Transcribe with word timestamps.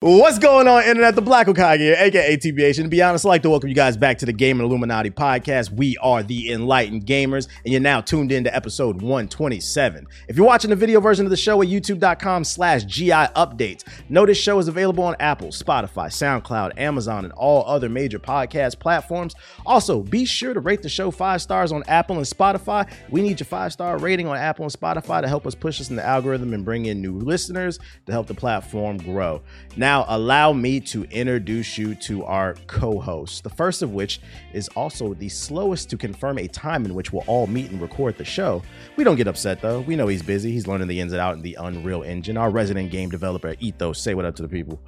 What's 0.00 0.38
going 0.38 0.68
on, 0.68 0.84
Internet? 0.84 1.16
The 1.16 1.22
Black 1.22 1.48
Okage 1.48 1.80
here, 1.80 1.96
aka 1.98 2.36
TBH. 2.36 2.76
And 2.76 2.84
to 2.84 2.88
be 2.88 3.02
honest, 3.02 3.26
I'd 3.26 3.30
like 3.30 3.42
to 3.42 3.50
welcome 3.50 3.68
you 3.68 3.74
guys 3.74 3.96
back 3.96 4.18
to 4.18 4.26
the 4.26 4.32
Game 4.32 4.60
and 4.60 4.68
Illuminati 4.68 5.10
podcast. 5.10 5.72
We 5.72 5.96
are 5.96 6.22
the 6.22 6.52
Enlightened 6.52 7.04
Gamers, 7.04 7.48
and 7.64 7.72
you're 7.72 7.80
now 7.80 8.00
tuned 8.00 8.30
in 8.30 8.44
to 8.44 8.54
episode 8.54 9.02
127. 9.02 10.06
If 10.28 10.36
you're 10.36 10.46
watching 10.46 10.70
the 10.70 10.76
video 10.76 11.00
version 11.00 11.26
of 11.26 11.30
the 11.30 11.36
show 11.36 11.60
at 11.62 11.66
youtube.com 11.66 12.44
slash 12.44 12.84
GI 12.84 13.10
updates, 13.10 13.82
know 14.08 14.24
this 14.24 14.38
show 14.38 14.60
is 14.60 14.68
available 14.68 15.02
on 15.02 15.16
Apple, 15.18 15.48
Spotify, 15.48 16.06
SoundCloud, 16.06 16.78
Amazon, 16.78 17.24
and 17.24 17.32
all 17.32 17.64
other 17.66 17.88
major 17.88 18.20
podcast 18.20 18.78
platforms. 18.78 19.34
Also, 19.66 20.04
be 20.04 20.24
sure 20.24 20.54
to 20.54 20.60
rate 20.60 20.82
the 20.82 20.88
show 20.88 21.10
five 21.10 21.42
stars 21.42 21.72
on 21.72 21.82
Apple 21.88 22.18
and 22.18 22.24
Spotify. 22.24 22.88
We 23.10 23.20
need 23.20 23.40
your 23.40 23.48
five 23.48 23.72
star 23.72 23.98
rating 23.98 24.28
on 24.28 24.36
Apple 24.36 24.64
and 24.64 24.72
Spotify 24.72 25.22
to 25.22 25.26
help 25.28 25.44
us 25.44 25.56
push 25.56 25.80
us 25.80 25.90
in 25.90 25.96
the 25.96 26.06
algorithm 26.06 26.54
and 26.54 26.64
bring 26.64 26.86
in 26.86 27.02
new 27.02 27.18
listeners 27.18 27.80
to 28.06 28.12
help 28.12 28.28
the 28.28 28.34
platform 28.34 28.98
grow. 28.98 29.42
Now, 29.76 29.87
now, 29.88 30.04
allow 30.08 30.52
me 30.52 30.80
to 30.80 31.04
introduce 31.04 31.78
you 31.78 31.94
to 31.94 32.22
our 32.24 32.56
co 32.66 33.00
hosts, 33.00 33.40
the 33.40 33.48
first 33.48 33.80
of 33.80 33.94
which 33.94 34.20
is 34.52 34.68
also 34.76 35.14
the 35.14 35.30
slowest 35.30 35.88
to 35.88 35.96
confirm 35.96 36.38
a 36.38 36.46
time 36.46 36.84
in 36.84 36.94
which 36.94 37.10
we'll 37.10 37.24
all 37.26 37.46
meet 37.46 37.70
and 37.70 37.80
record 37.80 38.18
the 38.18 38.24
show. 38.24 38.62
We 38.96 39.04
don't 39.04 39.16
get 39.16 39.26
upset 39.28 39.62
though. 39.62 39.80
We 39.80 39.96
know 39.96 40.06
he's 40.06 40.22
busy. 40.22 40.52
He's 40.52 40.66
learning 40.66 40.88
the 40.88 41.00
ins 41.00 41.12
and 41.12 41.22
outs 41.22 41.36
in 41.36 41.42
the 41.42 41.56
Unreal 41.58 42.02
Engine. 42.02 42.36
Our 42.36 42.50
resident 42.50 42.90
game 42.90 43.08
developer, 43.08 43.54
Ethos, 43.60 43.98
say 43.98 44.12
what 44.12 44.26
up 44.26 44.36
to 44.36 44.42
the 44.42 44.48
people. 44.48 44.78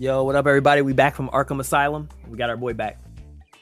Yo, 0.00 0.24
what 0.24 0.34
up, 0.34 0.48
everybody? 0.48 0.82
We 0.82 0.92
back 0.92 1.14
from 1.14 1.28
Arkham 1.28 1.60
Asylum. 1.60 2.08
We 2.28 2.36
got 2.36 2.50
our 2.50 2.56
boy 2.56 2.72
back. 2.72 2.98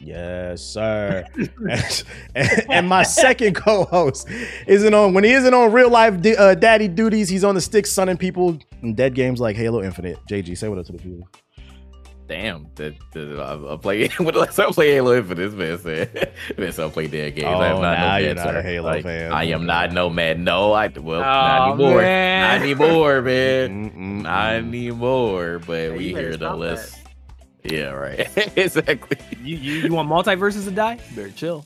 Yes, 0.00 0.62
sir. 0.62 1.26
and, 1.36 2.04
and, 2.70 2.88
my 2.88 3.02
second 3.02 3.54
co-host 3.54 4.26
isn't 4.66 4.94
on 4.94 5.12
when 5.12 5.24
he 5.24 5.32
isn't 5.32 5.52
on 5.52 5.72
real 5.72 5.90
life 5.90 6.14
uh, 6.38 6.54
daddy 6.54 6.88
duties. 6.88 7.28
He's 7.28 7.44
on 7.44 7.54
the 7.54 7.60
stick, 7.60 7.86
sunning 7.86 8.16
people 8.16 8.58
in 8.82 8.94
dead 8.94 9.14
games 9.14 9.40
like 9.40 9.56
Halo 9.56 9.82
Infinite. 9.82 10.18
JG, 10.28 10.56
say 10.56 10.68
what 10.68 10.78
up 10.78 10.86
to 10.86 10.92
the 10.92 10.98
people. 10.98 11.28
Damn, 12.30 12.68
the, 12.76 12.94
the, 13.12 13.42
I, 13.42 13.74
I 13.74 13.76
play 13.76 14.08
when 14.18 14.32
the 14.32 14.40
last 14.40 14.58
I 14.58 14.70
play 14.70 14.92
Halo 14.92 15.16
Infinite, 15.16 15.50
this 15.50 15.52
man 15.52 15.78
said, 15.78 16.32
man, 16.56 16.72
so 16.72 16.86
I 16.86 16.90
play 16.90 17.06
dead 17.06 17.34
games. 17.34 17.48
Oh, 17.48 17.58
I 17.58 17.68
am 17.68 17.82
not 17.82 17.98
now 17.98 18.12
no 18.12 18.18
you're 18.18 18.34
not 18.36 18.56
a 18.56 18.62
Halo 18.62 18.88
like, 18.88 19.02
fan. 19.02 19.32
I 19.32 19.44
am 19.44 19.66
not 19.66 19.92
no 19.92 20.08
man. 20.08 20.44
No, 20.44 20.72
I 20.72 20.88
well, 20.88 21.20
oh, 21.20 21.22
not 21.22 21.72
anymore. 21.72 22.00
Man. 22.00 22.40
Not 22.40 22.64
anymore, 22.64 23.22
man. 23.22 23.90
Mm-mm. 23.90 24.22
Not 24.22 24.52
anymore. 24.52 25.58
But 25.58 25.96
we 25.96 26.08
here 26.14 26.36
though. 26.36 26.54
Let's 26.54 26.99
yeah, 27.64 27.90
right. 27.90 28.28
exactly. 28.56 29.18
You, 29.42 29.56
you 29.56 29.72
you 29.82 29.92
want 29.92 30.08
MultiVersus 30.08 30.64
to 30.64 30.70
die? 30.70 30.98
Better 31.14 31.30
chill. 31.30 31.64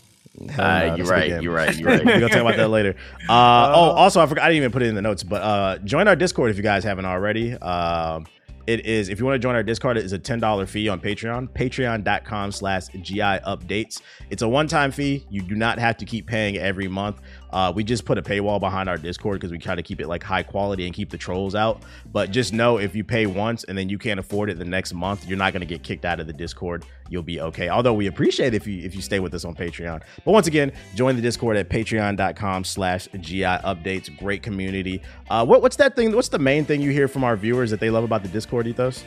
Uh, 0.59 0.95
you're, 0.97 1.06
right, 1.06 1.42
you're 1.42 1.53
right. 1.55 1.77
You're 1.77 1.91
right. 1.91 2.05
We're 2.05 2.20
gonna 2.20 2.28
talk 2.28 2.41
about 2.41 2.56
that 2.56 2.69
later. 2.69 2.97
Uh, 3.28 3.33
uh, 3.33 3.73
oh, 3.75 3.91
also, 3.91 4.20
I 4.20 4.27
forgot. 4.27 4.45
I 4.45 4.48
didn't 4.48 4.59
even 4.59 4.73
put 4.73 4.83
it 4.83 4.89
in 4.89 4.95
the 4.95 5.03
notes, 5.03 5.23
but 5.23 5.42
uh, 5.42 5.78
join 5.78 6.09
our 6.09 6.17
Discord 6.17 6.51
if 6.51 6.56
you 6.56 6.62
guys 6.62 6.83
haven't 6.83 7.05
already. 7.05 7.53
Um, 7.55 8.27
it 8.67 8.86
is 8.86 9.09
if 9.09 9.19
you 9.19 9.25
want 9.25 9.34
to 9.34 9.39
join 9.39 9.55
our 9.55 9.62
discord 9.62 9.97
it 9.97 10.05
is 10.05 10.12
a 10.12 10.19
$10 10.19 10.69
fee 10.69 10.89
on 10.89 11.01
patreon 11.01 11.48
patreon.com 11.48 12.53
slash 12.53 12.89
gi 12.89 13.19
updates 13.19 14.01
it's 14.31 14.42
a 14.42 14.48
one-time 14.48 14.91
fee 14.91 15.25
you 15.29 15.42
do 15.42 15.55
not 15.55 15.79
have 15.79 15.97
to 15.97 16.05
keep 16.05 16.27
paying 16.27 16.56
every 16.56 16.89
month 16.89 17.20
uh, 17.55 17.72
we 17.74 17.83
just 17.83 18.05
put 18.05 18.19
a 18.19 18.22
paywall 18.22 18.60
behind 18.60 18.88
our 18.88 18.98
discord 18.98 19.41
because 19.41 19.50
we 19.50 19.58
try 19.58 19.74
to 19.74 19.83
keep 19.83 20.00
it 20.00 20.06
like 20.06 20.22
high 20.22 20.42
quality 20.42 20.86
and 20.86 20.94
keep 20.94 21.10
the 21.10 21.19
trolls 21.19 21.55
out 21.55 21.83
but 22.12 22.30
just 22.30 22.52
know 22.52 22.78
if 22.78 22.94
you 22.94 23.02
pay 23.02 23.27
once 23.27 23.64
and 23.64 23.77
then 23.77 23.88
you 23.88 23.98
can't 23.98 24.20
afford 24.20 24.50
it 24.50 24.58
the 24.58 24.64
next 24.64 24.94
month 24.94 25.27
you're 25.27 25.38
not 25.38 25.52
going 25.52 25.61
to 25.61 25.66
get 25.66 25.83
kicked 25.83 26.05
out 26.05 26.20
of 26.20 26.27
the 26.27 26.33
discord 26.33 26.84
you'll 27.11 27.22
be 27.22 27.41
okay 27.41 27.69
although 27.69 27.94
we 27.94 28.06
appreciate 28.06 28.55
if 28.55 28.66
you 28.66 28.83
if 28.83 28.94
you 28.94 29.02
stay 29.02 29.20
with 29.20 29.34
us 29.34 29.44
on 29.44 29.55
patreon 29.55 30.02
but 30.24 30.33
once 30.33 30.46
again 30.46 30.72
join 30.94 31.16
the 31.16 31.22
discord 31.22 31.56
at 31.56 31.69
patreon.com 31.69 32.64
slash 32.64 33.08
gi 33.20 33.41
updates 33.41 34.16
great 34.18 34.42
community 34.42 35.00
uh, 35.30 35.44
what, 35.44 35.62
what's 35.62 35.77
that 35.77 35.94
thing 35.96 36.14
what's 36.14 36.28
the 36.28 36.39
main 36.39 36.64
thing 36.64 36.80
you 36.80 36.91
hear 36.91 37.08
from 37.08 37.24
our 37.24 37.36
viewers 37.36 37.70
that 37.70 37.80
they 37.80 37.91
love 37.91 38.05
about 38.05 38.22
the 38.22 38.28
discord 38.28 38.44
Discord 38.44 38.66
ethos? 38.66 39.05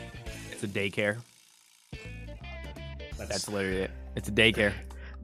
It's 0.50 0.62
a 0.64 0.68
daycare. 0.68 1.16
That's, 3.16 3.30
That's 3.30 3.48
literally 3.48 3.82
it. 3.82 3.90
It's 4.14 4.28
a 4.28 4.32
daycare. 4.32 4.72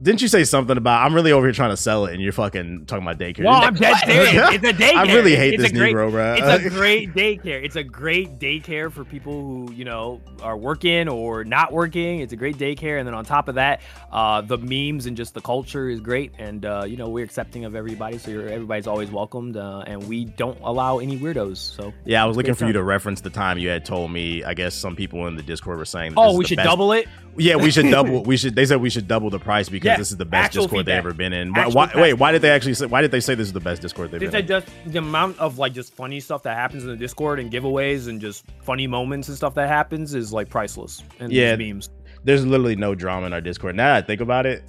Didn't 0.01 0.21
you 0.21 0.27
say 0.27 0.43
something 0.43 0.75
about 0.75 1.05
I'm 1.05 1.15
really 1.15 1.31
over 1.31 1.45
here 1.45 1.53
trying 1.53 1.69
to 1.69 1.77
sell 1.77 2.05
it 2.05 2.13
and 2.13 2.21
you're 2.21 2.33
fucking 2.33 2.85
talking 2.85 3.03
about 3.03 3.17
daycare? 3.17 3.45
Well, 3.45 3.63
I'm 3.63 3.75
dead 3.75 3.95
serious. 4.05 4.33
It's 4.55 4.63
a 4.63 4.73
daycare. 4.73 4.95
I 4.95 5.13
really 5.13 5.35
hate 5.35 5.53
it's 5.53 5.63
this 5.63 5.71
great, 5.71 5.95
Negro, 5.95 6.11
bro. 6.11 6.33
It's 6.33 6.65
a 6.65 6.69
great 6.75 7.13
daycare. 7.13 7.63
It's 7.63 7.77
a 7.77 7.83
great 7.83 8.37
daycare 8.37 8.91
for 8.91 9.05
people 9.05 9.33
who, 9.33 9.71
you 9.71 9.85
know, 9.85 10.19
are 10.41 10.57
working 10.57 11.07
or 11.07 11.45
not 11.45 11.71
working. 11.71 12.19
It's 12.19 12.33
a 12.33 12.35
great 12.35 12.57
daycare. 12.57 12.99
And 12.99 13.07
then 13.07 13.13
on 13.13 13.23
top 13.23 13.47
of 13.47 13.55
that, 13.55 13.81
uh, 14.11 14.41
the 14.41 14.57
memes 14.57 15.05
and 15.05 15.15
just 15.15 15.33
the 15.33 15.41
culture 15.41 15.89
is 15.89 16.01
great. 16.01 16.33
And, 16.37 16.65
uh, 16.65 16.83
you 16.85 16.97
know, 16.97 17.07
we're 17.07 17.23
accepting 17.23 17.63
of 17.63 17.73
everybody. 17.73 18.17
So 18.17 18.31
everybody's 18.31 18.87
always 18.87 19.11
welcomed. 19.11 19.55
Uh, 19.55 19.83
and 19.87 20.05
we 20.09 20.25
don't 20.25 20.59
allow 20.61 20.99
any 20.99 21.17
weirdos. 21.17 21.57
So 21.57 21.93
yeah, 22.03 22.21
I 22.21 22.25
was 22.25 22.35
looking 22.35 22.53
for 22.53 22.61
time. 22.61 22.67
you 22.67 22.73
to 22.73 22.83
reference 22.83 23.21
the 23.21 23.29
time 23.29 23.57
you 23.57 23.69
had 23.69 23.85
told 23.85 24.11
me. 24.11 24.43
I 24.43 24.53
guess 24.55 24.75
some 24.75 24.95
people 24.97 25.27
in 25.27 25.37
the 25.37 25.43
Discord 25.43 25.77
were 25.77 25.85
saying, 25.85 26.15
oh, 26.17 26.37
we 26.37 26.43
should 26.43 26.57
best. 26.57 26.67
double 26.67 26.91
it. 26.91 27.07
Yeah, 27.37 27.57
we 27.57 27.71
should 27.71 27.89
double. 27.89 28.23
we 28.25 28.37
should. 28.37 28.55
They 28.55 28.65
said 28.65 28.81
we 28.81 28.89
should 28.89 29.07
double 29.07 29.29
the 29.29 29.39
price 29.39 29.67
because 29.67 29.84
yeah, 29.85 29.97
this 29.97 30.11
is 30.11 30.17
the 30.17 30.25
best 30.25 30.53
Discord 30.53 30.85
they've 30.85 30.95
ever 30.95 31.13
been 31.13 31.33
in. 31.33 31.53
Why, 31.53 31.67
why, 31.67 31.91
wait, 31.95 32.13
why 32.13 32.31
did 32.31 32.41
they 32.41 32.49
actually 32.49 32.73
say? 32.73 32.85
Why 32.85 33.01
did 33.01 33.11
they 33.11 33.19
say 33.19 33.35
this 33.35 33.47
is 33.47 33.53
the 33.53 33.59
best 33.59 33.81
Discord 33.81 34.11
they've 34.11 34.19
they 34.19 34.27
been 34.27 34.41
in? 34.41 34.47
Just 34.47 34.67
the 34.85 34.99
amount 34.99 35.39
of 35.39 35.57
like 35.57 35.73
just 35.73 35.93
funny 35.93 36.19
stuff 36.19 36.43
that 36.43 36.55
happens 36.55 36.83
in 36.83 36.89
the 36.89 36.97
Discord 36.97 37.39
and 37.39 37.51
giveaways 37.51 38.07
and 38.07 38.19
just 38.19 38.45
funny 38.61 38.87
moments 38.87 39.27
and 39.27 39.37
stuff 39.37 39.53
that 39.55 39.67
happens 39.67 40.13
is 40.13 40.33
like 40.33 40.49
priceless. 40.49 41.03
And 41.19 41.31
yeah, 41.31 41.55
memes. 41.55 41.89
There's 42.23 42.45
literally 42.45 42.75
no 42.75 42.95
drama 42.95 43.27
in 43.27 43.33
our 43.33 43.41
Discord. 43.41 43.75
Now 43.75 43.93
that 43.93 44.03
I 44.03 44.07
think 44.07 44.21
about 44.21 44.45
it, 44.45 44.63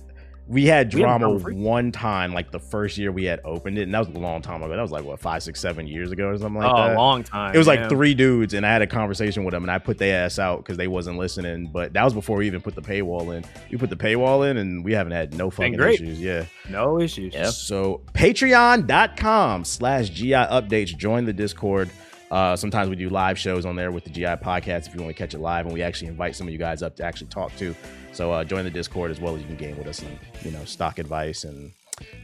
we 0.48 0.64
had 0.66 0.88
drama 0.90 1.28
we 1.30 1.54
one 1.54 1.90
time, 1.90 2.32
like 2.32 2.52
the 2.52 2.60
first 2.60 2.96
year 2.98 3.10
we 3.10 3.24
had 3.24 3.40
opened 3.44 3.78
it, 3.78 3.82
and 3.82 3.92
that 3.94 3.98
was 3.98 4.08
a 4.08 4.18
long 4.18 4.42
time 4.42 4.62
ago. 4.62 4.74
That 4.74 4.82
was 4.82 4.92
like 4.92 5.04
what 5.04 5.18
five, 5.18 5.42
six, 5.42 5.58
seven 5.60 5.88
years 5.88 6.12
ago 6.12 6.28
or 6.28 6.38
something 6.38 6.62
like 6.62 6.72
oh, 6.72 6.76
that. 6.76 6.94
a 6.94 6.98
long 6.98 7.24
time. 7.24 7.54
It 7.54 7.58
was 7.58 7.66
like 7.66 7.88
three 7.88 8.14
dudes, 8.14 8.54
and 8.54 8.64
I 8.64 8.72
had 8.72 8.80
a 8.82 8.86
conversation 8.86 9.44
with 9.44 9.52
them, 9.52 9.64
and 9.64 9.70
I 9.70 9.78
put 9.78 9.98
their 9.98 10.24
ass 10.24 10.38
out 10.38 10.58
because 10.58 10.76
they 10.76 10.86
wasn't 10.86 11.18
listening. 11.18 11.66
But 11.66 11.94
that 11.94 12.04
was 12.04 12.14
before 12.14 12.36
we 12.38 12.46
even 12.46 12.60
put 12.60 12.76
the 12.76 12.82
paywall 12.82 13.36
in. 13.36 13.44
We 13.70 13.78
put 13.78 13.90
the 13.90 13.96
paywall 13.96 14.48
in, 14.48 14.56
and 14.56 14.84
we 14.84 14.92
haven't 14.92 15.14
had 15.14 15.34
no 15.34 15.50
fucking 15.50 15.80
issues. 15.80 16.20
Yeah, 16.20 16.44
no 16.70 17.00
issues. 17.00 17.34
Yep. 17.34 17.48
So 17.48 18.02
Patreon.com/slash 18.14 20.10
GI 20.10 20.30
updates. 20.30 20.96
Join 20.96 21.24
the 21.24 21.32
Discord. 21.32 21.90
Uh, 22.30 22.56
sometimes 22.56 22.88
we 22.90 22.96
do 22.96 23.08
live 23.08 23.38
shows 23.38 23.64
on 23.64 23.76
there 23.76 23.92
with 23.92 24.04
the 24.04 24.10
GI 24.10 24.24
podcast 24.24 24.88
if 24.88 24.94
you 24.94 25.00
want 25.00 25.14
to 25.14 25.18
catch 25.18 25.34
it 25.34 25.38
live, 25.38 25.64
and 25.66 25.72
we 25.74 25.82
actually 25.82 26.08
invite 26.08 26.34
some 26.34 26.46
of 26.46 26.52
you 26.52 26.58
guys 26.58 26.82
up 26.82 26.96
to 26.96 27.04
actually 27.04 27.28
talk 27.28 27.54
to. 27.56 27.74
So 28.12 28.32
uh, 28.32 28.44
join 28.44 28.64
the 28.64 28.70
Discord 28.70 29.10
as 29.10 29.20
well 29.20 29.34
as 29.34 29.42
you 29.42 29.46
can 29.46 29.56
game 29.56 29.76
with 29.78 29.86
us 29.86 30.00
and 30.00 30.18
you 30.42 30.50
know 30.50 30.64
stock 30.64 30.98
advice 30.98 31.44
and 31.44 31.72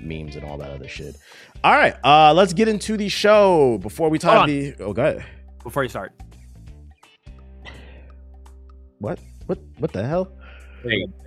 memes 0.01 0.37
and 0.37 0.45
all 0.45 0.59
that 0.59 0.71
other 0.71 0.89
shit. 0.89 1.17
All 1.63 1.73
right, 1.73 1.95
uh, 2.05 2.33
let's 2.35 2.53
get 2.53 2.67
into 2.69 2.97
the 2.97 3.09
show 3.09 3.79
before 3.79 4.09
we 4.09 4.19
talk 4.19 4.47
the. 4.47 4.75
Oh, 4.81 4.93
go 4.93 5.03
ahead. 5.03 5.25
Before 5.63 5.83
you 5.85 5.89
start, 5.89 6.13
what? 8.99 9.19
What? 9.47 9.59
What 9.79 9.93
the 9.93 10.07
hell? 10.07 10.33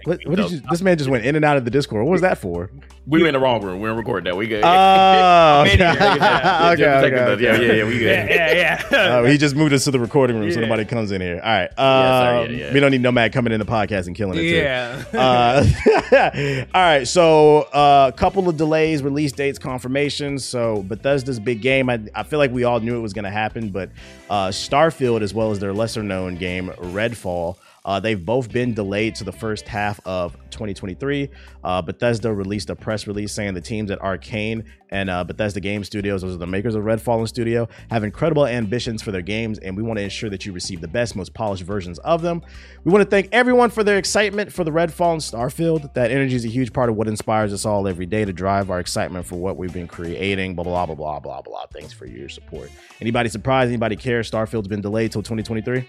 What, 0.03 0.19
what 0.25 0.35
did 0.35 0.51
you, 0.51 0.61
this 0.69 0.81
man 0.81 0.97
just 0.97 1.09
went 1.09 1.25
in 1.25 1.35
and 1.35 1.45
out 1.45 1.57
of 1.57 1.65
the 1.65 1.71
Discord. 1.71 2.03
What 2.05 2.11
was 2.11 2.21
that 2.21 2.37
for? 2.37 2.69
We 3.07 3.21
were 3.21 3.27
in 3.27 3.33
the 3.33 3.39
wrong 3.39 3.63
room. 3.63 3.81
We 3.81 3.89
are 3.89 3.93
recording 3.93 4.25
that. 4.25 4.35
We 4.35 4.47
good. 4.47 4.63
Oh, 4.63 5.61
okay. 5.65 5.77
yeah, 5.79 6.71
okay, 6.73 6.85
okay. 6.85 7.43
yeah, 7.43 7.55
yeah, 7.55 7.73
yeah, 7.73 7.83
we 7.85 7.99
good. 7.99 8.29
Yeah, 8.29 8.53
yeah. 8.53 8.83
yeah. 8.91 8.97
Uh, 8.97 9.23
he 9.25 9.37
just 9.37 9.55
moved 9.55 9.73
us 9.73 9.83
to 9.85 9.91
the 9.91 9.99
recording 9.99 10.37
room, 10.37 10.47
yeah. 10.47 10.55
so 10.55 10.61
nobody 10.61 10.85
comes 10.85 11.11
in 11.11 11.21
here. 11.21 11.39
All 11.43 11.51
right. 11.51 11.69
Um, 11.77 12.51
yeah, 12.51 12.57
yeah, 12.57 12.73
we 12.73 12.79
don't 12.79 12.91
need 12.91 13.01
Nomad 13.01 13.31
coming 13.31 13.53
in 13.53 13.59
the 13.59 13.65
podcast 13.65 14.07
and 14.07 14.15
killing 14.15 14.39
it. 14.39 14.43
Yeah. 14.43 15.03
Uh, 15.13 16.65
all 16.73 16.81
right. 16.81 17.07
So 17.07 17.67
a 17.73 17.77
uh, 17.77 18.11
couple 18.11 18.49
of 18.49 18.57
delays, 18.57 19.03
release 19.03 19.31
dates, 19.31 19.59
confirmations. 19.59 20.43
So 20.43 20.83
Bethesda's 20.83 21.39
big 21.39 21.61
game. 21.61 21.89
I, 21.89 22.01
I 22.15 22.23
feel 22.23 22.39
like 22.39 22.51
we 22.51 22.63
all 22.63 22.79
knew 22.79 22.97
it 22.97 23.01
was 23.01 23.13
going 23.13 23.25
to 23.25 23.31
happen, 23.31 23.69
but 23.69 23.89
uh, 24.29 24.47
Starfield, 24.47 25.21
as 25.21 25.33
well 25.33 25.51
as 25.51 25.59
their 25.59 25.73
lesser 25.73 26.03
known 26.03 26.35
game 26.35 26.69
Redfall. 26.77 27.57
Uh, 27.85 27.99
they've 27.99 28.25
both 28.25 28.51
been 28.51 28.73
delayed 28.73 29.15
to 29.15 29.23
the 29.23 29.31
first 29.31 29.67
half 29.67 29.99
of 30.05 30.33
2023. 30.49 31.29
Uh, 31.63 31.81
Bethesda 31.81 32.33
released 32.33 32.69
a 32.71 32.75
press 32.75 33.05
release 33.07 33.31
saying 33.31 33.53
the 33.53 33.61
teams 33.61 33.91
at 33.91 33.99
Arkane 33.99 34.65
and 34.89 35.09
uh, 35.09 35.23
Bethesda 35.23 35.59
Game 35.59 35.83
Studios, 35.83 36.21
those 36.21 36.35
are 36.35 36.39
the 36.39 36.47
makers 36.47 36.75
of 36.75 36.83
Redfall 36.83 37.27
Studio, 37.27 37.67
have 37.89 38.03
incredible 38.03 38.45
ambitions 38.45 39.01
for 39.01 39.11
their 39.11 39.21
games, 39.21 39.59
and 39.59 39.75
we 39.75 39.83
want 39.83 39.97
to 39.97 40.03
ensure 40.03 40.29
that 40.29 40.45
you 40.45 40.53
receive 40.53 40.81
the 40.81 40.87
best, 40.87 41.15
most 41.15 41.33
polished 41.33 41.63
versions 41.63 41.99
of 41.99 42.21
them. 42.21 42.41
We 42.83 42.91
want 42.91 43.03
to 43.03 43.09
thank 43.09 43.29
everyone 43.31 43.69
for 43.69 43.83
their 43.83 43.97
excitement 43.97 44.51
for 44.51 44.63
the 44.63 44.71
Redfall 44.71 45.13
and 45.13 45.21
Starfield. 45.21 45.93
That 45.93 46.11
energy 46.11 46.35
is 46.35 46.45
a 46.45 46.49
huge 46.49 46.73
part 46.73 46.89
of 46.89 46.95
what 46.95 47.07
inspires 47.07 47.53
us 47.53 47.65
all 47.65 47.87
every 47.87 48.05
day 48.05 48.25
to 48.25 48.33
drive 48.33 48.71
our 48.71 48.79
excitement 48.79 49.25
for 49.25 49.35
what 49.35 49.57
we've 49.57 49.73
been 49.73 49.87
creating. 49.87 50.55
Blah 50.55 50.63
blah 50.63 50.85
blah 50.85 50.95
blah 50.95 51.19
blah 51.19 51.41
blah. 51.41 51.65
Thanks 51.67 51.93
for 51.93 52.05
your 52.05 52.29
support. 52.29 52.71
Anybody 53.01 53.29
surprised? 53.29 53.69
Anybody 53.69 53.95
care? 53.95 54.21
Starfield's 54.21 54.67
been 54.67 54.81
delayed 54.81 55.11
till 55.11 55.21
2023. 55.21 55.87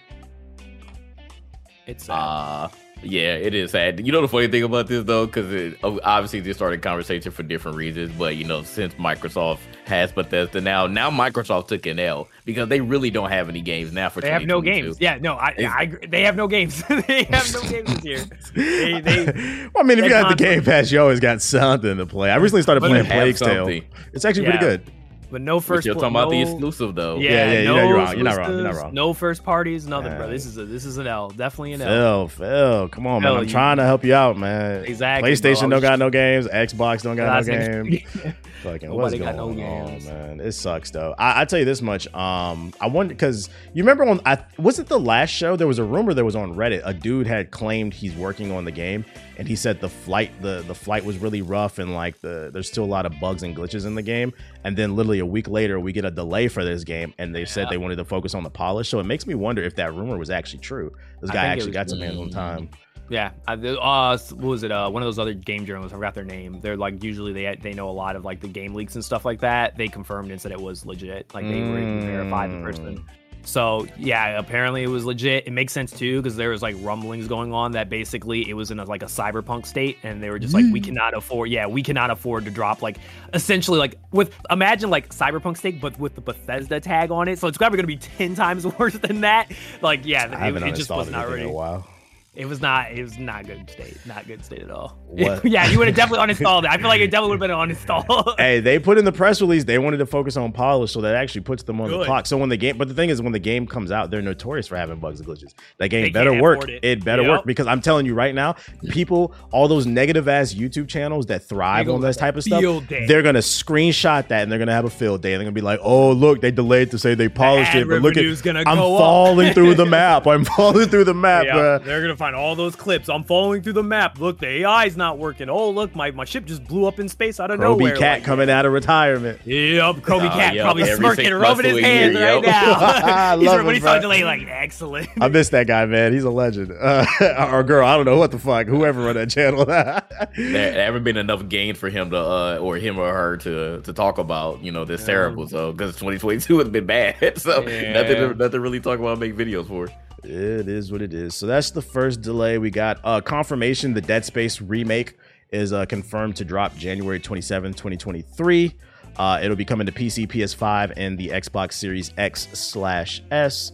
It's 1.87 2.05
sad. 2.05 2.15
Uh, 2.15 2.69
yeah, 3.03 3.35
it 3.35 3.55
is 3.55 3.73
sad. 3.73 4.05
You 4.05 4.11
know 4.11 4.23
the 4.23 4.29
funny 4.29 4.49
thing 4.49 4.63
about 4.63 4.87
this 4.87 5.05
though, 5.05 5.27
because 5.27 5.75
obviously 5.83 6.41
this 6.41 6.57
started 6.57 6.81
conversation 6.83 7.31
for 7.31 7.43
different 7.43 7.77
reasons, 7.77 8.11
but 8.19 8.37
you 8.37 8.45
know 8.45 8.63
since 8.63 8.95
Microsoft 8.95 9.59
has 9.85 10.11
Bethesda 10.13 10.61
now, 10.61 10.87
now 10.87 11.11
Microsoft 11.11 11.69
took 11.69 11.85
an 11.87 11.99
L 11.99 12.27
because 12.45 12.69
they 12.69 12.81
really 12.81 13.11
don't 13.11 13.31
have 13.31 13.49
any 13.49 13.61
games 13.61 13.93
now 13.93 14.09
for. 14.09 14.23
They 14.23 14.31
have 14.31 14.47
no 14.47 14.63
games. 14.63 14.97
Yeah, 14.99 15.19
no, 15.19 15.35
I, 15.35 15.55
I, 15.59 15.93
they 16.09 16.23
have 16.23 16.37
no 16.37 16.49
games. 16.49 16.83
they 17.07 17.25
have 17.25 17.53
no 17.53 17.63
games 17.69 17.95
this 17.95 18.05
year. 18.05 18.25
They, 18.55 19.01
they, 19.25 19.69
well, 19.75 19.85
I 19.85 19.87
mean, 19.87 19.99
if 19.99 20.05
you 20.05 20.11
got 20.11 20.31
the 20.31 20.43
Game 20.43 20.65
Pass, 20.65 20.91
you 20.91 21.01
always 21.01 21.21
got 21.21 21.43
something 21.43 21.99
to 21.99 22.07
play. 22.07 22.31
I 22.31 22.37
recently 22.37 22.63
started 22.63 22.81
playing 22.81 23.05
Plague 23.05 23.37
Tale. 23.37 23.69
It's 24.13 24.25
actually 24.25 24.45
yeah. 24.45 24.59
pretty 24.59 24.65
good. 24.65 24.93
But 25.31 25.41
no 25.41 25.57
We're 25.57 25.61
first. 25.61 25.83
still 25.83 25.95
pl- 25.95 26.03
talking 26.03 26.17
about 26.17 26.31
the 26.31 26.41
exclusive 26.43 26.95
though. 26.95 27.19
Yeah, 27.19 27.31
Yeah, 27.31 27.53
yeah, 27.53 27.59
you 27.61 27.65
no 27.67 27.77
know 27.77 27.89
you're 27.89 27.97
wrong. 27.97 28.15
You're 28.15 28.25
not 28.25 28.37
wrong. 28.39 28.53
You're 28.53 28.63
not 28.63 28.75
wrong. 28.75 28.95
No 28.95 29.13
first 29.13 29.43
parties, 29.45 29.87
nothing, 29.87 30.17
bro. 30.17 30.29
This 30.29 30.47
is 30.47 30.57
a 30.59 30.65
this 30.65 30.85
is 30.85 30.99
an 30.99 31.07
L. 31.07 31.31
Definitely 31.31 31.73
an 31.75 31.83
L. 31.83 32.29
Phil, 32.29 32.47
Phil, 32.49 32.89
come 32.89 33.07
on, 33.07 33.23
man. 33.23 33.33
I'm 33.37 33.45
you- 33.45 33.49
trying 33.51 33.77
to 33.79 33.85
help 33.85 34.05
you 34.05 34.15
out, 34.15 34.39
man. 34.39 34.85
Exactly. 34.85 35.31
PlayStation 35.31 35.65
I 35.65 35.69
don't 35.71 35.81
got 35.83 35.99
no 35.99 36.11
games. 36.11 36.47
Xbox 36.49 37.03
don't 37.03 37.17
got 37.17 37.29
Last 37.29 37.49
no 37.49 37.59
name- 37.83 37.85
games. 37.91 38.35
Fucking 38.63 38.91
what's 38.91 39.13
Nobody 39.13 39.19
going 39.19 39.37
got 39.37 39.37
no 39.37 39.49
on, 39.51 39.57
games. 39.57 40.07
man? 40.07 40.41
It 40.41 40.53
sucks 40.53 40.91
though. 40.91 41.15
I, 41.19 41.43
I 41.43 41.45
tell 41.45 41.59
you 41.59 41.65
this 41.65 41.83
much. 41.83 42.13
Um, 42.15 42.73
I 42.81 42.87
wonder 42.89 43.15
because 43.15 43.49
you 43.75 43.83
remember 43.83 44.05
on 44.07 44.21
I 44.27 44.39
was 44.59 44.79
it 44.79 44.87
the 44.89 44.99
last 44.99 45.31
show 45.31 45.57
there 45.57 45.67
was 45.69 45.79
a 45.79 45.85
rumor 45.85 46.15
that 46.15 46.25
was 46.25 46.35
on 46.35 46.55
Reddit. 46.55 46.83
A 46.85 46.93
dude 46.95 47.27
had 47.27 47.51
claimed 47.51 47.95
he's 47.95 48.15
working 48.17 48.51
on 48.53 48.65
the 48.65 48.73
game, 48.73 49.05
and 49.39 49.47
he 49.47 49.55
said 49.57 49.81
the 49.81 49.89
flight 49.89 50.31
the 50.43 50.63
the 50.67 50.75
flight 50.75 51.05
was 51.05 51.19
really 51.19 51.43
rough 51.43 51.79
and 51.79 51.95
like 51.95 52.21
the 52.21 52.51
there's 52.53 52.69
still 52.69 52.85
a 52.85 52.87
lot 52.87 53.07
of 53.07 53.13
bugs 53.21 53.43
and 53.43 53.57
glitches 53.57 53.87
in 53.87 53.95
the 53.95 54.03
game. 54.03 54.33
And 54.65 54.77
then 54.77 54.97
literally 54.97 55.19
a 55.21 55.27
week 55.27 55.49
later, 55.49 55.79
we 55.79 55.93
get 55.93 56.05
a 56.05 56.11
delay 56.11 56.49
for 56.49 56.65
this 56.65 56.83
game, 56.85 57.15
and 57.19 57.35
they 57.35 57.45
said 57.45 57.69
they 57.69 57.77
wanted 57.79 57.97
to 57.97 58.05
focus 58.05 58.35
on 58.35 58.43
the 58.43 58.51
polish. 58.51 58.89
So 58.89 58.99
it 58.99 59.05
makes 59.05 59.27
me 59.27 59.35
wonder 59.35 59.63
if 59.63 59.77
that 59.77 59.95
rumor 59.95 60.19
was 60.19 60.31
actually 60.31 60.61
true. 60.61 60.91
This 61.21 61.31
guy 61.31 61.47
actually 61.47 61.73
got 61.73 61.89
some 61.89 62.01
hands 62.01 62.19
on 62.19 62.29
Mm. 62.31 62.33
time. 62.33 62.69
Yeah, 63.09 63.31
I, 63.47 63.53
uh, 63.55 64.19
what 64.19 64.43
was 64.43 64.63
it? 64.65 64.73
Uh, 64.73 64.91
one 64.91 65.01
of 65.01 65.07
those 65.07 65.21
other 65.21 65.33
game 65.33 65.65
journalists. 65.65 65.93
I 65.95 65.97
forgot 65.97 66.15
their 66.15 66.25
name. 66.25 66.59
They're 66.61 66.77
like 66.77 67.05
usually 67.05 67.33
they 67.33 67.57
they 67.63 67.73
know 67.73 67.89
a 67.89 67.93
lot 67.93 68.17
of 68.17 68.25
like 68.25 68.41
the 68.41 68.49
game 68.49 68.75
leaks 68.75 68.97
and 68.97 69.05
stuff 69.05 69.25
like 69.25 69.39
that. 69.41 69.77
They 69.77 69.87
confirmed 69.87 70.33
and 70.33 70.41
said 70.41 70.51
it 70.51 70.61
was 70.61 70.85
legit. 70.85 71.33
Like 71.33 71.47
they 71.47 71.61
were 71.61 71.79
able 71.79 72.01
to 72.01 72.07
verify 72.07 72.49
the 72.49 72.61
person. 72.63 73.05
So 73.47 73.87
yeah, 73.97 74.39
apparently 74.39 74.83
it 74.83 74.89
was 74.89 75.05
legit. 75.05 75.47
It 75.47 75.53
makes 75.53 75.73
sense 75.73 75.93
too 75.93 76.21
because 76.21 76.35
there 76.35 76.51
was 76.51 76.63
like 76.63 76.75
rumblings 76.81 77.29
going 77.29 77.53
on 77.53 77.73
that 77.73 77.89
basically 77.89 78.49
it 78.51 78.55
was 78.55 78.73
in 78.73 78.81
a, 78.81 78.85
like 78.85 79.05
a 79.05 79.07
cyberpunk 79.07 79.67
state, 79.67 79.99
and 80.03 80.21
they 80.21 80.31
were 80.31 80.41
just 80.41 80.53
like, 80.53 80.65
we 80.73 80.81
mm. 80.81 80.85
cannot 80.85 81.15
afford. 81.15 81.49
Yeah, 81.49 81.67
we 81.69 81.83
cannot 81.83 82.11
afford 82.11 82.45
to 82.47 82.51
drop 82.51 82.83
like 82.83 82.99
essentially 83.33 83.79
like 83.79 83.95
with 84.11 84.35
imagine 84.51 84.91
like 84.91 85.11
cyberpunk 85.11 85.57
state, 85.57 85.81
but 85.81 85.97
with 85.99 86.17
the 86.17 86.21
Bethesda 86.21 86.81
tag 86.81 87.13
on 87.13 87.29
it. 87.29 87.39
So 87.39 87.47
it's 87.47 87.57
probably 87.57 87.77
gonna 87.77 87.87
be 87.87 87.99
ten 87.99 88.35
times 88.35 88.67
worse 88.79 88.95
than 88.95 89.21
that. 89.21 89.53
Like 89.81 90.05
yeah, 90.05 90.47
it, 90.49 90.63
it 90.63 90.75
just 90.75 90.91
was 90.91 91.09
not 91.09 91.27
anything 91.27 91.45
in 91.45 91.51
a 91.51 91.53
while. 91.53 91.87
It 92.37 92.47
was 92.47 92.61
not. 92.61 92.93
It 92.93 93.03
was 93.03 93.19
not 93.19 93.47
good 93.47 93.69
state. 93.71 93.97
Not 94.07 94.27
good 94.27 94.45
state 94.45 94.63
at 94.63 94.71
all. 94.71 94.99
Yeah, 95.45 95.71
you 95.71 95.79
would 95.79 95.87
have 95.89 95.97
definitely 95.97 96.27
uninstalled 96.35 96.65
it. 96.65 96.71
I 96.71 96.77
feel 96.77 96.89
like 96.89 97.01
it 97.01 97.11
definitely 97.11 97.39
would 97.39 97.51
have 97.51 97.69
been 97.69 97.77
uninstalled. 97.77 98.35
hey, 98.39 98.61
they 98.61 98.79
put 98.79 98.99
in 98.99 99.05
the 99.07 99.13
press 99.13 99.41
release 99.41 99.65
they 99.65 99.79
wanted 99.79 99.97
to 99.99 100.07
focus 100.07 100.37
on 100.37 100.53
polish, 100.53 100.93
so 100.93 101.01
that 101.01 101.15
actually 101.15 101.41
puts 101.41 101.63
them 101.63 101.81
on 101.81 101.91
the 101.91 102.05
clock. 102.05 102.27
So 102.27 102.37
when 102.37 102.49
the 102.51 102.57
game, 102.57 102.77
but 102.77 102.89
the 102.89 102.95
thing 102.95 103.09
is, 103.09 103.23
when 103.23 103.33
the 103.33 103.39
game 103.39 103.67
comes 103.67 103.91
out, 103.91 104.11
they're 104.11 104.21
notorious 104.21 104.67
for 104.67 104.77
having 104.77 104.99
bugs 104.99 105.21
and 105.21 105.29
glitches. 105.29 105.55
That 105.79 105.89
game 105.89 106.03
They 106.05 106.11
better 106.11 106.41
work. 106.41 106.69
It. 106.69 106.85
it. 106.85 107.05
better 107.05 107.23
Yep. 107.23 107.31
work 107.31 107.47
because 107.47 107.67
I'm 107.67 107.81
telling 107.81 108.05
you 108.05 108.15
right 108.15 108.35
now, 108.35 108.57
people, 108.91 109.35
all 109.53 109.69
those 109.69 109.87
negative 109.87 110.29
ass 110.29 110.53
YouTube 110.53 110.89
channels 110.89 111.27
that 111.27 111.43
thrive 111.45 111.89
on 111.89 112.01
this 112.03 112.17
type 112.19 112.37
of 112.37 112.43
stuff, 112.45 112.61
day. 112.89 113.07
they're 113.07 113.23
gonna 113.23 113.39
screenshot 113.39 114.29
that 114.29 114.43
and 114.43 114.53
they're 114.53 114.59
gonna 114.59 114.73
have 114.73 114.85
a 114.85 114.91
field 114.91 115.23
day. 115.23 115.33
And 115.33 115.41
they're 115.41 115.47
gonna 115.47 115.55
be 115.55 115.61
like, 115.63 115.81
"Oh, 115.83 116.13
look, 116.13 116.41
they 116.43 116.51
delayed 116.51 116.91
to 116.91 116.99
say 116.99 117.15
they 117.15 117.29
polished 117.29 117.75
it, 117.75 117.89
but 117.89 118.03
look 118.03 118.17
at 118.17 118.25
I'm 118.67 118.77
go 118.77 118.95
up." 118.97 119.01
falling 119.01 119.55
through 119.55 119.75
the 119.77 119.87
map. 119.99 120.27
I'm 120.27 120.45
falling 120.45 120.89
through 120.89 121.05
the 121.05 121.15
map, 121.15 121.47
bruh." 121.47 121.85
they're 121.85 122.03
gonna 122.03 122.17
find 122.27 122.35
all 122.35 122.57
those 122.57 122.75
clips. 122.75 123.09
I'm 123.09 123.23
following 123.23 123.63
through 123.63 123.75
the 123.75 123.83
map. 123.85 124.19
Look, 124.19 124.41
the 124.41 124.65
AI's 124.65 124.97
not 124.97 125.17
working. 125.17 125.49
Oh, 125.49 125.71
look, 125.71 125.95
my, 125.95 126.11
my 126.11 126.25
ship 126.25 126.45
just 126.45 126.65
blew 126.65 126.87
up 126.87 126.99
in 126.99 127.09
space 127.09 127.39
out 127.39 127.53
of 127.53 127.61
Roby 127.61 127.85
nowhere. 127.85 127.95
Kobe 127.95 128.01
Cat 128.01 128.19
like, 128.19 128.25
coming 128.25 128.51
out 128.51 128.67
of 128.67 128.73
retirement. 128.73 129.41
Yep, 129.45 130.03
Kobe 130.03 130.27
Oh, 130.27 130.31
Cat 130.31 130.55
yep, 130.55 130.65
probably 130.65 130.83
every 130.83 130.97
smirking, 130.97 131.25
six 131.27 131.37
rubbing 131.37 131.65
his 131.67 131.75
months 131.75 131.87
to 131.87 131.87
a 131.87 131.99
hands 131.99 132.15
year, 132.15 132.25
right 132.35 132.45
yep. 132.45 133.05
Now. 133.07 133.37
He's 133.39 133.47
love 133.47 133.57
when 133.59 133.67
him, 133.69 133.75
he 133.75 133.81
saw 133.81 133.93
bro. 133.95 134.01
delay, 134.03 134.25
like 134.25 134.43
excellent. 134.49 135.09
I 135.21 135.29
miss 135.29 135.51
that 135.51 135.69
guy, 135.69 135.87
man. 135.87 136.13
He's 136.13 136.25
a 136.25 136.31
legend. 136.31 136.73
Uh, 136.87 137.51
or 137.53 137.63
girl, 137.63 137.87
I 137.87 137.97
don't 137.97 138.05
know 138.05 138.17
what 138.17 138.31
the 138.31 138.39
fuck. 138.39 138.67
Whoever 138.67 139.03
run 139.03 139.17
that 139.17 139.31
channel. 139.31 139.65
there, 139.65 140.03
there 140.37 140.85
haven't 140.85 141.05
been 141.05 141.17
enough 141.17 141.49
gain 141.49 141.75
for 141.75 141.89
him 141.91 142.11
to 142.11 142.17
uh 142.19 142.59
or 142.61 142.77
him 142.77 142.99
or 142.99 143.13
her 143.13 143.37
to 143.39 143.81
to 143.83 143.93
talk 143.93 144.19
about 144.19 144.63
you 144.63 144.71
know 144.73 144.85
this 144.85 145.05
terrible 145.05 145.49
so 145.49 145.73
because 145.73 145.93
2022 145.95 146.59
has 146.59 146.69
been 146.69 146.87
bad 146.87 147.39
so 147.39 147.67
Yeah. 147.67 147.93
nothing 147.93 148.17
to, 148.17 148.35
nothing 148.35 148.51
to 148.53 148.61
really 148.61 148.81
talk 148.81 148.99
about 148.99 149.19
make 149.19 149.35
videos 149.37 149.67
for 149.69 149.89
it 150.27 150.69
is 150.69 150.93
what 150.93 151.03
it 151.03 151.15
is. 151.15 151.35
So 151.35 151.47
that's 151.47 151.71
the 151.71 151.83
first 151.83 152.21
delay 152.21 152.59
we 152.59 152.71
got. 152.71 153.01
Uh, 153.05 153.21
confirmation: 153.21 153.95
the 153.95 154.01
Dead 154.01 154.25
Space 154.25 154.61
remake 154.61 155.17
is 155.51 155.73
uh, 155.73 155.87
confirmed 155.87 156.37
to 156.37 156.45
drop 156.45 156.77
January 156.77 157.21
27, 157.21 157.73
2023. 157.73 158.75
Uh, 159.17 159.41
it'll 159.43 159.57
be 159.57 159.65
coming 159.65 159.87
to 159.87 159.93
PC, 159.93 160.29
PS5, 160.29 160.93
and 160.97 161.17
the 161.17 161.29
Xbox 161.29 161.73
Series 161.75 162.13
X 162.19 162.49
slash 162.53 163.23
S. 163.31 163.73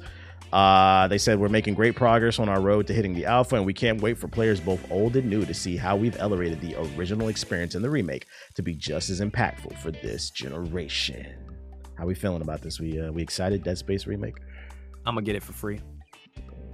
Uh, 0.53 1.09
they 1.09 1.17
said 1.17 1.39
we're 1.39 1.49
making 1.49 1.73
great 1.73 1.97
progress 1.97 2.39
on 2.39 2.49
our 2.49 2.61
road 2.61 2.87
to 2.87 2.93
hitting 2.93 3.15
the 3.15 3.25
alpha, 3.25 3.57
and 3.57 3.65
we 3.65 3.73
can't 3.73 4.01
wait 4.03 4.19
for 4.19 4.29
players 4.29 4.61
both 4.61 4.91
old 4.91 5.17
and 5.17 5.29
new 5.29 5.47
to 5.47 5.55
see 5.55 5.77
how 5.77 5.97
we've 5.97 6.17
elevated 6.19 6.61
the 6.61 6.77
original 6.97 7.29
experience 7.29 7.75
in 7.75 7.81
the 7.81 7.89
remake 7.89 8.27
to 8.55 8.63
be 8.63 8.75
just 8.75 9.09
as 9.09 9.21
impactful 9.21 9.77
for 9.79 9.91
this 9.91 10.31
generation. 10.31 11.27
How 11.97 12.05
we 12.05 12.15
feeling 12.15 12.43
about 12.43 12.61
this? 12.61 12.79
We 12.79 13.01
uh, 13.01 13.11
we 13.11 13.23
excited? 13.23 13.65
Dead 13.65 13.79
Space 13.79 14.07
remake? 14.07 14.37
I'm 15.07 15.15
gonna 15.15 15.25
get 15.25 15.37
it 15.37 15.43
for 15.43 15.53
free. 15.53 15.81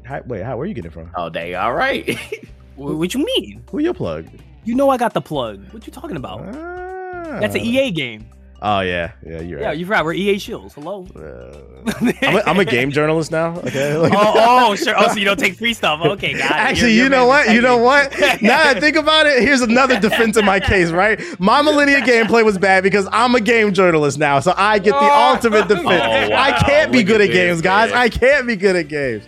How, 0.09 0.23
wait, 0.27 0.43
how? 0.43 0.57
Where 0.57 0.67
you 0.67 0.75
getting 0.75 0.91
it 0.91 0.95
from? 0.95 1.11
oh 1.17 1.29
dang 1.29 1.55
all 1.55 1.75
right 1.75 2.19
Wh- 2.77 2.99
What 2.99 3.13
you 3.15 3.25
mean? 3.37 3.63
Who 3.71 3.79
your 3.81 3.95
plug? 3.95 4.27
You 4.65 4.75
know 4.75 4.89
I 4.91 4.97
got 4.97 5.13
the 5.15 5.21
plug. 5.21 5.63
What 5.73 5.87
you 5.87 5.93
talking 5.93 6.17
about? 6.17 6.41
Ah. 6.55 7.39
That's 7.41 7.55
an 7.55 7.61
EA 7.61 7.91
game. 7.91 8.25
Oh 8.61 8.81
yeah, 8.81 9.13
yeah, 9.25 9.41
you're 9.41 9.61
Yeah, 9.61 9.67
right. 9.69 9.79
you 9.79 9.87
forgot 9.87 10.05
we're 10.05 10.15
EA 10.15 10.37
Shields. 10.39 10.75
Hello. 10.75 11.07
Uh, 11.15 11.93
I'm, 12.23 12.37
a, 12.37 12.43
I'm 12.45 12.59
a 12.59 12.65
game 12.65 12.91
journalist 12.91 13.31
now. 13.31 13.57
Okay. 13.59 13.97
Like- 13.97 14.13
oh, 14.17 14.69
oh, 14.71 14.75
sure. 14.75 14.95
Oh, 14.99 15.07
so 15.09 15.15
you 15.15 15.25
don't 15.25 15.39
take 15.39 15.55
free 15.55 15.73
stuff. 15.75 16.01
Okay, 16.05 16.33
got 16.33 16.51
it. 16.51 16.57
Actually, 16.57 16.89
You're- 16.89 16.93
you 16.95 17.01
you're 17.03 17.11
know 17.11 17.27
what? 17.29 17.53
You 17.53 17.61
know 17.61 17.77
what? 17.79 18.13
Now 18.43 18.69
I 18.69 18.79
think 18.81 18.97
about 18.97 19.27
it, 19.27 19.43
here's 19.43 19.61
another 19.61 20.01
defense 20.01 20.37
in 20.37 20.45
my 20.45 20.59
case, 20.59 20.91
right? 20.91 21.21
My 21.39 21.63
Malenia 21.63 22.01
gameplay 22.01 22.45
was 22.45 22.59
bad 22.59 22.83
because 22.83 23.09
I'm 23.13 23.35
a 23.37 23.41
game 23.41 23.73
journalist 23.73 24.19
now, 24.19 24.41
so 24.41 24.53
I 24.57 24.81
get 24.81 24.91
the 24.91 24.99
Oh. 25.03 25.33
ultimate 25.35 25.69
defense. 25.69 25.87
Oh, 25.87 26.29
wow. 26.31 26.37
I 26.37 26.53
can't 26.67 26.91
be 26.91 26.99
Look 26.99 27.07
good 27.07 27.21
at 27.21 27.29
at 27.31 27.33
games, 27.33 27.61
guys. 27.63 27.91
man. 27.91 27.99
I 28.01 28.09
can't 28.09 28.45
be 28.47 28.57
good 28.57 28.75
at 28.75 28.89
games. 28.89 29.25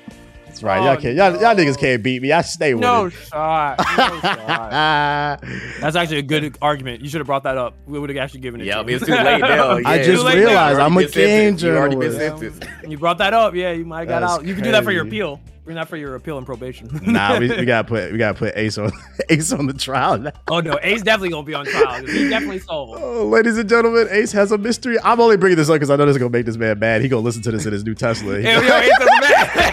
That's 0.61 0.63
right. 0.63 0.81
Oh, 0.81 0.85
y'all 0.93 0.97
can't. 1.01 1.17
Y'all, 1.17 1.33
y'all 1.41 1.55
niggas 1.57 1.79
can't 1.79 2.03
beat 2.03 2.21
me. 2.21 2.33
I 2.33 2.43
stay 2.43 2.75
with 2.75 2.83
No 2.83 3.07
it. 3.07 3.13
shot. 3.13 3.79
No 3.97 4.21
shot. 4.21 5.41
That's 5.81 5.97
actually 5.97 6.19
a 6.19 6.23
good 6.23 6.59
argument. 6.63 7.01
You 7.03 7.09
should 7.09 7.21
have 7.21 7.27
brought 7.27 7.45
that 7.45 7.57
up. 7.57 7.75
We 7.87 7.99
would 7.99 8.11
have 8.11 8.17
actually 8.19 8.41
given 8.41 8.61
it. 8.61 8.65
yeah 8.67 8.75
to 8.77 8.81
I 8.81 8.89
you. 8.91 8.97
it's 8.97 9.07
too 9.07 9.13
late 9.13 9.41
now 9.41 9.71
I 9.85 9.99
just 10.03 10.23
Too 10.23 10.29
now. 10.29 10.35
realized 10.35 10.79
I'm 10.79 10.93
a 10.93 10.97
already 10.97 11.13
been 11.13 11.15
game 11.15 11.59
sentenced. 11.59 11.65
You 11.65 11.77
already 11.77 11.97
been 11.97 12.13
journalist. 12.13 12.65
You 12.89 12.99
brought 12.99 13.19
that 13.19 13.33
up. 13.35 13.55
Yeah, 13.55 13.73
you 13.73 13.85
might 13.85 14.01
have 14.01 14.09
got 14.09 14.21
That's 14.21 14.33
out. 14.33 14.45
You 14.45 14.55
can 14.55 14.65
do 14.65 14.73
that 14.73 14.85
for 14.85 14.93
your 14.93 15.05
crazy. 15.05 15.17
appeal. 15.19 15.41
Bring 15.65 15.77
that 15.77 15.89
for 15.89 15.97
your 15.99 16.15
appeal 16.17 16.37
and 16.39 16.47
probation. 16.47 16.89
Nah, 17.05 17.39
we, 17.39 17.49
we 17.49 17.65
gotta 17.65 17.87
put 17.87 18.11
we 18.11 18.19
gotta 18.19 18.37
put 18.37 18.57
Ace 18.57 18.77
on 18.79 18.91
Ace 19.29 19.53
on 19.53 19.67
the 19.67 19.73
trial 19.75 20.19
now. 20.19 20.33
oh 20.49 20.61
no, 20.61 20.77
Ace 20.83 21.03
definitely 21.03 21.29
gonna 21.29 21.47
be 21.47 21.55
on 21.55 21.65
trial. 21.67 22.05
He 22.07 22.29
definitely 22.29 22.59
solved 22.61 22.99
it. 22.99 23.05
Oh, 23.05 23.27
ladies 23.27 23.57
and 23.59 23.69
gentlemen, 23.69 24.09
Ace 24.11 24.33
has 24.33 24.51
a 24.53 24.59
mystery. 24.59 24.97
I'm 25.05 25.21
only 25.21 25.37
bringing 25.37 25.59
this 25.59 25.69
up 25.69 25.75
because 25.75 25.91
I 25.91 25.97
know 25.97 26.07
this 26.07 26.17
is 26.17 26.19
gonna 26.19 26.31
make 26.31 26.47
this 26.47 26.57
man 26.57 26.79
mad. 26.81 27.03
He 27.03 27.09
gonna 27.09 27.23
listen 27.23 27.43
to 27.43 27.53
this 27.53 27.67
in 27.67 27.73
his 27.73 27.85
new 27.85 27.95
Tesla. 27.95 28.39
Yo, 28.41 28.41
yo, 28.41 28.59
Ace 28.79 28.87
is 28.91 28.99
mad. 28.99 29.20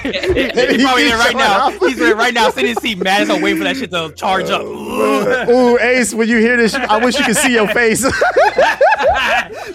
He's 0.04 0.84
probably 0.84 1.04
there 1.04 1.18
right 1.18 1.36
now. 1.36 1.72
He's 1.72 1.98
there 1.98 2.16
right 2.16 2.34
now, 2.34 2.50
sitting 2.50 2.70
in 2.70 2.76
his 2.76 2.82
seat, 2.82 2.98
mad 2.98 3.24
as 3.24 3.28
hell, 3.28 3.42
waiting 3.42 3.58
for 3.60 3.64
that 3.66 3.78
shit 3.78 3.92
to 3.92 4.12
charge 4.16 4.50
up. 4.50 4.62
Ooh, 4.64 5.78
Ace, 5.80 6.14
when 6.14 6.28
you 6.28 6.38
hear 6.40 6.58
this, 6.58 6.74
I 6.76 6.98
wish 7.04 7.18
you 7.18 7.26
could 7.26 7.38
see 7.38 7.54
your 7.54 7.68
face. 7.70 8.04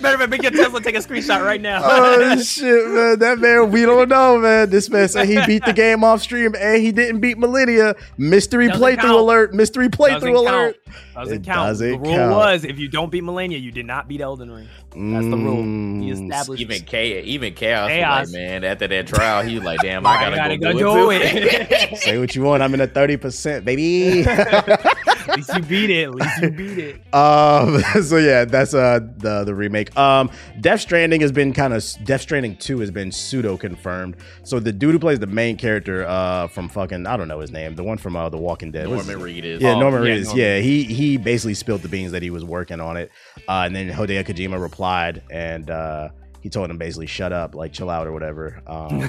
Better 0.01 0.19
man, 0.19 0.31
make 0.31 0.43
your 0.43 0.51
Tesla 0.53 0.81
take 0.81 0.95
a 0.95 0.99
screenshot 0.99 1.45
right 1.45 1.61
now. 1.61 1.81
oh 1.83 2.41
shit, 2.43 2.89
man. 2.89 3.19
That 3.19 3.39
man, 3.39 3.71
we 3.71 3.83
don't 3.83 4.09
know, 4.09 4.39
man. 4.39 4.71
This 4.71 4.89
man 4.89 5.09
said 5.09 5.27
he 5.27 5.45
beat 5.47 5.65
the 5.65 5.73
game 5.73 6.05
off 6.05 6.23
stream 6.23 6.55
and 6.59 6.83
he 6.83 6.93
didn't 6.93 7.21
beat 7.21 7.37
Malenia. 7.37 7.97
Mystery 8.19 8.69
Doesn't 8.69 8.83
playthrough 8.83 8.97
count. 9.01 9.19
alert. 9.21 9.55
Mystery 9.55 9.89
Doesn't 9.89 10.01
playthrough 10.23 10.35
count. 10.35 10.49
alert. 10.49 10.77
Doesn't 11.15 11.35
It 11.37 11.45
count. 11.45 11.79
the 11.79 11.87
doesn't 11.91 12.01
rule 12.01 12.15
count. 12.15 12.37
was 12.37 12.65
if 12.65 12.79
you 12.79 12.89
don't 12.89 13.11
beat 13.11 13.23
Malenia, 13.23 13.61
you 13.61 13.71
did 13.73 13.87
not 13.87 14.09
beat 14.09 14.21
Elden 14.21 14.51
Ring. 14.51 14.69
That's 14.95 15.27
the 15.29 15.37
rule. 15.37 15.63
He 15.63 16.11
Mm, 16.11 16.31
established. 16.31 16.61
even 16.61 16.83
chaos 16.83 17.23
even 17.27 17.55
chaos, 17.55 17.89
Chaos. 17.89 18.27
like 18.27 18.33
man 18.41 18.65
after 18.65 18.87
that 18.89 19.07
trial 19.07 19.43
he 19.43 19.55
was 19.55 19.65
like 19.65 19.81
damn 19.81 20.05
I 20.07 20.15
gotta, 20.21 20.37
gotta 20.37 20.57
go, 20.59 20.73
go 20.73 20.79
do 20.79 20.85
do 21.05 21.11
it, 21.13 21.23
it. 21.23 21.99
Say 21.99 22.19
what 22.19 22.35
you 22.35 22.43
want. 22.43 22.63
I'm 22.63 22.75
in 22.75 22.81
a 22.81 22.87
30%, 22.89 23.65
baby. 23.65 24.25
At 24.27 25.37
least 25.37 25.55
you 25.55 25.63
beat 25.63 25.91
it. 25.91 26.03
At 26.05 26.15
least 26.15 26.43
you 26.43 26.51
beat 26.51 26.79
it. 26.79 27.15
Um, 27.15 27.81
so 28.03 28.17
yeah, 28.17 28.45
that's 28.45 28.75
uh 28.75 29.01
the 29.19 29.32
the 29.45 29.55
remake. 29.55 29.97
Um, 29.97 30.31
Death 30.61 30.81
Stranding 30.81 31.21
has 31.23 31.33
been 31.33 31.53
kind 31.53 31.73
of 31.75 31.85
Death 32.05 32.21
Stranding 32.23 32.57
Two 32.57 32.81
has 32.81 32.91
been 32.91 33.11
pseudo 33.11 33.57
confirmed. 33.57 34.17
So 34.45 34.61
the 34.61 34.73
dude 34.73 34.93
who 34.93 34.99
plays 34.99 35.19
the 35.19 35.27
main 35.27 35.57
character, 35.57 36.07
uh, 36.07 36.47
from 36.49 36.69
fucking 36.69 37.07
I 37.07 37.17
don't 37.17 37.29
know 37.29 37.41
his 37.41 37.51
name, 37.51 37.75
the 37.75 37.85
one 37.85 37.99
from 37.99 38.17
uh, 38.17 38.29
The 38.29 38.39
Walking 38.39 38.71
Dead, 38.71 38.89
Norman? 38.89 39.19
Reedus 39.21 39.61
Yeah, 39.61 39.75
Oh, 39.75 39.81
Norman 39.81 40.03
yeah, 40.05 40.09
Reedus. 40.15 40.25
Norman. 40.27 40.43
Yeah, 40.43 40.59
he 40.61 40.85
he 40.85 41.17
basically 41.17 41.55
spilled 41.55 41.83
the 41.83 41.89
beans 41.89 42.13
that 42.13 42.23
he 42.23 42.31
was 42.31 42.45
working 42.45 42.81
on 42.81 42.97
it, 42.97 43.11
uh, 43.49 43.63
and 43.67 43.75
then 43.75 43.89
Hideo 43.91 44.25
Kojima 44.25 44.61
replied 44.61 45.23
and. 45.31 45.71
uh 45.71 46.09
he 46.43 46.51
told 46.51 46.69
him 46.71 46.77
basically 46.77 47.07
shut 47.07 47.33
up, 47.33 47.55
like 47.55 47.73
chill 47.73 47.89
out 47.89 48.05
or 48.07 48.13
whatever. 48.13 48.61
Um, 48.67 49.01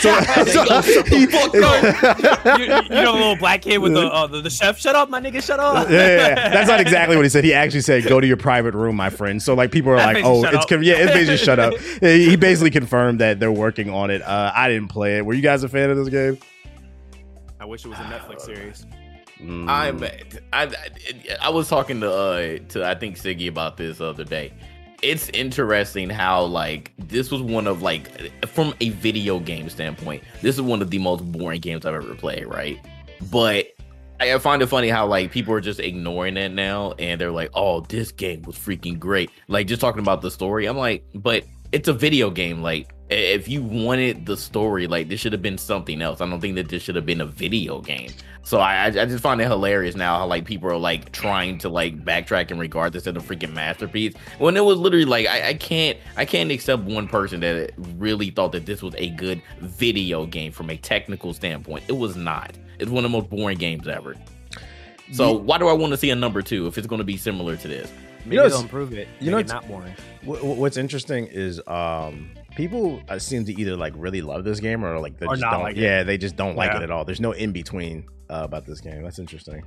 so, 0.00 0.20
so 0.82 1.02
he- 1.04 1.20
you, 1.20 1.28
you 1.28 1.60
know 1.60 2.82
the 2.88 3.12
little 3.12 3.36
black 3.36 3.62
kid 3.62 3.78
with 3.78 3.94
the, 3.94 4.06
uh, 4.06 4.26
the 4.26 4.40
the 4.40 4.50
chef. 4.50 4.78
Shut 4.78 4.96
up, 4.96 5.08
my 5.08 5.20
nigga. 5.20 5.40
Shut 5.42 5.60
up. 5.60 5.88
yeah, 5.88 5.96
yeah, 5.98 6.16
yeah. 6.28 6.48
that's 6.50 6.68
not 6.68 6.80
exactly 6.80 7.14
what 7.16 7.24
he 7.24 7.28
said. 7.28 7.44
He 7.44 7.54
actually 7.54 7.82
said, 7.82 8.04
"Go 8.06 8.20
to 8.20 8.26
your 8.26 8.36
private 8.36 8.74
room, 8.74 8.96
my 8.96 9.10
friend." 9.10 9.40
So 9.40 9.54
like 9.54 9.70
people 9.70 9.92
are 9.92 9.96
That 9.96 10.14
like, 10.14 10.24
"Oh, 10.24 10.44
it's 10.44 10.54
up. 10.56 10.68
con- 10.68 10.82
yeah, 10.82 10.94
it's 10.96 11.12
basically 11.12 11.36
shut 11.38 11.58
up." 11.58 11.74
He 12.00 12.34
basically 12.36 12.70
confirmed 12.70 13.20
that 13.20 13.38
they're 13.40 13.52
working 13.52 13.90
on 13.90 14.10
it. 14.10 14.22
Uh, 14.22 14.50
I 14.54 14.68
didn't 14.68 14.88
play 14.88 15.18
it. 15.18 15.24
Were 15.26 15.34
you 15.34 15.42
guys 15.42 15.62
a 15.62 15.68
fan 15.68 15.90
of 15.90 15.96
this 15.96 16.08
game? 16.08 16.38
I 17.60 17.64
wish 17.64 17.84
it 17.84 17.88
was 17.88 17.98
a 17.98 18.02
Netflix 18.02 18.40
series. 18.42 18.86
Mm. 19.40 19.68
I'm 19.68 20.02
I, 20.52 20.74
I 21.42 21.50
was 21.50 21.68
talking 21.68 22.00
to 22.00 22.10
uh 22.10 22.58
to 22.70 22.84
I 22.86 22.94
think 22.94 23.16
Siggy 23.16 23.48
about 23.48 23.76
this 23.76 24.00
other 24.00 24.24
day. 24.24 24.52
It's 25.06 25.28
interesting 25.28 26.10
how 26.10 26.42
like 26.42 26.90
this 26.98 27.30
was 27.30 27.40
one 27.40 27.68
of 27.68 27.80
like 27.80 28.08
from 28.48 28.74
a 28.80 28.88
video 28.88 29.38
game 29.38 29.68
standpoint, 29.68 30.24
this 30.42 30.56
is 30.56 30.62
one 30.62 30.82
of 30.82 30.90
the 30.90 30.98
most 30.98 31.20
boring 31.30 31.60
games 31.60 31.86
I've 31.86 31.94
ever 31.94 32.16
played, 32.16 32.46
right? 32.46 32.76
But 33.30 33.68
I 34.18 34.36
find 34.38 34.62
it 34.62 34.66
funny 34.66 34.88
how 34.88 35.06
like 35.06 35.30
people 35.30 35.54
are 35.54 35.60
just 35.60 35.78
ignoring 35.78 36.36
it 36.36 36.48
now 36.48 36.94
and 36.98 37.20
they're 37.20 37.30
like, 37.30 37.50
"Oh, 37.54 37.82
this 37.82 38.10
game 38.10 38.42
was 38.42 38.56
freaking 38.56 38.98
great." 38.98 39.30
Like 39.46 39.68
just 39.68 39.80
talking 39.80 40.00
about 40.00 40.22
the 40.22 40.30
story. 40.30 40.66
I'm 40.66 40.76
like, 40.76 41.04
"But 41.14 41.44
it's 41.70 41.86
a 41.86 41.92
video 41.92 42.28
game. 42.28 42.60
Like 42.60 42.92
if 43.08 43.48
you 43.48 43.62
wanted 43.62 44.26
the 44.26 44.36
story, 44.36 44.88
like 44.88 45.08
this 45.08 45.20
should 45.20 45.32
have 45.32 45.42
been 45.42 45.58
something 45.58 46.02
else. 46.02 46.20
I 46.20 46.28
don't 46.28 46.40
think 46.40 46.56
that 46.56 46.68
this 46.68 46.82
should 46.82 46.96
have 46.96 47.06
been 47.06 47.20
a 47.20 47.26
video 47.26 47.80
game. 47.80 48.10
So 48.46 48.60
I, 48.60 48.86
I 48.86 48.90
just 48.90 49.24
find 49.24 49.40
it 49.40 49.48
hilarious 49.48 49.96
now 49.96 50.18
how 50.18 50.26
like 50.28 50.44
people 50.44 50.70
are 50.70 50.76
like 50.76 51.10
trying 51.10 51.58
to 51.58 51.68
like 51.68 52.04
backtrack 52.04 52.52
and 52.52 52.60
regard 52.60 52.92
this 52.92 53.08
as 53.08 53.16
a 53.16 53.18
freaking 53.18 53.52
masterpiece 53.52 54.14
when 54.38 54.56
it 54.56 54.64
was 54.64 54.78
literally 54.78 55.04
like 55.04 55.26
I, 55.26 55.48
I 55.48 55.54
can't 55.54 55.98
I 56.16 56.26
can't 56.26 56.52
accept 56.52 56.84
one 56.84 57.08
person 57.08 57.40
that 57.40 57.72
really 57.96 58.30
thought 58.30 58.52
that 58.52 58.64
this 58.64 58.82
was 58.82 58.94
a 58.98 59.10
good 59.10 59.42
video 59.58 60.26
game 60.26 60.52
from 60.52 60.70
a 60.70 60.76
technical 60.76 61.34
standpoint. 61.34 61.86
It 61.88 61.96
was 61.96 62.14
not. 62.14 62.52
It's 62.78 62.88
one 62.88 63.04
of 63.04 63.10
the 63.10 63.18
most 63.18 63.28
boring 63.28 63.58
games 63.58 63.88
ever. 63.88 64.14
So 65.10 65.32
yeah. 65.32 65.40
why 65.40 65.58
do 65.58 65.66
I 65.66 65.72
want 65.72 65.94
to 65.94 65.96
see 65.96 66.10
a 66.10 66.16
number 66.16 66.40
two 66.40 66.68
if 66.68 66.78
it's 66.78 66.86
going 66.86 67.00
to 67.00 67.04
be 67.04 67.16
similar 67.16 67.56
to 67.56 67.66
this? 67.66 67.90
Maybe 68.26 68.36
you 68.36 68.42
know, 68.42 68.48
they'll 68.48 68.60
improve 68.60 68.92
it. 68.92 69.08
You 69.18 69.32
know, 69.32 69.38
it's 69.38 69.50
not 69.50 69.66
boring. 69.66 69.96
What's 70.22 70.76
interesting 70.76 71.26
is 71.26 71.60
um 71.66 72.30
people 72.54 73.02
uh, 73.08 73.18
seem 73.18 73.44
to 73.46 73.60
either 73.60 73.76
like 73.76 73.94
really 73.96 74.22
love 74.22 74.44
this 74.44 74.60
game 74.60 74.84
or 74.84 75.00
like 75.00 75.18
they 75.18 75.26
or 75.26 75.34
just 75.34 75.50
don't. 75.50 75.64
Like 75.64 75.74
yeah, 75.74 76.04
they 76.04 76.16
just 76.16 76.36
don't 76.36 76.54
like 76.54 76.70
yeah. 76.70 76.76
it 76.76 76.82
at 76.84 76.90
all. 76.92 77.04
There's 77.04 77.20
no 77.20 77.32
in 77.32 77.50
between 77.50 78.06
uh, 78.30 78.42
about 78.44 78.64
this 78.66 78.80
game. 78.80 79.02
That's 79.02 79.18
interesting. 79.18 79.64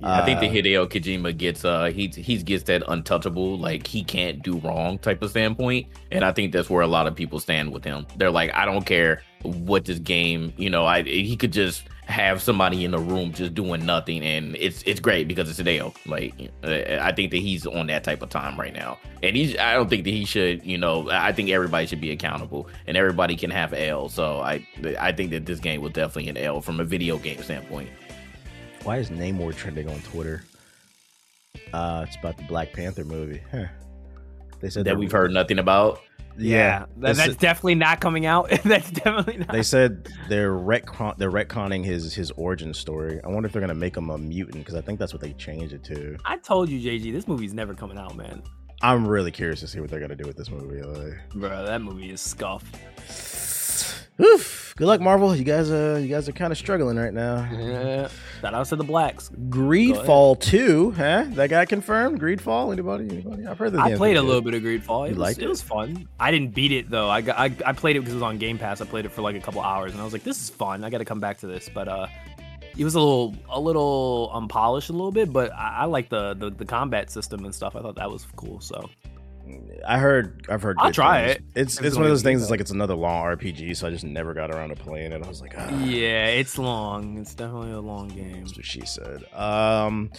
Yeah, 0.00 0.22
I 0.22 0.24
think 0.24 0.40
the 0.40 0.48
uh, 0.48 0.52
Hideo 0.52 0.88
Kojima 0.88 1.36
gets 1.36 1.62
uh 1.62 1.86
he 1.86 2.08
he 2.08 2.38
gets 2.42 2.62
that 2.64 2.82
untouchable 2.88 3.58
like 3.58 3.86
he 3.86 4.02
can't 4.02 4.42
do 4.42 4.58
wrong 4.60 4.98
type 4.98 5.20
of 5.22 5.30
standpoint, 5.30 5.88
and 6.10 6.24
I 6.24 6.32
think 6.32 6.52
that's 6.52 6.70
where 6.70 6.80
a 6.80 6.86
lot 6.86 7.06
of 7.06 7.14
people 7.14 7.38
stand 7.38 7.70
with 7.70 7.84
him. 7.84 8.06
They're 8.16 8.30
like, 8.30 8.50
I 8.54 8.64
don't 8.64 8.86
care 8.86 9.22
what 9.42 9.84
this 9.84 9.98
game, 9.98 10.54
you 10.56 10.70
know, 10.70 10.86
I 10.86 11.02
he 11.02 11.36
could 11.36 11.52
just 11.52 11.84
have 12.10 12.42
somebody 12.42 12.84
in 12.84 12.90
the 12.90 12.98
room 12.98 13.32
just 13.32 13.54
doing 13.54 13.86
nothing, 13.86 14.22
and 14.22 14.56
it's 14.56 14.82
it's 14.82 15.00
great 15.00 15.28
because 15.28 15.48
it's 15.48 15.60
Hideo. 15.60 15.94
Like 16.06 16.34
I 16.62 17.12
think 17.12 17.30
that 17.30 17.38
he's 17.38 17.66
on 17.66 17.86
that 17.86 18.04
type 18.04 18.22
of 18.22 18.28
time 18.28 18.58
right 18.58 18.74
now, 18.74 18.98
and 19.22 19.36
he's 19.36 19.56
I 19.56 19.74
don't 19.74 19.88
think 19.88 20.04
that 20.04 20.10
he 20.10 20.24
should. 20.24 20.64
You 20.64 20.78
know, 20.78 21.08
I 21.10 21.32
think 21.32 21.50
everybody 21.50 21.86
should 21.86 22.00
be 22.00 22.10
accountable, 22.10 22.68
and 22.86 22.96
everybody 22.96 23.36
can 23.36 23.50
have 23.50 23.72
L. 23.72 24.08
So 24.08 24.40
I 24.40 24.66
I 24.98 25.12
think 25.12 25.30
that 25.30 25.46
this 25.46 25.60
game 25.60 25.80
was 25.80 25.92
definitely 25.92 26.28
an 26.28 26.36
L 26.36 26.60
from 26.60 26.80
a 26.80 26.84
video 26.84 27.18
game 27.18 27.42
standpoint. 27.42 27.88
Why 28.82 28.98
is 28.98 29.10
Namor 29.10 29.54
trending 29.54 29.88
on 29.88 30.00
Twitter? 30.00 30.42
Uh, 31.72 32.04
it's 32.06 32.16
about 32.16 32.36
the 32.36 32.44
Black 32.44 32.72
Panther 32.72 33.04
movie. 33.04 33.42
Huh. 33.50 33.66
They 34.60 34.70
said 34.70 34.84
that 34.84 34.98
we've 34.98 35.12
heard 35.12 35.32
nothing 35.32 35.58
about. 35.58 36.00
Yeah, 36.38 36.86
that, 36.98 37.16
that's 37.16 37.36
definitely 37.36 37.74
not 37.74 38.00
coming 38.00 38.26
out. 38.26 38.50
that's 38.64 38.90
definitely 38.90 39.38
not. 39.38 39.52
They 39.52 39.62
said 39.62 40.08
they're 40.28 40.52
retcon 40.52 41.16
they're 41.18 41.30
retconning 41.30 41.84
his 41.84 42.14
his 42.14 42.30
origin 42.32 42.72
story. 42.72 43.20
I 43.22 43.28
wonder 43.28 43.46
if 43.46 43.52
they're 43.52 43.60
gonna 43.60 43.74
make 43.74 43.96
him 43.96 44.10
a 44.10 44.18
mutant 44.18 44.64
because 44.64 44.74
I 44.74 44.80
think 44.80 44.98
that's 44.98 45.12
what 45.12 45.20
they 45.20 45.32
changed 45.34 45.72
it 45.72 45.84
to. 45.84 46.16
I 46.24 46.38
told 46.38 46.68
you, 46.68 46.78
JG, 46.78 47.12
this 47.12 47.28
movie's 47.28 47.54
never 47.54 47.74
coming 47.74 47.98
out, 47.98 48.16
man. 48.16 48.42
I'm 48.82 49.06
really 49.06 49.30
curious 49.30 49.60
to 49.60 49.66
see 49.66 49.80
what 49.80 49.90
they're 49.90 50.00
gonna 50.00 50.16
do 50.16 50.26
with 50.26 50.36
this 50.36 50.50
movie. 50.50 50.82
Like. 50.82 51.18
Bro, 51.34 51.66
that 51.66 51.82
movie 51.82 52.10
is 52.10 52.20
scuff. 52.20 52.64
Oof. 54.20 54.59
Good 54.80 54.86
luck, 54.86 55.02
Marvel. 55.02 55.36
You 55.36 55.44
guys, 55.44 55.70
uh, 55.70 56.00
you 56.00 56.08
guys 56.08 56.26
are 56.26 56.32
kind 56.32 56.52
of 56.52 56.56
struggling 56.56 56.96
right 56.96 57.12
now. 57.12 57.46
Yeah. 57.52 58.08
Shout 58.40 58.54
out 58.54 58.64
to 58.68 58.76
the 58.76 58.82
blacks. 58.82 59.30
Greedfall 59.50 60.40
two, 60.40 60.92
huh? 60.92 61.26
That 61.32 61.50
got 61.50 61.68
confirmed. 61.68 62.18
Greedfall. 62.18 62.72
Anybody? 62.72 63.04
Anybody? 63.10 63.46
I've 63.46 63.58
heard 63.58 63.74
that. 63.74 63.80
I 63.80 63.94
played 63.96 64.16
a 64.16 64.22
little 64.22 64.40
bit 64.40 64.54
of 64.54 64.62
Greedfall. 64.62 65.04
It, 65.04 65.10
you 65.10 65.16
was, 65.16 65.18
liked 65.18 65.38
it? 65.38 65.44
it 65.44 65.48
was 65.48 65.60
fun. 65.60 66.08
I 66.18 66.30
didn't 66.30 66.54
beat 66.54 66.72
it 66.72 66.88
though. 66.88 67.10
I 67.10 67.20
got, 67.20 67.38
I, 67.38 67.54
I 67.66 67.74
played 67.74 67.96
it 67.96 68.00
because 68.00 68.14
it 68.14 68.16
was 68.16 68.22
on 68.22 68.38
Game 68.38 68.56
Pass. 68.56 68.80
I 68.80 68.86
played 68.86 69.04
it 69.04 69.10
for 69.10 69.20
like 69.20 69.36
a 69.36 69.40
couple 69.40 69.60
hours, 69.60 69.92
and 69.92 70.00
I 70.00 70.04
was 70.04 70.14
like, 70.14 70.24
this 70.24 70.42
is 70.42 70.48
fun. 70.48 70.82
I 70.82 70.88
got 70.88 70.98
to 70.98 71.04
come 71.04 71.20
back 71.20 71.36
to 71.40 71.46
this. 71.46 71.68
But 71.68 71.86
uh, 71.86 72.06
it 72.74 72.82
was 72.82 72.94
a 72.94 73.00
little 73.00 73.34
a 73.50 73.60
little 73.60 74.30
unpolished 74.32 74.88
a 74.88 74.94
little 74.94 75.12
bit, 75.12 75.30
but 75.30 75.52
I, 75.52 75.80
I 75.80 75.84
like 75.84 76.08
the, 76.08 76.32
the 76.32 76.48
the 76.48 76.64
combat 76.64 77.10
system 77.10 77.44
and 77.44 77.54
stuff. 77.54 77.76
I 77.76 77.82
thought 77.82 77.96
that 77.96 78.10
was 78.10 78.26
cool. 78.34 78.62
So 78.62 78.88
I 79.86 79.98
heard. 79.98 80.46
I've 80.48 80.62
heard. 80.62 80.76
I'll 80.78 80.92
try 80.92 81.26
things. 81.26 81.36
it. 81.36 81.60
It's 81.60 81.80
it's 81.80 81.96
one 81.96 82.04
of 82.04 82.10
those 82.10 82.22
things. 82.22 82.42
It's 82.42 82.50
like 82.50 82.60
it's 82.60 82.70
another 82.70 82.94
long 82.94 83.24
RPG, 83.24 83.76
so 83.76 83.86
I 83.86 83.90
just 83.90 84.04
never 84.04 84.34
got 84.34 84.50
around 84.50 84.68
to 84.70 84.76
playing 84.76 85.12
it. 85.12 85.22
I 85.22 85.28
was 85.28 85.40
like, 85.40 85.54
ah. 85.56 85.84
yeah, 85.84 86.26
it's 86.26 86.58
long. 86.58 87.18
It's 87.18 87.34
definitely 87.34 87.72
a 87.72 87.80
long 87.80 88.08
game. 88.08 88.40
That's 88.40 88.56
what 88.56 88.66
she 88.66 88.84
said. 88.84 89.24
Um, 89.34 90.10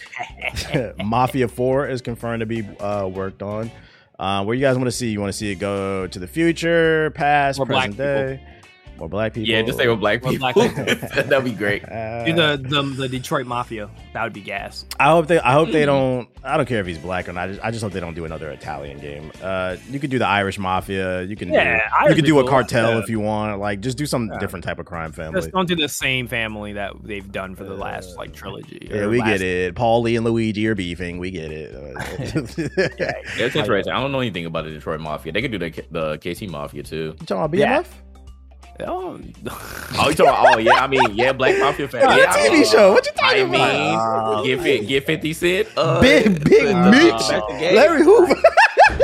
Mafia 1.04 1.48
Four 1.48 1.88
is 1.88 2.02
confirmed 2.02 2.40
to 2.40 2.46
be 2.46 2.62
uh, 2.78 3.06
worked 3.06 3.42
on. 3.42 3.70
Uh, 4.18 4.44
where 4.44 4.54
you 4.54 4.60
guys 4.60 4.76
want 4.76 4.86
to 4.86 4.92
see? 4.92 5.10
You 5.10 5.20
want 5.20 5.32
to 5.32 5.36
see 5.38 5.50
it 5.50 5.56
go 5.56 6.06
to 6.06 6.18
the 6.18 6.28
future, 6.28 7.10
past, 7.10 7.58
More 7.58 7.66
present 7.66 7.96
day? 7.96 8.46
People. 8.92 9.04
More 9.04 9.08
black 9.08 9.34
people. 9.34 9.48
Yeah, 9.48 9.62
just 9.62 9.78
say 9.78 9.88
with 9.88 10.00
black 10.00 10.22
people. 10.22 10.38
Black 10.38 10.54
people. 10.54 10.74
That'd 10.74 11.44
be 11.44 11.52
great. 11.52 11.82
Uh, 11.92 12.24
the, 12.24 12.56
the 12.56 12.82
the 12.82 13.08
Detroit 13.08 13.46
Mafia. 13.46 13.88
That 14.12 14.24
would 14.24 14.32
be 14.32 14.40
gas. 14.40 14.84
I 14.98 15.10
hope 15.10 15.26
they. 15.26 15.38
I 15.38 15.52
hope 15.52 15.70
they 15.70 15.84
don't. 15.84 16.28
I 16.42 16.56
don't 16.56 16.66
care 16.66 16.80
if 16.80 16.86
he's 16.86 16.98
black 16.98 17.28
or 17.28 17.32
not. 17.32 17.44
I 17.44 17.48
just, 17.48 17.64
I 17.64 17.70
just 17.70 17.82
hope 17.82 17.92
they 17.92 18.00
don't 18.00 18.14
do 18.14 18.24
another 18.24 18.50
Italian 18.50 18.98
game. 18.98 19.30
Uh, 19.42 19.76
you 19.90 20.00
could 20.00 20.10
do 20.10 20.18
the 20.18 20.26
Irish 20.26 20.58
Mafia. 20.58 21.22
You 21.22 21.36
can. 21.36 21.52
Yeah, 21.52 21.80
do, 22.04 22.08
you 22.08 22.14
could 22.14 22.24
do 22.24 22.38
a 22.40 22.48
cartel 22.48 22.92
yeah. 22.92 22.98
if 22.98 23.08
you 23.08 23.20
want. 23.20 23.60
Like, 23.60 23.80
just 23.80 23.98
do 23.98 24.06
some 24.06 24.28
yeah. 24.28 24.38
different 24.38 24.64
type 24.64 24.78
of 24.78 24.86
crime 24.86 25.12
family. 25.12 25.40
Just 25.40 25.52
don't 25.52 25.68
do 25.68 25.76
the 25.76 25.88
same 25.88 26.26
family 26.28 26.72
that 26.72 26.92
they've 27.02 27.30
done 27.30 27.54
for 27.54 27.64
the 27.64 27.74
last 27.74 28.16
like 28.16 28.32
trilogy. 28.32 28.88
Yeah, 28.90 29.06
we 29.06 29.20
get 29.22 29.42
it. 29.42 29.74
Paulie 29.74 30.16
and 30.16 30.24
Luigi 30.24 30.66
are 30.66 30.74
beefing. 30.74 31.18
We 31.18 31.30
get 31.30 31.50
it. 31.52 31.72
yeah, 32.98 33.12
it's 33.36 33.56
interesting. 33.56 33.92
I 33.92 34.00
don't 34.00 34.12
know 34.12 34.20
anything 34.20 34.46
about 34.46 34.64
the 34.64 34.70
Detroit 34.70 35.00
Mafia. 35.00 35.32
They 35.32 35.42
could 35.42 35.52
do 35.52 35.58
the 35.58 35.70
the 35.90 36.18
KC 36.18 36.48
Mafia 36.48 36.82
too. 36.82 37.14
You 37.20 37.26
talking 37.26 37.36
about 37.36 37.50
BMF? 37.52 37.86
Oh, 38.80 39.18
oh, 39.18 39.18
you 39.18 40.14
talking 40.14 40.26
about? 40.26 40.54
Oh, 40.54 40.58
yeah. 40.58 40.72
I 40.72 40.86
mean, 40.86 41.14
yeah, 41.14 41.32
Black 41.32 41.58
Mafia 41.58 41.88
fan. 41.88 42.00
Yeah, 42.02 42.16
yeah, 42.16 42.32
TV 42.32 42.70
show. 42.70 42.92
What 42.92 43.06
you 43.06 43.12
talking 43.12 43.42
I 43.42 43.44
mean, 43.44 43.54
about? 43.54 44.38
Uh, 44.38 44.42
get 44.42 44.60
fit, 44.60 44.88
get 44.88 45.06
Fifty 45.06 45.32
Cent. 45.32 45.68
Uh, 45.76 46.00
big, 46.00 46.42
big 46.44 46.74
uh, 46.74 46.90
Meech, 46.90 47.72
Larry 47.74 48.02
Hoover. 48.02 48.34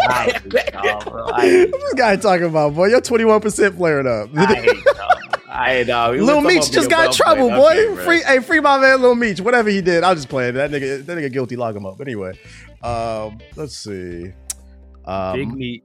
What's 0.09 0.45
this 0.53 1.95
guy 1.95 2.17
talking 2.17 2.47
about, 2.47 2.75
boy? 2.75 2.87
You're 2.87 3.01
21 3.01 3.41
percent 3.41 3.77
flaring 3.77 4.07
up. 4.07 4.31
I 5.51 5.83
know. 5.85 6.13
Lil 6.13 6.41
Meech 6.41 6.71
just 6.71 6.89
got 6.89 7.07
in 7.07 7.13
trouble, 7.13 7.49
boy. 7.51 7.73
Okay, 7.73 8.05
free, 8.05 8.23
hey, 8.23 8.41
free 8.41 8.61
my 8.61 8.79
man, 8.79 9.03
Lil 9.03 9.15
Meech. 9.15 9.41
Whatever 9.41 9.71
he 9.71 9.81
did, 9.81 10.05
I'll 10.05 10.15
just 10.15 10.29
play 10.29 10.49
it. 10.49 10.53
That 10.53 10.71
nigga, 10.71 11.05
that 11.05 11.19
nigga 11.19 11.33
guilty. 11.33 11.57
Lock 11.57 11.75
him 11.75 11.85
up. 11.85 12.01
Anyway, 12.01 12.39
um, 12.83 13.39
let's 13.57 13.77
see. 13.77 14.33
Um, 15.05 15.37
Big 15.37 15.53
Meech. 15.53 15.83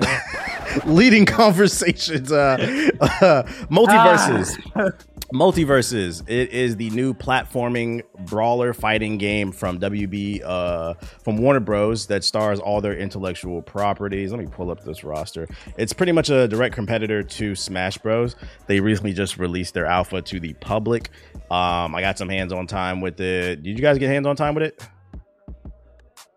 leading 0.84 1.26
conversations. 1.26 2.32
Uh, 2.32 2.56
uh, 3.00 3.42
MultiVersus. 3.70 4.58
Ah. 4.76 4.88
MultiVersus. 5.32 6.28
It 6.28 6.50
is 6.50 6.76
the 6.76 6.90
new 6.90 7.14
platforming 7.14 8.02
brawler 8.26 8.74
fighting 8.74 9.16
game 9.16 9.50
from 9.50 9.80
WB, 9.80 10.42
uh, 10.44 10.92
from 11.24 11.38
Warner 11.38 11.60
Bros. 11.60 12.06
that 12.08 12.22
stars 12.22 12.60
all 12.60 12.82
their 12.82 12.94
intellectual 12.94 13.62
properties. 13.62 14.30
Let 14.30 14.40
me 14.40 14.46
pull 14.46 14.70
up 14.70 14.84
this 14.84 15.04
roster. 15.04 15.48
It's 15.78 15.94
pretty 15.94 16.12
much 16.12 16.28
a 16.28 16.46
direct 16.46 16.74
competitor 16.74 17.22
to 17.22 17.54
Smash 17.54 17.96
Bros. 17.96 18.36
They 18.66 18.80
recently 18.80 19.14
just 19.14 19.38
released 19.38 19.72
their 19.72 19.86
alpha 19.86 20.20
to 20.20 20.38
the 20.38 20.52
public. 20.54 21.08
Um, 21.50 21.94
I 21.94 22.02
got 22.02 22.18
some 22.18 22.28
hands-on 22.28 22.66
time 22.66 23.00
with 23.00 23.18
it. 23.18 23.62
Did 23.62 23.78
you 23.78 23.82
guys 23.82 23.96
get 23.96 24.10
hands-on 24.10 24.36
time 24.36 24.54
with 24.54 24.64
it? 24.64 24.86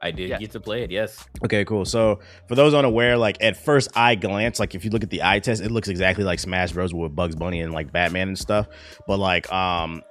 I 0.06 0.12
did 0.12 0.30
yeah. 0.30 0.38
get 0.38 0.52
to 0.52 0.60
play 0.60 0.84
it. 0.84 0.92
Yes. 0.92 1.26
Okay, 1.44 1.66
cool. 1.66 1.84
So 1.84 2.20
for 2.48 2.54
those 2.54 2.74
unaware, 2.76 3.18
like 3.18 3.38
at 3.42 3.58
first 3.58 3.90
eye 3.98 4.16
glance, 4.16 4.60
like 4.60 4.76
if 4.76 4.86
you 4.86 4.92
look 4.92 5.04
at 5.04 5.10
the 5.10 5.24
eye 5.24 5.40
test, 5.40 5.64
it 5.64 5.72
looks 5.72 5.88
exactly 5.88 6.24
like 6.24 6.40
Smash 6.40 6.74
Bros. 6.74 6.94
with 6.94 7.16
Bugs 7.16 7.36
Bunny 7.36 7.62
and 7.62 7.74
like 7.74 7.92
Batman 7.92 8.28
and 8.28 8.38
stuff. 8.38 8.68
But 9.08 9.18
like, 9.18 9.52
um, 9.52 10.04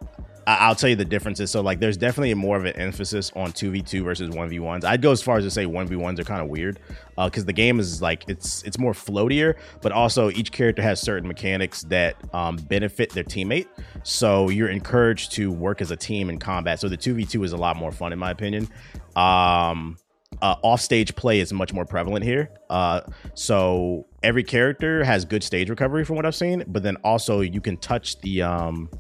I- 0.46 0.68
will 0.68 0.74
tell 0.74 0.90
you 0.90 0.96
the 0.96 1.04
differences. 1.04 1.50
So 1.50 1.60
like, 1.62 1.80
there's 1.80 1.96
definitely 1.96 2.34
more 2.34 2.56
of 2.56 2.64
an 2.64 2.76
emphasis 2.76 3.32
on 3.34 3.52
two 3.52 3.70
v 3.70 3.82
two 3.82 4.02
versus 4.04 4.30
one 4.30 4.48
v 4.48 4.58
ones. 4.58 4.84
I'd 4.84 5.00
go 5.00 5.12
as 5.12 5.22
far 5.22 5.38
as 5.38 5.44
to 5.44 5.50
say 5.50 5.64
one 5.64 5.86
v 5.86 5.96
ones 5.96 6.20
are 6.20 6.24
kind 6.24 6.42
of 6.42 6.48
weird 6.48 6.80
because 7.16 7.44
uh, 7.44 7.46
the 7.46 7.52
game 7.52 7.78
is 7.80 8.02
like 8.02 8.24
it's 8.28 8.62
it's 8.64 8.78
more 8.78 8.92
floatier, 8.92 9.54
but 9.80 9.92
also 9.92 10.30
each 10.30 10.52
character 10.52 10.82
has 10.82 11.00
certain 11.00 11.28
mechanics 11.28 11.82
that 11.84 12.16
um, 12.34 12.56
benefit 12.56 13.10
their 13.10 13.24
teammate. 13.24 13.68
So 14.02 14.50
you're 14.50 14.68
encouraged 14.68 15.32
to 15.32 15.50
work 15.50 15.80
as 15.80 15.90
a 15.90 15.96
team 15.96 16.28
in 16.28 16.38
combat. 16.38 16.80
So 16.80 16.88
the 16.88 16.96
two 16.96 17.14
v 17.14 17.24
two 17.24 17.42
is 17.44 17.52
a 17.52 17.56
lot 17.56 17.76
more 17.76 17.92
fun 17.92 18.12
in 18.12 18.18
my 18.18 18.30
opinion. 18.30 18.68
Um, 19.16 19.96
uh, 20.42 20.56
offstage 20.62 21.14
play 21.14 21.40
is 21.40 21.52
much 21.52 21.72
more 21.72 21.84
prevalent 21.84 22.24
here. 22.24 22.50
Uh, 22.68 23.00
so 23.34 24.06
every 24.22 24.42
character 24.42 25.04
has 25.04 25.24
good 25.24 25.42
stage 25.42 25.70
recovery 25.70 26.04
from 26.04 26.16
what 26.16 26.26
I've 26.26 26.34
seen, 26.34 26.64
but 26.66 26.82
then 26.82 26.96
also 26.96 27.40
you 27.40 27.60
can 27.60 27.76
touch 27.76 28.20
the 28.20 28.42
um, 28.42 28.90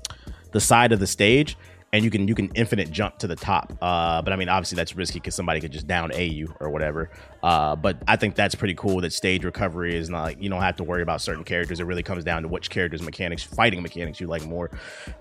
the 0.52 0.60
side 0.60 0.92
of 0.92 1.00
the 1.00 1.06
stage 1.06 1.56
and 1.92 2.04
you 2.04 2.10
can 2.10 2.26
you 2.26 2.34
can 2.34 2.50
infinite 2.54 2.90
jump 2.90 3.18
to 3.18 3.28
the 3.28 3.36
top. 3.36 3.72
Uh, 3.80 4.20
but 4.20 4.32
I 4.32 4.36
mean, 4.36 4.48
obviously 4.48 4.76
that's 4.76 4.96
risky 4.96 5.20
because 5.20 5.34
somebody 5.34 5.60
could 5.60 5.72
just 5.72 5.86
down 5.86 6.10
a 6.12 6.24
you 6.24 6.52
or 6.60 6.70
whatever. 6.70 7.10
Uh, 7.44 7.76
but 7.76 7.98
I 8.08 8.16
think 8.16 8.36
that's 8.36 8.54
pretty 8.54 8.74
cool 8.74 9.02
that 9.02 9.12
stage 9.12 9.44
recovery 9.44 9.94
is 9.94 10.08
not 10.08 10.22
like 10.22 10.42
you 10.42 10.48
don't 10.48 10.62
have 10.62 10.76
to 10.76 10.82
worry 10.82 11.02
about 11.02 11.20
certain 11.20 11.44
characters. 11.44 11.78
It 11.78 11.84
really 11.84 12.02
comes 12.02 12.24
down 12.24 12.40
to 12.40 12.48
which 12.48 12.70
characters 12.70 13.02
mechanics, 13.02 13.42
fighting 13.42 13.82
mechanics 13.82 14.18
you 14.18 14.28
like 14.28 14.46
more. 14.46 14.70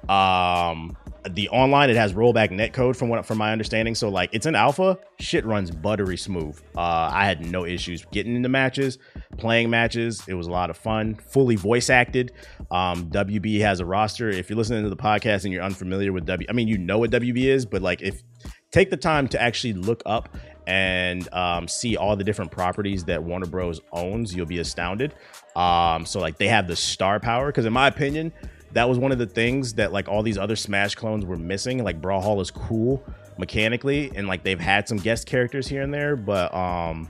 Um, 0.07 0.95
the 1.29 1.49
online 1.49 1.89
it 1.89 1.97
has 1.97 2.13
rollback 2.13 2.49
netcode 2.49 2.95
from 2.95 3.09
what 3.09 3.25
from 3.25 3.39
my 3.39 3.51
understanding. 3.51 3.93
So 3.93 4.07
like 4.07 4.29
it's 4.31 4.45
an 4.45 4.55
alpha, 4.55 4.97
shit 5.19 5.45
runs 5.45 5.69
buttery 5.69 6.15
smooth. 6.15 6.57
Uh, 6.77 7.09
I 7.11 7.25
had 7.25 7.45
no 7.45 7.65
issues 7.65 8.05
getting 8.13 8.37
into 8.37 8.47
matches, 8.47 8.99
playing 9.37 9.69
matches. 9.69 10.23
It 10.25 10.35
was 10.35 10.47
a 10.47 10.51
lot 10.51 10.69
of 10.69 10.77
fun. 10.77 11.15
Fully 11.15 11.57
voice 11.57 11.89
acted. 11.89 12.31
Um, 12.71 13.09
WB 13.09 13.59
has 13.59 13.81
a 13.81 13.85
roster. 13.85 14.29
If 14.29 14.49
you're 14.49 14.55
listening 14.55 14.83
to 14.83 14.89
the 14.89 14.95
podcast 14.95 15.43
and 15.43 15.51
you're 15.51 15.61
unfamiliar 15.61 16.13
with 16.13 16.25
W, 16.27 16.47
I 16.49 16.53
mean 16.53 16.69
you 16.69 16.77
know 16.77 16.99
what 16.99 17.11
WB 17.11 17.43
is, 17.47 17.65
but 17.65 17.81
like 17.81 18.01
if 18.01 18.23
take 18.71 18.89
the 18.89 18.97
time 18.97 19.27
to 19.27 19.41
actually 19.41 19.73
look 19.73 20.01
up 20.05 20.35
and 20.67 21.31
um, 21.33 21.67
see 21.67 21.97
all 21.97 22.15
the 22.15 22.23
different 22.23 22.51
properties 22.51 23.03
that 23.05 23.23
Warner 23.23 23.45
Bros 23.45 23.81
owns, 23.91 24.35
you'll 24.35 24.45
be 24.45 24.59
astounded. 24.59 25.13
Um, 25.55 26.05
so 26.05 26.19
like 26.19 26.37
they 26.37 26.47
have 26.47 26.67
the 26.67 26.75
star 26.75 27.19
power 27.19 27.47
because 27.47 27.65
in 27.65 27.73
my 27.73 27.87
opinion 27.87 28.33
that 28.73 28.89
was 28.89 28.97
one 28.97 29.11
of 29.11 29.17
the 29.17 29.25
things 29.25 29.75
that 29.75 29.93
like 29.93 30.09
all 30.09 30.23
these 30.23 30.37
other 30.37 30.55
Smash 30.55 30.95
clones 30.95 31.25
were 31.25 31.37
missing. 31.37 31.83
Like 31.83 32.01
Brawlhalla 32.01 32.41
is 32.41 32.51
cool 32.51 33.03
mechanically, 33.37 34.11
and 34.15 34.27
like 34.27 34.43
they've 34.43 34.59
had 34.59 34.87
some 34.87 34.97
guest 34.97 35.27
characters 35.27 35.67
here 35.67 35.81
and 35.81 35.93
there, 35.93 36.15
but 36.15 36.53
um, 36.53 37.09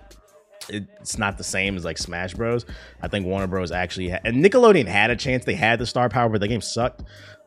it's 0.69 1.17
not 1.17 1.37
the 1.37 1.43
same 1.43 1.75
as 1.75 1.85
like 1.85 1.97
Smash 1.97 2.33
Bros. 2.33 2.65
I 3.01 3.07
think 3.07 3.25
Warner 3.25 3.47
Bros. 3.47 3.71
actually 3.71 4.09
ha- 4.09 4.19
and 4.23 4.43
Nickelodeon 4.43 4.87
had 4.87 5.09
a 5.09 5.15
chance. 5.15 5.45
They 5.45 5.55
had 5.55 5.79
the 5.79 5.85
star 5.85 6.09
power, 6.09 6.29
but 6.29 6.41
the 6.41 6.47
game 6.47 6.61
sucked. 6.61 7.03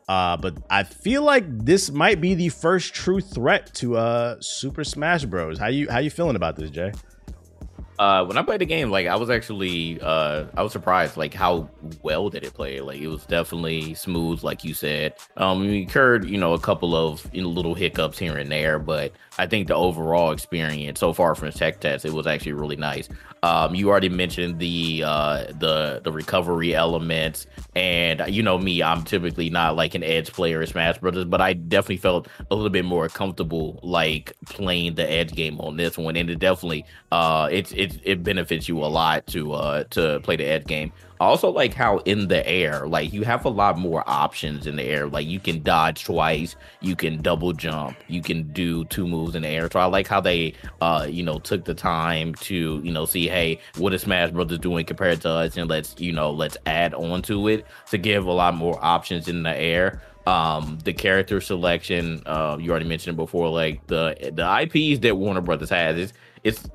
Uh, 0.07 0.37
but 0.37 0.57
I 0.69 0.83
feel 0.83 1.23
like 1.23 1.43
this 1.47 1.91
might 1.91 2.21
be 2.21 2.33
the 2.33 2.49
first 2.49 2.93
true 2.93 3.19
threat 3.19 3.73
to 3.75 3.97
uh 3.97 4.37
Super 4.39 4.83
Smash 4.83 5.25
Bros. 5.25 5.59
How 5.59 5.67
you 5.67 5.89
how 5.89 5.99
you 5.99 6.09
feeling 6.09 6.35
about 6.35 6.55
this, 6.55 6.69
Jay? 6.69 6.93
Uh, 7.99 8.23
when 8.25 8.37
I 8.37 8.43
played 8.43 8.61
the 8.61 8.65
game, 8.65 8.91
like 8.91 9.07
I 9.07 9.15
was 9.15 9.31
actually, 9.31 9.99
uh, 10.01 10.45
I 10.55 10.61
was 10.61 10.71
surprised, 10.71 11.17
like 11.17 11.33
how 11.33 11.67
well 12.03 12.29
did 12.29 12.43
it 12.43 12.53
play. 12.53 12.79
Like 12.79 12.99
it 12.99 13.07
was 13.07 13.25
definitely 13.25 13.95
smooth, 13.95 14.43
like 14.43 14.63
you 14.63 14.75
said. 14.75 15.15
Um, 15.35 15.61
we 15.61 15.81
incurred, 15.81 16.29
you 16.29 16.37
know, 16.37 16.53
a 16.53 16.59
couple 16.59 16.95
of 16.95 17.27
you 17.33 17.41
know, 17.41 17.49
little 17.49 17.73
hiccups 17.73 18.19
here 18.19 18.37
and 18.37 18.51
there, 18.51 18.77
but 18.77 19.13
I 19.39 19.47
think 19.47 19.67
the 19.67 19.75
overall 19.75 20.31
experience 20.31 20.99
so 20.99 21.11
far 21.11 21.33
from 21.33 21.49
the 21.49 21.57
tech 21.57 21.79
test, 21.79 22.05
it 22.05 22.13
was 22.13 22.27
actually 22.27 22.53
really 22.53 22.75
nice. 22.75 23.09
Um, 23.43 23.75
you 23.75 23.89
already 23.89 24.09
mentioned 24.09 24.59
the 24.59 25.03
uh, 25.05 25.45
the 25.59 26.01
the 26.03 26.11
recovery 26.11 26.73
elements, 26.75 27.45
and 27.75 28.23
you 28.27 28.41
know 28.41 28.57
me, 28.57 28.81
I'm 28.81 29.03
typically 29.03 29.49
not 29.49 29.75
like 29.75 29.95
an 29.95 30.03
edge 30.03 30.31
player 30.31 30.61
in 30.61 30.67
Smash 30.67 30.97
Brothers, 30.97 31.25
but 31.25 31.41
I 31.41 31.53
definitely 31.53 31.97
felt 31.97 32.27
a 32.49 32.55
little 32.55 32.69
bit 32.69 32.85
more 32.85 33.07
comfortable 33.09 33.79
like 33.83 34.33
playing 34.45 34.95
the 34.95 35.09
edge 35.09 35.33
game 35.33 35.59
on 35.59 35.77
this 35.77 35.97
one, 35.97 36.15
and 36.15 36.29
it 36.29 36.39
definitely 36.39 36.85
uh, 37.11 37.47
it's 37.51 37.71
it 37.73 37.99
it 38.03 38.23
benefits 38.23 38.67
you 38.67 38.79
a 38.79 38.87
lot 38.87 39.27
to 39.27 39.53
uh 39.53 39.83
to 39.91 40.19
play 40.21 40.35
the 40.35 40.45
edge 40.45 40.65
game. 40.65 40.91
Also 41.19 41.49
like 41.49 41.73
how 41.73 41.97
in 41.99 42.27
the 42.27 42.47
air, 42.47 42.87
like 42.87 43.11
you 43.11 43.23
have 43.23 43.45
a 43.45 43.49
lot 43.49 43.77
more 43.77 44.03
options 44.07 44.67
in 44.67 44.75
the 44.75 44.83
air. 44.83 45.07
Like 45.07 45.27
you 45.27 45.39
can 45.39 45.63
dodge 45.63 46.03
twice, 46.03 46.55
you 46.81 46.95
can 46.95 47.21
double 47.21 47.53
jump, 47.53 47.97
you 48.07 48.21
can 48.21 48.51
do 48.53 48.85
two 48.85 49.07
moves 49.07 49.35
in 49.35 49.41
the 49.41 49.47
air. 49.47 49.69
So 49.71 49.79
I 49.79 49.85
like 49.85 50.07
how 50.07 50.21
they, 50.21 50.53
uh, 50.81 51.07
you 51.09 51.23
know, 51.23 51.39
took 51.39 51.65
the 51.65 51.73
time 51.73 52.35
to, 52.35 52.81
you 52.83 52.91
know, 52.91 53.05
see, 53.05 53.27
hey, 53.27 53.59
what 53.77 53.93
is 53.93 54.03
Smash 54.03 54.31
Brothers 54.31 54.59
doing 54.59 54.85
compared 54.85 55.21
to 55.21 55.29
us, 55.29 55.57
and 55.57 55.69
let's, 55.69 55.99
you 55.99 56.11
know, 56.11 56.31
let's 56.31 56.57
add 56.65 56.93
on 56.93 57.21
to 57.23 57.47
it 57.47 57.65
to 57.89 57.97
give 57.97 58.25
a 58.25 58.31
lot 58.31 58.53
more 58.53 58.77
options 58.83 59.27
in 59.27 59.43
the 59.43 59.55
air 59.55 60.01
um 60.27 60.77
the 60.83 60.91
character 60.91 61.39
selection 61.39 62.21
uh 62.25 62.57
you 62.59 62.69
already 62.69 62.85
mentioned 62.85 63.15
before 63.15 63.47
like 63.47 63.85
the 63.87 64.13
the 64.33 64.43
ips 64.43 64.99
that 64.99 65.15
warner 65.15 65.39
brothers 65.39 65.69
has 65.69 65.97
is 65.97 66.13
it's 66.43 66.69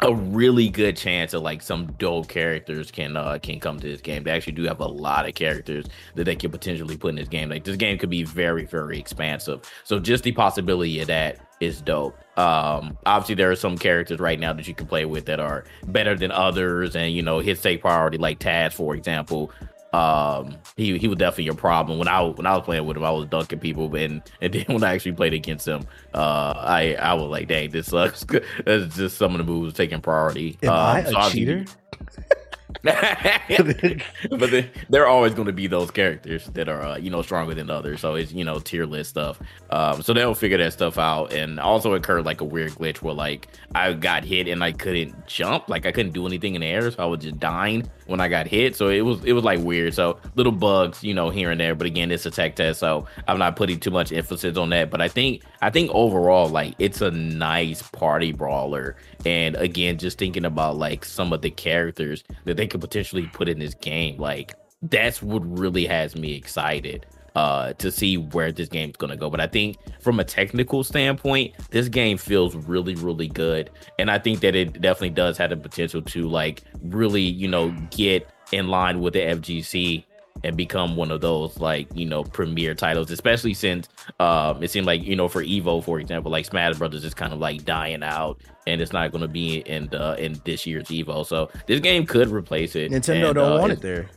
a 0.00 0.14
really 0.14 0.68
good 0.68 0.94
chance 0.94 1.32
of 1.32 1.42
like 1.42 1.62
some 1.62 1.86
dope 1.92 2.28
characters 2.28 2.90
can 2.90 3.16
uh 3.16 3.38
can 3.42 3.58
come 3.58 3.80
to 3.80 3.88
this 3.88 4.02
game. 4.02 4.24
They 4.24 4.30
actually 4.30 4.52
do 4.52 4.64
have 4.64 4.80
a 4.80 4.86
lot 4.86 5.26
of 5.26 5.34
characters 5.34 5.86
that 6.14 6.24
they 6.24 6.36
could 6.36 6.52
potentially 6.52 6.98
put 6.98 7.08
in 7.08 7.16
this 7.16 7.28
game. 7.28 7.48
Like 7.48 7.64
this 7.64 7.76
game 7.76 7.96
could 7.96 8.10
be 8.10 8.22
very 8.22 8.66
very 8.66 8.98
expansive. 8.98 9.62
So 9.84 9.98
just 9.98 10.24
the 10.24 10.32
possibility 10.32 11.00
of 11.00 11.06
that 11.06 11.38
is 11.60 11.80
dope. 11.80 12.14
Um 12.38 12.98
obviously 13.06 13.36
there 13.36 13.50
are 13.50 13.56
some 13.56 13.78
characters 13.78 14.18
right 14.18 14.38
now 14.38 14.52
that 14.52 14.68
you 14.68 14.74
can 14.74 14.86
play 14.86 15.06
with 15.06 15.24
that 15.26 15.40
are 15.40 15.64
better 15.86 16.14
than 16.14 16.30
others 16.30 16.94
and 16.94 17.14
you 17.14 17.22
know 17.22 17.38
hit 17.38 17.58
safe 17.58 17.80
priority 17.80 18.18
like 18.18 18.38
Taz 18.38 18.74
for 18.74 18.94
example 18.94 19.50
um 19.96 20.56
he 20.76 20.98
he 20.98 21.08
was 21.08 21.18
definitely 21.18 21.48
a 21.48 21.54
problem. 21.54 21.98
When 21.98 22.08
I 22.08 22.22
when 22.22 22.46
I 22.46 22.56
was 22.56 22.64
playing 22.64 22.86
with 22.86 22.96
him 22.96 23.04
I 23.04 23.10
was 23.10 23.26
dunking 23.26 23.60
people 23.60 23.94
and 23.94 24.22
and 24.40 24.52
then 24.54 24.64
when 24.68 24.84
I 24.84 24.94
actually 24.94 25.12
played 25.12 25.34
against 25.34 25.66
him 25.66 25.86
uh 26.14 26.54
I 26.56 26.94
I 26.94 27.14
was 27.14 27.30
like 27.30 27.48
dang 27.48 27.70
this 27.70 27.88
sucks. 27.88 28.24
That's 28.64 28.96
just 28.96 29.16
some 29.16 29.32
of 29.32 29.38
the 29.38 29.44
moves 29.44 29.74
taking 29.74 30.00
priority. 30.00 30.58
Am 30.62 30.70
um, 30.70 30.76
I 30.76 30.98
a 31.00 31.10
so 31.10 31.30
cheater? 31.30 31.64
but 32.82 34.50
then 34.50 34.68
there 34.88 35.02
are 35.02 35.06
always 35.06 35.34
going 35.34 35.46
to 35.46 35.52
be 35.52 35.68
those 35.68 35.90
characters 35.90 36.46
that 36.54 36.68
are 36.68 36.82
uh, 36.82 36.96
you 36.96 37.10
know 37.10 37.22
stronger 37.22 37.54
than 37.54 37.70
others. 37.70 38.00
So 38.00 38.16
it's 38.16 38.32
you 38.32 38.44
know 38.44 38.58
tier 38.58 38.86
list 38.86 39.10
stuff. 39.10 39.40
Um 39.70 40.02
so 40.02 40.12
they'll 40.12 40.34
figure 40.34 40.58
that 40.58 40.72
stuff 40.72 40.98
out 40.98 41.32
and 41.32 41.60
also 41.60 41.94
occurred 41.94 42.24
like 42.24 42.40
a 42.40 42.44
weird 42.44 42.72
glitch 42.72 43.02
where 43.02 43.14
like 43.14 43.48
i 43.74 43.92
got 43.92 44.24
hit 44.24 44.48
and 44.48 44.64
i 44.64 44.72
couldn't 44.72 45.26
jump. 45.26 45.68
Like 45.68 45.86
i 45.86 45.92
couldn't 45.92 46.12
do 46.12 46.26
anything 46.26 46.54
in 46.54 46.60
the 46.60 46.66
air 46.66 46.90
so 46.90 47.02
i 47.02 47.06
was 47.06 47.20
just 47.20 47.38
dying 47.38 47.88
when 48.06 48.20
i 48.20 48.28
got 48.28 48.48
hit. 48.48 48.74
So 48.74 48.88
it 48.88 49.02
was 49.02 49.24
it 49.24 49.32
was 49.32 49.44
like 49.44 49.60
weird. 49.60 49.94
So 49.94 50.18
little 50.34 50.52
bugs 50.52 51.04
you 51.04 51.14
know 51.14 51.30
here 51.30 51.50
and 51.52 51.60
there. 51.60 51.74
But 51.76 51.86
again 51.86 52.10
it's 52.10 52.26
a 52.26 52.30
tech 52.32 52.56
test 52.56 52.80
so 52.80 53.06
i'm 53.28 53.38
not 53.38 53.54
putting 53.56 53.78
too 53.78 53.92
much 53.92 54.12
emphasis 54.12 54.56
on 54.56 54.70
that. 54.70 54.90
But 54.90 55.00
i 55.00 55.08
think 55.08 55.42
i 55.62 55.70
think 55.70 55.90
overall 55.92 56.48
like 56.48 56.74
it's 56.80 57.00
a 57.00 57.12
nice 57.12 57.82
party 57.82 58.32
brawler. 58.32 58.96
And 59.24 59.54
again 59.56 59.98
just 59.98 60.18
thinking 60.18 60.44
about 60.44 60.76
like 60.76 61.04
some 61.04 61.32
of 61.32 61.42
the 61.42 61.50
characters 61.50 62.24
that 62.44 62.55
they 62.56 62.66
could 62.66 62.80
potentially 62.80 63.28
put 63.32 63.48
in 63.48 63.58
this 63.58 63.74
game 63.74 64.18
like 64.18 64.54
that's 64.82 65.22
what 65.22 65.40
really 65.58 65.86
has 65.86 66.16
me 66.16 66.34
excited 66.34 67.06
uh 67.34 67.72
to 67.74 67.90
see 67.90 68.16
where 68.16 68.50
this 68.50 68.68
game's 68.68 68.96
gonna 68.96 69.16
go. 69.16 69.30
But 69.30 69.40
i 69.40 69.46
think 69.46 69.76
from 70.00 70.18
a 70.20 70.24
technical 70.24 70.82
standpoint 70.82 71.54
this 71.70 71.88
game 71.88 72.18
feels 72.18 72.56
really 72.56 72.94
really 72.94 73.28
good. 73.28 73.70
And 73.98 74.10
i 74.10 74.18
think 74.18 74.40
that 74.40 74.54
it 74.54 74.80
definitely 74.80 75.10
does 75.10 75.36
have 75.38 75.50
the 75.50 75.56
potential 75.56 76.02
to 76.02 76.28
like 76.28 76.62
really 76.82 77.22
you 77.22 77.48
know 77.48 77.70
get 77.90 78.28
in 78.52 78.68
line 78.68 79.00
with 79.00 79.14
the 79.14 79.20
fgc 79.20 80.04
and 80.44 80.56
become 80.56 80.96
one 80.96 81.10
of 81.10 81.20
those 81.20 81.58
like 81.58 81.88
you 81.94 82.06
know 82.06 82.22
premier 82.24 82.74
titles 82.74 83.10
especially 83.10 83.54
since 83.54 83.88
um 84.20 84.62
it 84.62 84.70
seemed 84.70 84.86
like 84.86 85.02
you 85.02 85.16
know 85.16 85.28
for 85.28 85.42
evo 85.42 85.82
for 85.82 85.98
example 85.98 86.30
like 86.30 86.44
smash 86.44 86.76
brothers 86.76 87.04
is 87.04 87.14
kind 87.14 87.32
of 87.32 87.38
like 87.38 87.64
dying 87.64 88.02
out 88.02 88.40
and 88.66 88.80
it's 88.80 88.92
not 88.92 89.10
going 89.10 89.22
to 89.22 89.28
be 89.28 89.58
in 89.60 89.86
the 89.88 90.22
in 90.22 90.40
this 90.44 90.66
year's 90.66 90.88
evo 90.88 91.24
so 91.24 91.50
this 91.66 91.80
game 91.80 92.04
could 92.06 92.28
replace 92.28 92.76
it 92.76 92.90
Nintendo 92.90 93.26
and, 93.26 93.34
don't 93.34 93.52
uh, 93.52 93.58
want 93.58 93.72
it 93.72 93.80
there, 93.80 94.08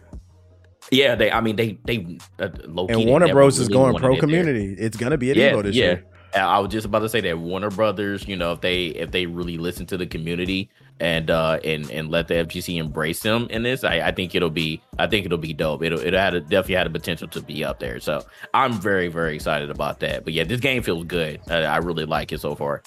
yeah 0.91 1.15
they 1.15 1.31
i 1.31 1.41
mean 1.41 1.55
they 1.55 1.77
they 1.85 2.17
uh, 2.39 2.49
and 2.89 3.05
Warner 3.05 3.31
Bros 3.33 3.59
is 3.59 3.67
really 3.67 3.91
going 3.91 3.95
pro 3.97 4.13
it 4.13 4.19
community. 4.19 4.75
It's 4.77 4.97
gonna 4.97 5.17
be 5.17 5.31
at 5.31 5.37
yeah, 5.37 5.51
Evo 5.53 5.63
this 5.63 5.75
yeah. 5.75 5.85
year. 5.85 6.05
Uh, 6.35 6.39
I 6.39 6.59
was 6.59 6.71
just 6.71 6.85
about 6.85 6.99
to 6.99 7.09
say 7.09 7.21
that 7.21 7.37
Warner 7.39 7.71
Brothers, 7.71 8.27
you 8.27 8.35
know, 8.35 8.53
if 8.53 8.61
they 8.61 8.87
if 8.87 9.11
they 9.11 9.25
really 9.25 9.57
listen 9.57 9.85
to 9.87 9.97
the 9.97 10.05
community 10.05 10.69
and 10.99 11.29
uh 11.29 11.59
and 11.63 11.89
and 11.91 12.09
let 12.09 12.27
the 12.27 12.35
FGC 12.35 12.77
embrace 12.77 13.21
them 13.21 13.47
in 13.49 13.63
this, 13.63 13.83
I, 13.83 13.99
I 14.01 14.11
think 14.11 14.35
it'll 14.35 14.49
be 14.49 14.81
I 14.97 15.07
think 15.07 15.25
it'll 15.25 15.37
be 15.37 15.53
dope. 15.53 15.83
It'll 15.83 15.99
it 15.99 16.13
had 16.13 16.33
a, 16.33 16.41
definitely 16.41 16.75
had 16.75 16.87
a 16.87 16.91
potential 16.91 17.27
to 17.29 17.41
be 17.41 17.63
up 17.63 17.79
there. 17.79 17.99
So 17.99 18.25
I'm 18.53 18.73
very 18.73 19.07
very 19.07 19.35
excited 19.35 19.69
about 19.69 19.99
that. 20.01 20.23
But 20.23 20.33
yeah, 20.33 20.43
this 20.43 20.59
game 20.59 20.83
feels 20.83 21.05
good. 21.05 21.39
Uh, 21.49 21.55
I 21.55 21.77
really 21.77 22.05
like 22.05 22.31
it 22.31 22.41
so 22.41 22.55
far. 22.55 22.81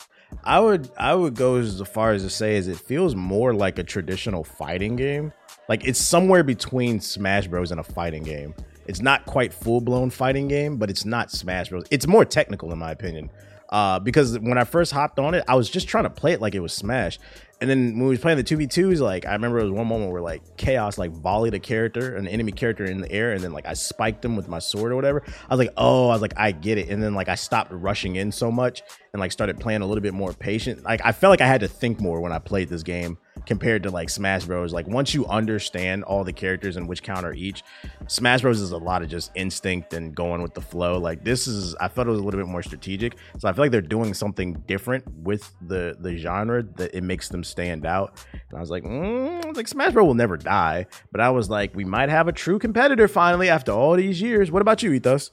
I 0.45 0.61
would 0.61 0.91
I 0.97 1.15
would 1.15 1.35
go 1.35 1.57
as 1.57 1.81
far 1.83 2.13
as 2.13 2.23
to 2.23 2.31
say 2.31 2.57
is 2.57 2.69
it 2.69 2.79
feels 2.79 3.15
more 3.15 3.55
like 3.55 3.79
a 3.79 3.85
traditional 3.85 4.45
fighting 4.45 4.97
game. 4.97 5.33
Like 5.69 5.87
it's 5.87 6.01
somewhere 6.01 6.43
between 6.43 7.01
Smash 7.01 7.47
Bros 7.47 7.71
and 7.71 7.81
a 7.81 7.85
fighting 7.85 8.23
game. 8.23 8.55
It's 8.87 9.01
not 9.01 9.27
quite 9.27 9.53
full 9.53 9.81
blown 9.81 10.11
fighting 10.11 10.49
game, 10.49 10.77
but 10.77 10.91
it's 10.91 11.05
not 11.05 11.31
Smash 11.31 11.69
Bros. 11.69 11.85
It's 11.91 12.07
more 12.07 12.25
technical 12.25 12.73
in 12.73 12.79
my 12.79 12.91
opinion. 12.91 13.31
Uh, 13.69 13.99
because 13.99 14.39
when 14.39 14.59
I 14.59 14.65
first 14.65 14.93
hopped 14.93 15.19
on 15.19 15.33
it, 15.33 15.45
I 15.49 15.55
was 15.55 15.71
just 15.71 15.89
trying 15.89 16.05
to 16.05 16.11
play 16.11 16.33
it 16.33 16.43
like 16.43 16.55
it 16.55 16.61
was 16.61 16.75
Smash. 16.75 17.19
And 17.63 17.71
then 17.71 17.97
when 17.97 18.07
we 18.07 18.11
was 18.11 18.19
playing 18.19 18.39
the 18.39 18.43
2v2s, 18.43 18.99
like 18.99 19.25
I 19.25 19.35
remember 19.35 19.59
there 19.59 19.71
was 19.71 19.73
one 19.73 19.87
moment 19.87 20.11
where 20.11 20.21
like 20.21 20.57
Chaos 20.57 20.99
like 20.99 21.13
volleyed 21.13 21.55
a 21.55 21.61
character, 21.61 22.17
an 22.17 22.27
enemy 22.27 22.51
character 22.51 22.85
in 22.85 23.01
the 23.01 23.11
air, 23.13 23.31
and 23.31 23.41
then 23.41 23.53
like 23.53 23.67
I 23.67 23.75
spiked 23.75 24.25
him 24.25 24.35
with 24.35 24.49
my 24.49 24.59
sword 24.59 24.91
or 24.91 24.97
whatever. 24.97 25.23
I 25.49 25.55
was 25.55 25.65
like, 25.65 25.73
oh, 25.77 26.09
I 26.09 26.13
was 26.13 26.23
like, 26.23 26.35
I 26.37 26.51
get 26.51 26.77
it. 26.77 26.89
And 26.89 27.01
then 27.01 27.15
like 27.15 27.29
I 27.29 27.37
stopped 27.37 27.71
rushing 27.71 28.17
in 28.17 28.33
so 28.33 28.51
much 28.51 28.83
and 29.13 29.21
like 29.21 29.31
started 29.31 29.61
playing 29.61 29.83
a 29.83 29.87
little 29.87 30.03
bit 30.03 30.13
more 30.13 30.33
patient. 30.33 30.83
Like 30.83 31.03
I 31.05 31.13
felt 31.13 31.31
like 31.31 31.41
I 31.41 31.47
had 31.47 31.61
to 31.61 31.69
think 31.69 32.01
more 32.01 32.21
when 32.21 32.33
I 32.33 32.41
played 32.41 32.69
this 32.69 32.83
game 32.83 33.17
compared 33.47 33.83
to 33.83 33.91
like 33.91 34.09
Smash 34.09 34.45
Bros. 34.45 34.73
Like 34.73 34.87
once 34.87 35.15
you 35.15 35.27
understand 35.27 36.05
all 36.05 36.25
the 36.25 36.33
characters 36.33 36.77
and 36.77 36.89
which 36.89 37.03
counter 37.03 37.33
each, 37.35 37.63
Smash 38.07 38.41
Bros 38.41 38.61
is 38.61 38.73
a 38.73 38.79
lot 38.79 39.03
of 39.03 39.09
just 39.09 39.31
instinct 39.35 39.93
and 39.93 40.15
going 40.15 40.43
with 40.43 40.55
the 40.55 40.61
flow. 40.61 40.99
Like 40.99 41.25
this 41.25 41.47
is 41.47 41.75
I 41.77 41.89
felt 41.89 42.07
it 42.07 42.11
was 42.11 42.21
a 42.21 42.23
little 42.23 42.41
bit 42.41 42.49
more 42.49 42.63
strategic. 42.63 43.17
So 43.39 43.49
I 43.49 43.53
feel 43.53 43.65
like 43.65 43.71
they're 43.71 43.81
doing 43.81 44.15
something 44.15 44.55
different 44.67 45.05
with 45.09 45.53
the 45.61 45.97
the 46.01 46.17
genre 46.17 46.63
that 46.63 46.95
it 46.95 47.03
makes 47.03 47.29
them 47.29 47.45
stand 47.53 47.87
out. 47.87 48.25
And 48.33 48.59
I 48.59 48.61
was 48.61 48.71
like, 48.71 48.83
mm, 48.83 49.45
I 49.45 49.47
was 49.47 49.57
like 49.57 49.69
Smash 49.69 49.93
Bros 49.93 50.07
will 50.07 50.15
never 50.15 50.37
die, 50.37 50.87
but 51.13 51.21
I 51.21 51.31
was 51.31 51.49
like, 51.49 51.77
we 51.77 51.85
might 51.85 52.09
have 52.09 52.27
a 52.27 52.33
true 52.33 52.59
competitor 52.59 53.07
finally 53.07 53.49
after 53.49 53.71
all 53.71 53.95
these 53.95 54.21
years. 54.21 54.51
What 54.51 54.63
about 54.63 54.83
you, 54.83 54.93
Ethos? 54.93 55.31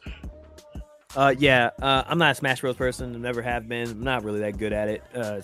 Uh, 1.15 1.33
yeah, 1.39 1.71
uh, 1.81 2.03
I'm 2.05 2.19
not 2.19 2.33
a 2.33 2.35
Smash 2.35 2.61
Bros. 2.61 2.75
person. 2.75 3.19
Never 3.19 3.41
have 3.41 3.67
been. 3.67 3.89
I'm 3.89 4.03
not 4.03 4.23
really 4.23 4.41
that 4.41 4.57
good 4.57 4.73
at 4.73 4.89
it. 4.89 5.03
Uh, 5.15 5.41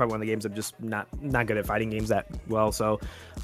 probably 0.00 0.12
one 0.12 0.22
of 0.22 0.26
the 0.26 0.32
games 0.32 0.46
I'm 0.46 0.54
just 0.54 0.80
not 0.80 1.06
not 1.22 1.46
good 1.46 1.58
at 1.58 1.66
fighting 1.66 1.90
games 1.90 2.08
that 2.08 2.26
well. 2.48 2.72
So, 2.72 3.00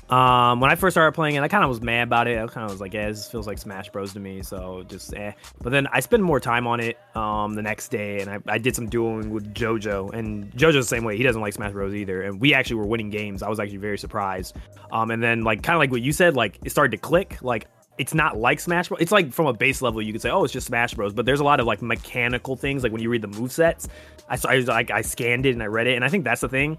um, 0.09 0.61
when 0.61 0.71
I 0.71 0.75
first 0.75 0.95
started 0.95 1.13
playing 1.13 1.35
it, 1.35 1.43
I 1.43 1.49
kind 1.49 1.63
of 1.63 1.69
was 1.69 1.83
mad 1.83 2.05
about 2.05 2.29
it. 2.29 2.39
I 2.39 2.47
kind 2.47 2.65
of 2.65 2.71
was 2.71 2.81
like, 2.81 2.95
"Yeah, 2.95 3.09
this 3.09 3.31
feels 3.31 3.47
like 3.47 3.59
Smash 3.59 3.91
Bros. 3.91 4.15
to 4.15 4.21
me." 4.21 4.43
So 4.43 4.85
just 4.89 5.13
eh. 5.15 5.33
But 5.61 5.71
then 5.71 5.87
I 5.93 6.01
spent 6.01 6.23
more 6.23 6.41
time 6.41 6.67
on 6.67 6.81
it 6.81 6.99
um, 7.15 7.55
the 7.55 7.63
next 7.63 7.89
day, 7.89 8.21
and 8.21 8.31
I, 8.31 8.39
I 8.47 8.57
did 8.57 8.75
some 8.75 8.89
dueling 8.89 9.31
with 9.31 9.53
JoJo, 9.53 10.15
and 10.15 10.51
JoJo's 10.53 10.75
the 10.75 10.83
same 10.85 11.05
way. 11.05 11.17
He 11.17 11.23
doesn't 11.23 11.43
like 11.43 11.53
Smash 11.53 11.73
Bros. 11.73 11.95
either, 11.95 12.23
and 12.23 12.41
we 12.41 12.55
actually 12.55 12.77
were 12.77 12.87
winning 12.87 13.11
games. 13.11 13.43
I 13.43 13.51
was 13.51 13.61
actually 13.61 13.79
very 13.79 13.99
surprised. 13.99 14.57
Um, 14.91 15.11
and 15.11 15.23
then 15.23 15.43
like 15.43 15.63
kind 15.63 15.77
of 15.77 15.81
like 15.81 15.91
what 15.91 16.01
you 16.01 16.13
said, 16.13 16.37
like 16.37 16.59
it 16.65 16.71
started 16.71 16.93
to 16.93 16.99
click. 16.99 17.43
Like 17.43 17.67
it's 17.99 18.15
not 18.15 18.37
like 18.37 18.61
Smash 18.61 18.89
Bros. 18.89 19.01
It's 19.01 19.13
like 19.13 19.33
from 19.33 19.47
a 19.47 19.53
base 19.53 19.83
level, 19.83 20.03
you 20.03 20.13
could 20.13 20.23
say, 20.23 20.31
oh, 20.31 20.45
it's 20.45 20.53
just 20.53 20.67
Smash 20.67 20.95
Bros. 20.95 21.13
But 21.13 21.27
there's 21.27 21.41
a 21.41 21.45
lot 21.45 21.61
of 21.61 21.67
like 21.67 21.83
mechanical 21.83 22.57
things, 22.57 22.83
like 22.83 22.93
when 22.93 23.03
you 23.03 23.11
read 23.11 23.23
the 23.23 23.29
move 23.29 23.53
sets. 23.53 23.89
I 24.29 24.39
I, 24.45 24.59
like 24.61 24.91
I 24.91 25.03
scanned 25.03 25.47
it 25.47 25.53
and 25.53 25.63
I 25.63 25.67
read 25.67 25.87
it, 25.87 25.95
and 25.95 26.05
I 26.05 26.09
think 26.09 26.25
that's 26.25 26.41
the 26.41 26.49
thing. 26.49 26.79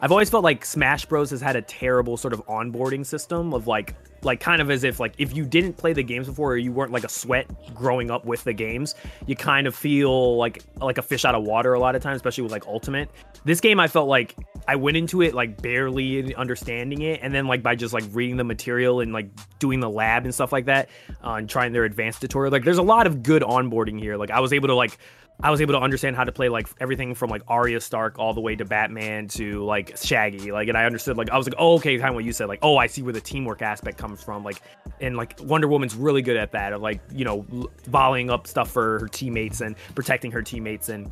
I've 0.00 0.12
always 0.12 0.30
felt 0.30 0.44
like 0.44 0.64
Smash 0.64 1.04
Bros 1.06 1.30
has 1.30 1.40
had 1.40 1.56
a 1.56 1.62
terrible 1.62 2.16
sort 2.16 2.32
of 2.32 2.44
onboarding 2.46 3.04
system 3.04 3.52
of 3.52 3.66
like 3.66 3.94
like 4.22 4.40
kind 4.40 4.60
of 4.60 4.70
as 4.70 4.84
if 4.84 5.00
like 5.00 5.14
if 5.18 5.34
you 5.34 5.44
didn't 5.44 5.74
play 5.74 5.92
the 5.92 6.02
games 6.02 6.26
before 6.26 6.52
or 6.52 6.56
you 6.56 6.72
weren't 6.72 6.92
like 6.92 7.04
a 7.04 7.08
sweat 7.08 7.46
growing 7.74 8.10
up 8.10 8.24
with 8.24 8.44
the 8.44 8.52
games, 8.52 8.94
you 9.26 9.36
kind 9.36 9.66
of 9.66 9.74
feel 9.74 10.36
like 10.36 10.62
like 10.80 10.98
a 10.98 11.02
fish 11.02 11.24
out 11.24 11.34
of 11.34 11.42
water 11.44 11.74
a 11.74 11.80
lot 11.80 11.94
of 11.94 12.02
times, 12.02 12.16
especially 12.16 12.42
with 12.42 12.52
like 12.52 12.66
Ultimate. 12.66 13.10
This 13.44 13.60
game 13.60 13.80
I 13.80 13.88
felt 13.88 14.08
like 14.08 14.36
I 14.68 14.76
went 14.76 14.96
into 14.96 15.22
it 15.22 15.34
like 15.34 15.60
barely 15.62 16.34
understanding 16.34 17.02
it, 17.02 17.20
and 17.22 17.34
then 17.34 17.46
like 17.46 17.62
by 17.62 17.74
just 17.74 17.94
like 17.94 18.04
reading 18.12 18.36
the 18.36 18.44
material 18.44 19.00
and 19.00 19.12
like 19.12 19.28
doing 19.58 19.80
the 19.80 19.90
lab 19.90 20.24
and 20.24 20.34
stuff 20.34 20.52
like 20.52 20.66
that, 20.66 20.88
uh, 21.24 21.32
and 21.34 21.48
trying 21.48 21.72
their 21.72 21.84
advanced 21.84 22.20
tutorial. 22.20 22.52
Like 22.52 22.64
there's 22.64 22.78
a 22.78 22.82
lot 22.82 23.06
of 23.06 23.22
good 23.22 23.42
onboarding 23.42 23.98
here. 23.98 24.16
Like 24.16 24.30
I 24.30 24.40
was 24.40 24.52
able 24.52 24.68
to 24.68 24.74
like 24.74 24.98
I 25.42 25.50
was 25.50 25.60
able 25.60 25.74
to 25.74 25.80
understand 25.80 26.16
how 26.16 26.24
to 26.24 26.32
play 26.32 26.48
like 26.48 26.68
everything 26.80 27.14
from 27.14 27.30
like 27.30 27.42
Arya 27.48 27.80
Stark 27.80 28.18
all 28.18 28.34
the 28.34 28.40
way 28.40 28.56
to 28.56 28.64
Batman 28.64 29.28
to 29.28 29.64
like 29.64 29.96
Shaggy. 29.96 30.52
Like, 30.52 30.68
and 30.68 30.76
I 30.76 30.84
understood 30.84 31.16
like 31.16 31.30
I 31.30 31.38
was 31.38 31.46
like, 31.46 31.56
oh, 31.58 31.74
okay, 31.76 31.96
kind 31.96 32.10
of 32.10 32.14
what 32.14 32.24
you 32.24 32.32
said. 32.32 32.48
Like, 32.48 32.60
oh, 32.62 32.76
I 32.76 32.86
see 32.86 33.02
where 33.02 33.12
the 33.12 33.20
teamwork 33.20 33.62
aspect 33.62 33.96
comes 33.98 34.22
from. 34.22 34.44
Like, 34.44 34.60
and 35.00 35.16
like 35.16 35.38
Wonder 35.40 35.68
Woman's 35.68 35.94
really 35.94 36.22
good 36.22 36.36
at 36.36 36.52
that 36.52 36.72
of 36.72 36.82
like 36.82 37.00
you 37.12 37.24
know 37.24 37.46
volleying 37.86 38.30
up 38.30 38.46
stuff 38.46 38.70
for 38.70 39.00
her 39.00 39.08
teammates 39.08 39.60
and 39.60 39.76
protecting 39.94 40.30
her 40.32 40.42
teammates 40.42 40.88
and 40.88 41.10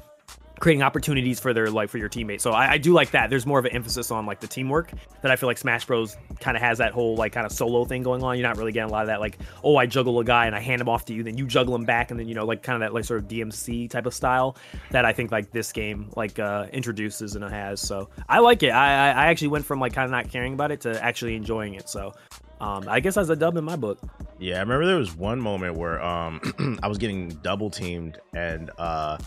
creating 0.61 0.83
opportunities 0.83 1.41
for 1.41 1.53
their 1.53 1.71
like 1.71 1.89
for 1.89 1.99
your 1.99 2.09
teammates. 2.09 2.43
So 2.43 2.53
I, 2.53 2.73
I, 2.73 2.79
do 2.79 2.93
like 2.93 3.11
that. 3.13 3.31
There's 3.31 3.47
more 3.47 3.59
of 3.59 3.65
an 3.65 3.73
emphasis 3.73 4.11
on 4.11 4.27
like 4.27 4.41
the 4.41 4.47
teamwork 4.47 4.91
that 5.23 5.31
I 5.31 5.37
feel 5.37 5.49
like 5.49 5.59
Smash 5.59 5.85
Bros 5.85 6.17
kind 6.41 6.57
of 6.57 6.63
has 6.63 6.79
that 6.79 6.93
whole 6.93 7.17
like 7.17 7.33
kind 7.33 7.47
of 7.47 7.53
solo 7.53 7.85
thing 7.85 8.03
going 8.03 8.23
on. 8.23 8.37
You're 8.37 8.47
not 8.47 8.57
really 8.57 8.73
getting 8.73 8.89
a 8.89 8.93
lot 8.93 9.03
of 9.03 9.09
that 9.09 9.21
like 9.21 9.39
oh 9.63 9.77
I 9.77 9.87
juggle 9.87 10.19
a 10.21 10.25
guy 10.25 10.47
and 10.47 10.55
I 10.55 10.61
hand 10.61 10.81
him 10.81 10.89
off 10.89 11.05
to 11.07 11.15
you, 11.15 11.23
then 11.23 11.37
you 11.37 11.47
juggle 11.47 11.75
him 11.75 11.85
back, 11.85 12.11
and 12.11 12.19
then 12.19 12.29
you 12.29 12.35
know 12.35 12.45
like 12.45 12.63
kind 12.63 12.75
of 12.75 12.81
that 12.81 12.95
like 12.95 13.05
sort 13.05 13.21
of 13.21 13.29
DMC 13.29 13.91
type 13.91 14.07
of 14.07 14.15
style 14.15 14.57
that 14.91 15.05
I 15.05 15.13
think 15.13 15.31
like 15.31 15.51
this 15.51 15.73
game 15.73 16.11
like 16.17 16.39
uh 16.39 16.67
introduces 16.73 17.35
and 17.35 17.45
has. 17.45 17.81
So 17.81 18.09
I 18.29 18.41
like 18.41 18.63
it. 18.63 18.71
I 18.71 19.11
I 19.11 19.27
actually 19.27 19.49
went 19.49 19.65
from 19.65 19.81
like 19.81 19.93
kind 19.93 20.05
of 20.05 20.11
not 20.11 20.31
caring 20.31 20.55
about 20.55 20.71
it 20.71 20.81
to 20.83 21.03
actually 21.03 21.35
enjoying 21.35 21.75
it. 21.75 21.89
So. 21.89 22.13
Um, 22.61 22.89
I 22.89 22.99
guess 22.99 23.17
as 23.17 23.31
a 23.31 23.37
dub 23.37 23.57
in 23.57 23.63
my 23.63 23.77
book. 23.77 24.01
Yeah, 24.41 24.57
I 24.57 24.61
remember 24.61 24.85
there 24.85 24.97
was 24.97 25.15
one 25.15 25.41
moment 25.41 25.77
where 25.77 26.03
um, 26.03 26.41
I 26.83 26.89
was 26.89 26.99
getting 26.99 27.29
double 27.29 27.71
teamed 27.71 28.19
and 28.35 28.73
uh, 28.79 29.19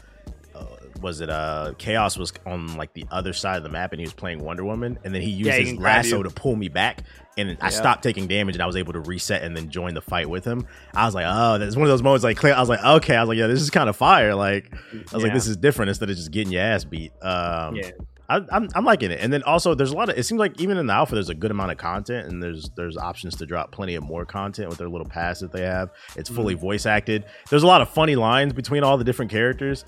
was 1.01 1.21
it 1.21 1.29
uh 1.29 1.73
chaos 1.77 2.17
was 2.17 2.31
on 2.45 2.75
like 2.77 2.93
the 2.93 3.05
other 3.11 3.33
side 3.33 3.57
of 3.57 3.63
the 3.63 3.69
map 3.69 3.91
and 3.91 3.99
he 3.99 4.05
was 4.05 4.13
playing 4.13 4.43
wonder 4.43 4.63
woman 4.63 4.97
and 5.03 5.13
then 5.13 5.21
he 5.21 5.29
used 5.29 5.47
yeah, 5.47 5.57
his 5.57 5.73
lasso 5.75 6.23
to 6.23 6.29
pull 6.29 6.55
me 6.55 6.69
back 6.69 7.03
and 7.37 7.57
i 7.61 7.69
stopped 7.69 8.03
taking 8.03 8.27
damage 8.27 8.55
and 8.55 8.61
i 8.61 8.65
was 8.65 8.75
able 8.75 8.93
to 8.93 8.99
reset 8.99 9.43
and 9.43 9.55
then 9.55 9.69
join 9.69 9.93
the 9.93 10.01
fight 10.01 10.29
with 10.29 10.45
him 10.45 10.65
i 10.93 11.05
was 11.05 11.15
like 11.15 11.25
oh 11.27 11.57
that's 11.57 11.75
one 11.75 11.83
of 11.83 11.89
those 11.89 12.03
moments 12.03 12.23
like 12.23 12.43
i 12.45 12.59
was 12.59 12.69
like 12.69 12.83
okay 12.83 13.15
i 13.15 13.21
was 13.21 13.29
like 13.29 13.37
yeah 13.37 13.47
this 13.47 13.61
is 13.61 13.69
kind 13.69 13.89
of 13.89 13.95
fire 13.95 14.35
like 14.35 14.71
i 14.73 14.97
was 14.97 15.11
yeah. 15.13 15.17
like 15.19 15.33
this 15.33 15.47
is 15.47 15.57
different 15.57 15.89
instead 15.89 16.09
of 16.09 16.15
just 16.15 16.31
getting 16.31 16.53
your 16.53 16.61
ass 16.61 16.83
beat 16.83 17.11
um 17.23 17.75
yeah 17.75 17.91
I, 18.31 18.37
am 18.37 18.47
I'm, 18.49 18.69
I'm 18.75 18.85
liking 18.85 19.11
it, 19.11 19.19
and 19.19 19.31
then 19.31 19.43
also 19.43 19.75
there's 19.75 19.91
a 19.91 19.95
lot 19.95 20.09
of. 20.09 20.17
It 20.17 20.23
seems 20.23 20.39
like 20.39 20.59
even 20.61 20.77
in 20.77 20.87
the 20.87 20.93
alpha, 20.93 21.15
there's 21.15 21.29
a 21.29 21.35
good 21.35 21.51
amount 21.51 21.71
of 21.71 21.77
content, 21.77 22.29
and 22.29 22.41
there's 22.41 22.69
there's 22.77 22.95
options 22.95 23.35
to 23.37 23.45
drop 23.45 23.71
plenty 23.71 23.95
of 23.95 24.03
more 24.03 24.25
content 24.25 24.69
with 24.69 24.77
their 24.77 24.87
little 24.87 25.07
pass 25.07 25.41
that 25.41 25.51
they 25.51 25.63
have. 25.63 25.89
It's 26.15 26.29
fully 26.29 26.53
mm-hmm. 26.53 26.61
voice 26.61 26.85
acted. 26.85 27.25
There's 27.49 27.63
a 27.63 27.67
lot 27.67 27.81
of 27.81 27.89
funny 27.89 28.15
lines 28.15 28.53
between 28.53 28.83
all 28.83 28.97
the 28.97 29.03
different 29.03 29.31
characters 29.31 29.83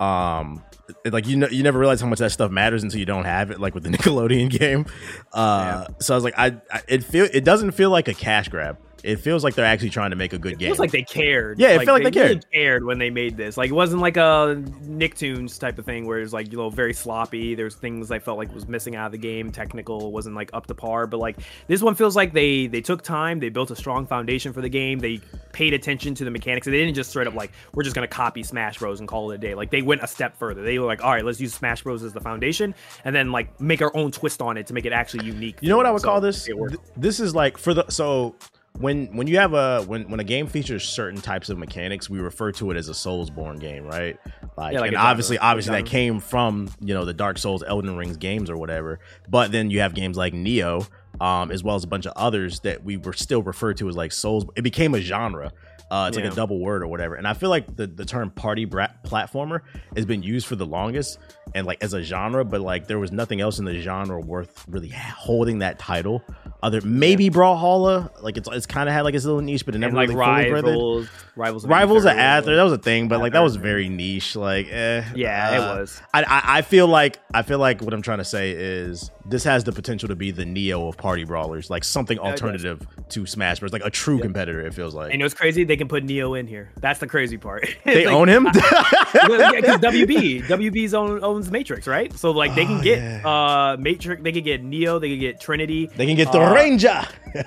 um 0.00 0.62
like 1.06 1.26
you 1.26 1.36
know 1.36 1.48
you 1.48 1.62
never 1.62 1.78
realize 1.78 2.00
how 2.00 2.06
much 2.06 2.18
that 2.18 2.30
stuff 2.30 2.50
matters 2.50 2.82
until 2.82 3.00
you 3.00 3.06
don't 3.06 3.24
have 3.24 3.50
it 3.50 3.60
like 3.60 3.74
with 3.74 3.82
the 3.82 3.88
nickelodeon 3.96 4.50
game 4.50 4.86
uh 5.32 5.86
yeah. 5.88 5.94
so 6.00 6.14
i 6.14 6.16
was 6.16 6.24
like 6.24 6.34
I, 6.36 6.56
I 6.70 6.82
it 6.88 7.02
feel 7.02 7.26
it 7.32 7.44
doesn't 7.44 7.72
feel 7.72 7.90
like 7.90 8.08
a 8.08 8.14
cash 8.14 8.48
grab 8.48 8.78
it 9.02 9.16
feels 9.16 9.44
like 9.44 9.54
they're 9.54 9.64
actually 9.64 9.90
trying 9.90 10.10
to 10.10 10.16
make 10.16 10.32
a 10.32 10.38
good 10.38 10.50
game. 10.50 10.54
it 10.54 10.58
game. 10.58 10.68
Feels 10.68 10.78
like 10.78 10.90
they 10.90 11.02
cared. 11.02 11.58
Yeah, 11.58 11.70
it 11.70 11.78
like, 11.78 11.86
felt 11.86 12.02
like 12.02 12.12
they, 12.12 12.18
they 12.18 12.20
really 12.20 12.34
cared. 12.34 12.52
cared 12.52 12.84
when 12.84 12.98
they 12.98 13.10
made 13.10 13.36
this. 13.36 13.56
Like 13.56 13.70
it 13.70 13.74
wasn't 13.74 14.02
like 14.02 14.16
a 14.16 14.62
Nicktoons 14.84 15.58
type 15.58 15.78
of 15.78 15.84
thing 15.84 16.06
where 16.06 16.20
it's 16.20 16.32
like 16.32 16.50
you 16.50 16.58
know 16.58 16.70
very 16.70 16.94
sloppy. 16.94 17.54
There's 17.54 17.74
things 17.74 18.10
I 18.10 18.18
felt 18.18 18.38
like 18.38 18.52
was 18.54 18.68
missing 18.68 18.96
out 18.96 19.06
of 19.06 19.12
the 19.12 19.18
game. 19.18 19.52
Technical 19.52 20.12
wasn't 20.12 20.34
like 20.34 20.50
up 20.52 20.66
to 20.66 20.74
par. 20.74 21.06
But 21.06 21.18
like 21.18 21.38
this 21.66 21.82
one 21.82 21.94
feels 21.94 22.16
like 22.16 22.32
they 22.32 22.66
they 22.66 22.80
took 22.80 23.02
time. 23.02 23.38
They 23.38 23.48
built 23.48 23.70
a 23.70 23.76
strong 23.76 24.06
foundation 24.06 24.52
for 24.52 24.60
the 24.60 24.68
game. 24.68 24.98
They 24.98 25.20
paid 25.52 25.74
attention 25.74 26.14
to 26.16 26.24
the 26.24 26.30
mechanics. 26.30 26.66
They 26.66 26.72
didn't 26.72 26.94
just 26.94 27.10
straight 27.10 27.26
up 27.26 27.34
like 27.34 27.52
we're 27.74 27.82
just 27.82 27.94
gonna 27.94 28.08
copy 28.08 28.42
Smash 28.42 28.78
Bros 28.78 29.00
and 29.00 29.08
call 29.08 29.30
it 29.30 29.36
a 29.36 29.38
day. 29.38 29.54
Like 29.54 29.70
they 29.70 29.82
went 29.82 30.02
a 30.02 30.06
step 30.06 30.36
further. 30.36 30.62
They 30.62 30.78
were 30.78 30.86
like, 30.86 31.04
all 31.04 31.12
right, 31.12 31.24
let's 31.24 31.40
use 31.40 31.54
Smash 31.54 31.82
Bros 31.82 32.02
as 32.02 32.12
the 32.12 32.20
foundation, 32.20 32.74
and 33.04 33.14
then 33.14 33.30
like 33.30 33.60
make 33.60 33.82
our 33.82 33.94
own 33.96 34.10
twist 34.10 34.42
on 34.42 34.56
it 34.56 34.66
to 34.66 34.74
make 34.74 34.86
it 34.86 34.92
actually 34.92 35.26
unique. 35.26 35.58
You 35.60 35.68
know 35.68 35.76
what 35.76 35.86
I 35.86 35.90
would 35.90 36.02
so 36.02 36.08
call 36.08 36.20
this? 36.20 36.48
This 36.96 37.20
is 37.20 37.34
like 37.34 37.58
for 37.58 37.74
the 37.74 37.88
so 37.88 38.34
when 38.78 39.06
when 39.16 39.26
you 39.26 39.38
have 39.38 39.54
a 39.54 39.82
when 39.82 40.08
when 40.10 40.20
a 40.20 40.24
game 40.24 40.46
features 40.46 40.84
certain 40.88 41.20
types 41.20 41.48
of 41.48 41.58
mechanics, 41.58 42.10
we 42.10 42.18
refer 42.18 42.52
to 42.52 42.70
it 42.70 42.76
as 42.76 42.88
a 42.88 42.92
Soulsborne 42.92 43.58
game, 43.58 43.84
right? 43.84 44.18
Like, 44.56 44.74
yeah, 44.74 44.80
like 44.80 44.88
and 44.88 44.96
obviously, 44.96 45.38
obviously 45.38 45.72
that 45.74 45.86
came 45.86 46.20
from 46.20 46.70
you 46.80 46.94
know 46.94 47.04
the 47.04 47.14
Dark 47.14 47.38
Souls, 47.38 47.62
Elden 47.66 47.96
Rings 47.96 48.16
games 48.16 48.50
or 48.50 48.56
whatever. 48.56 48.98
But 49.28 49.52
then 49.52 49.70
you 49.70 49.80
have 49.80 49.94
games 49.94 50.16
like 50.16 50.32
Nioh, 50.32 50.88
um, 51.20 51.50
as 51.50 51.62
well 51.62 51.76
as 51.76 51.84
a 51.84 51.88
bunch 51.88 52.06
of 52.06 52.12
others 52.16 52.60
that 52.60 52.84
we 52.84 52.96
were 52.96 53.12
still 53.12 53.42
referred 53.42 53.76
to 53.78 53.88
as 53.88 53.96
like 53.96 54.12
Souls. 54.12 54.44
It 54.56 54.62
became 54.62 54.94
a 54.94 55.00
genre. 55.00 55.52
Uh, 55.90 56.06
it's 56.08 56.18
yeah. 56.18 56.24
like 56.24 56.32
a 56.32 56.36
double 56.36 56.58
word 56.58 56.82
or 56.82 56.88
whatever. 56.88 57.14
And 57.14 57.28
I 57.28 57.34
feel 57.34 57.50
like 57.50 57.76
the, 57.76 57.86
the 57.86 58.04
term 58.04 58.30
party 58.30 58.64
brat 58.64 59.04
platformer 59.04 59.60
has 59.94 60.04
been 60.04 60.22
used 60.22 60.46
for 60.46 60.56
the 60.56 60.66
longest 60.66 61.18
and 61.54 61.66
like 61.66 61.82
as 61.82 61.92
a 61.94 62.02
genre, 62.02 62.44
but 62.44 62.60
like 62.60 62.88
there 62.88 62.98
was 62.98 63.12
nothing 63.12 63.40
else 63.40 63.58
in 63.58 63.64
the 63.64 63.80
genre 63.80 64.18
worth 64.20 64.64
really 64.68 64.88
holding 64.88 65.60
that 65.60 65.78
title 65.78 66.24
other 66.62 66.80
maybe 66.80 67.24
yeah. 67.24 67.30
Brawlhalla. 67.30 68.22
Like 68.22 68.36
it's 68.36 68.48
it's 68.50 68.66
kind 68.66 68.88
of 68.88 68.94
had 68.94 69.02
like 69.02 69.14
its 69.14 69.24
little 69.24 69.40
niche, 69.40 69.64
but 69.64 69.74
it 69.74 69.78
never 69.78 69.90
and, 69.90 69.96
like 69.96 70.08
really 70.08 70.50
rivals, 70.50 71.08
rivals, 71.36 71.66
rivals 71.66 72.04
of 72.04 72.12
Aether. 72.12 72.56
That 72.56 72.62
was 72.62 72.72
a 72.72 72.78
thing, 72.78 73.08
but 73.08 73.20
like 73.20 73.32
that 73.32 73.42
was 73.42 73.56
very 73.56 73.88
niche. 73.88 74.34
Like, 74.36 74.66
eh, 74.70 75.04
yeah, 75.14 75.50
uh, 75.50 75.54
it 75.54 75.80
was. 75.80 76.02
I, 76.12 76.22
I, 76.22 76.58
I 76.58 76.62
feel 76.62 76.88
like 76.88 77.18
I 77.32 77.42
feel 77.42 77.58
like 77.58 77.80
what 77.82 77.94
I'm 77.94 78.02
trying 78.02 78.18
to 78.18 78.24
say 78.24 78.50
is 78.50 79.10
this 79.24 79.44
has 79.44 79.64
the 79.64 79.72
potential 79.72 80.08
to 80.08 80.16
be 80.16 80.30
the 80.30 80.44
Nioh 80.44 80.88
of 80.88 80.96
party 80.96 81.24
brawlers, 81.24 81.70
like 81.70 81.84
something 81.84 82.18
alternative 82.18 82.86
to 83.10 83.26
Smash 83.26 83.60
Bros, 83.60 83.72
like 83.72 83.84
a 83.84 83.90
true 83.90 84.18
competitor. 84.18 84.66
It 84.66 84.74
feels 84.74 84.94
like. 84.94 85.12
And 85.12 85.22
it's 85.22 85.34
crazy 85.34 85.64
they 85.64 85.75
can 85.76 85.88
put 85.88 86.04
Neo 86.04 86.34
in 86.34 86.46
here. 86.46 86.70
That's 86.80 86.98
the 86.98 87.06
crazy 87.06 87.38
part. 87.38 87.68
they 87.84 88.06
like, 88.06 88.14
own 88.14 88.28
him. 88.28 88.44
yeah, 88.54 89.52
because 89.54 89.80
WB 89.80 90.42
WB's 90.44 90.94
own 90.94 91.22
owns 91.22 91.50
Matrix, 91.50 91.86
right? 91.86 92.12
So 92.12 92.30
like 92.30 92.54
they 92.54 92.64
can 92.64 92.80
oh, 92.80 92.82
get 92.82 92.98
yeah. 92.98 93.28
uh 93.28 93.76
Matrix, 93.78 94.22
they 94.22 94.32
can 94.32 94.42
get 94.42 94.62
Neo, 94.62 94.98
they 94.98 95.10
can 95.10 95.20
get 95.20 95.40
Trinity, 95.40 95.86
they 95.86 96.06
can 96.06 96.16
get 96.16 96.32
the 96.32 96.40
uh, 96.40 96.54
Ranger. 96.54 97.02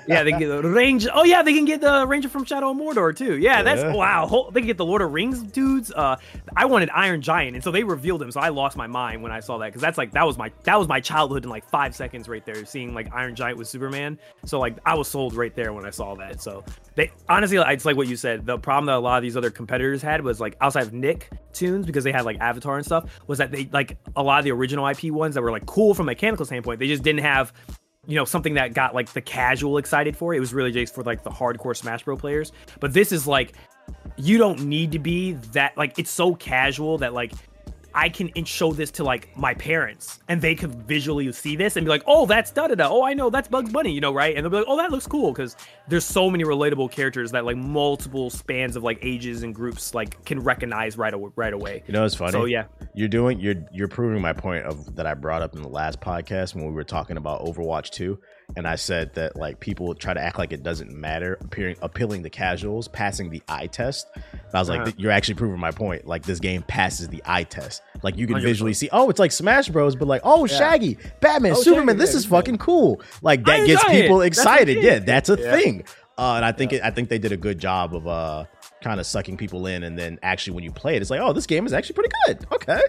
Yeah, 0.06 0.22
they 0.22 0.30
can 0.30 0.40
get 0.40 0.48
the 0.48 0.62
Ranger. 0.62 1.10
Oh 1.12 1.24
yeah, 1.24 1.42
they 1.42 1.52
can 1.52 1.64
get 1.64 1.80
the 1.80 2.06
Ranger 2.06 2.28
from 2.28 2.44
Shadow 2.44 2.70
of 2.70 2.76
Mordor 2.76 3.16
too. 3.16 3.38
Yeah, 3.38 3.62
that's 3.62 3.82
yeah. 3.82 3.94
wow. 3.94 4.50
They 4.52 4.60
can 4.60 4.66
get 4.66 4.76
the 4.76 4.84
Lord 4.84 5.02
of 5.02 5.12
Rings 5.12 5.42
dudes. 5.42 5.92
Uh, 5.92 6.16
I 6.56 6.66
wanted 6.66 6.90
Iron 6.90 7.22
Giant, 7.22 7.54
and 7.54 7.64
so 7.64 7.70
they 7.70 7.84
revealed 7.84 8.22
him. 8.22 8.30
So 8.30 8.40
I 8.40 8.48
lost 8.48 8.76
my 8.76 8.86
mind 8.86 9.22
when 9.22 9.32
I 9.32 9.40
saw 9.40 9.58
that 9.58 9.66
because 9.66 9.82
that's 9.82 9.98
like 9.98 10.12
that 10.12 10.26
was 10.26 10.38
my 10.38 10.50
that 10.64 10.78
was 10.78 10.88
my 10.88 11.00
childhood 11.00 11.44
in 11.44 11.50
like 11.50 11.68
five 11.68 11.94
seconds 11.94 12.28
right 12.28 12.44
there, 12.44 12.64
seeing 12.64 12.94
like 12.94 13.12
Iron 13.12 13.34
Giant 13.34 13.58
with 13.58 13.68
Superman. 13.68 14.18
So 14.44 14.58
like 14.58 14.76
I 14.86 14.94
was 14.94 15.08
sold 15.08 15.34
right 15.34 15.54
there 15.54 15.72
when 15.72 15.86
I 15.86 15.90
saw 15.90 16.14
that. 16.16 16.40
So 16.42 16.64
they 16.94 17.10
honestly, 17.28 17.58
it's 17.58 17.84
like 17.84 17.96
what 17.96 18.08
you 18.08 18.16
said. 18.16 18.46
The 18.46 18.58
problem 18.58 18.86
that 18.86 18.96
a 18.96 18.98
lot 18.98 19.16
of 19.16 19.22
these 19.22 19.36
other 19.36 19.50
competitors 19.50 20.02
had 20.02 20.22
was 20.22 20.40
like 20.40 20.56
outside 20.60 20.84
of 20.84 20.92
Nick 20.92 21.30
tunes 21.52 21.86
because 21.86 22.04
they 22.04 22.12
had 22.12 22.24
like 22.24 22.38
Avatar 22.40 22.76
and 22.76 22.84
stuff 22.84 23.20
was 23.26 23.38
that 23.38 23.50
they 23.50 23.68
like 23.72 23.98
a 24.16 24.22
lot 24.22 24.38
of 24.38 24.44
the 24.44 24.52
original 24.52 24.86
IP 24.86 25.04
ones 25.04 25.34
that 25.34 25.42
were 25.42 25.50
like 25.50 25.66
cool 25.66 25.94
from 25.94 26.06
a 26.06 26.10
mechanical 26.12 26.44
standpoint. 26.44 26.80
They 26.80 26.88
just 26.88 27.02
didn't 27.02 27.20
have 27.20 27.52
you 28.10 28.16
know 28.16 28.24
something 28.24 28.54
that 28.54 28.74
got 28.74 28.94
like 28.94 29.12
the 29.12 29.20
casual 29.20 29.78
excited 29.78 30.16
for 30.16 30.34
it. 30.34 30.40
Was 30.40 30.52
really 30.52 30.72
just 30.72 30.94
for 30.94 31.04
like 31.04 31.22
the 31.22 31.30
hardcore 31.30 31.76
Smash 31.76 32.02
Bro 32.02 32.16
players. 32.16 32.52
But 32.80 32.92
this 32.92 33.12
is 33.12 33.26
like 33.26 33.54
you 34.16 34.36
don't 34.36 34.64
need 34.64 34.92
to 34.92 34.98
be 34.98 35.32
that 35.52 35.76
like 35.76 35.98
it's 35.98 36.10
so 36.10 36.34
casual 36.34 36.98
that 36.98 37.14
like 37.14 37.32
I 37.94 38.08
can 38.08 38.30
show 38.44 38.72
this 38.72 38.90
to 38.92 39.04
like 39.04 39.36
my 39.36 39.54
parents 39.54 40.20
and 40.28 40.40
they 40.40 40.54
could 40.54 40.74
visually 40.74 41.30
see 41.32 41.56
this 41.56 41.76
and 41.76 41.84
be 41.84 41.90
like, 41.90 42.02
oh, 42.06 42.26
that's 42.26 42.50
da 42.50 42.68
da 42.68 42.74
da. 42.74 42.88
Oh, 42.88 43.02
I 43.02 43.14
know 43.14 43.30
that's 43.30 43.48
Bugs 43.48 43.72
Bunny, 43.72 43.92
you 43.92 44.00
know, 44.00 44.12
right? 44.12 44.36
And 44.36 44.44
they'll 44.44 44.50
be 44.50 44.58
like, 44.58 44.66
oh, 44.68 44.76
that 44.76 44.90
looks 44.90 45.06
cool 45.06 45.32
because 45.32 45.56
there's 45.88 46.04
so 46.04 46.30
many 46.30 46.44
relatable 46.44 46.90
characters 46.90 47.30
that 47.32 47.44
like 47.44 47.56
multiple 47.56 48.30
spans 48.30 48.76
of 48.76 48.82
like 48.82 48.98
ages 49.02 49.42
and 49.42 49.54
groups 49.54 49.94
like 49.94 50.24
can 50.24 50.40
recognize 50.40 50.96
right 50.96 51.14
away. 51.14 51.30
Right 51.36 51.52
away. 51.52 51.82
You 51.86 51.92
know, 51.92 52.04
it's 52.04 52.14
funny. 52.14 52.32
So 52.32 52.44
yeah, 52.44 52.66
you're 52.94 53.08
doing 53.08 53.40
you're 53.40 53.56
you're 53.72 53.88
proving 53.88 54.20
my 54.20 54.32
point 54.32 54.64
of 54.64 54.96
that 54.96 55.06
I 55.06 55.14
brought 55.14 55.42
up 55.42 55.54
in 55.54 55.62
the 55.62 55.68
last 55.68 56.00
podcast 56.00 56.54
when 56.54 56.66
we 56.66 56.72
were 56.72 56.84
talking 56.84 57.16
about 57.16 57.44
Overwatch 57.44 57.90
2 57.90 58.18
and 58.56 58.66
I 58.66 58.76
said 58.76 59.14
that 59.14 59.36
like 59.36 59.60
people 59.60 59.94
try 59.94 60.12
to 60.14 60.20
act 60.20 60.38
like 60.38 60.52
it 60.52 60.62
doesn't 60.62 60.92
matter, 60.92 61.38
appearing 61.40 61.76
appealing 61.82 62.22
to 62.24 62.30
casuals, 62.30 62.88
passing 62.88 63.30
the 63.30 63.42
eye 63.48 63.66
test. 63.68 64.08
But 64.14 64.54
I 64.54 64.58
was 64.58 64.68
like, 64.68 64.80
Uh-huh. 64.80 64.92
you're 64.96 65.12
actually 65.12 65.34
proving 65.34 65.58
my 65.60 65.70
point. 65.70 66.06
Like 66.06 66.22
this 66.24 66.40
game 66.40 66.62
passes 66.62 67.08
the 67.08 67.22
eye 67.24 67.44
test. 67.44 67.82
Like 68.02 68.16
you 68.16 68.26
can 68.26 68.36
100%. 68.36 68.42
visually 68.42 68.74
see, 68.74 68.88
oh, 68.92 69.10
it's 69.10 69.18
like 69.20 69.32
Smash 69.32 69.68
Bros, 69.68 69.94
but 69.96 70.08
like, 70.08 70.22
oh, 70.24 70.46
Yeah. 70.46 70.56
Shaggy, 70.58 70.98
Batman, 71.20 71.52
Oh, 71.52 71.62
Superman. 71.62 71.88
Shaggy, 71.94 71.98
this 71.98 72.10
yeah, 72.12 72.16
is 72.18 72.24
yeah. 72.24 72.30
fucking 72.30 72.58
cool. 72.58 73.00
Like 73.22 73.44
that 73.44 73.66
gets 73.66 73.82
enjoy 73.84 73.98
it. 73.98 74.02
people 74.02 74.18
That's 74.18 74.38
excited. 74.38 74.82
Yeah, 74.82 74.98
that's 74.98 75.28
a 75.28 75.36
thing. 75.36 75.84
Uh, 76.18 76.34
and 76.36 76.44
I 76.44 76.52
think 76.52 76.72
it, 76.74 76.82
I 76.82 76.90
think 76.90 77.08
they 77.08 77.18
did 77.18 77.32
a 77.32 77.36
good 77.38 77.58
job 77.58 77.94
of 77.94 78.06
uh 78.06 78.44
kind 78.82 78.98
of 78.98 79.06
sucking 79.06 79.36
people 79.36 79.66
in, 79.66 79.82
and 79.82 79.98
then 79.98 80.18
actually 80.22 80.54
when 80.54 80.64
you 80.64 80.72
play 80.72 80.96
it, 80.96 81.02
it's 81.02 81.10
like, 81.10 81.20
oh, 81.20 81.32
this 81.32 81.46
game 81.46 81.66
is 81.66 81.72
actually 81.72 81.94
pretty 81.94 82.10
good. 82.26 82.46
Okay. 82.52 82.80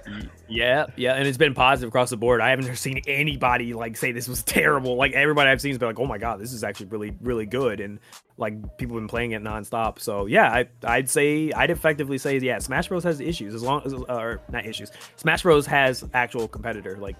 Yeah, 0.48 0.88
yeah, 0.96 1.14
and 1.14 1.28
it's 1.28 1.38
been 1.38 1.54
positive 1.54 1.90
across 1.90 2.10
the 2.10 2.18
board. 2.18 2.42
I 2.42 2.50
haven't 2.50 2.76
seen 2.78 3.02
anybody 3.08 3.74
like 3.74 3.98
say 3.98 4.12
this 4.12 4.28
was 4.28 4.44
terrible. 4.44 4.96
Like 4.96 5.14
everybody 5.14 5.50
I've 5.50 5.62
seen 5.62 5.72
has 5.72 5.78
been 5.78 5.90
like, 5.90 6.00
"Oh 6.00 6.06
my 6.06 6.18
god, 6.18 6.40
this 6.40 6.54
is 6.54 6.64
actually 6.64 6.88
really, 6.88 7.16
really 7.22 7.46
good," 7.46 7.80
and 7.80 8.00
like 8.38 8.78
people 8.78 8.96
have 8.96 9.02
been 9.02 9.08
playing 9.08 9.32
it 9.32 9.44
nonstop. 9.44 10.00
So 10.00 10.26
yeah, 10.26 10.52
I, 10.52 10.68
I'd 10.84 11.10
say 11.10 11.52
I'd 11.52 11.70
effectively 11.70 12.18
say 12.18 12.38
yeah, 12.38 12.60
Smash 12.60 12.88
Bros 12.88 13.04
has 13.04 13.20
issues 13.20 13.54
as 13.54 13.64
long 13.64 13.82
as 13.86 13.94
or 13.94 14.42
not 14.50 14.66
issues. 14.66 14.92
Smash 15.16 15.44
Bros 15.44 15.66
has 15.68 16.04
actual 16.14 16.48
competitor. 16.48 16.98
Like 16.98 17.16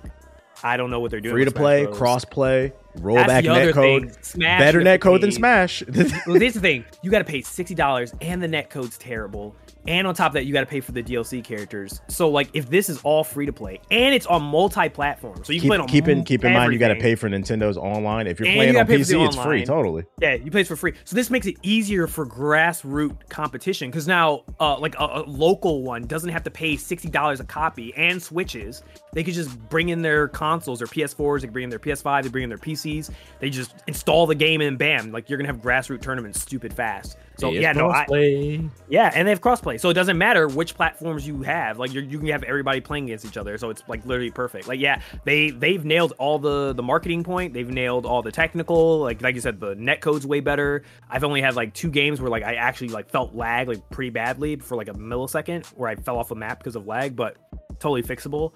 I 0.64 0.78
don't 0.78 0.90
know 0.90 1.00
what 1.00 1.12
they're 1.12 1.22
doing. 1.22 1.36
Free 1.36 1.46
to 1.46 1.52
play, 1.52 1.88
cross 1.88 2.26
play, 2.26 2.74
rollback 2.98 3.44
net 3.44 3.74
code. 3.74 4.16
Smash, 4.24 4.60
Better 4.60 4.82
net 4.82 5.02
code 5.02 5.22
than 5.22 5.32
Smash. 5.32 5.84
well, 6.28 6.40
here's 6.40 6.54
the 6.54 6.60
thing: 6.60 6.86
you 7.02 7.12
got 7.12 7.20
to 7.20 7.26
pay 7.26 7.42
sixty 7.42 7.76
dollars, 7.76 8.14
and 8.22 8.42
the 8.42 8.48
net 8.48 8.70
code's 8.70 8.98
terrible. 8.98 9.56
And 9.88 10.06
on 10.06 10.14
top 10.14 10.28
of 10.28 10.34
that, 10.34 10.46
you 10.46 10.54
got 10.54 10.62
to 10.62 10.66
pay 10.68 10.80
for 10.80 10.92
the 10.92 11.02
DLC 11.02 11.44
characters. 11.44 12.02
So, 12.08 12.30
like, 12.30 12.50
if 12.54 12.70
this 12.70 12.90
is 12.90 13.02
all 13.02 13.24
free 13.24 13.46
to 13.46 13.54
play 13.54 13.80
and 13.90 14.14
it's 14.14 14.26
on 14.28 14.44
multi-platform, 14.44 15.44
so 15.44 15.54
you 15.54 15.60
can 15.60 15.70
play 15.70 15.78
it 15.78 15.82
on 15.82 15.88
keep 15.88 16.08
in 16.08 16.24
keep 16.24 16.44
in 16.46 16.54
mind 16.54 16.72
you 16.72 16.80
got 16.80 16.90
to 16.90 16.96
pay 16.96 17.16
for 17.16 17.30
Nintendo's 17.30 17.78
online. 17.78 18.28
If 18.28 18.40
you're 18.40 18.48
And 18.48 18.58
playing 18.58 18.74
you 18.74 18.80
on 18.80 18.86
gotta 18.86 18.98
pay 18.98 19.04
for 19.04 19.10
the 19.10 19.16
PC, 19.16 19.26
it's 19.28 19.36
free. 19.38 19.66
Totally. 19.66 20.04
Yeah, 20.20 20.36
you 20.36 20.52
play 20.52 20.62
it 20.62 20.68
for 20.68 20.76
free. 20.76 20.94
So 21.04 21.16
this 21.16 21.30
makes 21.30 21.48
it 21.48 21.56
easier 21.64 22.08
for 22.08 22.26
grassroots 22.26 23.28
competition 23.30 23.90
because 23.90 24.08
now, 24.08 24.44
uh, 24.60 24.78
like 24.78 24.96
a, 25.00 25.04
a 25.04 25.24
local 25.26 25.84
one 25.84 26.06
doesn't 26.06 26.30
have 26.30 26.44
to 26.44 26.52
pay 26.52 26.78
sixty 26.78 27.10
dollars 27.10 27.40
a 27.40 27.44
copy 27.46 27.94
and 27.96 28.22
switches. 28.22 28.84
They 29.14 29.24
could 29.24 29.34
just 29.34 29.58
bring 29.70 29.90
in 29.90 30.02
their 30.02 30.28
consoles, 30.28 30.80
their 30.80 30.88
PS4s, 30.88 31.42
they 31.42 31.48
bring 31.48 31.66
in 31.66 31.70
their 31.70 31.80
PS5, 31.80 32.24
they 32.24 32.30
bring 32.30 32.44
in 32.44 32.50
their 32.50 32.58
PCs. 32.58 33.10
They 33.40 33.50
just 33.50 33.74
install 33.88 34.28
the 34.28 34.36
game 34.36 34.62
and 34.62 34.78
bam, 34.78 35.12
like 35.12 35.30
you're 35.30 35.38
gonna 35.38 35.52
have 35.52 35.62
grassroots 35.62 36.02
tournaments 36.02 36.40
stupid 36.40 36.74
fast. 36.74 37.18
So 37.42 37.50
It's 37.50 37.60
yeah, 37.60 37.72
no, 37.72 37.90
I, 37.90 38.06
crossplay. 38.06 38.70
yeah, 38.88 39.12
and 39.16 39.28
they 39.28 39.32
have 39.32 39.42
crossplay, 39.42 39.80
so 39.80 39.90
it 39.90 39.96
doesn't 39.96 40.18
matter 40.18 40.48
which 40.48 40.76
platforms 40.76 41.26
you 41.28 41.42
have. 41.42 41.80
Like 41.80 41.92
you're, 41.92 42.04
you 42.04 42.20
can 42.20 42.28
have 42.28 42.44
everybody 42.44 42.82
playing 42.82 43.06
against 43.06 43.26
each 43.26 43.36
other, 43.36 43.58
so 43.58 43.72
it's 43.72 43.84
like 43.88 44.06
literally 44.06 44.30
perfect. 44.30 44.68
Like 44.68 44.80
yeah, 44.80 45.02
they 45.26 45.50
they've 45.50 45.84
nailed 45.84 46.14
all 46.20 46.38
the 46.38 46.74
the 46.74 46.84
marketing 46.84 47.24
point. 47.24 47.54
They've 47.54 47.68
nailed 47.70 48.06
all 48.06 48.22
the 48.22 48.32
technical. 48.32 49.00
Like 49.00 49.22
like 49.24 49.34
you 49.34 49.42
said, 49.42 49.60
the 49.60 49.74
net 49.74 50.02
code's 50.02 50.26
way 50.28 50.40
better. 50.40 50.84
I've 51.10 51.24
only 51.24 51.42
had 51.42 51.56
like 51.56 51.74
two 51.74 51.90
games 51.90 52.22
where 52.22 52.30
like 52.30 52.44
I 52.44 52.54
actually 52.56 52.90
like 52.90 53.10
felt 53.10 53.34
lag 53.34 53.68
like 53.68 53.90
pretty 53.90 54.12
badly 54.12 54.58
for 54.58 54.78
like 54.78 54.88
a 54.88 54.94
millisecond 54.94 55.66
where 55.74 55.90
I 55.90 55.96
fell 55.96 56.18
off 56.20 56.30
a 56.30 56.36
map 56.36 56.60
because 56.60 56.76
of 56.76 56.86
lag, 56.86 57.16
but 57.16 57.38
totally 57.80 58.04
fixable. 58.04 58.54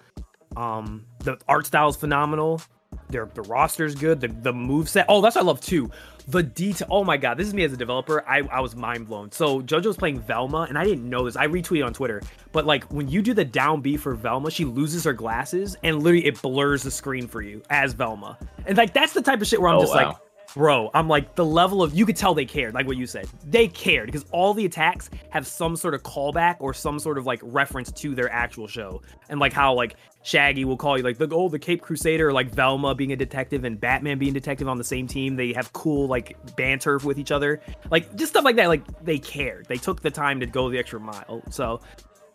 Um, 0.55 1.05
the 1.19 1.37
art 1.47 1.65
style 1.65 1.89
is 1.89 1.95
phenomenal. 1.95 2.61
Their 3.09 3.25
the 3.33 3.41
roster's 3.43 3.95
good. 3.95 4.21
The 4.21 4.27
the 4.27 4.53
move 4.53 4.89
set. 4.89 5.05
Oh, 5.09 5.21
that's 5.21 5.35
what 5.35 5.43
I 5.43 5.45
love 5.45 5.61
too. 5.61 5.89
The 6.27 6.41
detail. 6.41 6.87
Oh 6.89 7.03
my 7.03 7.17
god, 7.17 7.37
this 7.37 7.47
is 7.47 7.53
me 7.53 7.63
as 7.63 7.71
a 7.73 7.77
developer. 7.77 8.27
I, 8.27 8.39
I 8.51 8.59
was 8.59 8.75
mind 8.75 9.07
blown. 9.07 9.31
So 9.31 9.61
JoJo's 9.61 9.95
playing 9.97 10.21
Velma, 10.21 10.65
and 10.69 10.75
I 10.77 10.83
didn't 10.83 11.07
know 11.07 11.25
this. 11.25 11.35
I 11.35 11.45
retweeted 11.47 11.85
on 11.85 11.93
Twitter. 11.93 12.21
But 12.51 12.65
like 12.65 12.83
when 12.85 13.07
you 13.07 13.21
do 13.21 13.33
the 13.35 13.45
down 13.45 13.81
B 13.81 13.95
for 13.95 14.15
Velma, 14.15 14.49
she 14.49 14.65
loses 14.65 15.03
her 15.03 15.13
glasses, 15.13 15.77
and 15.83 16.01
literally 16.01 16.25
it 16.25 16.41
blurs 16.41 16.81
the 16.81 16.89
screen 16.91 17.27
for 17.27 17.41
you 17.43 17.61
as 17.69 17.93
Velma. 17.93 18.37
And 18.65 18.75
like 18.77 18.93
that's 18.93 19.13
the 19.13 19.21
type 19.21 19.39
of 19.41 19.47
shit 19.47 19.61
where 19.61 19.69
I'm 19.69 19.77
Oh, 19.77 19.81
just 19.81 19.93
wow. 19.93 20.07
like, 20.07 20.17
bro, 20.55 20.89
I'm 20.93 21.09
like 21.09 21.35
the 21.35 21.45
level 21.45 21.83
of 21.83 21.93
you 21.93 22.05
could 22.05 22.15
tell 22.15 22.33
they 22.33 22.45
cared, 22.45 22.73
like 22.73 22.87
what 22.87 22.95
you 22.95 23.05
said. 23.05 23.27
They 23.45 23.67
cared 23.67 24.07
because 24.07 24.25
all 24.31 24.53
the 24.53 24.65
attacks 24.65 25.09
have 25.29 25.45
some 25.45 25.75
sort 25.75 25.93
of 25.93 26.01
callback 26.01 26.55
or 26.59 26.73
some 26.73 26.97
sort 26.97 27.17
of 27.17 27.25
like 27.25 27.41
reference 27.43 27.91
to 27.91 28.15
their 28.15 28.31
actual 28.31 28.65
show. 28.65 29.01
And 29.29 29.39
like 29.39 29.51
how 29.51 29.73
like 29.73 29.97
Shaggy 30.23 30.63
will 30.63 30.77
call 30.77 30.97
you 30.97 31.03
like 31.03 31.17
the 31.17 31.27
oh 31.31 31.49
the 31.49 31.59
Cape 31.59 31.81
Crusader 31.81 32.31
like 32.31 32.49
Velma 32.55 32.95
being 32.95 33.11
a 33.11 33.15
detective 33.17 33.65
and 33.65 33.79
Batman 33.79 34.17
being 34.17 34.33
detective 34.33 34.69
on 34.69 34.77
the 34.77 34.83
same 34.83 35.07
team. 35.07 35.35
They 35.35 35.51
have 35.53 35.73
cool 35.73 36.07
like 36.07 36.37
banter 36.55 36.97
with 36.99 37.19
each 37.19 37.31
other. 37.31 37.61
Like 37.91 38.15
just 38.15 38.31
stuff 38.31 38.45
like 38.45 38.55
that. 38.55 38.69
Like 38.69 39.03
they 39.03 39.19
cared. 39.19 39.65
They 39.67 39.77
took 39.77 40.01
the 40.01 40.09
time 40.09 40.39
to 40.39 40.45
go 40.45 40.69
the 40.69 40.79
extra 40.79 41.01
mile. 41.01 41.43
So 41.49 41.81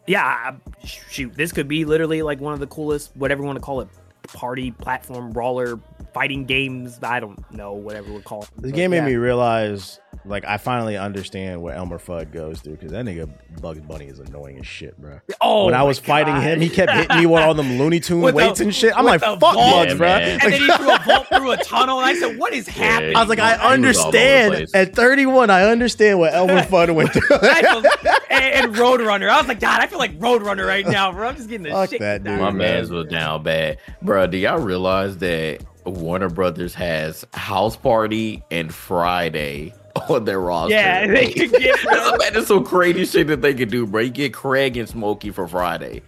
yeah, 0.06 0.56
shoot, 0.85 1.35
this 1.35 1.52
could 1.52 1.68
be 1.68 1.85
literally 1.85 2.22
like 2.22 2.40
one 2.40 2.52
of 2.52 2.61
the 2.61 2.66
coolest, 2.66 3.16
whatever 3.16 3.42
you 3.42 3.46
want 3.46 3.59
to 3.59 3.64
call 3.64 3.80
it, 3.80 3.88
party 4.28 4.70
platform 4.70 5.30
brawler 5.30 5.78
fighting 6.12 6.44
games. 6.44 6.98
I 7.02 7.20
don't 7.20 7.38
know, 7.52 7.72
whatever 7.72 8.12
we 8.12 8.20
call 8.20 8.42
it. 8.42 8.50
This 8.56 8.70
But 8.70 8.76
game 8.76 8.90
made 8.90 8.98
yeah. 8.98 9.06
me 9.06 9.14
realize, 9.16 10.00
like, 10.25 10.44
I 10.44 10.57
finally 10.59 10.96
understand 10.96 11.62
what 11.62 11.77
Elmer 11.77 11.99
Fudd 11.99 12.33
goes 12.33 12.61
through 12.61 12.75
because 12.75 12.92
that 12.92 13.05
nigga 13.05 13.31
Bugs 13.61 13.81
Bunny 13.81 14.07
is 14.07 14.18
annoying 14.18 14.59
as 14.59 14.66
shit, 14.66 15.01
bro. 15.01 15.20
Oh, 15.40 15.66
when 15.66 15.75
I 15.75 15.79
my 15.79 15.83
was 15.85 15.99
fighting 15.99 16.35
God. 16.35 16.42
him, 16.42 16.61
he 16.61 16.68
kept 16.68 16.92
hitting 16.92 17.16
me 17.18 17.27
with 17.27 17.40
all 17.42 17.55
them 17.55 17.79
Looney 17.79 18.01
Tune 18.01 18.20
With 18.20 18.35
the- 18.35 18.37
weights 18.37 18.61
and 18.61 18.75
shit. 18.75 18.96
I'm 18.96 19.05
like, 19.05 19.20
fuck 19.20 19.38
vault. 19.40 19.55
Bugs, 19.57 19.92
Yeah, 19.92 19.96
bro. 19.99 20.09
and 20.09 20.40
then 20.42 20.53
he 20.61 20.66
threw 20.73 20.94
a 20.94 20.99
vault 21.07 21.27
through 21.29 21.51
a 21.53 21.57
tunnel, 21.59 21.99
and 22.01 22.07
I 22.07 22.14
said, 22.14 22.38
"What 22.38 22.53
is 22.53 22.68
happening?" 22.68 23.16
I 23.16 23.20
was 23.20 23.29
like, 23.29 23.38
I 23.38 23.53
He 23.77 23.81
was 23.87 23.99
all 23.99 24.09
over 24.09 24.12
the 24.12 24.18
understand. 24.25 24.68
At 24.75 24.94
31, 24.94 25.51
I 25.51 25.64
understand 25.70 26.18
what 26.18 26.35
Elmer 26.35 26.62
Fudd 26.62 26.94
went 26.94 27.12
through. 27.12 27.23
I 27.31 27.62
feel- 27.62 28.11
and, 28.31 28.66
and 28.66 28.75
Roadrunner. 28.75 29.29
I 29.29 29.38
was 29.38 29.49
like, 29.49 29.61
God, 29.61 29.81
I 29.81 29.87
feel 29.87 29.99
like 29.99 30.18
Roadrunner 30.18 30.66
right 30.66 30.87
now, 30.87 31.12
bro. 31.12 31.29
I'm 31.29 31.37
just 31.37 31.49
getting 31.49 31.64
the 31.64 31.70
Fuck 31.70 31.90
shit. 31.90 32.01
that 32.01 32.25
dude, 32.25 32.38
My 32.38 32.49
of 32.49 32.55
me. 32.55 32.59
man. 32.59 32.75
man's 32.75 32.90
was 32.90 33.07
down 33.07 33.42
bad, 33.42 33.79
bro. 34.03 34.27
Do 34.27 34.37
y'all 34.38 34.59
realize 34.59 35.18
that 35.18 35.61
Warner 35.85 36.29
Brothers 36.29 36.75
has 36.75 37.25
House 37.33 37.77
Party 37.77 38.42
and 38.51 38.73
Friday 38.73 39.73
on 40.09 40.24
their 40.24 40.40
roster? 40.40 40.74
Yeah, 40.74 41.07
they 41.07 41.33
could 41.33 41.53
get. 41.53 41.79
That's, 42.33 42.48
some 42.48 42.64
crazy 42.64 43.05
shit 43.05 43.26
that 43.29 43.42
they 43.42 43.55
could 43.55 43.70
do, 43.70 43.87
bro. 43.87 44.03
You 44.03 44.11
get 44.11 44.35
Craig 44.35 44.76
and 44.76 44.88
Smokey 44.88 45.31
for 45.31 45.46
Friday. 45.46 46.03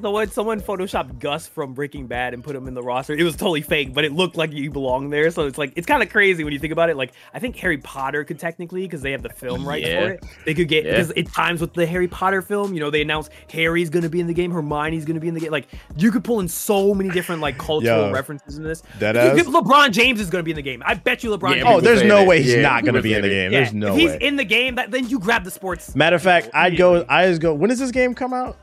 So 0.00 0.12
when 0.12 0.30
someone 0.30 0.60
photoshopped 0.60 1.18
Gus 1.18 1.46
from 1.48 1.74
Breaking 1.74 2.06
Bad 2.06 2.32
and 2.34 2.44
put 2.44 2.54
him 2.54 2.68
in 2.68 2.74
the 2.74 2.82
roster, 2.82 3.14
it 3.14 3.22
was 3.24 3.34
totally 3.34 3.62
fake, 3.62 3.92
but 3.92 4.04
it 4.04 4.12
looked 4.12 4.36
like 4.36 4.52
you 4.52 4.70
belonged 4.70 5.12
there. 5.12 5.30
So 5.30 5.46
it's 5.46 5.58
like 5.58 5.72
it's 5.76 5.86
kind 5.86 6.02
of 6.02 6.08
crazy 6.08 6.44
when 6.44 6.52
you 6.52 6.58
think 6.58 6.72
about 6.72 6.88
it. 6.90 6.96
Like 6.96 7.12
I 7.34 7.38
think 7.40 7.56
Harry 7.56 7.78
Potter 7.78 8.22
could 8.24 8.38
technically, 8.38 8.82
because 8.82 9.02
they 9.02 9.10
have 9.12 9.22
the 9.22 9.28
film 9.28 9.66
rights 9.66 9.88
Yeah. 9.88 10.00
for 10.00 10.10
it, 10.12 10.24
they 10.46 10.54
could 10.54 10.68
get 10.68 10.84
Yeah. 10.84 10.92
because 10.92 11.12
it 11.16 11.32
times 11.32 11.60
with 11.60 11.74
the 11.74 11.84
Harry 11.86 12.06
Potter 12.08 12.42
film. 12.42 12.74
You 12.74 12.80
know, 12.80 12.90
they 12.90 13.02
announced 13.02 13.30
Harry's 13.52 13.90
gonna 13.90 14.08
be 14.08 14.20
in 14.20 14.26
the 14.28 14.34
game, 14.34 14.50
Hermione's 14.52 15.04
gonna 15.04 15.20
be 15.20 15.28
in 15.28 15.34
the 15.34 15.40
game. 15.40 15.50
Like 15.50 15.66
you 15.96 16.10
could 16.12 16.22
pull 16.24 16.40
in 16.40 16.48
so 16.48 16.94
many 16.94 17.10
different 17.10 17.40
like 17.40 17.58
cultural 17.58 18.06
Yo, 18.08 18.12
references 18.12 18.56
in 18.56 18.62
this. 18.64 18.82
dead 19.00 19.16
You 19.16 19.20
ass? 19.20 19.46
LeBron 19.46 19.90
James 19.90 20.20
is 20.20 20.30
gonna 20.30 20.44
be 20.44 20.52
in 20.52 20.56
the 20.56 20.62
game. 20.62 20.82
I 20.86 20.94
bet 20.94 21.24
you 21.24 21.30
LeBron. 21.36 21.56
Yeah, 21.56 21.62
James. 21.64 21.76
oh, 21.76 21.80
there's 21.80 22.02
no 22.04 22.24
way 22.24 22.42
he's 22.42 22.54
Yeah, 22.54 22.62
not 22.62 22.84
going 22.84 22.94
to 22.94 23.02
be 23.02 23.14
in 23.14 23.22
the 23.22 23.28
game. 23.28 23.50
Yeah, 23.52 23.60
There's 23.60 23.74
no 23.74 23.92
if 23.94 23.98
he's 23.98 24.10
way. 24.10 24.18
in 24.20 24.36
the 24.36 24.44
game, 24.44 24.76
that, 24.76 24.90
then 24.90 25.08
you 25.08 25.18
grab 25.18 25.44
the 25.44 25.50
sports. 25.50 25.96
Matter 25.96 26.16
of 26.16 26.22
fact, 26.22 26.50
I'd 26.54 26.76
go. 26.76 27.04
I 27.08 27.26
just 27.26 27.40
go. 27.40 27.52
When 27.52 27.68
does 27.70 27.78
this 27.80 27.90
game 27.90 28.14
come 28.14 28.32
out? 28.32 28.56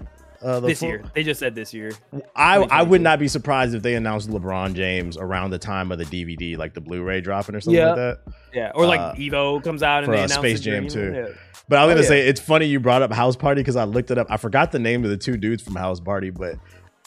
Uh, 0.45 0.59
the 0.59 0.67
this 0.67 0.79
full- 0.79 0.89
year. 0.89 1.03
They 1.15 1.23
just 1.23 1.39
said 1.39 1.55
this 1.55 1.73
year. 1.73 1.91
I 2.35 2.57
I 2.59 2.83
would 2.83 3.01
not 3.01 3.17
be 3.19 3.27
surprised 3.27 3.73
if 3.73 3.81
they 3.81 3.95
announced 3.95 4.29
LeBron 4.29 4.75
James 4.75 5.17
around 5.17 5.49
the 5.49 5.57
time 5.57 5.91
of 5.91 5.97
the 5.97 6.05
DVD, 6.05 6.55
like 6.57 6.73
the 6.75 6.81
Blu-ray 6.81 7.21
dropping 7.21 7.55
or 7.55 7.61
something 7.61 7.79
Yeah. 7.79 7.87
like 7.87 7.95
that. 7.95 8.19
Yeah, 8.53 8.71
or 8.75 8.85
like 8.85 8.99
Uh, 8.99 9.13
Evo 9.15 9.63
comes 9.63 9.81
out 9.81 10.03
and 10.03 10.05
for, 10.05 10.11
they 10.11 10.21
uh, 10.21 10.25
announce 10.25 10.33
Space 10.39 10.59
Jam 10.61 10.87
too. 10.87 11.11
yeah. 11.13 11.27
But 11.67 11.79
I 11.79 11.85
was 11.85 11.93
Oh, 11.93 11.95
gonna 11.95 12.01
yeah. 12.03 12.07
say 12.23 12.27
it's 12.27 12.39
funny 12.39 12.67
you 12.67 12.79
brought 12.79 13.01
up 13.01 13.11
House 13.11 13.35
Party 13.35 13.61
because 13.61 13.75
I 13.75 13.85
looked 13.85 14.11
it 14.11 14.19
up. 14.19 14.27
I 14.29 14.37
forgot 14.37 14.71
the 14.71 14.77
name 14.79 15.03
of 15.03 15.09
the 15.09 15.17
two 15.17 15.35
dudes 15.35 15.63
from 15.63 15.75
House 15.75 15.99
Party, 15.99 16.29
but 16.29 16.55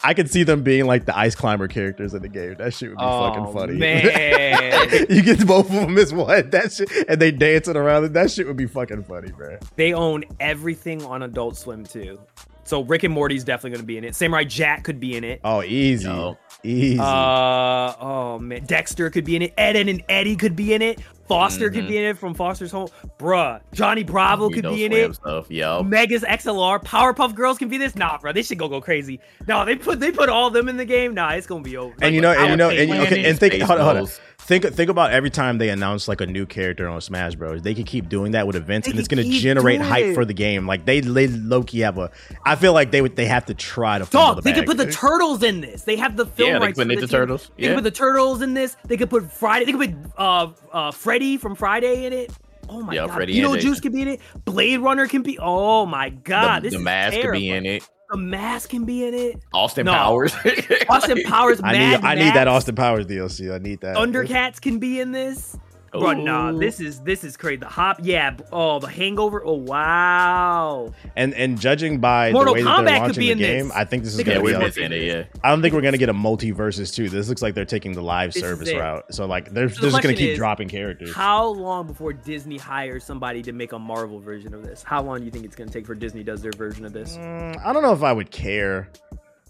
I 0.02 0.14
could 0.14 0.30
see 0.30 0.42
them 0.42 0.62
being 0.62 0.86
like 0.86 1.06
the 1.06 1.16
ice 1.16 1.34
climber 1.36 1.68
characters 1.68 2.14
in 2.14 2.22
the 2.22 2.28
game. 2.28 2.54
That 2.58 2.72
shit 2.74 2.88
would 2.90 2.98
be 2.98 3.04
Oh, 3.04 3.28
fucking 3.32 3.52
funny. 3.52 3.72
man. 3.74 5.06
you 5.10 5.22
get 5.22 5.46
both 5.46 5.66
of 5.70 5.74
them 5.76 5.96
as 5.98 6.12
one. 6.12 6.50
That 6.50 6.72
shit, 6.72 6.90
and 7.08 7.20
they 7.20 7.30
dancing 7.30 7.76
around 7.76 8.04
it. 8.04 8.12
That 8.14 8.30
shit 8.32 8.46
would 8.48 8.56
be 8.56 8.66
fucking 8.66 9.04
funny, 9.04 9.30
bro. 9.30 9.58
they 9.76 9.92
own 9.92 10.24
everything 10.40 11.04
on 11.04 11.22
Adult 11.22 11.56
Swim 11.56 11.84
too. 11.84 12.18
So 12.68 12.82
Rick 12.82 13.02
and 13.04 13.14
Morty's 13.14 13.44
definitely 13.44 13.70
going 13.70 13.80
to 13.80 13.86
be 13.86 13.96
in 13.96 14.04
it. 14.04 14.14
Samurai 14.14 14.44
Jack 14.44 14.84
could 14.84 15.00
be 15.00 15.16
in 15.16 15.24
it. 15.24 15.40
Oh, 15.42 15.62
easy, 15.62 16.06
No. 16.06 16.36
easy. 16.62 16.98
Uh 17.00 17.94
oh 17.98 18.38
man, 18.38 18.64
Dexter 18.66 19.08
could 19.08 19.24
be 19.24 19.36
in 19.36 19.42
it. 19.42 19.54
Ed, 19.56 19.74
Edd 19.74 19.88
n 19.88 20.02
Eddy 20.08 20.36
could 20.36 20.54
be 20.54 20.74
in 20.74 20.82
it. 20.82 21.00
Foster 21.28 21.70
could 21.70 21.84
Mhm. 21.84 21.88
be 21.88 21.96
in 21.98 22.04
it 22.04 22.18
from 22.18 22.34
Foster's 22.34 22.70
Home. 22.72 22.88
Bruh, 23.18 23.60
Johnny 23.72 24.02
Bravo 24.02 24.48
You 24.48 24.54
could 24.56 24.64
be 24.74 24.84
in 24.84 24.92
it. 24.92 25.14
Stuff. 25.14 25.50
Yo. 25.50 25.82
Megas 25.82 26.24
XLR, 26.24 26.78
Powerpuff 26.82 27.34
Girls 27.34 27.58
can 27.58 27.68
be 27.68 27.76
this. 27.78 27.94
Nah, 27.96 28.18
bro, 28.18 28.32
they 28.32 28.42
should 28.42 28.58
go 28.58 28.68
go 28.68 28.80
crazy. 28.80 29.20
No, 29.46 29.64
they 29.64 29.76
put 29.76 29.98
they 30.00 30.10
put 30.10 30.28
all 30.28 30.48
of 30.48 30.52
them 30.52 30.68
in 30.68 30.76
the 30.76 30.84
game. 30.86 31.14
Nah, 31.14 31.30
it's 31.32 31.46
gonna 31.46 31.62
be 31.62 31.76
over. 31.76 31.94
and 32.02 32.14
you 32.14 32.20
know, 32.20 32.32
and 32.32 32.50
you 32.50 32.56
know, 32.56 32.68
and 32.70 32.88
you, 32.90 32.96
okay, 33.02 33.24
and 33.24 33.38
think, 33.38 33.62
hold 33.62 33.78
on, 33.78 33.84
hold 33.84 33.96
on. 34.08 34.08
Ghost. 34.48 34.62
Think, 34.62 34.74
think 34.74 34.90
about 34.90 35.10
every 35.12 35.30
time 35.30 35.58
they 35.58 35.68
announce 35.68 36.08
like 36.08 36.20
a 36.20 36.26
new 36.26 36.46
character 36.46 36.88
on 36.88 37.00
Smash 37.00 37.34
Bros. 37.34 37.62
They 37.62 37.74
could 37.74 37.86
keep 37.86 38.08
doing 38.08 38.32
that 38.32 38.46
with 38.46 38.56
events, 38.56 38.86
They 38.86 38.92
and 38.92 38.98
it's 38.98 39.08
gonna 39.08 39.24
generate 39.24 39.80
hype 39.80 40.04
it. 40.06 40.14
for 40.14 40.24
the 40.24 40.34
game. 40.34 40.66
Like 40.66 40.84
they, 40.86 41.00
they 41.00 41.28
low 41.28 41.62
key 41.62 41.80
have 41.80 41.98
a. 41.98 42.10
I 42.44 42.56
feel 42.56 42.72
like 42.72 42.90
they 42.90 43.02
would, 43.02 43.16
they 43.16 43.26
have 43.26 43.46
to 43.46 43.54
try 43.54 43.98
to. 43.98 44.06
fumble 44.06 44.26
Dog, 44.26 44.36
the 44.36 44.42
they 44.42 44.52
could 44.52 44.66
put 44.66 44.76
the 44.76 44.90
turtles 44.90 45.42
in 45.42 45.60
this. 45.60 45.82
They 45.82 45.96
have 45.96 46.16
the 46.16 46.26
film 46.26 46.50
Yeah, 46.50 46.58
they 46.60 46.72
could 46.72 46.88
put 46.88 47.00
the 47.00 47.06
Turtles. 47.06 47.50
They 47.56 47.64
Yeah. 47.64 47.68
could 47.70 47.76
put 47.76 47.84
the 47.84 47.90
turtles 47.90 48.42
in 48.42 48.54
this. 48.54 48.76
They 48.84 48.96
could 48.96 49.10
put 49.10 49.30
Friday. 49.30 49.64
They 49.66 49.72
could 49.72 49.92
put 50.02 50.12
uh 50.16 50.48
uh 50.72 50.90
Freddy 50.92 51.36
from 51.36 51.54
Friday 51.54 52.04
in 52.06 52.12
it. 52.12 52.32
Oh 52.70 52.82
my 52.82 52.94
Yeah, 52.94 53.06
god, 53.06 53.14
Freddy 53.14 53.40
and 53.40 53.48
Beetlejuice 53.48 53.60
Jason. 53.62 53.80
could 53.82 53.92
be 53.92 54.02
in 54.02 54.08
it. 54.08 54.20
Blade 54.44 54.80
Runner 54.80 55.06
can 55.06 55.22
be. 55.22 55.38
Oh 55.38 55.86
my 55.86 56.10
god, 56.10 56.60
the, 56.62 56.66
this 56.66 56.72
the 56.74 56.78
is 56.78 56.84
mask 56.84 57.20
could 57.20 57.32
be 57.32 57.48
in 57.50 57.64
it. 57.66 57.88
The 58.10 58.16
mask 58.16 58.70
can 58.70 58.84
be 58.84 59.06
in 59.06 59.12
it. 59.12 59.42
Austin 59.52 59.84
No. 59.84 59.92
Powers. 59.92 60.34
Austin 60.88 61.22
Powers. 61.24 61.60
I 61.62 61.72
need, 61.72 61.78
Mad 61.78 62.04
I 62.04 62.14
need 62.14 62.34
that 62.34 62.48
Austin 62.48 62.74
Powers 62.74 63.06
DLC. 63.06 63.54
I 63.54 63.58
need 63.58 63.82
that. 63.82 63.96
Thundercats 63.96 64.60
can 64.60 64.78
be 64.78 64.98
in 65.00 65.12
this. 65.12 65.58
Bro, 65.92 66.12
nah, 66.24 66.52
this 66.52 66.80
is 66.80 67.00
this 67.00 67.24
is 67.24 67.36
crazy. 67.36 67.56
The 67.56 67.66
hop, 67.66 67.98
yeah. 68.02 68.36
Oh, 68.52 68.78
the 68.78 68.88
Hangover. 68.88 69.42
Oh, 69.44 69.54
wow. 69.54 70.92
And 71.16 71.34
and 71.34 71.60
judging 71.60 71.98
by 71.98 72.32
Mortal 72.32 72.54
the 72.54 72.60
way 72.60 72.64
that 72.64 72.68
Kombat 72.70 72.84
they're 72.84 72.94
could 72.94 73.02
launching 73.02 73.20
be 73.20 73.26
the 73.26 73.32
in 73.32 73.38
game, 73.38 73.68
this. 73.68 73.76
I 73.76 73.84
think 73.84 74.04
this 74.04 74.14
is 74.14 74.22
gonna 74.22 74.38
could 74.38 74.46
be. 74.46 74.52
we're 74.52 74.58
be 74.58 74.64
A, 74.64 74.66
missing 74.66 74.92
it. 74.92 75.02
Yeah. 75.02 75.24
I 75.42 75.50
don't 75.50 75.62
think 75.62 75.74
we're 75.74 75.80
gonna 75.80 75.98
get 75.98 76.08
a 76.08 76.14
MultiVersus 76.14 76.94
too. 76.94 77.08
This 77.08 77.28
looks 77.28 77.42
like 77.42 77.54
they're 77.54 77.64
taking 77.64 77.92
the 77.92 78.02
live 78.02 78.32
This 78.32 78.42
service 78.42 78.72
route. 78.72 79.14
So 79.14 79.26
like 79.26 79.50
they're, 79.52 79.68
So 79.68 79.80
they're 79.80 79.90
the 79.90 79.96
just 79.96 80.02
gonna 80.02 80.14
keep 80.14 80.30
is, 80.30 80.38
dropping 80.38 80.68
characters. 80.68 81.14
How 81.14 81.46
long 81.46 81.86
before 81.86 82.12
Disney 82.12 82.58
hires 82.58 83.04
somebody 83.04 83.42
to 83.42 83.52
make 83.52 83.72
a 83.72 83.78
Marvel 83.78 84.20
version 84.20 84.54
of 84.54 84.62
this? 84.62 84.82
How 84.82 85.02
long 85.02 85.18
do 85.20 85.24
you 85.24 85.30
think 85.30 85.44
it's 85.44 85.56
going 85.56 85.68
to 85.68 85.72
take 85.72 85.86
for 85.86 85.94
Disney 85.94 86.22
does 86.22 86.42
their 86.42 86.52
version 86.52 86.84
of 86.84 86.92
this? 86.92 87.16
Mm, 87.16 87.64
I 87.64 87.72
don't 87.72 87.82
know 87.82 87.92
if 87.92 88.02
I 88.02 88.12
would 88.12 88.30
care. 88.30 88.90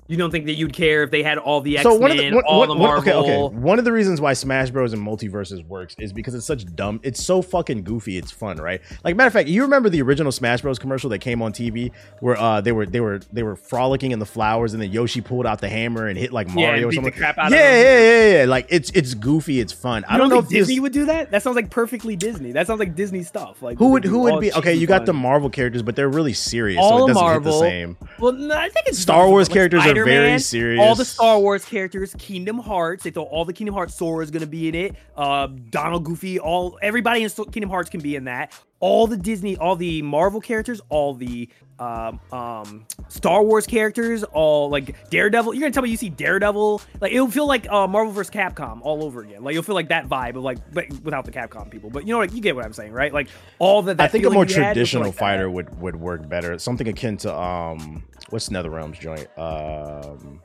You 0.08 0.16
don't 0.16 0.30
think 0.30 0.46
that 0.46 0.54
you'd 0.54 0.72
care 0.72 1.02
if 1.02 1.10
they 1.10 1.22
had 1.22 1.36
all 1.38 1.60
the 1.60 1.76
X 1.76 1.82
So 1.82 1.90
Men, 1.92 2.00
one 2.00 2.10
of 2.12 2.16
the 2.16 2.30
one, 2.34 2.44
all 2.46 2.58
one- 2.60 2.68
the 2.68 2.74
one- 2.74 2.82
Marvel? 2.82 3.12
okay, 3.12 3.32
okay. 3.46 3.56
One 3.56 3.78
of 3.78 3.84
the 3.84 3.92
reasons 3.92 4.20
why 4.20 4.32
Smash 4.32 4.70
Bros 4.70 4.92
and 4.94 5.06
MultiVersus 5.06 5.66
works 5.66 5.94
is 5.98 6.12
because 6.14 6.34
it's 6.34 6.46
such 6.46 6.64
dumb. 6.74 6.98
It's 7.02 7.22
so 7.22 7.42
fucking 7.42 7.82
goofy. 7.82 8.16
It's 8.16 8.30
fun, 8.30 8.56
right? 8.56 8.80
Like 9.04 9.16
matter 9.16 9.26
of 9.26 9.34
fact, 9.34 9.48
you 9.50 9.60
remember 9.62 9.90
the 9.90 10.00
original 10.00 10.32
Smash 10.32 10.62
Bros 10.62 10.78
commercial 10.78 11.10
that 11.10 11.18
came 11.18 11.42
on 11.42 11.52
TV 11.52 11.92
where 12.20 12.38
uh 12.38 12.60
they 12.62 12.72
were 12.72 12.86
they 12.86 13.00
were 13.00 13.20
they 13.32 13.42
were 13.42 13.54
frolicking 13.54 14.12
in 14.12 14.18
the 14.18 14.24
flowers 14.26 14.72
and 14.72 14.82
then 14.82 14.90
Yoshi 14.90 15.20
pulled 15.20 15.44
out 15.44 15.60
the 15.60 15.68
hammer 15.68 16.06
and 16.06 16.18
hit 16.18 16.32
like 16.32 16.48
Mario 16.48 16.74
and 16.76 16.84
or 16.86 16.92
something. 16.92 17.12
crap 17.12 17.36
out 17.36 17.50
yeah, 17.52 17.58
of 17.58 17.62
him. 17.64 17.82
yeah, 17.82 17.98
yeah, 18.00 18.38
yeah. 18.40 18.44
Like 18.46 18.66
it's 18.70 18.90
it's 18.94 19.12
goofy. 19.12 19.60
It's 19.60 19.74
fun. 19.74 20.06
I 20.08 20.14
I 20.14 20.18
don't, 20.18 20.30
know 20.30 20.36
think 20.40 20.44
if 20.46 20.58
Disney 20.60 20.74
this, 20.76 20.80
would 20.80 20.92
do 20.92 21.04
that. 21.04 21.30
That 21.32 21.42
sounds 21.42 21.56
like 21.56 21.68
perfectly 21.70 22.16
Disney. 22.16 22.52
That 22.52 22.66
sounds 22.66 22.80
like 22.80 22.94
Disney 22.94 23.22
stuff. 23.24 23.60
Like 23.60 23.76
who 23.76 23.88
would 23.90 24.04
who 24.06 24.20
would 24.20 24.40
be 24.40 24.54
okay. 24.54 24.72
You 24.74 24.86
got 24.86 25.04
the. 25.04 25.18
Marvel 25.18 25.50
characters, 25.50 25.82
but 25.82 25.96
they're 25.96 26.08
really 26.08 26.32
serious, 26.32 26.78
all 26.80 26.98
so 27.00 27.04
it 27.04 27.08
doesn't 27.08 27.22
Marvel. 27.22 27.52
hit 27.52 27.58
the 27.64 27.68
same. 27.68 27.96
Well, 28.20 28.32
no, 28.32 28.56
I 28.56 28.68
think 28.68 28.86
it's 28.86 29.00
Star 29.00 29.28
Wars 29.28 29.48
like 29.48 29.54
characters 29.54 29.84
are 29.84 29.92
very 30.04 30.16
Spider-Man, 30.16 30.40
serious. 30.40 30.80
All 30.80 30.94
the 30.94 31.04
Star 31.04 31.38
Wars 31.38 31.64
characters, 31.64 32.14
Kingdom 32.18 32.58
Hearts. 32.58 33.04
They 33.04 33.10
throw 33.10 33.24
all 33.24 33.44
the 33.44 33.52
Kingdom 33.52 33.74
Hearts. 33.74 33.94
Sora 33.94 34.22
is 34.24 34.30
going 34.30 34.40
to 34.40 34.46
be 34.46 34.68
in 34.68 34.74
it. 34.74 34.96
Uh, 35.16 35.48
Donald, 35.70 36.04
Goofy, 36.04 36.38
all 36.38 36.78
everybody 36.82 37.22
in 37.22 37.30
Kingdom 37.30 37.70
Hearts 37.70 37.90
can 37.90 38.00
be 38.00 38.16
in 38.16 38.24
that. 38.24 38.52
All 38.80 39.06
the 39.06 39.16
Disney, 39.16 39.56
all 39.56 39.76
the 39.76 40.02
Marvel 40.02 40.40
characters, 40.40 40.80
all 40.88 41.14
the 41.14 41.48
um, 41.78 42.20
um, 42.32 42.86
Star 43.08 43.42
Wars 43.42 43.66
characters, 43.66 44.24
all 44.24 44.68
like 44.68 45.10
Daredevil. 45.10 45.54
You're 45.54 45.60
gonna 45.62 45.72
tell 45.72 45.82
me 45.82 45.90
you 45.90 45.96
see 45.96 46.08
Daredevil? 46.08 46.80
Like 47.00 47.12
it'll 47.12 47.30
feel 47.30 47.46
like 47.46 47.70
uh, 47.70 47.86
Marvel 47.86 48.12
vs. 48.12 48.30
Capcom 48.30 48.80
all 48.82 49.04
over 49.04 49.22
again. 49.22 49.42
Like 49.42 49.54
you'll 49.54 49.62
feel 49.62 49.74
like 49.74 49.88
that 49.88 50.08
vibe 50.08 50.36
of 50.36 50.42
like, 50.42 50.58
but 50.72 50.88
without 51.02 51.24
the 51.24 51.30
Capcom 51.32 51.70
people. 51.70 51.90
But 51.90 52.06
you 52.06 52.12
know, 52.12 52.18
like 52.18 52.32
you 52.32 52.40
get 52.40 52.56
what 52.56 52.64
I'm 52.64 52.72
saying, 52.72 52.92
right? 52.92 53.12
Like 53.12 53.28
all 53.58 53.82
the. 53.82 53.94
that 53.94 54.04
I 54.04 54.08
think 54.08 54.24
a 54.24 54.30
more 54.30 54.44
you 54.44 54.54
had, 54.54 54.58
you'll 54.58 54.62
feel 54.64 54.72
traditional 54.74 55.02
like 55.04 55.14
that. 55.14 55.18
fighter 55.20 55.50
would 55.50 55.80
would 55.80 55.96
work 55.96 56.28
better. 56.28 56.58
Something 56.58 56.88
akin 56.88 57.16
to 57.18 57.36
um, 57.36 58.02
what's 58.30 58.48
NetherRealm's 58.48 58.98
joint? 58.98 59.28
Um, 59.38 60.40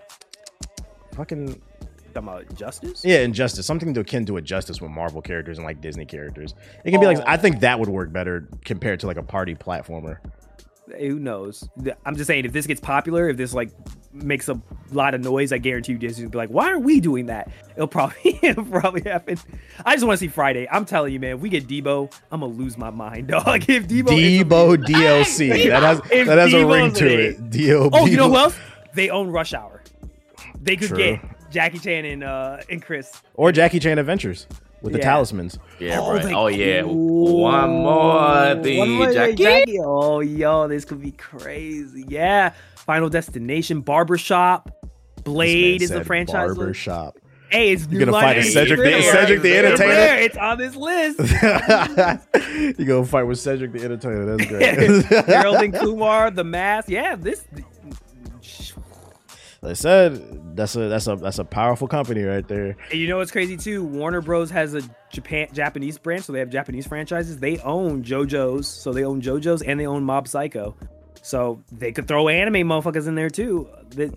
fucking 1.15 1.61
Talking 2.13 2.29
about 2.29 2.55
Justice. 2.55 3.03
yeah, 3.05 3.19
Injustice. 3.19 3.65
Something 3.65 3.93
to 3.93 4.01
akin 4.01 4.25
to 4.27 4.37
a 4.37 4.41
Justice 4.41 4.81
with 4.81 4.91
Marvel 4.91 5.21
characters 5.21 5.57
and 5.57 5.65
like 5.65 5.81
Disney 5.81 6.05
characters. 6.05 6.53
It 6.85 6.91
can 6.91 6.99
be 6.99 7.05
like 7.07 7.19
I 7.25 7.35
Oh. 7.35 7.37
think 7.37 7.59
that 7.61 7.79
would 7.79 7.89
work 7.89 8.11
better 8.11 8.47
compared 8.65 8.99
to 9.01 9.07
like 9.07 9.17
a 9.17 9.23
party 9.23 9.55
platformer. 9.55 10.17
Who 10.99 11.17
knows? 11.17 11.67
I'm 12.05 12.15
just 12.17 12.27
saying, 12.27 12.43
if 12.45 12.51
this 12.51 12.67
gets 12.67 12.81
popular, 12.81 13.29
if 13.29 13.37
this 13.37 13.53
like 13.53 13.71
makes 14.11 14.47
a 14.49 14.61
lot 14.91 15.15
of 15.15 15.21
noise, 15.21 15.51
I 15.53 15.57
guarantee 15.57 15.93
you 15.93 15.97
Disney 15.97 16.25
will 16.25 16.31
be 16.31 16.37
like, 16.37 16.49
"Why 16.49 16.69
are 16.71 16.77
we 16.77 16.99
doing 16.99 17.27
that?" 17.27 17.49
It'll 17.75 17.87
probably 17.87 18.37
it'll 18.43 18.65
probably 18.65 19.01
happen. 19.01 19.37
I 19.85 19.95
just 19.95 20.05
want 20.05 20.19
to 20.19 20.25
see 20.25 20.27
Friday. 20.27 20.67
I'm 20.69 20.83
telling 20.85 21.13
you, 21.13 21.19
man. 21.21 21.35
If 21.37 21.39
we 21.41 21.49
get 21.49 21.67
Deebo, 21.67 22.13
I'm 22.31 22.41
gonna 22.41 22.51
lose 22.53 22.77
my 22.77 22.89
mind, 22.89 23.27
dog. 23.29 23.63
If 23.69 23.87
Deebo, 23.87 24.07
Deebo 24.09 24.85
being- 24.85 24.99
DLC. 24.99 25.47
Hey, 25.47 25.69
that 25.69 25.81
has 25.83 26.01
that 26.01 26.37
has 26.37 26.53
a 26.53 26.65
ring 26.67 26.91
to 26.93 27.07
it. 27.07 27.19
it. 27.37 27.49
D-O-B. 27.49 27.97
Oh, 27.97 28.05
you 28.05 28.17
know 28.17 28.29
who 28.29 28.35
else? 28.37 28.57
They 28.93 29.09
own 29.09 29.29
Rush 29.29 29.53
Hour. 29.53 29.81
They 30.61 30.75
could 30.75 30.89
True. 30.89 30.97
get 30.97 31.19
Jackie 31.53 31.79
Chan 31.79 32.03
and 32.05 32.23
uh 32.23 32.57
and 32.69 32.81
Chris. 32.81 33.21
Or 33.35 33.51
Jackie 33.51 33.79
Chan 33.79 33.97
Adventures 33.99 34.47
with 34.81 34.91
the 34.93 34.99
talismans. 34.99 35.57
Yeah, 35.79 35.99
Oh, 36.01 36.13
right. 36.13 36.33
Oh 36.33 36.47
yeah. 36.47 36.83
Ooh. 36.83 37.39
One 37.41 37.69
more 37.69 38.61
thing, 38.63 38.79
One 38.79 38.89
more 38.89 39.13
thing, 39.13 39.35
Jackie. 39.37 39.79
Oh, 39.79 40.19
yo, 40.19 40.67
this 40.67 40.83
could 40.83 41.01
be 41.01 41.11
crazy. 41.11 42.03
Yeah. 42.07 42.51
Final 42.75 43.07
Destination, 43.09 43.79
Barbershop, 43.79 44.69
Blade 45.23 45.81
is 45.81 45.89
man 45.91 45.99
the 45.99 46.05
franchise. 46.05 46.49
look. 46.49 46.57
Barbershop. 46.57 47.17
Hey, 47.49 47.71
it's 47.71 47.87
You're 47.87 47.99
gonna 47.99 48.11
line- 48.11 48.23
fight 48.23 48.37
hey, 48.43 48.49
Cedric 48.49 48.79
the- 48.79 48.83
there. 48.89 49.11
Cedric 49.13 49.41
the 49.43 49.55
Entertainer? 49.57 49.93
there. 49.93 50.21
It's 50.21 50.35
on 50.37 50.57
this 50.57 50.75
list. 50.75 51.19
you 52.79 52.85
go 52.85 53.03
fight 53.05 53.23
with 53.23 53.39
Cedric 53.39 53.71
the 53.73 53.83
Entertainer. 53.83 54.25
That's 54.35 54.49
great. 54.49 55.25
Harold 55.27 55.57
and 55.57 55.73
Kumar, 55.79 56.31
The 56.31 56.43
Mask. 56.43 56.89
Yeah, 56.89 57.15
this. 57.15 57.45
They 59.63 59.75
said 59.75 60.55
that's 60.57 60.75
a 60.75 60.89
that's 60.89 61.07
a 61.07 61.15
that's 61.15 61.39
a 61.39 61.45
powerful 61.45 61.87
company 61.87 62.23
right 62.23 62.45
there. 62.47 62.75
And 62.91 62.99
you 62.99 63.07
know 63.07 63.17
what's 63.17 63.31
crazy 63.31 63.55
too? 63.57 63.83
Warner 63.83 64.21
Bros 64.21 64.49
has 64.51 64.73
a 64.73 64.81
Japan 65.11 65.47
Japanese 65.53 65.97
branch, 65.97 66.25
so 66.25 66.33
they 66.33 66.39
have 66.39 66.49
Japanese 66.49 66.85
franchises. 66.85 67.37
They 67.39 67.57
own 67.59 68.03
JoJo's, 68.03 68.67
so 68.67 68.91
they 68.91 69.05
own 69.05 69.21
JoJo's 69.21 69.61
and 69.61 69.79
they 69.79 69.87
own 69.87 70.03
Mob 70.03 70.27
Psycho. 70.27 70.75
So 71.25 71.63
they 71.71 71.93
could 71.93 72.05
throw 72.09 72.27
anime 72.27 72.67
motherfuckers 72.67 73.07
in 73.07 73.15
there 73.15 73.29
too. 73.29 73.69
Th- 73.95 74.11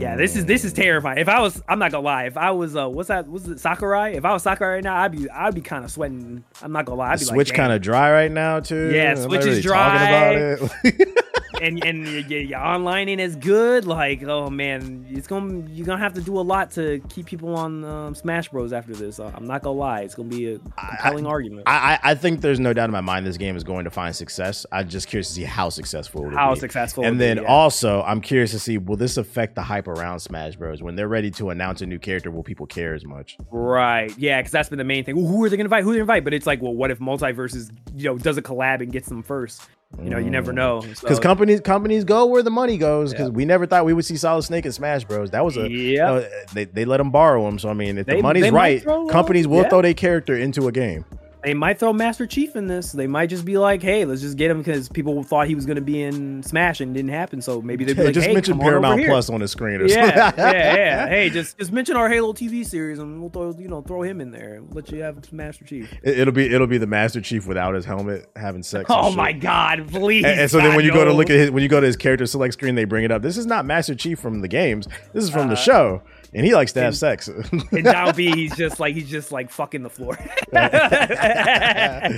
Yeah, 0.00 0.14
this 0.14 0.36
is 0.36 0.44
this 0.46 0.64
is 0.64 0.72
terrifying. 0.72 1.18
If 1.18 1.28
I 1.28 1.40
was, 1.40 1.60
I'm 1.68 1.80
not 1.80 1.90
gonna 1.90 2.04
lie. 2.04 2.26
If 2.26 2.36
I 2.36 2.52
was, 2.52 2.76
uh, 2.76 2.88
what's 2.88 3.08
that? 3.08 3.26
Was 3.28 3.48
it 3.48 3.58
Sakurai? 3.58 4.12
If 4.14 4.24
I 4.24 4.32
was 4.32 4.44
Sakurai 4.44 4.74
right 4.76 4.84
now, 4.84 4.94
I'd 4.96 5.10
be, 5.10 5.28
I'd 5.28 5.56
be 5.56 5.60
kind 5.62 5.84
of 5.84 5.90
sweating. 5.90 6.44
I'm 6.62 6.70
not 6.70 6.84
gonna 6.84 6.98
lie. 7.00 7.10
I'd 7.14 7.18
be 7.18 7.24
Switch 7.24 7.48
like, 7.48 7.56
kind 7.56 7.72
of 7.72 7.82
dry 7.82 8.12
right 8.12 8.30
now 8.30 8.60
too. 8.60 8.92
Yeah, 8.94 9.16
Switch 9.16 9.40
is 9.40 9.46
really 9.46 9.62
dry. 9.62 10.56
Talking 11.56 11.78
about 11.78 11.86
it. 11.86 11.90
and 11.90 12.06
and 12.06 12.06
your, 12.06 12.20
your, 12.20 12.40
your 12.40 12.60
online 12.60 13.08
ain't 13.08 13.20
as 13.20 13.36
good. 13.36 13.86
Like, 13.86 14.22
oh 14.22 14.50
man, 14.50 15.06
it's 15.10 15.26
gonna 15.26 15.64
you're 15.70 15.86
gonna 15.86 16.02
have 16.02 16.14
to 16.14 16.20
do 16.20 16.38
a 16.38 16.40
lot 16.40 16.70
to 16.72 17.00
keep 17.08 17.26
people 17.26 17.54
on 17.56 17.84
um, 17.84 18.14
Smash 18.14 18.48
Bros. 18.48 18.72
After 18.72 18.94
this. 18.94 19.20
Uh, 19.20 19.32
I'm 19.34 19.46
not 19.46 19.62
gonna 19.62 19.78
lie. 19.78 20.00
It's 20.00 20.14
gonna 20.14 20.28
be 20.28 20.54
a 20.54 20.58
compelling 20.58 21.26
argument. 21.26 21.64
I, 21.66 21.98
I 22.02 22.10
I 22.10 22.14
think 22.14 22.40
there's 22.40 22.60
no 22.60 22.72
doubt 22.72 22.86
in 22.86 22.92
my 22.92 23.00
mind 23.00 23.26
this 23.26 23.36
game 23.36 23.56
is 23.56 23.64
going 23.64 23.84
to 23.84 23.90
find 23.90 24.14
success. 24.14 24.66
I'm 24.72 24.88
just 24.88 25.08
curious 25.08 25.28
to 25.28 25.34
see 25.34 25.44
how 25.44 25.68
successful. 25.70 26.28
How 26.30 26.54
be. 26.54 26.60
successful 26.60 27.04
And 27.04 27.20
it'll 27.20 27.34
be, 27.34 27.40
then 27.40 27.44
yeah. 27.44 27.52
also, 27.52 28.02
I'm 28.02 28.20
curious 28.20 28.50
to 28.52 28.58
see 28.58 28.78
will 28.78 28.96
this 28.96 29.16
affect 29.16 29.54
the 29.54 29.62
hype 29.62 29.88
around 29.88 30.20
Smash 30.20 30.56
Bros. 30.56 30.82
When 30.82 30.96
they're 30.96 31.08
ready 31.08 31.30
to 31.32 31.50
announce 31.50 31.82
a 31.82 31.86
new 31.86 31.98
character, 31.98 32.30
will 32.30 32.42
people 32.42 32.66
care 32.66 32.94
as 32.94 33.04
much? 33.04 33.36
Right. 33.50 34.16
Yeah, 34.18 34.40
because 34.40 34.52
that's 34.52 34.68
been 34.68 34.78
the 34.78 34.84
main 34.84 35.04
thing. 35.04 35.16
Well, 35.16 35.26
who 35.26 35.44
are 35.44 35.48
they 35.48 35.56
going 35.56 35.68
to 35.68 35.74
invite? 35.74 35.84
Who 35.84 35.90
are 35.90 35.92
they 35.92 35.98
gonna 35.98 36.04
invite? 36.04 36.24
But 36.24 36.34
it's 36.34 36.46
like, 36.46 36.62
well, 36.62 36.74
what 36.74 36.90
if 36.90 36.98
MultiVersus, 36.98 37.70
you 37.94 38.04
know, 38.04 38.18
does 38.18 38.36
a 38.36 38.42
collab 38.42 38.80
and 38.80 38.92
gets 38.92 39.08
them 39.08 39.22
first? 39.22 39.62
You 40.02 40.10
know, 40.10 40.18
you 40.18 40.30
never 40.30 40.52
mm. 40.52 40.56
know. 40.56 40.80
Because 40.82 41.16
So- 41.16 41.22
companies 41.22 41.60
companies 41.60 42.04
go 42.04 42.26
where 42.26 42.42
the 42.42 42.50
money 42.50 42.76
goes. 42.76 43.12
Because 43.12 43.28
Yeah. 43.28 43.34
we 43.34 43.44
never 43.44 43.66
thought 43.66 43.84
we 43.84 43.92
would 43.92 44.04
see 44.04 44.16
Solid 44.16 44.42
Snake 44.42 44.64
and 44.64 44.74
Smash 44.74 45.04
Bros. 45.04 45.30
That 45.30 45.44
was 45.44 45.56
a 45.56 45.68
no, 45.68 46.24
they 46.52 46.64
they 46.64 46.84
let 46.84 46.98
them 46.98 47.10
borrow 47.10 47.44
them. 47.44 47.58
So 47.58 47.68
I 47.68 47.72
mean, 47.72 47.98
if 47.98 48.06
They- 48.06 48.16
the 48.16 48.22
money's 48.22 48.50
right, 48.50 48.84
companies 49.08 49.46
will 49.46 49.62
yeah. 49.62 49.68
throw 49.68 49.82
their 49.82 49.94
character 49.94 50.36
into 50.36 50.68
a 50.68 50.72
game. 50.72 51.04
They 51.46 51.54
might 51.54 51.78
throw 51.78 51.92
Master 51.92 52.26
Chief 52.26 52.56
in 52.56 52.66
this. 52.66 52.90
They 52.90 53.06
might 53.06 53.28
just 53.28 53.44
be 53.44 53.56
like, 53.56 53.80
hey, 53.80 54.04
let's 54.04 54.20
just 54.20 54.36
get 54.36 54.50
him 54.50 54.58
because 54.58 54.88
people 54.88 55.22
thought 55.22 55.46
he 55.46 55.54
was 55.54 55.64
going 55.64 55.76
to 55.76 55.80
be 55.80 56.02
in 56.02 56.42
Smash 56.42 56.80
and 56.80 56.90
it 56.90 56.94
didn't 56.98 57.12
happen. 57.12 57.40
So 57.40 57.62
maybe 57.62 57.84
they'd 57.84 57.92
be 57.92 58.00
Hey, 58.00 58.06
like, 58.06 58.14
just 58.14 58.26
hey, 58.26 58.34
mention 58.34 58.54
on 58.54 58.58
Paramount 58.60 58.98
here. 58.98 59.08
Plus 59.10 59.30
on 59.30 59.38
the 59.38 59.46
screen 59.46 59.80
or 59.80 59.86
Yeah, 59.86 60.16
something. 60.30 60.44
yeah, 60.44 60.74
yeah. 60.76 61.06
Hey, 61.16 61.30
just 61.30 61.56
just 61.56 61.70
mention 61.70 61.94
our 61.94 62.08
Halo 62.10 62.32
TV 62.32 62.66
series 62.66 62.98
and 62.98 63.20
we'll 63.20 63.30
throw 63.30 63.54
you 63.56 63.68
know 63.68 63.80
throw 63.80 64.02
him 64.02 64.20
in 64.20 64.32
there. 64.32 64.58
We'll 64.60 64.74
let 64.74 64.90
you 64.90 65.02
have 65.02 65.32
Master 65.32 65.64
Chief. 65.64 65.90
It- 66.02 66.18
It'll 66.18 66.34
be 66.34 66.52
it'll 66.52 66.66
be 66.66 66.78
the 66.78 66.86
Master 66.88 67.20
Chief 67.20 67.46
without 67.46 67.76
his 67.76 67.84
helmet 67.84 68.28
having 68.34 68.64
sex. 68.64 68.86
Oh 68.90 69.12
my 69.14 69.30
God, 69.32 69.86
please! 69.88 70.24
And, 70.24 70.40
and 70.40 70.50
so 70.50 70.58
then 70.58 70.74
when 70.74 70.84
you 70.84 70.92
go 70.92 71.04
to 71.04 71.12
look 71.12 71.30
at 71.30 71.36
his 71.36 71.50
when 71.52 71.62
you 71.62 71.68
go 71.68 71.80
to 71.80 71.86
his 71.86 71.96
character 71.96 72.26
select 72.26 72.54
screen, 72.54 72.74
they 72.74 72.84
bring 72.84 73.04
it 73.04 73.12
up. 73.12 73.22
This 73.22 73.36
is 73.36 73.46
not 73.46 73.64
Master 73.64 73.94
Chief 73.94 74.18
from 74.18 74.40
the 74.40 74.48
games. 74.48 74.88
This 75.12 75.22
is 75.22 75.30
from 75.30 75.46
the 75.46 75.52
Uh, 75.54 75.56
show, 75.56 76.02
and 76.36 76.44
he 76.44 76.54
likes 76.54 76.72
to 76.74 76.80
have 76.80 76.88
and- 76.88 76.96
sex. 76.96 77.28
and 77.28 77.82
Donald 77.82 78.14
B, 78.14 78.30
he's 78.30 78.54
just 78.54 78.78
like 78.78 78.94
he's 78.94 79.08
just 79.08 79.32
like 79.32 79.50
fucking 79.50 79.82
the 79.82 79.88
floor. 79.90 80.18
that 80.52 82.12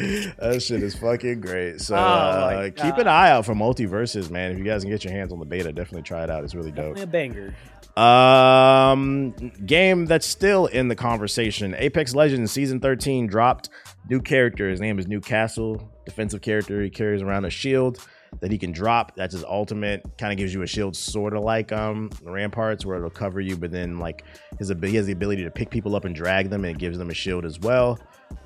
shit 0.61 0.83
is 0.83 0.97
fucking 0.97 1.41
great. 1.41 1.81
So 1.81 1.95
Oh 1.95 1.99
uh, 1.99 2.71
keep 2.71 2.99
an 2.99 3.07
eye 3.07 3.31
out 3.31 3.47
for 3.47 3.55
MultiVersus, 3.55 4.29
man. 4.29 4.51
If 4.51 4.59
you 4.59 4.65
guys 4.65 4.83
can 4.83 4.91
get 4.91 5.05
your 5.05 5.13
hands 5.13 5.33
on 5.33 5.39
the 5.39 5.45
beta, 5.47 5.73
definitely 5.73 6.03
try 6.03 6.25
it 6.25 6.31
out. 6.31 6.43
It's 6.43 6.55
really 6.55 6.73
dope. 6.73 6.99
a 6.99 7.07
banger. 7.07 7.55
Um, 7.97 9.31
game 9.65 10.07
that's 10.07 10.27
still 10.27 10.67
in 10.67 10.89
the 10.89 10.97
conversation. 10.97 11.75
Apex 11.79 12.15
Legends 12.15 12.51
season 12.53 12.81
13 12.81 13.29
dropped. 13.29 13.71
New 14.11 14.21
character. 14.21 14.69
His 14.69 14.81
name 14.81 14.99
is 14.99 15.07
Newcastle. 15.07 15.93
Defensive 16.05 16.41
character. 16.41 16.83
He 16.83 16.91
carries 16.91 17.23
around 17.23 17.45
a 17.45 17.51
shield 17.51 17.99
that 18.41 18.51
he 18.51 18.59
can 18.59 18.73
drop. 18.73 19.14
That's 19.17 19.35
his 19.35 19.45
ultimate. 19.45 20.05
Kind 20.19 20.33
of 20.33 20.38
gives 20.38 20.53
you 20.55 20.62
a 20.62 20.67
shield, 20.67 20.97
sort 20.97 21.35
of 21.35 21.43
like 21.43 21.73
um 21.73 22.11
Ramparts, 22.23 22.85
where 22.85 22.97
it'll 22.97 23.11
cover 23.11 23.41
you. 23.41 23.57
But 23.57 23.71
then 23.71 23.99
like 23.99 24.25
his 24.59 24.73
he 24.83 24.97
has 24.97 25.07
the 25.07 25.12
ability 25.12 25.45
to 25.45 25.51
pick 25.51 25.71
people 25.71 25.97
up 25.97 26.05
and 26.05 26.14
drag 26.14 26.51
them, 26.51 26.64
and 26.64 26.77
it 26.77 26.79
gives 26.79 26.99
them 26.99 27.11
a 27.11 27.14
shield 27.14 27.45
as 27.45 27.59
well. 27.59 27.99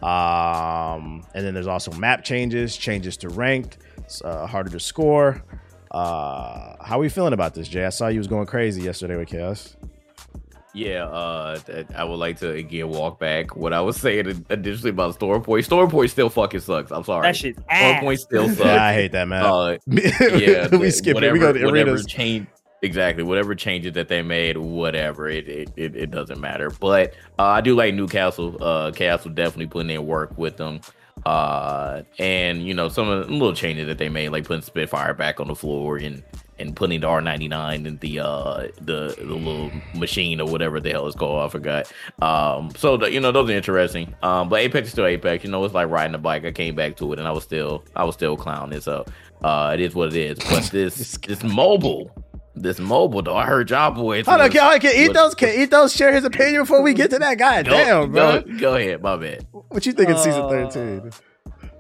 Um, 0.03 1.25
and 1.35 1.45
then 1.45 1.55
there's 1.55 1.67
also 1.67 1.93
map 1.93 2.25
changes, 2.25 2.77
changes 2.77 3.17
to 3.19 3.29
ranked, 3.29 3.79
it's, 3.99 4.23
uh, 4.23 4.47
harder 4.47 4.71
to 4.71 4.81
score. 4.81 5.43
Uh, 5.91 6.77
how 6.83 6.97
are 6.97 7.01
we 7.01 7.09
feeling 7.09 7.33
about 7.33 7.55
this, 7.55 7.69
Jay? 7.69 7.85
I 7.85 7.91
saw 7.91 8.09
you 8.09 8.19
was 8.19 8.27
going 8.27 8.47
crazy 8.47 8.83
yesterday 8.83 9.17
with 9.17 9.29
Chaos. 9.29 9.77
Yeah, 10.75 11.05
uh, 11.05 11.59
I 11.95 12.05
would 12.05 12.17
like 12.17 12.39
to 12.39 12.51
again 12.51 12.89
walk 12.89 13.19
back 13.21 13.55
what 13.57 13.75
I 13.75 13.81
was 13.83 13.99
saying 13.99 14.47
initially 14.49 14.89
about 14.91 15.15
Storm 15.15 15.43
Point. 15.43 15.67
Storm 15.67 15.91
Point 15.91 16.11
still 16.11 16.31
fucking 16.31 16.61
sucks. 16.61 16.91
I'm 16.91 17.05
sorry. 17.05 17.27
That 17.29 17.37
shit's 17.37 17.59
ass. 17.69 17.91
Storm. 17.99 18.05
Point 18.05 18.21
still 18.21 18.49
sucks. 18.55 18.61
Yeah, 18.61 18.85
I 18.85 18.93
hate 18.95 19.13
that 19.13 19.29
man. 19.29 19.45
Uh, 19.45 19.77
yeah, 19.87 20.69
we 20.73 20.79
the- 20.79 20.91
skip 20.91 21.17
it. 21.21 21.33
We 21.33 21.39
go 21.39 21.53
to 21.53 21.65
whatever 21.67 21.91
arenas. 21.91 22.07
change. 22.07 22.47
Exactly. 22.81 23.23
Whatever 23.23 23.55
changes 23.55 23.93
that 23.93 24.09
they 24.09 24.23
made, 24.23 24.57
whatever, 24.57 25.29
it 25.29 25.47
it, 25.47 25.71
it, 25.77 25.95
it 25.95 26.11
doesn't 26.11 26.41
matter. 26.41 26.71
But 26.71 27.15
uh, 27.39 27.43
I 27.45 27.61
do 27.61 27.75
like 27.77 27.95
Newcastle. 27.95 28.57
Uh, 28.61 28.91
Castle 28.93 29.31
definitely 29.31 29.67
putting 29.67 29.91
in 29.91 30.07
work 30.07 30.37
with 30.39 30.57
them. 30.57 30.81
Uh, 31.27 32.03
and 32.19 32.67
you 32.67 32.75
know 32.75 32.89
some 32.89 33.09
of 33.09 33.27
the 33.27 33.33
little 33.33 33.55
changes 33.55 33.87
that 33.87 33.99
they 33.99 34.09
made, 34.09 34.31
like 34.31 34.45
putting 34.47 34.63
Spitfire 34.63 35.15
back 35.15 35.39
on 35.39 35.47
the 35.49 35.55
floor 35.55 35.99
and 35.99 36.25
and 36.63 36.75
putting 36.75 37.01
the 37.01 37.07
R99 37.07 37.87
in 37.87 37.97
the 37.99 38.21
uh 38.21 38.69
the, 38.81 39.15
the 39.19 39.25
little 39.25 39.71
machine 39.95 40.41
or 40.41 40.47
whatever 40.47 40.81
the 40.81 40.91
hell 40.91 41.07
it's 41.07 41.17
called. 41.17 41.45
I 41.45 41.49
forgot. 41.49 41.93
Um, 42.21 42.73
so 42.77 42.97
the, 42.97 43.13
you 43.13 43.21
know 43.21 43.33
those 43.33 43.51
are 43.51 43.53
interesting. 43.53 44.15
Um, 44.23 44.49
but 44.49 44.61
Apex 44.61 44.87
is 44.87 44.93
still 44.93 45.07
Apex. 45.07 45.45
You 45.45 45.51
know, 45.51 45.65
it's 45.65 45.75
like 45.75 45.91
riding 45.91 46.15
a 46.15 46.19
bike. 46.19 46.45
I 46.45 46.53
came 46.53 46.75
back 46.75 46.97
to 46.97 47.13
it 47.13 47.19
and 47.19 47.29
I 47.29 47.33
was 47.33 47.45
still 47.45 47.85
I 47.95 48.05
was 48.05 48.15
still 48.15 48.37
clowning. 48.37 48.81
So 48.81 49.05
uh, 49.43 49.73
it 49.75 49.81
is 49.81 49.95
what 49.95 50.09
it 50.09 50.17
is. 50.17 50.39
But 50.39 50.65
this 50.73 51.19
this 51.19 51.43
mobile 51.43 52.11
this 52.55 52.79
mobile 52.79 53.23
though. 53.23 53.37
I 53.37 53.47
heard 53.47 53.71
y'all 53.71 53.91
boys. 53.91 54.27
Hold 54.27 54.41
on, 54.41 54.51
can, 54.51 54.61
hold 54.61 54.75
on, 54.75 54.81
can 54.81 54.97
Ethos 54.97 55.35
can 55.35 55.61
Ethos 55.61 55.95
share 55.95 56.13
his 56.13 56.25
opinion 56.25 56.63
before 56.63 56.83
we 56.83 56.95
get 56.95 57.11
to 57.11 57.19
that 57.19 57.39
guy? 57.39 57.63
Damn, 57.63 58.13
bro. 58.13 58.43
Go, 58.43 58.59
go, 58.59 58.75
ahead, 58.75 59.03
my 59.03 59.17
bad. 59.17 59.47
What 59.51 59.87
you 59.87 59.93
think 59.93 60.11
of 60.11 60.19
season 60.19 60.49
thirteen? 60.49 61.11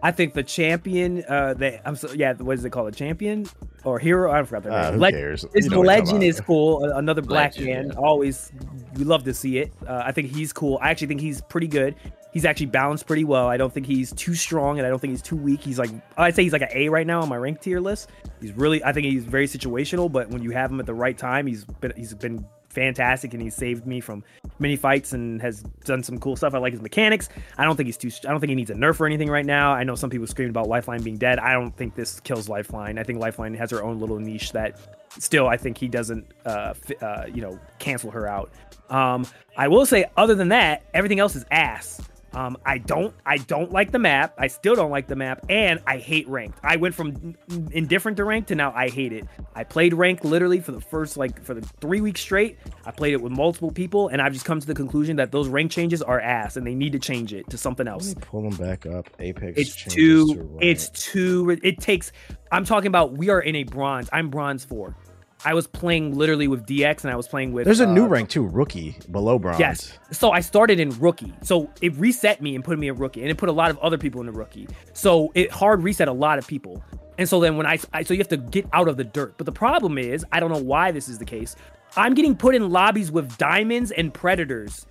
I 0.04 0.10
think 0.10 0.34
the 0.34 0.42
champion, 0.42 1.22
uh, 1.28 1.54
they, 1.54 1.80
I'm 1.84 1.94
so 1.94 2.12
yeah. 2.12 2.32
What 2.34 2.58
is 2.58 2.64
it 2.64 2.70
called? 2.70 2.88
A 2.88 2.92
champion 2.92 3.46
or 3.84 3.98
hero? 4.00 4.32
I 4.32 4.42
forgot 4.42 4.64
their 4.64 4.72
Uh, 4.72 4.82
name. 4.90 4.94
who 4.94 5.00
Le- 5.00 5.10
cares? 5.12 5.46
Know 5.54 5.80
legend 5.80 6.22
is 6.24 6.40
cool. 6.40 6.84
Another 6.84 7.22
black 7.22 7.52
Legend, 7.56 7.66
man. 7.66 7.86
yeah. 7.94 7.98
Always, 7.98 8.50
we 8.96 9.04
love 9.04 9.22
to 9.24 9.34
see 9.34 9.58
it. 9.58 9.72
Uh, 9.86 10.02
I 10.04 10.10
think 10.12 10.28
he's 10.34 10.52
cool. 10.52 10.78
I 10.82 10.90
actually 10.90 11.06
think 11.06 11.20
he's 11.20 11.40
pretty 11.42 11.68
good. 11.68 11.94
He's 12.32 12.44
actually 12.44 12.66
balanced 12.66 13.06
pretty 13.06 13.24
well. 13.24 13.46
I 13.46 13.56
don't 13.58 13.72
think 13.72 13.86
he's 13.86 14.10
too 14.12 14.34
strong, 14.34 14.78
and 14.78 14.86
I 14.86 14.90
don't 14.90 14.98
think 14.98 15.12
he's 15.12 15.22
too 15.22 15.36
weak. 15.36 15.60
He's 15.60 15.78
like 15.78 15.90
I'd 16.16 16.34
say 16.34 16.42
he's 16.42 16.52
like 16.52 16.62
an 16.62 16.70
A 16.72 16.88
right 16.88 17.06
now 17.06 17.20
on 17.20 17.28
my 17.28 17.36
rank 17.36 17.60
tier 17.60 17.78
list. 17.78 18.10
He's 18.40 18.52
really. 18.52 18.82
I 18.82 18.92
think 18.92 19.06
he's 19.06 19.24
very 19.24 19.46
situational, 19.46 20.10
but 20.10 20.30
when 20.30 20.42
you 20.42 20.50
have 20.50 20.70
him 20.72 20.80
at 20.80 20.86
the 20.86 20.94
right 20.94 21.16
time, 21.16 21.46
he's 21.46 21.64
been 21.64 21.92
he's 21.94 22.14
been 22.14 22.44
fantastic, 22.70 23.34
and 23.34 23.42
he's 23.42 23.54
saved 23.54 23.86
me 23.86 24.00
from 24.00 24.24
many 24.62 24.76
fights 24.76 25.12
and 25.12 25.42
has 25.42 25.62
done 25.84 26.02
some 26.02 26.18
cool 26.18 26.36
stuff. 26.36 26.54
I 26.54 26.58
like 26.58 26.72
his 26.72 26.80
mechanics. 26.80 27.28
I 27.58 27.64
don't 27.64 27.76
think 27.76 27.86
he's 27.88 27.96
too. 27.98 28.10
I 28.26 28.30
don't 28.30 28.40
think 28.40 28.48
he 28.48 28.54
needs 28.54 28.70
a 28.70 28.74
nerf 28.74 28.98
or 29.00 29.06
anything 29.06 29.28
right 29.28 29.44
now. 29.44 29.72
I 29.72 29.84
know 29.84 29.94
some 29.94 30.08
people 30.08 30.26
screaming 30.26 30.50
about 30.50 30.68
Lifeline 30.68 31.02
being 31.02 31.18
dead. 31.18 31.38
I 31.38 31.52
don't 31.52 31.76
think 31.76 31.94
this 31.94 32.20
kills 32.20 32.48
Lifeline. 32.48 32.98
I 32.98 33.02
think 33.02 33.18
Lifeline 33.18 33.54
has 33.54 33.70
her 33.70 33.82
own 33.82 34.00
little 34.00 34.18
niche 34.18 34.52
that 34.52 34.78
still 35.18 35.46
I 35.48 35.58
think 35.58 35.76
he 35.76 35.88
doesn't 35.88 36.24
uh, 36.46 36.74
uh 37.02 37.24
you 37.32 37.42
know 37.42 37.58
cancel 37.78 38.10
her 38.10 38.26
out. 38.26 38.50
Um 38.88 39.26
I 39.56 39.68
will 39.68 39.84
say 39.84 40.06
other 40.16 40.34
than 40.34 40.48
that 40.48 40.84
everything 40.94 41.20
else 41.20 41.36
is 41.36 41.44
ass. 41.50 42.00
Um 42.34 42.56
I 42.64 42.78
don't 42.78 43.14
I 43.26 43.38
don't 43.38 43.72
like 43.72 43.92
the 43.92 43.98
map. 43.98 44.34
I 44.38 44.46
still 44.46 44.74
don't 44.74 44.90
like 44.90 45.06
the 45.06 45.16
map 45.16 45.44
and 45.48 45.80
I 45.86 45.98
hate 45.98 46.28
ranked. 46.28 46.58
I 46.62 46.76
went 46.76 46.94
from 46.94 47.36
indifferent 47.70 48.16
to 48.18 48.24
ranked 48.24 48.48
to 48.48 48.54
now 48.54 48.72
I 48.74 48.88
hate 48.88 49.12
it. 49.12 49.26
I 49.54 49.64
played 49.64 49.94
ranked 49.94 50.24
literally 50.24 50.60
for 50.60 50.72
the 50.72 50.80
first 50.80 51.16
like 51.16 51.42
for 51.42 51.54
the 51.54 51.62
3 51.80 52.00
weeks 52.00 52.20
straight. 52.20 52.58
I 52.84 52.90
played 52.90 53.12
it 53.12 53.20
with 53.20 53.32
multiple 53.32 53.70
people 53.70 54.08
and 54.08 54.20
I've 54.22 54.32
just 54.32 54.44
come 54.44 54.60
to 54.60 54.66
the 54.66 54.74
conclusion 54.74 55.16
that 55.16 55.32
those 55.32 55.48
rank 55.48 55.70
changes 55.70 56.02
are 56.02 56.20
ass 56.20 56.56
and 56.56 56.66
they 56.66 56.74
need 56.74 56.92
to 56.92 56.98
change 56.98 57.32
it 57.32 57.48
to 57.50 57.58
something 57.58 57.86
else 57.86 58.14
pull 58.20 58.48
them 58.48 58.56
back 58.56 58.86
up. 58.86 59.08
Apex. 59.18 59.58
it's 59.58 59.84
too 59.84 60.34
to 60.34 60.58
it's 60.60 60.88
too 60.90 61.58
it 61.62 61.78
takes 61.80 62.12
i'm 62.50 62.64
talking 62.64 62.88
about 62.88 63.12
we 63.12 63.28
are 63.30 63.40
in 63.40 63.56
a 63.56 63.64
bronze 63.64 64.08
i'm 64.12 64.30
bronze 64.30 64.64
four 64.64 64.96
i 65.44 65.54
was 65.54 65.66
playing 65.66 66.14
literally 66.16 66.48
with 66.48 66.66
dx 66.66 67.02
and 67.04 67.12
i 67.12 67.16
was 67.16 67.28
playing 67.28 67.52
with 67.52 67.64
There's 67.64 67.80
a 67.80 67.86
new 67.86 68.04
uh, 68.04 68.08
rank 68.08 68.28
too, 68.28 68.46
rookie 68.46 68.96
below 69.10 69.38
bronze. 69.38 69.58
Yes. 69.58 69.98
So 70.10 70.30
I 70.30 70.40
started 70.40 70.80
in 70.80 70.90
rookie. 70.98 71.32
So 71.42 71.70
it 71.80 71.94
reset 71.96 72.40
me 72.40 72.54
and 72.54 72.64
put 72.64 72.78
me 72.78 72.88
in 72.88 72.96
rookie, 72.96 73.22
and 73.22 73.30
it 73.30 73.36
put 73.38 73.48
a 73.48 73.52
lot 73.52 73.70
of 73.70 73.78
other 73.78 73.98
people 73.98 74.20
in 74.20 74.26
the 74.26 74.32
rookie. 74.32 74.68
So 74.92 75.32
it 75.34 75.50
hard 75.50 75.82
reset 75.82 76.08
a 76.08 76.12
lot 76.12 76.38
of 76.38 76.46
people. 76.46 76.82
And 77.18 77.28
so 77.28 77.40
then 77.40 77.56
when 77.56 77.66
I, 77.66 77.78
I 77.92 78.02
so 78.02 78.14
you 78.14 78.18
have 78.18 78.28
to 78.28 78.36
get 78.36 78.66
out 78.72 78.88
of 78.88 78.96
the 78.96 79.04
dirt. 79.04 79.34
But 79.36 79.46
the 79.46 79.52
problem 79.52 79.98
is, 79.98 80.24
I 80.32 80.40
don't 80.40 80.50
know 80.50 80.62
why 80.62 80.92
this 80.92 81.08
is 81.08 81.18
the 81.18 81.24
case. 81.24 81.56
I'm 81.96 82.14
getting 82.14 82.34
put 82.34 82.54
in 82.54 82.70
lobbies 82.70 83.12
with 83.12 83.36
diamonds 83.36 83.90
and 83.90 84.12
predators. 84.12 84.86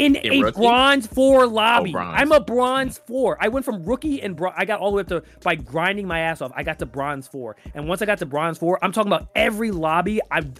In, 0.00 0.16
a 0.16 0.50
bronze 0.52 1.06
four 1.06 1.44
oh, 1.44 1.48
lobby. 1.48 1.92
bronze. 1.92 2.16
I'm 2.18 2.32
a 2.32 2.40
bronze 2.40 2.98
four. 2.98 3.36
I 3.40 3.48
went 3.48 3.64
from 3.66 3.84
rookie 3.84 4.22
and 4.22 4.34
bro- 4.34 4.54
I 4.56 4.64
got 4.64 4.80
all 4.80 4.90
the 4.90 4.96
way 4.96 5.00
up 5.02 5.08
to 5.08 5.22
by 5.42 5.54
grinding 5.56 6.06
my 6.06 6.20
ass 6.20 6.40
off. 6.40 6.52
I 6.54 6.62
got 6.62 6.78
to 6.78 6.86
bronze 6.86 7.28
four. 7.28 7.56
And 7.74 7.86
once 7.86 8.00
I 8.00 8.06
got 8.06 8.18
to 8.18 8.26
bronze 8.26 8.58
four, 8.58 8.82
I'm 8.82 8.92
talking 8.92 9.12
about 9.12 9.28
every 9.34 9.70
lobby. 9.70 10.20
I've 10.30 10.50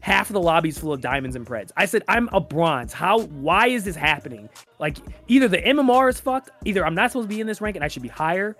half 0.00 0.30
of 0.30 0.34
the 0.34 0.40
lobbies 0.40 0.78
full 0.78 0.92
of 0.92 1.00
diamonds 1.00 1.36
and 1.36 1.46
preds. 1.46 1.70
I 1.76 1.86
said 1.86 2.02
I'm 2.08 2.28
a 2.32 2.40
bronze. 2.40 2.92
How? 2.92 3.20
Why 3.20 3.68
is 3.68 3.84
this 3.84 3.96
happening? 3.96 4.48
Like 4.78 4.98
either 5.28 5.48
the 5.48 5.58
MMR 5.58 6.08
is 6.08 6.18
fucked. 6.18 6.50
Either 6.64 6.84
I'm 6.84 6.94
not 6.94 7.12
supposed 7.12 7.28
to 7.28 7.34
be 7.34 7.40
in 7.40 7.46
this 7.46 7.60
rank 7.60 7.76
and 7.76 7.84
I 7.84 7.88
should 7.88 8.02
be 8.02 8.08
higher, 8.08 8.56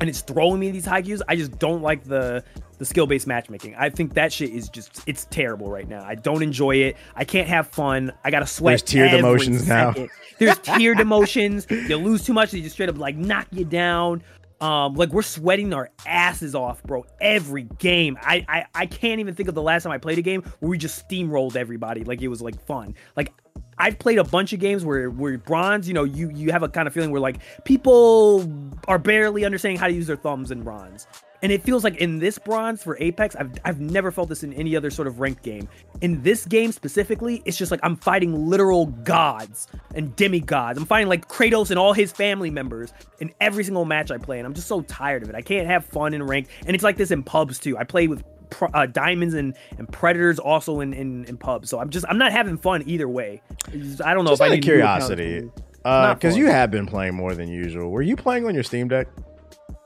and 0.00 0.08
it's 0.08 0.20
throwing 0.20 0.60
me 0.60 0.70
these 0.70 0.84
high 0.84 1.02
queues. 1.02 1.22
I 1.28 1.36
just 1.36 1.58
don't 1.58 1.82
like 1.82 2.04
the 2.04 2.44
the 2.78 2.84
skill 2.84 3.06
based 3.06 3.26
matchmaking. 3.26 3.74
I 3.76 3.88
think 3.88 4.14
that 4.14 4.32
shit 4.32 4.50
is 4.50 4.68
just 4.68 5.02
it's 5.06 5.26
terrible 5.26 5.70
right 5.70 5.88
now. 5.88 6.04
I 6.04 6.14
don't 6.14 6.42
enjoy 6.42 6.76
it. 6.76 6.96
I 7.14 7.24
can't 7.24 7.48
have 7.48 7.66
fun. 7.68 8.12
I 8.24 8.30
gotta 8.30 8.46
sweat. 8.46 8.72
There's 8.72 8.82
tiered 8.82 9.14
emotions 9.14 9.66
now. 9.66 9.94
There's 10.38 10.58
tiered 10.58 11.00
emotions. 11.00 11.66
You 11.70 11.96
lose 11.96 12.24
too 12.24 12.34
much, 12.34 12.50
they 12.50 12.60
just 12.60 12.74
straight 12.74 12.88
up 12.88 12.98
like 12.98 13.16
knock 13.16 13.46
you 13.50 13.64
down. 13.64 14.22
Um, 14.60 14.94
like 14.94 15.10
we're 15.10 15.20
sweating 15.22 15.74
our 15.74 15.90
asses 16.06 16.54
off, 16.54 16.82
bro. 16.82 17.04
Every 17.20 17.64
game, 17.64 18.16
I, 18.22 18.44
I 18.48 18.66
I 18.74 18.86
can't 18.86 19.20
even 19.20 19.34
think 19.34 19.50
of 19.50 19.54
the 19.54 19.62
last 19.62 19.82
time 19.82 19.92
I 19.92 19.98
played 19.98 20.18
a 20.18 20.22
game 20.22 20.42
where 20.60 20.70
we 20.70 20.78
just 20.78 21.06
steamrolled 21.06 21.56
everybody. 21.56 22.04
Like 22.04 22.22
it 22.22 22.28
was 22.28 22.40
like 22.40 22.58
fun. 22.66 22.94
Like 23.16 23.32
I've 23.78 23.98
played 23.98 24.18
a 24.18 24.24
bunch 24.24 24.52
of 24.52 24.60
games 24.60 24.84
where 24.84 25.10
where 25.10 25.36
bronze, 25.38 25.86
you 25.86 25.94
know, 25.94 26.04
you 26.04 26.30
you 26.30 26.52
have 26.52 26.62
a 26.62 26.68
kind 26.68 26.88
of 26.88 26.94
feeling 26.94 27.10
where 27.10 27.20
like 27.20 27.36
people 27.64 28.50
are 28.88 28.98
barely 28.98 29.44
understanding 29.44 29.78
how 29.78 29.86
to 29.86 29.92
use 29.92 30.06
their 30.06 30.16
thumbs 30.16 30.50
in 30.50 30.62
bronze. 30.62 31.06
And 31.42 31.52
it 31.52 31.62
feels 31.62 31.84
like 31.84 31.96
in 31.96 32.18
this 32.18 32.38
bronze 32.38 32.82
for 32.82 32.96
Apex, 32.98 33.36
I've, 33.36 33.52
I've 33.64 33.80
never 33.80 34.10
felt 34.10 34.28
this 34.28 34.42
in 34.42 34.52
any 34.54 34.74
other 34.74 34.90
sort 34.90 35.06
of 35.06 35.20
ranked 35.20 35.42
game. 35.42 35.68
In 36.00 36.22
this 36.22 36.46
game 36.46 36.72
specifically, 36.72 37.42
it's 37.44 37.56
just 37.56 37.70
like 37.70 37.80
I'm 37.82 37.96
fighting 37.96 38.48
literal 38.48 38.86
gods 38.86 39.68
and 39.94 40.16
demigods. 40.16 40.78
I'm 40.78 40.86
fighting 40.86 41.08
like 41.08 41.28
Kratos 41.28 41.70
and 41.70 41.78
all 41.78 41.92
his 41.92 42.10
family 42.10 42.50
members 42.50 42.92
in 43.20 43.32
every 43.40 43.64
single 43.64 43.84
match 43.84 44.10
I 44.10 44.18
play. 44.18 44.38
And 44.38 44.46
I'm 44.46 44.54
just 44.54 44.66
so 44.66 44.80
tired 44.82 45.22
of 45.22 45.28
it. 45.28 45.34
I 45.34 45.42
can't 45.42 45.66
have 45.66 45.84
fun 45.84 46.14
in 46.14 46.22
ranked. 46.22 46.50
And 46.66 46.74
it's 46.74 46.84
like 46.84 46.96
this 46.96 47.10
in 47.10 47.22
pubs 47.22 47.58
too. 47.58 47.76
I 47.76 47.84
play 47.84 48.08
with 48.08 48.24
pr- 48.50 48.66
uh, 48.74 48.86
diamonds 48.86 49.34
and, 49.34 49.54
and 49.78 49.90
predators 49.92 50.38
also 50.38 50.80
in, 50.80 50.92
in, 50.92 51.24
in 51.24 51.36
pubs. 51.36 51.68
So 51.70 51.78
I'm 51.80 51.90
just, 51.90 52.04
I'm 52.08 52.18
not 52.18 52.32
having 52.32 52.56
fun 52.56 52.82
either 52.86 53.08
way. 53.08 53.42
Just- 53.72 54.02
I 54.02 54.14
don't 54.14 54.24
know 54.24 54.30
Just 54.32 54.42
if 54.42 54.46
I 54.50 54.54
need 54.54 54.62
curiosity, 54.62 55.50
because 55.76 56.18
fun. 56.20 56.36
you 56.36 56.46
have 56.46 56.70
been 56.70 56.86
playing 56.86 57.14
more 57.14 57.34
than 57.34 57.48
usual. 57.48 57.90
Were 57.90 58.02
you 58.02 58.16
playing 58.16 58.46
on 58.46 58.54
your 58.54 58.62
Steam 58.64 58.88
Deck? 58.88 59.08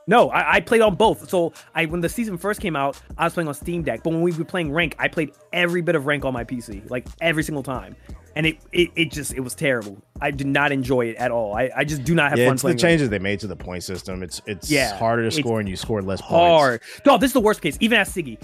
No, 0.07 0.30
I, 0.30 0.55
I 0.55 0.61
played 0.61 0.80
on 0.80 0.96
both. 0.96 1.28
So 1.30 1.53
I 1.74 1.86
when 1.86 2.01
the 2.01 2.09
season 2.09 2.36
first 2.36 2.61
came 2.61 2.74
out, 2.76 3.01
I 3.16 3.24
was 3.24 3.34
playing 3.34 3.48
on 3.48 3.55
Steam 3.55 3.82
Deck. 3.82 4.03
But 4.03 4.11
when 4.12 4.22
we 4.22 4.32
were 4.32 4.44
playing 4.44 4.72
rank, 4.72 4.96
I 4.98 5.09
played 5.09 5.32
every 5.53 5.82
bit 5.82 5.94
of 5.94 6.07
rank 6.07 6.24
on 6.24 6.32
my 6.32 6.44
PC, 6.44 6.88
like 6.90 7.07
every 7.20 7.42
single 7.44 7.62
time. 7.62 7.94
And 8.36 8.46
it 8.46 8.59
it, 8.72 8.90
it 8.96 9.11
just 9.12 9.34
it 9.34 9.40
was 9.40 9.55
terrible. 9.55 9.98
I 10.20 10.30
did 10.30 10.46
not 10.46 10.72
enjoy 10.72 11.07
it 11.07 11.16
at 11.16 11.30
all. 11.30 11.55
I, 11.57 11.70
I 11.76 11.84
just 11.84 12.05
do 12.05 12.14
not 12.14 12.30
have 12.30 12.38
yeah, 12.38 12.46
fun 12.46 12.55
it's 12.55 12.62
the 12.62 12.66
playing. 12.66 12.76
rank. 12.76 12.80
changes 12.82 13.09
they 13.11 13.18
made 13.18 13.40
to 13.40 13.46
the 13.46 13.57
point 13.57 13.84
system. 13.84 14.22
It's 14.22 14.40
it's 14.46 14.70
Yeah, 14.70 14.96
harder 14.96 15.22
to 15.22 15.30
score 15.30 15.61
and 15.61 15.68
you 15.68 15.76
score 15.76 16.01
less 16.03 16.20
points. 16.20 16.30
Hard. 16.32 16.80
No, 17.07 17.18
this 17.18 17.28
is 17.30 17.34
the 17.34 17.40
worst 17.40 17.61
case. 17.61 17.76
Even 17.80 17.98
as 17.98 18.09
Siggy, 18.14 18.38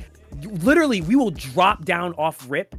literally, 0.62 1.00
we 1.00 1.16
will 1.16 1.30
drop 1.30 1.84
down 1.84 2.14
off 2.14 2.44
rip. 2.48 2.74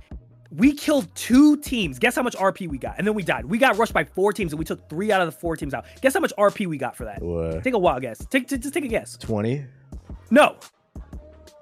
We 0.52 0.74
killed 0.74 1.14
two 1.16 1.58
teams. 1.58 2.00
Guess 2.00 2.16
how 2.16 2.24
much 2.24 2.36
RP 2.36 2.68
we 2.68 2.78
got? 2.78 2.96
And 2.98 3.06
then 3.06 3.14
we 3.14 3.24
died. 3.24 3.46
We 3.46 3.58
got 3.58 3.78
rushed 3.78 3.94
by 3.94 4.04
four 4.04 4.32
teams, 4.34 4.54
and 4.54 4.60
we 4.60 4.66
took 4.66 4.90
three 4.90 5.12
out 5.12 5.22
of 5.22 5.28
the 5.28 5.38
four 5.38 5.56
teams 5.58 5.74
out. 5.74 5.86
Guess 6.02 6.14
how 6.14 6.20
much 6.20 6.34
RP 6.38 6.68
we 6.68 6.78
got 6.78 6.96
for 6.96 7.06
that? 7.06 7.22
What? 7.22 7.64
Take 7.64 7.74
a 7.74 7.80
wild 7.80 8.02
guess. 8.02 8.26
Take, 8.26 8.48
t- 8.48 8.58
just 8.58 8.74
take 8.74 8.86
a 8.86 8.90
guess. 8.90 9.18
Twenty. 9.18 9.66
No, 10.30 10.58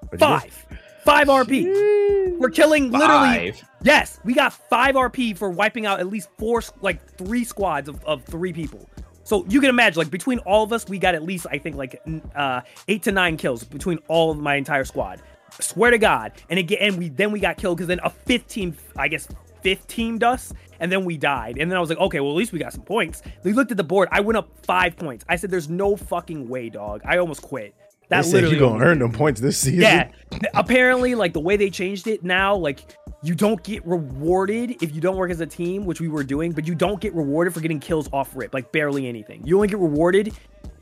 What'd 0.01 0.19
five. 0.19 0.65
Five 1.03 1.27
RP. 1.27 2.39
We're 2.39 2.49
killing 2.49 2.91
literally. 2.91 3.51
Five. 3.51 3.63
Yes, 3.83 4.19
we 4.23 4.33
got 4.33 4.53
five 4.53 4.95
RP 4.95 5.37
for 5.37 5.51
wiping 5.51 5.85
out 5.85 5.99
at 5.99 6.07
least 6.07 6.29
four, 6.39 6.63
like 6.81 7.17
three 7.17 7.43
squads 7.43 7.87
of, 7.87 8.03
of 8.05 8.23
three 8.25 8.51
people. 8.53 8.89
So 9.23 9.45
you 9.47 9.59
can 9.61 9.69
imagine, 9.69 9.99
like 9.99 10.09
between 10.09 10.39
all 10.39 10.63
of 10.63 10.73
us, 10.73 10.87
we 10.87 10.97
got 10.97 11.13
at 11.15 11.23
least 11.23 11.45
I 11.51 11.57
think 11.57 11.75
like 11.75 12.01
uh, 12.35 12.61
eight 12.87 13.03
to 13.03 13.11
nine 13.11 13.37
kills 13.37 13.63
between 13.63 13.99
all 14.07 14.31
of 14.31 14.37
my 14.39 14.55
entire 14.55 14.83
squad. 14.83 15.21
Swear 15.59 15.91
to 15.91 15.97
God. 15.97 16.33
And 16.49 16.59
again, 16.59 16.79
and 16.81 16.97
we 16.97 17.09
then 17.09 17.31
we 17.31 17.39
got 17.39 17.57
killed 17.57 17.77
because 17.77 17.87
then 17.87 17.99
a 18.03 18.09
15, 18.09 18.75
I 18.97 19.07
guess, 19.07 19.27
fifth 19.61 19.87
teamed 19.87 20.23
us, 20.23 20.53
and 20.79 20.91
then 20.91 21.05
we 21.05 21.17
died. 21.17 21.57
And 21.57 21.71
then 21.71 21.77
I 21.77 21.79
was 21.79 21.89
like, 21.89 21.97
okay, 21.99 22.19
well 22.19 22.31
at 22.31 22.35
least 22.35 22.51
we 22.51 22.59
got 22.59 22.73
some 22.73 22.83
points. 22.83 23.21
We 23.43 23.53
looked 23.53 23.71
at 23.71 23.77
the 23.77 23.83
board. 23.83 24.09
I 24.11 24.19
went 24.21 24.37
up 24.37 24.49
five 24.65 24.95
points. 24.97 25.25
I 25.29 25.35
said, 25.37 25.49
"There's 25.51 25.69
no 25.69 25.95
fucking 25.95 26.47
way, 26.47 26.69
dog." 26.69 27.01
I 27.05 27.17
almost 27.17 27.41
quit. 27.41 27.73
They 28.07 28.17
That 28.17 28.25
said 28.25 28.33
literally 28.33 28.55
you 28.55 28.61
gonna 28.61 28.83
earn 28.85 28.99
them 28.99 29.11
points 29.11 29.41
this 29.41 29.57
season. 29.57 29.81
yeah. 29.81 30.09
Apparently, 30.53 31.15
like 31.15 31.33
the 31.33 31.39
way 31.39 31.57
they 31.57 31.69
changed 31.71 32.05
it 32.07 32.23
now, 32.23 32.55
like 32.55 32.95
you 33.23 33.33
don't 33.33 33.63
get 33.63 33.83
rewarded 33.87 34.83
if 34.83 34.93
you 34.93 35.01
don't 35.01 35.15
work 35.17 35.31
as 35.31 35.39
a 35.39 35.45
team, 35.47 35.85
which 35.85 35.99
we 35.99 36.07
were 36.07 36.23
doing, 36.23 36.51
but 36.51 36.67
you 36.67 36.75
don't 36.75 37.01
get 37.01 37.15
rewarded 37.15 37.53
for 37.53 37.61
getting 37.61 37.79
kills 37.79 38.07
off 38.13 38.35
rip, 38.35 38.53
like 38.53 38.71
barely 38.71 39.07
anything. 39.07 39.41
You 39.43 39.55
only 39.55 39.67
get 39.67 39.79
rewarded 39.79 40.33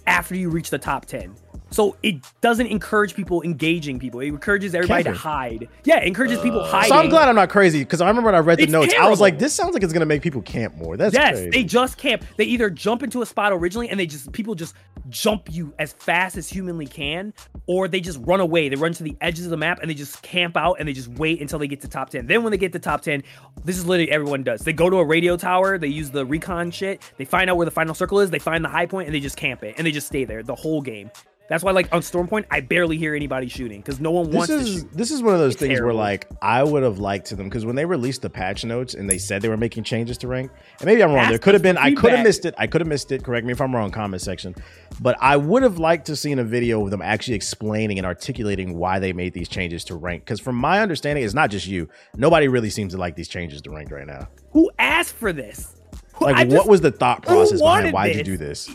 after 0.05 0.35
you 0.35 0.49
reach 0.49 0.69
the 0.69 0.77
top 0.77 1.05
10. 1.05 1.33
So 1.73 1.97
it 2.03 2.17
doesn't 2.41 2.67
encourage 2.67 3.15
people 3.15 3.41
engaging 3.41 3.97
people. 3.97 4.19
It 4.19 4.27
encourages 4.27 4.75
everybody 4.75 5.05
Camping. 5.05 5.17
to 5.17 5.19
hide. 5.19 5.69
Yeah, 5.83 5.97
it 6.01 6.07
encourages 6.07 6.39
people 6.39 6.61
uh, 6.61 6.69
hiding. 6.69 6.89
So 6.89 6.97
I'm 6.97 7.09
glad 7.09 7.27
I'm 7.27 7.35
not 7.35 7.49
crazy 7.49 7.79
because 7.79 7.99
I 7.99 8.07
remember 8.07 8.27
when 8.27 8.35
I 8.35 8.39
read 8.39 8.59
the 8.59 8.63
It's 8.63 8.71
notes, 8.71 8.93
I 8.93 9.09
was 9.09 9.19
like, 9.19 9.39
this 9.39 9.55
sounds 9.55 9.73
like 9.73 9.81
it's 9.81 9.91
gonna 9.91 10.05
make 10.05 10.21
people 10.21 10.43
camp 10.43 10.75
more. 10.75 10.97
That's 10.97 11.15
yes, 11.15 11.31
crazy. 11.31 11.49
they 11.49 11.63
just 11.63 11.97
camp. 11.97 12.25
They 12.37 12.43
either 12.45 12.69
jump 12.69 13.01
into 13.01 13.23
a 13.23 13.25
spot 13.25 13.53
originally 13.53 13.89
and 13.89 13.99
they 13.99 14.05
just 14.05 14.31
people 14.33 14.53
just 14.53 14.75
jump 15.09 15.51
you 15.51 15.73
as 15.79 15.93
fast 15.93 16.37
as 16.37 16.47
humanly 16.47 16.85
can, 16.85 17.33
or 17.65 17.87
they 17.87 17.99
just 17.99 18.19
run 18.21 18.39
away. 18.39 18.69
They 18.69 18.75
run 18.75 18.93
to 18.93 19.03
the 19.03 19.17
edges 19.19 19.45
of 19.45 19.51
the 19.51 19.57
map 19.57 19.79
and 19.81 19.89
they 19.89 19.95
just 19.95 20.21
camp 20.21 20.55
out 20.55 20.75
and 20.79 20.87
they 20.87 20.93
just 20.93 21.09
wait 21.09 21.41
until 21.41 21.57
they 21.57 21.67
get 21.67 21.81
to 21.81 21.87
top 21.87 22.11
10. 22.11 22.27
Then 22.27 22.43
when 22.43 22.51
they 22.51 22.57
get 22.57 22.71
to 22.73 22.79
top 22.79 23.01
10, 23.01 23.23
this 23.65 23.79
is 23.79 23.85
literally 23.87 24.11
everyone 24.11 24.43
does. 24.43 24.61
They 24.61 24.73
go 24.73 24.91
to 24.91 24.97
a 24.97 25.05
radio 25.05 25.37
tower, 25.37 25.79
they 25.79 25.87
use 25.87 26.11
the 26.11 26.23
recon 26.23 26.69
shit, 26.69 27.01
they 27.17 27.25
find 27.25 27.49
out 27.49 27.57
where 27.57 27.65
the 27.65 27.71
final 27.71 27.95
circle 27.95 28.19
is, 28.19 28.29
they 28.29 28.37
find 28.37 28.63
the 28.63 28.69
high 28.69 28.85
point, 28.85 29.07
and 29.07 29.15
they 29.15 29.19
just 29.19 29.37
camp 29.37 29.63
it 29.63 29.73
and 29.77 29.87
they 29.87 29.91
just 29.91 30.05
stay 30.05 30.23
there 30.23 30.43
the 30.43 30.53
whole 30.55 30.79
game. 30.81 31.09
That's 31.49 31.63
why, 31.63 31.71
like 31.71 31.93
on 31.93 32.01
Storm 32.01 32.27
Point, 32.27 32.45
I 32.49 32.61
barely 32.61 32.97
hear 32.97 33.15
anybody 33.15 33.49
shooting 33.49 33.81
because 33.81 33.99
no 33.99 34.11
one 34.11 34.27
this 34.27 34.35
wants 34.35 34.47
to 34.47 34.59
is 34.59 34.85
this 34.85 35.11
is 35.11 35.21
one 35.21 35.33
of 35.33 35.41
those 35.41 35.53
It's 35.53 35.61
things 35.61 35.81
where 35.81 35.93
like 35.93 36.27
I 36.41 36.63
would 36.63 36.83
have 36.83 36.99
liked 36.99 37.27
to 37.27 37.35
them 37.35 37.49
because 37.49 37.65
when 37.65 37.75
they 37.75 37.85
released 37.85 38.21
the 38.21 38.29
patch 38.29 38.63
notes 38.63 38.93
and 38.93 39.09
they 39.09 39.17
said 39.17 39.41
they 39.41 39.49
were 39.49 39.57
making 39.57 39.83
changes 39.83 40.17
to 40.19 40.27
rank, 40.27 40.51
and 40.79 40.85
maybe 40.85 41.03
I'm 41.03 41.09
wrong. 41.09 41.19
Ask 41.19 41.29
there 41.29 41.39
could 41.39 41.53
have 41.53 41.61
been 41.61 41.75
for 41.75 41.81
I 41.81 41.93
could 41.93 42.11
have 42.13 42.23
missed 42.23 42.45
it. 42.45 42.55
I 42.57 42.67
could 42.67 42.79
have 42.79 42.87
missed 42.87 43.11
it. 43.11 43.23
Correct 43.23 43.45
me 43.45 43.51
if 43.51 43.59
I'm 43.59 43.75
wrong. 43.75 43.91
Comment 43.91 44.21
section. 44.21 44.55
But 45.01 45.17
I 45.19 45.35
would 45.35 45.63
have 45.63 45.79
liked 45.79 46.05
to 46.07 46.15
seen 46.15 46.39
a 46.39 46.43
video 46.45 46.83
of 46.83 46.91
them 46.91 47.01
actually 47.01 47.35
explaining 47.35 47.97
and 47.97 48.05
articulating 48.05 48.77
why 48.77 48.99
they 48.99 49.11
made 49.11 49.33
these 49.33 49.49
changes 49.49 49.83
to 49.85 49.95
rank. 49.95 50.23
Because 50.23 50.39
from 50.39 50.55
my 50.55 50.79
understanding, 50.81 51.25
it's 51.25 51.33
not 51.33 51.51
just 51.51 51.67
you. 51.67 51.89
Nobody 52.15 52.47
really 52.47 52.69
seems 52.69 52.93
to 52.93 52.99
like 52.99 53.15
these 53.15 53.27
changes 53.27 53.61
to 53.63 53.71
rank 53.71 53.91
right 53.91 54.07
now. 54.07 54.29
Who 54.51 54.71
asked 54.79 55.15
for 55.15 55.33
this? 55.33 55.75
Like, 56.21 56.35
I 56.35 56.43
what 56.45 56.51
just- 56.51 56.69
was 56.69 56.81
the 56.81 56.91
thought 56.91 57.23
process 57.23 57.59
behind 57.59 57.91
why 57.93 58.07
did 58.07 58.17
you 58.17 58.23
do 58.23 58.37
this? 58.37 58.69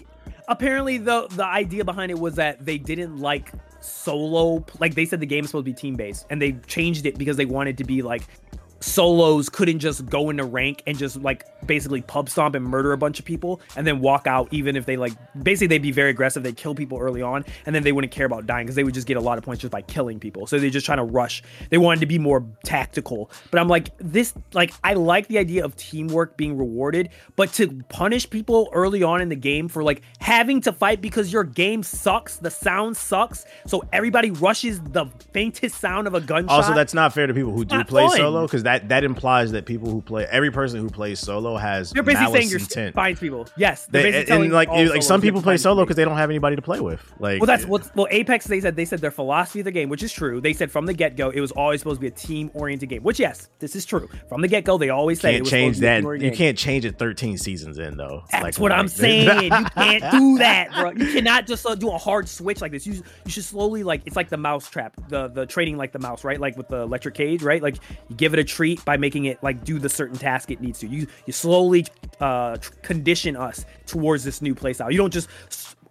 Apparently 0.49 0.99
the 0.99 1.29
the 1.31 1.45
idea 1.45 1.85
behind 1.85 2.11
it 2.11 2.19
was 2.19 2.35
that 2.37 2.65
they 2.65 2.79
didn't 2.79 3.19
like 3.19 3.53
solo 3.81 4.65
like 4.81 4.95
they 4.95 5.05
said 5.05 5.21
the 5.21 5.27
game 5.27 5.45
is 5.45 5.51
supposed 5.51 5.67
to 5.67 5.71
be 5.71 5.75
team 5.75 5.95
based 5.95 6.27
and 6.31 6.43
they 6.43 6.53
changed 6.67 7.07
it 7.07 7.17
because 7.17 7.37
they 7.37 7.45
wanted 7.45 7.79
to 7.79 7.85
be 7.85 8.03
like 8.03 8.23
solos 8.81 9.49
couldn't 9.49 9.81
just 9.81 10.07
go 10.07 10.31
into 10.31 10.45
rank 10.45 10.83
and 10.87 10.97
just 10.99 11.21
like 11.21 11.45
basically 11.67 12.01
pub 12.03 12.29
stomp 12.29 12.55
and 12.55 12.65
murder 12.65 12.93
a 12.93 12.99
bunch 12.99 13.19
of 13.19 13.25
people 13.25 13.61
and 13.77 13.87
then 13.87 14.01
walk 14.01 14.27
out 14.27 14.47
even 14.53 14.77
if 14.77 14.87
they 14.87 14.97
like 14.97 15.13
basically 15.43 15.67
they'd 15.67 15.83
be 15.83 15.91
very 15.91 16.11
aggressive 16.11 16.43
they'd 16.45 16.57
kill 16.57 16.75
people 16.75 16.99
early 16.99 17.21
on 17.21 17.45
and 17.67 17.75
then 17.75 17.83
they 17.83 17.91
wouldn't 17.93 18.13
care 18.13 18.27
about 18.27 18.47
dying 18.47 18.67
because 18.67 18.77
they 18.77 18.85
would 18.85 18.95
just 18.95 19.07
get 19.07 19.17
a 19.17 19.21
lot 19.21 19.37
of 19.37 19.45
points 19.45 19.61
just 19.63 19.73
by 19.73 19.83
killing 19.83 20.21
people. 20.21 20.47
So 20.47 20.59
they're 20.59 20.71
just 20.71 20.87
trying 20.87 20.99
to 20.99 21.05
rush. 21.05 21.43
They 21.71 21.79
wanted 21.79 22.01
to 22.01 22.07
be 22.07 22.19
more 22.19 22.45
tactical. 22.65 23.31
But 23.51 23.61
i'm 23.61 23.69
like 23.69 23.91
this 23.99 24.33
like 24.53 24.73
i 24.85 24.95
like 24.95 25.27
the 25.29 25.39
idea 25.39 25.65
of 25.65 25.75
teamwork 25.77 26.37
being 26.37 26.57
rewarded 26.57 27.09
but 27.37 27.53
to 27.55 27.83
punish 27.89 28.29
people 28.31 28.69
early 28.73 29.03
on 29.03 29.21
in 29.21 29.29
the 29.29 29.37
game 29.37 29.69
for 29.69 29.83
like 29.83 30.03
having 30.21 30.61
to 30.61 30.73
fight 30.73 31.01
because 31.01 31.33
your 31.33 31.45
game 31.45 31.83
sucks 31.83 32.37
the 32.37 32.51
sound 32.51 32.97
sucks 32.97 33.45
so 33.67 33.83
everybody 33.93 34.31
rushes 34.31 34.81
the 34.81 35.07
faintest 35.33 35.81
sound 35.81 36.07
of 36.07 36.15
a 36.15 36.21
gunshot 36.21 36.51
Also, 36.51 36.75
that's 36.75 36.95
not 36.95 37.13
fair 37.13 37.27
to 37.27 37.35
people 37.35 37.53
who 37.53 37.65
do 37.65 37.83
play 37.85 38.07
fun. 38.07 38.17
solo 38.17 38.43
because 38.43 38.63
that 38.69 38.89
that 38.91 39.05
implies 39.05 39.53
that 39.53 39.65
people 39.67 39.91
who 39.91 40.03
play 40.03 40.27
every 40.31 40.51
person 40.51 40.81
who 40.81 40.91
plays 40.91 41.19
solo 41.19 41.57
has 41.57 41.93
You're 41.95 42.05
basically 42.05 42.33
saying 42.41 42.49
you're 42.51 42.59
intent. 42.61 42.95
finds 42.95 43.19
people. 43.21 43.49
Yes, 43.57 43.87
they're 43.87 44.03
They, 44.03 44.11
basically 44.11 44.21
and, 44.21 44.29
telling 44.29 44.51
like 44.51 44.69
all 44.69 44.89
like 44.89 45.03
some 45.03 45.21
people 45.21 45.41
play 45.43 45.57
solo 45.57 45.85
because 45.85 45.97
they 45.97 46.05
don't 46.05 46.17
have 46.17 46.31
anybody 46.31 46.57
to 46.57 46.63
play 46.63 46.81
with. 46.81 47.01
Like 47.19 47.41
Well, 47.41 47.47
that's 47.47 47.65
what 47.67 47.91
well 47.97 48.07
Apex 48.11 48.47
they 48.47 48.61
said 48.61 48.77
they 48.77 48.85
said 48.85 49.01
their 49.01 49.11
philosophy 49.11 49.61
of 49.61 49.65
the 49.65 49.71
game, 49.73 49.89
which 49.89 50.03
is 50.03 50.13
true. 50.13 50.41
They 50.41 50.53
said 50.53 50.71
from 50.71 50.87
the 50.87 50.95
get 50.95 51.17
go 51.17 51.31
it 51.31 51.41
was 51.41 51.51
always 51.53 51.81
supposed 51.81 51.97
to 51.99 52.01
be 52.03 52.07
a 52.09 52.11
team 52.11 52.51
oriented 52.55 52.89
game. 52.89 53.03
Which 53.03 53.19
yes, 53.19 53.49
this 53.59 53.75
is 53.75 53.85
true. 53.87 54.09
From 54.29 54.41
the 54.43 54.49
get 54.49 54.65
go 54.65 54.77
they 54.79 54.91
always 54.91 55.21
say 55.21 55.33
can't 55.33 55.43
was 55.43 55.51
change 55.51 55.77
supposed 55.77 55.97
to 55.97 56.03
be 56.03 56.19
that. 56.19 56.25
You 56.25 56.31
game. 56.31 56.37
can't 56.37 56.59
change 56.59 56.85
it 56.85 56.99
13 56.99 57.39
seasons 57.39 57.79
in 57.79 57.97
though. 57.97 58.23
That's 58.31 58.43
Like, 58.45 58.59
what 58.59 58.73
I'm 58.73 58.87
like- 58.87 58.91
saying. 58.95 59.45
you 59.53 59.65
can't 59.65 60.11
do 60.13 60.39
that, 60.45 60.71
bro. 60.73 60.91
You 60.91 61.13
cannot 61.13 61.47
just 61.47 61.65
uh, 61.67 61.75
do 61.75 61.91
a 61.91 61.99
hard 61.99 62.29
switch 62.29 62.61
like 62.61 62.73
this. 62.73 62.87
You 62.87 62.95
you 63.25 63.31
should 63.31 63.45
slowly 63.45 63.83
like 63.83 64.03
it's 64.05 64.17
like 64.17 64.29
the 64.29 64.37
mouse 64.37 64.69
trap, 64.69 64.95
the 65.09 65.29
the 65.29 65.47
trading 65.47 65.77
like 65.77 65.93
the 65.93 65.99
mouse, 65.99 66.25
right? 66.25 66.39
Like 66.41 66.57
with 66.57 66.69
the 66.69 66.79
electric 66.83 67.15
cage, 67.15 67.43
right? 67.43 67.63
Like 67.63 67.77
you 68.09 68.17
give 68.17 68.35
it 68.35 68.39
a 68.39 68.45
treat 68.59 68.85
by 68.85 68.97
making 68.97 69.27
it 69.27 69.41
like 69.41 69.65
do 69.65 69.79
the 69.79 69.89
certain 69.89 70.19
task 70.19 70.51
it 70.51 70.61
needs 70.61 70.81
to. 70.81 70.89
You 70.89 71.07
you 71.27 71.33
slowly 71.33 71.87
uh 72.21 72.57
condition 72.83 73.37
us 73.37 73.65
towards 73.87 74.25
this 74.25 74.43
new 74.43 74.53
playstyle. 74.53 74.91
You 74.91 74.99
don't 74.99 75.13
just 75.13 75.29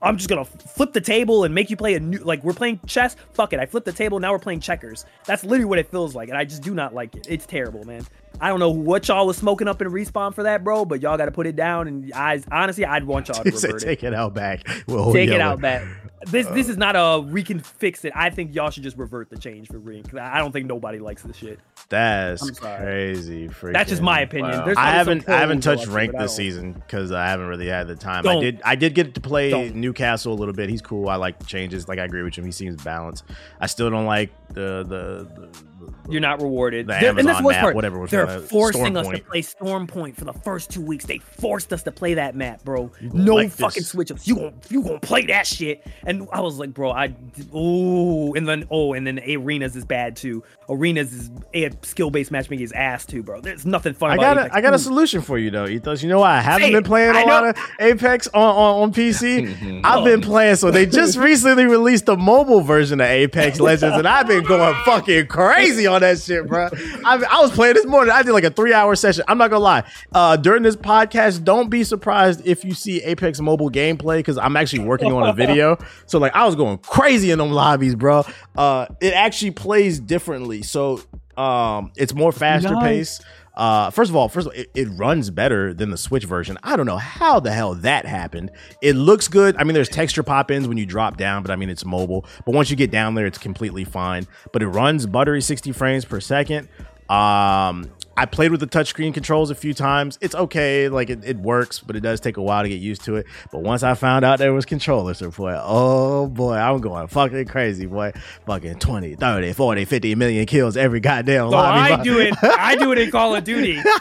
I'm 0.02 0.18
just 0.18 0.30
gonna 0.30 0.44
flip 0.44 0.92
the 0.92 1.00
table 1.00 1.46
and 1.46 1.56
make 1.56 1.70
you 1.70 1.78
play 1.78 1.94
a 1.94 2.00
new 2.02 2.18
like 2.18 2.44
we're 2.44 2.52
playing 2.52 2.82
chess. 2.86 3.16
Fuck 3.32 3.54
it, 3.54 3.60
I 3.62 3.66
flip 3.66 3.86
the 3.86 3.94
table. 3.94 4.20
Now 4.20 4.34
we're 4.34 4.40
playing 4.40 4.60
checkers. 4.60 5.06
That's 5.26 5.46
literally 5.46 5.64
what 5.64 5.80
it 5.80 5.90
feels 5.90 6.14
like, 6.14 6.28
and 6.28 6.38
I 6.38 6.44
just 6.44 6.62
do 6.62 6.76
not 6.76 6.94
like 6.94 7.16
it. 7.16 7.28
It's 7.30 7.46
terrible, 7.46 7.86
man. 7.86 8.06
I 8.40 8.50
don't 8.50 8.60
know 8.60 8.70
what 8.72 9.08
y'all 9.08 9.26
was 9.28 9.38
smoking 9.38 9.68
up 9.68 9.82
in 9.82 9.88
respawn 9.90 10.34
for 10.34 10.44
that, 10.44 10.64
bro, 10.64 10.86
but 10.86 11.02
y'all 11.02 11.18
got 11.18 11.26
to 11.26 11.32
put 11.32 11.48
it 11.48 11.56
down. 11.56 11.88
And 11.88 12.12
I 12.14 12.42
honestly, 12.52 12.86
I'd 12.86 13.04
want 13.06 13.28
y'all 13.30 13.44
to 13.44 13.50
He 13.50 13.58
said, 13.58 13.68
revert 13.68 13.84
it. 13.84 13.86
take 13.86 14.04
it 14.04 14.14
out 14.14 14.34
back. 14.34 14.68
We'll 14.88 15.12
Take 15.14 15.30
it 15.30 15.42
out 15.42 15.60
back. 15.62 15.84
This 16.26 16.48
uh, 16.48 16.54
this 16.54 16.68
is 16.68 16.78
not 16.78 16.96
a 16.96 17.20
we 17.22 17.44
can 17.44 17.60
fix 17.60 18.04
it. 18.04 18.12
I 18.16 18.32
think 18.32 18.56
y'all 18.56 18.72
should 18.72 18.82
just 18.84 18.98
revert 18.98 19.30
the 19.30 19.38
change 19.38 19.68
for 19.68 19.78
Ring. 19.78 20.02
'cause 20.04 20.20
I 20.20 20.40
don't 20.40 20.52
think 20.52 20.66
nobody 20.66 20.98
likes 20.98 21.22
this 21.22 21.38
shit. 21.38 21.60
That's 21.90 22.60
crazy. 22.60 23.50
That's 23.62 23.90
just 23.92 24.02
my 24.02 24.22
opinion. 24.22 24.52
Wow. 24.66 24.74
I 24.78 24.92
haven't 24.92 25.30
I 25.30 25.38
haven't 25.38 25.62
touched 25.62 25.86
rank 25.88 26.14
this 26.18 26.36
season 26.36 26.74
because 26.74 27.12
I 27.12 27.28
haven't 27.28 27.48
really 27.48 27.68
had 27.68 27.88
the 27.88 27.96
time. 27.96 28.28
I 28.28 28.34
Don't. 28.34 28.42
did 28.42 28.62
I 28.66 28.76
did 28.76 28.96
get 28.96 29.14
to 29.14 29.22
play 29.22 29.52
Don't. 29.52 29.76
Newcastle 29.76 30.34
a 30.34 30.36
little 30.36 30.56
bit. 30.56 30.70
He's 30.70 30.82
cool. 30.82 31.08
I 31.08 31.16
like 31.18 31.38
the 31.40 31.46
changes. 31.46 31.88
Like 31.88 32.00
I 32.00 32.06
agree 32.06 32.24
with 32.24 32.36
him. 32.36 32.46
He 32.46 32.52
seems 32.52 32.82
balanced. 32.84 33.24
I 33.62 33.68
still 33.68 33.90
don't 33.92 34.06
like 34.08 34.32
the, 34.50 34.84
the, 34.84 35.28
the 35.40 35.92
You're 36.10 36.22
not 36.22 36.42
rewarded. 36.42 36.88
The 36.88 36.96
and 37.10 37.28
that's 37.28 37.40
the 37.40 37.46
worst 37.46 37.60
part. 37.60 37.76
whatever 37.76 38.00
we're 38.00 38.08
They're 38.08 38.40
forcing 38.40 38.96
us 38.98 39.08
to 39.08 39.20
play 39.20 39.42
Storm 39.42 39.88
Point 39.88 40.16
for 40.18 40.26
the 40.26 40.34
first 40.34 40.70
two 40.72 40.82
weeks. 40.82 41.06
They 41.06 41.18
forced 41.20 41.72
us 41.74 41.84
to 41.84 41.92
play 41.92 42.14
that 42.16 42.36
map, 42.36 42.64
bro. 42.64 42.92
No 43.02 43.36
like 43.36 43.52
fucking 43.52 43.82
this. 43.82 43.90
switch 43.90 44.12
ups. 44.12 44.28
You 44.28 44.36
gon' 44.36 44.54
you 44.70 44.84
gonna 44.84 45.00
play 45.00 45.26
that 45.28 45.46
shit? 45.48 45.86
And 46.06 46.28
I 46.32 46.40
was 46.42 46.58
like, 46.60 46.74
bro, 46.74 46.92
I 46.92 47.14
ooh, 47.56 48.34
and 48.36 48.48
then 48.48 48.66
oh, 48.72 48.94
and 48.94 49.06
then 49.06 49.20
arenas 49.28 49.76
is 49.76 49.86
bad 49.86 50.16
too. 50.16 50.44
Arenas 50.70 51.14
is 51.14 51.32
a 51.54 51.70
skill 51.84 52.10
based 52.10 52.32
matchmaking 52.32 52.64
is 52.66 52.72
ass 52.74 53.06
too, 53.06 53.24
bro. 53.24 53.42
There's 53.42 53.66
nothing 53.66 53.94
fun. 53.94 54.12
I 54.12 54.16
about 54.16 54.36
got 54.38 54.48
a. 54.48 54.56
I 54.56 54.62
got 54.62 54.74
a 54.74 54.80
solution 54.80 55.22
for 55.22 55.38
you 55.38 55.50
though, 55.52 55.68
Ethos. 55.68 56.04
You 56.04 56.10
know 56.10 56.20
why 56.20 56.38
I 56.38 56.42
haven't 56.42 56.68
Say 56.68 56.74
been 56.74 56.84
playing 56.84 57.16
a 57.16 57.26
lot 57.26 57.48
of 57.48 57.58
Apex 57.80 58.28
on, 58.30 58.42
on, 58.44 58.82
on 58.84 58.94
PC. 58.94 59.82
I've 59.84 59.98
Oh. 59.98 60.04
been 60.06 60.22
playing, 60.22 60.56
so 60.58 60.70
they 60.72 60.86
just 60.86 61.18
recently 61.18 61.66
released 61.66 62.06
the 62.06 62.16
mobile 62.18 62.62
version 62.62 63.02
of 63.02 63.08
Apex 63.08 63.60
Legends, 63.68 63.98
and 63.98 64.08
I've 64.08 64.28
been 64.28 64.44
going 64.44 64.76
fucking 64.86 65.28
crazy 65.28 65.88
on 65.88 65.97
that 66.00 66.20
shit, 66.20 66.48
bro. 66.48 66.70
I, 67.06 67.24
I 67.30 67.42
was 67.42 67.52
playing 67.52 67.76
this 67.76 67.86
morning. 67.86 68.12
I 68.14 68.24
did 68.24 68.32
like 68.32 68.44
a 68.44 68.50
three 68.52 68.74
hour 68.74 68.96
session. 68.96 69.24
I'm 69.28 69.38
not 69.38 69.50
gonna 69.50 69.64
lie. 69.64 69.84
Uh, 70.14 70.36
during 70.38 70.64
this 70.64 70.76
podcast, 70.76 71.44
don't 71.44 71.70
be 71.70 71.84
surprised 71.84 72.46
if 72.46 72.64
you 72.66 72.74
see 72.74 73.02
Apex 73.04 73.40
mobile 73.40 73.70
gameplay 73.70 74.18
because 74.18 74.38
I'm 74.38 74.56
actually 74.56 74.84
working 74.86 75.12
on 75.12 75.28
a 75.28 75.34
video. 75.34 75.78
So 76.06 76.20
like, 76.20 76.36
I 76.36 76.46
was 76.46 76.56
going 76.56 76.78
crazy 76.80 77.32
in 77.32 77.40
them 77.40 77.52
lobbies, 77.52 77.96
bro. 77.96 78.24
Uh, 78.56 78.86
it 79.02 79.14
actually 79.14 79.52
plays 79.52 80.00
differently, 80.00 80.62
so 80.62 81.02
um, 81.36 81.92
it's 81.98 82.14
more 82.14 82.32
faster 82.32 82.72
Nice. 82.72 82.84
paced. 82.84 83.26
Uh, 83.58 83.90
first 83.90 84.10
of 84.10 84.16
all, 84.16 84.30
first 84.30 84.48
of 84.48 84.54
all, 84.54 84.60
it, 84.60 84.70
it 84.76 84.88
runs 84.92 85.32
better 85.32 85.74
than 85.74 85.90
the 85.90 85.98
Switch 85.98 86.26
version. 86.26 86.60
I 86.64 86.76
don't 86.76 86.86
know 86.86 86.98
how 86.98 87.40
the 87.40 87.52
hell 87.52 87.74
that 87.74 88.06
happened. 88.06 88.52
It 88.84 88.94
looks 88.94 89.28
good. 89.28 89.58
I 89.58 89.64
mean, 89.64 89.74
there's 89.74 89.90
texture 89.90 90.22
pop-ins 90.22 90.68
when 90.68 90.78
you 90.78 90.86
drop 90.86 91.18
down, 91.18 91.42
but 91.42 91.50
I 91.50 91.56
mean, 91.56 91.70
it's 91.70 91.84
mobile. 91.84 92.26
But 92.46 92.54
once 92.54 92.70
you 92.70 92.76
get 92.76 92.92
down 92.92 93.16
there, 93.16 93.26
it's 93.26 93.40
completely 93.40 93.84
fine. 93.84 94.28
But 94.54 94.62
it 94.62 94.68
runs 94.68 95.08
buttery 95.08 95.42
60 95.42 95.72
frames 95.72 96.06
per 96.06 96.20
second. 96.20 96.70
Um, 97.10 97.90
I 98.18 98.26
played 98.26 98.52
with 98.52 98.60
the 98.60 98.68
touchscreen 98.68 99.14
controls 99.14 99.52
a 99.52 99.56
few 99.56 99.74
times. 99.74 100.18
It's 100.22 100.34
okay, 100.36 100.90
like 100.90 101.10
it, 101.10 101.24
it 101.24 101.38
works, 101.38 101.80
but 101.80 101.96
it 101.96 102.00
does 102.02 102.20
take 102.20 102.38
a 102.38 102.42
while 102.42 102.64
to 102.64 102.70
get 102.70 102.80
used 102.80 103.04
to 103.06 103.16
it. 103.18 103.28
But 103.52 103.62
once 103.62 103.84
I 103.84 103.94
found 103.94 104.26
out 104.26 104.40
there 104.40 104.54
was 104.54 104.66
controller 104.66 105.14
support, 105.14 105.56
oh, 105.60 106.24
oh 106.24 106.28
boy, 106.28 106.56
I'm 106.56 106.80
going 106.82 107.08
fucking 107.08 107.46
crazy, 107.46 107.86
boy. 107.86 108.12
Fucking 108.46 108.80
20, 108.80 109.16
30, 109.16 109.54
40, 109.54 109.86
50 109.86 110.16
million 110.16 110.46
kills 110.48 110.76
every 110.76 111.00
goddamn 111.00 111.46
So 111.52 111.58
lobby. 111.58 111.94
I 111.94 112.04
do 112.04 112.20
it. 112.20 112.34
I 112.42 112.76
do 112.76 112.92
it 112.92 112.98
in 112.98 113.12
Call 113.12 113.36
of 113.36 113.44
Duty. 113.44 113.80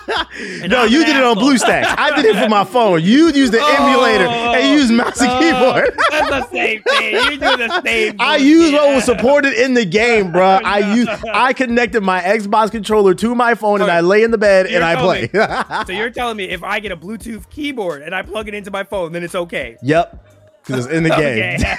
No, 0.69 0.83
I'm 0.83 0.91
you 0.93 1.05
did 1.05 1.17
it 1.17 1.23
on. 1.23 1.37
BlueStacks. 1.37 1.95
I 1.97 2.15
did 2.17 2.25
it 2.27 2.43
for 2.43 2.49
my 2.49 2.65
phone. 2.65 3.03
You 3.03 3.29
used 3.31 3.53
the 3.53 3.61
emulator 3.61 4.27
and 4.27 4.67
you 4.69 4.73
used 4.81 4.93
mouse 4.93 5.21
and 5.21 5.31
Oh, 5.31 5.39
keyboard. 5.41 5.99
That's 6.11 6.29
the 6.29 6.49
same 6.51 6.83
thing. 6.83 7.15
You 7.15 7.31
do 7.31 7.57
the 7.57 7.83
same. 7.83 8.17
I 8.21 8.37
bullshit. 8.39 8.47
used 8.47 8.73
what 8.75 8.95
was 8.95 9.05
supported 9.05 9.53
in 9.55 9.75
the 9.75 9.85
game, 9.87 10.33
bro. 10.33 10.59
I 10.63 10.95
used 10.95 11.09
I 11.33 11.53
connected 11.53 12.03
my 12.03 12.21
Xbox 12.21 12.71
controller 12.71 13.15
to 13.15 13.35
my 13.35 13.55
phone 13.55 13.81
and 13.81 13.91
I 13.91 14.01
lay 14.07 14.23
in 14.23 14.31
the 14.31 14.39
bed 14.39 14.67
and 14.67 14.83
I 14.85 14.97
play. 14.97 15.27
telling 15.29 15.85
So 15.87 15.93
you're 15.93 16.11
telling 16.11 16.37
me 16.37 16.45
if 16.45 16.63
I 16.65 16.81
get 16.81 16.93
a 16.93 16.97
Bluetooth 16.97 17.49
keyboard 17.51 18.03
and 18.03 18.15
I 18.15 18.23
plug 18.23 18.49
it 18.49 18.55
into 18.55 18.71
my 18.71 18.85
phone, 18.85 19.13
then 19.13 19.23
it's 19.23 19.35
okay? 19.35 19.77
yep. 19.83 20.23
Because 20.65 20.87
it's 20.87 20.95
in 20.95 21.05
the 21.05 21.11
game. 21.11 21.61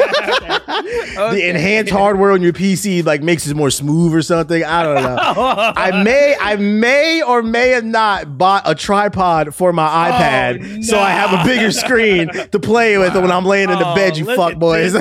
Okay. 0.78 1.13
The 1.15 1.21
Okay. 1.21 1.49
enhanced 1.49 1.91
hardware 1.91 2.32
on 2.32 2.41
your 2.41 2.53
PC 2.53 3.03
like 3.05 3.21
makes 3.23 3.47
it 3.47 3.55
more 3.55 3.69
smooth 3.71 4.13
or 4.13 4.21
something. 4.21 4.63
I 4.63 4.84
don't 4.84 5.01
know. 5.03 5.17
I 5.75 6.03
may, 6.03 6.36
I 6.39 6.55
may 6.55 7.21
or 7.23 7.41
may 7.41 7.69
have 7.69 7.84
not 7.84 8.38
bought 8.38 8.63
a 8.65 8.75
tripod 8.75 9.53
for 9.55 9.73
my 9.73 9.86
oh, 9.88 10.11
iPad, 10.11 10.84
so 10.86 10.99
I 10.99 11.09
have 11.09 11.34
a 11.34 11.43
bigger 11.43 11.71
screen 11.71 12.30
to 12.30 12.59
play 12.59 12.97
with 12.97 13.15
when 13.15 13.32
I'm 13.32 13.45
laying 13.45 13.69
in 13.69 13.78
the 13.80 13.88
Oh, 13.88 13.95
bed. 13.95 14.17
You 14.17 14.25
look 14.25 14.38
fuck 14.38 14.55
boys. 14.59 14.93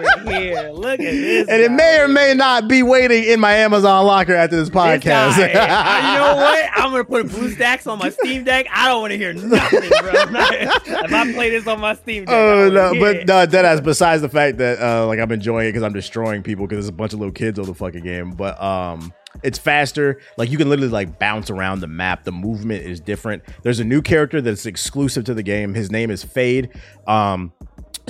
Guy 0.00 0.20
over 0.20 0.30
here. 0.32 0.70
Look 0.72 1.00
at 1.00 1.12
this. 1.12 1.48
and 1.48 1.62
it 1.62 1.70
may 1.70 2.00
or 2.00 2.08
may 2.08 2.34
not 2.34 2.68
be 2.68 2.82
waiting 2.82 3.24
in 3.24 3.40
my 3.40 3.52
Amazon 3.54 4.06
locker 4.06 4.34
after 4.34 4.56
this 4.56 4.70
podcast. 4.70 5.02
guy, 5.36 5.52
I- 5.54 6.12
you 6.12 6.18
know 6.18 6.36
what? 6.36 6.68
I'm 6.74 6.90
gonna 6.90 7.04
put 7.04 7.28
blue 7.28 7.50
stacks 7.50 7.86
on 7.86 7.98
my 7.98 8.10
Steam 8.10 8.44
Deck. 8.44 8.66
I 8.72 8.88
don't 8.88 9.00
want 9.00 9.12
to 9.12 9.18
hear 9.18 9.32
nothing, 9.32 9.80
bro. 10.00 10.12
if 10.12 11.12
I 11.12 11.32
play 11.32 11.50
this 11.50 11.66
on 11.66 11.80
my 11.80 11.94
Steam 11.94 12.24
Deck, 12.24 12.34
Oh 12.34 12.68
no, 12.70 12.92
but 12.98 13.26
no. 13.26 13.80
Besides 13.82 14.20
the 14.22 14.28
fact 14.28 14.58
that 14.58 14.80
uh, 14.80 15.06
like 15.06 15.18
I'm 15.18 15.30
enjoying 15.32 15.68
it 15.68 15.72
because 15.72 15.82
I'm 15.82 15.92
destroying 15.92 16.42
people 16.42 16.66
because 16.66 16.76
there's 16.84 16.88
a 16.88 16.92
bunch 16.92 17.12
of 17.12 17.18
little 17.20 17.32
kids 17.32 17.58
on 17.58 17.66
the 17.66 17.74
fucking 17.74 18.02
game, 18.02 18.32
but 18.32 18.60
um, 18.62 19.12
it's 19.42 19.58
faster. 19.58 20.20
Like 20.36 20.50
you 20.50 20.58
can 20.58 20.68
literally 20.68 20.90
like 20.90 21.18
bounce 21.18 21.50
around 21.50 21.80
the 21.80 21.86
map. 21.86 22.24
The 22.24 22.32
movement 22.32 22.84
is 22.84 23.00
different. 23.00 23.42
There's 23.62 23.80
a 23.80 23.84
new 23.84 24.02
character 24.02 24.40
that's 24.40 24.66
exclusive 24.66 25.24
to 25.24 25.34
the 25.34 25.42
game. 25.42 25.74
His 25.74 25.90
name 25.90 26.10
is 26.10 26.22
Fade. 26.24 26.70
Um, 27.06 27.52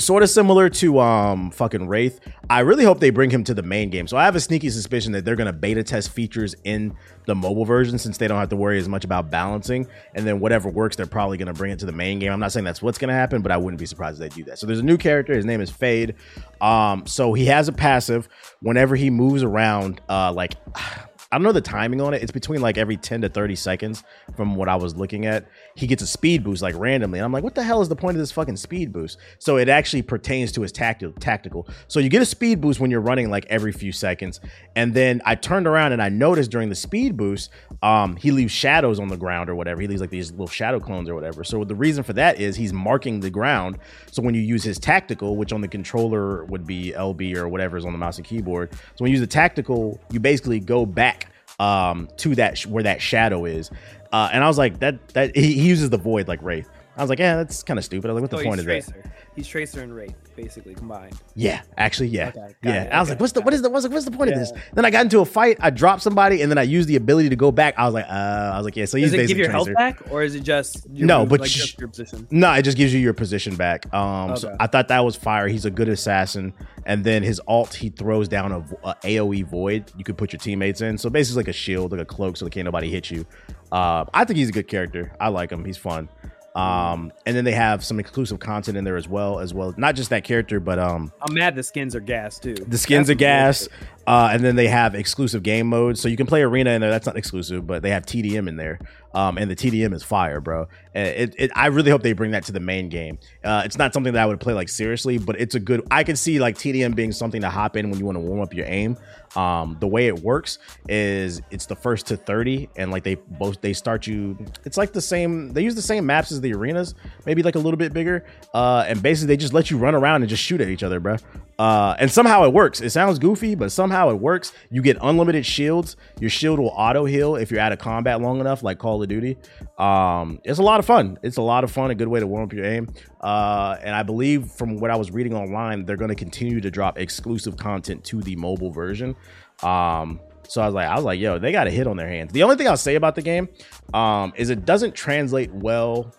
sort 0.02 0.22
of 0.22 0.30
similar 0.30 0.68
to 0.68 1.00
um 1.00 1.50
fucking 1.50 1.88
Wraith. 1.88 2.20
I 2.50 2.60
really 2.60 2.84
hope 2.84 3.00
they 3.00 3.10
bring 3.10 3.30
him 3.30 3.44
to 3.44 3.54
the 3.54 3.62
main 3.62 3.90
game. 3.90 4.06
So 4.06 4.16
I 4.16 4.24
have 4.24 4.36
a 4.36 4.40
sneaky 4.40 4.70
suspicion 4.70 5.12
that 5.12 5.24
they're 5.24 5.36
gonna 5.36 5.52
beta 5.52 5.82
test 5.82 6.10
features 6.10 6.54
in 6.64 6.96
the 7.26 7.34
mobile 7.34 7.64
version 7.64 7.98
since 7.98 8.18
they 8.18 8.28
don't 8.28 8.38
have 8.38 8.48
to 8.50 8.56
worry 8.56 8.78
as 8.78 8.88
much 8.88 9.04
about 9.04 9.30
balancing. 9.30 9.86
And 10.14 10.26
then 10.26 10.40
whatever 10.40 10.68
works, 10.68 10.96
they're 10.96 11.06
probably 11.06 11.38
gonna 11.38 11.54
bring 11.54 11.72
it 11.72 11.78
to 11.80 11.86
the 11.86 11.92
main 11.92 12.18
game. 12.18 12.32
I'm 12.32 12.40
not 12.40 12.52
saying 12.52 12.64
that's 12.64 12.82
what's 12.82 12.98
gonna 12.98 13.12
happen, 13.12 13.42
but 13.42 13.52
I 13.52 13.56
wouldn't 13.56 13.78
be 13.78 13.86
surprised 13.86 14.20
if 14.20 14.30
they 14.30 14.36
do 14.36 14.44
that. 14.44 14.58
So 14.58 14.66
there's 14.66 14.80
a 14.80 14.84
new 14.84 14.96
character. 14.96 15.34
His 15.34 15.44
name 15.44 15.60
is 15.60 15.70
Fade. 15.70 16.14
Um, 16.60 17.06
so 17.06 17.32
he 17.32 17.46
has 17.46 17.68
a 17.68 17.72
passive. 17.72 18.28
Whenever 18.60 18.96
he 18.96 19.10
moves 19.10 19.42
around, 19.42 20.00
uh, 20.08 20.32
like. 20.32 20.54
I 21.32 21.36
don't 21.36 21.44
know 21.44 21.52
the 21.52 21.62
timing 21.62 22.02
on 22.02 22.12
it. 22.12 22.22
It's 22.22 22.30
between 22.30 22.60
like 22.60 22.76
every 22.76 22.98
10 22.98 23.22
to 23.22 23.30
30 23.30 23.56
seconds 23.56 24.04
from 24.36 24.54
what 24.54 24.68
I 24.68 24.76
was 24.76 24.94
looking 24.96 25.24
at. 25.24 25.46
He 25.74 25.86
gets 25.86 26.02
a 26.02 26.06
speed 26.06 26.44
boost 26.44 26.62
like 26.62 26.74
randomly. 26.76 27.18
And 27.18 27.24
I'm 27.24 27.32
like, 27.32 27.44
what 27.44 27.54
the 27.54 27.62
hell 27.62 27.80
is 27.80 27.88
the 27.88 27.96
point 27.96 28.16
of 28.16 28.20
this 28.20 28.32
fucking 28.32 28.56
speed 28.56 28.92
boost? 28.92 29.18
So 29.38 29.56
it 29.56 29.68
actually 29.68 30.02
pertains 30.02 30.52
to 30.52 30.62
his 30.62 30.72
tactical 30.72 31.12
tactical. 31.20 31.68
So 31.88 32.00
you 32.00 32.08
get 32.08 32.22
a 32.22 32.26
speed 32.26 32.60
boost 32.60 32.80
when 32.80 32.90
you're 32.90 33.00
running 33.00 33.30
like 33.30 33.46
every 33.46 33.72
few 33.72 33.92
seconds. 33.92 34.40
And 34.76 34.94
then 34.94 35.22
I 35.24 35.34
turned 35.34 35.66
around 35.66 35.92
and 35.92 36.02
I 36.02 36.08
noticed 36.08 36.50
during 36.50 36.68
the 36.68 36.74
speed 36.74 37.16
boost, 37.16 37.50
um, 37.82 38.16
he 38.16 38.30
leaves 38.30 38.52
shadows 38.52 39.00
on 39.00 39.08
the 39.08 39.16
ground 39.16 39.48
or 39.48 39.54
whatever. 39.54 39.80
He 39.80 39.86
leaves 39.86 40.00
like 40.00 40.10
these 40.10 40.30
little 40.30 40.46
shadow 40.46 40.80
clones 40.80 41.08
or 41.08 41.14
whatever. 41.14 41.44
So 41.44 41.64
the 41.64 41.74
reason 41.74 42.04
for 42.04 42.12
that 42.14 42.40
is 42.40 42.56
he's 42.56 42.72
marking 42.72 43.20
the 43.20 43.30
ground. 43.30 43.78
So 44.10 44.22
when 44.22 44.34
you 44.34 44.42
use 44.42 44.62
his 44.62 44.78
tactical, 44.78 45.36
which 45.36 45.52
on 45.52 45.60
the 45.60 45.68
controller 45.68 46.44
would 46.44 46.66
be 46.66 46.92
LB 46.96 47.36
or 47.36 47.48
whatever 47.48 47.76
is 47.76 47.84
on 47.84 47.92
the 47.92 47.98
mouse 47.98 48.18
and 48.18 48.26
keyboard. 48.26 48.72
So 48.72 48.78
when 48.98 49.10
you 49.10 49.18
use 49.18 49.20
the 49.20 49.26
tactical, 49.26 50.00
you 50.10 50.20
basically 50.20 50.60
go 50.60 50.86
back 50.86 51.28
um 51.60 52.08
to 52.16 52.34
that 52.34 52.56
sh- 52.56 52.66
where 52.66 52.82
that 52.82 53.00
shadow 53.00 53.44
is 53.44 53.70
uh 54.12 54.28
and 54.32 54.44
i 54.44 54.46
was 54.48 54.58
like 54.58 54.78
that 54.80 55.08
that 55.08 55.34
he, 55.36 55.54
he 55.54 55.68
uses 55.68 55.90
the 55.90 55.98
void 55.98 56.28
like 56.28 56.42
wraith. 56.42 56.68
I 56.96 57.02
was 57.02 57.08
like 57.10 57.18
yeah 57.18 57.36
that's 57.36 57.62
kind 57.62 57.78
of 57.78 57.84
stupid. 57.84 58.10
I 58.10 58.12
was 58.12 58.22
like 58.22 58.30
what 58.30 58.38
the 58.38 58.44
point 58.44 58.60
he's 58.60 58.68
is 58.68 58.86
that? 58.86 58.92
Tracer. 58.92 59.12
He's 59.34 59.48
Tracer 59.48 59.80
and 59.82 59.94
Wraith, 59.94 60.14
basically 60.36 60.74
combined. 60.74 61.18
yeah 61.34 61.62
actually 61.78 62.08
yeah 62.08 62.28
Okay, 62.28 62.54
yeah 62.62 62.82
it, 62.84 62.92
i 62.92 63.00
was 63.00 63.08
okay, 63.08 63.14
like 63.14 63.20
what's 63.20 63.32
the 63.32 63.40
what 63.40 63.54
is 63.54 63.62
the 63.62 63.70
what's 63.70 63.84
the, 63.84 63.90
what's 63.90 64.04
the 64.04 64.10
point 64.10 64.30
of 64.30 64.38
this 64.38 64.52
then 64.74 64.84
i 64.84 64.90
got 64.90 65.02
into 65.04 65.20
a 65.20 65.24
fight 65.24 65.56
i 65.60 65.70
dropped 65.70 66.02
somebody 66.02 66.42
and 66.42 66.50
then 66.50 66.58
i 66.58 66.62
used 66.62 66.88
the 66.88 66.96
ability 66.96 67.28
to 67.30 67.36
go 67.36 67.50
back 67.50 67.74
i 67.78 67.84
was 67.84 67.94
like 67.94 68.04
uh 68.06 68.50
i 68.52 68.56
was 68.58 68.64
like 68.64 68.76
yeah 68.76 68.84
so 68.84 68.96
he's 68.98 69.10
Does 69.10 69.14
it 69.14 69.16
give 69.28 69.36
basically 69.38 69.42
your 69.42 69.50
health 69.50 69.74
back, 69.74 70.00
or 70.10 70.22
is 70.22 70.34
it 70.34 70.40
just 70.42 70.86
your 70.92 71.06
No, 71.06 71.20
move, 71.20 71.28
but 71.30 71.40
like 71.40 71.50
sh- 71.50 71.74
your 71.78 71.88
position? 71.88 72.26
No, 72.30 72.52
it 72.52 72.62
just 72.62 72.76
gives 72.76 72.92
you 72.92 73.00
your 73.00 73.14
position 73.14 73.56
back. 73.56 73.92
Um, 73.94 74.36
so 74.36 74.54
I 74.60 74.66
thought 74.66 74.88
that 74.88 75.00
was 75.04 75.16
fire. 75.16 75.48
He's 75.48 75.64
a 75.64 75.70
good 75.70 75.88
assassin, 75.88 76.52
and 76.86 77.04
then 77.04 77.22
his 77.22 77.40
alt 77.46 77.74
he 77.74 77.88
throws 77.90 78.28
down 78.28 78.52
a, 78.52 78.58
a 78.88 78.94
AOE 79.02 79.44
void. 79.46 79.90
You 79.96 80.04
could 80.04 80.16
put 80.18 80.32
your 80.32 80.40
teammates 80.40 80.80
in, 80.80 80.98
so 80.98 81.08
basically 81.10 81.40
like 81.40 81.48
a 81.48 81.52
shield, 81.52 81.92
like 81.92 82.00
a 82.00 82.04
cloak, 82.04 82.36
so 82.36 82.44
that 82.44 82.50
can't 82.52 82.64
nobody 82.64 82.90
hit 82.90 83.10
you. 83.10 83.24
Uh, 83.70 84.04
I 84.12 84.24
think 84.24 84.36
he's 84.38 84.48
a 84.48 84.52
good 84.52 84.68
character. 84.68 85.12
I 85.20 85.28
like 85.28 85.50
him. 85.50 85.64
He's 85.64 85.78
fun. 85.78 86.08
Um, 86.54 87.12
and 87.24 87.34
then 87.34 87.44
they 87.44 87.52
have 87.52 87.82
some 87.82 87.98
exclusive 87.98 88.38
content 88.38 88.76
in 88.76 88.84
there 88.84 88.96
as 88.96 89.08
well, 89.08 89.38
as 89.38 89.54
well. 89.54 89.72
Not 89.76 89.94
just 89.94 90.10
that 90.10 90.24
character, 90.24 90.60
but 90.60 90.78
um, 90.78 91.12
I'm 91.22 91.34
mad 91.34 91.56
the 91.56 91.62
skins 91.62 91.96
are 91.96 92.00
gas 92.00 92.38
too. 92.38 92.54
the 92.54 92.76
skins 92.78 93.08
That's 93.08 93.16
are 93.16 93.18
gas. 93.18 93.68
Uh, 94.06 94.30
and 94.32 94.42
then 94.42 94.56
they 94.56 94.66
have 94.66 94.94
exclusive 94.94 95.42
game 95.42 95.66
modes, 95.68 96.00
so 96.00 96.08
you 96.08 96.16
can 96.16 96.26
play 96.26 96.42
arena 96.42 96.70
in 96.70 96.80
there. 96.80 96.90
That's 96.90 97.06
not 97.06 97.16
exclusive, 97.16 97.66
but 97.66 97.82
they 97.82 97.90
have 97.90 98.04
TDM 98.04 98.48
in 98.48 98.56
there, 98.56 98.80
um, 99.14 99.38
and 99.38 99.50
the 99.50 99.54
TDM 99.54 99.94
is 99.94 100.02
fire, 100.02 100.40
bro. 100.40 100.68
It, 100.94 101.34
it, 101.38 101.50
I 101.54 101.66
really 101.66 101.90
hope 101.90 102.02
they 102.02 102.12
bring 102.12 102.32
that 102.32 102.44
to 102.44 102.52
the 102.52 102.60
main 102.60 102.88
game. 102.88 103.18
Uh, 103.44 103.62
it's 103.64 103.78
not 103.78 103.94
something 103.94 104.12
that 104.14 104.22
I 104.22 104.26
would 104.26 104.40
play 104.40 104.54
like 104.54 104.68
seriously, 104.68 105.18
but 105.18 105.40
it's 105.40 105.54
a 105.54 105.60
good. 105.60 105.86
I 105.90 106.02
can 106.02 106.16
see 106.16 106.40
like 106.40 106.56
TDM 106.56 106.94
being 106.94 107.12
something 107.12 107.40
to 107.42 107.50
hop 107.50 107.76
in 107.76 107.90
when 107.90 107.98
you 107.98 108.04
want 108.04 108.16
to 108.16 108.20
warm 108.20 108.40
up 108.40 108.52
your 108.52 108.66
aim. 108.66 108.96
Um, 109.36 109.76
the 109.80 109.86
way 109.86 110.08
it 110.08 110.18
works 110.18 110.58
is 110.88 111.40
it's 111.50 111.66
the 111.66 111.76
first 111.76 112.06
to 112.06 112.16
thirty, 112.16 112.68
and 112.76 112.90
like 112.90 113.04
they 113.04 113.14
both 113.14 113.60
they 113.60 113.72
start 113.72 114.06
you. 114.06 114.36
It's 114.64 114.76
like 114.76 114.92
the 114.92 115.00
same. 115.00 115.52
They 115.52 115.62
use 115.62 115.74
the 115.74 115.82
same 115.82 116.04
maps 116.04 116.32
as 116.32 116.40
the 116.40 116.52
arenas, 116.52 116.94
maybe 117.24 117.42
like 117.42 117.54
a 117.54 117.60
little 117.60 117.78
bit 117.78 117.92
bigger. 117.92 118.24
Uh, 118.52 118.84
and 118.86 119.00
basically 119.00 119.28
they 119.28 119.36
just 119.36 119.52
let 119.52 119.70
you 119.70 119.78
run 119.78 119.94
around 119.94 120.22
and 120.22 120.28
just 120.28 120.42
shoot 120.42 120.60
at 120.60 120.68
each 120.68 120.82
other, 120.82 121.00
bro. 121.00 121.16
Uh, 121.62 121.94
and 122.00 122.10
somehow 122.10 122.44
it 122.44 122.52
works. 122.52 122.80
It 122.80 122.90
sounds 122.90 123.20
goofy, 123.20 123.54
but 123.54 123.70
somehow 123.70 124.10
it 124.10 124.16
works. 124.16 124.52
You 124.68 124.82
get 124.82 124.96
unlimited 125.00 125.46
shields. 125.46 125.94
Your 126.18 126.28
shield 126.28 126.58
will 126.58 126.74
auto 126.74 127.04
heal 127.04 127.36
if 127.36 127.52
you're 127.52 127.60
out 127.60 127.70
of 127.70 127.78
combat 127.78 128.20
long 128.20 128.40
enough, 128.40 128.64
like 128.64 128.80
Call 128.80 129.00
of 129.00 129.08
Duty. 129.08 129.38
Um, 129.78 130.40
it's 130.42 130.58
a 130.58 130.62
lot 130.64 130.80
of 130.80 130.86
fun. 130.86 131.20
It's 131.22 131.36
a 131.36 131.42
lot 131.42 131.62
of 131.62 131.70
fun. 131.70 131.92
A 131.92 131.94
good 131.94 132.08
way 132.08 132.18
to 132.18 132.26
warm 132.26 132.42
up 132.42 132.52
your 132.52 132.64
aim. 132.64 132.92
Uh, 133.20 133.76
and 133.80 133.94
I 133.94 134.02
believe 134.02 134.50
from 134.50 134.80
what 134.80 134.90
I 134.90 134.96
was 134.96 135.12
reading 135.12 135.34
online, 135.34 135.84
they're 135.84 135.96
going 135.96 136.08
to 136.08 136.16
continue 136.16 136.60
to 136.60 136.68
drop 136.68 136.98
exclusive 136.98 137.56
content 137.56 138.02
to 138.06 138.20
the 138.20 138.34
mobile 138.34 138.72
version. 138.72 139.14
Um, 139.62 140.18
so 140.48 140.62
I 140.62 140.66
was 140.66 140.74
like, 140.74 140.88
I 140.88 140.96
was 140.96 141.04
like, 141.04 141.20
yo, 141.20 141.38
they 141.38 141.52
got 141.52 141.68
a 141.68 141.70
hit 141.70 141.86
on 141.86 141.96
their 141.96 142.08
hands. 142.08 142.32
The 142.32 142.42
only 142.42 142.56
thing 142.56 142.66
I'll 142.66 142.76
say 142.76 142.96
about 142.96 143.14
the 143.14 143.22
game 143.22 143.48
um, 143.94 144.32
is 144.34 144.50
it 144.50 144.64
doesn't 144.64 144.96
translate 144.96 145.52
well 145.52 146.12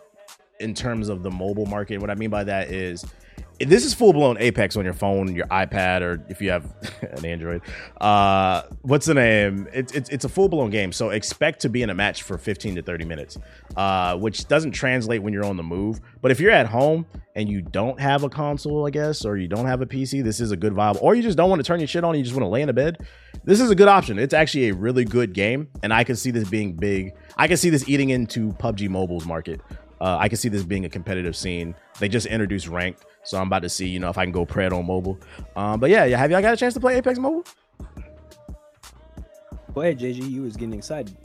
in 0.62 0.74
terms 0.74 1.10
of 1.10 1.22
the 1.22 1.32
mobile 1.32 1.66
market. 1.66 2.00
What 2.00 2.10
I 2.10 2.16
mean 2.16 2.30
by 2.30 2.46
that 2.46 2.70
is 2.70 3.04
this 3.60 3.86
is 3.86 3.94
full 3.94 4.14
blown 4.14 4.38
Apex 4.38 4.76
on 4.76 4.84
your 4.84 4.94
phone, 4.94 5.34
your 5.36 5.48
iPad, 5.48 6.02
or 6.02 6.24
if 6.30 6.42
you 6.42 6.50
have 6.52 6.74
an 7.02 7.26
Android. 7.26 7.62
Uh, 8.00 8.64
what's 8.82 9.06
the 9.06 9.14
name? 9.14 9.68
It's 9.74 9.94
it's, 9.94 10.10
it's 10.10 10.26
a 10.26 10.30
full 10.30 10.50
blown 10.50 10.70
game, 10.70 10.92
so 10.92 11.10
expect 11.10 11.62
to 11.62 11.70
be 11.70 11.82
in 11.82 11.90
a 11.90 11.94
match 11.94 12.24
for 12.24 12.38
15 12.38 12.76
to 12.76 12.82
30 12.82 13.06
minutes, 13.06 13.38
uh, 13.76 14.18
which 14.18 14.48
doesn't 14.48 14.72
translate 14.72 15.22
when 15.22 15.34
you're 15.34 15.46
on 15.46 15.58
the 15.58 15.64
move. 15.64 16.02
But 16.22 16.32
if 16.32 16.40
you're 16.40 16.52
at 16.52 16.68
home 16.68 17.06
and 17.36 17.50
you 17.50 17.62
don't 17.62 18.00
have 18.00 18.24
a 18.24 18.30
console, 18.30 18.86
I 18.86 18.90
guess, 18.90 19.26
or 19.26 19.38
you 19.38 19.48
don't 19.48 19.66
have 19.66 19.82
a 19.82 19.86
PC, 19.86 20.24
this 20.24 20.40
is 20.40 20.52
a 20.52 20.58
good 20.58 20.74
vibe. 20.74 21.02
Or 21.02 21.16
you 21.16 21.22
just 21.22 21.38
don't 21.38 21.50
want 21.50 21.60
to 21.60 21.64
turn 21.64 21.80
your 21.80 21.88
shit 21.88 22.04
on, 22.04 22.16
you 22.16 22.24
just 22.24 22.36
want 22.36 22.44
to 22.44 22.50
lay 22.50 22.62
in 22.62 22.70
a 22.70 22.74
bed. 22.74 23.06
This 23.44 23.60
is 23.60 23.70
a 23.70 23.76
good 23.76 23.88
option. 23.88 24.20
It's 24.20 24.34
actually 24.34 24.70
a 24.70 24.74
really 24.74 25.06
good 25.06 25.34
game, 25.34 25.70
and 25.82 25.94
I 25.94 26.04
can 26.04 26.16
see 26.16 26.32
this 26.32 26.48
being 26.48 26.74
big. 26.74 27.14
I 27.38 27.48
can 27.48 27.58
see 27.58 27.70
this 27.70 27.88
eating 27.90 28.10
into 28.10 28.54
PUBG 28.54 28.90
Mobile's 28.90 29.26
market. 29.26 29.62
Uh, 30.00 30.18
I 30.20 30.28
can 30.28 30.38
see 30.38 30.50
this 30.50 30.64
being 30.64 30.84
a 30.84 30.90
competitive 30.90 31.34
scene. 31.34 31.76
They 32.00 32.10
just 32.10 32.26
introduced 32.26 32.68
ranked, 32.68 33.06
so 33.24 33.40
I'm 33.40 33.48
about 33.48 33.62
to 33.64 33.70
see, 33.70 33.88
you 33.88 34.00
know, 34.00 34.10
if 34.10 34.18
I 34.18 34.26
can 34.26 34.32
go 34.32 34.46
pred 34.46 34.72
on 34.72 34.86
mobile. 34.86 35.20
Um, 35.56 35.80
but 35.80 35.90
yeah, 35.90 36.06
yeah, 36.06 36.18
have 36.18 36.32
y'all 36.32 36.42
got 36.42 36.54
a 36.54 36.58
chance 36.58 36.74
to 36.74 36.80
play 36.80 36.98
Apex 36.98 37.20
Mobile? 37.20 37.46
Go 39.74 39.82
ahead, 39.82 40.00
JG. 40.00 40.30
You 40.30 40.44
was 40.44 40.56
getting 40.56 40.74
excited. 40.74 41.16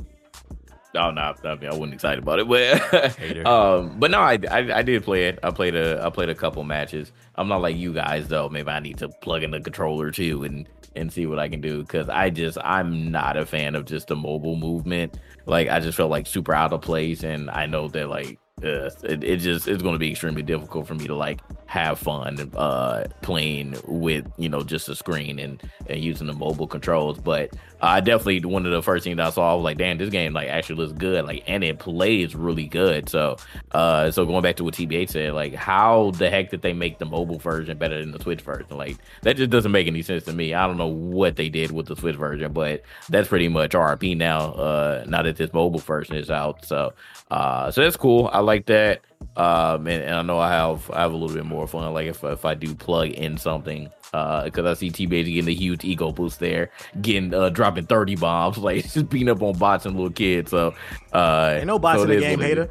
Oh 0.94 1.11
no, 1.11 1.34
I 1.44 1.55
mean 1.57 1.68
I 1.70 1.74
wasn't 1.74 1.94
excited 1.94 2.22
about 2.22 2.38
it, 2.38 2.49
but 2.49 3.46
um, 3.46 3.99
but 3.99 4.11
no, 4.11 4.20
I, 4.20 4.38
I 4.51 4.78
I 4.78 4.82
did 4.82 5.05
play 5.05 5.28
it. 5.28 5.38
I 5.42 5.51
played 5.51 5.76
a 5.76 6.03
I 6.03 6.09
played 6.09 6.30
a 6.30 6.34
couple 6.34 6.64
matches. 6.64 7.12
I'm 7.34 7.46
not 7.46 7.61
like 7.61 7.76
you 7.76 7.92
guys 7.92 8.28
though. 8.28 8.49
Maybe 8.49 8.70
I 8.70 8.80
need 8.80 8.96
to 8.99 9.09
plug 9.09 9.42
in 9.42 9.51
the 9.51 9.61
controller 9.61 10.11
too 10.11 10.44
and 10.44 10.66
and 10.96 11.12
see 11.12 11.26
what 11.26 11.38
I 11.38 11.49
can 11.49 11.61
do 11.61 11.82
because 11.82 12.09
I 12.09 12.30
just 12.30 12.57
I'm 12.64 13.11
not 13.11 13.36
a 13.36 13.44
fan 13.44 13.74
of 13.74 13.84
just 13.84 14.09
the 14.09 14.16
mobile 14.16 14.57
movement. 14.57 15.18
Like 15.44 15.68
I 15.68 15.78
just 15.78 15.96
felt 15.96 16.11
like 16.11 16.26
super 16.26 16.55
out 16.55 16.72
of 16.72 16.80
place, 16.80 17.22
and 17.22 17.51
I 17.51 17.66
know 17.66 17.88
that 17.88 18.09
like 18.09 18.38
uh, 18.64 18.90
it, 19.04 19.22
it 19.22 19.36
just 19.38 19.68
it's 19.68 19.82
going 19.82 19.94
to 19.94 19.98
be 19.98 20.11
extremely 20.11 20.42
difficult 20.42 20.86
for 20.86 20.94
me 20.94 21.06
to 21.06 21.14
like 21.14 21.40
have 21.66 21.98
fun 21.98 22.50
uh 22.56 23.04
playing 23.20 23.76
with 23.86 24.26
you 24.38 24.48
know 24.48 24.62
just 24.62 24.88
a 24.88 24.96
screen 24.96 25.38
and 25.38 25.62
and 25.86 26.00
using 26.02 26.26
the 26.26 26.32
mobile 26.32 26.66
controls. 26.66 27.18
But 27.18 27.54
i 27.80 28.00
definitely 28.00 28.44
one 28.44 28.66
of 28.66 28.72
the 28.72 28.82
first 28.82 29.04
things 29.04 29.20
i 29.20 29.30
saw 29.30 29.52
i 29.52 29.54
was 29.54 29.62
like 29.62 29.78
damn 29.78 29.98
this 29.98 30.11
game 30.11 30.32
like 30.32 30.48
actually 30.48 30.74
looks 30.74 30.92
good 30.92 31.24
like 31.24 31.44
and 31.46 31.62
it 31.62 31.78
plays 31.78 32.34
really 32.34 32.66
good. 32.66 33.09
So 33.09 33.36
uh 33.72 34.11
so 34.11 34.24
going 34.24 34.42
back 34.42 34.56
to 34.56 34.64
what 34.64 34.74
tba 34.74 35.09
said 35.09 35.34
like 35.34 35.54
how 35.54 36.11
the 36.12 36.30
heck 36.30 36.50
did 36.50 36.62
they 36.62 36.72
make 36.72 36.98
the 36.98 37.06
mobile 37.06 37.38
version 37.38 37.78
better 37.78 38.00
than 38.00 38.12
the 38.12 38.20
switch 38.20 38.40
version? 38.40 38.76
Like 38.76 38.96
that 39.22 39.36
just 39.36 39.50
doesn't 39.50 39.72
make 39.72 39.86
any 39.86 40.02
sense 40.02 40.24
to 40.24 40.32
me. 40.32 40.54
I 40.54 40.66
don't 40.66 40.78
know 40.78 40.86
what 40.86 41.36
they 41.36 41.48
did 41.48 41.70
with 41.70 41.86
the 41.86 41.96
switch 41.96 42.16
version 42.16 42.52
but 42.52 42.82
that's 43.09 43.28
pretty 43.28 43.48
much 43.48 43.72
rp 43.72 44.16
now 44.16 44.52
uh 44.52 45.04
now 45.06 45.22
that 45.22 45.36
this 45.36 45.52
mobile 45.52 45.80
version 45.80 46.16
is 46.16 46.30
out. 46.30 46.64
So 46.64 46.92
uh 47.31 47.70
so 47.70 47.83
that's 47.83 47.97
cool 47.97 48.31
i 48.33 48.39
like 48.41 48.66
that 48.66 49.01
um 49.37 49.87
and, 49.87 50.03
and 50.03 50.14
i 50.14 50.22
know 50.22 50.39
i 50.39 50.51
have 50.51 50.91
i 50.93 51.01
have 51.01 51.12
a 51.12 51.16
little 51.16 51.35
bit 51.37 51.45
more 51.45 51.66
fun 51.66 51.93
like 51.93 52.07
if, 52.07 52.24
if 52.24 52.45
i 52.45 52.55
do 52.55 52.74
plug 52.74 53.09
in 53.11 53.37
something 53.37 53.91
uh 54.14 54.45
because 54.45 54.64
i 54.64 54.72
see 54.72 54.89
t-Baby 54.89 55.35
getting 55.35 55.51
a 55.51 55.55
huge 55.55 55.85
ego 55.85 56.11
boost 56.11 56.41
there 56.41 56.70
getting 57.03 57.35
uh 57.35 57.51
dropping 57.51 57.85
30 57.87 58.16
bombs 58.16 58.57
like 58.59 58.83
just 58.91 59.09
beating 59.11 59.29
up 59.29 59.43
on 59.43 59.57
bots 59.59 59.85
and 59.85 59.95
little 59.97 60.11
kids 60.11 60.51
so 60.51 60.74
uh 61.12 61.55
Ain't 61.59 61.66
no 61.66 61.79
bots 61.79 61.99
so 61.99 62.05
in 62.05 62.09
the 62.11 62.20
game, 62.20 62.39
what 62.39 62.49
hater. 62.49 62.70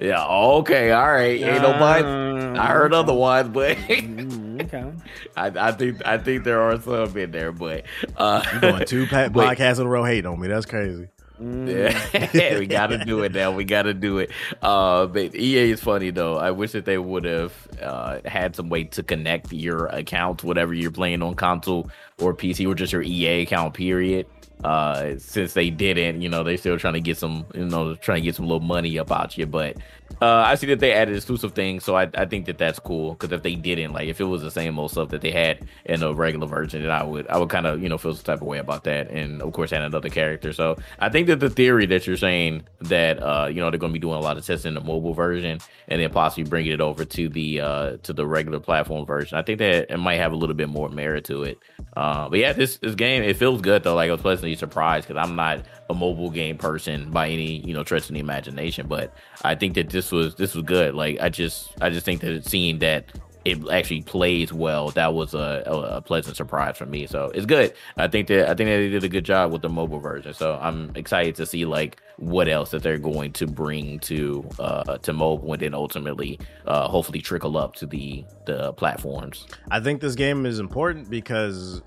yeah 0.00 0.26
okay 0.26 0.90
all 0.90 1.12
right 1.12 1.40
ain't 1.40 1.62
no 1.62 1.72
bots 1.78 2.04
i 2.04 2.66
heard 2.66 2.92
okay. 2.92 2.98
otherwise 3.00 3.48
but 3.48 3.76
Mm, 3.76 4.62
okay. 4.64 4.92
I, 5.36 5.68
I 5.68 5.72
think 5.72 6.04
i 6.04 6.18
think 6.18 6.42
there 6.42 6.60
are 6.60 6.80
some 6.80 7.16
in 7.16 7.30
there 7.30 7.52
but 7.52 7.84
uh 8.16 8.42
You 8.54 8.60
going 8.60 8.84
two 8.86 9.06
podcasts 9.06 9.78
in 9.78 9.86
a 9.86 9.88
row 9.88 10.02
hating 10.02 10.26
on 10.26 10.40
me. 10.40 10.48
That's 10.48 10.66
crazy. 10.66 11.08
Mm. 11.40 12.34
Yeah, 12.34 12.58
we 12.58 12.66
gotta 12.66 13.04
do 13.04 13.22
it 13.22 13.32
now. 13.32 13.52
We 13.52 13.64
gotta 13.64 13.94
do 13.94 14.18
it. 14.18 14.30
Uh, 14.60 15.06
but 15.06 15.34
EA 15.34 15.70
is 15.70 15.80
funny 15.80 16.10
though. 16.10 16.36
I 16.36 16.50
wish 16.50 16.72
that 16.72 16.84
they 16.84 16.98
would 16.98 17.24
have 17.24 17.52
uh, 17.82 18.20
had 18.24 18.56
some 18.56 18.68
way 18.68 18.84
to 18.84 19.02
connect 19.02 19.52
your 19.52 19.86
account, 19.86 20.42
whatever 20.42 20.74
you're 20.74 20.90
playing 20.90 21.22
on 21.22 21.34
console 21.34 21.90
or 22.18 22.34
PC, 22.34 22.68
or 22.68 22.74
just 22.74 22.92
your 22.92 23.02
EA 23.02 23.42
account. 23.42 23.74
Period 23.74 24.26
uh 24.64 25.16
since 25.18 25.52
they 25.52 25.70
didn't 25.70 26.20
you 26.20 26.28
know 26.28 26.42
they're 26.42 26.56
still 26.56 26.76
trying 26.76 26.94
to 26.94 27.00
get 27.00 27.16
some 27.16 27.46
you 27.54 27.64
know 27.64 27.94
trying 27.94 28.16
to 28.16 28.22
get 28.22 28.34
some 28.34 28.44
little 28.44 28.58
money 28.58 28.96
about 28.96 29.38
you 29.38 29.46
but 29.46 29.76
uh 30.20 30.42
i 30.46 30.54
see 30.54 30.66
that 30.66 30.80
they 30.80 30.92
added 30.92 31.14
exclusive 31.14 31.52
things 31.52 31.84
so 31.84 31.96
i, 31.96 32.08
I 32.14 32.24
think 32.24 32.46
that 32.46 32.58
that's 32.58 32.78
cool 32.78 33.12
because 33.12 33.32
if 33.32 33.42
they 33.42 33.54
didn't 33.54 33.92
like 33.92 34.08
if 34.08 34.20
it 34.20 34.24
was 34.24 34.42
the 34.42 34.50
same 34.50 34.78
old 34.78 34.90
stuff 34.90 35.10
that 35.10 35.20
they 35.20 35.30
had 35.30 35.66
in 35.84 36.00
the 36.00 36.14
regular 36.14 36.46
version 36.46 36.82
then 36.82 36.90
i 36.90 37.04
would 37.04 37.28
i 37.28 37.38
would 37.38 37.48
kind 37.50 37.66
of 37.66 37.82
you 37.82 37.88
know 37.88 37.98
feel 37.98 38.14
some 38.14 38.24
type 38.24 38.40
of 38.40 38.46
way 38.46 38.58
about 38.58 38.84
that 38.84 39.10
and 39.10 39.40
of 39.42 39.52
course 39.52 39.72
add 39.72 39.82
another 39.82 40.08
character. 40.08 40.52
So 40.52 40.76
i 40.98 41.08
think 41.08 41.26
that 41.28 41.40
the 41.40 41.50
theory 41.50 41.86
that 41.86 42.06
you're 42.06 42.16
saying 42.16 42.64
that 42.80 43.22
uh 43.22 43.46
you 43.46 43.60
know 43.60 43.70
they're 43.70 43.78
going 43.78 43.92
to 43.92 43.98
be 43.98 44.00
doing 44.00 44.16
a 44.16 44.20
lot 44.20 44.38
of 44.38 44.44
testing 44.44 44.70
in 44.70 44.74
the 44.74 44.80
mobile 44.80 45.14
version 45.14 45.60
and 45.88 46.00
then 46.00 46.10
possibly 46.10 46.44
bringing 46.44 46.72
it 46.72 46.80
over 46.80 47.04
to 47.04 47.28
the 47.28 47.60
uh 47.60 47.96
to 48.02 48.12
the 48.12 48.26
regular 48.26 48.60
platform 48.60 49.06
version 49.06 49.38
i 49.38 49.42
think 49.42 49.58
that 49.58 49.90
it 49.90 49.98
might 49.98 50.16
have 50.16 50.32
a 50.32 50.36
little 50.36 50.56
bit 50.56 50.68
more 50.68 50.88
merit 50.88 51.24
to 51.26 51.42
it. 51.42 51.58
Uh 51.96 52.28
but 52.28 52.38
yeah 52.38 52.52
this 52.52 52.78
this 52.78 52.94
game 52.94 53.22
it 53.22 53.36
feels 53.36 53.60
good 53.60 53.82
though. 53.82 53.94
Like 53.94 54.08
i 54.08 54.12
was 54.12 54.20
pleasantly 54.20 54.38
pleasantly 54.38 54.56
surprised 54.56 55.08
because 55.08 55.22
I'm 55.22 55.36
not 55.36 55.60
a 55.90 55.94
mobile 55.94 56.30
game 56.30 56.58
person 56.58 57.10
by 57.10 57.28
any 57.28 57.58
you 57.66 57.74
know 57.74 57.84
stretch 57.84 58.08
of 58.08 58.14
the 58.14 58.20
imagination. 58.20 58.86
But 58.86 59.14
I 59.42 59.54
think 59.54 59.74
that 59.74 59.90
this 59.90 60.12
was 60.12 60.34
this 60.34 60.54
was 60.54 60.64
good. 60.64 60.94
Like 60.94 61.20
I 61.20 61.28
just 61.28 61.70
I 61.80 61.90
just 61.90 62.04
think 62.04 62.20
that 62.22 62.44
seeing 62.44 62.78
that 62.80 63.06
it 63.44 63.68
actually 63.70 64.02
plays 64.02 64.52
well. 64.52 64.90
That 64.90 65.14
was 65.14 65.34
a, 65.34 65.62
a, 65.66 66.02
pleasant 66.02 66.36
surprise 66.36 66.76
for 66.76 66.86
me. 66.86 67.06
So 67.06 67.30
it's 67.34 67.46
good. 67.46 67.72
I 67.96 68.08
think 68.08 68.28
that 68.28 68.48
I 68.48 68.54
think 68.54 68.68
that 68.68 68.76
they 68.76 68.88
did 68.88 69.04
a 69.04 69.08
good 69.08 69.24
job 69.24 69.52
with 69.52 69.62
the 69.62 69.68
mobile 69.68 70.00
version. 70.00 70.34
So 70.34 70.58
I'm 70.60 70.92
excited 70.94 71.34
to 71.36 71.46
see 71.46 71.64
like 71.64 72.00
what 72.16 72.48
else 72.48 72.70
that 72.72 72.82
they're 72.82 72.98
going 72.98 73.32
to 73.34 73.46
bring 73.46 74.00
to 74.00 74.48
uh 74.58 74.98
to 74.98 75.12
mobile 75.12 75.52
and 75.52 75.62
then 75.62 75.74
ultimately 75.74 76.38
uh 76.66 76.88
hopefully 76.88 77.20
trickle 77.20 77.56
up 77.56 77.74
to 77.76 77.86
the 77.86 78.24
the 78.46 78.72
platforms. 78.74 79.46
I 79.70 79.80
think 79.80 80.00
this 80.00 80.14
game 80.14 80.44
is 80.44 80.58
important 80.58 81.08
because 81.08 81.80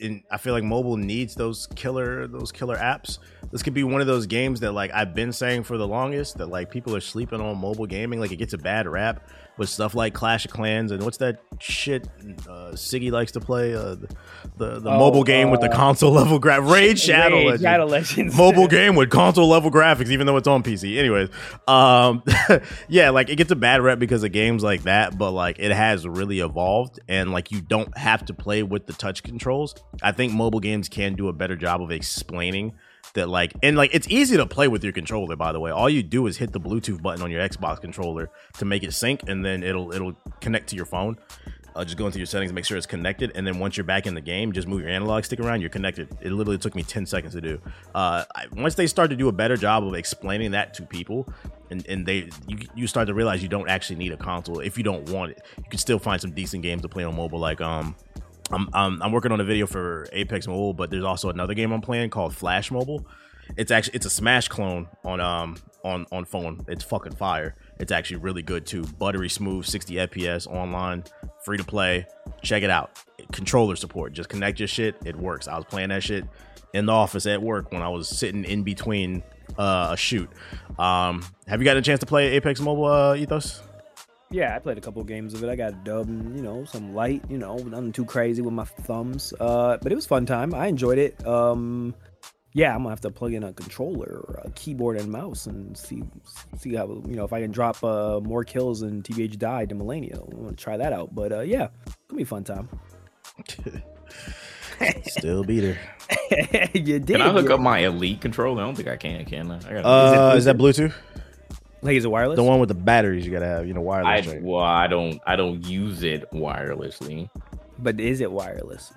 in, 0.00 0.22
I 0.30 0.38
feel 0.38 0.54
like 0.54 0.64
mobile 0.64 0.96
needs 0.96 1.34
those 1.34 1.68
killer 1.74 2.26
those 2.26 2.50
killer 2.50 2.76
apps. 2.76 3.18
This 3.52 3.62
could 3.62 3.74
be 3.74 3.84
one 3.84 4.00
of 4.00 4.06
those 4.06 4.26
games 4.26 4.60
that 4.60 4.72
like 4.72 4.90
I've 4.92 5.14
been 5.14 5.32
saying 5.32 5.64
for 5.64 5.76
the 5.76 5.86
longest 5.86 6.38
that 6.38 6.46
like 6.46 6.70
people 6.70 6.96
are 6.96 7.00
sleeping 7.00 7.40
on 7.40 7.58
mobile 7.58 7.86
gaming. 7.86 8.18
Like 8.20 8.32
it 8.32 8.36
gets 8.36 8.52
a 8.52 8.58
bad 8.58 8.86
rap 8.88 9.28
with 9.56 9.68
stuff 9.68 9.94
like 9.94 10.14
Clash 10.14 10.44
of 10.44 10.50
Clans 10.50 10.90
and 10.90 11.02
what's 11.02 11.18
that 11.18 11.40
shit 11.58 12.06
uh, 12.48 12.72
Siggy 12.72 13.10
likes 13.10 13.32
to 13.32 13.40
play 13.40 13.74
uh, 13.74 13.94
the 13.94 14.08
the, 14.56 14.80
the 14.80 14.90
oh, 14.90 14.98
mobile 14.98 15.24
game 15.24 15.48
uh, 15.48 15.52
with 15.52 15.60
the 15.60 15.70
uh, 15.70 15.76
console 15.76 16.12
level 16.12 16.38
graph 16.38 16.70
Raid 16.70 16.98
Shadow 16.98 17.36
Raid, 17.36 17.46
Legends. 17.46 17.62
Shadow 17.62 17.86
Legends 17.86 18.36
mobile 18.36 18.68
game 18.68 18.94
with 18.94 19.10
console 19.10 19.48
level 19.48 19.70
graphics 19.70 20.08
even 20.08 20.26
though 20.26 20.36
it's 20.36 20.48
on 20.48 20.62
PC. 20.62 20.98
Anyways, 20.98 21.28
um, 21.68 22.22
yeah, 22.88 23.10
like 23.10 23.28
it 23.28 23.36
gets 23.36 23.50
a 23.50 23.56
bad 23.56 23.82
rep 23.82 23.98
because 23.98 24.22
of 24.22 24.32
games 24.32 24.62
like 24.62 24.82
that, 24.84 25.16
but 25.18 25.32
like 25.32 25.58
it 25.58 25.72
has 25.72 26.06
really 26.06 26.40
evolved 26.40 26.98
and 27.08 27.32
like 27.32 27.50
you 27.50 27.60
don't 27.60 27.96
have 27.96 28.24
to 28.26 28.34
play 28.34 28.62
with 28.62 28.86
the 28.86 28.92
touch 28.92 29.22
controls. 29.22 29.74
I 30.02 30.12
think 30.12 30.32
mobile 30.32 30.60
games 30.60 30.88
can 30.88 31.14
do 31.14 31.28
a 31.28 31.32
better 31.32 31.56
job 31.56 31.82
of 31.82 31.90
explaining 31.90 32.74
that 33.14 33.28
like 33.28 33.52
and 33.62 33.76
like 33.76 33.94
it's 33.94 34.08
easy 34.08 34.36
to 34.36 34.46
play 34.46 34.68
with 34.68 34.84
your 34.84 34.92
controller 34.92 35.36
by 35.36 35.52
the 35.52 35.60
way. 35.60 35.70
All 35.70 35.88
you 35.88 36.02
do 36.02 36.26
is 36.26 36.36
hit 36.36 36.52
the 36.52 36.60
bluetooth 36.60 37.02
button 37.02 37.22
on 37.22 37.30
your 37.30 37.46
xbox 37.48 37.80
controller 37.80 38.30
to 38.58 38.64
make 38.64 38.82
it 38.82 38.92
sync 38.92 39.28
and 39.28 39.44
then 39.44 39.62
it'll 39.62 39.92
it'll 39.92 40.14
connect 40.40 40.68
to 40.70 40.76
your 40.76 40.86
phone. 40.86 41.16
Uh, 41.76 41.84
just 41.84 41.96
go 41.96 42.06
into 42.06 42.18
your 42.18 42.26
settings 42.26 42.52
make 42.52 42.64
sure 42.64 42.76
it's 42.76 42.84
connected 42.84 43.30
and 43.36 43.46
then 43.46 43.60
once 43.60 43.76
you're 43.76 43.84
back 43.84 44.04
in 44.04 44.14
the 44.14 44.20
game 44.20 44.52
just 44.52 44.66
move 44.66 44.80
your 44.80 44.90
analog 44.90 45.24
stick 45.24 45.38
around 45.40 45.60
you're 45.60 45.70
connected. 45.70 46.08
It 46.20 46.32
literally 46.32 46.58
took 46.58 46.74
me 46.74 46.82
10 46.82 47.06
seconds 47.06 47.32
to 47.34 47.40
do. 47.40 47.60
Uh, 47.94 48.24
I, 48.34 48.46
once 48.52 48.74
they 48.74 48.86
start 48.86 49.10
to 49.10 49.16
do 49.16 49.28
a 49.28 49.32
better 49.32 49.56
job 49.56 49.86
of 49.86 49.94
explaining 49.94 50.50
that 50.52 50.74
to 50.74 50.82
people 50.82 51.32
and, 51.70 51.86
and 51.86 52.04
they 52.04 52.28
you, 52.48 52.58
you 52.74 52.86
start 52.86 53.06
to 53.06 53.14
realize 53.14 53.42
you 53.42 53.48
don't 53.48 53.68
actually 53.68 53.96
need 53.96 54.12
a 54.12 54.16
console 54.16 54.58
if 54.58 54.76
you 54.76 54.84
don't 54.84 55.08
want 55.10 55.32
it. 55.32 55.42
You 55.58 55.70
can 55.70 55.78
still 55.78 55.98
find 55.98 56.20
some 56.20 56.32
decent 56.32 56.62
games 56.64 56.82
to 56.82 56.88
play 56.88 57.04
on 57.04 57.14
mobile 57.14 57.38
like 57.38 57.60
um 57.60 57.94
I'm, 58.52 58.68
I'm, 58.72 59.02
I'm 59.02 59.12
working 59.12 59.32
on 59.32 59.40
a 59.40 59.44
video 59.44 59.66
for 59.66 60.06
Apex 60.12 60.46
Mobile, 60.46 60.74
but 60.74 60.90
there's 60.90 61.04
also 61.04 61.28
another 61.30 61.54
game 61.54 61.72
I'm 61.72 61.80
playing 61.80 62.10
called 62.10 62.34
Flash 62.34 62.70
Mobile. 62.70 63.06
It's 63.56 63.70
actually 63.70 63.96
it's 63.96 64.06
a 64.06 64.10
Smash 64.10 64.48
clone 64.48 64.88
on 65.04 65.20
um 65.20 65.56
on 65.84 66.06
on 66.12 66.24
phone. 66.24 66.64
It's 66.68 66.84
fucking 66.84 67.16
fire. 67.16 67.56
It's 67.78 67.90
actually 67.90 68.18
really 68.18 68.42
good 68.42 68.66
too. 68.66 68.82
Buttery 68.82 69.28
smooth, 69.28 69.64
60 69.64 69.94
FPS 69.94 70.46
online, 70.46 71.04
free 71.44 71.58
to 71.58 71.64
play. 71.64 72.06
Check 72.42 72.62
it 72.62 72.70
out. 72.70 73.02
Controller 73.32 73.76
support. 73.76 74.12
Just 74.12 74.28
connect 74.28 74.60
your 74.60 74.68
shit. 74.68 74.96
It 75.04 75.16
works. 75.16 75.48
I 75.48 75.56
was 75.56 75.64
playing 75.64 75.88
that 75.88 76.02
shit 76.02 76.24
in 76.72 76.86
the 76.86 76.92
office 76.92 77.26
at 77.26 77.42
work 77.42 77.72
when 77.72 77.82
I 77.82 77.88
was 77.88 78.08
sitting 78.08 78.44
in 78.44 78.62
between 78.62 79.22
uh, 79.58 79.88
a 79.92 79.96
shoot. 79.96 80.30
Um, 80.78 81.24
have 81.48 81.60
you 81.60 81.64
gotten 81.64 81.80
a 81.80 81.82
chance 81.82 82.00
to 82.00 82.06
play 82.06 82.28
Apex 82.28 82.60
Mobile 82.60 82.84
uh, 82.84 83.14
Ethos? 83.16 83.62
Yeah, 84.32 84.54
I 84.54 84.60
played 84.60 84.78
a 84.78 84.80
couple 84.80 85.02
games 85.02 85.34
of 85.34 85.42
it. 85.42 85.50
I 85.50 85.56
got 85.56 85.72
a 85.72 85.76
dub, 85.76 86.08
and, 86.08 86.36
you 86.36 86.42
know, 86.42 86.64
some 86.64 86.94
light, 86.94 87.22
you 87.28 87.36
know, 87.36 87.56
nothing 87.56 87.90
too 87.90 88.04
crazy 88.04 88.40
with 88.42 88.54
my 88.54 88.64
thumbs. 88.64 89.34
Uh, 89.40 89.76
but 89.82 89.90
it 89.90 89.94
was 89.96 90.06
fun 90.06 90.24
time. 90.24 90.54
I 90.54 90.68
enjoyed 90.68 90.98
it. 90.98 91.26
Um, 91.26 91.96
yeah, 92.52 92.72
I'm 92.72 92.78
gonna 92.78 92.90
have 92.90 93.00
to 93.02 93.10
plug 93.10 93.32
in 93.32 93.42
a 93.42 93.52
controller, 93.52 94.40
a 94.44 94.50
keyboard, 94.50 94.98
and 94.98 95.10
mouse, 95.10 95.46
and 95.46 95.76
see 95.76 96.02
see 96.56 96.74
how 96.74 96.86
you 97.06 97.14
know 97.14 97.24
if 97.24 97.32
I 97.32 97.40
can 97.40 97.52
drop 97.52 97.82
uh, 97.84 98.20
more 98.20 98.42
kills 98.42 98.80
than 98.80 99.02
TBH 99.02 99.38
died 99.38 99.70
in 99.70 99.78
Malenia. 99.78 100.20
I'm 100.32 100.44
gonna 100.44 100.56
try 100.56 100.76
that 100.76 100.92
out. 100.92 101.14
But 101.14 101.32
uh, 101.32 101.40
yeah, 101.40 101.68
gonna 102.08 102.16
be 102.16 102.22
a 102.22 102.26
fun 102.26 102.42
time. 102.42 102.68
Still 105.04 105.44
beat 105.44 105.62
her. 105.62 105.78
you 106.72 106.98
did. 106.98 107.06
Can 107.06 107.22
I 107.22 107.30
hook 107.30 107.48
yeah. 107.48 107.54
up 107.54 107.60
my 107.60 107.78
Elite 107.80 108.20
controller? 108.20 108.62
I 108.62 108.64
don't 108.64 108.74
think 108.74 108.88
I 108.88 108.96
can. 108.96 109.24
Can 109.26 109.50
I? 109.50 109.56
I 109.56 109.60
gotta, 109.60 109.88
uh, 109.88 110.30
is, 110.32 110.38
is 110.38 110.44
that 110.46 110.58
Bluetooth? 110.58 110.94
Like 111.82 111.96
is 111.96 112.04
it 112.04 112.10
wireless? 112.10 112.36
The 112.36 112.42
one 112.42 112.60
with 112.60 112.68
the 112.68 112.74
batteries 112.74 113.24
you 113.24 113.32
gotta 113.32 113.46
have, 113.46 113.66
you 113.66 113.74
know, 113.74 113.80
wireless. 113.80 114.28
I, 114.28 114.38
Well, 114.42 114.62
I 114.62 114.86
don't 114.86 115.20
I 115.26 115.36
don't 115.36 115.64
use 115.66 116.02
it 116.02 116.30
wirelessly. 116.32 117.30
But 117.78 117.98
is 117.98 118.20
it 118.20 118.30
wireless? 118.30 118.92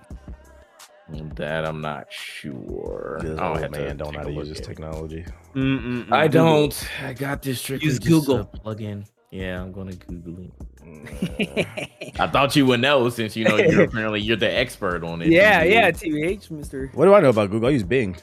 That 1.36 1.66
I'm 1.66 1.82
not 1.82 2.12
sure. 2.12 3.20
This 3.22 3.38
I 3.38 3.62
don't 3.62 3.72
man 3.72 3.98
don't 3.98 4.14
know 4.14 4.20
how 4.20 4.26
to 4.26 4.32
use 4.32 4.50
this 4.50 4.62
technology. 4.62 5.26
Mm-mm-mm. 5.54 6.12
I 6.12 6.28
don't. 6.28 6.90
I 7.04 7.14
got 7.14 7.42
this 7.42 7.62
trick. 7.62 7.84
Use 7.84 8.00
Google 8.00 8.46
plug 8.46 8.82
in. 8.82 9.06
Yeah, 9.30 9.62
I'm 9.62 9.72
gonna 9.72 9.94
Google 9.96 10.46
it. 10.46 11.68
I 12.20 12.28
thought 12.28 12.56
you 12.56 12.66
would 12.68 12.82
know 12.82 13.10
since 13.10 13.36
you 13.36 13.46
know 13.46 13.58
you're 13.58 13.84
apparently 13.84 14.22
you're 14.22 14.38
the 14.38 14.52
expert 14.52 15.04
on 15.04 15.22
it. 15.22 15.28
Yeah, 15.32 15.64
yeah, 15.64 15.92
TBH, 15.92 16.52
Mister. 16.52 16.88
What 16.94 17.06
do 17.06 17.14
I 17.14 17.20
know 17.20 17.30
about 17.30 17.50
Google? 17.52 17.70
I 17.70 17.72
use 17.72 17.84
Bing. 17.84 18.16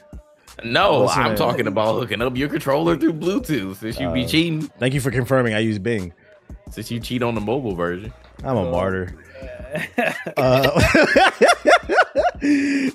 No, 0.63 1.07
I'm 1.07 1.35
talking 1.35 1.67
about 1.67 1.95
hooking 1.95 2.21
up 2.21 2.37
your 2.37 2.49
controller 2.49 2.97
through 2.97 3.13
Bluetooth 3.13 3.77
since 3.77 3.99
you 3.99 4.07
uh, 4.07 4.13
be 4.13 4.25
cheating. 4.25 4.61
Thank 4.61 4.93
you 4.93 5.01
for 5.01 5.11
confirming. 5.11 5.53
I 5.53 5.59
use 5.59 5.79
Bing. 5.79 6.13
Since 6.69 6.91
you 6.91 6.99
cheat 6.99 7.23
on 7.23 7.35
the 7.35 7.41
mobile 7.41 7.75
version. 7.75 8.13
I'm 8.43 8.57
a 8.57 8.67
oh. 8.67 8.71
martyr. 8.71 9.15
uh, 10.37 10.71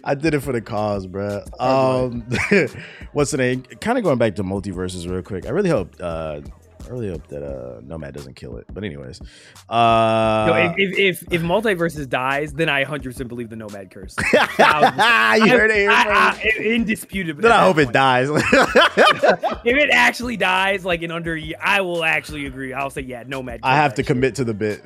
I 0.04 0.14
did 0.14 0.34
it 0.34 0.40
for 0.40 0.52
the 0.52 0.61
cause, 0.61 1.07
bro. 1.07 1.44
Um, 1.59 2.26
what's 3.12 3.30
the 3.30 3.36
name? 3.36 3.62
Kind 3.80 3.96
of 3.98 4.04
going 4.04 4.18
back 4.18 4.34
to 4.36 4.44
MultiVersus 4.44 5.09
real 5.09 5.22
quick. 5.22 5.46
I 5.46 5.50
really 5.50 5.70
hope 5.70 5.94
uh, 6.00 6.40
I 6.84 6.88
really 6.90 7.10
hope 7.10 7.26
that 7.28 7.42
uh 7.42 7.80
Nomad 7.82 8.14
doesn't 8.14 8.34
kill 8.34 8.56
it. 8.56 8.66
But 8.72 8.84
anyways, 8.84 9.20
uh, 9.68 10.46
no, 10.48 10.74
if, 10.76 11.22
if 11.22 11.32
if 11.32 11.42
MultiVersus 11.42 12.08
dies, 12.08 12.52
then 12.52 12.68
I 12.68 12.80
100 12.80 13.12
percent 13.12 13.28
believe 13.28 13.50
the 13.50 13.56
Nomad 13.56 13.90
curse. 13.90 14.14
you 14.32 14.34
heard 14.34 15.70
it, 15.70 15.88
I, 15.88 16.38
I, 16.38 16.52
indisputably. 16.60 17.42
Then 17.42 17.52
I 17.52 17.62
hope 17.62 17.78
it 17.78 17.92
dies. 17.92 18.28
if 18.30 19.64
it 19.64 19.90
actually 19.90 20.36
dies, 20.36 20.84
like 20.84 21.02
in 21.02 21.10
under 21.10 21.38
I 21.60 21.80
will 21.80 22.04
actually 22.04 22.46
agree. 22.46 22.72
I'll 22.72 22.90
say 22.90 23.02
yeah, 23.02 23.24
Nomad. 23.26 23.60
I 23.62 23.76
have 23.76 23.94
to 23.94 24.02
shit. 24.02 24.06
commit 24.06 24.36
to 24.36 24.44
the 24.44 24.54
bit. 24.54 24.84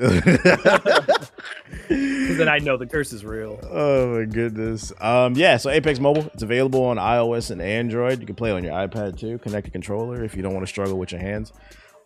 Because 1.89 2.39
then 2.39 2.49
I 2.49 2.59
know 2.59 2.77
the 2.77 2.87
curse 2.87 3.13
is 3.13 3.25
real. 3.25 3.59
Oh 3.63 4.19
my 4.19 4.25
goodness. 4.25 4.93
Um, 5.01 5.35
yeah. 5.35 5.57
So 5.57 5.71
Apex 5.71 5.99
Mobile, 5.99 6.31
it's 6.33 6.43
available 6.43 6.85
on 6.85 6.97
iOS 6.97 7.51
and 7.51 7.61
Android. 7.61 8.21
You 8.21 8.27
can 8.27 8.37
play 8.37 8.53
on 8.53 8.63
your 8.65 8.73
iPad 8.73 9.19
too. 9.19 9.39
Connect 9.39 9.67
a 9.69 9.71
controller 9.71 10.23
if 10.23 10.37
you 10.37 10.43
don't 10.43 10.55
want 10.55 10.65
to 10.65 10.71
struggle 10.71 10.99
with 10.99 11.13
your 11.13 11.21
hands. 11.21 11.53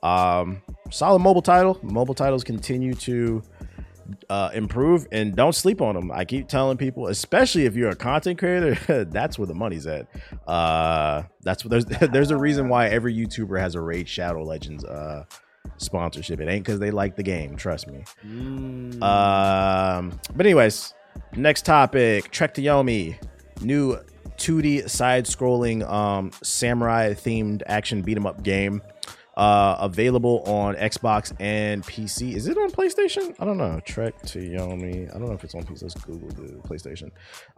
Um, 0.05 0.63
solid 0.91 1.21
mobile 1.21 1.43
title. 1.43 1.81
Mobile 1.83 2.15
titles 2.15 2.45
continue 2.45 2.95
to 2.95 3.43
uh, 4.29 4.51
improve 4.53 5.07
and 5.13 5.35
don't 5.35 5.55
sleep 5.55 5.81
on 5.81 5.95
them. 5.95 6.11
I 6.13 6.25
keep 6.25 6.47
telling 6.47 6.77
people, 6.77 7.09
especially 7.09 7.65
if 7.65 7.75
you're 7.75 7.91
a 7.91 7.97
content 7.97 8.39
creator, 8.39 9.05
that's 9.11 9.39
where 9.39 9.47
the 9.47 9.55
money's 9.55 9.87
at. 9.87 10.07
Uh, 10.47 11.23
that's 11.43 11.65
what 11.65 11.71
there's 11.71 11.85
there's 12.11 12.31
a 12.31 12.37
reason 12.37 12.69
why 12.69 12.89
every 12.89 13.15
YouTuber 13.15 13.59
has 13.59 13.75
a 13.75 13.81
Raid 13.81 14.09
Shadow 14.09 14.45
Legends 14.45 14.85
uh, 14.85 15.25
sponsorship. 15.79 16.41
It 16.41 16.49
ain't 16.49 16.65
because 16.65 16.81
they 16.81 16.91
like 16.91 17.17
the 17.17 17.23
game. 17.23 17.57
Trust 17.57 17.89
me. 17.89 18.05
Mm. 18.27 19.03
Um, 19.03 20.21
but 20.37 20.45
anyways, 20.45 20.93
next 21.35 21.65
topic: 21.65 22.31
Trek 22.31 22.53
to 22.55 22.63
Yomi, 22.63 23.17
new 23.63 23.99
2D 24.37 24.91
side-scrolling 24.91 25.89
um, 25.89 26.31
samurai-themed 26.43 27.63
action 27.67 28.03
beat 28.03 28.17
'em 28.17 28.27
up 28.27 28.43
game 28.43 28.83
Uh, 29.37 29.77
available 29.81 30.43
on 30.47 30.77
Xbox 30.77 31.33
and 31.41 31.83
PC. 31.83 32.35
Is 32.37 32.47
it 32.47 32.57
on 32.57 32.71
PlayStation? 32.71 33.35
I 33.41 33.45
don't 33.45 33.59
know. 33.59 33.81
Trek 33.85 34.21
to 34.27 34.39
Yomi. 34.39 35.11
I 35.11 35.19
don't 35.19 35.27
know 35.27 35.35
if 35.35 35.43
it's 35.43 35.57
on 35.57 35.65
PC. 35.65 35.83
Let's 35.83 35.95
Google 35.95 36.29
the 36.29 36.53
PlayStation. 36.69 37.11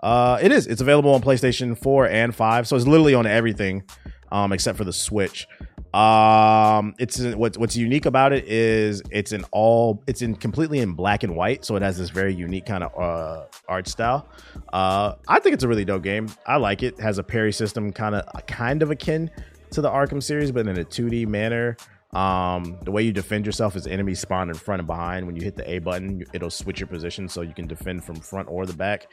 Uh, 0.03 0.39
it 0.41 0.53
is. 0.53 0.67
It's 0.67 0.81
available 0.81 1.13
on 1.13 1.21
PlayStation 1.21 1.77
4 1.77 2.09
and 2.09 2.35
5. 2.35 2.69
So 2.69 2.77
it's 2.77 2.87
literally 2.87 3.15
on 3.15 3.27
everything 3.27 3.85
um, 4.33 4.53
except 4.53 4.79
for 4.79 4.85
the 4.85 4.93
Switch. 4.93 5.49
Um, 5.95 6.95
it's 6.99 7.21
what's 7.21 7.57
what's 7.57 7.75
unique 7.77 8.05
about 8.05 8.33
it 8.33 8.45
is 8.47 9.03
it's 9.11 9.33
in 9.33 9.45
all 9.51 10.03
it's 10.07 10.21
in 10.21 10.35
completely 10.35 10.81
in 10.81 10.93
black 10.93 11.23
and 11.23 11.35
white, 11.35 11.65
so 11.65 11.77
it 11.77 11.83
has 11.83 11.97
this 11.97 12.11
very 12.11 12.35
unique 12.35 12.67
kind 12.67 12.85
of 12.85 12.93
uh, 13.01 13.47
art 13.69 13.89
style. 13.89 14.29
Uh, 14.73 15.15
I 15.27 15.41
think 15.41 15.55
it's 15.55 15.65
a 15.65 15.69
really 15.69 15.85
dope 15.87 16.03
game. 16.03 16.29
I 16.47 16.57
like 16.57 16.83
it. 16.83 16.95
it 16.99 17.01
has 17.01 17.19
a 17.19 17.23
parry 17.23 17.53
system, 17.53 17.93
kind 17.93 18.15
of 18.15 18.47
kind 18.47 18.83
of 18.83 18.91
akin 18.91 19.31
to 19.77 19.83
the 19.83 19.91
Arkham 19.91 20.23
series, 20.23 20.51
but 20.51 20.67
in 20.67 20.79
a 20.79 20.85
2D 20.85 21.27
manner. 21.27 21.77
Um, 22.13 22.79
the 22.83 22.91
way 22.91 23.03
you 23.03 23.13
defend 23.13 23.45
yourself 23.45 23.77
is 23.77 23.87
enemies 23.87 24.21
spawn 24.21 24.49
in 24.49 24.55
front 24.55 24.81
and 24.81 24.87
behind. 24.87 25.27
When 25.27 25.37
you 25.37 25.43
hit 25.43 25.55
the 25.55 25.71
A 25.71 25.81
button, 25.81 26.25
it'll 26.33 26.49
switch 26.49 26.81
your 26.81 26.87
position 26.87 27.29
so 27.29 27.43
you 27.43 27.53
can 27.53 27.67
defend 27.67 28.03
from 28.03 28.17
front 28.17 28.49
or 28.51 28.65
the 28.65 28.73
back. 28.73 29.07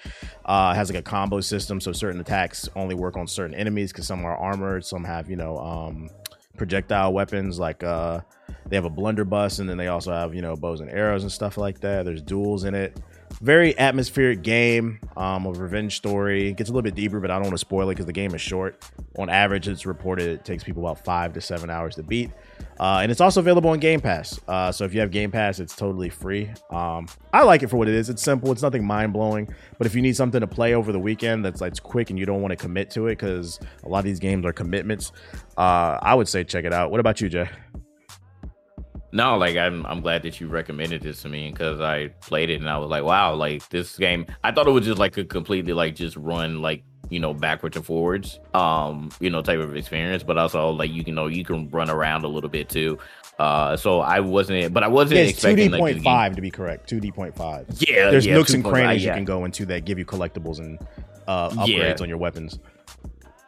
Uh, 0.45 0.71
it 0.73 0.77
has 0.77 0.89
like 0.89 0.99
a 0.99 1.03
combo 1.03 1.41
system, 1.41 1.81
so 1.81 1.91
certain 1.91 2.21
attacks 2.21 2.69
only 2.77 2.95
work 2.95 3.17
on 3.17 3.27
certain 3.27 3.53
enemies 3.53 3.91
because 3.91 4.07
some 4.07 4.23
are 4.23 4.37
armored, 4.37 4.85
some 4.85 5.03
have 5.03 5.29
you 5.29 5.35
know 5.35 5.57
um, 5.57 6.09
projectile 6.55 7.11
weapons 7.11 7.59
like 7.59 7.83
uh, 7.83 8.21
they 8.69 8.77
have 8.77 8.85
a 8.85 8.89
blunderbuss, 8.89 9.59
and 9.59 9.67
then 9.69 9.75
they 9.75 9.87
also 9.87 10.13
have 10.13 10.33
you 10.33 10.41
know 10.41 10.55
bows 10.55 10.79
and 10.79 10.89
arrows 10.89 11.23
and 11.23 11.31
stuff 11.31 11.57
like 11.57 11.81
that. 11.81 12.05
There's 12.05 12.21
duels 12.21 12.63
in 12.63 12.73
it 12.73 12.97
very 13.43 13.77
atmospheric 13.77 14.41
game 14.41 15.01
um, 15.17 15.45
of 15.45 15.59
revenge 15.59 15.97
story. 15.97 16.47
It 16.47 16.53
gets 16.55 16.69
a 16.69 16.73
little 16.73 16.81
bit 16.81 16.95
deeper, 16.95 17.19
but 17.19 17.29
I 17.29 17.35
don't 17.35 17.43
want 17.43 17.55
to 17.55 17.57
spoil 17.57 17.89
it 17.89 17.95
because 17.95 18.05
the 18.05 18.13
game 18.13 18.33
is 18.33 18.39
short. 18.39 18.81
On 19.19 19.29
average, 19.29 19.67
it's 19.67 19.85
reported 19.85 20.29
it 20.29 20.45
takes 20.45 20.63
people 20.63 20.87
about 20.87 21.03
five 21.03 21.33
to 21.33 21.41
seven 21.41 21.69
hours 21.69 21.95
to 21.95 22.03
beat. 22.03 22.31
Uh, 22.79 22.99
and 23.01 23.11
it's 23.11 23.19
also 23.19 23.41
available 23.41 23.69
on 23.69 23.79
Game 23.79 23.99
Pass. 23.99 24.39
Uh, 24.47 24.71
so 24.71 24.85
if 24.85 24.93
you 24.93 25.01
have 25.01 25.11
Game 25.11 25.29
Pass, 25.29 25.59
it's 25.59 25.75
totally 25.75 26.09
free. 26.09 26.49
Um, 26.69 27.07
I 27.33 27.43
like 27.43 27.63
it 27.63 27.67
for 27.67 27.75
what 27.75 27.89
it 27.89 27.95
is. 27.95 28.09
It's 28.09 28.23
simple. 28.23 28.49
It's 28.53 28.61
nothing 28.61 28.85
mind 28.85 29.11
blowing. 29.11 29.53
But 29.77 29.87
if 29.87 29.93
you 29.93 30.01
need 30.01 30.15
something 30.15 30.39
to 30.39 30.47
play 30.47 30.73
over 30.73 30.93
the 30.93 30.99
weekend 30.99 31.43
that's 31.43 31.59
like 31.59 31.81
quick 31.83 32.11
and 32.11 32.17
you 32.17 32.25
don't 32.25 32.41
want 32.41 32.53
to 32.53 32.55
commit 32.55 32.91
to 32.91 33.07
it 33.07 33.17
because 33.17 33.59
a 33.83 33.89
lot 33.89 33.99
of 33.99 34.05
these 34.05 34.19
games 34.19 34.45
are 34.45 34.53
commitments, 34.53 35.11
uh, 35.57 35.99
I 36.01 36.15
would 36.15 36.29
say 36.29 36.45
check 36.45 36.63
it 36.63 36.71
out. 36.71 36.91
What 36.91 37.01
about 37.01 37.19
you, 37.19 37.27
Jay? 37.27 37.49
No, 39.13 39.37
like 39.37 39.55
I'm 39.55 39.85
I'm 39.85 40.01
glad 40.01 40.23
that 40.23 40.41
you 40.41 40.47
recommended 40.47 41.03
this 41.03 41.21
to 41.21 41.29
me 41.29 41.51
because 41.51 41.79
I 41.79 42.07
played 42.21 42.49
it 42.49 42.55
and 42.55 42.67
I 42.67 42.79
was 42.79 42.89
like, 42.89 43.03
wow, 43.03 43.35
like 43.35 43.69
this 43.69 43.95
game. 43.95 44.25
I 44.43 44.51
thought 44.51 44.67
it 44.67 44.71
was 44.71 44.85
just 44.85 44.97
like 44.97 45.15
a 45.17 45.23
completely 45.23 45.71
like 45.71 45.93
just 45.93 46.17
run 46.17 46.63
like 46.63 46.83
you 47.11 47.19
know 47.19 47.31
backwards 47.31 47.77
and 47.77 47.85
forwards, 47.85 48.39
um, 48.55 49.11
you 49.19 49.29
know 49.29 49.43
type 49.43 49.59
of 49.59 49.75
experience, 49.77 50.23
but 50.23 50.39
also 50.39 50.71
like 50.71 50.89
you 50.91 51.03
can 51.03 51.13
know 51.13 51.27
you 51.27 51.45
can 51.45 51.69
run 51.69 51.91
around 51.91 52.25
a 52.25 52.27
little 52.27 52.49
bit 52.49 52.69
too. 52.69 52.97
Uh, 53.37 53.77
so 53.77 53.99
I 53.99 54.19
wasn't, 54.19 54.73
but 54.73 54.83
I 54.83 54.87
wasn't 54.87 55.19
yeah, 55.19 55.27
expecting 55.27 55.69
two 55.69 55.75
D 55.75 55.79
point 55.79 56.01
five 56.01 56.35
to 56.35 56.41
be 56.41 56.49
correct. 56.49 56.89
Two 56.89 56.99
D 56.99 57.11
point 57.11 57.35
five. 57.35 57.67
Yeah, 57.87 58.09
there's 58.09 58.25
yeah, 58.25 58.33
nooks 58.33 58.55
and 58.55 58.63
2.5, 58.63 58.71
crannies 58.71 59.03
yeah. 59.03 59.11
you 59.11 59.15
can 59.15 59.25
go 59.25 59.45
into 59.45 59.63
that 59.67 59.85
give 59.85 59.99
you 59.99 60.05
collectibles 60.05 60.57
and 60.57 60.79
uh, 61.27 61.49
upgrades 61.51 62.01
on 62.01 62.09
your 62.09 62.17
weapons. 62.17 62.57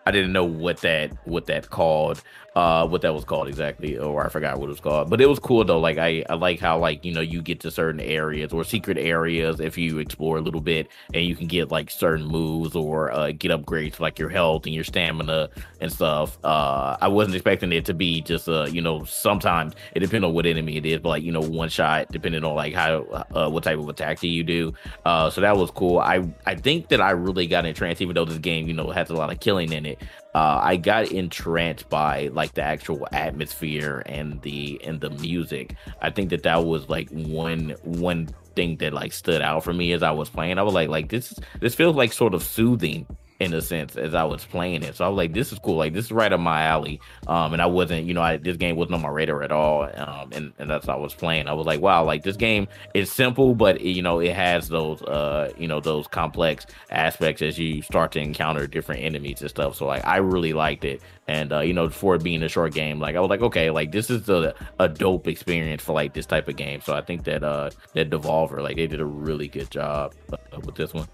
I 0.05 0.11
didn't 0.11 0.33
know 0.33 0.45
what 0.45 0.77
that 0.81 1.11
what 1.27 1.47
that 1.47 1.71
called, 1.71 2.21
uh, 2.55 2.87
what 2.87 3.01
that 3.01 3.13
was 3.13 3.25
called 3.25 3.49
exactly, 3.49 3.97
or 3.97 4.25
I 4.25 4.29
forgot 4.29 4.57
what 4.59 4.67
it 4.67 4.69
was 4.69 4.79
called. 4.79 5.09
But 5.09 5.19
it 5.19 5.27
was 5.27 5.39
cool 5.39 5.65
though. 5.65 5.79
Like 5.79 5.97
I, 5.97 6.23
I 6.29 6.35
like 6.35 6.59
how 6.59 6.79
like 6.79 7.03
you 7.03 7.13
know 7.13 7.21
you 7.21 7.41
get 7.41 7.59
to 7.61 7.71
certain 7.71 7.99
areas 7.99 8.53
or 8.53 8.63
secret 8.63 8.97
areas 8.97 9.59
if 9.59 9.77
you 9.77 9.99
explore 9.99 10.37
a 10.37 10.41
little 10.41 10.61
bit, 10.61 10.87
and 11.13 11.25
you 11.25 11.35
can 11.35 11.47
get 11.47 11.69
like 11.69 11.89
certain 11.89 12.25
moves 12.25 12.75
or 12.75 13.11
uh, 13.11 13.31
get 13.31 13.51
upgrades 13.51 13.99
like 13.99 14.17
your 14.17 14.29
health 14.29 14.65
and 14.65 14.73
your 14.73 14.85
stamina 14.85 15.49
and 15.81 15.91
stuff. 15.91 16.37
Uh, 16.45 16.95
I 17.01 17.09
wasn't 17.09 17.35
expecting 17.35 17.73
it 17.73 17.83
to 17.85 17.93
be 17.93 18.21
just 18.21 18.47
uh, 18.47 18.67
you 18.71 18.81
know 18.81 19.03
sometimes 19.03 19.73
it 19.93 19.99
depends 19.99 20.23
on 20.23 20.33
what 20.33 20.45
enemy 20.45 20.77
it 20.77 20.85
is, 20.85 20.99
but 20.99 21.09
like 21.09 21.23
you 21.23 21.33
know 21.33 21.41
one 21.41 21.67
shot 21.67 22.09
depending 22.09 22.45
on 22.45 22.55
like 22.55 22.73
how 22.73 23.03
uh, 23.35 23.49
what 23.49 23.65
type 23.65 23.79
of 23.79 23.89
attack 23.89 24.21
that 24.21 24.27
you 24.27 24.43
do. 24.45 24.73
Uh, 25.03 25.29
so 25.29 25.41
that 25.41 25.57
was 25.57 25.71
cool. 25.71 25.99
I 25.99 26.25
I 26.45 26.55
think 26.55 26.87
that 26.87 27.01
I 27.01 27.11
really 27.11 27.47
got 27.47 27.65
entranced, 27.65 28.01
even 28.01 28.15
though 28.15 28.25
this 28.25 28.37
game 28.37 28.69
you 28.69 28.73
know 28.73 28.91
has 28.91 29.09
a 29.09 29.13
lot 29.13 29.29
of 29.29 29.41
killing 29.41 29.73
in 29.73 29.85
it 29.85 29.99
uh, 30.35 30.59
I 30.61 30.75
got 30.75 31.13
entranced 31.13 31.87
by 31.87 32.27
like 32.33 32.55
the 32.55 32.61
actual 32.61 33.07
atmosphere 33.13 34.03
and 34.05 34.41
the 34.41 34.81
and 34.83 34.99
the 34.99 35.09
music. 35.11 35.75
I 36.01 36.09
think 36.09 36.29
that 36.31 36.43
that 36.43 36.65
was 36.65 36.89
like 36.89 37.09
one 37.09 37.73
one 37.83 38.27
thing 38.53 38.75
that 38.77 38.91
like 38.91 39.13
stood 39.13 39.41
out 39.41 39.63
for 39.63 39.71
me 39.71 39.93
as 39.93 40.03
I 40.03 40.11
was 40.11 40.29
playing. 40.29 40.57
I 40.59 40.63
was 40.63 40.73
like, 40.73 40.89
like 40.89 41.07
this 41.07 41.33
this 41.61 41.73
feels 41.73 41.95
like 41.95 42.11
sort 42.11 42.33
of 42.33 42.43
soothing 42.43 43.07
in 43.39 43.53
a 43.53 43.61
sense 43.61 43.97
as 43.97 44.15
I 44.15 44.23
was 44.23 44.45
playing 44.45 44.83
it. 44.83 44.95
So 44.95 45.05
I 45.05 45.09
was 45.09 45.17
like, 45.17 45.33
this 45.33 45.51
is 45.51 45.59
cool. 45.59 45.75
Like 45.75 45.93
this 45.93 46.05
is 46.05 46.11
right 46.11 46.31
up 46.31 46.39
my 46.39 46.61
alley. 46.63 47.01
Um, 47.27 47.51
and 47.53 47.61
I 47.61 47.65
wasn't, 47.65 48.05
you 48.07 48.13
know, 48.13 48.21
I, 48.21 48.37
this 48.37 48.55
game 48.55 48.77
wasn't 48.77 48.95
on 48.95 49.01
my 49.01 49.09
radar 49.09 49.43
at 49.43 49.51
all. 49.51 49.83
Um, 49.83 50.31
and, 50.31 50.53
and 50.57 50.69
that's 50.69 50.87
how 50.87 50.93
I 50.93 50.97
was 50.97 51.13
playing. 51.13 51.47
I 51.47 51.53
was 51.53 51.65
like, 51.65 51.81
wow, 51.81 52.05
like 52.05 52.23
this 52.23 52.37
game 52.37 52.67
is 52.93 53.11
simple, 53.11 53.53
but 53.53 53.81
you 53.81 54.01
know, 54.01 54.19
it 54.19 54.33
has 54.33 54.69
those, 54.69 55.01
uh, 55.01 55.51
you 55.57 55.67
know, 55.67 55.81
those 55.81 56.07
complex 56.07 56.65
aspects 56.91 57.41
as 57.41 57.59
you 57.59 57.81
start 57.81 58.13
to 58.13 58.19
encounter 58.19 58.67
different 58.67 59.01
enemies 59.01 59.41
and 59.41 59.49
stuff. 59.49 59.75
So 59.75 59.85
like, 59.85 60.05
I 60.05 60.17
really 60.17 60.53
liked 60.53 60.85
it. 60.85 61.01
And, 61.27 61.51
uh, 61.51 61.59
you 61.59 61.73
know, 61.73 61.89
for 61.89 62.15
it 62.15 62.23
being 62.23 62.43
a 62.43 62.49
short 62.49 62.73
game, 62.73 62.99
like 62.99 63.15
I 63.15 63.19
was 63.19 63.29
like, 63.29 63.41
okay, 63.41 63.69
like 63.69 63.91
this 63.91 64.09
is 64.09 64.29
a, 64.29 64.53
a 64.79 64.87
dope 64.87 65.27
experience 65.27 65.83
for 65.83 65.93
like 65.93 66.13
this 66.13 66.25
type 66.25 66.47
of 66.47 66.55
game. 66.55 66.79
So 66.81 66.93
I 66.93 67.01
think 67.01 67.25
that, 67.25 67.43
uh, 67.43 67.71
that 67.95 68.09
Devolver, 68.09 68.61
like 68.61 68.77
they 68.77 68.87
did 68.87 69.01
a 69.01 69.05
really 69.05 69.47
good 69.47 69.69
job 69.71 70.13
uh, 70.31 70.37
with 70.63 70.75
this 70.75 70.93
one. 70.93 71.07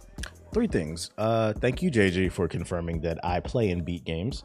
Three 0.54 0.68
things. 0.68 1.12
Uh, 1.18 1.54
thank 1.54 1.82
you, 1.82 1.90
JJ, 1.90 2.32
for 2.34 2.48
confirming 2.48 3.00
that 3.02 3.24
I 3.24 3.40
play 3.40 3.72
and 3.72 3.86
beat 3.86 4.04
games. 4.04 4.44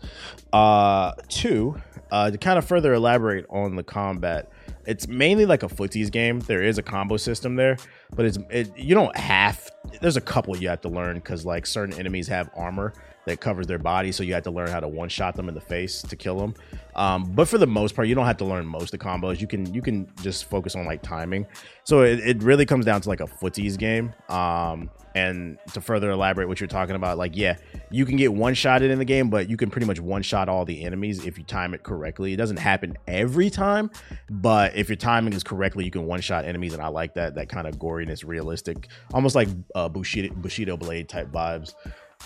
Uh, 0.52 1.12
two, 1.28 1.80
uh, 2.12 2.30
to 2.30 2.38
kind 2.38 2.58
of 2.58 2.64
further 2.64 2.94
elaborate 2.94 3.44
on 3.50 3.74
the 3.74 3.82
combat, 3.82 4.48
it's 4.86 5.08
mainly 5.08 5.46
like 5.46 5.64
a 5.64 5.68
footsies 5.68 6.12
game. 6.12 6.38
There 6.38 6.62
is 6.62 6.78
a 6.78 6.82
combo 6.82 7.16
system 7.16 7.56
there, 7.56 7.76
but 8.14 8.24
it's 8.24 8.38
it, 8.50 8.76
you 8.78 8.94
don't 8.94 9.16
have. 9.16 9.68
There's 10.00 10.16
a 10.16 10.20
couple 10.20 10.56
you 10.56 10.68
have 10.68 10.80
to 10.82 10.88
learn 10.88 11.16
because 11.16 11.44
like 11.44 11.66
certain 11.66 11.98
enemies 11.98 12.28
have 12.28 12.50
armor 12.56 12.92
that 13.26 13.40
covers 13.40 13.66
their 13.66 13.78
body, 13.78 14.12
so 14.12 14.22
you 14.22 14.32
have 14.34 14.44
to 14.44 14.50
learn 14.50 14.68
how 14.68 14.80
to 14.80 14.88
one 14.88 15.08
shot 15.08 15.34
them 15.34 15.48
in 15.48 15.54
the 15.54 15.60
face 15.60 16.00
to 16.02 16.16
kill 16.16 16.38
them. 16.38 16.54
Um, 16.94 17.24
but 17.34 17.48
for 17.48 17.58
the 17.58 17.66
most 17.66 17.94
part, 17.94 18.08
you 18.08 18.14
don't 18.14 18.26
have 18.26 18.38
to 18.38 18.44
learn 18.44 18.66
most 18.66 18.94
of 18.94 18.98
the 18.98 19.04
combos. 19.04 19.40
You 19.40 19.46
can 19.46 19.72
you 19.74 19.82
can 19.82 20.10
just 20.22 20.46
focus 20.48 20.74
on 20.74 20.86
like 20.86 21.02
timing. 21.02 21.46
So 21.84 22.02
it, 22.02 22.20
it 22.20 22.42
really 22.42 22.64
comes 22.64 22.86
down 22.86 23.00
to 23.02 23.08
like 23.08 23.20
a 23.20 23.26
footsies 23.26 23.76
game. 23.76 24.14
Um, 24.28 24.90
and 25.16 25.56
to 25.72 25.80
further 25.80 26.10
elaborate 26.10 26.46
what 26.46 26.60
you're 26.60 26.68
talking 26.68 26.94
about, 26.94 27.16
like 27.16 27.34
yeah, 27.34 27.56
you 27.90 28.04
can 28.04 28.16
get 28.16 28.34
one 28.34 28.52
shotted 28.52 28.90
in 28.90 28.98
the 28.98 29.04
game, 29.04 29.30
but 29.30 29.48
you 29.48 29.56
can 29.56 29.70
pretty 29.70 29.86
much 29.86 29.98
one 29.98 30.22
shot 30.22 30.46
all 30.46 30.66
the 30.66 30.84
enemies 30.84 31.24
if 31.24 31.38
you 31.38 31.44
time 31.44 31.72
it 31.72 31.82
correctly. 31.82 32.34
It 32.34 32.36
doesn't 32.36 32.58
happen 32.58 32.98
every 33.08 33.48
time, 33.48 33.90
but 34.28 34.76
if 34.76 34.90
your 34.90 34.96
timing 34.96 35.32
is 35.32 35.42
correctly, 35.42 35.86
you 35.86 35.90
can 35.90 36.04
one 36.04 36.20
shot 36.20 36.44
enemies, 36.44 36.74
and 36.74 36.82
I 36.82 36.88
like 36.88 37.14
that 37.14 37.34
that 37.36 37.48
kind 37.48 37.66
of 37.66 37.78
goriness, 37.78 38.26
realistic, 38.26 38.88
almost 39.14 39.34
like 39.34 39.48
uh, 39.74 39.88
Bushido, 39.88 40.34
Bushido 40.34 40.76
Blade 40.76 41.08
type 41.08 41.32
vibes. 41.32 41.74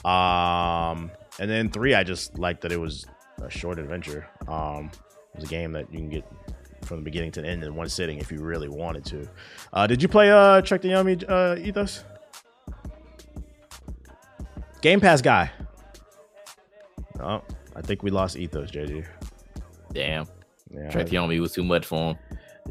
Um, 0.04 1.10
and 1.38 1.50
then 1.50 1.70
three, 1.70 1.94
I 1.94 2.02
just 2.04 2.38
like 2.38 2.60
that 2.62 2.72
it 2.72 2.78
was 2.78 3.06
a 3.42 3.50
short 3.50 3.78
adventure. 3.78 4.26
Um, 4.48 4.90
it 5.34 5.36
was 5.36 5.44
a 5.44 5.48
game 5.48 5.72
that 5.72 5.92
you 5.92 5.98
can 5.98 6.08
get 6.08 6.24
from 6.82 6.98
the 6.98 7.02
beginning 7.02 7.30
to 7.32 7.42
the 7.42 7.48
end 7.48 7.62
in 7.62 7.74
one 7.74 7.88
sitting 7.88 8.18
if 8.18 8.32
you 8.32 8.38
really 8.38 8.68
wanted 8.68 9.04
to. 9.06 9.28
Uh, 9.72 9.86
did 9.86 10.02
you 10.02 10.08
play 10.08 10.30
uh 10.30 10.60
Trek 10.62 10.82
to 10.82 10.88
Yomi 10.88 11.24
uh, 11.28 11.60
Ethos? 11.60 12.04
Game 14.80 15.00
Pass 15.00 15.20
guy. 15.20 15.50
Oh, 17.20 17.42
I 17.76 17.82
think 17.82 18.02
we 18.02 18.10
lost 18.10 18.36
Ethos, 18.36 18.70
JD. 18.70 19.06
Damn. 19.92 20.26
Yeah, 20.72 20.90
Trek 20.90 21.12
on 21.14 21.28
me 21.28 21.40
was 21.40 21.52
too 21.52 21.64
much 21.64 21.84
for 21.84 22.12
him. 22.12 22.18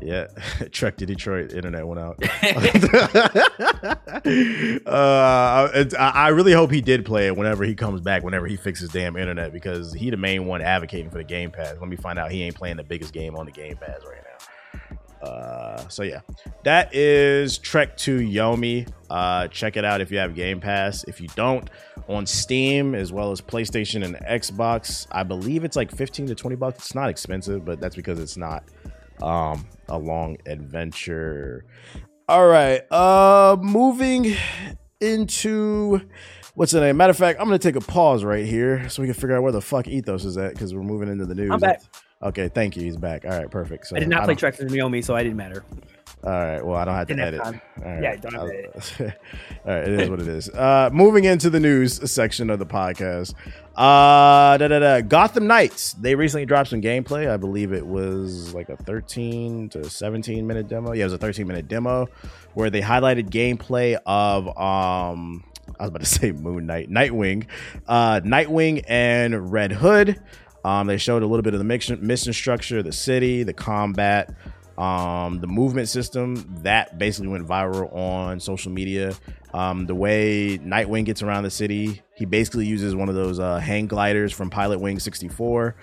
Yeah. 0.02 0.28
Trek 0.72 0.98
to 0.98 1.06
Detroit, 1.06 1.54
internet 1.54 1.86
went 1.88 2.00
out. 2.00 2.18
uh, 4.86 5.70
I 5.98 6.12
I 6.14 6.28
really 6.30 6.54
hope 6.54 6.72
he 6.72 6.82
did 6.82 7.06
play 7.06 7.28
it 7.28 7.36
whenever 7.36 7.64
he 7.64 7.76
comes 7.76 8.02
back, 8.02 8.24
whenever 8.24 8.48
he 8.48 8.56
fixes 8.56 8.90
damn 8.90 9.16
internet, 9.16 9.54
because 9.54 9.94
he 9.94 10.10
the 10.10 10.18
main 10.18 10.46
one 10.46 10.62
advocating 10.62 11.10
for 11.10 11.18
the 11.18 11.24
Game 11.24 11.52
Pass. 11.52 11.76
Let 11.80 11.90
me 11.90 11.96
find 11.96 12.20
out 12.20 12.32
he 12.32 12.44
ain't 12.44 12.56
playing 12.56 12.78
the 12.78 12.84
biggest 12.84 13.14
game 13.14 13.36
on 13.36 13.46
the 13.46 13.52
Game 13.52 13.78
Pass 13.78 14.02
right 14.06 14.22
now. 14.24 14.30
Uh, 15.22 15.88
so 15.90 16.04
yeah, 16.04 16.22
that 16.64 16.96
is 16.96 17.58
Trek 17.58 17.98
to 17.98 18.20
Yomi. 18.20 18.88
Uh, 19.10 19.48
check 19.50 19.76
it 19.76 19.84
out 19.84 20.02
if 20.02 20.12
you 20.12 20.18
have 20.18 20.34
Game 20.34 20.62
Pass. 20.62 21.04
If 21.06 21.20
you 21.20 21.28
don't, 21.36 21.70
on 22.08 22.26
Steam 22.26 22.96
as 22.96 23.12
well 23.12 23.32
as 23.32 23.42
PlayStation 23.42 24.06
and 24.06 24.16
Xbox, 24.16 25.08
I 25.12 25.24
believe 25.24 25.64
it's 25.64 25.76
like 25.76 25.92
15 25.92 26.28
to 26.28 26.36
20 26.36 26.56
bucks. 26.56 26.78
It's 26.80 26.96
not 26.96 27.10
expensive, 27.10 27.66
but 27.66 27.80
that's 27.82 27.96
because 27.96 28.20
it's 28.20 28.38
not 28.38 28.64
um 29.22 29.66
a 29.88 29.98
long 29.98 30.38
adventure. 30.46 31.66
All 32.28 32.48
right, 32.48 32.82
uh, 32.92 33.58
moving 33.60 34.36
into 35.02 36.02
what's 36.56 36.72
the 36.72 36.80
name? 36.82 36.98
Matter 36.98 37.12
of 37.12 37.18
fact, 37.18 37.40
I'm 37.40 37.46
gonna 37.46 37.58
take 37.60 37.76
a 37.76 37.82
pause 37.82 38.24
right 38.24 38.46
here 38.46 38.88
so 38.90 39.02
we 39.02 39.08
can 39.08 39.16
figure 39.16 39.36
out 39.36 39.44
where 39.44 39.52
the 39.52 39.62
fuck 39.62 39.88
Ethos 39.88 40.26
is 40.26 40.38
at 40.38 40.54
because 40.54 40.74
we're 40.74 40.84
moving 40.84 41.10
into 41.10 41.26
the 41.26 41.36
news. 41.36 41.52
I'm 41.52 41.60
back. 41.60 41.82
Okay, 42.22 42.50
thank 42.50 42.76
you. 42.76 42.84
He's 42.84 42.98
back. 42.98 43.24
All 43.26 43.32
right, 43.32 43.50
perfect. 43.50 43.88
So 43.88 43.96
I 43.96 44.00
did 44.00 44.10
not 44.10 44.26
play 44.26 44.34
don't- 44.34 44.40
Trek 44.40 44.58
to 44.58 44.66
Naomi, 44.66 45.02
so 45.02 45.16
I 45.16 45.24
didn't 45.24 45.38
matter. 45.38 45.64
All 46.22 46.32
right. 46.32 46.66
Well, 46.66 46.76
I 46.76 46.84
don't 46.86 46.96
have 46.96 47.08
to 47.08 47.14
edit. 47.18 47.40
All 47.40 47.52
right. 47.54 48.04
Yeah, 48.04 48.16
don't 48.18 48.34
have 48.34 48.48
to 48.98 49.04
I'll- 49.06 49.12
All 49.66 49.74
right. 49.80 49.88
It 49.88 50.02
is 50.02 50.10
what 50.10 50.20
it 50.20 50.28
is. 50.28 50.50
Uh, 50.50 50.90
moving 50.92 51.24
into 51.24 51.50
the 51.50 51.60
news 51.62 52.12
section 52.12 52.50
of 52.50 52.60
the 52.60 52.66
podcast. 52.66 53.34
Uh, 53.76 54.58
da, 54.58 54.68
da, 54.68 54.80
da. 54.80 55.02
Gotham 55.02 55.48
Knights. 55.48 55.94
They 55.94 56.16
recently 56.16 56.46
dropped 56.46 56.70
some 56.72 56.82
gameplay. 56.82 57.30
I 57.30 57.38
believe 57.38 57.72
it 57.72 57.86
was 57.88 58.54
like 58.54 58.68
a 58.68 58.76
13 58.76 59.70
to 59.70 59.90
17 59.90 60.46
minute 60.46 60.68
demo. 60.68 60.92
Yeah, 60.92 61.04
it 61.04 61.06
was 61.06 61.14
a 61.14 61.18
13 61.18 61.48
minute 61.48 61.70
demo 61.70 62.08
where 62.54 62.70
they 62.70 62.82
highlighted 62.82 63.30
gameplay 63.30 63.98
of 64.06 64.48
um. 64.58 65.46
I 65.80 65.84
was 65.84 65.90
about 65.90 66.00
to 66.02 66.06
say 66.20 66.32
Moon 66.34 66.66
Knight, 66.66 66.90
Nightwing, 66.90 67.46
uh, 67.88 68.20
Nightwing 68.22 68.84
and 68.90 69.54
Red 69.54 69.72
Hood. 69.72 70.20
Um, 70.66 70.88
they 70.88 70.98
showed 70.98 71.24
a 71.24 71.28
little 71.28 71.44
bit 71.44 71.54
of 71.54 71.60
the 71.60 71.64
mission, 71.64 72.06
mission 72.06 72.34
structure, 72.34 72.84
the 72.84 72.92
city, 72.92 73.44
the 73.44 73.54
combat, 73.54 74.34
um, 74.80 75.40
the 75.42 75.48
movement 75.48 75.90
system. 75.90 76.46
That 76.64 76.98
basically 76.98 77.28
went 77.28 77.48
viral 77.48 77.94
on 77.94 78.40
social 78.40 78.72
media. 78.72 79.14
Um, 79.54 79.86
the 79.86 79.96
way 79.96 80.58
Nightwing 80.60 81.06
gets 81.06 81.22
around 81.22 81.44
the 81.44 81.50
city, 81.52 82.02
he 82.16 82.26
basically 82.26 82.66
uses 82.66 82.96
one 82.96 83.10
of 83.10 83.16
those 83.16 83.40
uh, 83.40 83.58
hang 83.58 83.88
gliders 83.88 84.32
from 84.32 84.50
Pilot 84.50 84.80
Wing 84.80 85.00
64. 85.00 85.76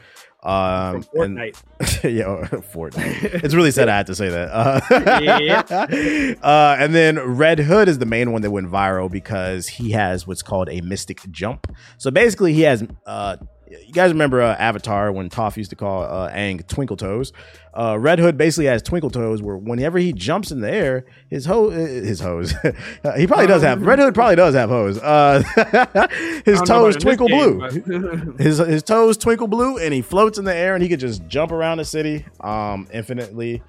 Um, 0.43 0.97
and- 0.97 1.05
Fortnite. 1.07 1.63
yeah, 2.05 2.47
Fortnite. 2.73 3.43
It's 3.45 3.55
really 3.55 3.73
sad 3.73 3.89
I 3.89 3.97
had 3.97 4.07
to 4.07 4.15
say 4.15 4.29
that. 4.29 4.49
Uh, 4.51 6.37
uh, 6.47 6.77
and 6.79 6.95
then 6.95 7.19
Red 7.19 7.59
Hood 7.59 7.89
is 7.89 7.99
the 7.99 8.07
main 8.07 8.33
one 8.33 8.43
that 8.43 8.51
went 8.51 8.71
viral 8.71 9.11
because 9.11 9.67
he 9.67 9.91
has 9.91 10.27
what's 10.27 10.43
called 10.43 10.69
a 10.71 10.81
mystic 10.83 11.21
jump. 11.31 11.67
So 11.99 12.11
basically, 12.11 12.53
he 12.55 12.63
has. 12.63 12.87
Uh, 13.05 13.37
you 13.85 13.93
guys 13.93 14.11
remember 14.13 14.41
uh, 14.41 14.55
Avatar 14.57 15.11
when 15.13 15.29
Toph 15.31 15.57
used 15.57 15.71
to 15.71 15.77
call 15.77 16.05
uh, 16.05 16.31
Aang 16.31 16.67
Twinkle 16.67 16.97
Toes? 16.97 17.33
Uh, 17.75 17.99
Red 17.99 18.19
Hood 18.19 18.39
basically 18.39 18.67
has 18.67 18.83
Twinkle 18.83 19.11
Toes, 19.11 19.43
where 19.43 19.57
whenever 19.57 19.99
he 19.99 20.13
jumps 20.13 20.51
in 20.51 20.61
the 20.61 20.71
air, 20.71 21.05
his 21.29 21.45
hose, 21.45 21.75
his 21.75 22.21
hose, 22.21 22.53
he 23.17 23.27
probably 23.27 23.47
does 23.47 23.63
have. 23.63 23.83
Red 23.83 23.99
Hood 23.99 24.15
probably 24.15 24.37
does 24.37 24.55
have 24.55 24.71
hose. 24.71 24.99
Uh, 24.99 25.43
his 26.45 26.61
I 26.61 26.65
don't 26.65 26.67
know 26.67 26.67
toes 26.67 26.67
about 26.67 26.85
in 26.87 26.93
this 26.93 26.97
twinkle 27.03 27.29
game, 27.29 27.59
blue 27.59 28.33
but- 28.33 28.41
his 28.41 28.59
his 28.59 28.83
toes 28.83 29.17
twinkle 29.17 29.47
blue 29.47 29.79
and 29.79 29.93
he 29.93 30.01
floats 30.03 30.39
in 30.39 30.45
the 30.45 30.55
air 30.55 30.75
and 30.75 30.83
he 30.83 30.89
could 30.89 31.01
just 31.01 31.27
jump 31.27 31.53
around 31.53 31.79
the 31.79 31.85
city 31.85 32.25
um 32.41 32.89
infinitely 32.93 33.63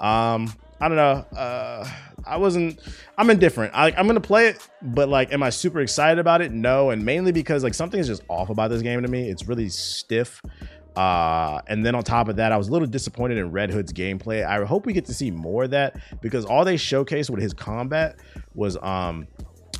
um 0.00 0.52
i 0.80 0.88
don't 0.88 0.96
know 0.96 1.24
uh 1.36 1.88
i 2.26 2.36
wasn't 2.36 2.78
i'm 3.18 3.30
indifferent. 3.30 3.72
I, 3.74 3.92
i'm 3.96 4.06
gonna 4.06 4.20
play 4.20 4.48
it 4.48 4.68
but 4.82 5.08
like 5.08 5.32
am 5.32 5.42
i 5.42 5.50
super 5.50 5.80
excited 5.80 6.18
about 6.18 6.40
it? 6.42 6.52
No 6.52 6.90
and 6.90 7.04
mainly 7.04 7.32
because 7.32 7.62
like 7.62 7.74
something 7.74 8.00
is 8.00 8.06
just 8.06 8.22
off 8.28 8.50
about 8.50 8.68
this 8.68 8.82
game 8.82 9.02
to 9.02 9.08
me. 9.08 9.28
It's 9.28 9.46
really 9.46 9.68
stiff. 9.68 10.42
Uh 10.96 11.60
and 11.66 11.84
then 11.84 11.94
on 11.94 12.04
top 12.04 12.28
of 12.28 12.36
that 12.36 12.52
i 12.52 12.56
was 12.56 12.68
a 12.68 12.72
little 12.72 12.86
disappointed 12.86 13.38
in 13.38 13.50
red 13.50 13.70
hood's 13.70 13.92
gameplay. 13.92 14.46
I 14.46 14.64
hope 14.64 14.86
we 14.86 14.92
get 14.92 15.06
to 15.06 15.14
see 15.14 15.30
more 15.30 15.64
of 15.64 15.70
that 15.70 15.96
because 16.20 16.44
all 16.44 16.64
they 16.64 16.76
showcased 16.76 17.30
with 17.30 17.42
his 17.42 17.52
combat 17.52 18.16
was 18.54 18.76
um 18.82 19.26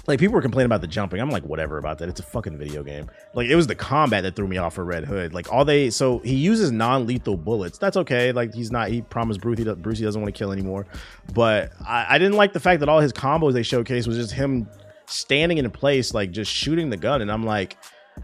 like 0.06 0.18
people 0.18 0.34
were 0.34 0.42
complaining 0.42 0.66
about 0.66 0.80
the 0.80 0.86
jumping. 0.86 1.20
I'm 1.20 1.30
like, 1.30 1.44
whatever 1.44 1.78
about 1.78 1.98
that. 1.98 2.08
It's 2.08 2.20
a 2.20 2.24
fucking 2.24 2.58
video 2.58 2.82
game. 2.82 3.10
Like 3.34 3.48
it 3.48 3.56
was 3.56 3.66
the 3.66 3.74
combat 3.74 4.22
that 4.24 4.36
threw 4.36 4.46
me 4.46 4.58
off 4.58 4.74
for 4.74 4.84
Red 4.84 5.04
Hood. 5.04 5.32
Like 5.32 5.52
all 5.52 5.64
they 5.64 5.90
so 5.90 6.18
he 6.18 6.34
uses 6.34 6.70
non-lethal 6.70 7.36
bullets. 7.36 7.78
That's 7.78 7.96
okay. 7.96 8.32
Like 8.32 8.54
he's 8.54 8.70
not. 8.70 8.88
He 8.88 9.02
promised 9.02 9.40
Bruce 9.40 9.58
he, 9.58 9.64
Bruce 9.64 9.98
he 9.98 10.04
doesn't 10.04 10.20
want 10.20 10.34
to 10.34 10.38
kill 10.38 10.52
anymore. 10.52 10.86
But 11.32 11.72
I, 11.86 12.06
I 12.10 12.18
didn't 12.18 12.36
like 12.36 12.52
the 12.52 12.60
fact 12.60 12.80
that 12.80 12.88
all 12.88 13.00
his 13.00 13.12
combos 13.12 13.52
they 13.54 13.62
showcased 13.62 14.06
was 14.06 14.16
just 14.16 14.32
him 14.32 14.68
standing 15.06 15.58
in 15.58 15.70
place, 15.70 16.14
like 16.14 16.30
just 16.30 16.52
shooting 16.52 16.90
the 16.90 16.96
gun. 16.96 17.22
And 17.22 17.30
I'm 17.30 17.44
like, 17.44 17.76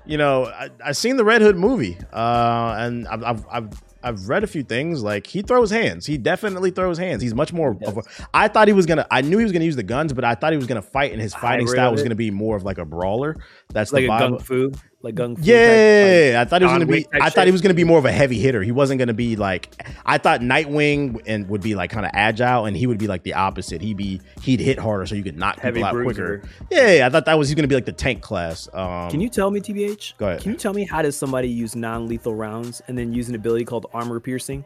you 0.05 0.19
know, 0.19 0.47
I, 0.47 0.71
I 0.85 0.93
seen 0.93 1.17
the 1.17 1.25
Red 1.25 1.43
Hood 1.43 1.57
movie, 1.57 1.99
uh, 2.13 2.77
and 2.79 3.09
I've, 3.09 3.23
I've, 3.25 3.47
I've 3.51 3.90
I've 4.03 4.29
read 4.29 4.45
a 4.45 4.47
few 4.47 4.63
things. 4.63 5.03
Like 5.03 5.27
he 5.27 5.43
throws 5.43 5.71
hands. 5.71 6.07
He 6.07 6.19
definitely 6.19 6.71
throws 6.71 6.99
hands. 6.99 7.23
He's 7.23 7.35
much 7.35 7.53
more 7.53 7.77
of 7.85 7.99
a. 7.99 8.03
I 8.33 8.49
thought 8.49 8.69
he 8.69 8.75
was 8.75 8.87
gonna. 8.87 9.07
I 9.11 9.23
knew 9.23 9.39
he 9.39 9.45
was 9.45 9.53
gonna 9.53 9.65
use 9.65 9.77
the 9.77 9.83
guns, 9.83 10.13
but 10.13 10.25
I 10.25 10.35
thought 10.35 10.53
he 10.53 10.57
was 10.57 10.67
gonna 10.67 10.83
fight, 10.83 11.13
and 11.13 11.21
his 11.21 11.35
fighting 11.35 11.67
style 11.67 11.93
was 11.93 12.01
it. 12.01 12.05
gonna 12.05 12.15
be 12.15 12.31
more 12.31 12.57
of 12.57 12.65
like 12.65 12.79
a 12.79 12.85
brawler. 12.85 13.37
That's 13.69 13.93
like 13.93 14.07
the 14.07 14.13
a 14.13 14.21
gung 14.21 14.43
fu, 14.43 14.73
like 15.03 15.15
gung 15.15 15.37
fu. 15.37 15.45
Yeah, 15.45 16.41
I 16.41 16.45
thought 16.45 16.61
he 16.61 16.67
was 16.67 16.73
gonna 16.73 16.87
be. 16.87 16.93
Wick 16.93 17.11
type 17.11 17.23
I 17.23 17.31
thought 17.31 17.47
he 17.47 17.53
was 17.53 17.63
gonna 17.63 17.75
be 17.75 17.85
more 17.85 17.99
of 17.99 18.05
a 18.05 18.13
heavy 18.13 18.39
hitter. 18.39 18.63
He 18.63 18.73
wasn't 18.73 18.99
gonna 18.99 19.15
be 19.15 19.37
like. 19.37 19.75
I 20.05 20.19
thought 20.19 20.41
Nightwing 20.41 21.23
and 21.27 21.49
would 21.49 21.63
be 21.63 21.75
like 21.75 21.91
kind 21.91 22.05
of 22.05 22.13
agile, 22.15 22.67
and 22.67 22.77
he 22.77 22.87
would 22.87 22.99
be 22.99 23.07
like 23.07 23.23
the 23.23 23.35
opposite. 23.35 23.81
He'd 23.81 23.97
be 23.97 24.21
he'd 24.43 24.61
hit 24.61 24.79
harder, 24.79 25.07
so 25.07 25.15
you 25.15 25.23
could 25.23 25.39
knock 25.39 25.59
Heavy 25.59 25.77
people 25.77 25.87
out 25.89 25.95
bruiser. 25.95 26.39
quicker. 26.41 26.49
Yeah, 26.71 26.93
yeah, 26.93 27.07
I 27.07 27.11
thought 27.11 27.25
that 27.25 27.39
was 27.39 27.49
he's 27.49 27.55
gonna 27.55 27.69
be 27.69 27.75
like 27.75 27.87
the 27.87 27.93
tank 27.93 28.21
class. 28.21 28.69
Um, 28.73 29.11
Can 29.11 29.21
you 29.21 29.29
tell 29.29 29.51
me, 29.51 29.61
TBH? 29.61 30.17
Go 30.19 30.27
ahead. 30.27 30.43
Can 30.43 30.53
you 30.53 30.59
tell 30.59 30.75
me 30.75 30.85
how 30.85 31.01
does 31.03 31.17
somebody 31.17 31.49
use 31.49 31.75
non-lethal 31.75 32.35
rounds 32.35 32.83
and 32.89 32.99
then 32.99 33.13
use 33.13 33.29
an 33.29 33.35
ability 33.35 33.65
called 33.65 33.87
armor 33.95 34.21
piercing? 34.21 34.65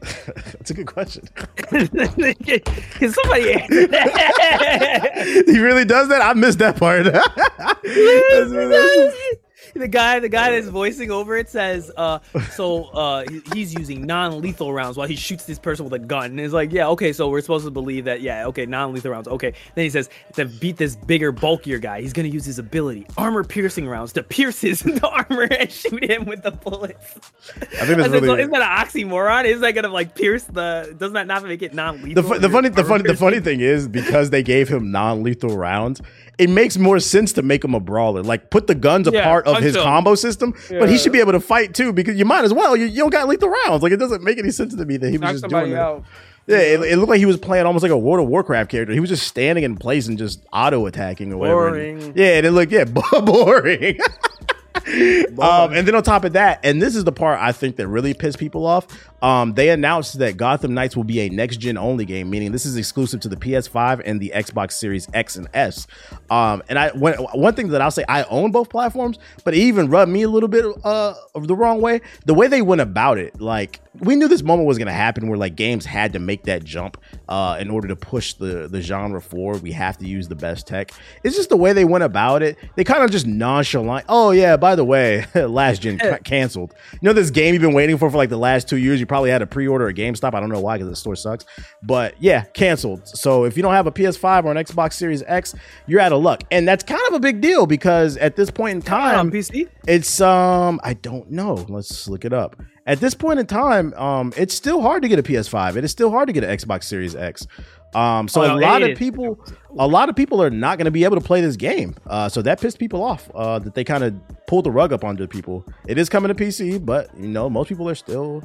That's 0.36 0.70
a 0.70 0.74
good 0.74 0.86
question. 0.86 1.28
Can 1.56 3.12
somebody 3.12 3.52
answer 3.52 3.86
that? 3.88 5.42
he 5.46 5.58
really 5.58 5.84
does 5.84 6.08
that. 6.08 6.22
I 6.22 6.32
missed 6.34 6.58
that 6.60 6.76
part. 6.76 7.06
The 9.80 9.88
guy, 9.88 10.18
the 10.20 10.28
guy 10.28 10.50
that's 10.50 10.66
voicing 10.66 11.10
over 11.10 11.36
it 11.36 11.48
says, 11.48 11.90
uh, 11.96 12.18
so 12.52 12.84
uh, 12.86 13.24
he's 13.54 13.72
using 13.72 14.04
non-lethal 14.04 14.72
rounds 14.74 14.96
while 14.96 15.06
he 15.08 15.16
shoots 15.16 15.44
this 15.44 15.58
person 15.58 15.84
with 15.84 15.94
a 15.94 15.98
gun. 15.98 16.26
And 16.32 16.40
it's 16.40 16.52
like, 16.52 16.72
yeah, 16.72 16.88
okay, 16.88 17.12
so 17.12 17.28
we're 17.28 17.40
supposed 17.40 17.64
to 17.64 17.70
believe 17.70 18.04
that, 18.04 18.20
yeah, 18.20 18.46
okay, 18.46 18.66
non-lethal 18.66 19.10
rounds, 19.10 19.28
okay. 19.28 19.54
Then 19.74 19.84
he 19.84 19.90
says 19.90 20.10
to 20.34 20.44
beat 20.46 20.76
this 20.76 20.96
bigger, 20.96 21.32
bulkier 21.32 21.78
guy, 21.78 22.00
he's 22.02 22.12
gonna 22.12 22.28
use 22.28 22.44
his 22.44 22.58
ability, 22.58 23.06
armor-piercing 23.16 23.86
rounds, 23.88 24.12
to 24.14 24.22
pierce 24.22 24.60
his 24.60 24.82
armor 25.02 25.44
and 25.44 25.70
shoot 25.70 26.04
him 26.04 26.24
with 26.26 26.42
the 26.42 26.50
bullets. 26.50 27.18
I 27.56 27.64
think 27.64 27.72
I 27.72 27.94
that's 27.94 28.08
so 28.08 28.20
really. 28.20 28.40
isn't 28.40 28.50
that 28.52 28.62
an 28.62 28.86
oxymoron? 28.86 29.44
Isn't 29.46 29.62
that 29.62 29.72
gonna 29.74 29.88
like 29.88 30.14
pierce 30.14 30.42
the? 30.44 30.94
Doesn't 30.98 31.14
that 31.14 31.26
not 31.26 31.44
make 31.44 31.62
it 31.62 31.70
The, 31.70 31.76
non-lethal? 31.76 32.22
fu- 32.24 32.38
the 32.38 32.48
funny, 32.50 32.68
the 32.70 32.84
funny, 32.84 33.04
the 33.04 33.16
funny 33.16 33.40
thing 33.40 33.60
is 33.60 33.88
because 33.88 34.30
they 34.30 34.42
gave 34.42 34.68
him 34.68 34.90
non-lethal 34.90 35.56
rounds, 35.56 36.02
it 36.38 36.50
makes 36.50 36.76
more 36.76 36.98
sense 37.00 37.32
to 37.34 37.42
make 37.42 37.64
him 37.64 37.74
a 37.74 37.80
brawler. 37.80 38.22
Like 38.22 38.50
put 38.50 38.66
the 38.66 38.74
guns 38.74 39.08
Yeah, 39.10 39.24
part 39.24 39.46
of 39.46 39.59
his 39.62 39.76
combo 39.76 40.14
system, 40.14 40.54
but 40.68 40.88
he 40.88 40.98
should 40.98 41.12
be 41.12 41.20
able 41.20 41.32
to 41.32 41.40
fight 41.40 41.74
too 41.74 41.92
because 41.92 42.16
you 42.18 42.24
might 42.24 42.44
as 42.44 42.52
well. 42.54 42.76
You, 42.76 42.86
you 42.86 42.98
don't 42.98 43.10
got 43.10 43.28
lethal 43.28 43.48
rounds. 43.48 43.82
Like 43.82 43.92
it 43.92 43.98
doesn't 43.98 44.22
make 44.22 44.38
any 44.38 44.50
sense 44.50 44.74
to 44.74 44.84
me 44.84 44.96
that 44.96 45.10
he 45.10 45.18
was 45.18 45.40
just 45.40 45.48
doing 45.48 45.70
that. 45.72 45.80
out. 45.80 46.04
Yeah, 46.46 46.58
it, 46.58 46.80
it 46.80 46.96
looked 46.96 47.10
like 47.10 47.18
he 47.20 47.26
was 47.26 47.36
playing 47.36 47.64
almost 47.66 47.82
like 47.82 47.92
a 47.92 47.98
World 47.98 48.24
of 48.24 48.28
Warcraft 48.28 48.70
character. 48.70 48.92
He 48.92 48.98
was 48.98 49.10
just 49.10 49.28
standing 49.28 49.62
in 49.62 49.76
place 49.76 50.08
and 50.08 50.18
just 50.18 50.44
auto 50.52 50.86
attacking 50.86 51.32
or 51.32 51.36
whatever. 51.36 51.70
Boring. 51.70 52.12
Yeah, 52.16 52.38
and 52.38 52.46
it 52.46 52.50
looked 52.50 52.72
yeah 52.72 52.84
boring. 53.24 53.98
um, 55.40 55.72
and 55.72 55.86
then 55.86 55.94
on 55.94 56.02
top 56.02 56.24
of 56.24 56.32
that, 56.32 56.60
and 56.64 56.80
this 56.80 56.96
is 56.96 57.04
the 57.04 57.12
part 57.12 57.38
I 57.40 57.52
think 57.52 57.76
that 57.76 57.86
really 57.86 58.14
pissed 58.14 58.38
people 58.38 58.66
off. 58.66 58.86
Um, 59.22 59.52
they 59.54 59.68
announced 59.68 60.18
that 60.18 60.36
Gotham 60.36 60.74
Knights 60.74 60.96
will 60.96 61.04
be 61.04 61.20
a 61.20 61.28
next 61.28 61.58
gen 61.58 61.76
only 61.76 62.04
game, 62.04 62.30
meaning 62.30 62.52
this 62.52 62.64
is 62.64 62.76
exclusive 62.76 63.20
to 63.20 63.28
the 63.28 63.36
PS5 63.36 64.02
and 64.04 64.20
the 64.20 64.32
Xbox 64.34 64.72
Series 64.72 65.08
X 65.12 65.36
and 65.36 65.48
S. 65.52 65.86
Um, 66.30 66.62
and 66.68 66.78
I 66.78 66.90
one, 66.90 67.14
one 67.14 67.54
thing 67.54 67.68
that 67.68 67.80
I'll 67.80 67.90
say, 67.90 68.04
I 68.08 68.24
own 68.24 68.50
both 68.50 68.70
platforms, 68.70 69.18
but 69.44 69.54
it 69.54 69.58
even 69.58 69.90
rubbed 69.90 70.10
me 70.10 70.22
a 70.22 70.28
little 70.28 70.48
bit 70.48 70.64
uh, 70.84 71.14
of 71.34 71.48
the 71.48 71.54
wrong 71.54 71.80
way. 71.80 72.00
The 72.24 72.34
way 72.34 72.48
they 72.48 72.62
went 72.62 72.80
about 72.80 73.18
it, 73.18 73.40
like 73.40 73.80
we 73.98 74.14
knew 74.14 74.28
this 74.28 74.42
moment 74.42 74.68
was 74.68 74.78
going 74.78 74.86
to 74.86 74.92
happen, 74.92 75.28
where 75.28 75.36
like 75.36 75.56
games 75.56 75.84
had 75.84 76.12
to 76.12 76.20
make 76.20 76.44
that 76.44 76.62
jump 76.62 76.96
uh, 77.28 77.56
in 77.58 77.70
order 77.70 77.88
to 77.88 77.96
push 77.96 78.34
the 78.34 78.68
the 78.68 78.80
genre 78.80 79.20
forward. 79.20 79.62
We 79.62 79.72
have 79.72 79.98
to 79.98 80.06
use 80.06 80.28
the 80.28 80.36
best 80.36 80.66
tech. 80.66 80.92
It's 81.24 81.36
just 81.36 81.48
the 81.48 81.56
way 81.56 81.72
they 81.72 81.84
went 81.84 82.04
about 82.04 82.42
it. 82.42 82.56
They 82.76 82.84
kind 82.84 83.02
of 83.02 83.10
just 83.10 83.26
nonchalant. 83.26 84.06
Oh 84.08 84.30
yeah, 84.30 84.56
by 84.56 84.76
the 84.76 84.84
way, 84.84 85.26
last 85.34 85.82
gen 85.82 85.98
ca- 85.98 86.18
canceled. 86.18 86.74
You 86.92 86.98
know 87.02 87.12
this 87.12 87.30
game 87.30 87.52
you've 87.54 87.62
been 87.62 87.74
waiting 87.74 87.98
for 87.98 88.10
for 88.10 88.16
like 88.16 88.30
the 88.30 88.38
last 88.38 88.68
two 88.68 88.76
years. 88.76 89.00
You 89.00 89.06
probably 89.06 89.30
had 89.30 89.42
a 89.42 89.46
pre-order 89.46 89.88
at 89.88 89.96
GameStop. 89.96 90.34
I 90.34 90.40
don't 90.40 90.50
know 90.50 90.60
why 90.60 90.76
because 90.76 90.90
the 90.90 90.96
store 90.96 91.16
sucks. 91.16 91.44
But 91.82 92.14
yeah, 92.22 92.42
canceled. 92.42 93.08
So 93.08 93.44
if 93.44 93.56
you 93.56 93.62
don't 93.62 93.74
have 93.74 93.86
a 93.88 93.92
PS5 93.92 94.44
or 94.44 94.52
an 94.52 94.56
Xbox 94.56 94.92
Series 94.92 95.22
X, 95.24 95.54
you're 95.86 96.00
out 96.00 96.12
of 96.12 96.22
luck. 96.22 96.44
And 96.50 96.66
that's 96.66 96.84
kind 96.84 97.02
of 97.08 97.14
a 97.14 97.20
big 97.20 97.40
deal 97.40 97.66
because 97.66 98.16
at 98.18 98.36
this 98.36 98.50
point 98.50 98.86
in 98.86 98.92
on 98.92 99.00
time, 99.00 99.30
PC. 99.30 99.68
it's 99.88 100.20
um 100.20 100.80
I 100.84 100.94
don't 100.94 101.30
know. 101.30 101.54
Let's 101.68 102.08
look 102.08 102.24
it 102.24 102.32
up. 102.32 102.56
At 102.86 102.98
this 103.00 103.14
point 103.14 103.38
in 103.38 103.46
time, 103.46 103.92
um, 103.94 104.32
it's 104.36 104.54
still 104.54 104.80
hard 104.80 105.02
to 105.02 105.08
get 105.08 105.18
a 105.18 105.22
PS5. 105.22 105.76
It 105.76 105.84
is 105.84 105.90
still 105.90 106.10
hard 106.10 106.26
to 106.28 106.32
get 106.32 106.44
an 106.44 106.50
Xbox 106.50 106.84
Series 106.84 107.14
X. 107.14 107.46
Um, 107.94 108.28
so 108.28 108.42
Oh, 108.42 108.54
a 108.54 108.58
lot 108.58 108.82
of 108.82 108.90
is. 108.90 108.98
people, 108.98 109.38
a 109.78 109.86
lot 109.86 110.08
of 110.08 110.16
people 110.16 110.42
are 110.42 110.50
not 110.50 110.78
going 110.78 110.86
to 110.86 110.90
be 110.90 111.04
able 111.04 111.16
to 111.16 111.22
play 111.24 111.40
this 111.40 111.56
game. 111.56 111.94
Uh, 112.06 112.28
so 112.28 112.40
that 112.42 112.60
pissed 112.60 112.78
people 112.78 113.02
off. 113.02 113.30
Uh, 113.34 113.58
that 113.58 113.74
they 113.74 113.84
kind 113.84 114.02
of 114.04 114.14
pulled 114.46 114.64
the 114.64 114.70
rug 114.70 114.92
up 114.92 115.04
onto 115.04 115.26
people. 115.26 115.64
It 115.86 115.98
is 115.98 116.08
coming 116.08 116.34
to 116.34 116.34
PC, 116.34 116.84
but 116.84 117.10
you 117.16 117.28
know 117.28 117.50
most 117.50 117.68
people 117.68 117.88
are 117.88 117.94
still 117.94 118.42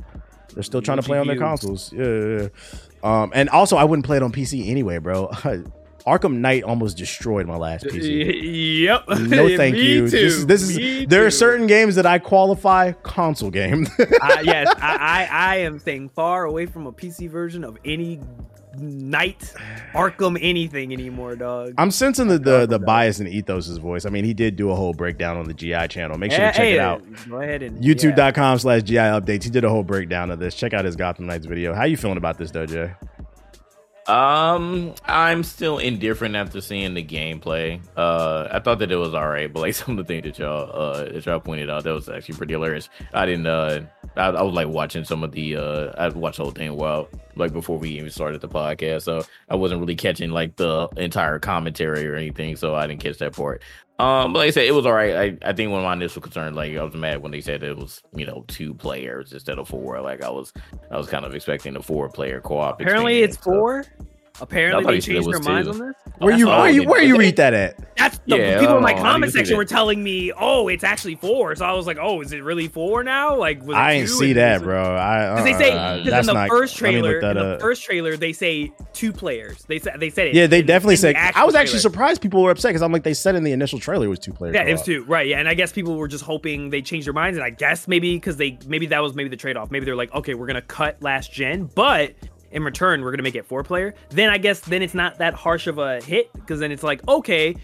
they're 0.53 0.63
still 0.63 0.81
trying 0.81 0.97
to 0.97 1.03
play 1.03 1.17
on 1.17 1.27
their 1.27 1.37
consoles. 1.37 1.93
Yeah, 1.93 2.05
yeah, 2.05 2.41
yeah. 2.41 2.47
Um, 3.03 3.31
and 3.33 3.49
also 3.49 3.77
I 3.77 3.83
wouldn't 3.83 4.05
play 4.05 4.17
it 4.17 4.23
on 4.23 4.31
PC 4.31 4.69
anyway, 4.69 4.97
bro. 4.97 5.31
Arkham 6.05 6.35
Knight 6.37 6.63
almost 6.63 6.97
destroyed 6.97 7.47
my 7.47 7.55
last 7.57 7.85
PC. 7.85 8.83
Yep. 8.83 9.07
No, 9.27 9.47
thank 9.57 9.75
Me 9.75 9.81
you. 9.93 10.01
Too. 10.01 10.09
This 10.09 10.33
is 10.33 10.45
this 10.45 10.61
is 10.61 10.77
Me 10.77 11.05
there 11.05 11.25
are 11.25 11.31
certain 11.31 11.65
games 11.67 11.95
that 11.95 12.05
I 12.05 12.19
qualify 12.19 12.91
console 12.91 13.49
game. 13.49 13.87
I, 13.99 14.03
uh, 14.37 14.41
yes, 14.41 14.67
I, 14.77 14.95
I, 14.95 15.29
I 15.31 15.55
am 15.57 15.79
staying 15.79 16.09
far 16.09 16.45
away 16.45 16.67
from 16.67 16.85
a 16.85 16.91
PC 16.91 17.29
version 17.29 17.63
of 17.63 17.77
any 17.83 18.19
Knight, 18.77 19.53
Arkham, 19.93 20.37
anything 20.41 20.91
anymore, 20.91 21.35
dog. 21.35 21.73
I'm 21.77 21.91
sensing 21.91 22.27
the 22.27 22.37
the, 22.37 22.65
the 22.65 22.79
bias 22.79 23.19
in 23.19 23.27
Ethos's 23.27 23.77
voice. 23.77 24.05
I 24.05 24.09
mean, 24.09 24.25
he 24.25 24.33
did 24.33 24.55
do 24.55 24.69
a 24.69 24.75
whole 24.75 24.93
breakdown 24.93 25.37
on 25.37 25.45
the 25.45 25.53
GI 25.53 25.87
channel. 25.87 26.17
Make 26.17 26.31
sure 26.31 26.41
to 26.41 26.47
check 26.47 26.55
Hey, 26.55 26.73
it 26.73 26.79
out. 26.79 27.01
Go 27.29 27.39
ahead 27.41 27.63
and 27.63 27.83
yeah. 27.83 27.93
YouTube.com 27.93 28.59
slash 28.59 28.83
GI 28.83 28.95
updates. 28.95 29.43
He 29.43 29.49
did 29.49 29.63
a 29.63 29.69
whole 29.69 29.83
breakdown 29.83 30.29
of 30.29 30.39
this. 30.39 30.55
Check 30.55 30.73
out 30.73 30.85
his 30.85 30.95
Gotham 30.95 31.25
Knights 31.25 31.45
video. 31.45 31.73
How 31.73 31.85
you 31.85 31.97
feeling 31.97 32.17
about 32.17 32.37
this, 32.37 32.51
though, 32.51 32.65
Jay? 32.65 32.93
Um, 34.07 34.93
I'm 35.05 35.43
still 35.43 35.79
indifferent 35.79 36.35
after 36.35 36.61
seeing 36.61 36.93
the 36.93 37.03
gameplay. 37.03 37.81
Uh, 37.97 38.47
I 38.51 38.59
thought 38.59 38.79
that 38.79 38.91
it 38.91 38.97
was 38.97 39.13
all 39.15 39.27
right, 39.27 39.51
but 39.51 39.61
like 39.61 39.73
some 39.75 39.97
of 39.97 40.05
the 40.05 40.13
things 40.13 40.23
that 40.23 40.39
y'all 40.39 40.69
uh 40.71 41.05
that 41.05 41.25
y'all 41.25 41.39
pointed 41.39 41.69
out, 41.69 41.83
that 41.83 41.93
was 41.93 42.07
actually 42.09 42.35
pretty 42.37 42.53
hilarious. 42.53 42.89
I 43.13 43.25
didn't 43.25 43.47
uh, 43.47 43.81
I, 44.17 44.27
I 44.27 44.41
was 44.41 44.53
like 44.53 44.67
watching 44.67 45.03
some 45.03 45.23
of 45.23 45.31
the 45.31 45.57
uh, 45.57 45.91
I 45.97 46.09
watched 46.09 46.37
the 46.37 46.43
whole 46.43 46.51
thing 46.51 46.75
while 46.75 47.07
like 47.35 47.53
before 47.53 47.77
we 47.77 47.89
even 47.91 48.09
started 48.09 48.41
the 48.41 48.47
podcast, 48.47 49.03
so 49.03 49.23
I 49.49 49.55
wasn't 49.55 49.81
really 49.81 49.95
catching 49.95 50.31
like 50.31 50.55
the 50.55 50.87
entire 50.97 51.39
commentary 51.39 52.07
or 52.07 52.15
anything, 52.15 52.55
so 52.55 52.75
I 52.75 52.87
didn't 52.87 53.01
catch 53.01 53.17
that 53.19 53.33
part. 53.33 53.61
Um, 53.97 54.33
but 54.33 54.39
like 54.39 54.47
I 54.47 54.51
said, 54.51 54.65
it 54.65 54.73
was 54.73 54.85
all 54.85 54.93
right. 54.93 55.15
I, 55.15 55.49
I 55.49 55.53
think 55.53 55.71
one 55.71 55.79
of 55.79 55.85
my 55.85 55.93
initial 55.93 56.21
concerns, 56.21 56.55
like 56.55 56.75
I 56.75 56.83
was 56.83 56.93
mad 56.95 57.21
when 57.21 57.31
they 57.31 57.39
said 57.39 57.63
it 57.63 57.77
was, 57.77 58.03
you 58.13 58.25
know, 58.25 58.43
two 58.47 58.73
players 58.73 59.31
instead 59.31 59.57
of 59.57 59.69
four. 59.69 60.01
Like 60.01 60.21
I 60.21 60.29
was, 60.29 60.51
I 60.91 60.97
was 60.97 61.07
kind 61.07 61.23
of 61.23 61.33
expecting 61.33 61.75
a 61.77 61.81
four 61.81 62.09
player 62.09 62.41
co 62.41 62.57
op. 62.57 62.81
Apparently, 62.81 63.21
it's 63.21 63.37
four. 63.37 63.85
Apparently, 64.41 64.83
they 64.85 64.95
he 64.95 65.01
said 65.01 65.15
it 65.15 65.23
changed 65.23 65.31
their 65.31 65.53
minds 65.53 65.69
two. 65.69 65.83
on 65.83 65.87
this. 65.87 66.04
Where 66.19 66.35
you 66.37 66.49
all 66.49 66.61
where 66.61 66.69
you 66.71 66.83
where 66.83 67.03
you 67.03 67.17
read 67.17 67.35
that 67.37 67.53
at? 67.53 67.77
That's 67.97 68.17
the 68.27 68.37
Yeah, 68.37 68.59
people 68.59 68.77
in 68.77 68.83
my 68.83 68.93
know. 68.93 69.01
Comment 69.01 69.31
section 69.31 69.55
were 69.57 69.65
telling 69.65 70.03
me, 70.03 70.31
"Oh, 70.37 70.67
it's 70.67 70.83
actually 70.83 71.15
four. 71.15 71.55
So 71.55 71.65
I 71.65 71.71
was 71.73 71.87
like, 71.87 71.97
"Oh, 71.99 72.21
is 72.21 72.33
it 72.33 72.43
really 72.43 72.67
four 72.67 73.03
now?" 73.03 73.35
Like, 73.35 73.59
was 73.61 73.69
it 73.69 73.79
I 73.79 73.91
ain't 73.93 74.07
two? 74.09 74.13
see 74.15 74.33
that, 74.33 74.61
bro. 74.61 74.95
I 74.95 75.29
Because 75.29 75.43
they 75.45 75.53
say 75.53 75.71
uh, 75.71 75.97
because 75.97 76.11
that's 76.11 76.27
in 76.27 76.33
the 76.33 76.39
not- 76.41 76.49
first 76.49 76.81
let 76.81 76.93
me 76.93 76.99
trailer, 77.01 77.19
in 77.19 77.35
the 77.37 77.57
first 77.59 77.83
trailer, 77.83 78.17
they 78.17 78.33
say 78.33 78.71
two 78.93 79.11
players. 79.13 79.63
They 79.67 79.79
said 79.79 79.99
they 79.99 80.09
said 80.09 80.27
it. 80.27 80.35
Yeah, 80.35 80.47
they 80.47 80.59
in- 80.59 80.65
definitely 80.65 80.95
in 80.95 81.01
the 81.01 81.13
said. 81.13 81.33
I 81.35 81.45
was 81.45 81.55
actually 81.55 81.71
trailer. 81.79 81.79
surprised 81.81 82.21
people 82.21 82.43
were 82.43 82.51
upset 82.51 82.69
because 82.69 82.81
I'm 82.81 82.91
like 82.91 83.03
they 83.03 83.13
said 83.13 83.35
in 83.35 83.43
the 83.43 83.51
initial 83.53 83.79
trailer 83.79 84.05
it 84.05 84.09
was 84.09 84.19
two 84.19 84.33
players. 84.33 84.55
Yeah, 84.55 84.63
it 84.63 84.71
was 84.73 84.81
two. 84.81 85.03
Right. 85.05 85.27
Yeah, 85.27 85.39
and 85.39 85.47
I 85.47 85.53
guess 85.53 85.71
people 85.71 85.95
were 85.95 86.07
just 86.07 86.23
hoping 86.23 86.69
they 86.69 86.81
changed 86.81 87.07
their 87.07 87.13
minds, 87.13 87.37
and 87.37 87.45
I 87.45 87.49
guess 87.49 87.87
maybe 87.87 88.15
because 88.15 88.37
they 88.37 88.57
maybe 88.67 88.87
that 88.87 89.01
was 89.01 89.13
maybe 89.15 89.29
the 89.29 89.37
trade 89.37 89.57
off. 89.57 89.71
Maybe 89.71 89.85
they're 89.85 89.95
like, 89.95 90.13
okay, 90.13 90.33
we're 90.33 90.47
gonna 90.47 90.61
cut 90.61 91.01
last 91.01 91.31
gen, 91.31 91.69
but 91.75 92.13
in 92.51 92.63
return 92.63 93.01
we're 93.01 93.11
gonna 93.11 93.23
make 93.23 93.35
it 93.35 93.45
four 93.45 93.63
player. 93.63 93.93
Then 94.09 94.29
I 94.29 94.37
guess 94.37 94.59
then 94.61 94.81
it's 94.81 94.93
not 94.93 95.17
that 95.19 95.33
harsh 95.33 95.67
of 95.67 95.77
a 95.77 96.01
hit 96.01 96.31
because 96.33 96.59
then 96.59 96.71
it's 96.71 96.83
like 96.83 97.05
okay. 97.07 97.55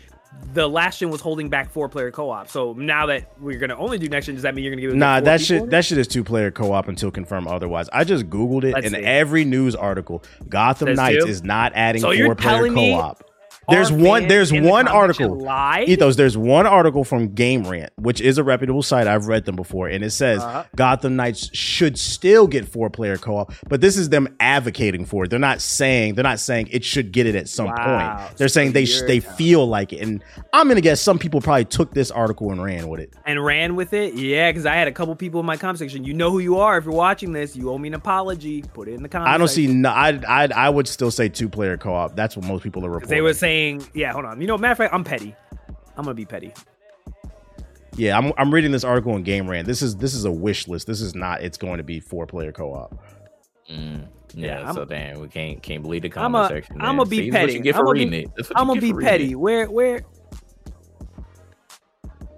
The 0.53 0.67
last 0.67 0.99
gen 0.99 1.09
was 1.11 1.19
holding 1.19 1.49
back 1.49 1.69
four 1.71 1.89
player 1.89 2.09
co 2.09 2.29
op. 2.29 2.47
So 2.49 2.71
now 2.73 3.05
that 3.07 3.34
we're 3.39 3.59
gonna 3.59 3.75
only 3.75 3.97
do 3.99 4.07
next 4.07 4.27
gen, 4.27 4.36
does 4.36 4.43
that 4.43 4.55
mean 4.55 4.63
you're 4.63 4.71
gonna 4.71 4.82
give 4.82 4.91
it 4.91 4.95
Nah, 4.95 5.19
that 5.19 5.41
shit 5.41 5.69
that 5.71 5.84
shit 5.84 5.97
is 5.97 6.07
two 6.07 6.23
player 6.23 6.51
co 6.51 6.71
op 6.71 6.88
until 6.88 7.11
confirmed 7.11 7.47
otherwise. 7.47 7.89
I 7.91 8.05
just 8.05 8.29
googled 8.29 8.63
it 8.63 8.73
Let's 8.73 8.88
in 8.88 8.93
see. 8.93 9.01
every 9.03 9.43
news 9.43 9.75
article. 9.75 10.23
Gotham 10.47 10.88
Says 10.88 10.97
Knights 10.97 11.25
two? 11.25 11.29
is 11.29 11.43
not 11.43 11.73
adding 11.75 12.01
So 12.01 12.11
you're 12.11 12.27
four 12.27 12.36
player 12.36 12.55
telling 12.69 12.73
co 12.73 12.93
op. 12.93 13.23
There's 13.72 13.91
one. 13.91 14.28
There's 14.28 14.51
one 14.53 14.88
article. 14.88 15.38
lied? 15.39 15.89
Ethos, 15.89 16.15
there's 16.15 16.38
one 16.38 16.65
article 16.67 17.03
from 17.03 17.34
Game 17.34 17.63
Rant, 17.67 17.91
which 17.97 18.22
is 18.22 18.38
a 18.38 18.43
reputable 18.43 18.84
site. 18.84 19.07
I've 19.07 19.28
read 19.28 19.45
them 19.45 19.55
before, 19.55 19.88
and 19.88 20.03
it 20.03 20.11
says 20.11 20.41
Uh-huh. 20.43 20.63
Gotham 20.76 21.15
Knights 21.15 21.49
should 21.55 21.97
still 21.97 22.47
get 22.47 22.67
four 22.67 22.89
player 22.89 23.17
co 23.17 23.38
op, 23.38 23.53
but 23.69 23.82
this 23.82 23.97
is 23.97 24.09
them 24.09 24.28
advocating 24.39 25.05
for 25.05 25.24
it. 25.24 25.30
They're 25.30 25.39
not 25.39 25.61
saying 25.61 26.15
they're 26.15 26.24
not 26.24 26.39
saying 26.39 26.69
it 26.72 26.84
should 26.84 27.11
get 27.11 27.26
it 27.26 27.36
at 27.36 27.47
some 27.49 27.67
Wow. 27.67 27.76
point. 28.17 28.38
They're 28.38 28.47
So 28.47 28.53
saying 28.53 28.74
they 28.74 28.86
sh- 28.86 29.01
they 29.07 29.19
feel 29.19 29.65
like 29.67 29.93
it, 29.93 30.01
and 30.01 30.24
I'm 30.53 30.67
gonna 30.67 30.82
guess 30.82 31.01
some 31.01 31.17
people 31.19 31.41
probably 31.41 31.65
took 31.65 31.93
this 31.93 32.11
article 32.11 32.51
and 32.51 32.63
ran 32.63 32.88
with 32.89 32.99
it. 32.99 33.13
and 33.26 33.43
ran 33.43 33.76
with 33.76 33.93
it. 33.93 34.13
Yeah, 34.15 34.49
because 34.51 34.65
I 34.65 34.76
had 34.76 34.88
a 34.88 34.91
couple 34.91 35.15
people 35.15 35.39
in 35.39 35.45
my 35.45 35.55
comment 35.57 35.80
section. 35.80 36.03
You 36.03 36.13
know 36.13 36.32
who 36.32 36.39
you 36.39 36.57
are 36.57 36.78
if 36.78 36.86
you're 36.86 36.93
watching 36.93 37.32
this. 37.32 37.55
You 37.55 37.69
owe 37.72 37.78
me 37.78 37.88
an 37.89 37.93
apology. 37.93 38.63
Put 38.74 38.88
it 38.88 38.93
in 38.95 39.03
the 39.03 39.09
comments. 39.09 39.34
I 39.34 39.38
don't 39.38 39.47
see. 39.47 39.67
No, 39.67 39.89
I 39.89 40.19
I 40.28 40.47
I 40.53 40.69
would 40.69 40.88
still 40.88 41.11
say 41.11 41.30
two 41.30 41.47
player 41.49 41.78
co 41.78 41.93
op. 41.93 42.15
That's 42.15 42.36
what 42.36 42.45
most 42.45 42.63
people 42.63 42.86
are 42.86 42.89
reporting. 42.89 43.09
They 43.09 43.22
were 43.22 43.34
saying, 43.34 43.61
yeah, 43.93 44.12
hold 44.14 44.26
on. 44.26 44.39
You 44.41 44.47
know, 44.47 44.57
matter 44.57 44.72
of 44.72 44.78
fact, 44.78 44.93
I'm 44.93 45.03
petty. 45.03 45.36
I'm 45.97 46.03
gonna 46.05 46.14
be 46.14 46.26
petty. 46.26 46.53
Yeah, 47.97 48.18
I'm 48.18 48.32
I'm 48.38 48.53
reading 48.53 48.72
this 48.72 48.84
article 48.84 49.14
on 49.14 49.24
Game 49.24 49.49
Rant. 49.49 49.68
This 49.68 49.82
is 49.82 49.95
this 49.97 50.14
is 50.14 50.26
a 50.26 50.32
wish 50.32 50.68
list. 50.68 50.88
This 50.88 51.01
is 51.01 51.14
not. 51.14 51.41
It's 51.41 51.57
going 51.57 51.78
to 51.78 51.84
be 51.84 51.99
four 51.99 52.26
player 52.26 52.51
co 52.51 52.74
op. 52.74 52.97
Mm, 53.70 54.07
yeah, 54.34 54.62
Yeah, 54.62 54.72
so 54.72 54.80
I'm- 54.82 54.88
damn, 54.88 55.20
we 55.20 55.28
can't 55.28 55.62
can't 55.62 55.84
believe 55.84 56.01
the 56.03 56.07
I'm 56.09 56.14
comment 56.14 56.45
a- 56.45 56.47
section. 56.47 56.78
I'm 56.82 56.95
man. 56.97 57.05
a 57.05 57.09
be 57.09 57.18
See, 57.18 57.32
petty. 57.32 57.53
you 57.53 57.59
get 57.62 57.76
for 57.76 57.82
I'm 57.82 57.88
a 57.88 57.91
reading 57.91 58.09
be- 58.12 58.20
it. 58.24 58.32
That's 58.38 58.49
what 58.49 58.59
I'm 58.59 58.68
gonna 58.68 58.82
be 58.82 58.91
for 58.91 58.97
reading 58.97 59.09
petty. 59.12 59.32
it. 59.32 59.36
Where 59.36 59.70
where 59.70 60.01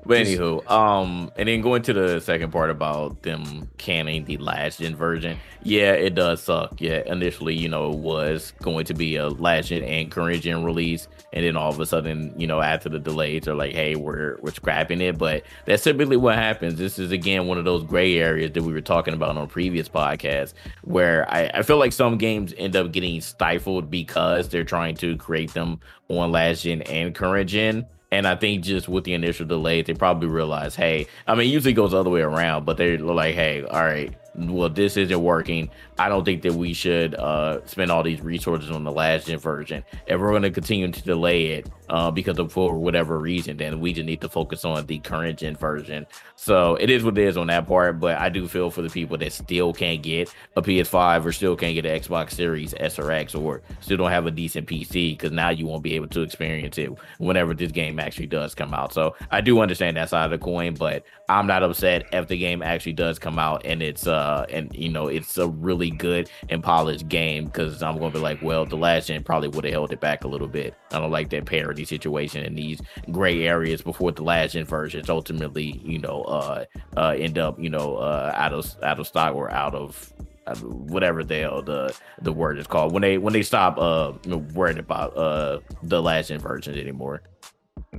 But 0.06 0.18
anywho, 0.18 0.70
um, 0.70 1.32
and 1.38 1.48
then 1.48 1.62
going 1.62 1.82
to 1.84 1.94
the 1.94 2.20
second 2.20 2.52
part 2.52 2.70
about 2.70 3.24
them 3.24 3.70
canning 3.78 4.26
the 4.26 4.38
last 4.38 4.80
gen 4.80 4.96
version, 4.96 5.38
yeah, 5.64 5.94
it 5.94 6.14
does 6.14 6.42
suck. 6.44 6.82
Yeah, 6.82 7.04
initially, 7.06 7.56
you 7.56 7.70
know, 7.70 7.92
it 7.92 8.00
was 8.00 8.52
going 8.62 8.86
to 8.86 8.94
be 8.94 9.16
a 9.16 9.30
last 9.30 9.70
gen 9.70 9.84
and 9.84 10.12
current 10.12 10.42
gen 10.42 10.64
release, 10.64 11.08
and 11.32 11.46
then 11.46 11.56
all 11.56 11.70
of 11.70 11.80
a 11.80 11.86
sudden, 11.86 12.34
you 12.38 12.48
know, 12.48 12.60
after 12.60 12.90
the 12.90 13.00
delays, 13.00 13.44
they're 13.44 13.56
like, 13.56 13.74
hey, 13.74 13.96
we're 13.96 14.38
we're 14.42 14.52
scrapping 14.52 15.00
it. 15.00 15.18
But 15.18 15.44
that's 15.66 15.84
typically 15.84 16.18
what 16.18 16.36
happens. 16.36 16.76
This 16.76 17.00
is 17.00 17.12
again 17.12 17.48
one 17.48 17.58
of 17.58 17.64
those 17.64 17.84
gray 17.84 18.20
areas 18.20 18.52
that 18.52 18.64
we 18.64 18.74
were 18.74 18.82
talking 18.82 19.14
about 19.14 19.38
on 19.38 19.48
previous 19.48 19.88
podcasts, 19.88 20.54
where 20.84 21.32
I, 21.34 21.50
I 21.54 21.62
feel 21.62 21.78
like 21.78 21.94
some 21.94 22.18
games 22.18 22.54
end 22.58 22.76
up 22.76 22.92
getting 22.92 23.22
stifled 23.22 23.90
because 23.90 24.50
they're 24.50 24.66
trying 24.66 24.96
to 24.98 25.16
create 25.16 25.54
them 25.54 25.80
on 26.10 26.32
last 26.32 26.64
gen 26.64 26.82
and 26.84 27.16
current 27.16 27.50
gen. 27.50 27.86
And 28.14 28.28
I 28.28 28.36
think 28.36 28.64
just 28.64 28.88
with 28.88 29.06
the 29.06 29.16
initial 29.16 29.48
delay, 29.48 29.82
they 29.82 29.96
probably 29.96 30.28
realize, 30.28 30.76
hey, 30.76 31.08
I 31.26 31.34
mean, 31.34 31.50
usually 31.50 31.74
goes 31.74 31.92
the 31.92 31.98
other 31.98 32.12
way 32.12 32.22
around, 32.22 32.64
but 32.64 32.78
they're 32.78 33.00
like, 33.00 33.34
hey, 33.34 33.64
all 33.64 33.82
right, 33.82 34.14
well, 34.36 34.70
this 34.70 34.98
isn't 34.98 35.22
working. 35.22 35.70
I 36.00 36.10
don't 36.10 36.26
think 36.26 36.42
that 36.42 36.54
we 36.54 36.74
should 36.74 37.14
uh, 37.16 37.64
spend 37.66 37.92
all 37.92 38.02
these 38.02 38.22
resources 38.22 38.72
on 38.72 38.84
the 38.84 38.92
last 38.92 39.28
gen 39.28 39.38
version. 39.38 39.84
If 40.08 40.20
we're 40.20 40.32
going 40.32 40.42
to 40.42 40.50
continue 40.50 40.92
to 40.92 41.04
delay 41.04 41.48
it 41.48 41.70
uh, 41.90 42.10
because 42.10 42.40
of 42.40 42.52
for 42.52 42.76
whatever 42.78 43.20
reason, 43.20 43.58
then 43.58 43.80
we 43.80 43.94
just 43.94 44.08
need 44.08 44.22
to 44.22 44.30
focus 44.30 44.66
on 44.66 44.86
the 44.88 44.98
current 45.00 45.40
gen 45.40 45.56
version. 45.56 46.08
So 46.36 46.76
it 46.76 46.90
is 46.90 47.04
what 47.04 47.18
it 47.18 47.28
is 47.28 47.38
on 47.38 47.48
that 47.48 47.68
part. 47.68 48.00
But 48.00 48.18
I 48.18 48.30
do 48.30 48.48
feel 48.48 48.72
for 48.72 48.82
the 48.82 48.90
people 48.90 49.18
that 49.20 49.34
still 49.34 49.72
can't 49.72 50.02
get 50.02 50.34
a 50.56 50.62
PS5 50.62 51.26
or 51.26 51.32
still 51.32 51.56
can't 51.56 51.76
get 51.76 51.86
an 51.86 52.00
Xbox 52.00 52.32
Series 52.32 52.74
S 52.80 52.98
or 52.98 53.12
X 53.12 53.36
or 53.36 53.62
still 53.82 53.98
don't 53.98 54.10
have 54.10 54.26
a 54.26 54.32
decent 54.32 54.68
PC 54.68 55.12
because 55.16 55.32
now 55.32 55.50
you 55.50 55.68
won't 55.68 55.84
be 55.84 55.94
able 55.94 56.08
to 56.08 56.22
experience 56.22 56.78
it 56.80 56.90
whenever 57.20 57.54
this 57.54 57.72
game 57.72 58.00
actually 58.00 58.28
does 58.28 58.56
come 58.56 58.74
out. 58.74 58.94
So 58.94 59.16
I 59.30 59.42
do 59.42 59.60
understand 59.60 59.96
that 59.98 60.10
side 60.10 60.26
of 60.26 60.32
the 60.32 60.44
coin, 60.44 60.74
but 60.74 61.04
I'm 61.30 61.46
not 61.46 61.62
upset 61.62 62.06
if 62.12 62.28
the 62.28 62.38
game 62.38 62.64
actually 62.64 62.94
does 62.94 63.20
come 63.20 63.38
out 63.38 63.62
and 63.66 63.84
it's 63.84 64.08
uh 64.08 64.23
and 64.50 64.74
you 64.74 64.90
know 64.90 65.08
it's 65.08 65.38
a 65.38 65.48
really 65.48 65.90
good 65.90 66.30
and 66.50 66.64
polished 66.64 67.08
game 67.08 67.46
because 67.46 67.82
I'm 67.82 67.98
gonna 67.98 68.12
be 68.12 68.20
like, 68.20 68.42
well, 68.42 68.66
the 68.66 68.76
last 68.78 69.08
gen 69.08 69.24
probably 69.24 69.50
would 69.50 69.64
have 69.64 69.74
held 69.74 69.94
it 69.94 70.00
back 70.00 70.24
a 70.24 70.28
little 70.28 70.48
bit. 70.48 70.76
I 70.92 71.00
don't 71.00 71.12
like 71.12 71.30
that 71.30 71.46
parody 71.46 71.86
situation 71.86 72.44
and 72.46 72.58
these 72.58 72.82
gray 73.12 73.48
areas 73.48 73.82
before 73.82 74.12
the 74.12 74.24
last 74.24 74.54
gen 74.54 74.66
versions 74.66 75.10
ultimately, 75.10 75.82
you 75.84 76.00
know, 76.00 76.24
uh 76.24 76.66
uh 76.98 77.16
end 77.18 77.38
up, 77.38 77.60
you 77.60 77.70
know, 77.70 77.96
uh 77.98 78.32
out 78.36 78.54
of 78.54 78.76
out 78.84 79.00
of 79.00 79.08
stock 79.08 79.36
or 79.36 79.52
out 79.52 79.76
of 79.76 80.14
uh, 80.46 80.56
whatever 80.56 81.24
the 81.24 81.40
hell 81.40 81.62
the 81.62 81.96
the 82.22 82.34
word 82.34 82.60
is 82.60 82.68
called 82.68 82.92
when 82.92 83.02
they 83.02 83.18
when 83.18 83.34
they 83.34 83.44
stop 83.44 83.78
uh 83.78 84.12
worrying 84.54 84.80
about 84.80 85.16
uh 85.16 85.60
the 85.84 86.02
last 86.02 86.28
gen 86.28 86.40
versions 86.40 86.78
anymore. 86.78 87.22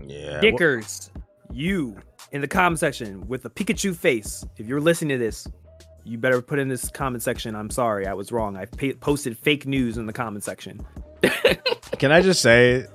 Yeah, 0.07 0.41
Dickers, 0.41 1.11
you 1.53 1.97
in 2.33 2.41
the 2.41 2.49
comment 2.49 2.81
section 2.81 3.27
with 3.29 3.45
a 3.45 3.51
Pikachu 3.51 3.95
face. 3.95 4.45
If 4.59 4.67
you're 4.67 4.81
listening 4.81 5.19
to 5.19 5.25
this, 5.25 5.47
you 6.05 6.19
better 6.19 6.43
put 6.43 6.59
in 6.59 6.69
this 6.69 6.89
comment 6.91 7.23
section. 7.23 7.55
I'm 7.57 7.71
sorry, 7.71 8.07
I 8.07 8.15
was 8.15 8.31
wrong. 8.31 8.57
I 8.57 8.67
pa- 8.67 8.97
posted 9.01 9.39
fake 9.39 9.67
news 9.67 9.97
in 9.97 10.07
the 10.07 10.13
comment 10.13 10.45
section. 10.45 10.85
Can 11.99 12.13
I 12.13 12.21
just 12.21 12.43
say 12.43 12.87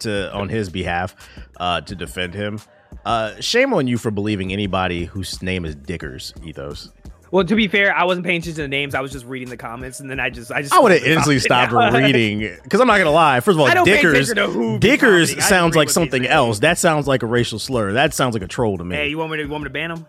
to 0.00 0.32
on 0.32 0.48
his 0.48 0.68
behalf 0.68 1.14
uh, 1.58 1.80
to 1.82 1.94
defend 1.94 2.34
him? 2.34 2.60
Uh, 3.04 3.40
shame 3.40 3.72
on 3.72 3.86
you 3.86 3.98
for 3.98 4.10
believing 4.10 4.52
anybody 4.52 5.04
whose 5.04 5.42
name 5.42 5.64
is 5.64 5.74
Dickers. 5.76 6.34
Ethos. 6.44 6.90
Well, 7.30 7.44
to 7.44 7.56
be 7.56 7.66
fair, 7.66 7.94
I 7.94 8.04
wasn't 8.04 8.24
paying 8.24 8.38
attention 8.38 8.56
to 8.56 8.62
the 8.62 8.68
names. 8.68 8.94
I 8.94 9.00
was 9.00 9.10
just 9.10 9.26
reading 9.26 9.48
the 9.48 9.56
comments, 9.56 9.98
and 10.00 10.08
then 10.08 10.20
I 10.20 10.30
just, 10.30 10.52
I 10.52 10.62
just, 10.62 10.72
I 10.72 10.78
would 10.78 10.92
have 10.92 11.02
instantly 11.02 11.40
stopped 11.40 11.72
reading 11.94 12.56
because 12.62 12.80
I'm 12.80 12.86
not 12.86 12.98
gonna 12.98 13.10
lie. 13.10 13.40
First 13.40 13.56
of 13.56 13.60
all, 13.60 13.66
I 13.66 13.74
don't 13.74 13.84
pay 13.84 13.96
Dickers, 13.96 14.30
attention 14.30 14.36
to 14.36 14.58
who 14.58 14.78
be 14.78 14.88
Dickers 14.88 15.44
sounds 15.44 15.74
like 15.74 15.90
something 15.90 16.26
else. 16.26 16.60
That 16.60 16.78
sounds 16.78 17.06
like 17.08 17.22
a 17.22 17.26
racial 17.26 17.58
slur. 17.58 17.92
That 17.92 18.14
sounds 18.14 18.34
like 18.34 18.42
a 18.42 18.48
troll 18.48 18.78
to 18.78 18.84
me. 18.84 18.96
Hey, 18.96 19.08
you 19.08 19.18
want 19.18 19.32
me 19.32 19.38
to, 19.38 19.42
you 19.42 19.48
want 19.48 19.64
me 19.64 19.68
to 19.68 19.72
ban 19.72 19.90
them? 19.90 20.06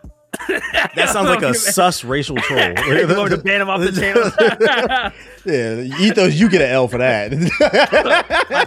That 0.47 1.09
sounds 1.11 1.29
like 1.29 1.41
a 1.41 1.53
sus 1.53 2.03
racial 2.03 2.37
troll. 2.37 2.59
want 3.17 3.31
me 3.31 3.37
to 3.37 3.37
ban 3.43 3.61
him 3.61 3.69
off 3.69 3.81
the 3.81 3.91
channel? 5.01 5.11
Yeah, 5.47 5.97
Ethos, 5.99 6.35
you 6.35 6.49
get 6.49 6.61
an 6.61 6.69
L 6.69 6.87
for 6.87 6.97
that. 6.97 7.31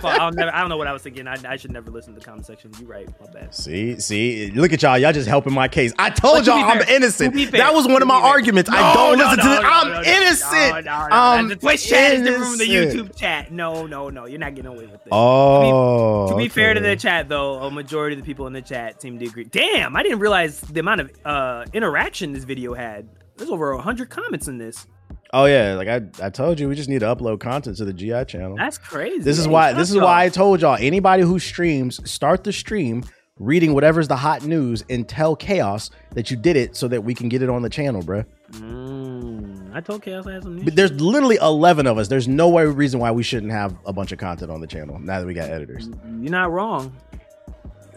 I'll 0.05 0.33
never, 0.33 0.55
I 0.55 0.61
don't 0.61 0.69
know 0.69 0.77
what 0.77 0.87
I 0.87 0.93
was 0.93 1.03
thinking. 1.03 1.27
I, 1.29 1.37
I 1.47 1.57
should 1.57 1.73
never 1.73 1.91
listen 1.91 2.15
to 2.15 2.21
the 2.21 2.25
comment 2.25 2.47
section. 2.47 2.73
You're 2.79 2.89
right. 2.89 3.09
My 3.21 3.27
bad. 3.31 3.55
See, 3.55 3.99
see, 4.01 4.51
look 4.53 4.73
at 4.73 4.83
y'all. 4.83 4.99
Y'all 4.99 5.13
just 5.13 5.29
helping 5.29 5.53
my 5.53 5.69
case. 5.69 5.93
I 5.99 6.11
told 6.11 6.47
y'all 6.47 6.57
be 6.57 6.63
I'm 6.63 6.83
fair- 6.85 6.97
innocent. 6.97 7.35
to 7.35 7.51
that 7.53 7.75
was 7.75 7.87
one 7.87 7.97
to 7.97 8.03
of 8.03 8.09
my 8.09 8.17
be 8.19 8.23
fair- 8.23 8.31
arguments. 8.31 8.71
I 8.71 8.95
don't 8.95 9.19
no, 9.19 9.25
listen 9.25 9.37
no, 9.39 9.43
to 9.45 9.49
this. 9.51 9.63
no, 9.63 9.69
I'm 9.69 9.89
no, 9.89 9.95
no, 9.95 10.03
innocent. 10.03 10.85
No, 10.87 11.07
no, 11.09 11.41
no. 11.43 11.49
The 11.49 11.57
Twitch 11.57 11.89
chat 11.89 12.13
is 12.15 12.23
different 12.23 12.47
from 12.47 12.59
the. 12.59 12.65
YouTube 12.67 13.17
chat. 13.17 13.53
No, 13.53 13.87
no, 13.87 14.09
no. 14.11 14.27
You're 14.27 14.39
not 14.39 14.55
getting 14.55 14.71
away 14.71 14.87
with 14.87 14.93
this. 15.05 15.09
Oh, 15.13 16.29
To 16.31 16.37
be 16.37 16.49
fair 16.49 16.75
to 16.75 16.81
the 16.81 16.97
chat, 16.97 17.29
though, 17.29 17.55
a 17.63 17.71
majority 17.71 18.17
of 18.17 18.23
the 18.23 18.27
people 18.27 18.47
in 18.47 18.53
the 18.53 18.63
chat 18.63 19.01
seem 19.03 19.19
to 19.19 19.27
agree. 19.27 19.45
Damn, 19.45 19.97
I 19.97 20.03
didn't 20.03 20.21
realize 20.21 20.61
the 20.61 20.81
amount 20.81 21.01
of 21.03 21.11
uh, 21.25 21.65
interaction 21.73 22.33
this 22.33 22.45
video 22.45 22.75
had. 22.75 23.09
There's 23.37 23.51
over 23.51 23.77
hundred 23.79 24.11
comments 24.11 24.49
in 24.49 24.59
this. 24.59 24.87
Oh 25.33 25.45
yeah, 25.45 25.75
like 25.75 25.89
I, 25.89 26.27
I 26.27 26.31
told 26.31 26.59
you, 26.59 26.69
we 26.69 26.75
just 26.75 26.89
need 26.89 27.01
to 27.01 27.07
upload 27.07 27.41
content 27.41 27.77
to 27.77 27.85
the 27.85 27.93
GI 27.93 28.25
channel. 28.27 28.57
That's 28.57 28.79
crazy. 28.79 29.21
This 29.21 29.39
is 29.39 29.47
why. 29.47 29.73
This 29.73 29.91
is 29.91 29.97
why 29.97 30.25
I 30.25 30.29
told 30.29 30.61
y'all. 30.61 30.77
Anybody 30.81 31.23
who 31.23 31.39
streams, 31.39 32.01
start 32.11 32.43
the 32.43 32.53
stream 32.53 33.05
reading 33.39 33.73
whatever's 33.73 34.07
the 34.07 34.17
hot 34.17 34.45
news 34.45 34.85
and 34.91 35.09
tell 35.09 35.35
chaos 35.35 35.91
that 36.13 36.31
you 36.31 36.37
did 36.37 36.57
it 36.57 36.77
so 36.77 36.87
that 36.89 37.03
we 37.03 37.15
can 37.15 37.29
get 37.29 37.43
it 37.43 37.49
on 37.49 37.63
the 37.63 37.71
channel, 37.71 38.03
bruh. 38.03 38.25
Mm. 38.53 39.75
I 39.75 39.81
told 39.81 40.03
Chaos 40.03 40.27
I 40.27 40.35
had 40.35 40.43
some. 40.43 40.59
But 40.59 40.77
there's 40.77 40.93
literally 41.01 41.39
11 41.41 41.87
of 41.87 41.97
us. 41.97 42.09
There's 42.09 42.29
no 42.29 42.49
way 42.49 42.67
reason 42.67 43.01
why 43.01 43.11
we 43.13 43.23
shouldn't 43.23 43.53
have 43.53 43.77
a 43.87 43.93
bunch 43.93 44.13
of 44.13 44.19
content 44.19 44.51
on 44.51 44.61
the 44.61 44.67
channel 44.67 44.99
now 44.99 45.21
that 45.21 45.27
we 45.27 45.35
got 45.35 45.49
editors. 45.49 45.89
You're 46.21 46.31
not 46.31 46.51
wrong. 46.51 46.95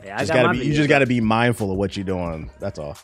Yeah, 0.05 0.19
Just 0.19 0.31
I 0.31 0.36
got 0.36 0.45
gotta 0.45 0.59
be, 0.59 0.65
you 0.65 0.73
just 0.73 0.89
got 0.89 0.99
to 0.99 1.05
be 1.05 1.21
mindful 1.21 1.71
of 1.71 1.77
what 1.77 1.95
you're 1.97 2.05
doing. 2.05 2.51
That's 2.59 2.77
all. 2.77 2.97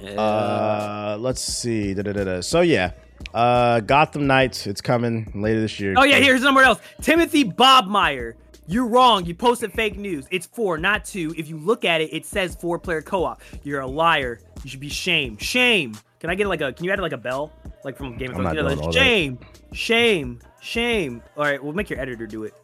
Yeah. 0.00 0.20
Uh, 0.20 1.16
let's 1.18 1.40
see. 1.40 1.94
Da-da-da-da. 1.94 2.40
So 2.40 2.60
yeah, 2.60 2.92
uh, 3.34 3.80
Gotham 3.80 4.26
Knights. 4.26 4.66
It's 4.66 4.80
coming 4.80 5.30
later 5.34 5.60
this 5.60 5.78
year. 5.80 5.94
Oh 5.96 6.04
yeah, 6.04 6.16
here's 6.16 6.42
somewhere 6.42 6.64
else. 6.64 6.80
Timothy 7.02 7.44
Bob 7.44 7.86
Meyer. 7.86 8.36
You're 8.66 8.86
wrong. 8.86 9.26
You 9.26 9.34
posted 9.34 9.72
fake 9.72 9.98
news. 9.98 10.26
It's 10.30 10.46
four, 10.46 10.78
not 10.78 11.04
two. 11.04 11.34
If 11.36 11.48
you 11.48 11.56
look 11.58 11.84
at 11.84 12.00
it, 12.00 12.12
it 12.14 12.24
says 12.24 12.54
four 12.54 12.78
player 12.78 13.02
co-op. 13.02 13.40
You're 13.64 13.80
a 13.80 13.86
liar. 13.86 14.38
You 14.62 14.70
should 14.70 14.78
be 14.78 14.88
shamed. 14.88 15.42
Shame. 15.42 15.96
Can 16.20 16.30
I 16.30 16.36
get 16.36 16.46
like 16.46 16.60
a? 16.60 16.72
Can 16.72 16.84
you 16.84 16.92
add 16.92 17.00
like 17.00 17.12
a 17.12 17.16
bell, 17.18 17.50
like 17.82 17.96
from 17.96 18.16
Game 18.16 18.30
of 18.30 18.36
Thrones? 18.36 18.44
not 18.44 18.54
You 18.54 18.62
know, 18.62 18.68
doing 18.68 18.78
like, 18.78 18.86
all 18.86 18.92
that. 18.92 18.98
shame, 18.98 19.38
shame, 19.72 20.38
shame. 20.60 21.22
All 21.36 21.44
right, 21.44 21.62
we'll 21.62 21.72
make 21.72 21.90
your 21.90 21.98
editor 21.98 22.26
do 22.26 22.44
it. 22.44 22.54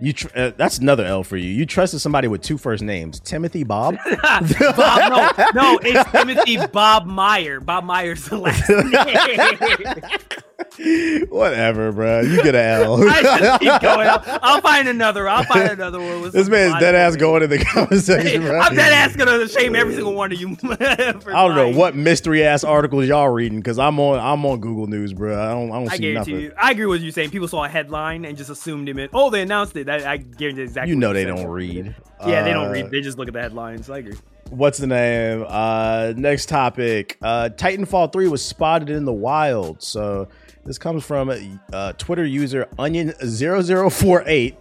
You 0.00 0.12
tr- 0.12 0.28
uh, 0.36 0.52
that's 0.56 0.78
another 0.78 1.04
L 1.04 1.24
for 1.24 1.36
you. 1.36 1.50
You 1.50 1.66
trusted 1.66 2.00
somebody 2.00 2.28
with 2.28 2.40
two 2.40 2.56
first 2.56 2.84
names, 2.84 3.18
Timothy 3.18 3.64
Bob. 3.64 3.96
Bob, 4.22 4.48
no, 5.54 5.54
no, 5.54 5.78
it's 5.82 6.08
Timothy 6.12 6.64
Bob 6.68 7.04
Meyer. 7.04 7.58
Bob 7.58 7.82
Meyer's 7.82 8.24
the 8.26 8.38
last 8.38 8.68
name. 10.78 11.26
Whatever, 11.28 11.92
bro. 11.92 12.20
You 12.20 12.42
get 12.42 12.54
an 12.54 12.82
L. 12.82 13.08
I 13.08 13.22
just 13.22 13.60
keep 13.60 13.80
going. 13.80 14.06
I'll, 14.08 14.22
I'll 14.42 14.60
find 14.60 14.88
another. 14.88 15.28
I'll 15.28 15.44
find 15.44 15.70
another 15.70 15.98
one. 16.00 16.22
With 16.22 16.32
this 16.32 16.48
man's 16.48 16.78
dead 16.80 16.94
ass 16.94 17.16
going 17.16 17.42
in 17.42 17.50
the 17.50 17.58
conversation, 17.58 18.42
bro. 18.42 18.58
I'm 18.58 18.74
dead 18.76 18.92
ass 18.92 19.16
gonna 19.16 19.48
shame 19.48 19.74
every 19.74 19.94
single 19.94 20.14
one 20.14 20.30
of 20.32 20.40
you. 20.40 20.56
I 20.62 21.12
don't 21.12 21.56
know 21.56 21.72
what 21.72 21.96
mystery 21.96 22.44
ass 22.44 22.62
articles 22.64 23.06
y'all 23.06 23.28
reading 23.28 23.58
because 23.58 23.78
I'm 23.78 23.98
on 23.98 24.18
I'm 24.20 24.44
on 24.46 24.60
Google 24.60 24.86
News, 24.86 25.12
bro. 25.12 25.34
I 25.40 25.50
don't 25.52 25.70
I 25.72 25.78
don't 25.80 25.92
I 25.92 25.96
see 25.96 26.14
nothing. 26.14 26.40
you. 26.40 26.52
I 26.56 26.70
agree 26.70 26.86
with 26.86 27.02
you 27.02 27.10
saying 27.12 27.30
people 27.30 27.48
saw 27.48 27.64
a 27.64 27.68
headline 27.68 28.24
and 28.24 28.36
just 28.36 28.50
assumed 28.50 28.88
him 28.88 28.98
in. 28.98 29.08
Oh, 29.12 29.30
they 29.30 29.42
announced 29.42 29.76
it. 29.76 29.87
I, 29.88 30.12
I 30.12 30.16
guarantee 30.18 30.62
exactly. 30.62 30.90
You 30.90 30.96
know 30.96 31.12
they 31.12 31.24
don't 31.24 31.46
read. 31.46 31.94
Yeah, 32.26 32.42
they 32.42 32.52
don't 32.52 32.68
Uh, 32.68 32.72
read. 32.72 32.90
They 32.90 33.00
just 33.00 33.18
look 33.18 33.28
at 33.28 33.34
the 33.34 33.40
headlines. 33.40 33.88
I 33.90 33.98
agree. 33.98 34.16
What's 34.50 34.78
the 34.78 34.86
name? 34.86 35.44
Uh, 35.46 36.14
next 36.16 36.48
topic. 36.48 37.18
Uh, 37.20 37.50
Titanfall 37.54 38.12
3 38.12 38.28
was 38.28 38.42
spotted 38.44 38.88
in 38.90 39.04
the 39.04 39.12
wild. 39.12 39.82
So 39.82 40.28
this 40.64 40.78
comes 40.78 41.04
from 41.04 41.30
uh, 41.72 41.92
Twitter 41.94 42.24
user 42.24 42.66
Onion0048, 42.78 44.56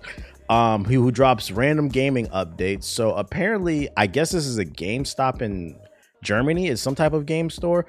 um, 0.49 0.85
who, 0.85 1.01
who 1.03 1.11
drops 1.11 1.51
random 1.51 1.87
gaming 1.87 2.27
updates. 2.27 2.83
So 2.83 3.13
apparently, 3.13 3.89
I 3.95 4.07
guess 4.07 4.31
this 4.31 4.45
is 4.45 4.57
a 4.57 4.65
GameStop 4.65 5.41
in 5.41 5.77
Germany. 6.23 6.67
It's 6.67 6.81
some 6.81 6.95
type 6.95 7.13
of 7.13 7.25
game 7.25 7.49
store. 7.49 7.85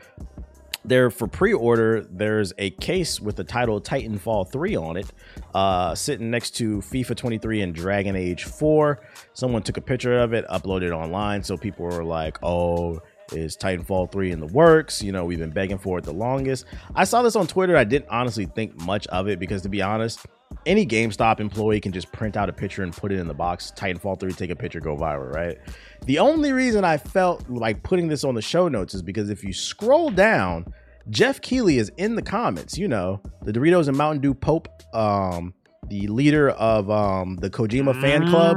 There 0.85 1.11
for 1.11 1.27
pre-order, 1.27 2.07
there's 2.11 2.53
a 2.57 2.71
case 2.71 3.21
with 3.21 3.37
the 3.37 3.45
title 3.45 3.81
Titanfall 3.81 4.51
3 4.51 4.77
on 4.77 4.97
it, 4.97 5.07
uh, 5.55 5.95
sitting 5.95 6.31
next 6.31 6.53
to 6.57 6.79
FIFA 6.79 7.17
23 7.17 7.63
and 7.63 7.75
Dragon 7.75 8.17
Age 8.17 8.45
4. 8.45 9.01
Someone 9.35 9.63
took 9.63 9.77
a 9.77 9.81
picture 9.83 10.19
of 10.19 10.33
it, 10.33 10.47
uploaded 10.49 10.89
it 10.89 10.93
online, 10.93 11.43
so 11.43 11.57
people 11.57 11.85
were 11.85 12.05
like, 12.05 12.39
"Oh, 12.43 13.01
is 13.33 13.57
Titanfall 13.57 14.11
3 14.13 14.31
in 14.31 14.41
the 14.41 14.47
works? 14.47 15.03
You 15.03 15.13
know, 15.13 15.25
we've 15.25 15.39
been 15.39 15.51
begging 15.51 15.79
for 15.79 15.99
it 15.99 16.05
the 16.05 16.13
longest." 16.13 16.65
I 16.95 17.05
saw 17.05 17.23
this 17.23 17.37
on 17.37 17.47
Twitter. 17.47 17.77
I 17.77 17.85
didn't 17.85 18.09
honestly 18.09 18.47
think 18.47 18.81
much 18.81 19.07
of 19.09 19.29
it 19.29 19.39
because, 19.39 19.63
to 19.63 19.69
be 19.69 19.83
honest, 19.83 20.27
any 20.65 20.87
GameStop 20.87 21.41
employee 21.41 21.81
can 21.81 21.93
just 21.93 22.11
print 22.13 22.37
out 22.37 22.49
a 22.49 22.53
picture 22.53 22.83
and 22.83 22.93
put 22.93 23.13
it 23.13 23.19
in 23.19 23.29
the 23.29 23.35
box. 23.35 23.73
Titanfall 23.77 24.19
3, 24.19 24.33
take 24.33 24.51
a 24.51 24.57
picture, 24.57 24.81
go 24.81 24.97
viral, 24.97 25.33
right? 25.33 25.59
The 26.07 26.19
only 26.19 26.53
reason 26.53 26.85
I 26.85 26.97
felt 26.97 27.49
like 27.51 27.83
putting 27.83 28.09
this 28.09 28.25
on 28.25 28.35
the 28.35 28.43
show 28.43 28.69
notes 28.69 28.95
is 28.95 29.03
because 29.03 29.29
if 29.31 29.45
you 29.45 29.53
scroll 29.53 30.11
down, 30.11 30.73
Geoff 31.11 31.41
Keighley 31.41 31.79
is 31.79 31.91
in 31.97 32.15
the 32.15 32.23
comments. 32.23 32.79
You 32.79 32.89
know, 32.89 33.21
the 33.43 33.53
Doritos 33.53 33.89
and 33.89 33.97
Mountain 33.97 34.23
Dew 34.23 34.35
Pope, 34.35 34.69
um, 34.95 35.55
the 35.89 36.07
leader 36.07 36.51
of 36.51 36.91
um, 36.91 37.37
the 37.37 37.51
Kojima 37.51 38.01
fan 38.01 38.29
club, 38.29 38.57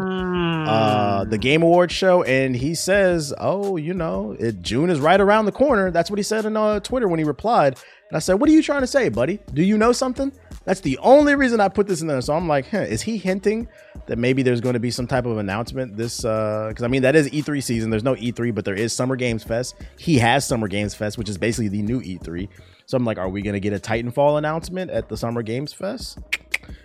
uh, 0.68 1.24
the 1.26 1.38
Game 1.38 1.64
Awards 1.64 1.94
show, 1.94 2.24
and 2.24 2.56
he 2.56 2.76
says, 2.76 3.34
"Oh, 3.38 3.78
you 3.78 3.94
know, 3.94 4.36
it, 4.40 4.62
June 4.62 4.90
is 4.90 5.00
right 5.00 5.20
around 5.20 5.46
the 5.46 5.52
corner." 5.52 5.92
That's 5.92 6.10
what 6.10 6.20
he 6.20 6.24
said 6.24 6.46
on 6.46 6.56
uh, 6.56 6.80
Twitter 6.80 7.08
when 7.08 7.20
he 7.20 7.26
replied. 7.26 7.78
And 8.10 8.18
I 8.18 8.20
said, 8.20 8.36
"What 8.36 8.50
are 8.50 8.54
you 8.54 8.64
trying 8.64 8.82
to 8.82 8.88
say, 8.88 9.10
buddy? 9.10 9.40
Do 9.54 9.64
you 9.64 9.78
know 9.78 9.92
something?" 9.92 10.32
That's 10.64 10.82
the 10.82 10.98
only 11.00 11.36
reason 11.36 11.60
I 11.60 11.70
put 11.70 11.88
this 11.88 12.02
in 12.02 12.08
there. 12.08 12.22
So 12.22 12.34
I'm 12.34 12.48
like, 12.48 12.70
huh, 12.70 12.82
is 12.82 13.02
he 13.02 13.18
hinting 13.18 13.68
that 14.06 14.18
maybe 14.18 14.44
there's 14.44 14.62
going 14.62 14.74
to 14.74 14.80
be 14.80 14.92
some 14.92 15.08
type 15.08 15.26
of 15.26 15.38
announcement 15.38 15.98
this? 15.98 16.18
Because 16.18 16.84
I 16.84 16.88
mean, 16.88 17.02
that 17.02 17.16
is 17.16 17.30
E3 17.30 17.64
season. 17.64 17.90
There's 17.90 18.04
no 18.04 18.16
E3, 18.16 18.54
but 18.54 18.66
there 18.66 18.76
is 18.76 18.94
Summer 18.94 19.16
Games 19.16 19.44
Fest. 19.44 19.76
He 19.98 20.20
has 20.20 20.48
Summer 20.48 20.68
Games 20.68 20.94
Fest, 20.94 21.18
which 21.18 21.30
is 21.30 21.38
basically 21.38 21.70
the 21.70 21.82
new 21.82 22.02
E3. 22.02 22.48
So 22.86 22.98
I'm 22.98 23.06
like, 23.06 23.18
are 23.18 23.30
we 23.30 23.42
going 23.42 23.54
to 23.54 23.60
get 23.60 23.74
a 23.74 23.80
Titanfall 23.80 24.38
announcement 24.38 24.92
at 24.92 25.10
the 25.10 25.18
Summer 25.18 25.42
Games 25.42 25.74
Fest? 25.74 26.20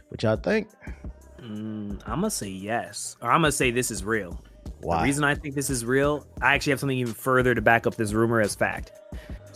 Which 0.09 0.23
y'all 0.23 0.37
think? 0.37 0.69
Mm, 1.41 2.01
I'm 2.07 2.21
gonna 2.21 2.31
say 2.31 2.49
yes, 2.49 3.17
or 3.21 3.31
I'm 3.31 3.43
gonna 3.43 3.53
say 3.53 3.71
this 3.71 3.91
is 3.91 4.05
real. 4.05 4.41
Why? 4.81 4.99
The 4.99 5.05
reason 5.05 5.25
I 5.25 5.35
think 5.35 5.55
this 5.55 5.71
is 5.71 5.85
real, 5.85 6.27
I 6.41 6.55
actually 6.55 6.73
have 6.73 6.81
something 6.81 6.99
even 6.99 7.15
further 7.15 7.55
to 7.55 7.63
back 7.63 7.87
up 7.87 7.97
this 7.97 8.13
rumor 8.13 8.41
as 8.41 8.55
fact. 8.55 8.93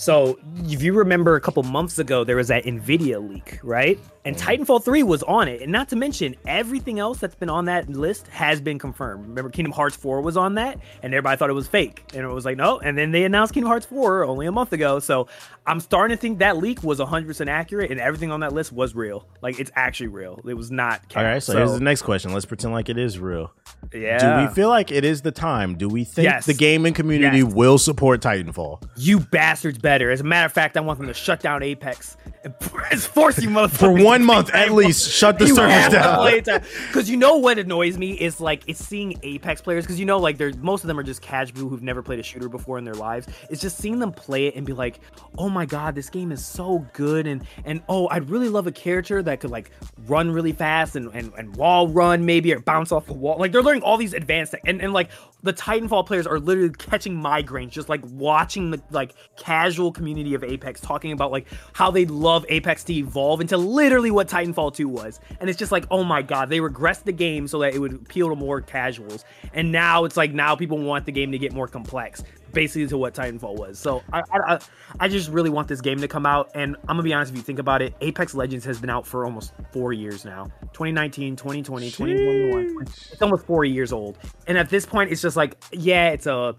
So, 0.01 0.39
if 0.65 0.83
you 0.83 0.95
remember 0.95 1.37
a 1.37 1.43
couple 1.43 1.63
months 1.63 1.99
ago, 1.99 2.25
there 2.25 2.37
was 2.37 2.49
that 2.49 2.65
Nvidia 2.65 3.21
leak, 3.21 3.61
right? 3.63 4.01
And 4.25 4.35
mm. 4.35 4.41
Titanfall 4.41 4.83
3 4.83 5.03
was 5.03 5.23
on 5.25 5.47
it. 5.47 5.61
And 5.61 5.71
not 5.71 5.91
to 5.91 5.97
mention, 5.97 6.37
everything 6.47 6.99
else 6.99 7.19
that's 7.19 7.35
been 7.35 7.51
on 7.51 7.67
that 7.67 7.87
list 7.91 8.27
has 8.29 8.63
been 8.63 8.79
confirmed. 8.79 9.29
Remember, 9.29 9.51
Kingdom 9.51 9.73
Hearts 9.73 9.95
4 9.97 10.23
was 10.23 10.39
on 10.39 10.55
that, 10.55 10.79
and 11.03 11.13
everybody 11.13 11.37
thought 11.37 11.51
it 11.51 11.53
was 11.53 11.69
fake. 11.69 12.03
And 12.15 12.25
it 12.25 12.29
was 12.29 12.47
like, 12.47 12.57
no. 12.57 12.79
And 12.79 12.97
then 12.97 13.11
they 13.11 13.25
announced 13.25 13.53
Kingdom 13.53 13.69
Hearts 13.69 13.85
4 13.85 14.25
only 14.25 14.47
a 14.47 14.53
month 14.53 14.73
ago. 14.73 15.01
So, 15.01 15.29
I'm 15.67 15.81
starting 15.81 16.17
to 16.17 16.21
think 16.21 16.39
that 16.39 16.57
leak 16.57 16.83
was 16.83 16.99
100% 16.99 17.49
accurate, 17.49 17.91
and 17.91 18.01
everything 18.01 18.33
on 18.33 18.41
that 18.41 18.55
list 18.55 18.73
was 18.73 18.95
real. 18.95 19.29
Like, 19.43 19.61
it's 19.61 19.71
actually 19.77 20.09
real. 20.09 20.41
It 20.49 20.55
was 20.55 20.71
not. 20.71 21.03
All 21.15 21.23
right, 21.23 21.35
capped. 21.35 21.45
so, 21.45 21.57
here's 21.59 21.75
the 21.75 21.81
next 21.81 22.03
question. 22.03 22.33
Let's 22.33 22.47
pretend 22.47 22.73
like 22.73 22.89
it 22.89 22.97
is 22.97 23.19
real. 23.19 23.53
Yeah. 23.93 24.43
Do 24.43 24.49
we 24.49 24.55
feel 24.55 24.69
like 24.69 24.91
it 24.93 25.05
is 25.05 25.23
the 25.23 25.33
time? 25.33 25.77
Do 25.77 25.89
we 25.89 26.05
think 26.05 26.25
Yes. 26.25 26.47
the 26.47 26.55
gaming 26.55 26.95
community 26.95 27.39
Yes. 27.39 27.53
will 27.55 27.79
support 27.79 28.21
Titanfall? 28.21 28.83
You 28.97 29.21
bastards 29.21 29.79
better. 29.79 30.11
As 30.11 30.21
a 30.21 30.25
matter 30.25 30.47
of 30.47 30.53
fact, 30.53 30.77
I 30.77 30.81
want 30.81 30.99
them 30.99 31.09
to 31.09 31.15
shut 31.15 31.41
down 31.41 31.63
Apex 31.63 32.17
force 32.99 33.39
you 33.43 33.51
motherfuckers 33.51 33.71
For 33.79 34.05
one 34.05 34.25
month 34.25 34.55
at 34.55 34.71
least, 34.73 35.11
shut 35.11 35.39
the 35.39 35.47
servers 35.47 35.93
down. 35.93 36.19
play 36.21 36.39
it 36.39 36.45
time. 36.47 36.63
Because 36.87 37.11
you 37.11 37.17
know 37.19 37.37
what 37.37 37.59
annoys 37.59 37.99
me 37.99 38.13
is 38.13 38.41
like 38.41 38.63
it's 38.67 38.83
seeing 38.85 39.19
Apex 39.23 39.61
players. 39.61 39.85
Because 39.85 40.01
you 40.01 40.07
know, 40.07 40.19
like 40.19 40.39
they're 40.39 40.53
most 40.55 40.83
of 40.83 40.89
them 40.89 40.99
are 40.99 41.03
just 41.03 41.21
casual 41.21 41.69
who've 41.69 41.83
never 41.83 42.03
played 42.03 42.19
a 42.19 42.23
shooter 42.23 42.49
before 42.49 42.79
in 42.79 42.85
their 42.85 42.95
lives. 42.95 43.29
It's 43.51 43.61
just 43.61 43.77
seeing 43.77 43.99
them 43.99 44.13
play 44.13 44.47
it 44.47 44.55
and 44.55 44.65
be 44.65 44.73
like, 44.73 45.01
oh 45.37 45.51
my 45.51 45.67
god, 45.67 45.95
this 45.95 46.09
game 46.09 46.33
is 46.33 46.45
so 46.45 46.87
good, 46.95 47.27
and 47.27 47.45
and 47.65 47.83
oh, 47.89 48.09
I'd 48.09 48.31
really 48.31 48.49
love 48.49 48.67
a 48.67 48.73
character 48.73 49.23
that 49.23 49.41
could 49.41 49.51
like 49.51 49.71
run 50.07 50.31
really 50.31 50.53
fast 50.53 50.97
and 50.97 51.15
and, 51.15 51.33
and 51.37 51.55
wall 51.57 51.89
run 51.89 52.25
maybe 52.25 52.55
or 52.55 52.61
bounce 52.61 52.91
off 52.91 53.07
the 53.07 53.13
wall. 53.13 53.39
Like 53.39 53.53
they're 53.53 53.63
learning 53.63 53.83
all 53.83 53.99
these 53.99 54.15
advanced 54.15 54.55
and 54.65 54.81
and 54.81 54.95
like 54.95 55.11
the 55.43 55.53
Titanfall 55.53 56.07
players 56.07 56.27
are 56.27 56.39
literally 56.39 56.71
catching 56.71 57.15
migraines 57.17 57.71
just 57.71 57.89
like 57.89 58.03
watching 58.05 58.71
the 58.71 58.83
like 58.91 59.15
casual 59.37 59.93
community 59.93 60.35
of 60.35 60.45
Apex 60.45 60.81
talking 60.81 61.13
about 61.13 61.31
like 61.31 61.47
how 61.73 61.91
they 61.91 62.05
love 62.07 62.30
Apex 62.49 62.85
to 62.85 62.95
evolve 62.95 63.41
into 63.41 63.57
literally 63.57 64.11
what 64.11 64.29
Titanfall 64.29 64.75
2 64.75 64.89
was. 64.89 65.21
And 65.41 65.49
it's 65.51 65.59
just 65.59 65.73
like, 65.73 65.87
oh 65.91 66.05
my 66.05 66.23
god, 66.23 66.49
they 66.49 66.59
regressed 66.59 67.05
the 67.05 67.13
game 67.13 67.47
so 67.49 67.59
that 67.61 67.75
it 67.75 67.79
would 67.79 67.93
appeal 67.95 68.29
to 68.31 68.37
more 68.37 68.61
casuals. 68.61 69.25
And 69.55 69.71
now 69.73 70.05
it's 70.05 70.17
like 70.17 70.33
now 70.33 70.55
people 70.57 70.79
want 70.79 71.07
the 71.07 71.13
game 71.13 71.33
to 71.33 71.39
get 71.39 71.53
more 71.53 71.67
complex, 71.69 72.23
basically 72.53 72.87
to 72.89 72.99
what 72.99 73.15
Titanfall 73.15 73.57
was. 73.57 73.79
So 73.79 74.03
I 74.13 74.23
I, 74.33 74.59
I- 75.01 75.09
just 75.09 75.31
really 75.31 75.51
want 75.51 75.67
this 75.69 75.81
game 75.81 76.01
to 76.01 76.09
come 76.09 76.25
out. 76.27 76.51
And 76.55 76.77
I'm 76.83 76.97
gonna 76.97 77.03
be 77.03 77.13
honest, 77.13 77.33
if 77.33 77.37
you 77.37 77.43
think 77.43 77.59
about 77.59 77.83
it, 77.83 77.95
Apex 78.01 78.35
Legends 78.35 78.65
has 78.65 78.81
been 78.81 78.91
out 78.91 79.07
for 79.07 79.25
almost 79.25 79.53
four 79.73 79.93
years 79.93 80.25
now. 80.25 80.45
2019, 80.73 81.37
2020, 81.37 81.91
2021. 81.91 82.83
It's 82.83 83.21
almost 83.23 83.45
four 83.47 83.65
years 83.65 83.93
old. 83.93 84.19
And 84.47 84.57
at 84.57 84.71
this 84.71 84.87
point, 84.87 85.11
it's 85.11 85.21
just 85.23 85.37
like, 85.37 85.57
yeah, 85.73 86.11
it's 86.11 86.27
a 86.27 86.55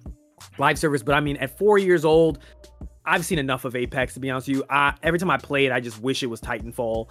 live 0.58 0.78
service, 0.80 1.04
but 1.04 1.14
I 1.16 1.20
mean, 1.20 1.38
at 1.38 1.58
four 1.58 1.78
years 1.78 2.04
old, 2.04 2.40
I've 3.06 3.26
seen 3.26 3.40
enough 3.40 3.66
of 3.66 3.76
Apex 3.76 4.14
to 4.16 4.20
be 4.20 4.30
honest 4.30 4.48
with 4.48 4.58
you. 4.58 4.64
I, 4.70 4.94
every 5.04 5.20
time 5.20 5.32
I 5.32 5.38
play 5.38 5.66
it, 5.66 5.72
I 5.72 5.80
just 5.80 6.02
wish 6.02 6.22
it 6.24 6.28
was 6.28 6.40
Titanfall. 6.42 7.08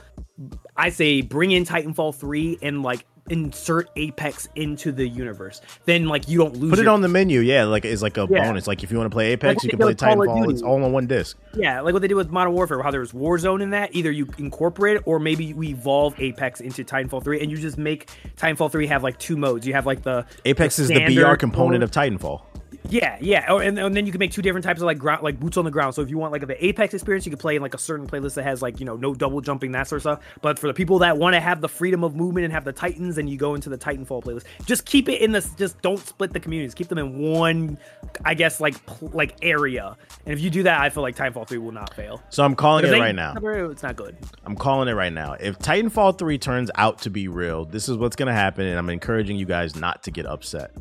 I 0.77 0.91
say 0.91 1.21
bring 1.23 1.51
in 1.51 1.65
Titanfall 1.65 2.15
3 2.15 2.59
and 2.63 2.83
like 2.83 3.05
insert 3.29 3.89
Apex 3.97 4.49
into 4.57 4.91
the 4.91 5.07
universe. 5.07 5.61
Then 5.85 6.07
like 6.07 6.29
you 6.29 6.39
don't 6.39 6.57
lose 6.57 6.71
Put 6.71 6.79
it 6.81 6.83
your- 6.83 6.93
on 6.93 7.01
the 7.01 7.09
menu, 7.09 7.41
yeah. 7.41 7.65
Like 7.65 7.85
it's 7.85 8.03
like 8.03 8.17
a 8.19 8.27
Yeah. 8.31 8.45
bonus. 8.49 8.67
Like 8.67 8.83
if 8.83 8.91
you 8.91 8.99
want 8.99 9.11
to 9.11 9.15
play 9.15 9.33
Apex, 9.33 9.57
Like 9.57 9.65
you 9.65 9.71
can 9.71 9.79
play 9.79 9.93
they 9.93 9.95
do 9.95 10.19
with 10.19 10.29
Call 10.29 10.37
of 10.39 10.47
Titanfall. 10.47 10.51
It's 10.53 10.63
all 10.63 10.83
on 10.85 10.93
one 10.93 11.07
disc. 11.07 11.37
Yeah, 11.55 11.81
like 11.81 11.93
what 11.93 12.03
they 12.03 12.09
did 12.09 12.15
with 12.15 12.31
Modern 12.31 12.55
Warfare, 12.55 12.83
how 12.83 12.91
there 12.91 13.01
was 13.01 13.13
Warzone 13.13 13.63
in 13.63 13.71
that. 13.71 13.95
Either 13.95 14.11
you 14.11 14.29
incorporate 14.39 14.97
it 14.97 15.03
or 15.07 15.19
maybe 15.21 15.45
you 15.45 15.63
evolve 15.63 16.19
Apex 16.21 16.61
into 16.61 16.83
Titanfall 16.85 17.23
3 17.23 17.41
and 17.41 17.51
you 17.51 17.57
just 17.57 17.79
make 17.79 18.11
Titanfall 18.37 18.73
3 18.73 18.87
have 18.89 19.03
like 19.05 19.19
two 19.19 19.37
modes. 19.37 19.67
You 19.67 19.75
have 19.75 19.87
like 19.87 20.03
the 20.03 20.25
Apex 20.45 20.79
is 20.81 20.89
the 20.89 21.01
BR 21.15 21.35
component 21.37 21.81
mode. 21.81 21.83
of 21.85 21.91
Titanfall. 21.93 22.43
Yeah, 22.89 23.19
yeah, 23.21 23.47
oh, 23.49 23.59
and, 23.59 23.79
and 23.79 23.95
then 23.95 24.07
you 24.07 24.13
can 24.13 24.19
make 24.19 24.33
two 24.33 24.43
different 24.43 24.65
types 24.65 24.81
of 24.81 24.87
like 24.87 24.99
ground, 24.99 25.23
like 25.23 25.39
boots 25.39 25.57
on 25.57 25.65
the 25.65 25.71
ground. 25.71 25.95
So 25.95 26.03
if 26.03 26.11
you 26.11 26.19
want 26.19 26.33
like 26.33 26.47
the 26.47 26.65
Apex 26.65 26.95
experience, 26.95 27.27
you 27.27 27.31
could 27.31 27.39
play 27.39 27.57
in 27.57 27.63
like 27.63 27.75
a 27.75 27.79
certain 27.79 28.07
playlist 28.07 28.35
that 28.35 28.45
has 28.45 28.63
like 28.63 28.81
you 28.81 28.87
know 28.87 28.97
no 28.97 29.15
double 29.15 29.41
jumping 29.41 29.73
that 29.73 29.89
sort 29.89 29.99
of 29.99 30.03
stuff. 30.03 30.21
But 30.43 30.59
for 30.59 30.67
the 30.67 30.75
people 30.75 30.99
that 31.01 31.19
want 31.19 31.35
to 31.35 31.41
have 31.41 31.61
the 31.61 31.69
freedom 31.69 32.03
of 32.05 32.15
movement 32.17 32.45
and 32.45 32.53
have 32.53 32.65
the 32.65 32.73
Titans, 32.73 33.19
and 33.19 33.29
you 33.29 33.37
go 33.37 33.55
into 33.55 33.69
the 33.69 33.79
Titanfall 33.79 34.25
playlist. 34.25 34.45
Just 34.65 34.85
keep 34.87 35.09
it 35.09 35.21
in 35.21 35.33
this. 35.33 35.51
Just 35.55 35.81
don't 35.83 35.99
split 35.99 36.33
the 36.33 36.41
communities. 36.41 36.75
Keep 36.75 36.89
them 36.89 36.99
in 36.99 37.19
one, 37.19 37.79
I 38.25 38.35
guess 38.35 38.61
like 38.61 38.85
pl- 38.87 39.11
like 39.13 39.37
area. 39.43 39.97
And 40.25 40.33
if 40.33 40.41
you 40.41 40.51
do 40.51 40.63
that, 40.65 40.81
I 40.81 40.91
feel 40.91 41.03
like 41.03 41.17
Titanfall 41.17 41.49
three 41.49 41.59
will 41.59 41.73
not 41.73 41.95
fail. 41.95 42.23
So 42.31 42.45
I'm 42.45 42.55
calling 42.55 42.85
it 42.85 42.91
right 43.01 43.15
now. 43.15 43.35
It's 43.71 43.83
not 43.83 43.97
good. 43.97 44.17
I'm 44.45 44.57
calling 44.57 44.89
it 44.89 44.93
right 44.93 45.13
now. 45.13 45.35
If 45.35 45.59
Titanfall 45.59 46.19
3 46.19 46.39
turns 46.39 46.71
out 46.75 46.99
to 47.03 47.11
be 47.11 47.29
real, 47.29 47.65
this 47.65 47.89
is 47.89 47.97
what's 47.97 48.17
going 48.17 48.29
to 48.29 48.33
happen, 48.35 48.67
and 48.67 48.79
I'm 48.79 48.91
encouraging 48.91 49.37
you 49.37 49.47
guys 49.47 49.77
not 49.77 50.03
to 50.05 50.11
get 50.11 50.27
upset. 50.27 50.73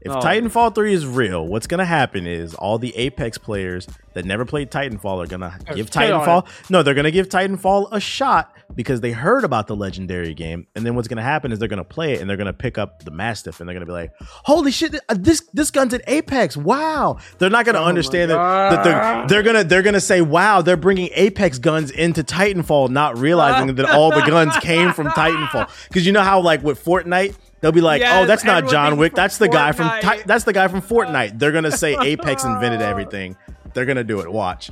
If 0.00 0.12
Oh. 0.12 0.20
Titanfall 0.20 0.74
3 0.74 0.92
is 0.92 1.06
real, 1.06 1.46
what's 1.46 1.66
going 1.66 1.78
to 1.78 1.84
happen 1.84 2.26
is 2.26 2.54
all 2.54 2.78
the 2.78 2.94
Apex 2.96 3.38
players 3.38 3.86
that 4.14 4.24
never 4.24 4.44
played 4.44 4.70
Titanfall 4.70 5.24
are 5.24 5.26
going 5.26 5.40
to 5.40 5.56
give 5.74 5.90
Titanfall. 5.90 6.46
No, 6.70 6.82
they're 6.82 6.94
going 6.94 7.04
to 7.04 7.10
give 7.10 7.28
Titanfall 7.28 7.88
a 7.90 7.98
shot 8.00 8.52
because 8.74 9.00
they 9.00 9.12
heard 9.12 9.44
about 9.44 9.66
the 9.66 9.74
legendary 9.76 10.34
game. 10.34 10.66
And 10.76 10.84
then 10.86 10.94
what's 10.94 11.08
going 11.08 11.16
to 11.16 11.22
happen 11.22 11.52
is 11.52 11.58
they're 11.58 11.68
going 11.68 11.78
to 11.78 11.84
play 11.84 12.12
it 12.14 12.20
and 12.20 12.28
they're 12.30 12.36
going 12.36 12.46
to 12.46 12.52
pick 12.52 12.78
up 12.78 13.02
the 13.04 13.10
Mastiff 13.10 13.60
and 13.60 13.68
they're 13.68 13.74
going 13.74 13.86
to 13.86 13.90
be 13.90 13.92
like, 13.92 14.12
"Holy 14.20 14.70
shit, 14.70 14.94
uh, 15.08 15.14
this 15.18 15.42
this 15.52 15.70
gun's 15.70 15.94
at 15.94 16.02
Apex. 16.06 16.56
Wow." 16.56 17.18
They're 17.38 17.50
not 17.50 17.64
going 17.64 17.74
to 17.74 17.80
Oh 17.82 17.84
understand 17.86 18.30
that, 18.30 18.36
that 18.70 18.84
they're 18.84 19.26
they're 19.28 19.42
going 19.42 19.56
to 19.62 19.64
they're 19.68 19.82
going 19.82 19.94
to 19.94 20.00
say, 20.00 20.20
"Wow, 20.20 20.62
they're 20.62 20.76
bringing 20.76 21.08
Apex 21.14 21.58
guns 21.58 21.90
into 21.90 22.22
Titanfall," 22.22 22.90
not 22.90 23.18
realizing 23.18 23.74
that 23.74 23.90
all 23.90 24.10
the 24.10 24.22
guns 24.22 24.56
came 24.58 24.92
from 24.92 25.08
Titanfall. 25.08 25.68
Cuz 25.92 26.06
you 26.06 26.12
know 26.12 26.22
how 26.22 26.40
like 26.40 26.62
with 26.62 26.82
Fortnite 26.84 27.34
They'll 27.64 27.72
be 27.72 27.80
like, 27.80 28.02
"Oh, 28.04 28.26
that's 28.26 28.44
not 28.44 28.68
John 28.68 28.98
Wick. 28.98 29.14
That's 29.14 29.38
the 29.38 29.48
guy 29.48 29.72
from 29.72 29.86
that's 30.26 30.44
the 30.44 30.52
guy 30.52 30.68
from 30.68 30.82
Fortnite." 30.82 31.38
They're 31.38 31.50
gonna 31.50 31.72
say 31.72 31.96
Apex 31.98 32.44
invented 32.44 32.82
everything. 32.92 33.38
They're 33.72 33.86
gonna 33.86 34.04
do 34.04 34.20
it. 34.20 34.30
Watch, 34.30 34.70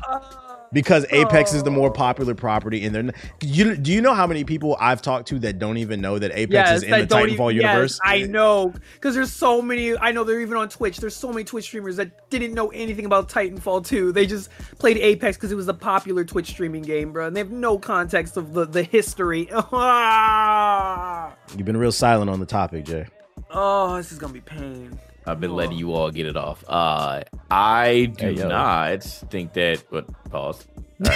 because 0.72 1.04
Apex 1.10 1.52
is 1.52 1.62
the 1.62 1.70
oh. 1.70 1.74
more 1.74 1.90
popular 1.90 2.34
property, 2.34 2.84
and 2.84 2.94
they're. 2.94 3.10
You 3.42 3.76
do 3.76 3.92
you 3.92 4.00
know 4.00 4.14
how 4.14 4.26
many 4.26 4.44
people 4.44 4.76
I've 4.80 5.02
talked 5.02 5.28
to 5.28 5.38
that 5.40 5.58
don't 5.58 5.76
even 5.76 6.00
know 6.00 6.18
that 6.18 6.32
Apex 6.32 6.52
Yes, 6.52 6.76
is 6.78 6.82
in 6.84 6.90
the 6.90 7.06
Titanfall 7.06 7.52
even- 7.52 7.56
yes, 7.56 7.72
universe? 7.72 8.00
I 8.02 8.22
know, 8.22 8.72
because 8.94 9.14
there's 9.14 9.32
so 9.32 9.60
many. 9.60 9.96
I 9.96 10.12
know 10.12 10.24
they're 10.24 10.40
even 10.40 10.56
on 10.56 10.68
Twitch. 10.68 10.98
There's 10.98 11.16
so 11.16 11.30
many 11.30 11.44
Twitch 11.44 11.64
streamers 11.64 11.96
that 11.96 12.30
didn't 12.30 12.54
know 12.54 12.68
anything 12.68 13.04
about 13.04 13.28
Titanfall 13.28 13.86
2. 13.86 14.12
They 14.12 14.26
just 14.26 14.48
played 14.78 14.98
Apex 14.98 15.36
because 15.36 15.52
it 15.52 15.56
was 15.56 15.68
a 15.68 15.74
popular 15.74 16.24
Twitch 16.24 16.48
streaming 16.48 16.82
game, 16.82 17.12
bro. 17.12 17.26
And 17.26 17.36
they 17.36 17.40
have 17.40 17.50
no 17.50 17.78
context 17.78 18.36
of 18.36 18.54
the 18.54 18.64
the 18.64 18.82
history. 18.82 19.48
You've 21.56 21.66
been 21.66 21.76
real 21.76 21.92
silent 21.92 22.30
on 22.30 22.40
the 22.40 22.46
topic, 22.46 22.84
Jay. 22.84 23.06
oh, 23.50 23.96
this 23.96 24.12
is 24.12 24.18
gonna 24.18 24.32
be 24.32 24.40
pain. 24.40 24.98
I've 25.26 25.40
been 25.40 25.54
letting 25.54 25.78
you 25.78 25.94
all 25.94 26.10
get 26.10 26.26
it 26.26 26.36
off. 26.36 26.64
Uh, 26.68 27.22
I 27.50 28.12
do 28.16 28.34
Hey, 28.34 28.34
not 28.34 29.02
think 29.04 29.52
that. 29.54 29.84
What? 29.90 30.06
Pause. 30.30 30.66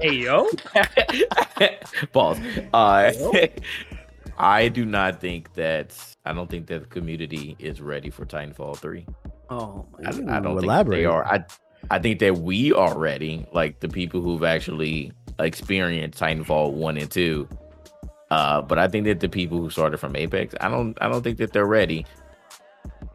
Hey 0.00 0.12
yo, 0.18 0.46
Pause. 2.12 2.38
Uh, 2.72 3.10
I 4.38 4.68
do 4.68 4.84
not 4.84 5.20
think 5.20 5.52
that. 5.54 5.96
I 6.24 6.32
don't 6.32 6.48
think 6.48 6.66
that 6.68 6.80
the 6.82 6.86
community 6.86 7.56
is 7.58 7.80
ready 7.80 8.08
for 8.10 8.24
Titanfall 8.24 8.76
three. 8.78 9.04
oh 9.48 9.86
I, 10.06 10.12
my 10.12 10.36
I 10.36 10.40
don't 10.40 10.54
think 10.54 10.64
elaborate. 10.64 10.96
they 10.98 11.04
are. 11.06 11.24
I 11.26 11.44
I 11.90 11.98
think 11.98 12.20
that 12.20 12.38
we 12.38 12.72
are 12.72 12.96
ready. 12.96 13.46
Like 13.52 13.80
the 13.80 13.88
people 13.88 14.20
who've 14.20 14.44
actually 14.44 15.12
experienced 15.40 16.20
Titanfall 16.20 16.72
one 16.74 16.96
and 16.96 17.10
two. 17.10 17.48
Uh, 18.30 18.62
but 18.62 18.78
I 18.78 18.86
think 18.86 19.06
that 19.06 19.18
the 19.18 19.28
people 19.28 19.58
who 19.58 19.70
started 19.70 19.98
from 19.98 20.14
Apex, 20.14 20.54
I 20.60 20.68
don't 20.68 20.96
I 21.00 21.08
don't 21.08 21.22
think 21.22 21.38
that 21.38 21.52
they're 21.52 21.66
ready. 21.66 22.06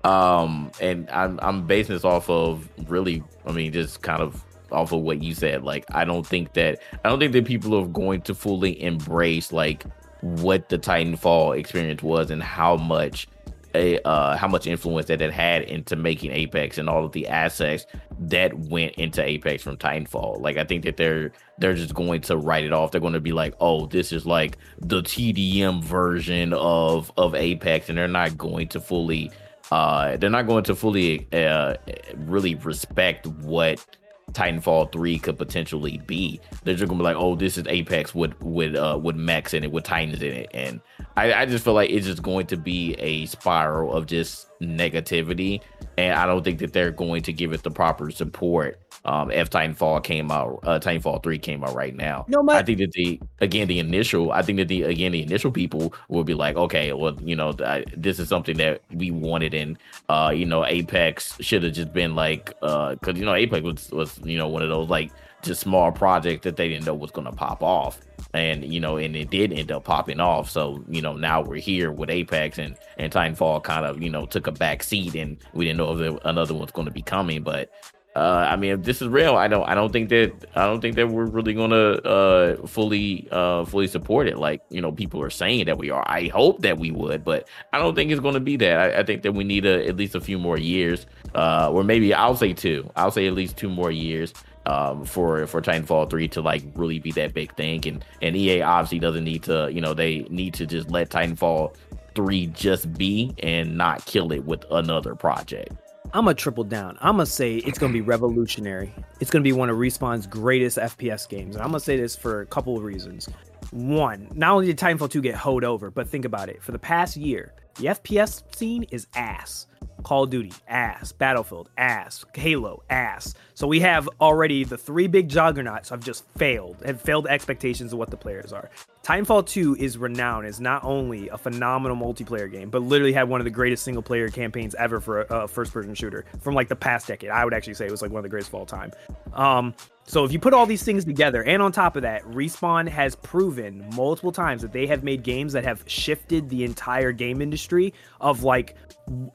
Um, 0.05 0.71
and 0.79 1.09
I'm 1.09 1.39
I'm 1.41 1.65
basing 1.65 1.95
this 1.95 2.05
off 2.05 2.29
of 2.29 2.69
really, 2.87 3.23
I 3.47 3.51
mean, 3.51 3.73
just 3.73 4.03
kind 4.03 4.21
of 4.21 4.45
off 4.71 4.91
of 4.91 5.01
what 5.01 5.23
you 5.23 5.33
said. 5.33 5.63
Like, 5.63 5.83
I 5.95 6.05
don't 6.05 6.25
think 6.25 6.53
that 6.53 6.79
I 7.03 7.09
don't 7.09 7.19
think 7.19 7.33
that 7.33 7.45
people 7.45 7.73
are 7.75 7.87
going 7.87 8.21
to 8.21 8.35
fully 8.35 8.81
embrace 8.83 9.51
like 9.51 9.83
what 10.21 10.69
the 10.69 10.77
Titanfall 10.77 11.57
experience 11.57 12.03
was 12.03 12.29
and 12.29 12.43
how 12.43 12.77
much 12.77 13.27
a 13.73 13.99
uh 14.07 14.37
how 14.37 14.47
much 14.47 14.67
influence 14.67 15.07
that 15.07 15.21
it 15.21 15.33
had 15.33 15.63
into 15.63 15.95
making 15.95 16.31
Apex 16.31 16.77
and 16.77 16.87
all 16.87 17.03
of 17.03 17.11
the 17.11 17.27
assets 17.27 17.85
that 18.19 18.57
went 18.57 18.93
into 18.93 19.23
Apex 19.23 19.63
from 19.63 19.75
Titanfall. 19.75 20.39
Like 20.39 20.57
I 20.57 20.65
think 20.65 20.83
that 20.83 20.97
they're 20.97 21.31
they're 21.57 21.73
just 21.73 21.95
going 21.95 22.21
to 22.21 22.37
write 22.37 22.63
it 22.63 22.73
off. 22.73 22.91
They're 22.91 23.01
going 23.01 23.13
to 23.13 23.19
be 23.19 23.33
like, 23.33 23.55
"Oh, 23.59 23.87
this 23.87 24.11
is 24.11 24.25
like 24.25 24.57
the 24.79 25.01
TDM 25.01 25.83
version 25.83 26.53
of 26.53 27.11
of 27.17 27.33
Apex," 27.33 27.89
and 27.89 27.97
they're 27.97 28.07
not 28.07 28.37
going 28.37 28.67
to 28.69 28.79
fully 28.79 29.31
uh 29.71 30.17
they're 30.17 30.29
not 30.29 30.47
going 30.47 30.63
to 30.63 30.75
fully 30.75 31.27
uh 31.33 31.75
really 32.15 32.55
respect 32.55 33.27
what 33.27 33.85
Titanfall 34.31 34.91
3 34.91 35.19
could 35.19 35.37
potentially 35.37 36.01
be. 36.05 36.39
They're 36.63 36.75
just 36.75 36.89
gonna 36.89 36.97
be 36.97 37.03
like, 37.03 37.15
oh, 37.15 37.35
this 37.35 37.57
is 37.57 37.65
Apex 37.67 38.13
with 38.15 38.39
with 38.41 38.75
uh 38.75 38.99
with 39.01 39.15
mechs 39.15 39.53
in 39.53 39.63
it, 39.63 39.71
with 39.71 39.83
Titans 39.83 40.21
in 40.21 40.33
it. 40.33 40.49
And 40.53 40.81
I, 41.15 41.33
I 41.33 41.45
just 41.45 41.63
feel 41.63 41.73
like 41.73 41.89
it's 41.89 42.05
just 42.05 42.23
going 42.23 42.47
to 42.47 42.57
be 42.57 42.95
a 42.95 43.25
spiral 43.27 43.93
of 43.93 44.07
just 44.07 44.47
negativity. 44.59 45.61
And 45.97 46.13
I 46.13 46.25
don't 46.25 46.43
think 46.43 46.59
that 46.59 46.73
they're 46.73 46.91
going 46.91 47.21
to 47.23 47.33
give 47.33 47.53
it 47.53 47.63
the 47.63 47.71
proper 47.71 48.11
support. 48.11 48.79
Um, 49.05 49.29
if 49.31 49.49
Titanfall 49.49 50.03
came 50.03 50.31
out, 50.31 50.59
uh, 50.63 50.79
Titanfall 50.79 51.21
3 51.23 51.37
came 51.37 51.63
out 51.63 51.75
right 51.75 51.95
now. 51.95 52.25
No, 52.27 52.41
my- 52.41 52.57
I 52.57 52.63
think 52.63 52.79
that 52.79 52.91
the 52.93 53.19
again 53.39 53.67
the 53.67 53.79
initial, 53.79 54.31
I 54.31 54.41
think 54.41 54.57
that 54.57 54.67
the 54.67 54.83
again 54.83 55.11
the 55.11 55.21
initial 55.23 55.51
people 55.51 55.93
will 56.09 56.23
be 56.23 56.33
like, 56.33 56.55
okay, 56.55 56.91
well, 56.91 57.15
you 57.21 57.35
know, 57.35 57.51
th- 57.53 57.87
this 57.95 58.19
is 58.19 58.27
something 58.27 58.57
that 58.57 58.81
we 58.91 59.11
wanted, 59.11 59.53
and 59.53 59.77
uh, 60.09 60.31
you 60.35 60.45
know, 60.45 60.65
Apex 60.65 61.37
should 61.39 61.63
have 61.63 61.73
just 61.73 61.93
been 61.93 62.15
like, 62.15 62.51
uh, 62.61 62.95
because 62.95 63.17
you 63.19 63.25
know, 63.25 63.35
Apex 63.35 63.63
was 63.63 63.91
was 63.91 64.19
you 64.23 64.37
know 64.37 64.47
one 64.47 64.61
of 64.63 64.69
those 64.69 64.89
like 64.89 65.11
just 65.43 65.61
small 65.61 65.91
projects 65.91 66.43
that 66.43 66.55
they 66.55 66.67
didn't 66.67 66.85
know 66.85 66.95
was 66.95 67.11
gonna 67.11 67.31
pop 67.31 67.61
off, 67.61 67.99
and 68.33 68.65
you 68.65 68.79
know, 68.79 68.97
and 68.97 69.15
it 69.15 69.29
did 69.29 69.53
end 69.53 69.71
up 69.71 69.83
popping 69.83 70.19
off. 70.19 70.49
So 70.49 70.83
you 70.89 71.01
know, 71.03 71.13
now 71.13 71.41
we're 71.43 71.57
here 71.61 71.91
with 71.91 72.09
Apex, 72.09 72.57
and 72.57 72.75
and 72.97 73.11
Titanfall 73.13 73.63
kind 73.63 73.85
of 73.85 74.01
you 74.01 74.09
know 74.09 74.25
took 74.25 74.47
a 74.47 74.51
back 74.51 74.81
seat, 74.81 75.13
and 75.13 75.37
we 75.53 75.65
didn't 75.65 75.77
know 75.77 75.95
if 75.99 76.17
another 76.25 76.55
one's 76.55 76.71
going 76.71 76.87
to 76.87 76.91
be 76.93 77.03
coming, 77.03 77.43
but 77.43 77.69
uh, 78.15 78.47
I 78.49 78.55
mean, 78.55 78.71
if 78.71 78.83
this 78.83 79.01
is 79.01 79.09
real, 79.09 79.35
I 79.35 79.47
don't, 79.47 79.67
I 79.67 79.75
don't 79.75 79.91
think 79.91 80.09
that, 80.09 80.33
I 80.55 80.65
don't 80.65 80.79
think 80.79 80.95
that 80.95 81.09
we're 81.09 81.25
really 81.25 81.53
gonna 81.53 81.75
uh, 81.75 82.67
fully, 82.67 83.27
uh, 83.31 83.65
fully 83.65 83.87
support 83.87 84.27
it. 84.27 84.37
Like 84.37 84.61
you 84.69 84.81
know, 84.81 84.91
people 84.91 85.21
are 85.21 85.29
saying 85.29 85.65
that 85.65 85.77
we 85.77 85.89
are. 85.89 86.03
I 86.07 86.27
hope 86.27 86.61
that 86.61 86.77
we 86.77 86.91
would, 86.91 87.23
but 87.23 87.47
I 87.73 87.79
don't 87.79 87.93
think 87.95 88.11
it's 88.11 88.21
to 88.21 88.39
be 88.39 88.55
that. 88.57 88.79
I, 88.79 88.99
I 88.99 89.03
think 89.03 89.23
that 89.23 89.33
we 89.33 89.43
need 89.43 89.65
a, 89.65 89.85
at 89.87 89.97
least 89.97 90.15
a 90.15 90.21
few 90.21 90.39
more 90.39 90.57
years, 90.57 91.05
uh, 91.33 91.69
or 91.71 91.83
maybe 91.83 92.13
I'll 92.13 92.37
say 92.37 92.53
two. 92.53 92.89
I'll 92.95 93.11
say 93.11 93.27
at 93.27 93.33
least 93.33 93.57
two 93.57 93.69
more 93.69 93.91
years 93.91 94.33
um, 94.65 95.05
for 95.05 95.45
for 95.47 95.61
Titanfall 95.61 96.09
three 96.09 96.27
to 96.29 96.41
like 96.41 96.63
really 96.75 96.99
be 96.99 97.11
that 97.13 97.33
big 97.33 97.53
thing. 97.55 97.85
And 97.87 98.05
and 98.21 98.35
EA 98.35 98.61
obviously 98.61 98.99
doesn't 98.99 99.23
need 99.23 99.43
to, 99.43 99.69
you 99.71 99.81
know, 99.81 99.93
they 99.93 100.19
need 100.29 100.53
to 100.55 100.65
just 100.65 100.89
let 100.89 101.09
Titanfall 101.09 101.75
three 102.15 102.47
just 102.47 102.93
be 102.93 103.35
and 103.43 103.77
not 103.77 104.05
kill 104.05 104.31
it 104.31 104.45
with 104.45 104.63
another 104.71 105.15
project. 105.15 105.73
I'm 106.13 106.25
gonna 106.25 106.33
triple 106.33 106.63
down. 106.63 106.97
I'm 107.01 107.15
gonna 107.15 107.25
say 107.25 107.57
it's 107.57 107.77
gonna 107.77 107.93
be 107.93 108.01
revolutionary. 108.01 108.93
It's 109.19 109.31
gonna 109.31 109.43
be 109.43 109.51
one 109.51 109.69
of 109.69 109.77
Respawn's 109.77 110.27
greatest 110.27 110.77
FPS 110.77 111.27
games. 111.27 111.55
And 111.55 111.63
I'm 111.63 111.69
gonna 111.69 111.79
say 111.79 111.97
this 111.97 112.15
for 112.15 112.41
a 112.41 112.45
couple 112.45 112.77
of 112.77 112.83
reasons. 112.83 113.29
One, 113.71 114.29
not 114.33 114.53
only 114.53 114.67
did 114.67 114.77
Titanfall 114.77 115.11
2 115.11 115.21
get 115.21 115.35
hoed 115.35 115.63
over, 115.63 115.91
but 115.91 116.07
think 116.07 116.23
about 116.23 116.49
it. 116.49 116.63
For 116.63 116.71
the 116.71 116.79
past 116.79 117.17
year, 117.17 117.53
the 117.75 117.87
FPS 117.87 118.43
scene 118.55 118.83
is 118.83 119.07
ass. 119.15 119.67
Call 120.03 120.23
of 120.23 120.29
Duty, 120.29 120.53
ass. 120.67 121.11
Battlefield, 121.11 121.69
ass. 121.77 122.23
Halo, 122.33 122.83
ass. 122.89 123.33
So 123.53 123.67
we 123.67 123.79
have 123.81 124.07
already 124.21 124.63
the 124.63 124.77
three 124.77 125.07
big 125.07 125.27
juggernauts 125.27 125.89
have 125.89 125.99
just 125.99 126.23
failed, 126.37 126.77
have 126.85 127.01
failed 127.01 127.27
expectations 127.27 127.91
of 127.91 127.99
what 127.99 128.11
the 128.11 128.17
players 128.17 128.53
are. 128.53 128.69
Titanfall 129.05 129.45
2 129.45 129.75
is 129.75 129.99
renowned 129.99 130.47
as 130.47 130.59
not 130.59 130.83
only 130.83 131.29
a 131.29 131.37
phenomenal 131.37 131.95
multiplayer 131.95 132.51
game, 132.51 132.71
but 132.71 132.81
literally 132.81 133.13
had 133.13 133.29
one 133.29 133.39
of 133.39 133.45
the 133.45 133.51
greatest 133.51 133.83
single 133.83 134.01
player 134.01 134.29
campaigns 134.29 134.73
ever 134.73 134.99
for 134.99 135.21
a, 135.21 135.43
a 135.43 135.47
first 135.47 135.71
person 135.71 135.93
shooter 135.93 136.25
from 136.41 136.55
like 136.55 136.69
the 136.69 136.75
past 136.75 137.05
decade. 137.05 137.29
I 137.29 137.45
would 137.45 137.53
actually 137.53 137.75
say 137.75 137.85
it 137.85 137.91
was 137.91 138.01
like 138.01 138.09
one 138.09 138.17
of 138.17 138.23
the 138.23 138.29
greatest 138.29 138.49
of 138.49 138.55
all 138.55 138.65
time. 138.65 138.91
Um, 139.33 139.75
so 140.05 140.25
if 140.25 140.31
you 140.31 140.39
put 140.39 140.55
all 140.55 140.65
these 140.65 140.81
things 140.81 141.05
together, 141.05 141.43
and 141.43 141.61
on 141.61 141.71
top 141.71 141.95
of 141.95 142.01
that, 142.01 142.23
Respawn 142.23 142.87
has 142.87 143.15
proven 143.17 143.87
multiple 143.95 144.31
times 144.31 144.63
that 144.63 144.73
they 144.73 144.87
have 144.87 145.03
made 145.03 145.21
games 145.21 145.53
that 145.53 145.63
have 145.63 145.83
shifted 145.85 146.49
the 146.49 146.63
entire 146.63 147.11
game 147.11 147.43
industry 147.43 147.93
of 148.19 148.41
like 148.41 148.75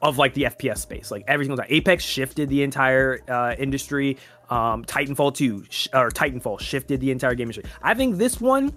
of 0.03 0.19
like 0.19 0.35
the 0.35 0.45
FPS 0.45 0.79
space. 0.79 1.13
Like 1.13 1.23
every 1.29 1.45
single 1.45 1.59
time, 1.59 1.69
Apex 1.71 2.03
shifted 2.03 2.49
the 2.49 2.65
entire 2.65 3.21
uh, 3.29 3.55
industry. 3.57 4.17
Um, 4.49 4.85
Titanfall 4.85 5.33
2 5.33 5.67
sh- 5.71 5.87
or 5.95 6.11
Titanfall 6.11 6.59
shifted 6.59 6.99
the 7.01 7.13
entire 7.13 7.37
game 7.37 7.45
industry. 7.45 7.71
I 7.83 7.95
think 7.95 8.17
this 8.17 8.41
one 8.41 8.73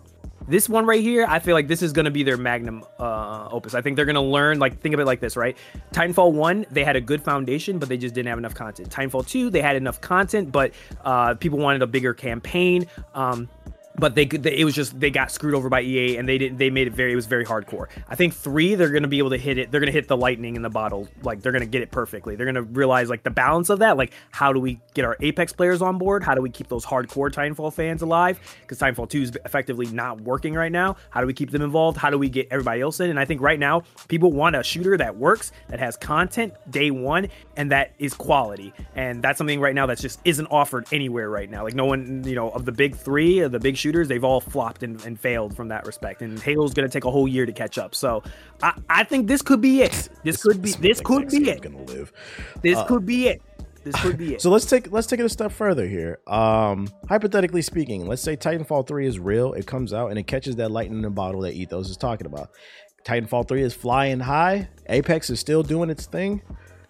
this 0.48 0.68
one 0.68 0.86
right 0.86 1.02
here, 1.02 1.26
I 1.28 1.40
feel 1.40 1.54
like 1.54 1.68
this 1.68 1.82
is 1.82 1.94
going 1.94 2.06
to 2.06 2.12
be 2.12 2.24
their 2.24 2.38
magnum 2.38 2.84
uh, 3.00 3.48
opus. 3.52 3.74
I 3.74 3.82
think 3.82 3.96
they're 3.96 4.06
going 4.06 4.16
to 4.16 4.22
learn, 4.22 4.60
like, 4.60 4.80
think 4.80 4.94
of 4.94 5.00
it 5.00 5.06
like 5.06 5.20
this, 5.20 5.38
right? 5.38 5.58
Titanfall 5.92 6.34
1, 6.34 6.66
they 6.72 6.84
had 6.84 6.96
a 6.96 7.02
good 7.02 7.24
foundation, 7.24 7.80
but 7.80 7.90
they 7.90 7.98
just 7.98 8.14
didn't 8.14 8.30
have 8.30 8.38
enough 8.38 8.56
content. 8.56 8.90
Titanfall 8.90 9.28
2, 9.28 9.50
they 9.50 9.62
had 9.62 9.76
enough 9.76 10.02
content, 10.02 10.52
but 10.52 10.74
uh, 11.06 11.36
people 11.36 11.60
wanted 11.60 11.82
a 11.82 11.88
bigger 11.88 12.14
campaign. 12.14 12.88
Um, 13.14 13.50
but 13.98 14.16
they 14.16 14.26
could 14.26 14.46
it 14.46 14.66
was 14.66 14.74
just 14.74 15.00
they 15.00 15.12
got 15.12 15.32
screwed 15.32 15.54
over 15.54 15.70
by 15.70 15.82
EA 15.82 16.18
and 16.18 16.28
they 16.28 16.38
didn't 16.38 16.58
they 16.58 16.70
made 16.70 16.88
it 16.88 16.94
very 16.94 17.14
it 17.14 17.16
was 17.16 17.26
very 17.26 17.46
hardcore. 17.46 17.88
I 18.10 18.16
think 18.16 18.34
3 18.34 18.76
they're 18.76 18.90
going 18.90 19.04
to 19.04 19.10
be 19.10 19.20
able 19.20 19.30
to 19.32 19.38
hit 19.38 19.58
it. 19.58 19.72
They're 19.72 19.80
going 19.80 19.92
to 19.92 19.94
hit 19.94 20.08
the 20.08 20.18
lightning 20.18 20.56
in 20.56 20.62
the 20.62 20.70
bottle. 20.70 21.08
Like 21.22 21.42
they're 21.42 21.52
going 21.52 21.64
to 21.64 21.70
get 21.70 21.82
it 21.82 21.92
perfectly. 21.92 22.36
They're 22.36 22.52
going 22.52 22.56
to 22.56 22.64
realize 22.64 23.10
like 23.10 23.24
the 23.24 23.32
balance 23.32 23.70
of 23.70 23.80
that 23.80 23.98
like 23.98 24.14
how 24.32 24.52
do 24.52 24.60
we 24.60 24.80
get 24.94 25.06
our 25.06 25.16
Apex 25.22 25.54
players 25.54 25.82
on 25.82 25.98
board? 25.98 26.24
How 26.24 26.34
do 26.34 26.42
we 26.42 26.50
keep 26.50 26.68
those 26.68 26.86
hardcore 26.86 27.32
Titanfall 27.32 27.74
fans 27.74 28.02
alive? 28.02 28.40
Cuz 28.68 28.80
Titanfall 28.80 29.10
2 29.10 29.22
is 29.22 29.38
effectively 29.46 29.86
not 29.88 30.22
working 30.22 30.56
right 30.56 30.72
now. 30.72 30.96
How 31.12 31.22
do 31.22 31.28
we 31.28 31.34
keep 31.34 31.52
them 31.52 31.62
involved? 31.62 31.98
How 31.98 32.10
do 32.10 32.18
we 32.18 32.30
get 32.30 32.48
everybody 32.50 32.82
else 32.82 33.00
in? 33.00 33.10
And 33.10 33.20
I 33.20 33.26
think 33.26 33.42
right 33.42 33.60
now 33.60 33.84
people 34.08 34.32
want 34.32 34.56
a 34.56 34.64
shooter 34.64 34.98
that 34.98 35.16
works, 35.16 35.52
that 35.70 35.80
has 35.80 35.98
content 35.98 36.54
day 36.72 36.90
1 36.90 37.28
and 37.58 37.72
that 37.72 37.94
is 38.00 38.14
quality. 38.14 38.74
And 38.96 39.24
that's 39.24 39.38
something 39.38 39.60
right 39.60 39.76
now 39.76 39.86
that's 39.86 40.02
just 40.02 40.20
isn't 40.26 40.48
offered 40.48 40.88
anywhere 40.92 41.30
right 41.30 41.50
now. 41.50 41.64
Like 41.64 41.76
no 41.76 41.86
one, 41.86 42.24
you 42.26 42.36
know, 42.36 42.50
of 42.50 42.66
the 42.66 42.72
big 42.72 42.96
3, 42.96 43.40
of 43.40 43.52
the 43.52 43.60
big 43.60 43.78
shooters, 43.84 44.08
they've 44.08 44.24
all 44.24 44.40
flopped 44.40 44.82
and, 44.82 45.04
and 45.06 45.20
failed 45.20 45.56
from 45.56 45.68
that 45.68 45.86
respect. 45.86 46.22
And 46.22 46.40
Halo's 46.40 46.74
going 46.74 46.88
to 46.88 46.92
take 46.92 47.04
a 47.04 47.12
whole 47.12 47.28
year 47.28 47.46
to 47.46 47.52
catch 47.52 47.78
up. 47.78 47.94
So 47.94 48.24
I, 48.62 48.80
I 48.90 49.04
think 49.04 49.28
this 49.28 49.42
could 49.42 49.60
be 49.60 49.82
it. 49.82 50.10
This 50.24 50.42
could 50.42 50.62
be 50.62 50.72
this 50.72 51.02
could 51.02 51.30
be 51.30 51.50
it. 51.50 51.62
Gonna 51.62 51.84
live. 51.84 52.14
This 52.62 52.82
could 52.88 53.06
be 53.06 53.28
it. 53.28 53.42
This 53.84 54.02
could 54.02 54.18
be 54.18 54.34
it. 54.36 54.42
So 54.42 54.50
let's 54.50 54.66
take 54.66 54.92
let's 54.92 55.06
take 55.08 55.20
it 55.20 55.26
a 55.26 55.30
step 55.30 55.52
further 55.52 55.86
here. 55.86 56.20
Um, 56.26 56.88
hypothetically 57.10 57.62
speaking, 57.62 58.08
let's 58.08 58.22
say 58.22 58.38
Titanfall 58.38 58.88
3 58.88 59.06
is 59.06 59.20
real. 59.20 59.54
It 59.54 59.68
comes 59.68 59.94
out 59.94 60.10
and 60.10 60.18
it 60.18 60.28
catches 60.28 60.56
that 60.56 60.72
lightning 60.72 61.00
in 61.00 61.06
a 61.06 61.12
bottle 61.12 61.42
that 61.42 61.54
Ethos 61.54 61.90
is 61.90 61.98
talking 61.98 62.26
about. 62.26 62.52
Titanfall 63.04 63.50
3 63.50 63.62
is 63.62 63.74
flying 63.74 64.22
high. 64.22 64.70
Apex 64.88 65.30
is 65.30 65.40
still 65.42 65.62
doing 65.62 65.90
its 65.90 66.06
thing. 66.06 66.42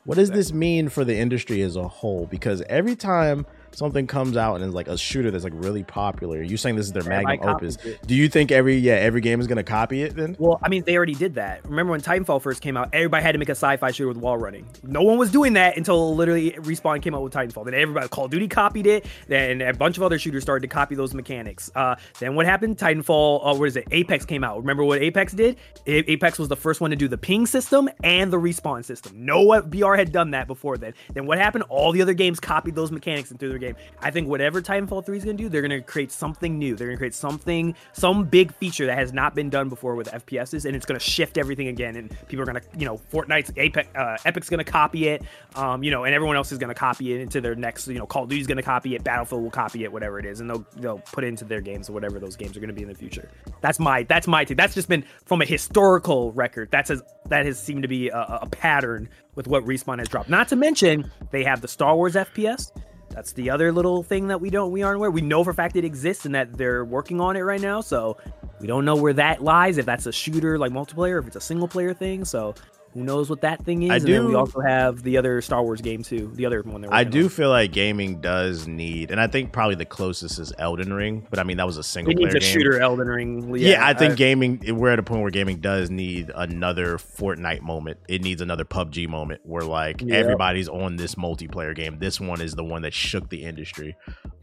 What 0.05 0.15
does 0.15 0.29
this 0.29 0.51
mean 0.51 0.89
for 0.89 1.03
the 1.03 1.15
industry 1.15 1.61
as 1.61 1.75
a 1.75 1.87
whole? 1.87 2.27
Because 2.27 2.61
every 2.69 2.95
time 2.95 3.45
something 3.73 4.07
comes 4.07 4.37
out 4.37 4.55
and 4.55 4.63
is 4.65 4.73
like 4.73 4.87
a 4.87 4.97
shooter 4.97 5.31
that's 5.31 5.43
like 5.43 5.53
really 5.55 5.83
popular, 5.83 6.41
you 6.41 6.57
saying 6.57 6.75
this 6.75 6.85
is 6.85 6.91
their 6.91 7.01
Everybody 7.03 7.25
magnum 7.37 7.55
opus. 7.55 7.75
it. 7.77 8.05
Do 8.07 8.15
you 8.15 8.29
think 8.29 8.51
every 8.51 8.77
yeah 8.77 8.93
every 8.93 9.21
game 9.21 9.39
is 9.39 9.47
gonna 9.47 9.63
copy 9.63 10.03
it 10.03 10.15
then? 10.15 10.35
Well, 10.39 10.59
I 10.63 10.69
mean, 10.69 10.83
they 10.83 10.95
already 10.95 11.15
did 11.15 11.35
that. 11.35 11.63
Remember 11.65 11.91
when 11.91 12.01
Titanfall 12.01 12.41
first 12.41 12.61
came 12.61 12.77
out? 12.77 12.89
Everybody 12.93 13.23
had 13.23 13.31
to 13.33 13.37
make 13.37 13.49
a 13.49 13.51
sci-fi 13.51 13.91
shooter 13.91 14.07
with 14.07 14.17
wall 14.17 14.37
running. 14.37 14.67
No 14.83 15.01
one 15.01 15.17
was 15.17 15.31
doing 15.31 15.53
that 15.53 15.77
until 15.77 16.15
literally 16.15 16.51
Respawn 16.51 17.01
came 17.01 17.15
out 17.15 17.23
with 17.23 17.33
Titanfall. 17.33 17.65
Then 17.65 17.73
everybody, 17.73 18.07
Call 18.07 18.25
of 18.25 18.31
Duty 18.31 18.47
copied 18.47 18.87
it. 18.87 19.05
Then 19.27 19.61
a 19.61 19.73
bunch 19.73 19.97
of 19.97 20.03
other 20.03 20.19
shooters 20.19 20.43
started 20.43 20.67
to 20.67 20.73
copy 20.73 20.95
those 20.95 21.13
mechanics. 21.13 21.71
Uh, 21.75 21.95
then 22.19 22.35
what 22.35 22.45
happened? 22.45 22.77
Titanfall, 22.77 23.41
uh, 23.43 23.55
what 23.57 23.67
is 23.67 23.75
it? 23.75 23.87
Apex 23.91 24.25
came 24.25 24.43
out. 24.43 24.57
Remember 24.57 24.83
what 24.83 25.01
Apex 25.01 25.33
did? 25.33 25.57
A- 25.87 26.11
Apex 26.11 26.37
was 26.39 26.47
the 26.47 26.55
first 26.55 26.81
one 26.81 26.89
to 26.91 26.95
do 26.95 27.07
the 27.07 27.17
ping 27.17 27.45
system 27.45 27.89
and 28.03 28.31
the 28.31 28.37
respawn 28.37 28.83
system. 28.85 29.13
No 29.15 29.61
BR 29.61 29.95
had 29.95 30.11
done 30.11 30.31
that 30.31 30.47
before 30.47 30.77
then. 30.77 30.93
Then 31.13 31.25
what 31.25 31.37
happened? 31.37 31.63
All 31.69 31.91
the 31.91 32.01
other 32.01 32.13
games 32.13 32.39
copied 32.39 32.75
those 32.75 32.91
mechanics 32.91 33.31
into 33.31 33.49
their 33.49 33.57
game. 33.63 33.75
I 34.01 34.11
think 34.11 34.27
whatever 34.27 34.61
Titanfall 34.61 35.05
3 35.05 35.17
is 35.17 35.25
going 35.25 35.37
to 35.37 35.43
do, 35.43 35.49
they're 35.49 35.61
going 35.61 35.71
to 35.71 35.81
create 35.81 36.11
something 36.11 36.57
new. 36.57 36.75
They're 36.75 36.87
going 36.87 36.97
to 36.97 36.99
create 36.99 37.15
something, 37.15 37.75
some 37.93 38.25
big 38.25 38.53
feature 38.55 38.85
that 38.85 38.97
has 38.97 39.13
not 39.13 39.35
been 39.35 39.49
done 39.49 39.69
before 39.69 39.95
with 39.95 40.11
FPSs, 40.11 40.65
and 40.65 40.75
it's 40.75 40.85
going 40.85 40.99
to 40.99 41.05
shift 41.05 41.37
everything 41.37 41.67
again. 41.67 41.95
And 41.95 42.15
people 42.27 42.41
are 42.43 42.51
going 42.51 42.61
to, 42.61 42.79
you 42.79 42.85
know, 42.85 42.99
Fortnite's 43.11 43.51
Apex, 43.55 43.87
uh, 43.95 44.17
Epic's 44.25 44.49
going 44.49 44.63
to 44.63 44.71
copy 44.71 45.07
it, 45.07 45.23
um, 45.55 45.83
you 45.83 45.91
know, 45.91 46.03
and 46.03 46.13
everyone 46.13 46.35
else 46.35 46.51
is 46.51 46.57
going 46.57 46.69
to 46.69 46.75
copy 46.75 47.13
it 47.13 47.21
into 47.21 47.41
their 47.41 47.55
next, 47.55 47.87
you 47.87 47.99
know, 47.99 48.05
Call 48.05 48.23
of 48.23 48.29
Duty's 48.29 48.47
going 48.47 48.57
to 48.57 48.63
copy 48.63 48.95
it, 48.95 49.03
Battlefield 49.03 49.43
will 49.43 49.51
copy 49.51 49.83
it, 49.83 49.91
whatever 49.91 50.19
it 50.19 50.25
is, 50.25 50.39
and 50.39 50.49
they'll 50.49 50.65
they'll 50.77 50.99
put 50.99 51.23
it 51.23 51.27
into 51.27 51.45
their 51.45 51.61
games 51.61 51.89
or 51.89 51.93
whatever 51.93 52.19
those 52.19 52.35
games 52.35 52.55
are 52.57 52.59
going 52.59 52.69
to 52.69 52.75
be 52.75 52.83
in 52.83 52.89
the 52.89 52.95
future. 52.95 53.29
That's 53.61 53.79
my 53.79 54.03
that's 54.03 54.27
my 54.27 54.45
take. 54.45 54.57
That's 54.57 54.75
just 54.75 54.89
been 54.89 55.05
from 55.25 55.41
a 55.41 55.45
historical 55.45 56.31
record. 56.31 56.69
That's 56.71 56.89
as 56.89 57.01
that 57.29 57.45
has 57.45 57.61
seemed 57.61 57.83
to 57.83 57.87
be 57.87 58.09
a, 58.09 58.39
a 58.41 58.47
pattern 58.47 59.09
with 59.35 59.47
what 59.47 59.63
Respawn 59.65 59.99
has 59.99 60.07
dropped. 60.07 60.29
Not 60.29 60.47
to 60.49 60.55
mention 60.55 61.11
they 61.31 61.43
have 61.43 61.61
the 61.61 61.67
Star 61.67 61.95
Wars 61.95 62.15
FPS. 62.15 62.71
That's 63.13 63.31
the 63.33 63.51
other 63.51 63.71
little 63.71 64.01
thing 64.01 64.27
that 64.27 64.41
we 64.41 64.49
don't 64.49 64.71
we 64.71 64.81
aren't 64.81 64.97
aware. 64.97 65.11
We 65.11 65.21
know 65.21 65.43
for 65.43 65.51
a 65.51 65.53
fact 65.53 65.75
it 65.75 65.85
exists 65.85 66.25
and 66.25 66.33
that 66.33 66.57
they're 66.57 66.83
working 66.83 67.21
on 67.21 67.35
it 67.35 67.41
right 67.41 67.61
now. 67.61 67.81
So 67.81 68.17
we 68.59 68.67
don't 68.67 68.85
know 68.85 68.95
where 68.95 69.13
that 69.13 69.43
lies. 69.43 69.77
If 69.77 69.85
that's 69.85 70.07
a 70.07 70.11
shooter 70.11 70.57
like 70.57 70.71
multiplayer, 70.71 71.19
if 71.19 71.27
it's 71.27 71.35
a 71.35 71.41
single 71.41 71.67
player 71.67 71.93
thing. 71.93 72.25
So 72.25 72.55
who 72.93 73.03
knows 73.03 73.29
what 73.29 73.41
that 73.41 73.63
thing 73.65 73.83
is? 73.83 73.89
I 73.91 73.95
and 73.97 74.05
then 74.05 74.27
we 74.27 74.35
also 74.35 74.59
have 74.61 75.03
the 75.03 75.17
other 75.17 75.41
Star 75.41 75.63
Wars 75.63 75.81
game 75.81 76.03
too. 76.03 76.31
The 76.35 76.45
other 76.45 76.61
one. 76.61 76.85
I 76.91 77.03
do 77.03 77.23
on. 77.23 77.29
feel 77.29 77.49
like 77.49 77.71
gaming 77.71 78.21
does 78.21 78.67
need, 78.67 79.09
and 79.11 79.19
I 79.19 79.27
think 79.27 79.51
probably 79.51 79.75
the 79.75 79.85
closest 79.85 80.39
is 80.39 80.53
Elden 80.59 80.93
Ring, 80.93 81.25
but 81.29 81.39
I 81.39 81.43
mean 81.43 81.57
that 81.57 81.65
was 81.65 81.77
a 81.77 81.83
single 81.83 82.11
It 82.13 82.17
player 82.17 82.33
needs 82.33 82.35
a 82.35 82.39
game. 82.39 82.53
shooter 82.53 82.79
Elden 82.79 83.07
Ring. 83.07 83.55
Yeah, 83.55 83.85
I 83.85 83.93
think 83.93 84.13
I- 84.13 84.15
gaming 84.15 84.59
we're 84.77 84.91
at 84.91 84.99
a 84.99 85.03
point 85.03 85.21
where 85.21 85.31
gaming 85.31 85.57
does 85.57 85.89
need 85.89 86.31
another 86.35 86.97
Fortnite 86.97 87.61
moment. 87.61 87.99
It 88.07 88.21
needs 88.21 88.41
another 88.41 88.65
PUBG 88.65 89.07
moment 89.07 89.41
where 89.43 89.63
like 89.63 90.01
Yep. 90.01 90.11
everybody's 90.11 90.69
on 90.69 90.95
this 90.97 91.15
multiplayer 91.15 91.75
game. 91.75 91.97
This 91.99 92.19
one 92.19 92.41
is 92.41 92.53
the 92.55 92.63
one 92.63 92.83
that 92.83 92.93
shook 92.93 93.29
the 93.29 93.43
industry. 93.43 93.95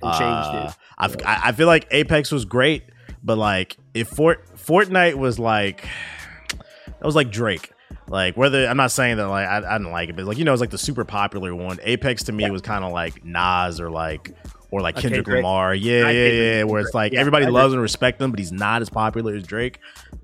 And 0.03 0.13
changed 0.13 0.23
it. 0.23 0.67
Uh, 0.67 0.73
I, 0.99 1.05
f- 1.05 1.17
I 1.27 1.41
I 1.49 1.53
feel 1.53 1.67
like 1.67 1.87
Apex 1.91 2.33
was 2.33 2.45
great, 2.45 2.85
but 3.23 3.37
like 3.39 3.77
if 3.95 4.09
Fort 4.09 4.47
Fortnite 4.57 5.15
was 5.15 5.39
like 5.39 5.87
that 6.87 7.03
was 7.05 7.15
like 7.15 7.31
Drake. 7.31 7.71
Like 8.09 8.37
whether 8.37 8.67
I'm 8.67 8.77
not 8.77 8.91
saying 8.91 9.19
that 9.19 9.29
like 9.29 9.47
I, 9.47 9.59
I 9.59 9.79
didn't 9.79 9.93
like 9.93 10.09
it, 10.09 10.17
but 10.17 10.25
like 10.25 10.39
you 10.39 10.45
know 10.45 10.53
it's 10.53 10.61
like 10.61 10.71
the 10.71 10.79
super 10.79 11.05
popular 11.05 11.55
one. 11.55 11.79
Apex 11.83 12.25
to 12.25 12.33
me 12.33 12.51
was 12.51 12.61
kind 12.63 12.85
of 12.85 12.93
like 12.93 13.25
Nas 13.25 13.81
or 13.81 13.91
like 13.91 14.35
or 14.71 14.81
like 14.81 14.97
Kendrick. 14.97 15.27
Lamar. 15.27 15.75
Yeah, 15.75 16.07
I 16.07 16.11
yeah, 16.11 16.27
yeah. 16.27 16.63
Where 16.65 16.81
it's 16.81 16.95
like 16.95 17.13
Yeah, 17.13 17.21
everybody 17.21 17.47
loves 17.47 17.73
and 17.73 17.83
respects 17.83 18.21
him, 18.21 18.31
but 18.31 18.39
he's 18.39 18.53
not 18.53 18.83
as 18.83 18.91
popular 18.91 19.35
as 19.35 19.45
Drake. 19.45 19.79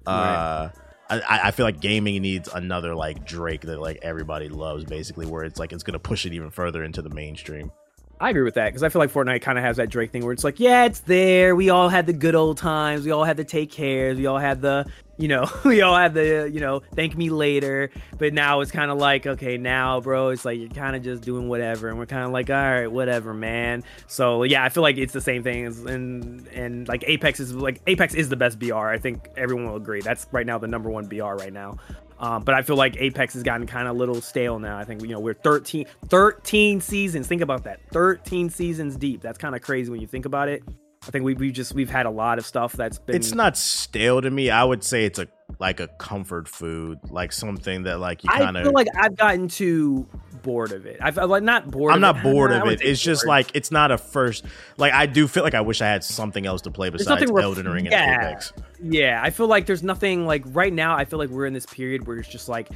Uh, 0.07 0.71
I, 1.09 1.41
I 1.45 1.51
feel 1.53 1.65
like 1.65 1.81
gaming 1.81 2.21
needs 2.23 2.49
another 2.53 2.95
like 2.95 3.25
Drake 3.25 3.63
that 3.63 3.81
like 3.81 4.01
everybody 4.03 4.49
loves, 4.49 4.85
basically, 4.85 5.27
where 5.27 5.45
it's 5.45 5.59
like 5.59 5.73
it's 5.73 5.85
gonna 5.85 5.99
push 5.99 6.27
it 6.27 6.33
even 6.33 6.51
further 6.51 6.83
into 6.83 7.03
the 7.03 7.11
mainstream. 7.11 7.71
I 8.19 8.31
agree 8.31 8.45
with 8.45 8.55
that 8.55 8.67
because 8.69 8.83
I 8.83 8.89
feel 8.89 9.01
like 9.01 9.13
Fortnite 9.13 9.43
kind 9.43 9.59
of 9.59 9.65
has 9.65 9.77
that 9.77 9.91
Drake 9.91 10.11
thing 10.11 10.25
where 10.25 10.33
it's 10.33 10.45
like, 10.45 10.59
yeah, 10.59 10.85
it's 10.85 11.01
there. 11.01 11.55
We 11.55 11.69
all 11.69 11.91
had 11.91 12.07
the 12.07 12.15
good 12.15 12.35
old 12.35 12.57
times. 12.57 13.05
We 13.05 13.11
all 13.11 13.25
had 13.25 13.37
the 13.37 13.45
take 13.45 13.71
cares. 13.71 14.17
We 14.17 14.25
all 14.25 14.39
had 14.39 14.63
the, 14.63 14.87
you 15.19 15.29
know, 15.29 15.47
we 15.67 15.83
all 15.83 15.95
had 15.95 16.15
the, 16.15 16.51
you 16.51 16.61
know, 16.61 16.81
thank 16.95 17.15
me 17.15 17.29
later. 17.29 17.91
But 18.17 18.33
now 18.33 18.61
it's 18.61 18.71
kind 18.71 18.91
of 18.91 18.97
like, 18.97 19.27
okay, 19.27 19.59
now, 19.59 20.01
bro, 20.01 20.31
it's 20.31 20.47
like 20.47 20.59
you're 20.59 20.71
kind 20.71 20.97
of 20.97 21.03
just 21.03 21.25
doing 21.25 21.49
whatever, 21.49 21.91
and 21.91 21.99
we're 21.99 22.07
kind 22.07 22.25
of 22.25 22.31
like, 22.31 22.49
all 22.49 22.57
right, 22.57 22.87
whatever, 22.87 23.35
man. 23.35 23.85
So 24.07 24.45
yeah, 24.45 24.65
I 24.65 24.71
feel 24.71 24.83
like 24.83 24.97
it's 24.97 25.13
the 25.13 25.21
same 25.21 25.43
thing 25.43 25.67
as 25.67 25.81
and 25.81 26.47
and 26.49 26.89
like 26.89 27.05
Apex 27.07 27.39
is 27.39 27.55
like 27.55 27.83
Apex 27.87 28.15
is 28.15 28.31
the 28.31 28.37
best 28.37 28.59
BR. 28.59 28.75
I 28.75 28.99
think 28.99 29.29
everyone 29.37 29.67
will 29.67 29.77
agree. 29.77 30.01
That's 30.01 30.27
right 30.33 30.47
now 30.47 30.57
the 30.57 30.69
number 30.69 30.89
one 30.89 31.07
BR 31.07 31.35
right 31.35 31.53
now. 31.53 31.77
Um, 32.19 32.45
but 32.45 32.55
I 32.55 32.63
feel 32.63 32.77
like 32.77 32.97
Apex 32.99 33.35
has 33.35 33.43
gotten 33.43 33.67
kind 33.67 33.89
of 33.89 33.97
a 33.97 33.99
little 33.99 34.21
stale 34.21 34.59
now. 34.59 34.79
I 34.79 34.85
think 34.85 35.03
you 35.03 35.09
know 35.09 35.21
we're 35.21 35.35
13, 35.35 35.87
13 36.09 36.81
seasons. 36.81 37.27
Think 37.27 37.43
about 37.43 37.65
that, 37.65 37.81
13 37.93 38.51
seasons 38.51 38.97
deep. 38.97 39.21
That's 39.21 39.39
kind 39.39 39.55
of 39.55 39.63
crazy 39.63 39.91
when 39.91 40.01
you 40.01 40.07
think 40.07 40.25
about 40.25 40.49
it. 40.49 40.63
I 41.07 41.11
think 41.11 41.25
we 41.25 41.35
we 41.35 41.53
just 41.53 41.75
we've 41.75 41.91
had 41.91 42.07
a 42.07 42.11
lot 42.11 42.39
of 42.39 42.47
stuff 42.47 42.73
that's 42.73 42.99
been. 42.99 43.17
It's 43.17 43.33
not 43.33 43.57
stale 43.57 44.21
to 44.21 44.31
me. 44.31 44.51
I 44.51 44.65
would 44.65 44.83
say 44.83 45.05
it's 45.05 45.19
a 45.19 45.29
like 45.59 45.79
a 45.79 45.89
comfort 45.89 46.49
food, 46.49 46.99
like 47.11 47.33
something 47.33 47.85
that 47.85 47.99
like 48.01 48.25
you 48.25 48.31
kind 48.31 48.57
of. 48.57 48.65
feel 48.65 48.73
like 48.73 48.89
I've 48.97 49.17
gotten 49.17 49.49
too 49.49 50.09
bored 50.43 50.73
of 50.73 50.87
it. 50.87 50.99
I've 51.01 51.17
like 51.17 51.43
not 51.43 51.71
bored. 51.71 51.93
I'm 51.93 51.99
of 51.99 52.01
not 52.01 52.17
it. 52.17 52.23
bored 52.23 52.53
I 52.53 52.59
of 52.59 52.67
it. 52.69 52.81
It's 52.83 53.01
just 53.01 53.27
like 53.27 53.55
it's 53.55 53.71
not 53.71 53.93
a 53.93 53.99
first. 53.99 54.45
Like 54.79 54.93
I 54.93 55.07
do 55.07 55.29
feel 55.29 55.45
like 55.45 55.55
I 55.55 55.61
wish 55.61 55.81
I 55.81 55.87
had 55.87 56.03
something 56.03 56.45
else 56.45 56.63
to 56.63 56.71
play 56.71 56.91
besides 56.91 57.31
ref- 57.31 57.45
Elden 57.45 57.69
Ring 57.69 57.87
and 57.87 57.93
yeah. 57.93 58.31
Apex. 58.31 58.53
Yeah, 58.83 59.21
I 59.23 59.31
feel 59.31 59.47
like 59.47 59.67
there's 59.67 59.83
nothing 59.83 60.27
like 60.27 60.43
right 60.47 60.73
now. 60.73 60.97
I 60.97 61.05
feel 61.05 61.19
like 61.19 61.31
we're 61.31 61.47
in 61.47 61.53
this 61.53 61.67
period 61.67 62.07
where 62.07 62.17
it's 62.19 62.29
just 62.29 62.49
like 62.49 62.69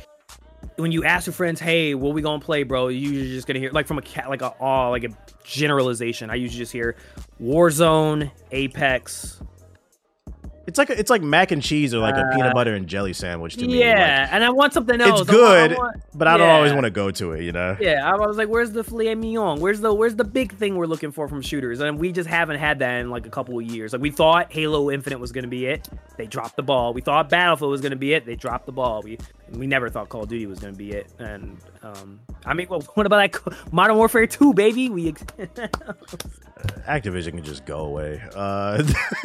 when 0.80 0.92
you 0.92 1.04
ask 1.04 1.26
your 1.26 1.32
friends, 1.34 1.60
"Hey, 1.60 1.94
what 1.94 2.14
we 2.14 2.22
gonna 2.22 2.40
play, 2.40 2.62
bro?" 2.62 2.88
You 2.88 3.10
usually 3.10 3.34
just 3.34 3.46
gonna 3.46 3.58
hear 3.58 3.70
like 3.70 3.86
from 3.86 3.98
a 3.98 4.02
cat, 4.02 4.28
like 4.28 4.42
a 4.42 4.54
oh, 4.60 4.90
like 4.90 5.04
a 5.04 5.10
generalization. 5.44 6.30
I 6.30 6.34
usually 6.36 6.58
just 6.58 6.72
hear 6.72 6.96
Warzone, 7.40 8.30
Apex. 8.52 9.40
It's 10.70 10.78
like 10.78 10.88
a, 10.88 10.98
it's 10.98 11.10
like 11.10 11.20
mac 11.22 11.50
and 11.50 11.60
cheese 11.62 11.92
or 11.92 11.98
like 11.98 12.14
a 12.14 12.20
Uh, 12.26 12.32
peanut 12.34 12.54
butter 12.54 12.74
and 12.74 12.86
jelly 12.86 13.12
sandwich 13.12 13.56
to 13.56 13.66
me. 13.66 13.74
Like, 13.74 13.80
Yeah, 13.80 14.28
and 14.30 14.44
I 14.44 14.50
want 14.50 14.72
something 14.72 15.00
else. 15.00 15.22
it's 15.22 15.30
I 15.30 15.32
want- 15.34 15.44
I 15.44 15.66
good, 15.68 15.78
want- 15.78 15.96
but 16.14 16.28
I 16.28 16.36
don't 16.36 16.46
yeah. 16.46 16.54
always 16.54 16.72
want 16.72 16.84
to 16.84 16.90
go 16.90 17.10
to 17.10 17.32
it. 17.32 17.42
You 17.42 17.50
know. 17.52 17.76
Yeah, 17.80 18.08
I 18.08 18.14
was 18.16 18.36
like, 18.36 18.48
"Where's 18.48 18.70
the 18.70 18.84
filet 18.84 19.14
mignon? 19.16 19.58
Where's 19.60 19.80
the 19.80 19.92
where's 19.92 20.14
the 20.14 20.24
big 20.24 20.52
thing 20.52 20.76
we're 20.76 20.86
looking 20.86 21.10
for 21.10 21.26
from 21.28 21.42
shooters?" 21.42 21.80
And 21.80 21.98
we 21.98 22.12
just 22.12 22.28
haven't 22.28 22.58
had 22.58 22.78
that 22.78 23.00
in 23.00 23.10
like 23.10 23.26
a 23.26 23.30
couple 23.30 23.58
of 23.58 23.64
years. 23.64 23.92
Like 23.92 24.00
we 24.02 24.10
thought 24.12 24.52
Halo 24.52 24.90
Infinite 24.90 25.18
was 25.18 25.32
going 25.32 25.44
to 25.44 25.48
be 25.50 25.66
it, 25.66 25.88
they 26.16 26.26
dropped 26.26 26.54
the 26.56 26.62
ball. 26.62 26.94
We 26.94 27.00
thought 27.00 27.28
Battlefield 27.28 27.70
was 27.72 27.80
going 27.80 27.90
to 27.90 27.96
be 27.96 28.14
it, 28.14 28.24
they 28.24 28.36
dropped 28.36 28.66
the 28.66 28.72
ball. 28.72 29.02
We 29.02 29.18
we 29.52 29.66
never 29.66 29.88
thought 29.90 30.08
Call 30.08 30.22
of 30.22 30.28
Duty 30.28 30.46
was 30.46 30.60
going 30.60 30.72
to 30.72 30.78
be 30.78 30.92
it. 30.92 31.08
And 31.18 31.58
um, 31.82 32.20
I 32.44 32.54
mean, 32.54 32.68
well, 32.68 32.80
what 32.94 33.06
about 33.06 33.32
that 33.32 33.72
Modern 33.72 33.96
Warfare 33.96 34.26
2, 34.26 34.52
baby? 34.54 34.88
We 34.90 35.08
ex- 35.08 35.24
Activision 36.86 37.30
can 37.32 37.42
just 37.44 37.64
go 37.64 37.78
away. 37.80 38.20
Uh, 38.34 38.78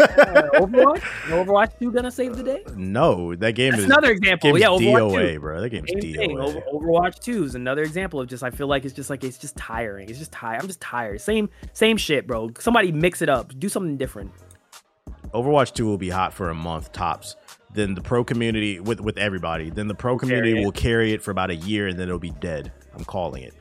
Overwatch, 0.56 1.02
Overwatch 1.28 1.78
2 1.80 1.92
gonna 1.92 2.12
save 2.12 2.38
the 2.38 2.44
day? 2.44 2.64
no, 2.76 3.36
that 3.36 3.54
game 3.54 3.72
That's 3.72 3.84
is 3.84 3.86
another 3.90 4.12
example. 4.12 4.52
game's 4.52 4.62
Yeah, 4.62 4.68
Overwatch 4.70 5.34
2. 5.34 5.40
Bro. 5.42 5.62
That 5.62 5.70
game's 5.70 5.90
Same 5.92 6.00
thing. 6.02 6.38
DOA. 6.38 6.44
Over- 6.48 6.62
Overwatch 6.86 7.20
2 7.20 7.44
is 7.44 7.56
another 7.56 7.82
example 7.84 8.22
of 8.22 8.28
just 8.28 8.42
I 8.44 8.52
feel 8.52 8.68
like 8.68 8.86
it's 8.86 8.94
just 8.94 9.10
like 9.10 9.24
it's 9.26 9.38
just 9.38 9.58
tiring. 9.58 10.10
It's 10.10 10.20
just 10.20 10.32
tired. 10.32 10.62
I'm 10.62 10.68
just 10.68 10.80
tired. 10.82 11.20
Same 11.20 11.50
same 11.74 11.98
shit, 11.98 12.26
bro. 12.26 12.52
Somebody 12.60 12.92
mix 12.94 13.22
it 13.22 13.28
up. 13.30 13.58
Do 13.60 13.68
something 13.68 13.98
different. 13.98 14.32
Overwatch 15.34 15.74
2 15.74 15.86
will 15.86 15.98
be 15.98 16.10
hot 16.10 16.34
for 16.34 16.50
a 16.50 16.56
month 16.56 16.94
tops. 16.94 17.36
Then 17.76 17.94
the 17.96 18.02
pro 18.02 18.24
community 18.24 18.80
with 18.80 19.00
with 19.02 19.18
everybody. 19.18 19.70
Then 19.70 19.88
the 19.88 19.96
pro 19.96 20.18
community 20.18 20.54
carry 20.54 20.66
will 20.66 20.72
carry 20.72 21.14
it 21.14 21.22
for 21.22 21.32
about 21.32 21.50
a 21.50 21.56
year 21.56 21.88
and 21.88 22.00
then 22.00 22.08
it'll 22.08 22.20
be 22.20 22.32
dead. 22.32 22.72
I'm 22.98 23.04
calling 23.06 23.44
it. 23.44 23.54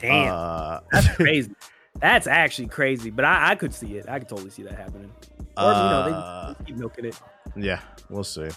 Damn, 0.00 0.32
Uh, 0.34 0.80
that's 0.90 1.08
crazy. 1.16 1.54
That's 2.00 2.26
actually 2.26 2.68
crazy. 2.68 3.10
But 3.10 3.24
I, 3.24 3.50
I 3.52 3.54
could 3.54 3.72
see 3.72 3.96
it. 3.96 4.08
I 4.08 4.18
could 4.18 4.28
totally 4.28 4.50
see 4.50 4.62
that 4.64 4.74
happening. 4.74 5.12
Or, 5.56 5.64
you 5.64 5.78
know, 5.78 6.00
Uh, 6.12 6.54
they 6.58 6.64
keep 6.64 6.76
milking 6.76 7.04
it. 7.04 7.20
Yeah, 7.54 7.80
we'll 8.12 8.24
see. 8.24 8.48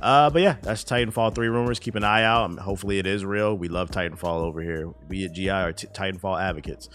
Uh, 0.00 0.30
but 0.30 0.42
yeah, 0.42 0.56
that's 0.62 0.84
Titanfall 0.84 1.34
3 1.34 1.48
rumors. 1.48 1.78
Keep 1.78 1.96
an 1.96 2.04
eye 2.04 2.22
out. 2.22 2.44
Um, 2.44 2.56
hopefully 2.56 2.98
it 2.98 3.06
is 3.06 3.24
real. 3.24 3.56
We 3.56 3.68
love 3.68 3.90
Titanfall 3.90 4.42
over 4.42 4.60
here. 4.60 4.92
We 5.08 5.24
at 5.24 5.32
GI 5.32 5.50
are 5.50 5.72
t- 5.72 5.88
Titanfall 5.88 6.40
advocates. 6.40 6.88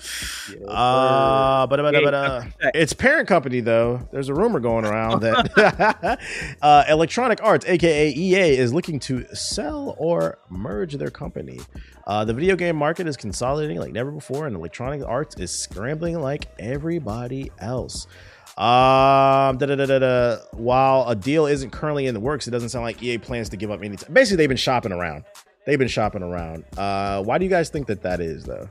Yeah, 0.49 0.67
Uh, 0.67 1.67
but, 1.67 1.81
but, 1.81 1.93
but 2.03 2.13
uh, 2.13 2.43
its 2.73 2.93
parent 2.93 3.27
company 3.27 3.59
though. 3.59 4.07
There's 4.11 4.29
a 4.29 4.33
rumor 4.33 4.59
going 4.59 4.85
around 4.85 5.21
that 5.21 6.19
uh, 6.61 6.83
Electronic 6.87 7.43
Arts, 7.43 7.65
aka 7.65 8.09
EA, 8.09 8.57
is 8.57 8.73
looking 8.73 8.99
to 9.01 9.25
sell 9.35 9.95
or 9.97 10.39
merge 10.49 10.93
their 10.95 11.11
company. 11.11 11.59
Uh, 12.07 12.23
the 12.25 12.33
video 12.33 12.55
game 12.55 12.75
market 12.75 13.07
is 13.07 13.17
consolidating 13.17 13.79
like 13.79 13.91
never 13.91 14.11
before, 14.11 14.47
and 14.47 14.55
Electronic 14.55 15.03
Arts 15.05 15.35
is 15.37 15.51
scrambling 15.51 16.19
like 16.19 16.47
everybody 16.59 17.51
else. 17.59 18.07
Um, 18.55 19.57
da, 19.57 19.65
da, 19.65 19.85
da. 19.85 20.37
While 20.51 21.07
a 21.07 21.15
deal 21.15 21.47
isn't 21.47 21.71
currently 21.71 22.05
in 22.05 22.13
the 22.13 22.19
works, 22.19 22.47
it 22.47 22.51
doesn't 22.51 22.69
sound 22.69 22.83
like 22.83 23.01
EA 23.01 23.17
plans 23.17 23.49
to 23.49 23.57
give 23.57 23.71
up 23.71 23.81
any 23.83 23.95
time. 23.95 24.13
Basically, 24.13 24.37
they've 24.37 24.49
been 24.49 24.57
shopping 24.57 24.91
around. 24.91 25.25
They've 25.65 25.79
been 25.79 25.87
shopping 25.87 26.21
around. 26.21 26.65
Uh, 26.77 27.23
why 27.23 27.37
do 27.37 27.45
you 27.45 27.49
guys 27.49 27.69
think 27.69 27.87
that 27.87 28.03
that 28.03 28.19
is, 28.19 28.43
though? 28.43 28.69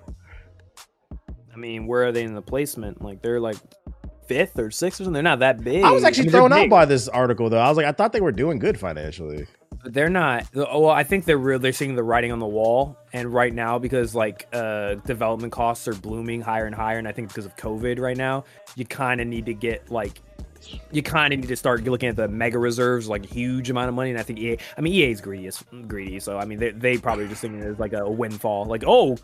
I 1.52 1.56
mean, 1.56 1.86
where 1.86 2.04
are 2.04 2.12
they 2.12 2.22
in 2.22 2.34
the 2.34 2.42
placement? 2.42 3.02
Like 3.02 3.22
they're 3.22 3.40
like 3.40 3.56
fifth 4.26 4.58
or 4.58 4.70
sixth 4.70 5.00
or 5.00 5.04
something. 5.04 5.14
They're 5.14 5.22
not 5.22 5.40
that 5.40 5.62
big. 5.62 5.82
I 5.84 5.90
was 5.90 6.04
actually 6.04 6.24
mean, 6.24 6.32
thrown 6.32 6.52
out 6.52 6.68
by 6.68 6.84
this 6.84 7.08
article, 7.08 7.50
though. 7.50 7.58
I 7.58 7.68
was 7.68 7.76
like, 7.76 7.86
I 7.86 7.92
thought 7.92 8.12
they 8.12 8.20
were 8.20 8.32
doing 8.32 8.58
good 8.58 8.78
financially. 8.78 9.46
But 9.82 9.92
They're 9.92 10.08
not. 10.10 10.46
Well, 10.54 10.90
I 10.90 11.02
think 11.02 11.24
they're. 11.24 11.58
They're 11.58 11.72
seeing 11.72 11.94
the 11.94 12.02
writing 12.02 12.32
on 12.32 12.38
the 12.38 12.46
wall, 12.46 12.96
and 13.12 13.32
right 13.32 13.52
now 13.52 13.78
because 13.78 14.14
like 14.14 14.46
uh 14.52 14.94
development 15.06 15.52
costs 15.52 15.88
are 15.88 15.94
blooming 15.94 16.40
higher 16.40 16.66
and 16.66 16.74
higher, 16.74 16.98
and 16.98 17.08
I 17.08 17.12
think 17.12 17.28
because 17.28 17.46
of 17.46 17.56
COVID 17.56 17.98
right 17.98 18.16
now, 18.16 18.44
you 18.76 18.84
kind 18.84 19.20
of 19.20 19.26
need 19.26 19.46
to 19.46 19.54
get 19.54 19.90
like. 19.90 20.20
You 20.90 21.02
kind 21.02 21.32
of 21.32 21.40
need 21.40 21.48
to 21.48 21.56
start 21.56 21.84
looking 21.84 22.08
at 22.08 22.16
the 22.16 22.28
mega 22.28 22.58
reserves, 22.58 23.08
like 23.08 23.24
a 23.24 23.28
huge 23.28 23.70
amount 23.70 23.88
of 23.88 23.94
money. 23.94 24.10
And 24.10 24.18
I 24.18 24.22
think 24.22 24.38
EA, 24.38 24.58
I 24.76 24.80
mean, 24.80 24.92
EA 24.92 25.10
is 25.10 25.20
greedy, 25.20 25.46
is 25.46 25.62
greedy. 25.86 26.20
So 26.20 26.38
I 26.38 26.44
mean, 26.44 26.58
they, 26.58 26.70
they 26.70 26.98
probably 26.98 27.28
just 27.28 27.40
thinking 27.40 27.60
it's 27.60 27.80
like 27.80 27.92
a 27.92 28.08
windfall. 28.08 28.66
Like, 28.66 28.84
oh, 28.86 29.16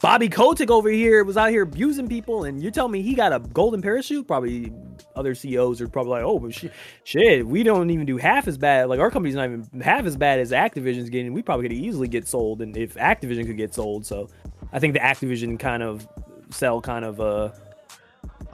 Bobby 0.00 0.28
Kotick 0.28 0.70
over 0.70 0.88
here 0.88 1.24
was 1.24 1.36
out 1.36 1.50
here 1.50 1.62
abusing 1.62 2.08
people, 2.08 2.44
and 2.44 2.62
you 2.62 2.70
tell 2.70 2.88
me 2.88 3.02
he 3.02 3.14
got 3.14 3.32
a 3.32 3.40
golden 3.40 3.82
parachute? 3.82 4.26
Probably 4.26 4.72
other 5.16 5.34
CEOs 5.34 5.80
are 5.80 5.88
probably 5.88 6.12
like, 6.12 6.24
oh, 6.24 6.38
but 6.38 6.54
shit, 6.54 6.72
shit, 7.04 7.46
we 7.46 7.62
don't 7.62 7.90
even 7.90 8.06
do 8.06 8.16
half 8.16 8.48
as 8.48 8.58
bad. 8.58 8.88
Like 8.88 9.00
our 9.00 9.10
company's 9.10 9.34
not 9.34 9.46
even 9.46 9.80
half 9.80 10.04
as 10.04 10.16
bad 10.16 10.38
as 10.38 10.52
Activision's 10.52 11.10
getting. 11.10 11.32
We 11.32 11.42
probably 11.42 11.68
could 11.68 11.76
easily 11.76 12.08
get 12.08 12.26
sold, 12.28 12.62
and 12.62 12.76
if 12.76 12.94
Activision 12.94 13.46
could 13.46 13.56
get 13.56 13.74
sold, 13.74 14.06
so 14.06 14.28
I 14.72 14.78
think 14.78 14.94
the 14.94 15.00
Activision 15.00 15.58
kind 15.58 15.82
of 15.82 16.06
sell 16.50 16.80
kind 16.80 17.04
of 17.04 17.20
uh, 17.20 17.50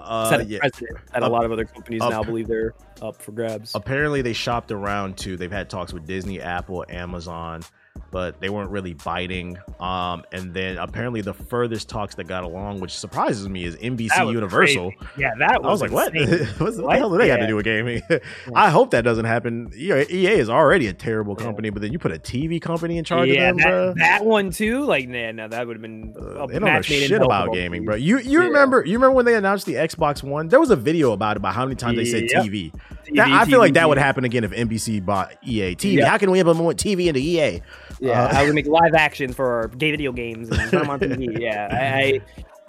Uh, 0.02 0.30
set 0.30 0.40
a 0.40 0.44
yeah. 0.44 0.58
precedent 0.60 0.98
that 1.12 1.22
a 1.22 1.26
Up- 1.26 1.32
lot 1.32 1.44
of 1.44 1.52
other 1.52 1.64
companies 1.64 2.00
up- 2.02 2.10
now 2.10 2.22
believe 2.22 2.48
they're 2.48 2.74
up 3.02 3.20
for 3.20 3.32
grabs. 3.32 3.74
Apparently, 3.74 4.22
they 4.22 4.32
shopped 4.32 4.70
around 4.72 5.16
too. 5.16 5.36
They've 5.36 5.50
had 5.52 5.68
talks 5.70 5.92
with 5.92 6.06
Disney, 6.06 6.40
Apple, 6.40 6.84
Amazon, 6.88 7.62
but 8.10 8.40
they 8.40 8.48
weren't 8.50 8.70
really 8.70 8.94
biting. 8.94 9.56
Um, 9.78 10.24
and 10.32 10.52
then 10.52 10.78
apparently, 10.78 11.20
the 11.20 11.32
furthest 11.34 11.88
talks 11.88 12.14
that 12.16 12.24
got 12.24 12.42
along, 12.44 12.80
which 12.80 12.96
surprises 12.98 13.48
me, 13.48 13.64
is 13.64 13.76
NBC 13.76 14.32
Universal. 14.32 14.90
crazy. 14.92 15.12
Yeah, 15.16 15.30
that 15.38 15.60
I 15.62 15.68
was 15.68 15.80
like, 15.80 15.92
what? 15.92 16.14
insane. 16.16 16.46
What 16.58 16.74
What? 16.76 16.92
the 16.92 16.98
hell 16.98 17.10
do 17.10 17.18
they 17.18 17.28
got 17.28 17.36
to 17.38 17.46
do 17.46 17.54
with 17.56 17.64
gaming? 17.64 18.02
I 18.54 18.70
hope 18.70 18.90
that 18.90 19.02
doesn't 19.02 19.26
happen. 19.26 19.70
You 19.74 19.90
know, 19.96 20.04
EA 20.10 20.26
is 20.40 20.50
already 20.50 20.88
a 20.88 20.92
terrible 20.92 21.36
company, 21.36 21.70
but 21.70 21.82
then 21.82 21.92
you 21.92 21.98
put 21.98 22.10
a 22.12 22.18
TV 22.18 22.60
company 22.60 22.98
in 22.98 23.04
charge 23.04 23.28
yeah, 23.28 23.50
of 23.50 23.56
them, 23.58 23.64
bro. 23.64 23.86
that, 23.88 23.96
that 23.96 24.24
one 24.24 24.50
too. 24.50 24.84
Like, 24.84 25.08
nah, 25.08 25.30
no, 25.32 25.48
that 25.48 25.66
would 25.66 25.76
have 25.76 25.82
been 25.82 26.14
Uh, 26.18 26.46
they 26.46 26.58
don't 26.58 26.64
know 26.72 26.82
shit 26.82 27.12
about 27.22 27.52
gaming, 27.52 27.84
bro. 27.84 27.94
You 27.94 28.18
you 28.18 28.40
Yeah. 28.40 28.46
remember 28.48 28.84
you 28.84 28.94
remember 28.94 29.14
when 29.14 29.24
they 29.24 29.34
announced 29.36 29.66
the 29.66 29.74
Xbox 29.74 30.22
One? 30.22 30.48
There 30.48 30.60
was 30.60 30.70
a 30.70 30.76
video 30.76 31.12
about 31.12 31.32
it 31.32 31.36
about 31.38 31.54
how 31.54 31.64
many 31.64 31.76
times 31.76 31.96
they 31.96 32.04
said 32.04 32.24
TV. 32.24 32.72
TV, 33.04 33.16
That- 33.16 33.28
I 33.30 33.44
feel 33.44 33.58
like 33.60 33.74
that 33.74 33.88
would 33.88 33.98
happen 33.98 34.24
again 34.24 34.42
if 34.44 34.50
NBC 34.52 35.04
bought 35.04 35.32
EA 35.46 35.74
TV. 35.76 36.02
How 36.04 36.18
can 36.18 36.30
we 36.30 36.40
implement 36.40 36.78
TV 36.78 37.06
into 37.06 37.20
EA? 37.20 37.62
Yeah, 37.98 38.24
Uh, 38.24 38.32
I 38.34 38.44
would 38.44 38.54
make 38.54 38.66
live 38.66 38.94
action 38.94 39.32
for 39.32 39.70
gay 39.78 39.90
video 39.90 40.12
games 40.12 40.50
and 40.50 40.70
put 40.70 40.78
them 40.78 40.90
on 40.90 41.00
TV. 41.00 41.38
Yeah, 41.40 41.68
I, 41.70 41.84
I, 41.98 42.20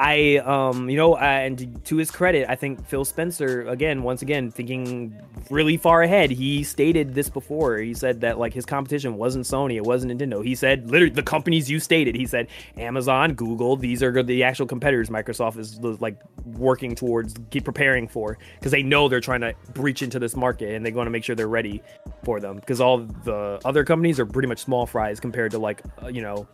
I, 0.04 0.38
um, 0.38 0.90
you 0.90 0.98
know, 0.98 1.14
uh, 1.14 1.20
and 1.20 1.86
to, 1.86 1.98
his 1.98 2.10
credit, 2.10 2.50
I 2.50 2.56
think 2.56 2.84
Phil 2.88 3.06
Spencer, 3.06 3.68
again, 3.68 4.02
once 4.02 4.24
again, 4.24 4.50
thinking 4.50 5.16
really 5.52 5.78
far 5.78 6.02
ahead. 6.02 6.32
He 6.32 6.64
stated 6.64 7.14
this 7.14 7.30
before. 7.30 7.78
He 7.78 7.94
said 7.94 8.22
that 8.22 8.40
like 8.40 8.52
his 8.52 8.66
competition 8.66 9.16
wasn't 9.18 9.46
Sony, 9.46 9.76
it 9.76 9.84
wasn't 9.84 10.20
Nintendo. 10.20 10.44
He 10.44 10.56
said 10.56 10.90
literally 10.90 11.14
the 11.14 11.22
companies 11.22 11.70
you 11.70 11.80
stated. 11.80 12.16
He 12.16 12.26
said 12.26 12.48
Amazon, 12.78 13.34
Google, 13.36 13.76
these 13.78 14.02
are 14.02 14.24
the 14.24 14.42
actual 14.44 14.66
competitors. 14.66 15.12
Microsoft 15.12 15.60
is 15.60 15.80
like 16.02 16.20
working 16.46 16.96
towards, 16.96 17.36
keep 17.52 17.64
preparing 17.64 18.08
for, 18.08 18.40
because 18.60 18.72
they 18.72 18.82
know 18.82 19.08
they're 19.08 19.22
trying 19.22 19.42
to 19.42 19.54
breach 19.76 20.02
into 20.02 20.18
this 20.18 20.36
market 20.36 20.74
and 20.74 20.84
they're 20.84 20.92
going 20.92 21.06
to 21.06 21.12
make 21.12 21.24
sure 21.24 21.36
they're 21.36 21.48
ready 21.48 21.80
for 22.24 22.40
them. 22.40 22.56
Because 22.56 22.82
all 22.82 23.02
the 23.24 23.62
other 23.66 23.86
companies 23.86 24.20
are 24.20 24.26
pretty 24.26 24.48
much 24.48 24.64
small 24.64 24.88
fries 24.88 25.20
compared 25.20 25.52
to 25.52 25.60
like 25.60 25.84
uh, 26.02 26.08
you 26.08 26.24
know 26.24 26.48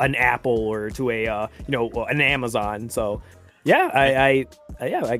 an 0.00 0.14
Apple 0.14 0.58
or 0.58 0.90
to 0.90 1.10
a 1.10 1.26
uh, 1.26 1.46
you 1.66 1.72
know 1.72 1.90
an 2.08 2.20
Amazon. 2.20 2.88
So 2.88 3.22
yeah, 3.64 3.90
I, 3.92 4.46
I, 4.80 4.86
yeah, 4.86 5.04
I, 5.04 5.12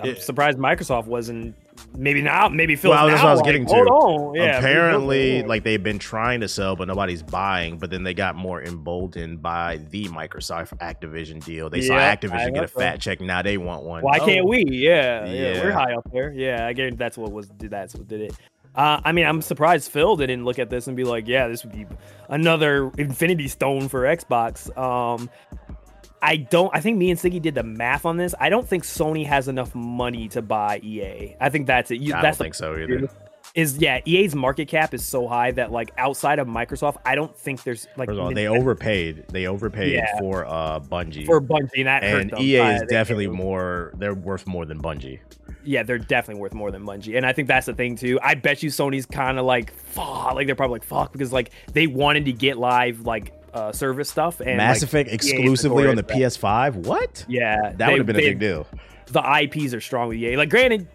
I'm 0.00 0.10
Yeah. 0.10 0.14
surprised 0.18 0.58
Microsoft 0.58 1.06
wasn't 1.06 1.54
maybe 1.96 2.20
now 2.22 2.48
maybe 2.48 2.76
Phil. 2.76 2.90
Well, 2.90 3.06
that's 3.06 3.22
what 3.22 3.30
I 3.30 3.32
was 3.32 3.42
getting 3.42 3.64
to. 3.66 3.74
Hold 3.74 3.88
on, 3.88 4.34
yeah. 4.34 4.58
Apparently, 4.58 5.42
like 5.42 5.62
they've 5.62 5.82
been 5.82 5.98
trying 5.98 6.40
to 6.40 6.48
sell, 6.48 6.76
but 6.76 6.88
nobody's 6.88 7.22
buying. 7.22 7.78
But 7.78 7.90
then 7.90 8.02
they 8.02 8.12
got 8.14 8.36
more 8.36 8.62
emboldened 8.62 9.40
by 9.42 9.78
the 9.90 10.08
Microsoft 10.08 10.76
Activision 10.78 11.42
deal. 11.44 11.70
They 11.70 11.80
saw 11.80 11.94
Yeah, 11.96 12.10
I 12.10 12.16
Activision 12.16 12.54
get 12.54 12.64
a 12.64 12.68
fat 12.68 13.00
check. 13.00 13.20
Now 13.20 13.42
they 13.42 13.56
want 13.56 13.84
one. 13.84 14.02
Why 14.02 14.18
Oh. 14.20 14.26
can't 14.26 14.46
we? 14.46 14.64
Yeah, 14.68 15.24
yeah, 15.26 15.62
we're 15.64 15.72
high 15.72 15.94
up 15.94 16.06
there. 16.12 16.32
Yeah, 16.32 16.66
I 16.66 16.72
guarantee 16.74 16.96
that's 16.98 17.16
what 17.16 17.32
was 17.32 17.48
did 17.48 17.70
that's 17.70 17.94
what 17.94 18.06
did 18.08 18.20
it. 18.20 18.34
Uh, 18.74 19.00
I 19.04 19.12
mean, 19.12 19.24
I'm 19.26 19.40
surprised 19.40 19.90
Phil 19.90 20.16
didn't 20.16 20.44
look 20.44 20.58
at 20.58 20.68
this 20.70 20.86
and 20.88 20.96
be 20.96 21.04
like, 21.04 21.28
"Yeah, 21.28 21.46
this 21.48 21.64
would 21.64 21.72
be 21.72 21.86
another 22.28 22.90
Infinity 22.98 23.48
Stone 23.48 23.88
for 23.88 24.02
Xbox." 24.02 24.76
Um, 24.76 25.30
I 26.20 26.36
don't. 26.38 26.74
I 26.74 26.80
think 26.80 26.96
me 26.98 27.10
and 27.10 27.20
Siggy 27.20 27.40
did 27.40 27.54
the 27.54 27.62
math 27.62 28.04
on 28.06 28.16
this. 28.16 28.34
I 28.40 28.48
don't 28.48 28.66
think 28.66 28.82
Sony 28.84 29.26
has 29.26 29.46
enough 29.46 29.74
money 29.74 30.28
to 30.30 30.42
buy 30.42 30.78
EA. 30.82 31.36
I 31.40 31.50
think 31.50 31.66
that's 31.66 31.90
it. 31.90 32.00
You, 32.00 32.14
I 32.14 32.22
that's 32.22 32.38
don't 32.38 32.46
think 32.46 32.54
so 32.54 32.76
either. 32.76 33.08
is 33.54 33.78
yeah 33.78 34.00
EA's 34.04 34.34
market 34.34 34.66
cap 34.66 34.94
is 34.94 35.04
so 35.04 35.28
high 35.28 35.52
that 35.52 35.70
like 35.70 35.92
outside 35.98 36.38
of 36.40 36.48
Microsoft, 36.48 36.96
I 37.04 37.14
don't 37.14 37.36
think 37.36 37.62
there's 37.62 37.86
like 37.96 38.08
all, 38.08 38.32
they 38.34 38.48
overpaid. 38.48 39.26
They 39.28 39.46
overpaid 39.46 39.92
Yeah. 39.92 40.18
for 40.18 40.46
uh 40.46 40.80
Bungie. 40.80 41.26
for 41.26 41.40
Bungie 41.40 41.68
and 41.76 41.86
that 41.86 42.02
and. 42.02 42.32
EA 42.40 42.56
is 42.76 42.82
definitely 42.88 43.28
more. 43.28 43.92
They're 43.98 44.14
worth 44.14 44.46
more 44.48 44.64
than 44.64 44.80
Bungie. 44.82 45.20
Yeah, 45.64 45.82
they're 45.82 45.98
definitely 45.98 46.40
worth 46.40 46.54
more 46.54 46.70
than 46.70 46.84
Bungie, 46.84 47.16
and 47.16 47.26
I 47.26 47.32
think 47.32 47.48
that's 47.48 47.66
the 47.66 47.74
thing 47.74 47.96
too. 47.96 48.18
I 48.22 48.34
bet 48.34 48.62
you 48.62 48.70
Sony's 48.70 49.06
kind 49.06 49.38
of 49.38 49.44
like 49.44 49.72
fuck, 49.72 50.34
like 50.34 50.46
they're 50.46 50.54
probably 50.54 50.76
like 50.76 50.84
fuck 50.84 51.12
because 51.12 51.32
like 51.32 51.50
they 51.72 51.86
wanted 51.86 52.24
to 52.26 52.32
get 52.32 52.58
live 52.58 53.00
like 53.02 53.32
uh 53.52 53.72
service 53.72 54.08
stuff 54.10 54.40
and 54.40 54.56
Mass 54.56 54.76
like, 54.76 54.82
Effect 54.82 55.10
exclusively 55.10 55.86
on 55.86 55.96
the 55.96 56.02
notorious 56.02 56.36
PS5. 56.36 56.74
What? 56.74 57.24
Yeah, 57.28 57.72
That 57.76 57.90
would 57.90 57.98
have 57.98 58.06
been 58.06 58.16
a 58.16 58.18
big 58.18 58.38
deal. 58.38 58.66
The 59.06 59.20
IPs 59.42 59.74
are 59.74 59.80
strong 59.80 60.08
with 60.08 60.18
EA. 60.18 60.36
Like, 60.36 60.50
granted, 60.50 60.88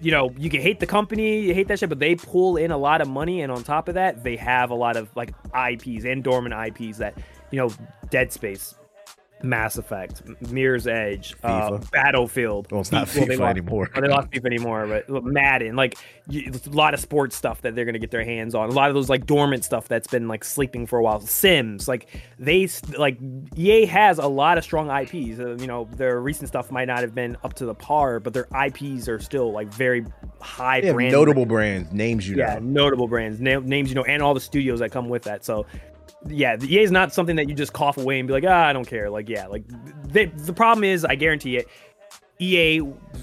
you 0.00 0.12
know, 0.12 0.32
you 0.38 0.48
can 0.48 0.62
hate 0.62 0.80
the 0.80 0.86
company, 0.86 1.40
you 1.40 1.52
hate 1.52 1.68
that 1.68 1.78
shit, 1.78 1.88
but 1.88 1.98
they 1.98 2.14
pull 2.14 2.56
in 2.56 2.70
a 2.70 2.78
lot 2.78 3.00
of 3.02 3.08
money, 3.08 3.42
and 3.42 3.52
on 3.52 3.62
top 3.64 3.88
of 3.88 3.94
that, 3.94 4.22
they 4.24 4.36
have 4.36 4.70
a 4.70 4.74
lot 4.74 4.96
of 4.96 5.14
like 5.14 5.34
IPs 5.54 6.04
and 6.04 6.24
dormant 6.24 6.54
IPs 6.54 6.98
that 6.98 7.18
you 7.50 7.58
know, 7.58 7.70
Dead 8.10 8.32
Space. 8.32 8.74
Mass 9.42 9.78
Effect, 9.78 10.22
Mirror's 10.50 10.86
Edge, 10.86 11.34
uh, 11.42 11.78
Battlefield. 11.92 12.70
Well, 12.70 12.80
it's 12.80 12.92
not 12.92 13.08
they 13.08 13.22
FIFA 13.22 13.38
lost- 13.38 13.50
anymore. 13.50 13.90
They 13.94 14.08
lost 14.08 14.30
FIFA 14.30 14.46
anymore, 14.46 15.02
but 15.08 15.24
Madden, 15.24 15.76
like 15.76 15.96
you, 16.28 16.52
a 16.66 16.70
lot 16.70 16.94
of 16.94 17.00
sports 17.00 17.36
stuff 17.36 17.62
that 17.62 17.74
they're 17.74 17.84
gonna 17.84 17.98
get 17.98 18.10
their 18.10 18.24
hands 18.24 18.54
on. 18.54 18.68
A 18.68 18.72
lot 18.72 18.88
of 18.88 18.94
those 18.94 19.08
like 19.08 19.26
dormant 19.26 19.64
stuff 19.64 19.88
that's 19.88 20.08
been 20.08 20.28
like 20.28 20.44
sleeping 20.44 20.86
for 20.86 20.98
a 20.98 21.02
while. 21.02 21.20
Sims, 21.20 21.88
like 21.88 22.08
they 22.38 22.68
like 22.98 23.18
EA 23.56 23.86
has 23.86 24.18
a 24.18 24.26
lot 24.28 24.58
of 24.58 24.64
strong 24.64 24.88
IPs. 24.90 25.40
Uh, 25.40 25.56
you 25.58 25.66
know, 25.66 25.88
their 25.96 26.20
recent 26.20 26.48
stuff 26.48 26.70
might 26.70 26.86
not 26.86 26.98
have 27.00 27.14
been 27.14 27.36
up 27.42 27.54
to 27.54 27.64
the 27.66 27.74
par, 27.74 28.20
but 28.20 28.34
their 28.34 28.46
IPs 28.66 29.08
are 29.08 29.18
still 29.20 29.52
like 29.52 29.72
very 29.72 30.04
high 30.40 30.80
brand. 30.80 31.12
notable 31.12 31.46
brands, 31.46 31.92
names 31.92 32.28
you 32.28 32.36
know. 32.36 32.44
yeah, 32.44 32.54
know. 32.54 32.82
notable 32.82 33.08
brands, 33.08 33.40
na- 33.40 33.60
names 33.60 33.88
you 33.88 33.94
know, 33.94 34.04
and 34.04 34.22
all 34.22 34.34
the 34.34 34.40
studios 34.40 34.80
that 34.80 34.90
come 34.90 35.08
with 35.08 35.22
that. 35.22 35.44
So. 35.44 35.66
Yeah, 36.28 36.56
the 36.56 36.72
EA 36.74 36.82
is 36.82 36.90
not 36.90 37.14
something 37.14 37.36
that 37.36 37.48
you 37.48 37.54
just 37.54 37.72
cough 37.72 37.96
away 37.96 38.18
and 38.18 38.26
be 38.26 38.34
like, 38.34 38.44
ah, 38.46 38.66
I 38.66 38.72
don't 38.72 38.86
care. 38.86 39.08
Like, 39.08 39.28
yeah, 39.28 39.46
like 39.46 39.64
they, 40.06 40.26
the 40.26 40.52
problem 40.52 40.84
is, 40.84 41.04
I 41.04 41.14
guarantee 41.14 41.56
it, 41.56 41.68
EA's 42.38 42.82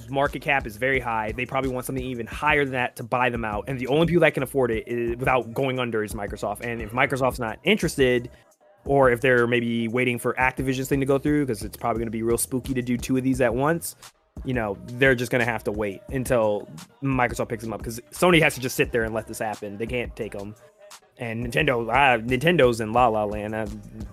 market 0.10 0.42
cap 0.42 0.66
is 0.68 0.78
very 0.78 1.00
high. 1.00 1.32
They 1.32 1.46
probably 1.46 1.70
want 1.72 1.86
something 1.86 2.04
even 2.04 2.28
higher 2.28 2.64
than 2.64 2.74
that 2.74 2.96
to 2.98 3.04
buy 3.04 3.30
them 3.30 3.44
out. 3.44 3.66
And 3.68 3.80
the 3.80 3.88
only 3.88 4.08
people 4.08 4.22
that 4.22 4.34
can 4.34 4.44
afford 4.44 4.72
it 4.72 4.88
is, 4.88 5.18
without 5.18 5.54
going 5.54 5.80
under 5.80 6.04
is 6.04 6.14
Microsoft. 6.14 6.62
And 6.62 6.82
if 6.82 6.92
Microsoft's 6.92 7.40
not 7.40 7.60
interested, 7.64 8.30
or 8.86 9.12
if 9.12 9.22
they're 9.22 9.48
maybe 9.48 9.88
waiting 9.88 10.18
for 10.18 10.34
Activision's 10.36 10.88
thing 10.88 11.00
to 11.00 11.06
go 11.06 11.18
through, 11.18 11.46
because 11.46 11.64
it's 11.64 11.78
probably 11.78 12.00
going 12.00 12.08
to 12.08 12.12
be 12.12 12.24
real 12.24 12.38
spooky 12.38 12.74
to 12.74 12.82
do 12.82 12.98
two 12.98 13.18
of 13.18 13.24
these 13.24 13.42
at 13.42 13.54
once, 13.54 13.96
you 14.46 14.54
know, 14.54 14.78
they're 14.94 15.16
just 15.16 15.32
going 15.32 15.44
to 15.44 15.52
have 15.52 15.64
to 15.64 15.72
wait 15.72 16.02
until 16.10 16.70
Microsoft 17.02 17.50
picks 17.50 17.64
them 17.64 17.74
up. 17.74 17.80
Because 17.80 18.00
Sony 18.12 18.42
has 18.42 18.54
to 18.56 18.62
just 18.62 18.76
sit 18.76 18.92
there 18.92 19.04
and 19.04 19.14
let 19.14 19.28
this 19.28 19.40
happen. 19.40 19.78
They 19.78 19.88
can't 19.88 20.16
take 20.16 20.32
them. 20.32 20.56
And 21.20 21.48
Nintendo, 21.48 21.90
ah, 21.92 22.18
Nintendo's 22.18 22.80
in 22.80 22.94
La 22.94 23.08
La 23.08 23.24
Land. 23.24 23.56
Uh, 23.56 23.66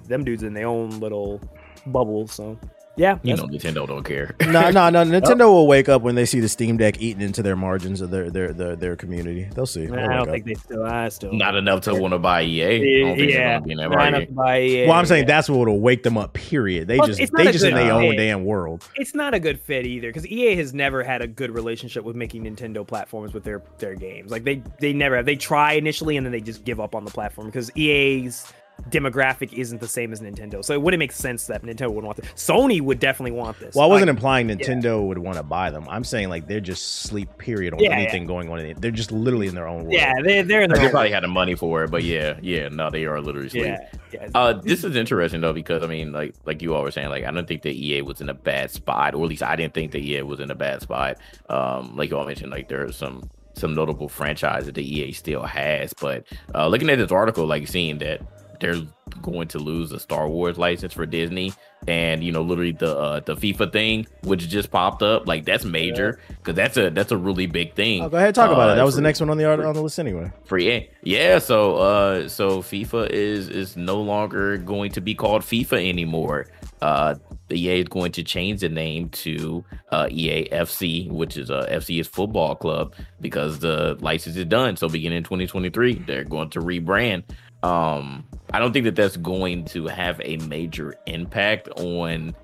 them 0.07 0.25
dudes 0.25 0.43
in 0.43 0.55
their 0.55 0.67
own 0.67 1.01
little 1.01 1.41
bubble. 1.87 2.27
So 2.27 2.59
Yeah, 2.97 3.19
You 3.25 3.35
know, 3.37 3.45
Nintendo 3.47 3.89
don't 3.89 4.05
care. 4.05 4.37
no, 4.41 4.71
no, 4.71 4.89
no. 4.89 5.05
Nintendo 5.05 5.47
will 5.47 5.67
wake 5.67 5.89
up 5.89 6.03
when 6.03 6.15
they 6.15 6.25
see 6.25 6.39
the 6.39 6.49
Steam 6.49 6.77
Deck 6.77 7.01
eating 7.01 7.23
into 7.23 7.43
their 7.43 7.57
margins 7.57 8.01
of 8.01 8.11
their 8.11 8.31
their 8.31 8.53
their, 8.53 8.77
their 8.77 8.95
community. 8.97 9.49
They'll 9.53 9.67
see. 9.67 9.87
They'll 9.87 9.99
I 9.99 10.15
don't 10.15 10.29
up. 10.29 10.29
think 10.29 10.45
they 10.47 10.55
still. 10.55 10.85
I 10.85 11.09
still 11.09 11.33
Not 11.33 11.57
enough 11.57 11.81
to 11.83 11.95
want 11.95 12.13
to 12.13 12.21
buy 12.21 12.43
EA. 12.43 12.63
I 12.65 13.09
don't 13.09 13.17
think 13.17 13.33
Yeah, 13.33 13.55
gonna 13.55 13.65
be 13.67 13.73
in 13.73 13.79
that 13.79 13.91
not 13.91 14.09
enough 14.09 14.13
market. 14.13 14.27
to 14.29 14.33
buy 14.33 14.61
EA, 14.61 14.87
Well, 14.87 14.97
I'm 14.97 15.07
saying 15.07 15.23
yeah. 15.25 15.27
that's 15.35 15.49
what 15.51 15.67
will 15.67 15.81
wake 15.81 16.05
them 16.05 16.17
up. 16.17 16.35
Period. 16.35 16.87
They 16.87 16.99
Well, 16.99 17.09
just 17.09 17.33
they 17.37 17.51
just 17.51 17.65
in 17.65 17.75
their 17.75 17.93
own 17.93 18.11
fit. 18.13 18.17
damn 18.19 18.45
world. 18.45 18.89
it's 18.95 19.15
not 19.15 19.35
a 19.35 19.41
good 19.41 19.59
fit 19.59 19.87
either 19.87 20.09
because 20.11 20.27
EA 20.29 20.55
has 20.55 20.73
never 20.73 21.03
had 21.03 21.21
a 21.21 21.27
good 21.27 21.51
relationship 21.51 22.05
with 22.05 22.15
making 22.15 22.45
Nintendo 22.45 22.87
platforms 22.87 23.35
with 23.35 23.43
their 23.43 23.61
their 23.79 23.97
games. 23.97 24.31
Like 24.31 24.45
they 24.45 24.63
they 24.79 24.93
never 24.93 25.17
have. 25.17 25.27
They 25.27 25.35
try 25.37 25.73
initially 25.73 26.17
and 26.17 26.25
then 26.25 26.33
they 26.33 26.41
just 26.41 26.65
give 26.65 26.79
up 26.79 26.95
on 26.95 27.05
the 27.05 27.11
platform 27.11 27.49
because 27.49 27.77
EA's 27.77 28.53
demographic 28.91 29.53
isn't 29.53 29.81
the 29.81 29.89
same 29.89 30.13
as 30.13 30.21
Nintendo. 30.21 30.65
So 30.65 30.75
it 30.75 30.83
wouldn't 30.83 30.99
make 30.99 31.13
sense 31.13 31.47
that 31.47 31.63
Nintendo 31.63 31.93
would 31.93 32.05
want 32.05 32.17
this. 32.19 32.27
Sony 32.35 32.81
would 32.81 32.99
definitely 33.01 33.33
want 33.33 33.59
this. 33.59 33.75
Well, 33.75 33.85
I 33.85 33.89
wasn't 33.89 34.09
Like, 34.09 34.17
implying 34.17 34.49
Nintendo 34.49 35.07
would 35.07 35.19
want 35.19 35.37
to 35.37 35.43
buy 35.43 35.71
them. 35.71 35.87
I'm 35.89 36.05
saying 36.05 36.29
like 36.29 36.47
they're 36.47 36.61
just 36.61 37.03
sleep. 37.03 37.29
Period 37.39 37.73
on 37.75 37.81
Yeah, 37.81 37.93
anything 37.93 38.27
going 38.27 38.49
on. 38.51 38.59
In 38.61 38.67
it. 38.67 38.81
They're 38.81 38.91
just 38.91 39.13
literally 39.13 39.47
in 39.49 39.55
their 39.55 39.67
own 39.67 39.83
world. 39.85 39.95
yeah, 39.95 40.13
they're 40.23 40.43
they're 40.43 40.63
in 40.63 40.71
They 40.71 40.89
probably 40.89 41.11
had 41.11 41.23
the 41.23 41.29
money 41.29 41.55
for 41.55 41.85
it, 41.85 41.91
but 41.91 42.05
yeah, 42.05 42.39
yeah, 42.43 42.69
no, 42.69 42.91
they 42.91 43.05
are 43.05 43.21
literally 43.21 43.49
asleep. 43.49 43.65
yeah 43.65 43.89
yeah. 44.13 44.29
Uh, 44.35 44.53
this 44.53 44.85
is 44.85 44.97
interesting 44.97 45.41
though 45.41 45.53
because 45.53 45.83
I 45.83 45.87
mean, 45.87 46.13
like 46.13 46.35
like 46.45 46.63
you 46.63 46.75
all 46.75 46.83
were 46.83 46.91
saying, 46.91 47.09
like 47.09 47.25
I 47.25 47.31
don't 47.31 47.47
think 47.49 47.63
the 47.63 47.71
EA 47.73 48.03
was 48.03 48.21
in 48.21 48.29
a 48.29 48.35
bad 48.35 48.71
spot, 48.71 49.15
or 49.15 49.23
at 49.25 49.29
least 49.29 49.43
I 49.43 49.57
didn't 49.57 49.75
think 49.75 49.93
that 49.93 50.01
EA 50.01 50.23
was 50.23 50.41
in 50.41 50.51
a 50.51 50.55
bad 50.55 50.83
spot. 50.83 51.19
Um, 51.49 51.97
like 51.97 52.11
you 52.11 52.19
all 52.19 52.27
mentioned, 52.27 52.51
like 52.53 52.69
there 52.69 52.85
are 52.85 52.93
some 52.93 53.29
some 53.55 53.75
notable 53.75 54.09
franchises 54.09 54.73
that 54.73 54.79
EA 54.79 55.13
still 55.13 55.43
has, 55.43 55.93
but 55.95 56.27
uh, 56.55 56.67
looking 56.69 56.91
at 56.91 56.99
this 56.99 57.13
article, 57.13 57.47
like 57.47 57.67
seeing 57.69 57.99
that 57.99 58.21
they're 58.65 58.83
going 59.21 59.47
to 59.49 59.59
lose 59.59 59.93
a 59.93 60.01
Star 60.01 60.27
Wars 60.27 60.57
license 60.57 60.95
for 60.95 61.05
Disney, 61.05 61.53
and 61.87 62.25
you 62.25 62.33
know, 62.33 62.41
literally 62.41 62.73
the 62.73 62.97
uh, 62.97 63.21
the 63.21 63.37
FIFA 63.37 63.73
thing, 63.73 64.07
which 64.23 64.49
just 64.49 64.71
popped 64.71 65.03
up, 65.03 65.27
like 65.27 65.45
that's 65.45 65.67
major 65.67 66.19
because 66.29 66.55
that's 66.55 66.79
a 66.79 66.89
that's 66.89 67.13
a 67.13 67.17
really 67.17 67.47
big 67.47 67.75
thing. 67.75 68.03
Oh, 68.03 68.09
go 68.09 68.17
ahead, 68.17 68.35
talk 68.35 68.51
about 68.51 68.71
uh, 68.71 68.73
it. 68.73 68.77
That 68.77 68.85
was 68.85 68.95
for- 68.95 68.97
the 68.97 69.03
next 69.03 69.21
one 69.21 69.29
on 69.29 69.37
the 69.37 69.51
on 69.51 69.75
the 69.75 69.83
list 69.83 69.99
anyway. 69.99 70.33
for 70.47 70.57
yeah, 70.57 70.81
yeah. 71.03 71.39
So, 71.39 71.77
uh, 71.77 72.29
so 72.29 72.63
FIFA 72.63 73.11
is 73.11 73.51
is 73.51 73.77
no 73.77 74.01
longer 74.01 74.57
going 74.57 74.93
to 74.93 75.03
be 75.03 75.15
called 75.15 75.43
FIFA 75.43 75.87
anymore. 75.87 76.47
Uh, 76.81 77.15
the 77.49 77.61
EA 77.61 77.81
is 77.81 77.89
going 77.89 78.13
to 78.13 78.23
change 78.23 78.61
the 78.61 78.69
name 78.69 79.09
to 79.11 79.65
uh, 79.91 80.09
EA 80.11 80.49
FC, 80.51 81.11
which 81.11 81.37
is 81.37 81.51
uh, 81.51 81.67
FC 81.71 82.01
is 82.01 82.07
football 82.07 82.55
club 82.55 82.95
because 83.21 83.59
the 83.59 83.97
license 84.01 84.37
is 84.37 84.47
done. 84.47 84.77
So, 84.77 84.89
beginning 84.89 85.19
in 85.19 85.25
2023, 85.25 86.05
they're 86.07 86.25
going 86.25 86.51
to 86.51 86.61
rebrand. 86.61 87.25
Um, 87.65 88.27
I 88.53 88.59
don't 88.59 88.73
think 88.73 88.85
that 88.85 88.95
that's 88.95 89.17
going 89.17 89.65
to 89.67 89.87
have 89.87 90.21
a 90.23 90.37
major 90.37 90.95
impact 91.07 91.69
on 91.77 92.37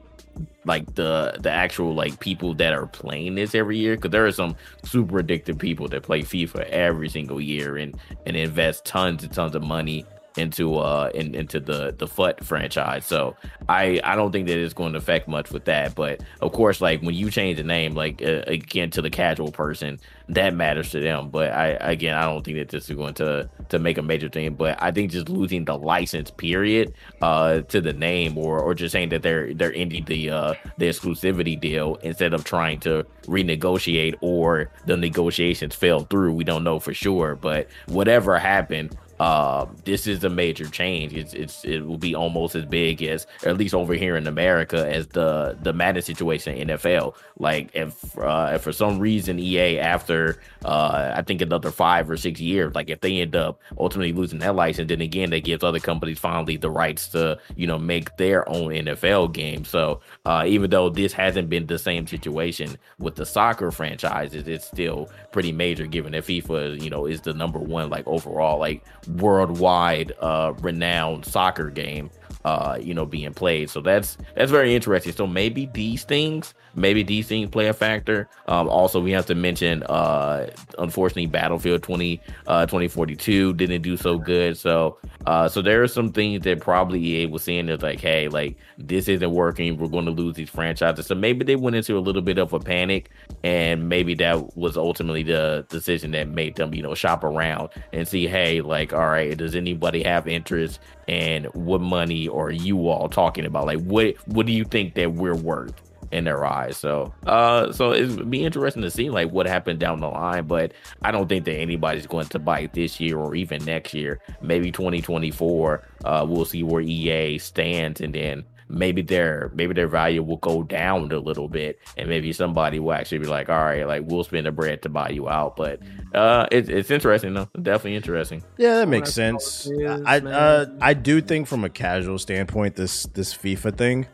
like 0.64 0.94
the 0.94 1.36
the 1.40 1.50
actual 1.50 1.94
like 1.94 2.18
people 2.20 2.54
that 2.54 2.72
are 2.72 2.86
playing 2.86 3.34
this 3.34 3.54
every 3.54 3.76
year 3.76 3.96
because 3.96 4.10
there 4.10 4.26
are 4.26 4.32
some 4.32 4.56
super 4.82 5.18
addicted 5.18 5.58
people 5.58 5.88
that 5.88 6.02
play 6.02 6.22
FIFA 6.22 6.64
every 6.70 7.10
single 7.10 7.40
year 7.40 7.76
and 7.76 7.98
and 8.24 8.34
invest 8.34 8.86
tons 8.86 9.22
and 9.22 9.32
tons 9.32 9.54
of 9.54 9.62
money 9.62 10.06
into 10.36 10.76
uh 10.76 11.10
in, 11.14 11.34
into 11.34 11.60
the 11.60 11.94
the 11.96 12.06
FUT 12.06 12.44
franchise. 12.44 13.06
So 13.06 13.36
I 13.68 14.00
I 14.04 14.16
don't 14.16 14.32
think 14.32 14.46
that 14.48 14.58
it's 14.58 14.74
going 14.74 14.92
to 14.92 14.98
affect 14.98 15.28
much 15.28 15.50
with 15.50 15.64
that. 15.66 15.94
But 15.94 16.22
of 16.40 16.52
course, 16.52 16.80
like 16.80 17.02
when 17.02 17.14
you 17.14 17.30
change 17.30 17.56
the 17.56 17.64
name, 17.64 17.94
like 17.94 18.22
uh, 18.22 18.42
again 18.46 18.90
to 18.90 19.02
the 19.02 19.10
casual 19.10 19.50
person, 19.50 19.98
that 20.28 20.54
matters 20.54 20.90
to 20.90 21.00
them. 21.00 21.30
But 21.30 21.52
I 21.52 21.68
again 21.80 22.14
I 22.14 22.22
don't 22.22 22.44
think 22.44 22.58
that 22.58 22.68
this 22.68 22.88
is 22.88 22.96
going 22.96 23.14
to 23.14 23.48
to 23.68 23.78
make 23.78 23.98
a 23.98 24.02
major 24.02 24.28
thing. 24.28 24.54
But 24.54 24.80
I 24.82 24.90
think 24.90 25.10
just 25.10 25.28
losing 25.28 25.64
the 25.64 25.76
license 25.76 26.30
period 26.30 26.94
uh 27.22 27.60
to 27.62 27.80
the 27.80 27.92
name 27.92 28.38
or 28.38 28.60
or 28.60 28.74
just 28.74 28.92
saying 28.92 29.10
that 29.10 29.22
they're 29.22 29.52
they're 29.54 29.74
ending 29.74 30.04
the 30.04 30.30
uh 30.30 30.54
the 30.78 30.88
exclusivity 30.88 31.60
deal 31.60 31.96
instead 32.02 32.34
of 32.34 32.44
trying 32.44 32.80
to 32.80 33.04
renegotiate 33.24 34.16
or 34.20 34.70
the 34.86 34.96
negotiations 34.96 35.74
fell 35.74 36.00
through. 36.00 36.32
We 36.32 36.44
don't 36.44 36.64
know 36.64 36.78
for 36.78 36.94
sure, 36.94 37.34
but 37.36 37.68
whatever 37.86 38.38
happened, 38.38 38.96
uh, 39.20 39.66
this 39.84 40.06
is 40.06 40.24
a 40.24 40.30
major 40.30 40.64
change. 40.64 41.12
It's 41.12 41.34
it's 41.34 41.62
it 41.66 41.80
will 41.86 41.98
be 41.98 42.14
almost 42.14 42.54
as 42.54 42.64
big 42.64 43.02
as, 43.02 43.26
at 43.44 43.58
least 43.58 43.74
over 43.74 43.92
here 43.92 44.16
in 44.16 44.26
America, 44.26 44.90
as 44.90 45.08
the 45.08 45.58
the 45.60 45.74
Madden 45.74 46.00
situation 46.00 46.56
in 46.56 46.68
NFL. 46.68 47.14
Like 47.38 47.68
if 47.74 48.16
uh, 48.16 48.52
if 48.54 48.62
for 48.62 48.72
some 48.72 48.98
reason 48.98 49.38
EA 49.38 49.78
after 49.78 50.40
uh, 50.64 51.12
I 51.14 51.20
think 51.20 51.42
another 51.42 51.70
five 51.70 52.08
or 52.08 52.16
six 52.16 52.40
years, 52.40 52.74
like 52.74 52.88
if 52.88 53.02
they 53.02 53.20
end 53.20 53.36
up 53.36 53.60
ultimately 53.78 54.14
losing 54.14 54.38
that 54.38 54.56
license, 54.56 54.88
then 54.88 55.02
again 55.02 55.28
that 55.30 55.44
gives 55.44 55.62
other 55.62 55.80
companies 55.80 56.18
finally 56.18 56.56
the 56.56 56.70
rights 56.70 57.08
to 57.08 57.38
you 57.56 57.66
know 57.66 57.78
make 57.78 58.16
their 58.16 58.48
own 58.48 58.70
NFL 58.70 59.34
game. 59.34 59.66
So 59.66 60.00
uh, 60.24 60.44
even 60.46 60.70
though 60.70 60.88
this 60.88 61.12
hasn't 61.12 61.50
been 61.50 61.66
the 61.66 61.78
same 61.78 62.06
situation 62.06 62.78
with 62.98 63.16
the 63.16 63.26
soccer 63.26 63.70
franchises, 63.70 64.48
it's 64.48 64.66
still 64.66 65.10
pretty 65.30 65.52
major 65.52 65.86
given 65.86 66.12
that 66.12 66.24
FIFA 66.24 66.80
you 66.80 66.88
know 66.88 67.04
is 67.04 67.20
the 67.20 67.34
number 67.34 67.58
one 67.58 67.90
like 67.90 68.06
overall 68.06 68.58
like 68.58 68.82
worldwide 69.16 70.12
uh 70.20 70.52
renowned 70.60 71.24
soccer 71.24 71.70
game 71.70 72.10
uh 72.44 72.78
you 72.80 72.94
know 72.94 73.04
being 73.04 73.34
played. 73.34 73.68
So 73.68 73.80
that's 73.80 74.16
that's 74.34 74.50
very 74.50 74.74
interesting. 74.74 75.12
So 75.12 75.26
maybe 75.26 75.66
these 75.66 76.04
things 76.04 76.54
maybe 76.74 77.02
these 77.02 77.26
things 77.26 77.50
play 77.50 77.66
a 77.66 77.74
factor. 77.74 78.28
Um 78.48 78.68
also 78.68 79.00
we 79.00 79.10
have 79.10 79.26
to 79.26 79.34
mention 79.34 79.82
uh 79.84 80.48
unfortunately 80.78 81.26
battlefield 81.26 81.82
20 81.82 82.20
uh 82.46 82.66
2042 82.66 83.54
didn't 83.54 83.82
do 83.82 83.96
so 83.96 84.18
good. 84.18 84.56
So 84.56 84.98
uh 85.26 85.48
so 85.48 85.60
there 85.60 85.82
are 85.82 85.88
some 85.88 86.12
things 86.12 86.42
that 86.44 86.60
probably 86.60 87.04
EA 87.04 87.26
was 87.26 87.42
seeing 87.42 87.68
as 87.68 87.82
like 87.82 88.00
hey 88.00 88.28
like 88.28 88.56
this 88.78 89.08
isn't 89.08 89.30
working. 89.30 89.76
We're 89.76 89.88
going 89.88 90.06
to 90.06 90.10
lose 90.10 90.36
these 90.36 90.48
franchises. 90.48 91.06
So 91.06 91.14
maybe 91.14 91.44
they 91.44 91.56
went 91.56 91.76
into 91.76 91.98
a 91.98 92.00
little 92.00 92.22
bit 92.22 92.38
of 92.38 92.54
a 92.54 92.58
panic 92.60 93.10
and 93.44 93.88
maybe 93.88 94.14
that 94.14 94.56
was 94.56 94.78
ultimately 94.78 95.22
the 95.22 95.66
decision 95.68 96.12
that 96.12 96.28
made 96.28 96.56
them 96.56 96.72
you 96.74 96.82
know 96.82 96.94
shop 96.94 97.22
around 97.22 97.68
and 97.92 98.08
see 98.08 98.26
hey 98.26 98.62
like 98.62 98.94
all 99.00 99.08
right 99.08 99.36
does 99.38 99.54
anybody 99.56 100.02
have 100.02 100.28
interest 100.28 100.78
in 101.08 101.44
what 101.54 101.80
money 101.80 102.28
are 102.28 102.50
you 102.50 102.88
all 102.88 103.08
talking 103.08 103.46
about? 103.46 103.64
Like 103.66 103.80
what 103.80 104.14
what 104.26 104.44
do 104.44 104.52
you 104.52 104.64
think 104.64 104.94
that 104.94 105.14
we're 105.14 105.34
worth 105.34 105.72
in 106.12 106.24
their 106.24 106.44
eyes? 106.44 106.76
So 106.76 107.14
uh 107.26 107.72
so 107.72 107.94
it'd 107.94 108.30
be 108.30 108.44
interesting 108.44 108.82
to 108.82 108.90
see 108.90 109.08
like 109.08 109.30
what 109.30 109.46
happened 109.46 109.80
down 109.80 110.00
the 110.00 110.08
line 110.08 110.44
but 110.46 110.72
i 111.00 111.10
don't 111.10 111.28
think 111.28 111.46
that 111.46 111.54
anybody's 111.54 112.06
going 112.06 112.26
to 112.26 112.38
buy 112.38 112.60
it 112.60 112.74
this 112.74 113.00
year 113.00 113.16
or 113.16 113.34
even 113.34 113.64
next 113.64 113.94
year. 113.94 114.20
Maybe 114.42 114.70
2024 114.70 115.82
uh 116.04 116.26
we'll 116.28 116.44
see 116.44 116.62
where 116.62 116.82
ea 116.82 117.38
stands 117.38 118.02
and 118.02 118.14
then 118.14 118.44
maybe 118.70 119.02
their 119.02 119.50
maybe 119.54 119.74
their 119.74 119.88
value 119.88 120.22
will 120.22 120.36
go 120.38 120.62
down 120.62 121.10
a 121.12 121.18
little 121.18 121.48
bit 121.48 121.78
and 121.96 122.08
maybe 122.08 122.32
somebody 122.32 122.78
will 122.78 122.92
actually 122.92 123.18
be 123.18 123.26
like 123.26 123.48
all 123.48 123.64
right 123.64 123.86
like 123.86 124.02
we'll 124.06 124.22
spend 124.24 124.46
the 124.46 124.52
bread 124.52 124.80
to 124.80 124.88
buy 124.88 125.08
you 125.08 125.28
out 125.28 125.56
but 125.56 125.80
uh 126.14 126.46
it's, 126.52 126.68
it's 126.68 126.90
interesting 126.90 127.34
though 127.34 127.48
definitely 127.60 127.96
interesting 127.96 128.42
Yeah, 128.58 128.76
that 128.76 128.88
makes 128.88 129.12
sense. 129.12 129.66
it 129.66 129.80
is, 129.80 130.02
I 130.06 130.18
uh. 130.18 130.66
I 130.80 130.94
do 130.94 131.20
think 131.20 131.48
from 131.48 131.64
a 131.64 131.68
casual 131.68 132.18
standpoint, 132.18 132.76
this 132.76 133.04
this 133.14 133.34
FIFA 133.34 133.76
thing 133.76 134.06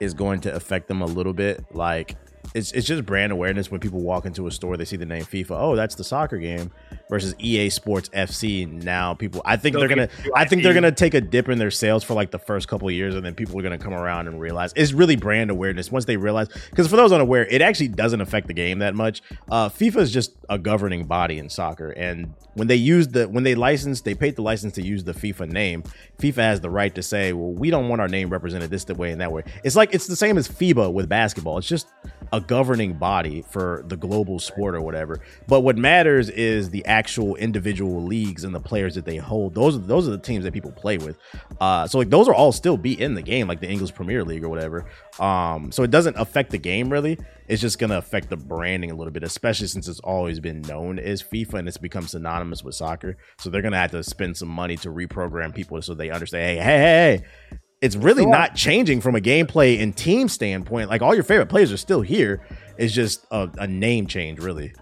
is 0.00 0.14
going 0.14 0.40
to 0.42 0.54
affect 0.54 0.88
them 0.88 1.02
a 1.02 1.06
little 1.06 1.32
bit. 1.32 1.64
Like 1.72 2.16
it's 2.54 2.72
it's 2.72 2.86
just 2.86 3.04
brand 3.06 3.32
awareness 3.32 3.70
when 3.70 3.80
people 3.80 4.00
walk 4.00 4.26
into 4.26 4.46
a 4.46 4.50
store, 4.50 4.76
they 4.76 4.84
see 4.84 4.96
the 4.96 5.06
name 5.06 5.24
FIFA. 5.24 5.52
Oh, 5.52 5.76
that's 5.76 5.94
the 5.94 6.04
soccer 6.04 6.38
game. 6.38 6.70
Versus 7.10 7.34
EA 7.38 7.68
Sports 7.70 8.08
FC. 8.10 8.66
Now 8.82 9.14
people, 9.14 9.42
I 9.44 9.56
think 9.56 9.76
they're 9.76 9.88
gonna, 9.88 10.08
I 10.34 10.44
think 10.44 10.62
they're 10.62 10.74
gonna 10.74 10.92
take 10.92 11.14
a 11.14 11.20
dip 11.20 11.48
in 11.48 11.58
their 11.58 11.70
sales 11.70 12.02
for 12.02 12.14
like 12.14 12.30
the 12.30 12.38
first 12.38 12.66
couple 12.68 12.88
of 12.88 12.94
years, 12.94 13.14
and 13.14 13.24
then 13.24 13.34
people 13.34 13.58
are 13.58 13.62
gonna 13.62 13.78
come 13.78 13.92
around 13.92 14.26
and 14.28 14.40
realize 14.40 14.72
it's 14.74 14.92
really 14.92 15.16
brand 15.16 15.50
awareness. 15.50 15.92
Once 15.92 16.06
they 16.06 16.16
realize, 16.16 16.48
because 16.70 16.88
for 16.88 16.96
those 16.96 17.12
unaware, 17.12 17.46
it 17.46 17.60
actually 17.60 17.88
doesn't 17.88 18.20
affect 18.20 18.46
the 18.46 18.54
game 18.54 18.78
that 18.78 18.94
much. 18.94 19.22
Uh, 19.50 19.68
FIFA 19.68 19.96
is 19.96 20.12
just 20.12 20.32
a 20.48 20.58
governing 20.58 21.04
body 21.04 21.38
in 21.38 21.48
soccer, 21.48 21.90
and 21.90 22.32
when 22.54 22.68
they 22.68 22.76
use 22.76 23.08
the 23.08 23.28
when 23.28 23.44
they 23.44 23.54
license, 23.54 24.00
they 24.00 24.14
paid 24.14 24.36
the 24.36 24.42
license 24.42 24.72
to 24.74 24.82
use 24.82 25.04
the 25.04 25.12
FIFA 25.12 25.50
name. 25.50 25.82
FIFA 26.18 26.36
has 26.36 26.60
the 26.60 26.70
right 26.70 26.94
to 26.94 27.02
say, 27.02 27.32
well, 27.32 27.52
we 27.52 27.70
don't 27.70 27.88
want 27.88 28.00
our 28.00 28.08
name 28.08 28.30
represented 28.30 28.70
this 28.70 28.86
way 28.86 29.12
and 29.12 29.20
that 29.20 29.32
way. 29.32 29.42
It's 29.62 29.76
like 29.76 29.94
it's 29.94 30.06
the 30.06 30.16
same 30.16 30.38
as 30.38 30.48
FIBA 30.48 30.92
with 30.92 31.08
basketball. 31.08 31.58
It's 31.58 31.68
just 31.68 31.88
a 32.34 32.40
governing 32.40 32.94
body 32.94 33.44
for 33.48 33.84
the 33.86 33.96
global 33.96 34.40
sport 34.40 34.74
or 34.74 34.80
whatever. 34.80 35.20
But 35.46 35.60
what 35.60 35.78
matters 35.78 36.28
is 36.28 36.68
the 36.70 36.84
actual 36.84 37.36
individual 37.36 38.02
leagues 38.02 38.42
and 38.42 38.52
the 38.52 38.60
players 38.60 38.96
that 38.96 39.04
they 39.04 39.18
hold. 39.18 39.54
Those 39.54 39.76
are 39.76 39.78
those 39.78 40.08
are 40.08 40.10
the 40.10 40.18
teams 40.18 40.42
that 40.42 40.52
people 40.52 40.72
play 40.72 40.98
with. 40.98 41.16
Uh, 41.60 41.86
so 41.86 41.98
like 41.98 42.10
those 42.10 42.26
are 42.26 42.34
all 42.34 42.50
still 42.50 42.76
be 42.76 43.00
in 43.00 43.14
the 43.14 43.22
game, 43.22 43.46
like 43.46 43.60
the 43.60 43.68
English 43.68 43.94
Premier 43.94 44.24
League 44.24 44.42
or 44.42 44.48
whatever. 44.48 44.84
Um, 45.20 45.70
so 45.70 45.84
it 45.84 45.92
doesn't 45.92 46.16
affect 46.16 46.50
the 46.50 46.58
game 46.58 46.90
really. 46.90 47.18
It's 47.46 47.62
just 47.62 47.78
gonna 47.78 47.98
affect 47.98 48.30
the 48.30 48.36
branding 48.36 48.90
a 48.90 48.96
little 48.96 49.12
bit, 49.12 49.22
especially 49.22 49.68
since 49.68 49.86
it's 49.86 50.00
always 50.00 50.40
been 50.40 50.60
known 50.62 50.98
as 50.98 51.22
FIFA 51.22 51.54
and 51.54 51.68
it's 51.68 51.76
become 51.76 52.08
synonymous 52.08 52.64
with 52.64 52.74
soccer. 52.74 53.16
So 53.38 53.48
they're 53.48 53.62
gonna 53.62 53.78
have 53.78 53.92
to 53.92 54.02
spend 54.02 54.36
some 54.36 54.48
money 54.48 54.76
to 54.78 54.88
reprogram 54.88 55.54
people 55.54 55.80
so 55.82 55.94
they 55.94 56.10
understand. 56.10 56.58
Hey, 56.58 56.64
hey, 56.64 56.78
hey. 56.78 57.58
It's 57.84 57.96
really 57.96 58.24
not 58.24 58.54
changing 58.54 59.02
from 59.02 59.14
a 59.14 59.20
gameplay 59.20 59.82
and 59.82 59.94
team 59.94 60.30
standpoint. 60.30 60.88
Like 60.88 61.02
all 61.02 61.14
your 61.14 61.22
favorite 61.22 61.50
players 61.50 61.70
are 61.70 61.76
still 61.76 62.00
here. 62.00 62.40
It's 62.78 62.94
just 62.94 63.26
a, 63.30 63.50
a 63.58 63.66
name 63.66 64.06
change, 64.06 64.38
really. 64.38 64.72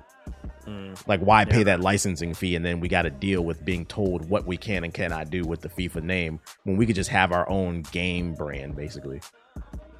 Mm. 0.69 0.97
Like, 1.09 1.19
why 1.19 1.45
pay 1.45 1.65
that 1.65 1.81
licensing 1.81 2.33
fee 2.33 2.55
and 2.55 2.65
then 2.65 2.79
we 2.79 2.87
got 2.87 3.03
to 3.03 3.11
deal 3.11 3.43
with 3.43 3.65
being 3.65 3.85
told 3.87 4.29
what 4.31 4.47
we 4.47 4.57
can 4.57 4.85
and 4.85 4.95
cannot 4.95 5.31
do 5.31 5.43
with 5.43 5.63
the 5.63 5.69
FIFA 5.69 6.05
name 6.05 6.39
when 6.63 6.77
we 6.77 6.87
could 6.87 6.95
just 6.95 7.11
have 7.11 7.33
our 7.33 7.49
own 7.51 7.83
game 7.91 8.35
brand, 8.35 8.77
basically. 8.77 9.21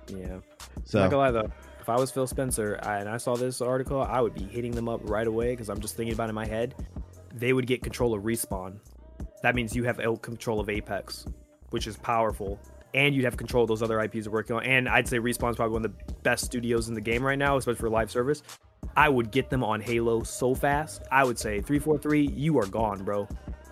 Yeah. 0.07 0.39
So 0.85 1.01
Not 1.01 1.11
gonna 1.11 1.23
lie 1.23 1.31
though, 1.33 1.53
if 1.81 1.89
I 1.89 1.97
was 1.97 2.13
Phil 2.13 2.29
Spencer 2.29 2.79
I, 2.85 2.99
and 2.99 3.09
I 3.09 3.17
saw 3.17 3.35
this 3.35 3.61
article, 3.61 4.01
I 4.01 4.21
would 4.21 4.35
be 4.35 4.45
hitting 4.45 4.71
them 4.71 4.89
up 4.89 5.01
right 5.11 5.27
away 5.27 5.51
because 5.51 5.69
I'm 5.69 5.81
just 5.81 5.97
thinking 5.97 6.15
about 6.15 6.27
it 6.27 6.29
in 6.29 6.35
my 6.37 6.47
head. 6.47 6.77
They 7.35 7.53
would 7.53 7.67
get 7.67 7.83
control 7.83 8.15
of 8.15 8.23
respawn. 8.23 8.79
That 9.43 9.57
means 9.57 9.75
you 9.75 9.83
have 9.83 9.99
control 10.23 10.61
of 10.61 10.69
Apex, 10.69 11.27
which 11.71 11.89
is 11.89 11.97
powerful, 11.97 12.61
and 12.95 13.15
you'd 13.15 13.25
have 13.25 13.37
control 13.37 13.65
of 13.65 13.69
those 13.69 13.83
other 13.83 14.01
IPs 14.01 14.25
you're 14.27 14.33
working 14.33 14.57
on. 14.57 14.65
And 14.65 14.89
I'd 14.89 15.09
say 15.09 15.19
Respawn's 15.19 15.57
probably 15.57 15.73
one 15.73 15.85
of 15.85 15.97
the 15.97 16.15
best 16.23 16.45
studios 16.45 16.89
in 16.89 16.95
the 16.95 17.01
game 17.01 17.25
right 17.25 17.39
now, 17.39 17.57
especially 17.57 17.81
for 17.81 17.91
live 17.91 18.11
service. 18.11 18.43
I 18.97 19.09
would 19.09 19.31
get 19.31 19.49
them 19.49 19.65
on 19.65 19.81
Halo 19.81 20.23
so 20.23 20.55
fast. 20.55 21.03
I 21.11 21.25
would 21.25 21.39
say 21.39 21.61
343, 21.61 22.29
you 22.29 22.59
are 22.59 22.67
gone, 22.67 23.03
bro. 23.05 23.27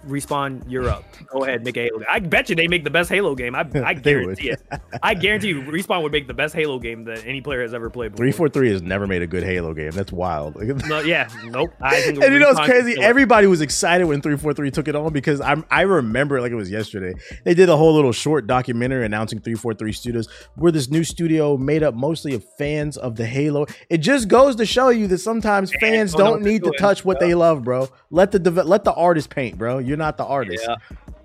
Respawn, 0.06 0.62
you're 0.68 0.89
up. 0.89 1.05
Go 1.27 1.44
ahead, 1.44 1.64
make 1.64 1.77
a 1.77 1.85
Halo. 1.85 2.02
I 2.09 2.18
bet 2.20 2.48
you 2.48 2.56
they 2.56 2.66
make 2.68 2.85
the 2.85 2.90
best 2.90 3.10
Halo 3.10 3.35
game. 3.35 3.55
I, 3.55 3.60
I 3.85 3.94
guarantee 3.94 4.51
it. 4.51 4.62
I 5.02 5.14
guarantee 5.14 5.48
you, 5.48 5.62
Respawn 5.62 6.02
would 6.02 6.12
make 6.12 6.27
the 6.27 6.35
best 6.35 6.55
Halo 6.55 6.78
game 6.78 7.05
that 7.05 7.24
any 7.27 7.40
player 7.40 7.62
has 7.62 7.74
ever 7.74 7.90
played. 7.90 8.16
Three 8.16 8.32
four 8.32 8.48
three 8.48 8.70
has 8.70 8.82
never 8.82 9.06
made 9.06 9.22
a 9.22 9.27
good 9.27 9.43
Halo 9.43 9.74
game. 9.74 9.90
That's 9.90 10.12
wild. 10.12 10.56
No, 10.90 11.01
yeah, 11.01 11.28
nope. 11.44 11.72
I 11.81 11.97
and 11.97 12.16
you 12.16 12.39
know 12.39 12.51
it's 12.51 12.59
crazy? 12.60 12.72
can 12.72 12.94
kill 12.94 13.02
it. 13.02 13.06
Everybody 13.06 13.47
was 13.47 13.60
excited 13.60 14.05
when 14.05 14.22
343 14.22 14.70
took 14.70 14.89
it 14.89 14.97
on 14.97 15.12
because 15.12 15.40
I'm 15.40 15.64
I 15.70 15.82
remember 15.82 16.39
it 16.39 16.43
like 16.43 16.52
it 16.52 16.56
was 16.56 16.70
yesterday. 16.70 17.12
They 17.44 17.55
did 17.55 17.68
a 17.68 17.77
whole 17.77 17.94
little 17.94 18.12
short 18.12 18.47
documentary 18.47 19.05
announcing 19.05 19.40
343 19.40 19.93
Studios. 19.93 20.28
We're 20.56 20.70
this 20.70 20.90
new 20.90 21.05
studio 21.05 21.56
made 21.56 21.82
up 21.82 21.94
mostly 21.94 22.35
of 22.35 22.44
fans 22.56 22.97
of 22.97 23.16
the 23.16 23.27
Halo. 23.27 23.66
It 23.89 23.98
just 23.98 24.28
goes 24.28 24.56
to 24.56 24.66
show 24.66 24.89
you 24.89 25.06
that 25.09 25.18
sometimes 25.18 25.72
fans 25.81 26.12
don't 26.12 26.31
don't 26.31 26.43
need 26.43 26.64
to 26.64 26.72
touch 26.78 27.05
what 27.05 27.20
they 27.20 27.35
love, 27.35 27.64
bro. 27.64 27.89
Let 28.10 28.32
the 28.32 28.39
let 28.64 28.85
the 28.85 28.93
artist 28.93 29.31
paint, 29.31 29.59
bro. 29.59 29.78
You're 29.91 29.99
not 29.99 30.17
the 30.17 30.25
artist. 30.25 30.65
Yeah. 30.65 30.77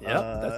Yep, 0.01 0.15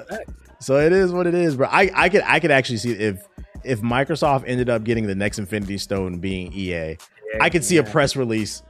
Uh. 0.10 0.18
So 0.60 0.78
it 0.80 0.94
is 0.94 1.12
what 1.12 1.28
it 1.28 1.34
is, 1.36 1.58
bro. 1.58 1.68
I, 1.68 1.92
I 1.94 2.08
could 2.08 2.22
I 2.26 2.40
could 2.40 2.52
actually 2.52 2.78
see 2.78 2.92
if 2.94 3.28
if 3.66 3.82
Microsoft 3.82 4.46
ended 4.48 4.70
up 4.70 4.86
getting 4.86 5.08
the 5.08 5.14
next 5.14 5.40
Infinity 5.40 5.78
Stone 5.78 6.20
being 6.20 6.54
EA, 6.54 6.96
I 7.42 7.50
could 7.50 7.66
see 7.66 7.76
a 7.78 7.84
press 7.84 8.16
release. 8.16 8.64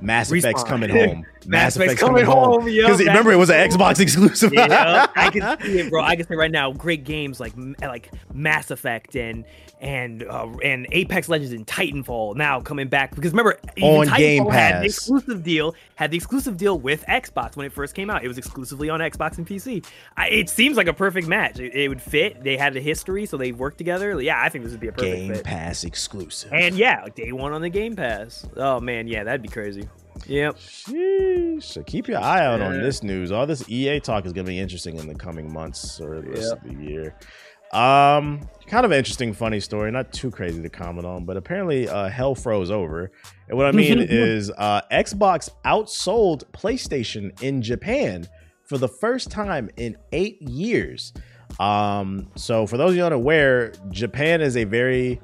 Mass 0.00 0.30
Effect's 0.30 0.64
coming 0.64 0.90
home. 0.90 1.26
Mass, 1.46 1.76
Mass 1.76 1.76
Effect's 1.76 2.00
coming, 2.00 2.24
coming 2.24 2.36
home. 2.36 2.64
Because 2.64 2.98
remember, 3.00 3.32
it 3.32 3.36
was 3.36 3.50
an 3.50 3.56
Xbox 3.68 4.00
exclusive. 4.00 4.52
yeah, 4.52 5.06
I 5.14 5.30
can 5.32 5.60
see 5.60 5.78
it, 5.80 5.90
bro. 5.90 6.02
I 6.02 6.16
can 6.16 6.26
say 6.26 6.34
right 6.34 6.50
now, 6.50 6.72
great 6.72 7.04
games 7.04 7.40
like 7.40 7.52
like 7.80 8.10
Mass 8.32 8.70
Effect 8.70 9.16
and 9.16 9.44
and 9.80 10.24
uh, 10.24 10.48
and 10.64 10.86
Apex 10.90 11.28
Legends 11.28 11.52
and 11.52 11.66
Titanfall 11.66 12.36
now 12.36 12.60
coming 12.60 12.88
back 12.88 13.14
because 13.14 13.32
remember 13.32 13.58
On 13.80 14.06
Titanfall 14.06 14.16
Game 14.16 14.46
had 14.50 14.82
the 14.82 14.86
exclusive 14.86 15.42
deal 15.42 15.74
had 15.94 16.10
the 16.10 16.16
exclusive 16.16 16.56
deal 16.56 16.78
with 16.78 17.04
Xbox 17.06 17.56
when 17.56 17.66
it 17.66 17.72
first 17.72 17.94
came 17.94 18.10
out. 18.10 18.24
It 18.24 18.28
was 18.28 18.38
exclusively 18.38 18.90
on 18.90 19.00
Xbox 19.00 19.38
and 19.38 19.46
PC. 19.46 19.84
I, 20.16 20.28
it 20.28 20.50
seems 20.50 20.76
like 20.76 20.88
a 20.88 20.92
perfect 20.92 21.28
match. 21.28 21.58
It, 21.58 21.74
it 21.74 21.88
would 21.88 22.02
fit. 22.02 22.42
They 22.42 22.56
had 22.56 22.76
a 22.76 22.80
history, 22.80 23.26
so 23.26 23.36
they 23.36 23.52
worked 23.52 23.78
together. 23.78 24.20
Yeah, 24.20 24.40
I 24.40 24.48
think 24.48 24.64
this 24.64 24.72
would 24.72 24.80
be 24.80 24.88
a 24.88 24.92
perfect 24.92 25.16
Game 25.16 25.34
fit. 25.34 25.44
Pass 25.44 25.84
exclusive. 25.84 26.52
And 26.52 26.76
yeah, 26.76 27.06
day 27.14 27.32
one 27.32 27.52
on 27.52 27.60
the 27.62 27.70
Game 27.70 27.96
Pass. 27.96 28.46
Oh 28.56 28.80
man, 28.80 29.06
yeah, 29.06 29.24
that'd 29.24 29.42
be 29.42 29.48
crazy. 29.48 29.87
Yep. 30.26 30.56
Sheesh. 30.56 31.62
So 31.62 31.82
keep 31.82 32.08
your 32.08 32.18
eye 32.18 32.44
out 32.44 32.60
on 32.60 32.80
this 32.80 33.02
news. 33.02 33.32
All 33.32 33.46
this 33.46 33.68
EA 33.68 34.00
talk 34.00 34.26
is 34.26 34.32
going 34.32 34.44
to 34.44 34.50
be 34.50 34.58
interesting 34.58 34.96
in 34.96 35.06
the 35.06 35.14
coming 35.14 35.52
months 35.52 36.00
or 36.00 36.20
the 36.20 36.30
rest 36.30 36.52
of 36.52 36.62
the 36.64 36.74
year. 36.74 37.14
Um, 37.72 38.48
kind 38.66 38.86
of 38.86 38.92
interesting, 38.92 39.32
funny 39.34 39.60
story. 39.60 39.90
Not 39.90 40.12
too 40.12 40.30
crazy 40.30 40.62
to 40.62 40.70
comment 40.70 41.06
on, 41.06 41.24
but 41.26 41.36
apparently, 41.36 41.88
uh, 41.88 42.08
hell 42.08 42.34
froze 42.34 42.70
over. 42.70 43.10
And 43.48 43.58
what 43.58 43.66
I 43.66 43.72
mean 43.72 43.98
is, 44.08 44.50
uh, 44.56 44.80
Xbox 44.90 45.50
outsold 45.66 46.44
PlayStation 46.52 47.40
in 47.42 47.60
Japan 47.60 48.26
for 48.64 48.78
the 48.78 48.88
first 48.88 49.30
time 49.30 49.68
in 49.76 49.96
eight 50.12 50.40
years. 50.40 51.12
Um, 51.60 52.30
so 52.36 52.66
for 52.66 52.76
those 52.76 52.90
of 52.90 52.96
you 52.96 53.04
unaware, 53.04 53.72
Japan 53.90 54.40
is 54.40 54.56
a 54.56 54.64
very 54.64 55.20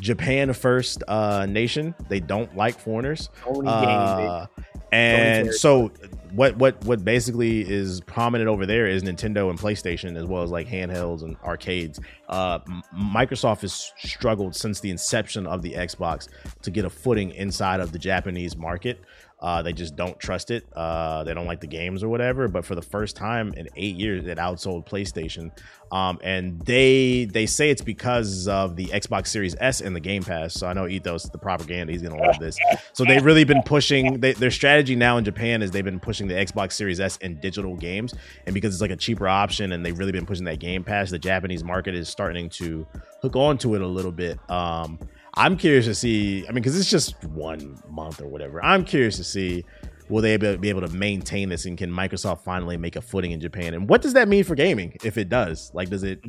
Japan 0.00 0.52
first 0.52 1.02
uh, 1.08 1.46
nation. 1.46 1.94
They 2.08 2.20
don't 2.20 2.56
like 2.56 2.78
foreigners. 2.78 3.30
Uh, 3.46 4.46
and 4.92 5.52
so 5.52 5.90
what 6.32 6.56
what 6.56 6.82
what 6.84 7.04
basically 7.04 7.60
is 7.60 8.00
prominent 8.02 8.48
over 8.48 8.66
there 8.66 8.86
is 8.86 9.02
Nintendo 9.02 9.50
and 9.50 9.58
PlayStation 9.58 10.16
as 10.16 10.24
well 10.24 10.42
as 10.42 10.50
like 10.50 10.66
handhelds 10.66 11.22
and 11.22 11.36
arcades. 11.44 12.00
Uh, 12.28 12.58
Microsoft 12.94 13.62
has 13.62 13.92
struggled 13.98 14.54
since 14.54 14.80
the 14.80 14.90
inception 14.90 15.46
of 15.46 15.62
the 15.62 15.72
Xbox 15.72 16.28
to 16.62 16.70
get 16.70 16.84
a 16.84 16.90
footing 16.90 17.30
inside 17.32 17.80
of 17.80 17.92
the 17.92 17.98
Japanese 17.98 18.56
market. 18.56 19.00
Uh, 19.40 19.62
they 19.62 19.72
just 19.72 19.94
don't 19.94 20.18
trust 20.18 20.50
it. 20.50 20.66
Uh, 20.74 21.22
they 21.24 21.32
don't 21.32 21.46
like 21.46 21.60
the 21.60 21.66
games 21.66 22.02
or 22.02 22.08
whatever. 22.08 22.48
But 22.48 22.64
for 22.64 22.74
the 22.74 22.82
first 22.82 23.14
time 23.14 23.54
in 23.54 23.68
eight 23.76 23.96
years, 23.96 24.26
it 24.26 24.38
outsold 24.38 24.86
PlayStation. 24.86 25.52
Um, 25.92 26.18
and 26.22 26.60
they 26.62 27.24
they 27.24 27.46
say 27.46 27.70
it's 27.70 27.80
because 27.80 28.48
of 28.48 28.76
the 28.76 28.86
Xbox 28.86 29.28
Series 29.28 29.54
S 29.58 29.80
and 29.80 29.94
the 29.94 30.00
Game 30.00 30.22
Pass. 30.22 30.54
So 30.54 30.66
I 30.66 30.72
know 30.72 30.86
Ethos, 30.86 31.24
the 31.24 31.38
propaganda, 31.38 31.92
he's 31.92 32.02
gonna 32.02 32.20
love 32.20 32.38
this. 32.38 32.58
So 32.92 33.04
they've 33.04 33.24
really 33.24 33.44
been 33.44 33.62
pushing 33.62 34.20
they, 34.20 34.32
their 34.32 34.50
strategy 34.50 34.96
now 34.96 35.16
in 35.16 35.24
Japan 35.24 35.62
is 35.62 35.70
they've 35.70 35.84
been 35.84 36.00
pushing 36.00 36.26
the 36.28 36.34
Xbox 36.34 36.72
Series 36.72 37.00
S 37.00 37.16
in 37.18 37.40
digital 37.40 37.76
games, 37.76 38.14
and 38.46 38.54
because 38.54 38.74
it's 38.74 38.82
like 38.82 38.90
a 38.90 38.96
cheaper 38.96 39.28
option, 39.28 39.72
and 39.72 39.84
they've 39.86 39.98
really 39.98 40.12
been 40.12 40.26
pushing 40.26 40.44
that 40.44 40.58
Game 40.58 40.84
Pass, 40.84 41.10
the 41.10 41.18
Japanese 41.18 41.64
market 41.64 41.94
is 41.94 42.08
starting 42.08 42.50
to 42.50 42.86
hook 43.22 43.36
onto 43.36 43.74
it 43.74 43.80
a 43.80 43.86
little 43.86 44.12
bit. 44.12 44.38
Um, 44.50 44.98
I'm 45.38 45.56
curious 45.56 45.86
to 45.86 45.94
see. 45.94 46.44
I 46.46 46.50
mean, 46.50 46.56
because 46.56 46.78
it's 46.78 46.90
just 46.90 47.22
one 47.24 47.80
month 47.88 48.20
or 48.20 48.26
whatever. 48.26 48.62
I'm 48.62 48.84
curious 48.84 49.16
to 49.16 49.24
see 49.24 49.64
will 50.08 50.22
they 50.22 50.36
be 50.36 50.68
able 50.68 50.80
to 50.80 50.88
maintain 50.88 51.48
this, 51.48 51.66
and 51.66 51.76
can 51.76 51.90
Microsoft 51.90 52.40
finally 52.40 52.76
make 52.76 52.96
a 52.96 53.00
footing 53.00 53.32
in 53.32 53.40
Japan? 53.40 53.74
And 53.74 53.88
what 53.88 54.02
does 54.02 54.14
that 54.14 54.28
mean 54.28 54.44
for 54.44 54.54
gaming 54.54 54.96
if 55.04 55.18
it 55.18 55.28
does? 55.28 55.70
Like, 55.74 55.90
does 55.90 56.02
it 56.02 56.24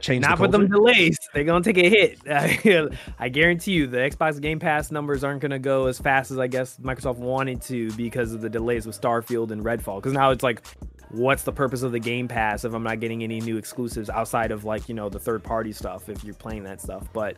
change? 0.00 0.22
Not 0.22 0.38
the 0.38 0.42
with 0.42 0.52
them 0.52 0.68
delays. 0.68 1.18
They're 1.32 1.44
gonna 1.44 1.64
take 1.64 1.78
a 1.78 1.88
hit. 1.88 2.20
I 3.18 3.28
guarantee 3.28 3.72
you, 3.72 3.86
the 3.86 3.98
Xbox 3.98 4.40
Game 4.40 4.58
Pass 4.58 4.90
numbers 4.90 5.24
aren't 5.24 5.40
gonna 5.40 5.58
go 5.58 5.86
as 5.86 5.98
fast 5.98 6.30
as 6.30 6.38
I 6.38 6.46
guess 6.46 6.78
Microsoft 6.78 7.16
wanted 7.16 7.60
to 7.62 7.92
because 7.92 8.32
of 8.32 8.40
the 8.40 8.50
delays 8.50 8.86
with 8.86 9.00
Starfield 9.00 9.50
and 9.50 9.64
Redfall. 9.64 9.96
Because 9.96 10.12
now 10.12 10.30
it's 10.30 10.42
like, 10.42 10.66
what's 11.10 11.42
the 11.42 11.52
purpose 11.52 11.82
of 11.82 11.92
the 11.92 12.00
Game 12.00 12.28
Pass 12.28 12.64
if 12.64 12.72
I'm 12.72 12.82
not 12.82 13.00
getting 13.00 13.22
any 13.22 13.40
new 13.40 13.56
exclusives 13.56 14.10
outside 14.10 14.52
of 14.52 14.64
like 14.64 14.88
you 14.88 14.94
know 14.94 15.08
the 15.08 15.20
third 15.20 15.42
party 15.42 15.72
stuff 15.72 16.08
if 16.08 16.24
you're 16.24 16.34
playing 16.34 16.64
that 16.64 16.80
stuff? 16.80 17.08
But 17.12 17.36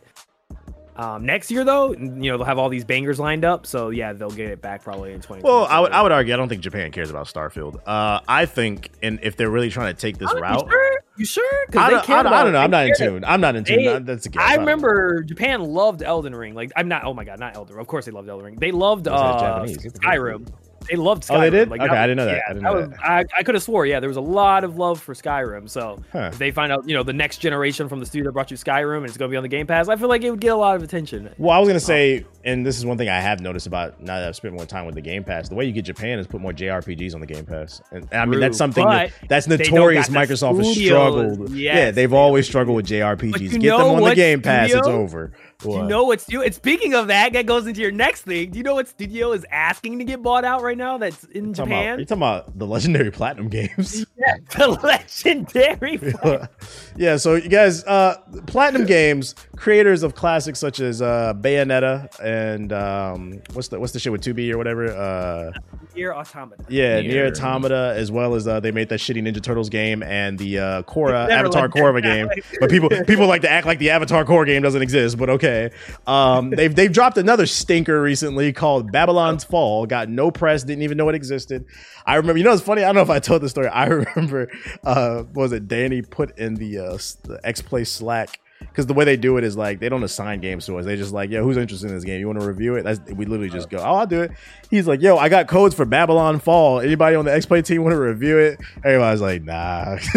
um, 0.97 1.25
next 1.25 1.51
year 1.51 1.63
though, 1.63 1.93
you 1.93 2.05
know 2.31 2.37
they'll 2.37 2.45
have 2.45 2.57
all 2.57 2.69
these 2.69 2.83
bangers 2.85 3.19
lined 3.19 3.45
up. 3.45 3.65
So 3.65 3.89
yeah, 3.89 4.13
they'll 4.13 4.29
get 4.31 4.49
it 4.49 4.61
back 4.61 4.83
probably 4.83 5.13
in 5.13 5.21
20. 5.21 5.43
Well, 5.43 5.65
I 5.65 5.79
would 5.79 5.91
I 5.91 6.01
would 6.01 6.11
argue 6.11 6.33
I 6.33 6.37
don't 6.37 6.49
think 6.49 6.61
Japan 6.61 6.91
cares 6.91 7.09
about 7.09 7.27
Starfield. 7.27 7.79
Uh, 7.85 8.19
I 8.27 8.45
think, 8.45 8.89
and 9.01 9.19
if 9.23 9.35
they're 9.37 9.49
really 9.49 9.69
trying 9.69 9.93
to 9.93 9.99
take 9.99 10.17
this 10.17 10.33
route, 10.33 10.63
You 10.65 10.69
sure? 10.71 10.99
You 11.17 11.25
sure? 11.25 11.65
'Cause 11.71 11.81
I 11.81 11.87
they 11.87 11.93
don't, 11.95 12.05
care 12.05 12.17
I 12.17 12.23
don't, 12.23 12.33
I 12.33 12.43
don't 12.43 12.53
know. 12.53 12.59
I'm 12.59 12.71
not 12.71 12.85
in 12.87 12.95
tune. 12.95 13.23
I'm 13.25 13.41
not 13.41 13.55
in 13.55 13.63
tune. 13.63 13.83
They- 13.83 13.99
That's 13.99 14.25
a 14.25 14.29
guess. 14.29 14.41
I 14.43 14.55
don't 14.55 14.65
know. 14.65 14.71
remember 14.71 15.23
Japan 15.23 15.61
loved 15.61 16.03
Elden 16.03 16.35
Ring. 16.35 16.53
Like 16.55 16.71
I'm 16.75 16.87
not. 16.87 17.03
Oh 17.05 17.13
my 17.13 17.23
god, 17.23 17.39
not 17.39 17.55
Elden. 17.55 17.75
Ring. 17.75 17.81
Of 17.81 17.87
course 17.87 18.05
they 18.05 18.11
loved 18.11 18.29
Elden 18.29 18.45
Ring. 18.45 18.55
They 18.55 18.71
loved 18.71 19.05
Those 19.05 19.19
guys 19.19 19.35
uh, 19.35 19.45
Japanese. 19.45 19.77
Get 19.77 19.93
the 19.93 19.99
fuck 19.99 20.13
Skyrim. 20.13 20.47
They 20.89 20.95
loved 20.95 21.23
Skyrim. 21.23 21.35
Oh, 21.37 21.41
they 21.41 21.49
did? 21.49 21.69
Like, 21.69 21.81
Okay, 21.81 21.89
that 21.89 22.03
I 22.03 22.07
didn't 22.07 22.17
know 22.17 22.25
that. 22.25 22.35
Yeah, 22.35 22.41
I 22.47 22.53
didn't 22.53 22.63
know 22.63 22.73
was, 22.73 22.89
I, 23.03 23.25
I 23.37 23.43
could 23.43 23.55
have 23.55 23.63
swore. 23.63 23.85
Yeah, 23.85 23.99
there 23.99 24.09
was 24.09 24.17
a 24.17 24.21
lot 24.21 24.63
of 24.63 24.77
love 24.77 25.01
for 25.01 25.13
Skyrim. 25.13 25.69
So 25.69 26.01
Huh. 26.11 26.31
they 26.37 26.51
find 26.51 26.71
out, 26.71 26.87
you 26.87 26.95
know, 26.95 27.03
the 27.03 27.13
next 27.13 27.37
generation 27.39 27.87
from 27.89 27.99
the 27.99 28.05
studio 28.05 28.25
that 28.29 28.33
brought 28.33 28.51
you 28.51 28.57
Skyrim 28.57 28.97
and 28.97 29.05
it's 29.07 29.17
going 29.17 29.29
to 29.29 29.33
be 29.33 29.37
on 29.37 29.43
the 29.43 29.49
Game 29.49 29.67
Pass, 29.67 29.87
I 29.89 29.95
feel 29.95 30.09
like 30.09 30.23
it 30.23 30.31
would 30.31 30.39
get 30.41 30.53
a 30.53 30.55
lot 30.55 30.75
of 30.75 30.83
attention. 30.83 31.29
Well, 31.37 31.51
I 31.55 31.59
was 31.59 31.67
Oh. 31.67 31.71
gonna 31.71 31.79
say, 31.79 32.25
and 32.45 32.65
this 32.65 32.77
is 32.77 32.85
one 32.85 32.97
thing 32.97 33.09
I 33.09 33.19
have 33.19 33.41
noticed 33.41 33.67
about 33.67 34.01
now 34.01 34.19
that 34.19 34.27
I've 34.29 34.35
spent 34.35 34.53
more 34.53 34.65
time 34.65 34.85
with 34.85 34.95
the 34.95 35.01
Game 35.01 35.23
Pass. 35.23 35.49
The 35.49 35.55
way 35.55 35.65
you 35.65 35.71
get 35.73 35.83
Japan 35.85 36.17
is 36.19 36.27
put 36.27 36.39
more 36.41 36.53
JRPGs 36.53 37.13
on 37.13 37.19
the 37.19 37.27
Game 37.27 37.45
Pass, 37.45 37.81
and, 37.91 38.07
and 38.11 38.21
I 38.21 38.25
mean 38.25 38.39
that's 38.39 38.57
something 38.57 38.85
that, 38.87 39.11
that's 39.27 39.47
notorious. 39.47 40.07
Microsoft 40.09 40.63
has 40.63 40.75
struggled. 40.75 41.49
Yes, 41.49 41.75
yeah, 41.75 41.91
they've 41.91 42.09
they 42.09 42.15
always 42.15 42.45
struggled 42.47 42.77
with 42.77 42.87
JRPGs. 42.87 43.59
Get 43.59 43.77
them 43.77 43.81
on 43.81 44.01
the 44.03 44.15
Game 44.15 44.41
Pass. 44.41 44.69
It's 44.71 44.77
studio- 44.79 45.31
Do 45.59 45.71
you 45.71 45.83
know 45.83 46.03
what's 46.03 46.23
studio? 46.23 46.41
And 46.41 46.53
speaking 46.53 46.93
of 46.93 47.07
that, 47.07 47.33
that 47.33 47.47
goes 47.47 47.65
into 47.65 47.81
your 47.81 47.91
next 47.91 48.21
thing. 48.21 48.51
Do 48.51 48.57
you 48.59 48.63
know 48.63 48.75
what 48.75 48.87
studio 48.87 49.31
is 49.31 49.43
asking 49.51 49.97
to 49.97 50.05
get 50.05 50.21
bought 50.21 50.45
out 50.45 50.61
right 50.61 50.77
now? 50.77 50.99
That's 50.99 51.23
in 51.25 51.45
about- 51.45 51.55
Japan. 51.55 51.97
you're 51.99 52.05
talking 52.05 52.17
about 52.21 52.59
the 52.59 52.67
legendary 52.67 53.11
platinum 53.19 53.49
games? 53.49 54.05
Yeah, 54.17 54.33
the 54.57 54.67
legendary. 54.83 55.97
yeah, 56.97 57.17
so 57.17 57.35
you 57.35 57.49
guys, 57.49 57.83
uh, 57.85 58.17
Platinum 58.47 58.85
Games, 58.85 59.35
creators 59.55 60.03
of 60.03 60.15
classics 60.15 60.59
such 60.59 60.79
as 60.79 61.01
uh, 61.01 61.33
Bayonetta 61.35 62.09
and 62.23 62.73
um, 62.73 63.41
what's 63.53 63.67
the 63.69 63.79
what's 63.79 63.93
the 63.93 63.99
shit 63.99 64.11
with 64.11 64.21
2B 64.21 64.51
or 64.51 64.57
whatever? 64.57 64.87
Uh, 64.87 65.51
Nier 65.95 66.13
Automata. 66.13 66.63
yeah, 66.69 67.01
Nier. 67.01 67.11
Near 67.11 67.27
Automata, 67.27 67.93
as 67.95 68.11
well 68.11 68.35
as 68.35 68.47
uh, 68.47 68.59
they 68.59 68.71
made 68.71 68.89
that 68.89 68.99
shitty 68.99 69.21
Ninja 69.21 69.41
Turtles 69.41 69.69
game 69.69 70.03
and 70.03 70.37
the 70.37 70.59
uh, 70.59 70.81
Korra 70.83 71.29
Avatar 71.31 71.63
liked 71.63 71.73
Korra 71.75 72.01
that. 72.01 72.01
game. 72.03 72.29
But 72.59 72.69
people 72.69 72.89
people 73.05 73.27
like 73.27 73.41
to 73.41 73.49
act 73.49 73.65
like 73.67 73.79
the 73.79 73.89
Avatar 73.91 74.23
Korra 74.25 74.45
game 74.45 74.61
doesn't 74.61 74.81
exist. 74.81 75.17
But 75.17 75.29
okay, 75.31 75.71
um, 76.05 76.49
they've 76.57 76.73
they've 76.73 76.91
dropped 76.91 77.17
another 77.17 77.45
stinker 77.45 78.01
recently 78.01 78.53
called 78.53 78.91
Babylon's 78.91 79.43
Fall. 79.43 79.85
Got 79.85 80.09
no 80.09 80.31
press, 80.31 80.63
didn't 80.63 80.83
even 80.83 80.97
know 80.97 81.09
it 81.09 81.15
existed. 81.15 81.65
I 82.05 82.15
remember, 82.15 82.37
you 82.37 82.45
know, 82.45 82.53
it's 82.53 82.61
funny. 82.61 82.83
I 82.83 82.85
don't 82.87 82.95
know 82.95 83.01
if 83.01 83.09
I 83.09 83.19
told 83.19 83.41
the 83.41 83.49
story. 83.49 83.67
I 83.67 83.85
remember, 83.87 84.49
uh, 84.85 85.23
what 85.23 85.43
was 85.43 85.51
it 85.51 85.67
Danny 85.67 86.01
put 86.01 86.37
in 86.39 86.55
the 86.55 86.79
uh, 86.87 86.97
the 87.23 87.39
X 87.43 87.61
Play 87.61 87.83
Slack 87.83 88.39
because 88.59 88.85
the 88.85 88.93
way 88.93 89.05
they 89.05 89.17
do 89.17 89.37
it 89.37 89.43
is 89.43 89.57
like 89.57 89.79
they 89.79 89.89
don't 89.89 90.03
assign 90.03 90.39
games 90.39 90.65
to 90.67 90.77
us. 90.77 90.85
They 90.85 90.95
just 90.95 91.13
like, 91.13 91.29
yo, 91.29 91.43
who's 91.43 91.57
interested 91.57 91.89
in 91.89 91.95
this 91.95 92.03
game? 92.03 92.19
You 92.19 92.27
want 92.27 92.39
to 92.39 92.47
review 92.47 92.75
it? 92.75 92.83
That's 92.83 92.99
we 93.11 93.25
literally 93.25 93.49
just 93.49 93.69
go, 93.69 93.79
oh, 93.79 93.95
I'll 93.95 94.07
do 94.07 94.21
it. 94.21 94.31
He's 94.69 94.87
like, 94.87 95.01
yo, 95.01 95.17
I 95.17 95.29
got 95.29 95.47
codes 95.47 95.75
for 95.75 95.85
Babylon 95.85 96.39
Fall. 96.39 96.79
Anybody 96.79 97.15
on 97.15 97.25
the 97.25 97.33
X 97.33 97.45
Play 97.45 97.61
team 97.61 97.83
want 97.83 97.93
to 97.93 97.99
review 97.99 98.37
it? 98.37 98.59
Everybody's 98.83 99.21
like, 99.21 99.43
nah. 99.43 99.97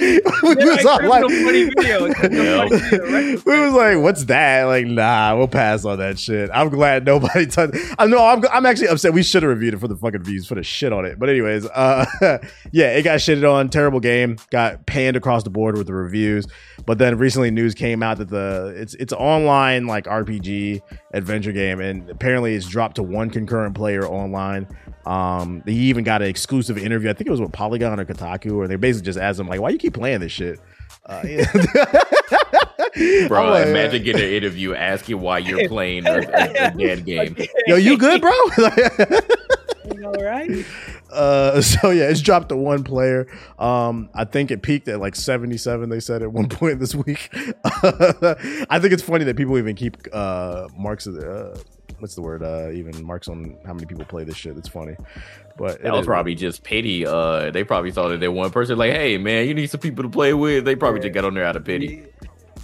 we 0.00 0.20
was 0.54 0.86
all 0.86 1.08
like, 1.08 1.28
we 3.46 3.60
was 3.60 3.72
like, 3.72 3.98
what's 3.98 4.24
that? 4.24 4.64
Like, 4.64 4.86
nah, 4.86 5.36
we'll 5.36 5.48
pass 5.48 5.84
on 5.84 5.98
that 5.98 6.18
shit. 6.18 6.50
I'm 6.52 6.68
glad 6.68 7.04
nobody 7.04 7.46
touched. 7.46 7.76
I 7.98 8.06
know 8.06 8.24
I'm, 8.24 8.44
I'm 8.52 8.66
actually 8.66 8.88
upset. 8.88 9.12
We 9.12 9.22
should 9.22 9.42
have 9.42 9.50
reviewed 9.50 9.74
it 9.74 9.78
for 9.78 9.88
the 9.88 9.96
fucking 9.96 10.22
views 10.22 10.46
for 10.46 10.54
the 10.54 10.62
shit 10.62 10.92
on 10.92 11.04
it. 11.04 11.18
But 11.18 11.28
anyways, 11.28 11.66
uh, 11.66 12.04
yeah, 12.72 12.92
it 12.92 13.02
got 13.02 13.18
shitted 13.18 13.50
on. 13.50 13.68
Terrible 13.68 14.00
game. 14.00 14.36
Got 14.50 14.86
panned 14.86 15.16
across 15.16 15.42
the 15.42 15.50
board 15.50 15.76
with 15.76 15.86
the 15.86 15.94
reviews. 15.94 16.46
But 16.86 16.98
then 16.98 17.03
recently, 17.12 17.50
news 17.50 17.74
came 17.74 18.02
out 18.02 18.18
that 18.18 18.28
the 18.28 18.74
it's 18.76 18.94
it's 18.94 19.12
online 19.12 19.86
like 19.86 20.06
RPG 20.06 20.80
adventure 21.12 21.52
game, 21.52 21.80
and 21.80 22.08
apparently 22.08 22.54
it's 22.54 22.66
dropped 22.66 22.96
to 22.96 23.02
one 23.02 23.30
concurrent 23.30 23.74
player 23.74 24.06
online. 24.06 24.66
Um, 25.06 25.62
he 25.66 25.88
even 25.88 26.04
got 26.04 26.22
an 26.22 26.28
exclusive 26.28 26.78
interview. 26.78 27.10
I 27.10 27.12
think 27.12 27.28
it 27.28 27.30
was 27.30 27.40
with 27.40 27.52
Polygon 27.52 28.00
or 28.00 28.04
Kotaku, 28.04 28.56
or 28.56 28.68
they 28.68 28.76
basically 28.76 29.06
just 29.06 29.18
asked 29.18 29.38
him 29.38 29.48
like, 29.48 29.60
"Why 29.60 29.70
you 29.70 29.78
keep 29.78 29.94
playing 29.94 30.20
this 30.20 30.32
shit?" 30.32 30.60
Uh, 31.06 31.22
yeah. 31.26 31.52
bro, 33.28 33.50
like, 33.50 33.66
imagine 33.66 34.02
getting 34.02 34.22
an 34.22 34.32
interview 34.32 34.74
asking 34.74 35.20
why 35.20 35.38
you're 35.38 35.68
playing 35.68 36.06
a, 36.06 36.18
a, 36.18 36.68
a 36.68 36.70
dead 36.70 37.04
game. 37.04 37.36
Yo, 37.66 37.76
you 37.76 37.98
good, 37.98 38.20
bro? 38.20 38.30
all 40.04 40.24
right. 40.24 40.64
Uh, 41.10 41.60
so 41.62 41.90
yeah, 41.90 42.04
it's 42.10 42.20
dropped 42.20 42.48
to 42.50 42.56
one 42.56 42.84
player. 42.84 43.26
Um, 43.58 44.08
I 44.14 44.24
think 44.24 44.50
it 44.50 44.62
peaked 44.62 44.88
at 44.88 45.00
like 45.00 45.14
77. 45.14 45.88
They 45.88 46.00
said 46.00 46.22
at 46.22 46.32
one 46.32 46.48
point 46.50 46.80
this 46.80 46.94
week. 46.94 47.28
I 47.64 48.78
think 48.80 48.92
it's 48.92 49.02
funny 49.02 49.24
that 49.24 49.36
people 49.36 49.58
even 49.58 49.76
keep 49.76 49.96
uh 50.12 50.68
marks 50.76 51.06
of 51.06 51.14
the. 51.14 51.30
Uh, 51.30 51.58
what's 52.00 52.14
the 52.14 52.22
word? 52.22 52.42
Uh, 52.42 52.70
even 52.72 53.04
marks 53.04 53.28
on 53.28 53.56
how 53.64 53.72
many 53.72 53.86
people 53.86 54.04
play 54.04 54.24
this 54.24 54.36
shit. 54.36 54.56
It's 54.56 54.68
funny, 54.68 54.96
but 55.56 55.80
that 55.82 55.92
was 55.92 56.00
is- 56.00 56.06
probably 56.06 56.34
just 56.34 56.62
pity. 56.62 57.06
Uh, 57.06 57.50
they 57.50 57.64
probably 57.64 57.92
thought 57.92 58.08
that 58.08 58.20
they 58.20 58.28
one 58.28 58.50
person 58.50 58.76
like, 58.78 58.92
hey 58.92 59.16
man, 59.18 59.46
you 59.46 59.54
need 59.54 59.70
some 59.70 59.80
people 59.80 60.02
to 60.02 60.10
play 60.10 60.34
with. 60.34 60.64
They 60.64 60.76
probably 60.76 61.00
just 61.00 61.14
got 61.14 61.24
on 61.24 61.34
there 61.34 61.44
out 61.44 61.56
of 61.56 61.64
pity. 61.64 62.04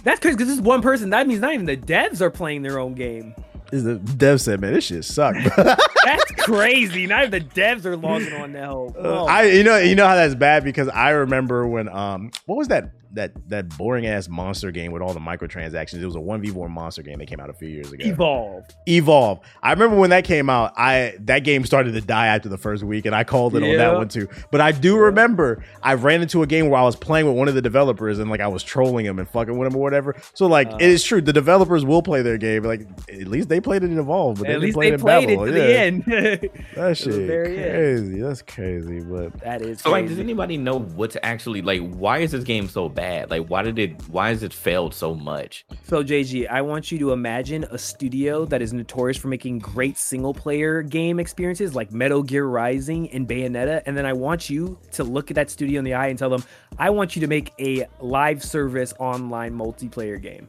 That's 0.03 0.19
crazy 0.19 0.35
because 0.35 0.47
this 0.47 0.57
is 0.57 0.63
one 0.63 0.81
person. 0.81 1.11
That 1.11 1.27
means 1.27 1.41
not 1.41 1.53
even 1.53 1.67
the 1.67 1.77
devs 1.77 2.21
are 2.21 2.31
playing 2.31 2.63
their 2.63 2.79
own 2.79 2.95
game. 2.95 3.35
Is 3.71 3.83
the 3.83 3.95
dev 3.95 4.41
said, 4.41 4.59
man, 4.59 4.73
this 4.73 4.85
shit 4.85 5.05
suck. 5.05 5.33
Bro 5.33 5.63
That's 6.03 6.31
crazy. 6.39 7.07
Not 7.07 7.25
even 7.25 7.31
the 7.31 7.41
devs 7.41 7.85
are 7.85 7.95
logging 7.95 8.33
on 8.33 8.51
now. 8.51 8.93
Oh. 8.97 9.25
I 9.25 9.43
you 9.43 9.63
know 9.63 9.77
you 9.77 9.95
know 9.95 10.07
how 10.07 10.15
that's 10.15 10.35
bad 10.35 10.63
because 10.63 10.89
I 10.89 11.11
remember 11.11 11.65
when 11.67 11.87
um 11.87 12.31
what 12.45 12.57
was 12.57 12.67
that 12.69 12.91
that 13.13 13.31
that 13.49 13.77
boring 13.77 14.05
ass 14.07 14.27
monster 14.29 14.71
game 14.71 14.91
with 14.91 15.01
all 15.01 15.13
the 15.13 15.19
microtransactions. 15.19 16.01
It 16.01 16.05
was 16.05 16.15
a 16.15 16.19
one 16.19 16.41
v 16.41 16.51
one 16.51 16.71
monster 16.71 17.01
game 17.03 17.19
that 17.19 17.27
came 17.27 17.39
out 17.39 17.49
a 17.49 17.53
few 17.53 17.67
years 17.67 17.91
ago. 17.91 18.05
Evolve. 18.05 18.65
Evolve. 18.87 19.39
I 19.61 19.71
remember 19.71 19.95
when 19.97 20.11
that 20.11 20.23
came 20.23 20.49
out. 20.49 20.73
I 20.77 21.15
that 21.21 21.39
game 21.39 21.65
started 21.65 21.93
to 21.93 22.01
die 22.01 22.27
after 22.27 22.49
the 22.49 22.57
first 22.57 22.83
week, 22.83 23.05
and 23.05 23.13
I 23.15 23.23
called 23.23 23.55
it 23.55 23.63
on 23.63 23.77
that 23.77 23.95
one 23.95 24.07
too. 24.07 24.27
But 24.51 24.61
I 24.61 24.71
do 24.71 24.97
remember 24.97 25.63
I 25.83 25.93
ran 25.95 26.21
into 26.21 26.41
a 26.43 26.47
game 26.47 26.69
where 26.69 26.79
I 26.79 26.83
was 26.83 26.95
playing 26.95 27.25
with 27.27 27.35
one 27.35 27.47
of 27.47 27.53
the 27.55 27.61
developers, 27.61 28.19
and 28.19 28.29
like 28.29 28.39
I 28.41 28.47
was 28.47 28.63
trolling 28.63 29.05
him 29.05 29.19
and 29.19 29.27
fucking 29.29 29.57
with 29.57 29.67
him 29.67 29.75
or 29.75 29.81
whatever. 29.81 30.15
So 30.33 30.47
like 30.47 30.67
Uh. 30.71 30.77
it 30.79 30.89
is 30.89 31.03
true, 31.03 31.21
the 31.21 31.33
developers 31.33 31.83
will 31.85 32.01
play 32.01 32.21
their 32.21 32.37
game. 32.37 32.63
Like 32.63 32.87
at 33.09 33.27
least 33.27 33.49
they 33.49 33.59
played 33.59 33.83
it 33.83 33.91
in 33.91 33.99
Evolve, 33.99 34.37
but 34.37 34.47
they 34.47 34.53
At 34.53 34.61
didn't 34.61 34.63
least 34.63 34.75
play 34.75 34.89
they 34.89 34.93
it 34.93 34.93
in 34.95 34.99
played 35.01 35.29
it 35.29 35.37
to 35.37 35.51
Yeah. 35.51 35.51
the 35.67 36.51
end. 36.51 36.63
That 36.75 36.97
shit 36.97 37.13
very 37.27 37.57
end. 37.59 37.71
crazy. 37.75 38.21
That's 38.21 38.41
crazy, 38.41 38.99
but 39.01 39.39
that 39.41 39.61
is 39.61 39.81
So 39.81 39.91
like, 39.91 40.07
does 40.07 40.19
anybody 40.19 40.57
know 40.57 40.79
what's 40.79 41.17
actually 41.23 41.61
like? 41.61 41.81
Why 41.95 42.19
is 42.19 42.31
this 42.31 42.43
game 42.43 42.67
so 42.69 42.87
bad? 42.87 43.00
Like, 43.29 43.47
why 43.47 43.63
did 43.63 43.79
it? 43.79 44.01
Why 44.09 44.29
has 44.29 44.43
it 44.43 44.53
failed 44.53 44.93
so 44.93 45.15
much? 45.15 45.65
So 45.83 46.03
JG, 46.03 46.49
I 46.49 46.61
want 46.61 46.91
you 46.91 46.99
to 46.99 47.11
imagine 47.11 47.63
a 47.71 47.77
studio 47.77 48.45
that 48.45 48.61
is 48.61 48.73
notorious 48.73 49.17
for 49.17 49.27
making 49.27 49.59
great 49.59 49.97
single 49.97 50.33
player 50.33 50.81
game 50.81 51.19
experiences 51.19 51.75
like 51.75 51.91
Metal 51.91 52.23
Gear 52.23 52.45
Rising 52.45 53.09
and 53.11 53.27
Bayonetta, 53.27 53.81
and 53.85 53.97
then 53.97 54.05
I 54.05 54.13
want 54.13 54.49
you 54.49 54.77
to 54.91 55.03
look 55.03 55.31
at 55.31 55.35
that 55.35 55.49
studio 55.49 55.79
in 55.79 55.85
the 55.85 55.93
eye 55.93 56.07
and 56.07 56.19
tell 56.19 56.29
them, 56.29 56.43
I 56.77 56.89
want 56.89 57.15
you 57.15 57.21
to 57.21 57.27
make 57.27 57.53
a 57.59 57.87
live 57.99 58.43
service 58.43 58.93
online 58.99 59.53
multiplayer 59.57 60.21
game. 60.21 60.47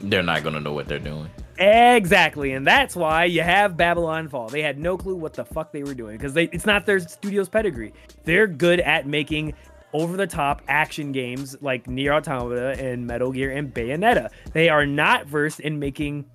They're 0.00 0.22
not 0.22 0.42
gonna 0.42 0.60
know 0.60 0.72
what 0.72 0.88
they're 0.88 0.98
doing. 0.98 1.28
Exactly, 1.58 2.52
and 2.52 2.66
that's 2.66 2.96
why 2.96 3.26
you 3.26 3.42
have 3.42 3.76
Babylon 3.76 4.28
Fall. 4.28 4.48
They 4.48 4.62
had 4.62 4.78
no 4.78 4.96
clue 4.96 5.14
what 5.14 5.34
the 5.34 5.44
fuck 5.44 5.72
they 5.72 5.82
were 5.82 5.92
doing 5.92 6.16
because 6.16 6.34
it's 6.34 6.64
not 6.64 6.86
their 6.86 7.00
studio's 7.00 7.50
pedigree. 7.50 7.92
They're 8.24 8.46
good 8.46 8.80
at 8.80 9.06
making 9.06 9.52
over 9.92 10.16
the 10.16 10.26
top 10.26 10.62
action 10.68 11.12
games 11.12 11.56
like 11.60 11.88
Nier 11.88 12.12
Automata 12.12 12.80
and 12.82 13.06
Metal 13.06 13.32
Gear 13.32 13.50
and 13.50 13.72
Bayonetta. 13.72 14.30
They 14.52 14.68
are 14.68 14.86
not 14.86 15.26
versed 15.26 15.60
in 15.60 15.78
making 15.78 16.26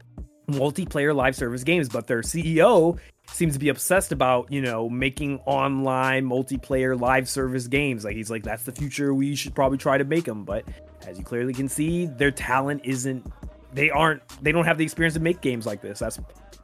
multiplayer 0.48 1.16
live 1.16 1.36
service 1.36 1.64
games, 1.64 1.90
but 1.90 2.08
their 2.08 2.22
CEO 2.22 2.98
seems 3.28 3.54
to 3.54 3.60
be 3.60 3.70
obsessed 3.70 4.12
about, 4.12 4.52
you 4.52 4.62
know, 4.62 4.90
making 4.90 5.40
online 5.46 6.26
multiplayer 6.26 7.00
live 7.00 7.28
service 7.28 7.68
games. 7.68 8.06
Like 8.06 8.16
he's 8.16 8.30
like 8.30 8.44
that's 8.44 8.64
the 8.64 8.72
future 8.72 9.14
we 9.14 9.36
should 9.36 9.56
probably 9.56 9.78
try 9.78 9.98
to 9.98 10.04
make 10.04 10.26
them, 10.26 10.44
but 10.44 10.66
as 11.08 11.18
you 11.18 11.24
clearly 11.24 11.54
can 11.54 11.70
see, 11.70 12.06
their 12.06 12.32
talent 12.32 12.82
isn't 12.84 13.26
they 13.76 13.90
aren't 13.90 14.22
they 14.42 14.52
don't 14.52 14.66
have 14.66 14.78
the 14.78 14.84
experience 14.84 15.14
to 15.14 15.20
make 15.20 15.42
games 15.42 15.66
like 15.66 15.82
this. 15.82 16.00
That's 16.00 16.20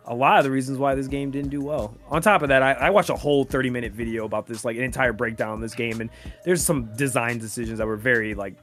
a 0.06 0.16
lot 0.16 0.40
of 0.40 0.46
the 0.46 0.52
reasons 0.52 0.78
why 0.80 0.96
this 0.96 1.08
game 1.08 1.30
didn't 1.30 1.52
do 1.52 1.62
well. 1.62 1.96
On 2.10 2.22
top 2.22 2.42
of 2.42 2.50
that, 2.50 2.64
I, 2.64 2.72
I 2.72 2.90
watched 2.90 3.10
a 3.10 3.16
whole 3.16 3.44
30 3.44 3.70
minute 3.70 3.92
video 3.92 4.26
about 4.26 4.48
this, 4.48 4.66
like 4.66 4.78
an 4.78 4.84
entire 4.84 5.14
breakdown 5.14 5.54
of 5.56 5.62
this 5.62 5.76
game, 5.76 6.02
and 6.02 6.10
there's 6.44 6.64
some 6.64 6.86
design 6.96 7.38
decisions 7.38 7.78
that 7.78 7.86
were 7.86 7.98
very 7.98 8.34
like 8.34 8.56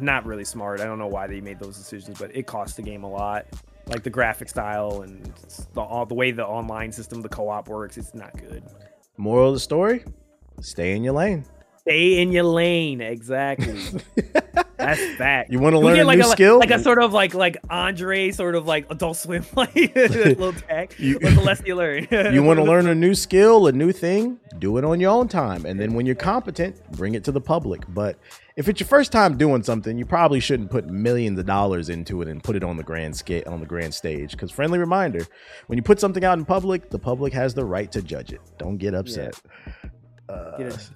not 0.00 0.24
really 0.24 0.44
smart. 0.44 0.80
I 0.80 0.84
don't 0.84 0.98
know 0.98 1.06
why 1.06 1.26
they 1.26 1.40
made 1.40 1.60
those 1.60 1.76
decisions, 1.76 2.18
but 2.18 2.34
it 2.34 2.46
cost 2.46 2.76
the 2.76 2.82
game 2.82 3.04
a 3.04 3.10
lot. 3.10 3.46
Like 3.86 4.02
the 4.02 4.10
graphic 4.10 4.48
style 4.48 5.02
and 5.02 5.30
the, 5.74 5.80
all, 5.82 6.06
the 6.06 6.14
way 6.14 6.30
the 6.30 6.46
online 6.46 6.90
system, 6.90 7.20
the 7.20 7.28
co-op 7.28 7.68
works, 7.68 7.98
it's 7.98 8.14
not 8.14 8.34
good. 8.38 8.62
moral 9.18 9.48
of 9.48 9.54
the 9.54 9.60
story: 9.60 10.04
stay 10.60 10.96
in 10.96 11.04
your 11.04 11.12
lane. 11.12 11.44
Stay 11.80 12.22
in 12.22 12.32
your 12.32 12.44
lane, 12.44 13.02
exactly. 13.02 13.78
That's 14.76 15.18
that. 15.18 15.50
You 15.50 15.58
want 15.58 15.74
to 15.74 15.78
learn 15.78 15.98
a 15.98 16.04
like 16.04 16.18
new 16.18 16.24
a, 16.24 16.28
skill? 16.28 16.58
like 16.58 16.70
a 16.70 16.78
sort 16.78 17.02
of 17.02 17.12
like 17.12 17.34
like 17.34 17.56
Andre, 17.70 18.30
sort 18.30 18.54
of 18.54 18.66
like 18.66 18.86
Adult 18.90 19.16
Swim, 19.16 19.44
like 19.56 19.74
little 19.94 20.52
tag. 20.52 20.94
You- 20.98 21.18
What's 21.20 21.36
the 21.36 21.42
less 21.42 21.62
you 21.64 21.76
learn? 21.76 22.06
you 22.10 22.42
want 22.42 22.58
to 22.58 22.64
learn 22.64 22.86
a 22.86 22.94
new 22.94 23.14
skill, 23.14 23.66
a 23.66 23.72
new 23.72 23.92
thing, 23.92 24.38
do 24.58 24.76
it 24.78 24.84
on 24.84 25.00
your 25.00 25.10
own 25.12 25.28
time. 25.28 25.64
And 25.64 25.78
then 25.78 25.94
when 25.94 26.06
you're 26.06 26.14
competent, 26.14 26.80
bring 26.92 27.14
it 27.14 27.24
to 27.24 27.32
the 27.32 27.40
public. 27.40 27.82
But 27.88 28.18
if 28.56 28.68
it's 28.68 28.78
your 28.80 28.86
first 28.86 29.10
time 29.12 29.36
doing 29.36 29.62
something, 29.62 29.96
you 29.98 30.04
probably 30.06 30.40
shouldn't 30.40 30.70
put 30.70 30.86
millions 30.86 31.38
of 31.38 31.46
dollars 31.46 31.88
into 31.88 32.22
it 32.22 32.28
and 32.28 32.42
put 32.42 32.54
it 32.56 32.62
on 32.64 32.76
the 32.76 32.82
grand 32.84 33.16
scale 33.16 33.42
on 33.46 33.60
the 33.60 33.66
grand 33.66 33.94
stage. 33.94 34.32
Because 34.32 34.50
friendly 34.50 34.78
reminder, 34.78 35.26
when 35.66 35.76
you 35.76 35.82
put 35.82 35.98
something 36.00 36.24
out 36.24 36.38
in 36.38 36.44
public, 36.44 36.90
the 36.90 36.98
public 36.98 37.32
has 37.32 37.54
the 37.54 37.64
right 37.64 37.90
to 37.92 38.02
judge 38.02 38.32
it. 38.32 38.40
Don't 38.58 38.76
get 38.76 38.94
upset. 38.94 39.40
Uh, 40.28 40.56
Get. 40.56 40.90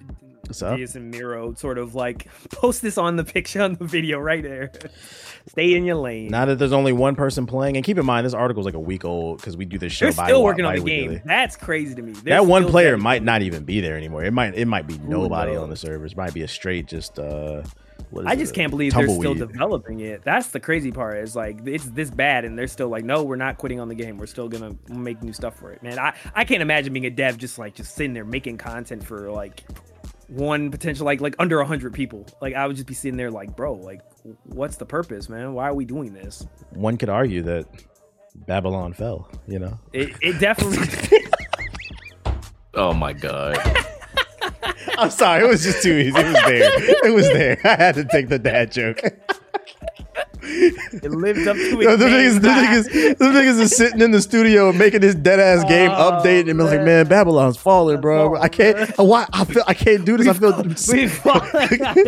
What's 0.49 0.61
up? 0.61 0.77
Diaz 0.77 0.95
and 0.95 1.11
Miro 1.11 1.53
sort 1.53 1.77
of 1.77 1.95
like 1.95 2.27
post 2.49 2.81
this 2.81 2.97
on 2.97 3.15
the 3.15 3.23
picture 3.23 3.61
on 3.61 3.75
the 3.75 3.85
video 3.85 4.19
right 4.19 4.43
there. 4.43 4.71
Stay 5.47 5.73
in 5.73 5.85
your 5.85 5.95
lane. 5.95 6.29
Now 6.29 6.45
that 6.45 6.59
there's 6.59 6.73
only 6.73 6.91
one 6.91 7.15
person 7.15 7.45
playing, 7.45 7.77
and 7.77 7.85
keep 7.85 7.97
in 7.97 8.05
mind 8.05 8.25
this 8.25 8.33
article's 8.33 8.65
like 8.65 8.75
a 8.75 8.79
week 8.79 9.05
old 9.05 9.37
because 9.37 9.55
we 9.55 9.65
do 9.65 9.77
this 9.77 9.93
show. 9.93 10.05
They're 10.07 10.15
bi- 10.15 10.25
still 10.27 10.43
working 10.43 10.65
on 10.65 10.75
the 10.75 10.81
game. 10.81 11.21
That's 11.23 11.55
crazy 11.55 11.95
to 11.95 12.01
me. 12.01 12.11
They're 12.11 12.35
that 12.41 12.45
one 12.45 12.65
player 12.65 12.91
dedicated. 12.91 13.03
might 13.03 13.23
not 13.23 13.41
even 13.41 13.63
be 13.63 13.79
there 13.79 13.95
anymore. 13.95 14.23
It 14.25 14.31
might 14.31 14.55
it 14.55 14.65
might 14.65 14.87
be 14.87 14.97
nobody 14.99 15.55
on 15.55 15.69
the 15.69 15.77
servers. 15.77 16.11
It 16.11 16.17
might 16.17 16.33
be 16.33 16.41
a 16.41 16.47
straight 16.47 16.87
just 16.87 17.17
uh 17.19 17.63
is 18.11 18.25
I 18.25 18.35
just 18.35 18.53
it? 18.53 18.55
can't 18.55 18.71
believe 18.71 18.93
they're 18.93 19.07
still 19.07 19.35
developing 19.35 19.99
it. 19.99 20.23
That's 20.23 20.47
the 20.47 20.59
crazy 20.59 20.91
part. 20.91 21.17
Is 21.19 21.35
like 21.35 21.59
it's 21.65 21.85
this 21.85 22.09
bad, 22.09 22.43
and 22.43 22.57
they're 22.57 22.67
still 22.67 22.89
like, 22.89 23.03
no, 23.03 23.23
we're 23.23 23.35
not 23.35 23.57
quitting 23.57 23.79
on 23.79 23.87
the 23.87 23.95
game. 23.95 24.17
We're 24.17 24.25
still 24.25 24.49
gonna 24.49 24.75
make 24.87 25.21
new 25.21 25.33
stuff 25.33 25.55
for 25.55 25.71
it, 25.71 25.83
man. 25.83 25.99
I 25.99 26.13
I 26.33 26.43
can't 26.43 26.61
imagine 26.61 26.91
being 26.93 27.05
a 27.05 27.11
dev 27.11 27.37
just 27.37 27.59
like 27.59 27.75
just 27.75 27.95
sitting 27.95 28.13
there 28.13 28.25
making 28.25 28.57
content 28.57 29.03
for 29.03 29.31
like 29.31 29.63
one 30.29 30.71
potential 30.71 31.05
like 31.05 31.21
like 31.21 31.35
under 31.39 31.59
a 31.59 31.65
hundred 31.65 31.93
people. 31.93 32.25
Like 32.41 32.55
I 32.55 32.67
would 32.67 32.75
just 32.75 32.87
be 32.87 32.93
sitting 32.93 33.17
there 33.17 33.31
like, 33.31 33.55
bro, 33.55 33.73
like 33.73 34.01
what's 34.43 34.77
the 34.77 34.85
purpose, 34.85 35.29
man? 35.29 35.53
Why 35.53 35.67
are 35.67 35.73
we 35.73 35.85
doing 35.85 36.13
this? 36.13 36.45
One 36.71 36.97
could 36.97 37.09
argue 37.09 37.41
that 37.43 37.65
Babylon 38.47 38.93
fell, 38.93 39.29
you 39.47 39.59
know. 39.59 39.79
It 39.93 40.11
it 40.21 40.39
definitely. 40.39 41.19
Oh 42.75 42.93
my 42.93 43.13
god. 43.13 43.57
I'm 44.97 45.09
sorry, 45.09 45.43
it 45.43 45.49
was 45.49 45.63
just 45.63 45.81
too 45.81 45.93
easy. 45.93 46.17
It 46.19 46.25
was 46.25 46.33
there. 46.33 47.07
It 47.07 47.13
was 47.13 47.27
there. 47.29 47.59
I 47.63 47.75
had 47.75 47.95
to 47.95 48.05
take 48.05 48.29
the 48.29 48.37
dad 48.37 48.71
joke. 48.71 49.01
it 51.03 51.11
lived 51.11 51.47
up 51.47 51.55
to 51.55 51.61
its 51.61 51.85
the 51.91 51.97
them, 51.97 52.11
name. 52.11 52.31
niggas, 52.31 52.41
them, 52.41 52.65
niggas, 52.65 53.17
them 53.17 53.33
niggas 53.33 53.59
is 53.59 53.75
sitting 53.75 54.01
in 54.01 54.11
the 54.11 54.21
studio 54.21 54.71
making 54.73 55.01
this 55.01 55.15
dead 55.15 55.39
ass 55.39 55.63
game, 55.65 55.91
Oh, 55.91 56.11
updating 56.11 56.49
and 56.49 56.57
be 56.59 56.63
like, 56.63 56.81
man. 56.83 57.07
Babylon's 57.07 57.57
falling, 57.57 58.01
bro. 58.01 58.35
I 58.35 58.49
can't. 58.49 58.89
Why? 58.97 59.25
I 59.33 59.45
feel. 59.45 59.63
I 59.67 59.73
can't 59.73 60.05
do 60.05 60.17
this. 60.17 60.27
I 60.27 60.33
feel. 60.33 60.49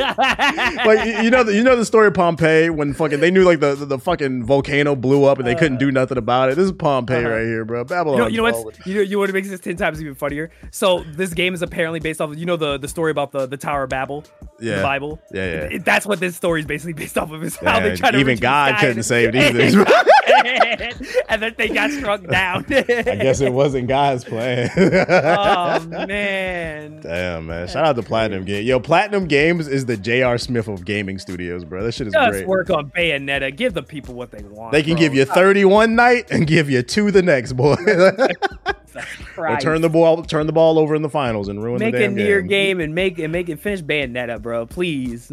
Like 0.86 1.06
you- 1.06 1.22
you 1.22 1.30
know, 1.30 1.44
the, 1.44 1.54
you 1.54 1.64
know 1.64 1.76
the 1.76 1.86
story 1.86 2.08
of 2.08 2.14
Pompeii 2.14 2.70
when 2.70 2.94
fucking 2.94 3.20
they 3.20 3.30
knew 3.32 3.44
like 3.44 3.60
the, 3.60 3.76
the, 3.76 3.86
the 3.86 4.00
fucking 4.00 4.44
volcano 4.46 4.96
blew 4.96 5.26
up 5.26 5.38
and 5.40 5.48
they 5.48 5.56
couldn't 5.56 5.78
do 5.78 5.92
nothing 5.92 6.18
about 6.18 6.50
it. 6.50 6.56
This 6.56 6.66
is 6.66 6.72
Pompeii 6.72 7.20
Uh-huh. 7.24 7.30
right 7.36 7.44
here, 7.46 7.66
bro. 7.66 7.80
You 7.80 7.86
Babylon. 7.86 8.18
know, 8.20 8.28
you 8.28 8.38
know 8.38 8.44
what's 8.44 8.86
you 8.88 8.96
know, 8.96 9.02
you 9.02 9.12
know 9.16 9.20
what 9.20 9.34
makes 9.34 9.50
this 9.50 9.60
ten 9.60 9.76
times 9.76 10.02
even 10.02 10.16
funnier. 10.16 10.50
So 10.72 11.04
this 11.04 11.34
game 11.34 11.54
is 11.54 11.62
apparently 11.62 12.00
based 12.00 12.22
off 12.22 12.32
of 12.32 12.38
you 12.38 12.46
know 12.46 12.58
the 12.58 12.78
the 12.78 12.88
story 12.88 13.12
about 13.12 13.32
the 13.32 13.46
the 13.46 13.58
Tower 13.58 13.84
of 13.84 13.90
Babel, 13.90 14.24
Yeah. 14.60 14.78
the 14.78 14.84
Bible. 14.84 15.20
Yeah, 15.32 15.46
yeah. 15.46 15.52
It- 15.76 15.86
that's 15.86 16.06
what 16.06 16.20
this 16.20 16.36
story 16.36 16.62
is 16.62 16.66
basically 16.66 16.94
based 16.94 17.18
off 17.18 17.32
of. 17.32 17.44
Is 17.44 17.56
how 17.58 17.80
they 17.80 17.96
try 17.96 18.12
to 18.12 18.24
even 18.32 18.42
God 18.42 18.80
couldn't 18.80 19.04
save 19.04 19.30
it 19.34 19.36
either. 19.36 19.86
and 21.30 21.42
then 21.42 21.56
they 21.58 21.70
got 21.70 21.92
struck 21.92 22.26
down. 22.28 22.66
I 22.70 22.82
guess 22.82 23.42
it 23.42 23.54
wasn't 23.54 23.88
God's 23.88 24.24
plan. 24.24 24.70
oh 24.78 25.80
man. 25.88 27.02
Damn 27.02 27.48
man! 27.48 27.68
Shout 27.68 27.86
out 27.86 27.96
to 27.96 28.04
Platinum 28.04 28.46
Games. 28.46 28.66
Yo, 28.66 28.80
Platinum 28.80 29.28
Games 29.28 29.68
is 29.68 29.86
the 29.86 29.98
J.R. 29.98 30.38
Smith 30.38 30.68
of 30.68 30.86
gaming 30.86 31.20
studios, 31.20 31.66
bro. 31.66 31.84
That 31.84 31.94
shit 31.94 32.08
is 32.08 32.14
Just 32.14 32.32
great. 32.32 32.48
work 32.48 32.70
on 32.70 32.92
Bayonetta. 32.92 33.56
Give 33.56 33.74
the 33.74 33.84
people 33.84 34.16
what 34.16 34.32
they 34.32 34.44
want. 34.44 34.72
They 34.72 34.84
can 34.84 34.94
bro. 34.94 35.00
give 35.00 35.14
you 35.16 35.26
thirty 35.26 35.66
one 35.66 35.96
night 35.96 36.30
and 36.32 36.48
give 36.48 36.70
you 36.70 36.82
two 36.84 37.12
the 37.12 37.22
next, 37.22 37.54
boy. 37.54 37.76
or 38.96 39.02
Christ. 39.34 39.62
turn 39.64 39.82
the 39.82 39.90
ball 39.90 40.24
turn 40.24 40.48
the 40.48 40.54
ball 40.54 40.78
over 40.80 40.96
in 40.96 41.02
the 41.02 41.10
finals 41.10 41.48
and 41.48 41.64
ruin 41.64 41.80
Make 41.80 41.94
the 41.96 42.06
a 42.06 42.10
Nier 42.10 42.42
game. 42.42 42.48
game 42.48 42.80
and 42.80 42.96
make 42.96 43.20
and 43.20 43.32
make 43.32 43.50
it 43.50 43.60
finish 43.60 43.82
Bayonetta, 43.82 44.42
bro. 44.42 44.66
Please 44.66 45.32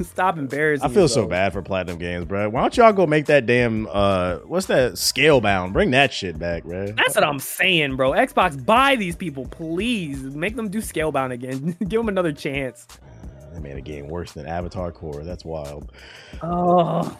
stop 0.08 0.38
embarrassing. 0.38 0.88
I 0.90 0.92
feel 0.92 1.08
so 1.08 1.26
bad 1.26 1.52
for 1.52 1.62
Platinum 1.62 1.98
Games, 1.98 2.24
bro. 2.24 2.48
Why 2.48 2.60
don't 2.62 2.76
y'all 2.76 2.92
go 2.92 3.06
make 3.06 3.26
that 3.26 3.46
damn 3.46 3.86
uh 3.90 4.36
what's 4.46 4.66
that 4.66 4.92
Scalebound? 4.92 5.72
Bring 5.72 5.90
that 5.92 6.12
shit 6.12 6.38
back, 6.38 6.64
bro. 6.64 6.86
That's 6.92 7.14
what 7.14 7.24
I'm 7.24 7.38
saying, 7.38 7.96
bro. 7.96 8.12
Xbox, 8.12 8.64
buy 8.64 8.96
these 8.96 9.16
people, 9.16 9.46
please. 9.46 10.22
Make 10.22 10.56
them 10.56 10.68
do 10.68 10.78
Scalebound 10.80 11.32
again. 11.32 11.76
Give 11.88 12.00
them 12.00 12.08
another 12.08 12.32
chance. 12.32 12.86
They 13.58 13.68
made 13.68 13.76
a 13.76 13.80
game 13.80 14.08
worse 14.08 14.32
than 14.32 14.46
Avatar 14.46 14.92
Korra. 14.92 15.24
That's 15.24 15.44
wild. 15.44 15.90
Oh, 16.42 17.16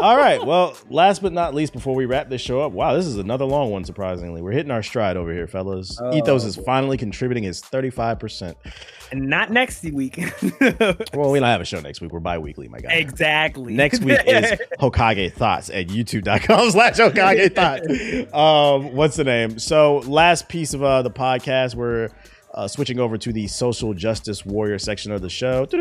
All 0.00 0.16
right. 0.16 0.40
Well, 0.52 0.76
last 0.90 1.22
but 1.22 1.32
not 1.32 1.54
least, 1.54 1.72
before 1.72 1.94
we 1.94 2.04
wrap 2.04 2.28
this 2.28 2.40
show 2.40 2.60
up, 2.60 2.72
wow, 2.72 2.94
this 2.94 3.06
is 3.06 3.16
another 3.16 3.44
long 3.44 3.70
one. 3.70 3.84
Surprisingly, 3.84 4.42
we're 4.42 4.52
hitting 4.52 4.70
our 4.70 4.82
stride 4.82 5.16
over 5.16 5.32
here, 5.32 5.46
fellas. 5.46 5.98
Oh, 6.00 6.14
Ethos 6.14 6.44
is 6.44 6.56
finally 6.56 6.96
contributing 6.96 7.42
his 7.44 7.60
thirty-five 7.60 8.18
percent. 8.18 8.56
and 9.12 9.28
not 9.28 9.50
next 9.50 9.82
week. 9.84 10.18
Well, 11.14 11.30
we 11.30 11.38
don't 11.40 11.48
have 11.48 11.60
a 11.60 11.64
show 11.64 11.80
next 11.80 12.00
week. 12.00 12.12
We're 12.12 12.20
bi-weekly, 12.20 12.68
my 12.68 12.78
guy. 12.80 12.94
exactly. 12.94 13.74
Next 13.74 14.02
week 14.02 14.18
is 14.26 14.52
Hokage 14.80 15.32
Thoughts 15.34 15.68
at 15.70 15.88
youtube.com 15.88 16.70
slash 16.70 16.94
Hokage 16.96 17.54
Thoughts. 17.54 18.32
Um, 18.34 18.94
what's 18.94 19.16
the 19.16 19.24
name? 19.24 19.58
So, 19.58 19.98
last 19.98 20.48
piece 20.48 20.72
of 20.74 20.82
uh, 20.82 21.02
the 21.02 21.10
podcast, 21.10 21.74
we're 21.74 22.08
uh, 22.54 22.68
switching 22.68 23.00
over 23.00 23.16
to 23.18 23.32
the 23.32 23.46
social 23.46 23.94
justice 23.94 24.44
warrior 24.44 24.78
section 24.78 25.12
of 25.12 25.22
the 25.22 25.30
show. 25.30 25.60
All 25.60 25.80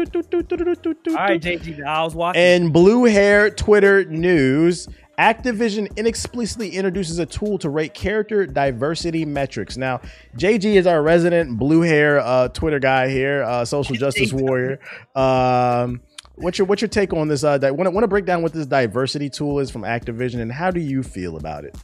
right, 1.15 1.41
JG, 1.41 1.83
I 1.85 2.03
was 2.03 2.15
watching. 2.15 2.41
And 2.41 2.73
blue 2.73 3.05
hair 3.05 3.49
Twitter 3.49 4.05
news. 4.05 4.87
Activision 5.19 5.87
inexplicitly 5.95 6.71
introduces 6.71 7.19
a 7.19 7.25
tool 7.25 7.59
to 7.59 7.69
rate 7.69 7.93
character 7.93 8.47
diversity 8.47 9.23
metrics. 9.23 9.77
Now, 9.77 10.01
JG 10.37 10.63
is 10.63 10.87
our 10.87 11.03
resident 11.03 11.59
blue 11.59 11.81
hair 11.81 12.19
uh, 12.19 12.47
Twitter 12.47 12.79
guy 12.79 13.09
here, 13.09 13.43
uh, 13.43 13.63
social 13.65 13.95
justice 13.97 14.33
warrior. 14.33 14.79
Um, 15.13 16.01
what's 16.35 16.57
your 16.57 16.65
what's 16.65 16.81
your 16.81 16.89
take 16.89 17.13
on 17.13 17.27
this? 17.27 17.43
Uh, 17.43 17.57
di- 17.57 17.69
want 17.69 17.85
to 17.85 17.91
want 17.91 18.03
to 18.03 18.07
break 18.07 18.25
down 18.25 18.41
what 18.41 18.53
this 18.53 18.65
diversity 18.65 19.29
tool 19.29 19.59
is 19.59 19.69
from 19.69 19.83
Activision, 19.83 20.39
and 20.41 20.51
how 20.51 20.71
do 20.71 20.79
you 20.79 21.03
feel 21.03 21.37
about 21.37 21.65
it? 21.65 21.75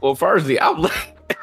Well, 0.00 0.14
firstly, 0.14 0.60
I'm 0.60 0.86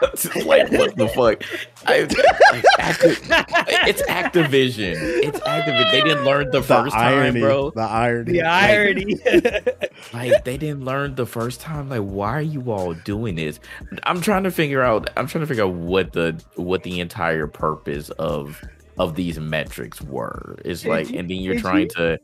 like, 0.46 0.46
like 0.46 0.72
what 0.72 0.96
the 0.96 1.08
fuck? 1.10 1.44
I, 1.86 2.02
like, 2.52 2.66
Acti- 2.80 3.90
it's 3.90 4.02
Activision. 4.04 4.96
It's 4.98 5.40
Activision. 5.40 5.92
They 5.92 6.02
didn't 6.02 6.24
learn 6.26 6.46
the 6.52 6.60
The 6.60 6.64
first 6.64 6.96
irony, 6.96 7.40
time, 7.40 7.48
bro. 7.48 7.72
the 7.72 7.82
irony. 7.82 8.32
the 8.34 8.42
irony. 8.44 9.16
Like 10.14 10.44
they 10.44 10.58
didn't 10.58 10.84
learn 10.84 11.16
the 11.16 11.26
first 11.26 11.62
time. 11.62 11.88
Like, 11.90 12.02
why 12.02 12.32
are 12.32 12.42
you 12.42 12.72
all 12.72 12.94
doing 12.94 13.36
this? 13.36 13.60
I'm 14.04 14.20
trying 14.22 14.44
to 14.44 14.52
figure 14.52 14.82
out. 14.82 15.10
I'm 15.16 15.28
trying 15.28 15.42
to 15.44 15.48
figure 15.48 15.64
out 15.64 15.74
what 15.74 16.14
the 16.14 16.42
what 16.56 16.84
the 16.84 17.00
entire 17.00 17.48
purpose 17.48 18.10
of 18.12 18.60
of 18.98 19.16
these 19.16 19.40
metrics 19.40 20.02
were. 20.02 20.58
It's 20.66 20.86
like, 20.86 21.10
you- 21.12 21.20
and 21.20 21.30
then 21.30 21.38
you're 21.38 21.60
trying 21.60 21.82
you- 21.84 21.88
to 21.90 22.20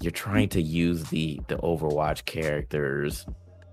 you're 0.00 0.12
trying 0.12 0.48
to 0.50 0.62
use 0.62 1.04
the 1.10 1.40
the 1.48 1.56
Overwatch 1.58 2.24
characters 2.26 3.26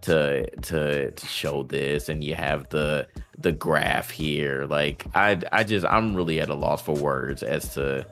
to 0.03 0.49
to 0.61 1.11
to 1.11 1.25
show 1.27 1.63
this, 1.63 2.07
and 2.09 2.23
you 2.23 2.35
have 2.35 2.69
the 2.69 3.07
the 3.37 3.51
graph 3.51 4.09
here. 4.09 4.65
Like, 4.65 5.05
I 5.15 5.41
I 5.51 5.63
just 5.63 5.85
I'm 5.85 6.15
really 6.15 6.39
at 6.39 6.49
a 6.49 6.55
loss 6.55 6.81
for 6.81 6.95
words 6.95 7.43
as 7.43 7.73
to 7.73 8.05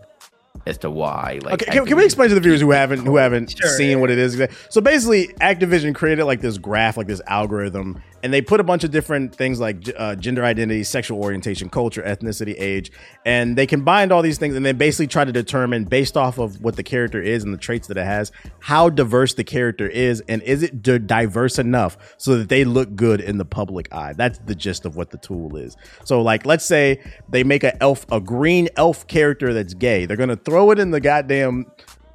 as 0.65 0.77
to 0.80 0.91
why. 0.91 1.39
Like, 1.43 1.53
Okay, 1.61 1.72
can, 1.72 1.85
can 1.85 1.97
we 1.97 2.05
explain 2.05 2.30
to 2.30 2.35
the 2.35 2.41
viewers 2.41 2.61
who 2.61 2.72
haven't 2.72 3.05
who 3.05 3.18
haven't 3.18 3.57
Sure. 3.57 3.69
seen 3.69 3.99
what 4.01 4.09
it 4.11 4.18
is? 4.18 4.41
So 4.69 4.81
basically, 4.81 5.27
Activision 5.41 5.95
created 5.95 6.26
like 6.26 6.41
this 6.41 6.57
graph, 6.57 6.97
like 6.97 7.07
this 7.07 7.22
algorithm, 7.27 8.01
and 8.23 8.34
they 8.34 8.41
put 8.41 8.60
a 8.60 8.64
bunch 8.64 8.84
of 8.84 8.91
different 8.91 9.35
things 9.35 9.60
like 9.60 9.89
uh, 9.98 10.15
gender 10.15 10.43
identity, 10.43 10.84
sexual 10.84 11.22
orientation, 11.22 11.69
culture, 11.69 12.02
ethnicity, 12.03 12.56
age, 12.57 12.91
and 13.26 13.57
they 13.57 13.68
combined 13.68 14.11
all 14.11 14.22
these 14.22 14.38
things, 14.38 14.56
and 14.56 14.65
then 14.65 14.77
basically 14.77 15.07
try 15.07 15.26
to 15.26 15.31
determine 15.31 15.85
based 15.85 16.18
off 16.18 16.38
of 16.38 16.61
what 16.61 16.76
the 16.76 16.84
character 16.84 17.22
is 17.22 17.43
and 17.43 17.53
the 17.53 17.57
traits 17.57 17.88
that 17.88 17.98
it 17.98 18.06
has, 18.06 18.31
how 18.60 18.89
diverse 18.89 19.34
the 19.34 19.43
character 19.43 19.88
is, 19.88 20.22
and 20.27 20.41
is 20.43 20.64
it 20.64 20.81
diverse 20.81 21.60
enough 21.60 21.98
so 22.18 22.38
that 22.38 22.49
they 22.49 22.64
look 22.64 22.95
good 22.95 23.22
in 23.22 23.38
the 23.38 23.45
public 23.45 23.93
eye. 23.93 24.14
That's 24.14 24.39
the 24.39 24.56
gist 24.56 24.85
of 24.85 24.95
what 24.95 25.11
the 25.11 25.18
tool 25.18 25.56
is. 25.56 25.76
So, 26.03 26.22
like, 26.22 26.45
let's 26.45 26.65
say 26.65 27.02
they 27.30 27.43
make 27.43 27.64
a 27.64 27.81
elf, 27.81 28.06
a 28.11 28.19
green 28.19 28.69
elf 28.77 29.07
character 29.07 29.53
that's 29.53 29.73
gay. 29.73 30.06
They're 30.06 30.18
gonna 30.18 30.35
throw 30.35 30.72
it 30.72 30.80
in 30.80 30.91
the 30.91 30.99
goddamn 30.99 31.65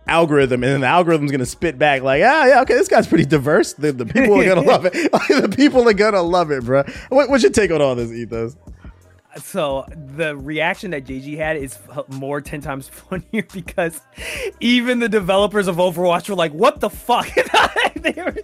algorithm, 0.07 0.63
and 0.63 0.73
then 0.73 0.81
the 0.81 0.87
algorithm's 0.87 1.31
gonna 1.31 1.47
spit 1.47 1.79
back 1.79 2.03
like, 2.03 2.23
ah, 2.25 2.47
yeah, 2.47 2.63
okay, 2.63 2.75
this 2.75 2.89
guy's 2.89 3.07
pretty 3.07 3.25
diverse. 3.25 3.73
The, 3.75 3.93
the 3.93 4.07
people 4.07 4.41
are 4.41 4.45
gonna 4.45 4.61
love 4.67 4.85
it. 4.87 4.93
the 5.13 5.55
people 5.55 5.89
are 5.89 5.95
gonna 5.95 6.23
love 6.23 6.51
it, 6.51 6.65
bro. 6.65 6.85
What, 7.09 7.29
what's 7.31 7.43
your 7.43 7.53
take 7.53 7.71
on 7.71 7.83
all 7.83 7.95
this, 7.95 8.13
Ethos? 8.13 8.57
so 9.43 9.85
the 10.17 10.37
reaction 10.37 10.91
that 10.93 11.05
JG 11.05 11.37
had 11.37 11.57
is 11.57 11.79
more 12.09 12.41
ten 12.41 12.61
times 12.61 12.89
funnier 12.89 13.47
because 13.53 14.01
even 14.61 14.99
the 14.99 15.09
developers 15.09 15.69
of 15.69 15.77
Overwatch 15.77 16.29
were 16.29 16.35
like, 16.35 16.53
"What 16.53 16.81
the 16.81 16.91
fuck?" 16.91 17.29
they 17.97 18.13
were, 18.13 18.37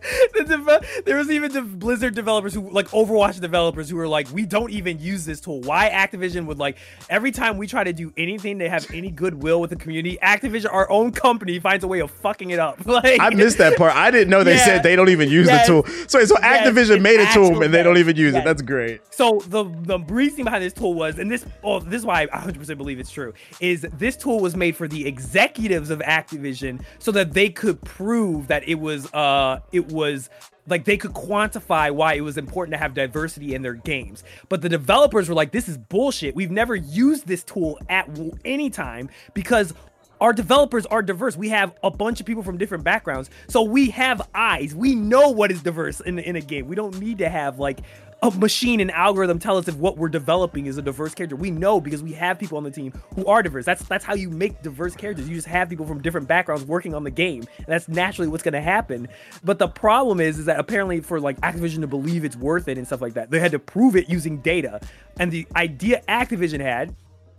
the 0.34 1.02
there 1.04 1.16
was 1.16 1.30
even 1.30 1.52
the 1.52 1.62
Blizzard 1.62 2.14
developers 2.14 2.54
who 2.54 2.70
like 2.70 2.88
Overwatch 2.88 3.40
developers 3.40 3.88
who 3.90 3.96
were 3.96 4.08
like, 4.08 4.30
"We 4.32 4.46
don't 4.46 4.70
even 4.70 4.98
use 4.98 5.24
this 5.24 5.40
tool." 5.40 5.60
Why 5.60 5.90
Activision 5.90 6.46
would 6.46 6.58
like 6.58 6.78
every 7.10 7.30
time 7.32 7.56
we 7.56 7.66
try 7.66 7.84
to 7.84 7.92
do 7.92 8.12
anything 8.16 8.58
to 8.60 8.68
have 8.68 8.86
any 8.92 9.10
goodwill 9.10 9.60
with 9.60 9.70
the 9.70 9.76
community, 9.76 10.18
Activision, 10.22 10.72
our 10.72 10.90
own 10.90 11.12
company, 11.12 11.58
finds 11.58 11.84
a 11.84 11.88
way 11.88 12.00
of 12.00 12.10
fucking 12.10 12.50
it 12.50 12.58
up. 12.58 12.78
Like 12.88 13.20
I 13.20 13.30
missed 13.30 13.58
that 13.58 13.76
part. 13.76 13.94
I 13.94 14.10
didn't 14.10 14.30
know 14.30 14.42
they 14.42 14.54
Yeah. 14.56 14.64
said 14.64 14.82
they 14.82 14.96
don't 14.96 15.10
even 15.10 15.28
use 15.28 15.46
Yes. 15.46 15.66
the 15.66 15.72
tool. 15.82 15.86
So, 16.08 16.24
so 16.24 16.36
Activision 16.36 16.96
it's 16.96 17.02
made 17.02 17.20
a 17.20 17.30
tool 17.32 17.62
and 17.62 17.72
they 17.72 17.82
don't 17.82 17.98
even 17.98 18.16
use 18.16 18.34
it. 18.34 18.44
That's 18.44 18.62
great. 18.62 19.00
So 19.10 19.42
the 19.46 19.64
the 19.82 19.98
reasoning 20.08 20.44
behind 20.44 20.64
this 20.64 20.72
tool 20.72 20.94
was, 20.94 21.18
and 21.18 21.30
this 21.30 21.44
oh 21.62 21.80
this 21.80 22.00
is 22.00 22.06
why 22.06 22.22
I 22.22 22.26
100% 22.26 22.76
believe 22.78 22.98
it's 22.98 23.10
true, 23.10 23.34
is 23.60 23.86
this 23.98 24.16
tool 24.16 24.40
was 24.40 24.56
made 24.56 24.74
for 24.74 24.88
the 24.88 25.06
executives 25.06 25.90
of 25.90 25.98
Activision 26.00 26.80
so 26.98 27.12
that 27.12 27.34
they 27.34 27.50
could 27.50 27.80
prove 27.82 28.48
that 28.48 28.66
it 28.68 28.76
was 28.76 29.12
uh 29.12 29.60
it 29.72 29.86
was 29.90 30.30
like 30.66 30.84
they 30.84 30.96
could 30.96 31.12
quantify 31.12 31.90
why 31.90 32.14
it 32.14 32.20
was 32.20 32.36
important 32.36 32.74
to 32.74 32.78
have 32.78 32.94
diversity 32.94 33.54
in 33.54 33.62
their 33.62 33.74
games. 33.74 34.22
But 34.48 34.62
the 34.62 34.68
developers 34.68 35.28
were 35.28 35.34
like, 35.34 35.52
this 35.52 35.68
is 35.68 35.78
bullshit. 35.78 36.34
We've 36.34 36.50
never 36.50 36.74
used 36.76 37.26
this 37.26 37.42
tool 37.42 37.78
at 37.88 38.08
any 38.44 38.70
time 38.70 39.08
because 39.34 39.72
our 40.20 40.32
developers 40.32 40.84
are 40.86 41.02
diverse. 41.02 41.36
We 41.36 41.50
have 41.50 41.74
a 41.82 41.90
bunch 41.90 42.20
of 42.20 42.26
people 42.26 42.42
from 42.42 42.58
different 42.58 42.84
backgrounds. 42.84 43.30
So 43.48 43.62
we 43.62 43.90
have 43.90 44.28
eyes. 44.34 44.74
We 44.74 44.94
know 44.94 45.30
what 45.30 45.50
is 45.50 45.62
diverse 45.62 46.00
in, 46.00 46.18
in 46.18 46.36
a 46.36 46.40
game. 46.40 46.66
We 46.66 46.76
don't 46.76 46.98
need 46.98 47.18
to 47.18 47.28
have 47.28 47.58
like 47.58 47.80
a 48.22 48.30
machine 48.32 48.80
and 48.80 48.90
algorithm 48.90 49.38
tell 49.38 49.56
us 49.56 49.68
if 49.68 49.76
what 49.76 49.96
we're 49.96 50.08
developing 50.08 50.66
is 50.66 50.76
a 50.76 50.82
diverse 50.82 51.14
character. 51.14 51.36
We 51.36 51.50
know 51.50 51.80
because 51.80 52.02
we 52.02 52.12
have 52.14 52.38
people 52.38 52.58
on 52.58 52.64
the 52.64 52.70
team 52.70 52.92
who 53.14 53.26
are 53.26 53.42
diverse. 53.42 53.64
That's 53.64 53.84
that's 53.84 54.04
how 54.04 54.14
you 54.14 54.28
make 54.28 54.60
diverse 54.62 54.96
characters. 54.96 55.28
You 55.28 55.36
just 55.36 55.46
have 55.46 55.68
people 55.68 55.86
from 55.86 56.02
different 56.02 56.26
backgrounds 56.26 56.64
working 56.64 56.94
on 56.94 57.04
the 57.04 57.10
game. 57.10 57.44
And 57.58 57.66
that's 57.66 57.88
naturally 57.88 58.28
what's 58.28 58.42
gonna 58.42 58.60
happen. 58.60 59.08
But 59.44 59.58
the 59.58 59.68
problem 59.68 60.20
is 60.20 60.38
is 60.38 60.46
that 60.46 60.58
apparently 60.58 61.00
for 61.00 61.20
like 61.20 61.40
Activision 61.42 61.80
to 61.82 61.86
believe 61.86 62.24
it's 62.24 62.36
worth 62.36 62.66
it 62.66 62.76
and 62.76 62.86
stuff 62.86 63.00
like 63.00 63.14
that, 63.14 63.30
they 63.30 63.38
had 63.38 63.52
to 63.52 63.58
prove 63.58 63.94
it 63.94 64.08
using 64.08 64.38
data. 64.38 64.80
And 65.20 65.30
the 65.30 65.46
idea 65.54 66.02
Activision 66.08 66.60
had 66.60 66.94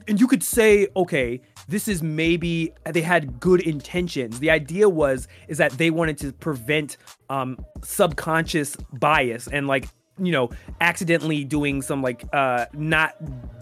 and 0.08 0.20
you 0.20 0.28
could 0.28 0.42
say 0.42 0.88
okay 0.96 1.42
this 1.68 1.88
is 1.88 2.02
maybe 2.02 2.74
they 2.86 3.02
had 3.02 3.40
good 3.40 3.62
intentions 3.62 4.40
the 4.40 4.50
idea 4.50 4.88
was 4.90 5.28
is 5.50 5.58
that 5.58 5.72
they 5.74 5.92
wanted 5.92 6.18
to 6.18 6.32
prevent 6.32 6.98
um 7.30 7.64
subconscious 7.84 8.76
bias 8.94 9.48
and 9.48 9.68
like 9.68 9.88
you 10.20 10.32
know 10.32 10.50
accidentally 10.82 11.44
doing 11.44 11.82
some 11.82 12.02
like 12.02 12.24
uh 12.34 12.66
not 12.74 13.16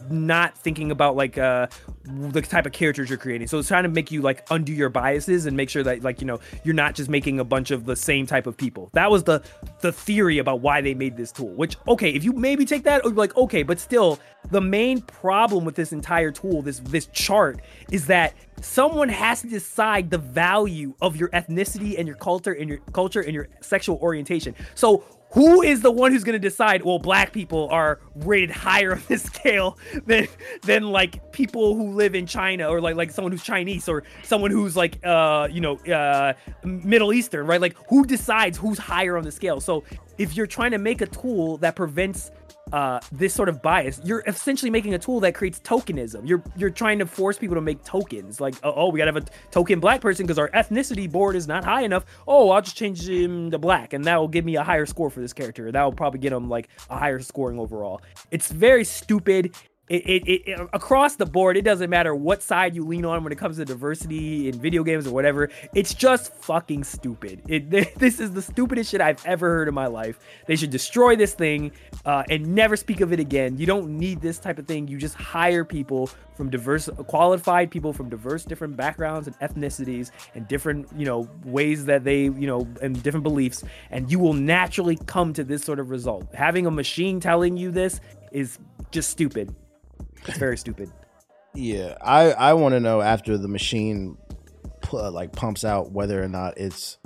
not 0.10 0.58
thinking 0.58 0.92
about 0.92 1.16
like 1.16 1.38
uh 1.38 1.68
the 2.04 2.42
type 2.42 2.66
of 2.66 2.72
characters 2.72 3.10
you're 3.10 3.18
creating. 3.18 3.48
So 3.48 3.60
it's 3.60 3.68
trying 3.68 3.84
to 3.84 3.90
make 3.90 4.12
you 4.12 4.22
like 4.22 4.46
undo 4.50 4.72
your 4.72 4.90
biases 4.90 5.46
and 5.46 5.58
make 5.58 5.70
sure 5.70 5.84
that 5.84 6.04
like 6.04 6.22
you 6.22 6.28
know 6.28 6.40
you're 6.64 6.76
not 6.76 6.96
just 6.96 7.10
making 7.10 7.40
a 7.40 7.44
bunch 7.44 7.72
of 7.72 7.86
the 7.86 7.96
same 7.96 8.26
type 8.26 8.48
of 8.48 8.56
people. 8.56 8.90
That 8.94 9.12
was 9.12 9.24
the 9.24 9.44
the 9.82 9.92
theory 9.92 10.38
about 10.38 10.62
why 10.62 10.82
they 10.82 10.94
made 10.94 11.18
this 11.18 11.32
tool. 11.32 11.50
Which 11.50 11.78
okay, 11.88 12.10
if 12.10 12.24
you 12.24 12.34
maybe 12.34 12.66
take 12.66 12.84
that, 12.84 13.06
or 13.06 13.12
like 13.12 13.36
okay, 13.36 13.64
but 13.64 13.80
still 13.80 14.20
the 14.52 14.62
main 14.62 15.02
problem 15.02 15.66
with 15.66 15.76
this 15.76 15.92
entire 15.92 16.32
tool, 16.32 16.62
this 16.62 16.80
this 16.80 17.08
chart, 17.08 17.62
is 17.92 18.08
that 18.08 18.34
someone 18.62 19.10
has 19.10 19.42
to 19.42 19.48
decide 19.48 20.10
the 20.10 20.18
value 20.18 20.94
of 21.02 21.16
your 21.16 21.30
ethnicity 21.30 21.98
and 21.98 22.08
your 22.08 22.18
culture 22.18 22.54
and 22.54 22.70
your 22.70 22.80
culture 22.94 23.22
and 23.22 23.34
your 23.34 23.50
sexual 23.62 23.98
orientation. 23.98 24.56
So 24.76 25.04
who 25.32 25.62
is 25.62 25.82
the 25.82 25.92
one 25.92 26.12
who's 26.12 26.24
going 26.24 26.34
to 26.34 26.40
decide 26.40 26.84
well 26.84 27.00
black 27.00 27.34
people 27.34 27.68
are 27.70 28.00
rated 28.16 28.52
higher 28.52 28.94
on 28.96 29.04
this 29.08 29.24
scale 29.24 29.78
than 30.06 30.28
than 30.64 30.84
like 30.84 31.32
people 31.32 31.76
who 31.76 31.92
live 31.92 32.16
in 32.16 32.26
china 32.26 32.68
or 32.68 32.82
like 32.82 32.96
like 32.96 33.12
someone 33.12 33.32
who's 33.32 33.44
chinese 33.44 33.90
or 33.90 34.04
someone 34.24 34.52
who's 34.52 34.76
like 34.76 35.00
uh 35.06 35.48
you 35.52 35.62
know 35.62 35.78
uh 35.92 36.34
middle 36.64 37.14
eastern 37.14 37.48
right? 37.48 37.62
Like 37.62 37.76
who 37.90 38.06
decides 38.06 38.58
who's 38.58 38.78
higher 38.78 39.18
on 39.18 39.24
the 39.24 39.32
scale? 39.32 39.60
So 39.60 39.84
if 40.18 40.36
you're 40.36 40.48
trying 40.48 40.72
to 40.72 40.78
make 40.78 41.02
a 41.02 41.08
tool 41.08 41.58
that 41.58 41.76
prevents 41.76 42.32
uh, 42.74 43.00
this 43.12 43.34
sort 43.34 43.50
of 43.50 43.62
bias, 43.62 44.02
you're 44.04 44.24
essentially 44.28 44.70
making 44.70 44.94
a 44.94 45.00
tool 45.00 45.20
that 45.22 45.36
creates 45.36 45.60
tokenism. 45.60 46.28
You're 46.28 46.44
you're 46.56 46.70
trying 46.70 47.00
to 47.00 47.06
force 47.06 47.38
people 47.38 47.56
to 47.56 47.62
make 47.62 47.84
tokens. 47.84 48.42
Like, 48.42 48.56
oh, 48.64 48.74
oh 48.76 48.90
we 48.90 49.00
gotta 49.00 49.12
have 49.12 49.24
a 49.24 49.26
token 49.52 49.80
black 49.80 50.02
person 50.02 50.26
because 50.26 50.40
our 50.40 50.50
ethnicity 50.50 51.12
board 51.12 51.36
is 51.36 51.48
not 51.48 51.64
high 51.64 51.82
enough. 51.82 52.06
Oh, 52.28 52.50
I'll 52.50 52.62
just 52.62 52.76
change 52.76 53.08
him 53.08 53.52
to 53.52 53.58
black, 53.58 53.94
and 53.94 54.06
that 54.06 54.18
will 54.20 54.28
give 54.28 54.46
me 54.46 54.56
a 54.56 54.64
higher 54.64 54.86
score 54.86 55.10
for 55.10 55.20
this 55.20 55.34
character. 55.34 55.72
That 55.72 55.84
will 55.84 55.94
probably 55.94 56.20
get 56.20 56.34
him 56.34 56.50
like 56.50 56.70
a 56.90 56.98
higher 56.98 57.20
scoring 57.20 57.60
overall. 57.60 58.02
It's 58.32 58.52
very 58.52 58.84
stupid 58.84 59.54
it, 59.90 60.04
it, 60.06 60.50
it, 60.50 60.70
across 60.74 61.16
the 61.16 61.26
board 61.26 61.58
it 61.58 61.64
doesn't 61.64 61.90
matter 61.90 62.14
what 62.14 62.44
side 62.44 62.76
you 62.76 62.86
lean 62.86 63.06
on 63.06 63.24
when 63.24 63.32
it 63.32 63.38
comes 63.38 63.58
to 63.58 63.66
diversity 63.66 64.50
in 64.50 64.60
video 64.60 64.84
games 64.84 65.08
or 65.08 65.14
whatever 65.14 65.50
it's 65.74 65.94
just 65.94 66.34
fucking 66.36 66.84
stupid. 66.84 67.42
It, 67.48 67.70
this 68.00 68.20
is 68.20 68.34
the 68.34 68.42
stupidest 68.42 68.92
shit 68.92 69.02
i've 69.02 69.24
ever 69.26 69.50
heard 69.50 69.68
in 69.68 69.74
my 69.74 69.88
life. 69.88 70.20
They 70.48 70.56
should 70.56 70.70
destroy 70.70 71.16
this 71.16 71.34
thing 71.34 71.72
uh, 72.06 72.24
and 72.30 72.56
never 72.56 72.76
speak 72.76 73.02
of 73.02 73.14
it 73.14 73.20
again. 73.20 73.58
You 73.58 73.66
don't 73.66 73.98
need 73.98 74.22
this 74.22 74.40
type 74.40 74.60
of 74.60 74.68
thing. 74.68 74.88
You 74.88 74.98
just 74.98 75.16
hire 75.16 75.66
people 75.66 76.10
from 76.36 76.50
diverse 76.50 76.88
qualified 77.08 77.72
people 77.72 77.94
from 77.94 78.10
diverse 78.10 78.46
different 78.46 78.78
backgrounds 78.78 79.28
and 79.28 79.38
ethnicities 79.40 80.12
and 80.36 80.48
different 80.48 80.88
you 80.96 81.04
know 81.04 81.28
ways 81.46 81.86
that 81.86 82.04
they 82.04 82.26
you 82.26 82.46
know 82.46 82.68
and 82.82 83.02
different 83.02 83.24
beliefs 83.24 83.64
and 83.90 84.12
you 84.12 84.20
will 84.20 84.34
naturally 84.34 84.98
come 85.08 85.34
to 85.34 85.44
this 85.44 85.64
sort 85.64 85.80
of 85.80 85.90
result. 85.90 86.28
Having 86.34 86.66
a 86.66 86.72
machine 86.72 87.20
telling 87.20 87.58
you 87.58 87.72
this 87.72 88.00
is 88.32 88.60
just 88.92 89.10
stupid 89.10 89.54
it's 90.26 90.38
very 90.38 90.58
stupid. 90.58 90.92
Yeah, 91.54 91.98
I 92.02 92.32
I 92.32 92.54
want 92.54 92.74
to 92.74 92.80
know 92.80 93.02
after 93.02 93.38
the 93.38 93.48
machine 93.48 94.18
uh, 94.94 95.12
like 95.12 95.32
pumps 95.34 95.66
out 95.66 95.92
whether 95.92 96.22
or 96.22 96.28
not 96.28 96.58
it's 96.58 96.98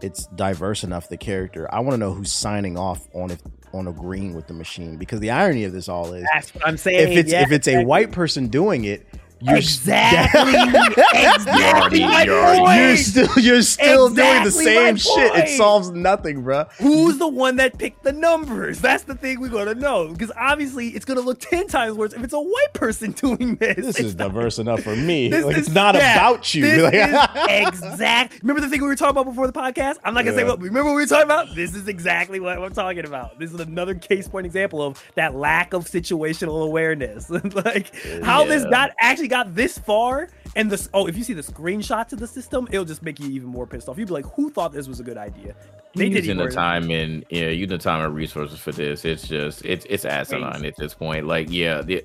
it's 0.00 0.26
diverse 0.28 0.84
enough 0.84 1.08
the 1.08 1.16
character. 1.16 1.72
I 1.72 1.80
want 1.80 1.92
to 1.92 1.98
know 1.98 2.12
who's 2.12 2.32
signing 2.32 2.76
off 2.76 3.08
on 3.14 3.30
if 3.30 3.40
on 3.72 3.86
agreeing 3.86 4.34
with 4.34 4.46
the 4.46 4.54
machine 4.54 4.96
because 4.98 5.20
the 5.20 5.30
irony 5.30 5.64
of 5.64 5.72
this 5.72 5.88
all 5.88 6.12
is 6.12 6.26
that's 6.32 6.54
what 6.54 6.66
I'm 6.66 6.76
saying. 6.76 7.12
If 7.12 7.18
it's 7.18 7.32
yeah, 7.32 7.42
if 7.42 7.52
it's 7.52 7.66
exactly. 7.66 7.84
a 7.84 7.86
white 7.86 8.12
person 8.12 8.48
doing 8.48 8.84
it, 8.84 9.06
you're 9.42 9.56
exactly. 9.56 10.52
exactly. 11.14 12.00
You're, 12.00 12.74
you're 12.74 12.96
still 12.96 13.38
you're 13.38 13.62
still 13.62 14.06
exactly 14.06 14.14
doing 14.14 14.44
the 14.44 14.50
same 14.50 14.96
shit. 14.96 15.34
It 15.36 15.56
solves 15.56 15.90
nothing, 15.90 16.42
bro. 16.42 16.64
Who's 16.78 17.18
the 17.18 17.26
one 17.26 17.56
that 17.56 17.76
picked 17.76 18.04
the 18.04 18.12
numbers? 18.12 18.80
That's 18.80 19.04
the 19.04 19.16
thing 19.16 19.40
we 19.40 19.48
gotta 19.48 19.74
know 19.74 20.08
because 20.08 20.30
obviously 20.36 20.90
it's 20.90 21.04
gonna 21.04 21.20
look 21.20 21.40
ten 21.40 21.66
times 21.66 21.96
worse 21.96 22.12
if 22.12 22.22
it's 22.22 22.32
a 22.32 22.40
white 22.40 22.72
person 22.72 23.10
doing 23.12 23.56
this. 23.56 23.76
This 23.76 23.88
it's 23.88 24.00
is 24.00 24.14
not, 24.16 24.28
diverse 24.28 24.58
enough 24.58 24.82
for 24.82 24.96
me. 24.96 25.32
Like, 25.42 25.56
is, 25.56 25.66
it's 25.66 25.74
not 25.74 25.94
yeah, 25.94 26.14
about 26.14 26.54
you. 26.54 26.62
This 26.62 26.82
like, 26.82 27.50
is 27.50 27.82
exact. 27.82 28.42
Remember 28.42 28.60
the 28.60 28.68
thing 28.68 28.80
we 28.80 28.86
were 28.86 28.94
talking 28.94 29.12
about 29.12 29.24
before 29.24 29.46
the 29.46 29.52
podcast? 29.52 29.96
I'm 30.04 30.14
not 30.14 30.24
gonna 30.24 30.36
yeah. 30.36 30.42
say 30.42 30.44
what. 30.44 30.60
Remember 30.60 30.90
what 30.90 30.96
we 30.96 31.02
were 31.02 31.06
talking 31.06 31.24
about? 31.24 31.54
This 31.54 31.74
is 31.74 31.88
exactly 31.88 32.38
what 32.38 32.58
I'm 32.58 32.72
talking 32.72 33.04
about. 33.04 33.38
This 33.38 33.52
is 33.52 33.58
another 33.58 33.94
case 33.94 34.28
point 34.28 34.46
example 34.46 34.82
of 34.82 35.02
that 35.14 35.34
lack 35.34 35.72
of 35.72 35.86
situational 35.86 36.64
awareness. 36.64 37.30
like 37.30 37.92
how 38.22 38.42
yeah. 38.42 38.48
this 38.48 38.64
got 38.66 38.92
actually 39.00 39.28
got 39.32 39.54
this 39.54 39.78
far 39.78 40.28
and 40.56 40.70
this 40.70 40.90
oh 40.92 41.06
if 41.06 41.16
you 41.16 41.24
see 41.24 41.32
the 41.32 41.42
screenshots 41.42 42.12
of 42.12 42.18
the 42.18 42.26
system 42.26 42.68
it'll 42.70 42.84
just 42.84 43.02
make 43.02 43.18
you 43.18 43.28
even 43.30 43.48
more 43.48 43.66
pissed 43.66 43.88
off. 43.88 43.98
You'd 43.98 44.08
be 44.08 44.14
like 44.14 44.26
who 44.26 44.50
thought 44.50 44.72
this 44.72 44.86
was 44.86 45.00
a 45.00 45.02
good 45.02 45.16
idea? 45.16 45.54
They 45.94 46.08
did 46.08 46.24
using 46.24 46.36
the 46.36 46.48
time 46.48 46.90
and 46.90 47.24
yeah 47.30 47.48
using 47.48 47.76
the 47.76 47.78
time 47.78 48.04
and 48.04 48.14
resources 48.14 48.58
for 48.58 48.72
this. 48.72 49.04
It's 49.04 49.26
just 49.26 49.64
it's 49.64 49.86
it's 49.88 50.04
asinine 50.04 50.64
at 50.66 50.76
this 50.76 50.92
point. 50.92 51.26
Like 51.26 51.50
yeah 51.50 51.80
the, 51.80 52.04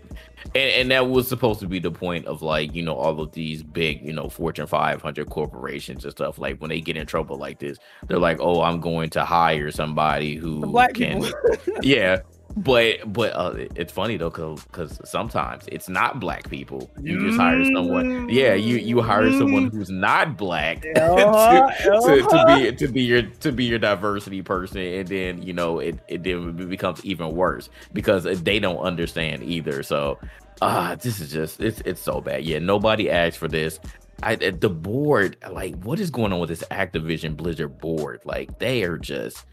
and, 0.56 0.72
and 0.72 0.91
that 0.91 1.10
was 1.10 1.28
supposed 1.28 1.60
to 1.60 1.68
be 1.68 1.80
the 1.80 1.91
point 1.91 2.26
of 2.26 2.41
like 2.41 2.74
you 2.74 2.84
know 2.84 2.95
all 2.95 3.20
of 3.20 3.34
these 3.34 3.62
big 3.62 4.02
you 4.02 4.14
know 4.14 4.30
fortune 4.30 4.68
500 4.68 5.30
corporations 5.30 6.06
and 6.06 6.12
stuff. 6.12 6.40
Like 6.40 6.60
when 6.60 6.70
they 6.70 6.80
get 6.80 6.95
in 6.95 7.06
trouble 7.06 7.38
like 7.38 7.60
this 7.60 7.78
they're 8.08 8.20
like 8.20 8.38
oh 8.40 8.62
i'm 8.62 8.80
going 8.80 9.10
to 9.10 9.24
hire 9.24 9.72
somebody 9.72 10.36
who 10.36 10.62
can 10.94 11.24
yeah 11.82 12.20
but 12.56 13.14
but 13.14 13.32
uh, 13.36 13.53
it's 13.76 13.91
funny 13.91 14.18
though 14.18 14.30
because 14.30 14.99
sometimes 15.03 15.65
it's 15.72 15.90
not 15.90 16.19
black 16.19 16.49
people. 16.49 16.90
You 17.02 17.19
just 17.19 17.40
hire 17.40 17.64
someone 17.65 18.30
yeah 18.30 18.53
you 18.53 18.78
you 18.78 19.02
hire 19.02 19.32
someone 19.32 19.68
mm-hmm. 19.68 19.78
who's 19.78 19.90
not 19.90 20.38
black 20.38 20.82
to, 20.82 20.91
to, 20.94 22.28
to, 22.30 22.45
be 22.48 22.76
to 22.76 22.88
be 22.88 23.02
your 23.02 23.22
to 23.24 23.52
be 23.52 23.65
your 23.65 23.80
diversity 23.80 24.41
person 24.41 24.82
and 24.82 25.07
then 25.07 25.41
you 25.41 25.53
know 25.53 25.80
it, 25.80 25.99
it 26.07 26.24
then 26.24 26.56
becomes 26.69 27.03
even 27.06 27.32
worse 27.36 27.69
because 27.94 28.24
they 28.41 28.60
don't 28.60 28.80
understand 28.80 29.44
either. 29.44 29.84
So 29.84 30.19
ah 30.61 30.91
uh, 30.91 30.95
this 30.95 31.19
is 31.19 31.32
just 31.32 31.60
it's 31.60 31.82
it's 31.82 32.02
so 32.02 32.22
bad. 32.22 32.44
Yeah 32.45 32.60
nobody 32.60 33.10
asked 33.10 33.38
for 33.38 33.48
this. 33.48 33.80
I, 34.24 34.36
the 34.36 34.69
board 34.69 35.38
like 35.52 35.76
what 35.84 35.99
is 35.99 36.10
going 36.10 36.34
on 36.34 36.40
with 36.40 36.49
this 36.49 36.64
activision 36.72 37.38
blizzard 37.38 37.78
board? 37.78 38.22
Like 38.26 38.57
they 38.57 38.82
are 38.84 38.98
just 38.98 39.45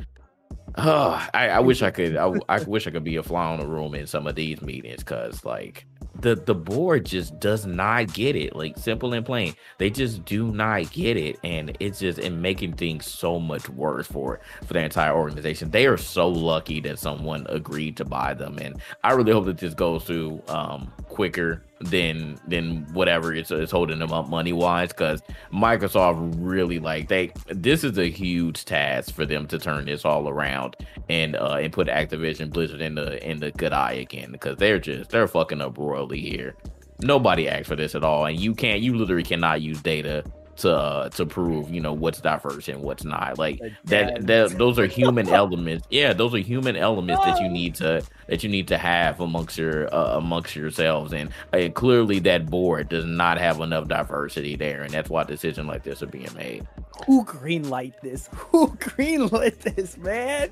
Oh, 0.77 1.29
I, 1.33 1.51
I 1.51 1.61
wish 1.61 1.83
I 1.83 1.91
could. 1.91 2.17
I, 2.17 2.33
I 2.49 2.61
wish 2.65 2.87
I 2.87 2.91
could 2.91 3.05
be 3.05 3.17
a 3.17 3.23
fly 3.23 3.45
on 3.45 3.61
the 3.61 3.67
room 3.67 3.95
in 3.95 4.07
some 4.07 4.27
of 4.27 4.35
these 4.35 4.61
meetings 4.61 5.05
because, 5.05 5.45
like, 5.45 5.87
the 6.21 6.35
the 6.35 6.55
board 6.55 7.07
just 7.07 7.39
does 7.39 7.65
not 7.65 8.13
get 8.13 8.35
it. 8.35 8.57
Like, 8.57 8.77
simple 8.77 9.13
and 9.15 9.25
plain, 9.25 9.55
they 9.79 9.89
just 9.91 10.25
do 10.25 10.51
not 10.51 10.91
get 10.91 11.17
it, 11.17 11.39
and 11.45 11.77
it's 11.79 12.01
just 12.01 12.19
in 12.19 12.41
making 12.41 12.75
things 12.75 13.07
so 13.07 13.39
much 13.39 13.69
worse 13.69 14.07
for 14.07 14.41
for 14.67 14.73
the 14.73 14.81
entire 14.81 15.15
organization. 15.15 15.71
They 15.71 15.87
are 15.87 15.97
so 15.97 16.29
lucky 16.29 16.81
that 16.81 16.99
someone 16.99 17.47
agreed 17.49 17.97
to 17.99 18.05
buy 18.05 18.35
them, 18.35 18.59
and 18.59 18.81
I 19.05 19.13
really 19.13 19.33
hope 19.33 19.45
that 19.45 19.59
this 19.59 19.75
goes 19.75 20.05
through 20.05 20.43
um, 20.49 20.93
quicker 21.09 21.63
than 21.81 22.39
than 22.47 22.87
whatever 22.93 23.35
it's, 23.35 23.51
it's 23.51 23.73
holding 23.73 23.99
them 23.99 24.13
up 24.13 24.29
money 24.29 24.53
wise 24.53 24.89
because 24.89 25.21
microsoft 25.53 26.33
really 26.39 26.79
like 26.79 27.09
they 27.09 27.33
this 27.49 27.83
is 27.83 27.99
a 27.99 28.09
huge 28.09 28.65
task 28.65 29.13
for 29.13 29.27
them 29.27 29.47
to 29.47 29.59
turn 29.59 29.85
this 29.85 30.05
all 30.05 30.29
around 30.29 30.77
and 31.09 31.37
uh 31.37 31.59
and 31.61 31.73
put 31.73 31.89
activision 31.89 32.51
blizzard 32.51 32.81
in 32.81 32.95
the 32.95 33.23
in 33.29 33.41
the 33.41 33.51
good 33.53 33.73
eye 33.73 33.93
again 33.93 34.31
because 34.33 34.57
they're 34.57 34.79
just 34.79 35.11
they're 35.11 35.29
fucking 35.29 35.61
up 35.61 35.77
royally 35.79 36.21
here. 36.21 36.55
Nobody 37.01 37.49
asked 37.49 37.67
for 37.67 37.77
this 37.77 37.95
at 37.95 38.05
all 38.05 38.27
and 38.27 38.39
you 38.39 38.55
can't 38.55 38.81
you 38.81 38.97
literally 38.97 39.23
cannot 39.23 39.61
use 39.61 39.83
data 39.83 40.25
to 40.59 40.75
uh, 40.75 41.09
to 41.11 41.27
prove 41.27 41.71
you 41.71 41.81
know 41.81 41.93
what's 41.93 42.21
diverse 42.21 42.69
and 42.69 42.83
what's 42.83 43.05
not. 43.05 43.39
Like 43.39 43.61
that 43.85 44.27
that 44.27 44.59
those 44.59 44.79
are 44.79 44.87
human 44.87 45.29
elements. 45.29 45.87
Yeah 45.91 46.13
those 46.13 46.35
are 46.35 46.39
human 46.39 46.77
elements 46.77 47.25
that 47.25 47.41
you 47.41 47.49
need 47.49 47.75
to 47.77 48.03
that 48.27 48.43
you 48.43 48.49
need 48.49 48.69
to 48.69 48.79
have 48.79 49.21
amongst 49.21 49.59
your 49.59 49.93
uh, 49.95 50.17
amongst 50.17 50.57
yourselves. 50.57 51.13
And 51.13 51.31
uh, 51.53 51.69
clearly 51.75 52.19
that 52.21 52.47
board 52.47 52.89
does 52.89 53.05
not 53.05 53.39
have 53.39 53.61
enough 53.61 53.89
diversity 53.89 54.57
there 54.57 54.83
and 54.83 54.93
that's 54.93 55.11
why 55.11 55.25
decisions 55.25 55.67
like 55.67 55.83
this 55.83 56.03
are 56.03 56.07
being 56.07 56.33
made. 56.35 56.67
Who 57.07 57.25
greenlight 57.25 57.95
this? 58.01 58.29
Who 58.35 58.69
greenlit 58.77 59.61
this 59.61 59.97
man? 59.97 60.51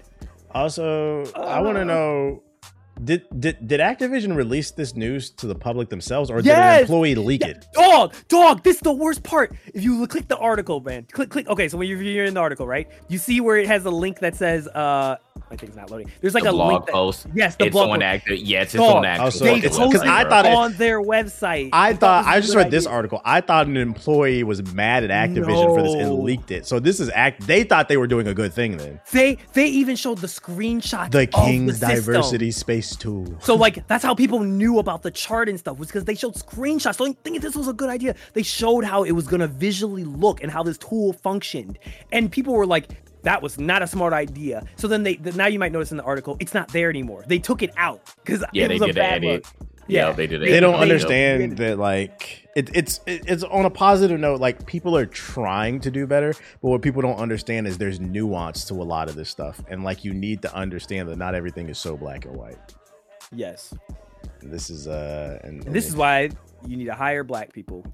Also 0.55 1.25
uh, 1.35 1.41
i 1.41 1.61
want 1.61 1.79
to 1.79 1.85
know 1.85 2.43
did, 3.03 3.27
did 3.39 3.67
did 3.67 3.81
Activision 3.81 4.37
release 4.37 4.71
this 4.71 4.95
news 4.95 5.31
to 5.31 5.47
the 5.47 5.55
public 5.55 5.89
themselves, 5.89 6.31
or 6.31 6.41
yes! 6.41 6.45
did 6.45 6.55
an 6.55 6.81
employee 6.83 7.15
leak 7.15 7.41
yeah. 7.41 7.49
it? 7.49 7.67
Dog, 7.73 8.15
dog, 8.29 8.63
this 8.63 8.77
is 8.77 8.83
the 8.83 8.93
worst 8.93 9.23
part. 9.23 9.55
If 9.75 9.83
you 9.83 10.07
click 10.07 10.29
the 10.29 10.37
article, 10.37 10.81
man, 10.81 11.07
click, 11.11 11.31
click. 11.31 11.49
Okay, 11.49 11.69
so 11.69 11.79
when 11.79 11.89
you're, 11.89 12.01
you're 12.03 12.27
in 12.27 12.35
the 12.35 12.41
article, 12.41 12.67
right? 12.67 12.89
You 13.09 13.19
see 13.19 13.41
where 13.41 13.57
it 13.57 13.67
has 13.67 13.85
a 13.87 13.91
link 13.91 14.21
that 14.21 14.37
says, 14.37 14.69
uh, 14.69 15.17
my 15.53 15.57
thing's 15.57 15.77
not 15.77 15.91
loading. 15.91 16.11
There's 16.21 16.35
like 16.35 16.45
the 16.45 16.51
a 16.51 16.53
blog 16.53 16.87
that, 16.87 16.93
post. 16.93 17.27
Yes, 17.35 17.57
the 17.57 17.67
it's 17.67 17.73
blog 17.73 17.91
on 17.91 17.97
post. 17.97 18.05
active. 18.05 18.39
Yes, 18.39 18.75
it's 18.75 18.83
on 18.83 19.05
active. 19.05 19.41
they 19.41 19.61
because 19.61 20.01
I 20.01 20.29
thought 20.29 20.47
it, 20.47 20.55
on 20.55 20.73
their 20.75 21.01
website. 21.01 21.71
I 21.73 21.93
thought 21.93 22.25
I, 22.25 22.41
just 22.41 22.55
read 22.55 22.69
idea. 22.69 22.79
this 22.79 22.87
article. 22.87 23.21
I 23.25 23.43
thought 23.43 23.67
an 23.67 23.77
employee 23.77 24.45
was 24.45 24.63
mad 24.73 25.05
at 25.05 25.11
Activision 25.11 25.67
no. 25.67 25.75
for 25.75 25.83
this 25.83 25.95
and 25.95 26.21
leaked 26.21 26.51
it. 26.51 26.67
So 26.67 26.81
this 26.81 27.01
is 27.01 27.11
act. 27.11 27.47
They 27.47 27.65
thought 27.65 27.89
they 27.89 27.99
were 27.99 28.07
doing 28.07 28.29
a 28.29 28.35
good 28.35 28.53
thing 28.53 28.79
then. 28.79 29.01
They 29.11 29.37
they 29.53 29.67
even 29.67 29.97
showed 29.97 30.19
the 30.19 30.27
screenshot. 30.27 31.11
The 31.11 31.27
King's 31.27 31.81
the 31.81 31.87
Diversity 31.87 32.51
Space 32.51 32.97
Tool. 32.97 33.37
So 33.41 33.55
like 33.55 33.87
that's 33.89 34.05
how 34.05 34.15
people 34.15 34.41
knew 34.41 34.79
about 34.79 35.03
the 35.03 35.11
chart 35.11 35.49
and 35.49 35.59
stuff 35.59 35.79
was 35.79 35.89
because 35.89 36.05
they 36.05 36.15
showed 36.15 36.35
screenshots. 36.35 36.97
So 36.97 37.07
I 37.07 37.13
think 37.25 37.43
this 37.43 37.57
was 37.57 37.69
a 37.69 37.75
good 37.75 37.91
idea. 37.91 38.15
They 38.33 38.43
showed 38.43 38.85
how 38.85 39.05
it 39.05 39.13
was 39.13 39.27
gonna 39.27 39.49
visually 39.49 40.05
look 40.05 40.43
and 40.43 40.51
how 40.51 40.63
this 40.63 40.79
tool 40.79 41.13
functioned, 41.13 41.79
and 42.11 42.33
people 42.33 42.55
were 42.55 42.67
like 42.67 42.89
that 43.23 43.43
was 43.43 43.59
not 43.59 43.83
a 43.83 43.87
smart 43.87 44.13
idea. 44.13 44.65
So 44.77 44.89
then 44.89 45.03
they 45.03 45.17
now 45.17 45.47
you 45.47 45.59
might 45.59 45.73
notice 45.73 45.91
in 45.91 45.97
the 45.97 46.03
article 46.05 46.37
it's 46.41 46.55
not 46.55 46.69
there 46.73 46.91
anymore. 46.91 47.25
They 47.27 47.39
took 47.39 47.63
it 47.63 47.73
out 47.77 48.01
because 48.25 48.45
yeah, 48.53 48.65
it 48.67 48.71
was 48.73 48.81
they 48.81 48.91
a 48.91 48.95
bad 48.95 49.23
look. 49.25 49.45
Yeah, 49.89 50.09
Yeah. 50.09 50.13
they 50.13 50.27
did. 50.27 50.43
It. 50.43 50.47
They 50.51 50.61
don't 50.61 50.73
you 50.73 50.77
know. 50.77 50.83
understand 50.83 51.59
that 51.59 51.79
like 51.79 52.49
it, 52.55 52.71
it's 52.75 53.01
it, 53.07 53.23
it's 53.27 53.43
on 53.43 53.65
a 53.65 53.71
positive 53.71 54.21
note 54.21 54.41
like 54.41 54.67
people 54.67 54.97
are 54.97 55.07
trying 55.07 55.81
to 55.81 55.91
do 55.91 56.07
better 56.07 56.35
but 56.61 56.69
what 56.69 56.83
people 56.83 57.03
don't 57.03 57.19
understand 57.19 57.67
is 57.67 57.79
there's 57.79 57.99
nuance 57.99 58.65
to 58.67 58.75
a 58.75 58.85
lot 58.85 59.09
of 59.09 59.15
this 59.17 59.31
stuff 59.31 59.61
and 59.69 59.83
like 59.83 60.05
you 60.05 60.13
need 60.15 60.43
to 60.43 60.55
understand 60.55 61.09
that 61.09 61.17
not 61.17 61.35
everything 61.35 61.69
is 61.69 61.79
so 61.79 61.97
black 61.97 62.25
and 62.27 62.37
white 62.37 62.59
Yes. 63.35 63.73
and 64.43 64.53
this 64.53 64.69
is 64.71 64.87
uh 64.87 65.39
and, 65.43 65.65
And 65.65 65.75
this 65.75 65.89
is 65.89 65.97
why 65.97 66.29
you 66.67 66.77
need 66.77 66.85
to 66.85 66.95
hire 66.95 67.25
black 67.25 67.53
people. 67.53 67.85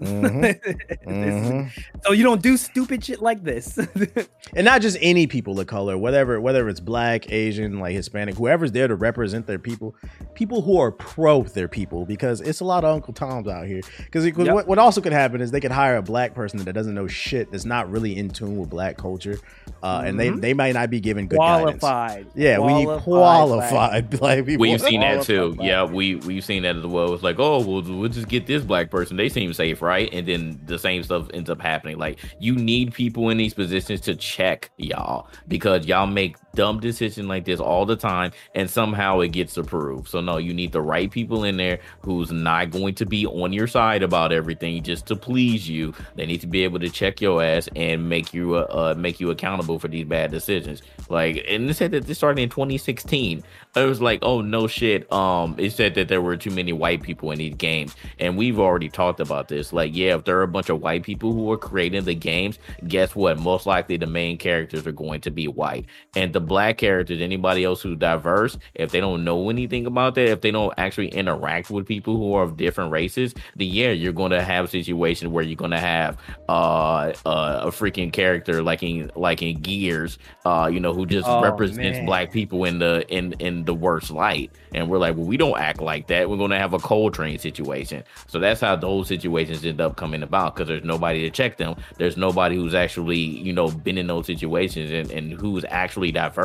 Mhm, 0.00 0.42
This- 0.62 0.96
mhm. 1.06 1.70
So 2.04 2.12
you 2.12 2.22
don't 2.22 2.42
do 2.42 2.56
stupid 2.56 3.02
shit 3.04 3.22
like 3.22 3.42
this. 3.42 3.78
and 4.54 4.64
not 4.64 4.80
just 4.82 4.98
any 5.00 5.26
people 5.26 5.58
of 5.58 5.66
color 5.66 5.96
whatever 5.98 6.40
whether 6.40 6.68
it's 6.68 6.80
black 6.80 7.30
asian 7.32 7.80
like 7.80 7.94
hispanic 7.94 8.34
whoever's 8.36 8.72
there 8.72 8.86
to 8.88 8.94
represent 8.94 9.46
their 9.46 9.58
people 9.58 9.94
people 10.34 10.62
who 10.62 10.78
are 10.78 10.92
pro 10.92 11.42
their 11.42 11.66
people 11.68 12.04
because 12.06 12.40
it's 12.40 12.60
a 12.60 12.64
lot 12.64 12.84
of 12.84 12.94
uncle 12.94 13.12
toms 13.12 13.48
out 13.48 13.66
here 13.66 13.80
because 14.04 14.24
Yep. 14.26 14.54
what, 14.54 14.66
what 14.68 14.78
also 14.78 15.00
could 15.00 15.12
happen 15.12 15.40
is 15.40 15.50
they 15.50 15.60
could 15.60 15.70
hire 15.72 15.96
a 15.96 16.02
black 16.02 16.34
person 16.34 16.58
that 16.64 16.72
doesn't 16.72 16.94
know 16.94 17.06
shit 17.06 17.50
that's 17.50 17.64
not 17.64 17.90
really 17.90 18.16
in 18.16 18.28
tune 18.28 18.56
with 18.58 18.68
black 18.70 18.96
culture 18.96 19.38
uh, 19.82 20.02
and 20.04 20.18
they, 20.18 20.28
Mhm. 20.28 20.40
they 20.40 20.54
might 20.54 20.74
not 20.74 20.90
be 20.90 21.00
given 21.00 21.26
good 21.28 21.38
guidance 21.38 21.80
qualified. 21.80 22.26
yeah 22.34 22.58
we 22.58 22.74
need 22.74 22.98
qualified 23.02 24.10
black 24.10 24.44
people 24.44 24.62
We've 24.62 24.80
seen 24.80 25.00
that 25.00 25.22
too. 25.22 25.56
Yeah, 25.60 25.84
we 25.84 26.16
we've 26.16 26.44
seen 26.44 26.62
that 26.64 26.76
as 26.76 26.84
well. 26.86 27.12
It's 27.14 27.22
like, 27.22 27.38
oh, 27.38 27.60
we'll 27.64 27.82
we'll 27.82 28.08
just 28.08 28.28
get 28.28 28.46
this 28.46 28.62
black 28.64 28.90
person. 28.90 29.16
They 29.16 29.28
seem 29.28 29.52
safe, 29.52 29.80
right? 29.86 30.12
And 30.12 30.26
then 30.26 30.60
the 30.66 30.78
same 30.78 31.02
stuff 31.02 31.28
ends 31.32 31.48
up 31.48 31.60
happening. 31.60 31.98
Like 31.98 32.18
you 32.38 32.54
need 32.54 32.92
people 32.92 33.30
in 33.30 33.38
these 33.38 33.54
positions 33.54 34.00
to 34.02 34.16
check 34.16 34.70
y'all 34.76 35.28
because 35.48 35.86
y'all 35.86 36.06
make 36.06 36.36
dumb 36.56 36.80
decision 36.80 37.28
like 37.28 37.44
this 37.44 37.60
all 37.60 37.86
the 37.86 37.94
time, 37.94 38.32
and 38.54 38.68
somehow 38.68 39.20
it 39.20 39.28
gets 39.28 39.56
approved. 39.56 40.08
So 40.08 40.20
no, 40.20 40.38
you 40.38 40.52
need 40.52 40.72
the 40.72 40.80
right 40.80 41.08
people 41.08 41.44
in 41.44 41.56
there 41.56 41.78
who's 42.00 42.32
not 42.32 42.70
going 42.70 42.96
to 42.96 43.06
be 43.06 43.26
on 43.26 43.52
your 43.52 43.68
side 43.68 44.02
about 44.02 44.32
everything 44.32 44.82
just 44.82 45.06
to 45.06 45.14
please 45.14 45.68
you. 45.68 45.94
They 46.16 46.26
need 46.26 46.40
to 46.40 46.48
be 46.48 46.64
able 46.64 46.80
to 46.80 46.90
check 46.90 47.20
your 47.20 47.42
ass 47.42 47.68
and 47.76 48.08
make 48.08 48.34
you 48.34 48.56
uh, 48.56 48.66
uh 48.70 48.94
make 48.98 49.20
you 49.20 49.30
accountable 49.30 49.78
for 49.78 49.86
these 49.86 50.04
bad 50.04 50.32
decisions. 50.32 50.82
Like, 51.08 51.44
and 51.48 51.68
they 51.68 51.72
said 51.72 51.92
that 51.92 52.06
this 52.06 52.18
started 52.18 52.42
in 52.42 52.48
2016. 52.48 53.44
It 53.76 53.84
was 53.84 54.00
like, 54.00 54.20
oh 54.22 54.40
no 54.40 54.66
shit. 54.66 55.10
Um, 55.12 55.54
it 55.58 55.70
said 55.70 55.94
that 55.94 56.08
there 56.08 56.22
were 56.22 56.36
too 56.36 56.50
many 56.50 56.72
white 56.72 57.02
people 57.02 57.30
in 57.30 57.38
these 57.38 57.54
games, 57.54 57.94
and 58.18 58.36
we've 58.36 58.58
already 58.58 58.88
talked 58.88 59.20
about 59.20 59.48
this. 59.48 59.72
Like, 59.72 59.94
yeah, 59.94 60.16
if 60.16 60.24
there 60.24 60.38
are 60.38 60.42
a 60.42 60.48
bunch 60.48 60.70
of 60.70 60.80
white 60.80 61.02
people 61.02 61.32
who 61.32 61.52
are 61.52 61.58
creating 61.58 62.04
the 62.04 62.14
games, 62.14 62.58
guess 62.88 63.14
what? 63.14 63.38
Most 63.38 63.66
likely 63.66 63.98
the 63.98 64.06
main 64.06 64.38
characters 64.38 64.86
are 64.86 64.92
going 64.92 65.20
to 65.20 65.30
be 65.30 65.46
white, 65.46 65.86
and 66.14 66.32
the 66.32 66.40
black 66.46 66.78
characters, 66.78 67.20
anybody 67.20 67.64
else 67.64 67.82
who's 67.82 67.98
diverse, 67.98 68.58
if 68.74 68.90
they 68.92 69.00
don't 69.00 69.24
know 69.24 69.50
anything 69.50 69.86
about 69.86 70.14
that, 70.16 70.28
if 70.28 70.40
they 70.40 70.50
don't 70.50 70.72
actually 70.78 71.08
interact 71.08 71.70
with 71.70 71.86
people 71.86 72.16
who 72.16 72.34
are 72.34 72.42
of 72.44 72.56
different 72.56 72.92
races, 72.92 73.34
then 73.56 73.68
yeah, 73.68 73.90
you're 73.90 74.12
going 74.12 74.30
to 74.32 74.42
have 74.42 74.70
situations 74.70 75.30
where 75.30 75.44
you're 75.44 75.56
going 75.56 75.70
to 75.72 75.78
have 75.78 76.16
uh, 76.48 77.12
uh, 77.24 77.60
a 77.64 77.68
freaking 77.70 78.12
character 78.12 78.62
like 78.62 78.82
in 78.82 79.10
like 79.16 79.42
in 79.42 79.60
Gears, 79.60 80.18
uh, 80.44 80.68
you 80.72 80.80
know, 80.80 80.92
who 80.94 81.06
just 81.06 81.28
Oh, 81.28 81.40
represents 81.40 81.98
man. 81.98 82.04
black 82.04 82.30
people 82.30 82.64
in 82.64 82.78
the 82.78 83.04
in 83.08 83.32
in 83.34 83.64
the 83.64 83.74
worst 83.74 84.10
light, 84.10 84.52
and 84.72 84.88
we're 84.88 84.98
like, 84.98 85.16
well, 85.16 85.26
we 85.26 85.36
don't 85.36 85.58
act 85.58 85.80
like 85.80 86.06
that. 86.08 86.28
We're 86.30 86.36
going 86.36 86.50
to 86.50 86.58
have 86.58 86.72
a 86.72 86.78
Cole 86.78 87.10
Train 87.10 87.38
situation, 87.38 88.04
so 88.26 88.38
that's 88.38 88.60
how 88.60 88.76
those 88.76 89.08
situations 89.08 89.64
end 89.64 89.80
up 89.80 89.96
coming 89.96 90.22
about 90.22 90.54
because 90.54 90.68
there's 90.68 90.84
nobody 90.84 91.22
to 91.22 91.30
check 91.30 91.56
them. 91.56 91.76
There's 91.98 92.16
nobody 92.16 92.56
who's 92.56 92.74
actually 92.74 93.18
you 93.18 93.52
know 93.52 93.68
been 93.70 93.98
in 93.98 94.06
those 94.06 94.26
situations 94.26 94.90
and, 94.90 95.10
and 95.10 95.32
who's 95.32 95.64
actually 95.68 96.12
diverse 96.12 96.35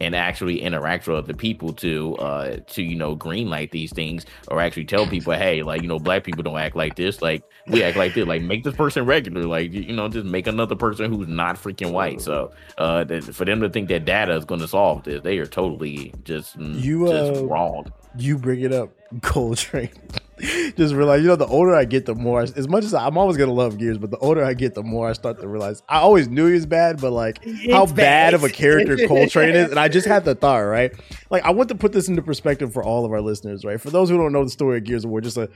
and 0.00 0.14
actually 0.14 0.60
interact 0.60 1.06
with 1.06 1.16
other 1.16 1.34
people 1.34 1.72
to 1.74 2.16
uh 2.16 2.56
to 2.68 2.82
you 2.82 2.96
know 2.96 3.16
greenlight 3.16 3.70
these 3.70 3.92
things 3.92 4.26
or 4.48 4.60
actually 4.60 4.84
tell 4.84 5.06
people, 5.06 5.32
hey, 5.34 5.62
like 5.62 5.82
you 5.82 5.88
know, 5.88 5.98
black 5.98 6.24
people 6.24 6.42
don't 6.42 6.58
act 6.58 6.76
like 6.76 6.96
this. 6.96 7.22
Like 7.22 7.42
we 7.66 7.82
act 7.82 7.96
like 7.96 8.14
this. 8.14 8.26
Like 8.26 8.42
make 8.42 8.64
this 8.64 8.74
person 8.74 9.04
regular. 9.06 9.44
Like 9.44 9.72
you 9.72 9.94
know, 9.94 10.08
just 10.08 10.26
make 10.26 10.46
another 10.46 10.76
person 10.76 11.12
who's 11.12 11.28
not 11.28 11.56
freaking 11.56 11.92
white. 11.92 12.20
So 12.20 12.52
uh, 12.78 13.04
that, 13.04 13.24
for 13.34 13.44
them 13.44 13.60
to 13.60 13.68
think 13.68 13.88
that 13.88 14.04
data 14.04 14.34
is 14.34 14.44
going 14.44 14.60
to 14.60 14.68
solve 14.68 15.04
this, 15.04 15.22
they 15.22 15.38
are 15.38 15.46
totally 15.46 16.12
just 16.24 16.56
You, 16.56 17.08
just 17.08 17.42
uh, 17.42 17.46
wrong. 17.46 17.92
you 18.16 18.38
bring 18.38 18.60
it 18.60 18.72
up 18.72 18.90
Cole 19.22 19.54
Train 19.56 19.90
just 20.76 20.94
realize 20.94 21.22
you 21.22 21.28
know 21.28 21.36
the 21.36 21.46
older 21.46 21.74
i 21.74 21.84
get 21.84 22.06
the 22.06 22.14
more 22.14 22.40
I, 22.40 22.44
as 22.44 22.68
much 22.68 22.84
as 22.84 22.94
I, 22.94 23.06
i'm 23.06 23.18
always 23.18 23.36
gonna 23.36 23.52
love 23.52 23.78
gears 23.78 23.98
but 23.98 24.10
the 24.10 24.18
older 24.18 24.44
i 24.44 24.54
get 24.54 24.74
the 24.74 24.82
more 24.82 25.08
i 25.08 25.12
start 25.12 25.40
to 25.40 25.48
realize 25.48 25.82
i 25.88 25.98
always 25.98 26.28
knew 26.28 26.46
he 26.46 26.52
was 26.52 26.66
bad 26.66 27.00
but 27.00 27.10
like 27.10 27.44
how 27.70 27.86
bad 27.86 27.94
bad. 27.96 28.34
of 28.34 28.44
a 28.44 28.48
character 28.48 28.96
Cole 29.08 29.26
Train 29.26 29.54
is 29.54 29.70
and 29.70 29.80
i 29.80 29.88
just 29.88 30.06
had 30.06 30.24
the 30.24 30.34
thought 30.38 30.58
right? 30.58 30.92
Like 31.30 31.44
i 31.44 31.50
want 31.50 31.68
to 31.70 31.74
put 31.74 31.92
this 31.92 32.08
into 32.08 32.22
perspective 32.22 32.72
for 32.72 32.84
all 32.84 33.04
of 33.04 33.12
our 33.12 33.20
listeners 33.20 33.64
right? 33.64 33.80
For 33.80 33.90
those 33.90 34.10
who 34.10 34.16
don't 34.16 34.32
know 34.32 34.44
the 34.44 34.50
story 34.50 34.78
of 34.78 34.84
gears 34.84 35.04
of 35.04 35.10
war 35.10 35.20
just 35.20 35.36
a 35.36 35.48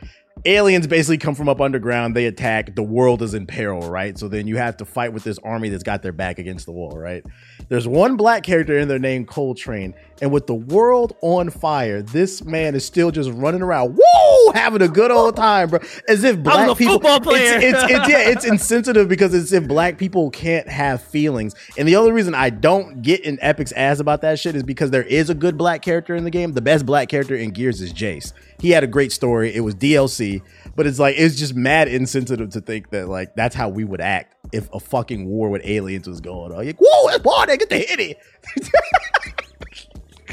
aliens 0.45 0.87
basically 0.87 1.19
come 1.19 1.35
from 1.35 1.49
up 1.49 1.61
underground 1.61 2.16
they 2.16 2.27
attack 2.27 2.74
the 2.74 2.83
world 2.83 3.23
is 3.23 3.35
in 3.35 3.47
peril 3.47 3.89
right? 3.89 4.19
So 4.19 4.29
then 4.29 4.47
you 4.47 4.57
have 4.57 4.77
to 4.79 4.85
fight 4.85 5.12
with 5.12 5.24
this 5.24 5.39
army 5.39 5.69
that's 5.69 5.83
got 5.83 6.03
their 6.03 6.12
back 6.12 6.39
against 6.39 6.66
the 6.66 6.73
wall 6.73 6.99
right? 6.99 7.24
There's 7.69 7.87
one 7.87 8.16
black 8.16 8.43
character 8.43 8.79
in 8.79 8.89
there 8.89 8.99
named 8.99 9.29
Cole 9.29 9.55
Train 9.55 9.95
and 10.20 10.33
with 10.33 10.47
the 10.47 10.55
world 10.55 11.16
on 11.23 11.51
fire 11.51 12.03
this 12.03 12.43
man 12.45 12.74
is 12.74 12.85
still 12.85 13.11
just 13.11 13.31
running 13.43 13.62
around 13.62 13.97
woo 13.97 14.52
having 14.55 14.82
a 14.82 14.89
good 14.89 15.10
old 15.10 15.36
time 15.36 15.69
bro. 15.69 15.81
As 16.09 16.24
if 16.24 16.43
black 16.43 16.77
people. 16.77 17.01
It's, 17.05 17.64
it's, 17.64 17.82
it's 17.90 18.09
yeah 18.09 18.31
it's 18.31 18.44
insensitive 18.44 19.09
because 19.09 19.35
it's 19.35 19.52
if 19.52 19.66
black 19.66 19.98
people 19.98 20.31
can't 20.31 20.69
have 20.69 21.02
feelings. 21.02 21.55
And 21.77 21.86
the 21.86 21.97
only 21.97 22.12
reason 22.12 22.35
i 22.35 22.51
don't 22.51 23.02
get 23.02 23.20
in 23.20 23.39
epic's 23.43 23.73
ass 23.73 24.01
about 24.01 24.20
that 24.23 24.39
shit 24.39 24.56
is 24.56 24.62
because 24.62 24.90
there 24.90 25.02
is 25.02 25.31
a 25.31 25.35
good 25.35 25.59
black 25.59 25.82
character 25.82 26.14
in 26.14 26.24
the 26.24 26.31
game. 26.31 26.52
The 26.52 26.62
best 26.62 26.86
black 26.86 27.09
character 27.09 27.35
in 27.35 27.51
gears 27.51 27.81
is 27.81 27.93
jace. 27.93 28.32
He 28.60 28.70
had 28.70 28.85
a 28.85 28.86
great 28.86 29.12
story. 29.12 29.55
It 29.55 29.60
was 29.60 29.74
dlc 29.74 30.43
but 30.74 30.86
it's 30.86 30.98
like 30.98 31.16
it's 31.19 31.36
just 31.36 31.55
mad 31.55 31.89
insensitive 31.89 32.51
to 32.51 32.60
think 32.60 32.90
that 32.90 33.09
like 33.09 33.35
that's 33.35 33.55
how 33.55 33.69
we 33.69 33.85
would 33.85 34.01
act 34.01 34.35
if 34.52 34.73
a 34.73 34.81
fucking 34.81 35.27
war 35.27 35.51
with 35.51 35.62
aliens 35.64 36.09
was 36.09 36.20
going 36.20 36.52
on. 36.52 36.64
Like 36.64 36.77
whoa 36.78 37.09
it's 37.09 37.24
war 37.24 37.47
they 37.47 37.56
get 37.56 37.69
the 37.69 38.16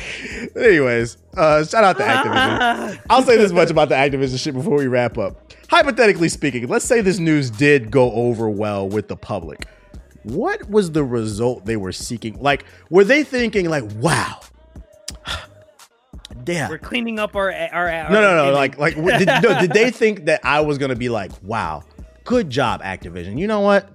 hitty 0.10 0.52
anyways 0.56 1.18
uh 1.38 1.64
shout 1.64 1.84
out 1.84 1.98
to 1.98 2.03
activision 2.03 2.99
I'll 3.10 3.23
say 3.23 3.38
this 3.38 3.52
much 3.52 3.69
about 3.69 3.90
the 3.90 3.95
Activision 3.95 4.40
shit 4.40 4.53
before 4.53 4.77
we 4.77 4.88
wrap 4.88 5.18
up. 5.18 5.53
Hypothetically 5.69 6.30
speaking, 6.30 6.68
let's 6.68 6.86
say 6.86 7.02
this 7.02 7.19
news 7.19 7.49
did 7.49 7.91
go 7.91 8.11
over 8.11 8.49
well 8.49 8.88
with 8.88 9.07
the 9.07 9.15
public. 9.15 9.68
What 10.23 10.69
was 10.69 10.91
the 10.91 11.03
result 11.03 11.65
they 11.65 11.77
were 11.77 11.91
seeking? 11.91 12.41
Like, 12.41 12.65
were 12.90 13.03
they 13.03 13.23
thinking 13.23 13.69
like, 13.69 13.84
"Wow, 13.95 14.40
damn"? 16.44 16.69
We're 16.69 16.77
cleaning 16.77 17.19
up 17.19 17.36
our 17.36 17.52
our. 17.52 17.90
our 17.90 18.10
No, 18.10 18.22
no, 18.22 18.45
no. 18.45 18.52
Like, 18.53 18.77
like, 18.77 18.95
did, 18.95 19.27
no, 19.27 19.60
did 19.60 19.72
they 19.72 19.91
think 19.91 20.26
that 20.26 20.41
I 20.44 20.61
was 20.61 20.77
gonna 20.77 20.95
be 20.95 21.10
like, 21.10 21.31
"Wow, 21.44 21.84
good 22.23 22.49
job, 22.49 22.81
Activision"? 22.81 23.38
You 23.38 23.48
know 23.48 23.61
what? 23.61 23.90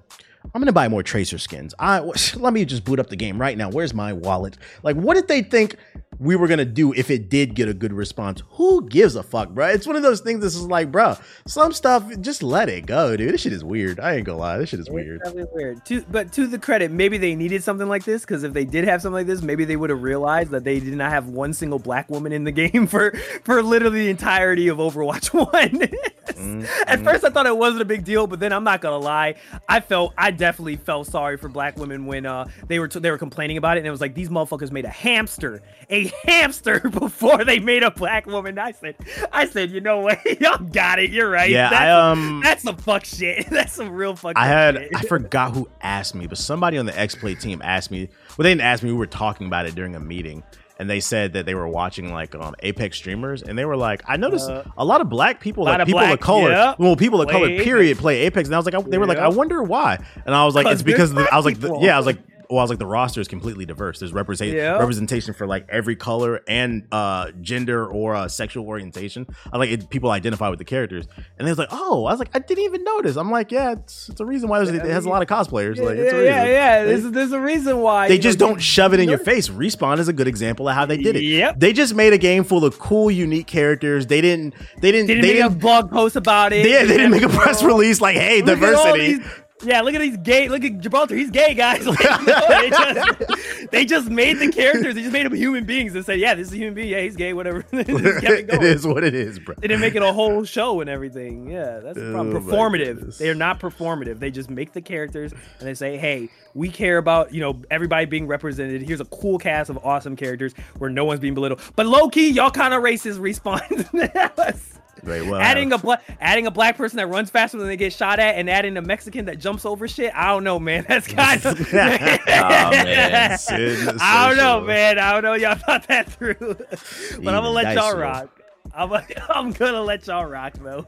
I'm 0.55 0.61
gonna 0.61 0.73
buy 0.73 0.89
more 0.89 1.03
Tracer 1.03 1.39
skins. 1.39 1.75
I 1.79 2.01
let 2.01 2.53
me 2.53 2.65
just 2.65 2.85
boot 2.85 3.01
up 3.01 3.09
the 3.09 3.17
game 3.17 3.41
right 3.41 3.57
now. 3.57 3.71
Where's 3.71 3.95
my 3.95 4.13
wallet? 4.13 4.57
Like, 4.83 4.97
what 4.97 5.15
did 5.15 5.29
they 5.29 5.43
think 5.43 5.77
we 6.19 6.37
were 6.37 6.47
gonna 6.49 6.65
do 6.65 6.93
if 6.93 7.11
it 7.11 7.29
did 7.29 7.55
get 7.55 7.69
a 7.69 7.75
good 7.75 7.93
response? 7.93 8.43
Who 8.53 8.89
gives 8.89 9.17
a 9.17 9.23
fuck, 9.23 9.51
bro? 9.51 9.69
It's 9.69 9.87
one 9.87 9.97
of 9.97 10.03
those 10.03 10.21
things. 10.21 10.41
This 10.41 10.55
is 10.55 10.63
like, 10.63 10.91
bro, 10.93 11.17
some 11.47 11.73
stuff 11.73 12.05
just 12.21 12.43
let 12.43 12.69
it 12.69 12.87
go, 12.87 13.17
dude. 13.17 13.33
This 13.35 13.41
shit 13.43 13.53
is 13.53 13.65
weird. 13.65 14.01
I 14.01 14.15
ain't 14.17 14.25
gonna 14.25 14.39
lie. 14.39 14.59
This 14.59 14.71
shit 14.71 14.81
is 14.81 14.89
weird. 14.91 15.21
It's 15.25 15.53
weird. 15.53 15.85
To, 15.87 16.03
but 16.11 16.33
to 16.33 16.47
the 16.47 16.59
credit, 16.59 16.91
maybe 16.91 17.19
they 17.19 17.35
needed 17.35 17.63
something 17.63 17.89
like 17.89 18.05
this 18.05 18.23
because 18.23 18.43
if 18.45 18.53
they 18.53 18.65
did 18.65 18.85
have 18.85 19.03
something 19.03 19.15
like 19.15 19.27
this, 19.27 19.43
maybe 19.43 19.65
they 19.65 19.77
would 19.77 19.91
have 19.91 20.03
realized 20.03 20.51
that 20.51 20.65
they 20.65 20.81
did 20.81 20.95
not 20.95 21.11
have 21.11 21.29
one 21.29 21.53
single 21.53 21.79
black 21.79 22.09
woman 22.11 22.33
in 22.33 22.45
the 22.45 22.53
game 22.53 22.87
for 22.89 23.13
for 23.45 23.63
literally 23.63 24.05
the 24.05 24.11
entirety 24.11 24.69
of 24.69 24.79
Overwatch 24.79 25.33
One. 25.35 25.89
Mm, 26.35 26.67
At 26.87 27.01
first, 27.05 27.25
I 27.25 27.31
thought 27.31 27.47
it 27.47 27.57
wasn't 27.57 27.83
a 27.83 27.85
big 27.85 28.05
deal, 28.05 28.27
but 28.27 28.41
then 28.41 28.53
I'm 28.53 28.65
not 28.65 28.81
gonna 28.81 28.99
lie, 28.99 29.37
I 29.69 29.81
felt 29.81 30.15
I 30.19 30.31
definitely 30.31 30.77
felt 30.77 31.07
sorry 31.07 31.37
for 31.37 31.49
black 31.49 31.77
women 31.79 32.07
when 32.07 32.27
uh 32.27 32.49
they 32.67 32.79
were 32.79 32.89
t- 32.89 32.99
they 32.99 33.11
were 33.11 33.19
complaining 33.19 33.57
about 33.57 33.77
it, 33.77 33.81
and 33.81 33.87
it 33.87 33.91
was 33.91 34.01
like 34.01 34.15
these 34.15 34.29
motherfuckers 34.31 34.73
made 34.73 34.85
a 34.85 34.91
hamster, 34.91 35.63
a 35.91 36.04
hamster 36.25 36.81
before 36.91 37.45
they 37.45 37.59
made 37.59 37.83
a 37.83 37.91
black 37.91 38.27
woman. 38.27 38.59
I 38.59 38.73
said, 38.73 38.97
I 39.33 39.47
said, 39.47 39.71
you 39.71 39.81
know 39.81 39.99
what, 39.99 40.25
y'all 40.41 40.59
got 40.59 40.99
it, 40.99 41.11
you're 41.11 41.31
right. 41.31 41.51
Yeah, 41.51 41.71
that's, 41.71 41.83
I 41.83 41.91
um. 41.91 42.41
that's 42.43 42.63
some 42.63 42.77
fuck 42.77 43.05
shit. 43.05 43.47
That's 43.51 43.73
some 43.73 43.91
real 43.91 44.17
fuck. 44.17 44.35
I 44.37 44.47
had 44.47 44.75
shit. 44.77 44.91
I 44.95 45.03
forgot 45.03 45.53
who 45.53 45.69
asked 45.81 46.15
me, 46.15 46.27
but 46.27 46.39
somebody 46.39 46.79
on 46.79 46.87
the 46.87 46.99
X 46.99 47.15
Play 47.15 47.35
team 47.35 47.61
asked 47.63 47.91
me. 47.91 48.09
Well, 48.37 48.43
they 48.43 48.51
didn't 48.51 48.63
ask 48.63 48.83
me. 48.83 48.91
We 48.91 48.99
were 48.99 49.07
talking 49.07 49.47
about 49.47 49.67
it 49.67 49.75
during 49.75 49.95
a 49.95 50.01
meeting, 50.01 50.43
and 50.79 50.91
they 50.91 51.01
said 51.01 51.35
that 51.35 51.47
they 51.47 51.55
were 51.55 51.69
watching 51.69 52.13
like 52.13 52.35
um 52.35 52.55
Apex 52.61 52.97
streamers, 52.97 53.43
and 53.43 53.57
they 53.57 53.65
were 53.65 53.77
like, 53.77 54.03
I 54.07 54.17
noticed 54.17 54.51
Uh, 54.51 54.65
a 54.77 54.85
lot 54.85 55.01
of 55.01 55.09
black 55.09 55.41
people, 55.41 55.65
like 55.65 55.81
of 55.81 55.87
people 55.87 56.01
black, 56.01 56.15
of 56.15 56.21
color, 56.21 56.51
yeah, 56.51 56.75
well, 56.79 56.97
people 56.97 57.21
of 57.21 57.29
color, 57.29 57.47
play 57.49 57.65
period, 57.65 57.99
play 57.99 58.23
Apex, 58.23 58.49
and 58.49 58.55
I 58.55 58.59
was 58.59 58.67
like, 58.67 58.75
I, 58.75 58.81
they 58.83 58.99
were 58.99 59.07
like, 59.07 59.19
I 59.19 59.29
wonder 59.29 59.63
why, 59.63 59.99
and 60.27 60.35
I 60.35 60.45
was 60.45 60.55
like, 60.55 60.67
it's 60.67 60.83
because 60.83 61.11
of 61.11 61.17
the, 61.17 61.33
I 61.33 61.37
was 61.37 61.45
like, 61.45 61.61
the, 61.61 61.79
yeah, 61.81 61.95
I 61.95 61.99
was 61.99 62.07
like, 62.07 62.19
well, 62.51 62.59
I 62.61 62.63
was 62.63 62.71
like 62.71 62.79
the 62.79 62.87
roster 62.87 63.21
is 63.21 63.29
completely 63.29 63.65
diverse. 63.67 63.99
There's 64.01 64.13
represent 64.13 64.53
Yeah. 64.53 64.79
representation 64.79 65.35
for 65.35 65.47
like 65.47 65.67
every 65.69 65.97
color 65.97 66.41
and 66.49 66.87
uh 66.93 67.31
gender 67.41 67.87
or 67.87 68.15
uh, 68.15 68.29
sexual 68.29 68.67
orientation. 68.67 69.27
I 69.53 69.59
like 69.59 69.71
it, 69.71 69.91
people 69.91 70.11
identify 70.11 70.49
with 70.49 70.59
the 70.59 70.65
characters, 70.65 71.07
and 71.39 71.47
they 71.47 71.51
was 71.51 71.59
like, 71.59 71.69
oh, 71.71 72.07
I 72.07 72.11
was 72.13 72.19
like, 72.19 72.31
I 72.35 72.39
didn't 72.39 72.65
even 72.65 72.85
notice. 72.85 73.17
I'm 73.17 73.31
like, 73.31 73.51
yeah, 73.53 73.73
it's, 73.73 74.09
it's 74.09 74.21
a 74.21 74.27
reason 74.27 74.49
why 74.49 74.59
there's, 74.65 74.71
it 74.77 74.85
has 74.85 75.05
a 75.05 75.09
lot 75.09 75.23
of 75.23 75.29
cosplayers. 75.29 75.79
Like, 75.79 75.97
it's 75.99 76.13
a 76.13 76.17
yeah, 76.17 76.21
reason. 76.21 76.25
yeah, 76.25 76.45
yeah. 76.47 76.85
They- 76.85 76.95
There's, 76.95 77.11
there's 77.13 77.33
a 77.33 77.41
reason 77.41 77.79
why 77.81 78.09
they 78.09 78.15
you 78.15 78.19
know, 78.19 78.23
just 78.23 78.39
don't 78.39 78.59
shove 78.61 78.95
it 78.95 79.01
in 79.01 79.09
your 79.09 79.19
face. 79.19 79.49
Respawn 79.49 79.99
is 79.99 80.09
a 80.09 80.13
good 80.13 80.29
example 80.29 80.69
of 80.69 80.75
how 80.75 80.87
they 80.87 80.97
did 80.97 81.17
it. 81.17 81.23
Yep. 81.23 81.61
They 81.61 81.73
just 81.73 81.95
made 81.95 82.13
a 82.13 82.19
game 82.19 82.45
full 82.45 82.65
of 82.65 82.79
cool, 82.79 83.11
unique 83.11 83.47
characters. 83.47 84.07
They 84.07 84.21
didn't. 84.21 84.55
They 84.81 84.93
didn't. 84.93 85.07
Didn't 85.09 85.23
they 85.23 85.29
make 85.35 85.41
a 85.45 85.49
didn't. 85.49 85.61
blog 85.61 85.91
post 85.91 86.17
about 86.17 86.53
it. 86.53 86.67
Yeah, 86.69 86.83
they 86.85 86.97
didn't 86.97 87.11
make 87.11 87.23
a 87.23 87.29
press 87.41 87.63
release 87.63 88.01
like, 88.01 88.17
"Hey, 88.17 88.39
Look 88.43 88.59
diversity." 88.61 89.19
Yeah, 89.63 89.81
look 89.83 89.95
at 89.95 90.01
these 90.01 90.17
gay. 90.19 90.49
Look 90.49 90.65
at 90.65 90.79
Gibraltar. 90.79 91.15
He's 91.15 91.31
gay, 91.31 91.55
guys. 91.55 91.87
Like, 91.95 92.27
no, 92.27 92.49
they, 92.49 92.71
just, 92.71 93.71
they 93.71 93.85
just 93.85 94.11
made 94.11 94.39
the 94.39 94.51
characters. 94.51 94.95
They 94.95 95.03
just 95.03 95.13
made 95.13 95.27
them 95.27 95.35
human 95.35 95.65
beings 95.65 95.95
and 95.95 96.05
said, 96.05 96.19
"Yeah, 96.19 96.35
this 96.35 96.49
is 96.49 96.55
a 96.55 96.57
human 96.57 96.75
being. 96.75 96.89
Yeah, 96.89 97.01
he's 97.01 97.17
gay. 97.17 97.33
Whatever." 97.33 97.65
It 97.73 98.63
is 98.63 98.87
what 98.87 99.05
it 99.05 99.15
is, 99.15 99.39
bro. 99.39 99.55
They 99.59 99.69
didn't 99.69 99.81
make 99.81 99.95
it 99.95 100.03
a 100.03 100.13
whole 100.13 100.45
show 100.45 100.81
and 100.81 100.91
everything. 100.91 101.51
Yeah, 101.51 101.79
that's 101.81 101.99
the 101.99 102.11
problem. 102.13 102.37
Oh 102.37 102.41
performative. 102.41 103.17
They 103.19 103.29
are 103.31 103.35
not 103.35 103.61
performative. 103.61 104.19
They 104.19 104.31
just 104.31 104.51
make 104.51 104.73
the 104.73 104.83
characters 104.83 105.33
and 105.33 105.69
they 105.69 105.75
say, 105.75 105.97
"Hey, 105.97 106.31
we 106.55 106.69
care 106.69 106.99
about 106.99 107.33
you 107.33 107.41
know 107.41 107.63
everybody 107.71 108.07
being 108.07 108.27
represented. 108.27 108.83
Here's 108.83 109.01
a 109.01 109.07
cool 109.07 109.39
cast 109.39 109.71
of 109.71 109.79
awesome 109.79 110.17
characters 110.17 110.53
where 110.79 110.91
no 110.91 111.05
one's 111.05 111.21
being 111.21 111.35
belittled." 111.35 111.61
But 111.77 111.87
low 111.87 112.09
key, 112.09 112.31
y'all 112.31 112.51
kind 112.51 112.75
of 112.75 112.83
racist. 112.83 113.19
Respawn. 113.19 114.81
Right, 115.03 115.25
well, 115.25 115.41
adding 115.41 115.73
a 115.73 115.79
black 115.79 116.03
adding 116.21 116.47
a 116.47 116.51
black 116.51 116.77
person 116.77 116.97
that 116.99 117.09
runs 117.09 117.31
faster 117.31 117.59
than 117.59 117.67
they 117.67 117.77
get 117.77 117.93
shot 117.93 118.19
at, 118.19 118.37
and 118.37 118.49
adding 118.49 118.77
a 118.77 118.83
Mexican 118.83 119.27
that 119.27 119.39
jumps 119.39 119.67
over 119.67 119.87
shit. 119.89 120.15
I 120.15 120.29
don't 120.29 120.45
know, 120.45 120.59
man. 120.59 120.85
That's 120.89 121.07
kind 121.07 121.45
of. 121.47 121.73
man. 121.73 123.39
Sensational. 123.39 123.97
I 124.01 124.29
don't 124.29 124.37
know, 124.37 124.61
man. 124.63 124.99
I 124.99 125.13
don't 125.13 125.23
know. 125.23 125.35
Y'all 125.35 125.57
thought 125.57 125.87
that 125.89 126.13
through, 126.13 126.37
but 126.39 127.35
I'm 127.35 127.43
gonna 127.43 127.51
let 127.51 127.75
y'all 127.75 127.97
rock. 127.97 128.41
I'm, 128.75 128.93
I'm 129.29 129.53
gonna 129.53 129.83
let 129.83 130.07
y'all 130.07 130.25
rock 130.25 130.55
though. 130.55 130.87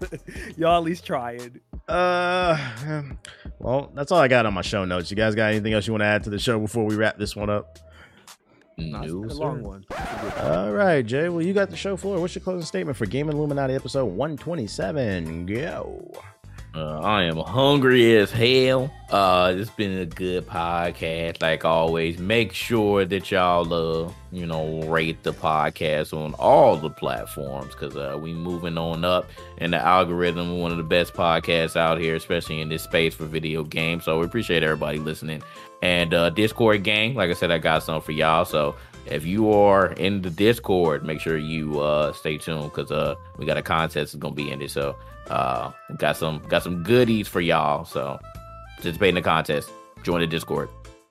y'all 0.56 0.78
at 0.78 0.82
least 0.84 1.04
trying. 1.06 1.60
Uh, 1.88 2.58
well, 3.58 3.92
that's 3.94 4.10
all 4.10 4.18
I 4.18 4.28
got 4.28 4.46
on 4.46 4.54
my 4.54 4.62
show 4.62 4.84
notes. 4.84 5.10
You 5.10 5.16
guys 5.16 5.34
got 5.34 5.50
anything 5.50 5.72
else 5.72 5.86
you 5.86 5.92
want 5.92 6.02
to 6.02 6.06
add 6.06 6.24
to 6.24 6.30
the 6.30 6.38
show 6.38 6.58
before 6.58 6.84
we 6.84 6.96
wrap 6.96 7.18
this 7.18 7.36
one 7.36 7.50
up? 7.50 7.78
No, 8.78 9.00
a 9.00 9.32
long 9.32 9.62
one. 9.62 9.86
All 10.40 10.72
right, 10.72 11.04
Jay. 11.04 11.28
Well, 11.28 11.42
you 11.42 11.54
got 11.54 11.70
the 11.70 11.76
show 11.76 11.96
floor. 11.96 12.20
What's 12.20 12.34
your 12.34 12.42
closing 12.42 12.66
statement 12.66 12.96
for 12.98 13.06
Game 13.06 13.30
Illuminati 13.30 13.74
episode 13.74 14.04
127? 14.06 15.46
Go. 15.46 16.12
Uh, 16.76 17.00
I 17.00 17.22
am 17.22 17.38
hungry 17.38 18.18
as 18.18 18.30
hell. 18.30 18.92
Uh, 19.08 19.54
it's 19.56 19.70
been 19.70 19.96
a 19.98 20.04
good 20.04 20.46
podcast, 20.46 21.40
like 21.40 21.64
always. 21.64 22.18
Make 22.18 22.52
sure 22.52 23.06
that 23.06 23.30
y'all, 23.30 23.72
uh, 23.72 24.12
you 24.30 24.44
know, 24.44 24.82
rate 24.82 25.22
the 25.22 25.32
podcast 25.32 26.12
on 26.12 26.34
all 26.34 26.76
the 26.76 26.90
platforms 26.90 27.72
because 27.72 27.96
uh, 27.96 28.18
we 28.20 28.34
moving 28.34 28.76
on 28.76 29.06
up 29.06 29.26
in 29.56 29.70
the 29.70 29.78
algorithm. 29.78 30.60
One 30.60 30.70
of 30.70 30.76
the 30.76 30.84
best 30.84 31.14
podcasts 31.14 31.76
out 31.76 31.98
here, 31.98 32.14
especially 32.14 32.60
in 32.60 32.68
this 32.68 32.82
space 32.82 33.14
for 33.14 33.24
video 33.24 33.64
games. 33.64 34.04
So 34.04 34.18
we 34.18 34.26
appreciate 34.26 34.62
everybody 34.62 34.98
listening. 34.98 35.42
And 35.80 36.12
uh, 36.12 36.28
Discord 36.28 36.82
gang, 36.82 37.14
like 37.14 37.30
I 37.30 37.34
said, 37.34 37.50
I 37.50 37.56
got 37.56 37.84
some 37.84 38.02
for 38.02 38.12
y'all. 38.12 38.44
So 38.44 38.76
if 39.06 39.24
you 39.24 39.50
are 39.50 39.92
in 39.92 40.20
the 40.20 40.30
Discord, 40.30 41.06
make 41.06 41.20
sure 41.20 41.38
you 41.38 41.80
uh, 41.80 42.12
stay 42.12 42.36
tuned 42.36 42.64
because 42.64 42.92
uh, 42.92 43.14
we 43.38 43.46
got 43.46 43.56
a 43.56 43.62
contest 43.62 44.12
that's 44.12 44.14
gonna 44.16 44.34
be 44.34 44.50
in 44.50 44.60
it. 44.60 44.70
So 44.70 44.94
uh, 45.28 45.72
got 45.98 46.16
some 46.16 46.40
got 46.48 46.62
some 46.62 46.82
goodies 46.82 47.28
for 47.28 47.40
y'all. 47.40 47.84
So 47.84 48.18
participate 48.76 49.10
in 49.10 49.14
the 49.14 49.22
contest. 49.22 49.70
Join 50.02 50.20
the 50.20 50.26
Discord. 50.26 50.68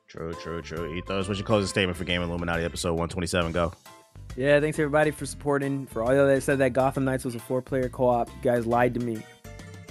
True, 0.08 0.34
true, 0.34 0.62
true. 0.62 0.94
Ethos, 0.94 1.28
what's 1.28 1.40
your 1.40 1.46
closing 1.46 1.68
statement 1.68 1.98
for 1.98 2.06
Game 2.06 2.22
Illuminati 2.22 2.64
episode 2.64 2.92
127? 2.92 3.52
Go. 3.52 3.74
Yeah, 4.38 4.60
thanks 4.60 4.80
everybody 4.80 5.12
for 5.12 5.26
supporting. 5.26 5.86
For 5.88 6.04
all 6.04 6.14
y'all 6.14 6.28
that 6.28 6.42
said 6.44 6.60
that 6.60 6.74
Gotham 6.74 7.06
Knights 7.06 7.26
was 7.26 7.36
a 7.36 7.40
four-player 7.40 7.90
co-op, 7.90 8.30
you 8.30 8.36
guys 8.42 8.66
lied 8.66 8.94
to 8.94 9.00
me. 9.00 9.22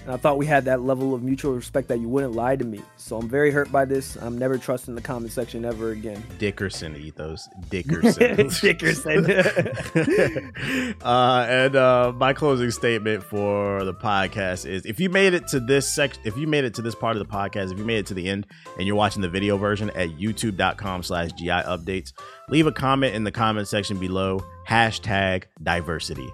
And 0.05 0.13
I 0.13 0.19
thought 0.19 0.37
we 0.37 0.45
had 0.45 0.67
that 0.67 0.83
level 0.83 1.15
of 1.15 1.23
mutual 1.23 1.55
respect 1.55 1.89
that 1.89 1.99
you 1.99 2.11
wouldn't 2.11 2.35
lie 2.35 2.57
to 2.57 2.65
me. 2.65 2.83
So 2.97 3.17
I'm 3.17 3.27
very 3.29 3.51
hurt 3.51 3.73
by 3.73 3.87
this. 3.87 4.17
I'm 4.17 4.37
never 4.37 4.59
trusting 4.59 4.95
the 4.95 5.01
comment 5.01 5.33
section 5.33 5.65
ever 5.65 5.93
again. 5.93 6.23
Dickerson, 6.39 6.95
Ethos. 6.97 7.49
Dickerson. 7.71 8.37
Dickerson. 8.61 9.25
uh, 11.03 11.47
and 11.49 11.77
uh, 11.77 12.13
my 12.17 12.35
closing 12.35 12.71
statement 12.71 13.23
for 13.25 13.83
the 13.85 13.95
podcast 13.95 14.67
is: 14.67 14.85
if 14.85 15.01
you 15.01 15.09
made 15.09 15.33
it 15.33 15.49
to 15.49 15.61
this 15.61 15.91
section, 15.91 16.23
if 16.27 16.37
you 16.37 16.47
made 16.47 16.65
it 16.65 16.75
to 16.75 16.83
this 16.83 16.95
part 16.95 17.17
of 17.17 17.27
the 17.27 17.33
podcast, 17.33 17.73
if 17.73 17.79
you 17.79 17.85
made 17.85 17.99
it 17.99 18.07
to 18.07 18.15
the 18.15 18.29
end, 18.29 18.47
and 18.77 18.87
you're 18.87 18.97
watching 18.97 19.23
the 19.23 19.29
video 19.31 19.57
version 19.57 19.89
at 19.91 20.11
YouTube.com/slash 20.11 21.33
GI 21.33 21.49
Updates, 21.49 22.13
leave 22.51 22.67
a 22.67 22.73
comment 22.73 23.15
in 23.15 23.25
the 23.25 23.33
comment 23.33 23.69
section 23.69 23.99
below. 23.99 24.45
Hashtag 24.69 25.45
diversity. 25.63 26.29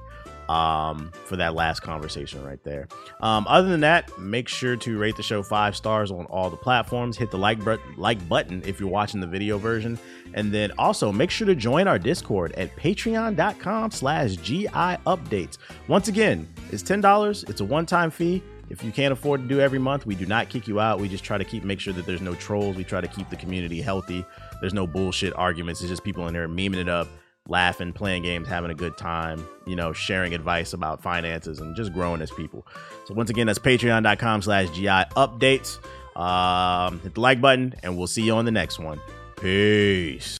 Um, 0.50 1.12
for 1.26 1.36
that 1.36 1.54
last 1.54 1.78
conversation 1.78 2.42
right 2.42 2.58
there. 2.64 2.88
Um, 3.20 3.46
other 3.48 3.68
than 3.68 3.82
that, 3.82 4.18
make 4.18 4.48
sure 4.48 4.74
to 4.74 4.98
rate 4.98 5.16
the 5.16 5.22
show 5.22 5.44
five 5.44 5.76
stars 5.76 6.10
on 6.10 6.24
all 6.26 6.50
the 6.50 6.56
platforms. 6.56 7.16
Hit 7.16 7.30
the 7.30 7.38
like 7.38 7.64
button, 7.64 7.94
like 7.96 8.28
button 8.28 8.60
if 8.66 8.80
you're 8.80 8.88
watching 8.88 9.20
the 9.20 9.28
video 9.28 9.58
version, 9.58 9.96
and 10.34 10.50
then 10.52 10.72
also 10.76 11.12
make 11.12 11.30
sure 11.30 11.46
to 11.46 11.54
join 11.54 11.86
our 11.86 12.00
Discord 12.00 12.50
at 12.54 12.74
Patreon.com/slash 12.74 14.36
GI 14.36 14.66
Updates. 14.66 15.58
Once 15.86 16.08
again, 16.08 16.48
it's 16.72 16.82
ten 16.82 17.00
dollars. 17.00 17.44
It's 17.44 17.60
a 17.60 17.64
one-time 17.64 18.10
fee. 18.10 18.42
If 18.70 18.82
you 18.82 18.90
can't 18.90 19.12
afford 19.12 19.42
to 19.42 19.48
do 19.48 19.60
every 19.60 19.78
month, 19.78 20.04
we 20.04 20.16
do 20.16 20.26
not 20.26 20.48
kick 20.48 20.66
you 20.66 20.80
out. 20.80 20.98
We 20.98 21.08
just 21.08 21.22
try 21.22 21.38
to 21.38 21.44
keep 21.44 21.62
make 21.62 21.78
sure 21.78 21.92
that 21.92 22.06
there's 22.06 22.22
no 22.22 22.34
trolls. 22.34 22.76
We 22.76 22.82
try 22.82 23.00
to 23.00 23.08
keep 23.08 23.28
the 23.28 23.36
community 23.36 23.80
healthy. 23.80 24.24
There's 24.60 24.74
no 24.74 24.86
bullshit 24.86 25.32
arguments. 25.34 25.80
It's 25.80 25.90
just 25.90 26.02
people 26.02 26.26
in 26.28 26.34
there 26.34 26.48
memeing 26.48 26.76
it 26.76 26.88
up, 26.88 27.08
laughing, 27.50 27.92
playing 27.92 28.22
games, 28.22 28.48
having 28.48 28.70
a 28.70 28.74
good 28.74 28.96
time, 28.96 29.46
you 29.66 29.76
know, 29.76 29.92
sharing 29.92 30.34
advice 30.34 30.72
about 30.72 31.02
finances 31.02 31.58
and 31.58 31.76
just 31.76 31.92
growing 31.92 32.22
as 32.22 32.30
people. 32.30 32.66
So 33.06 33.14
once 33.14 33.28
again, 33.28 33.46
that's 33.46 33.58
patreon.com 33.58 34.42
slash 34.42 34.70
GI 34.70 34.86
updates. 34.86 35.78
Um, 36.16 37.00
hit 37.00 37.14
the 37.14 37.20
like 37.20 37.40
button 37.40 37.74
and 37.82 37.98
we'll 37.98 38.06
see 38.06 38.22
you 38.22 38.34
on 38.34 38.44
the 38.44 38.50
next 38.50 38.78
one. 38.78 39.00
Peace. 39.36 40.38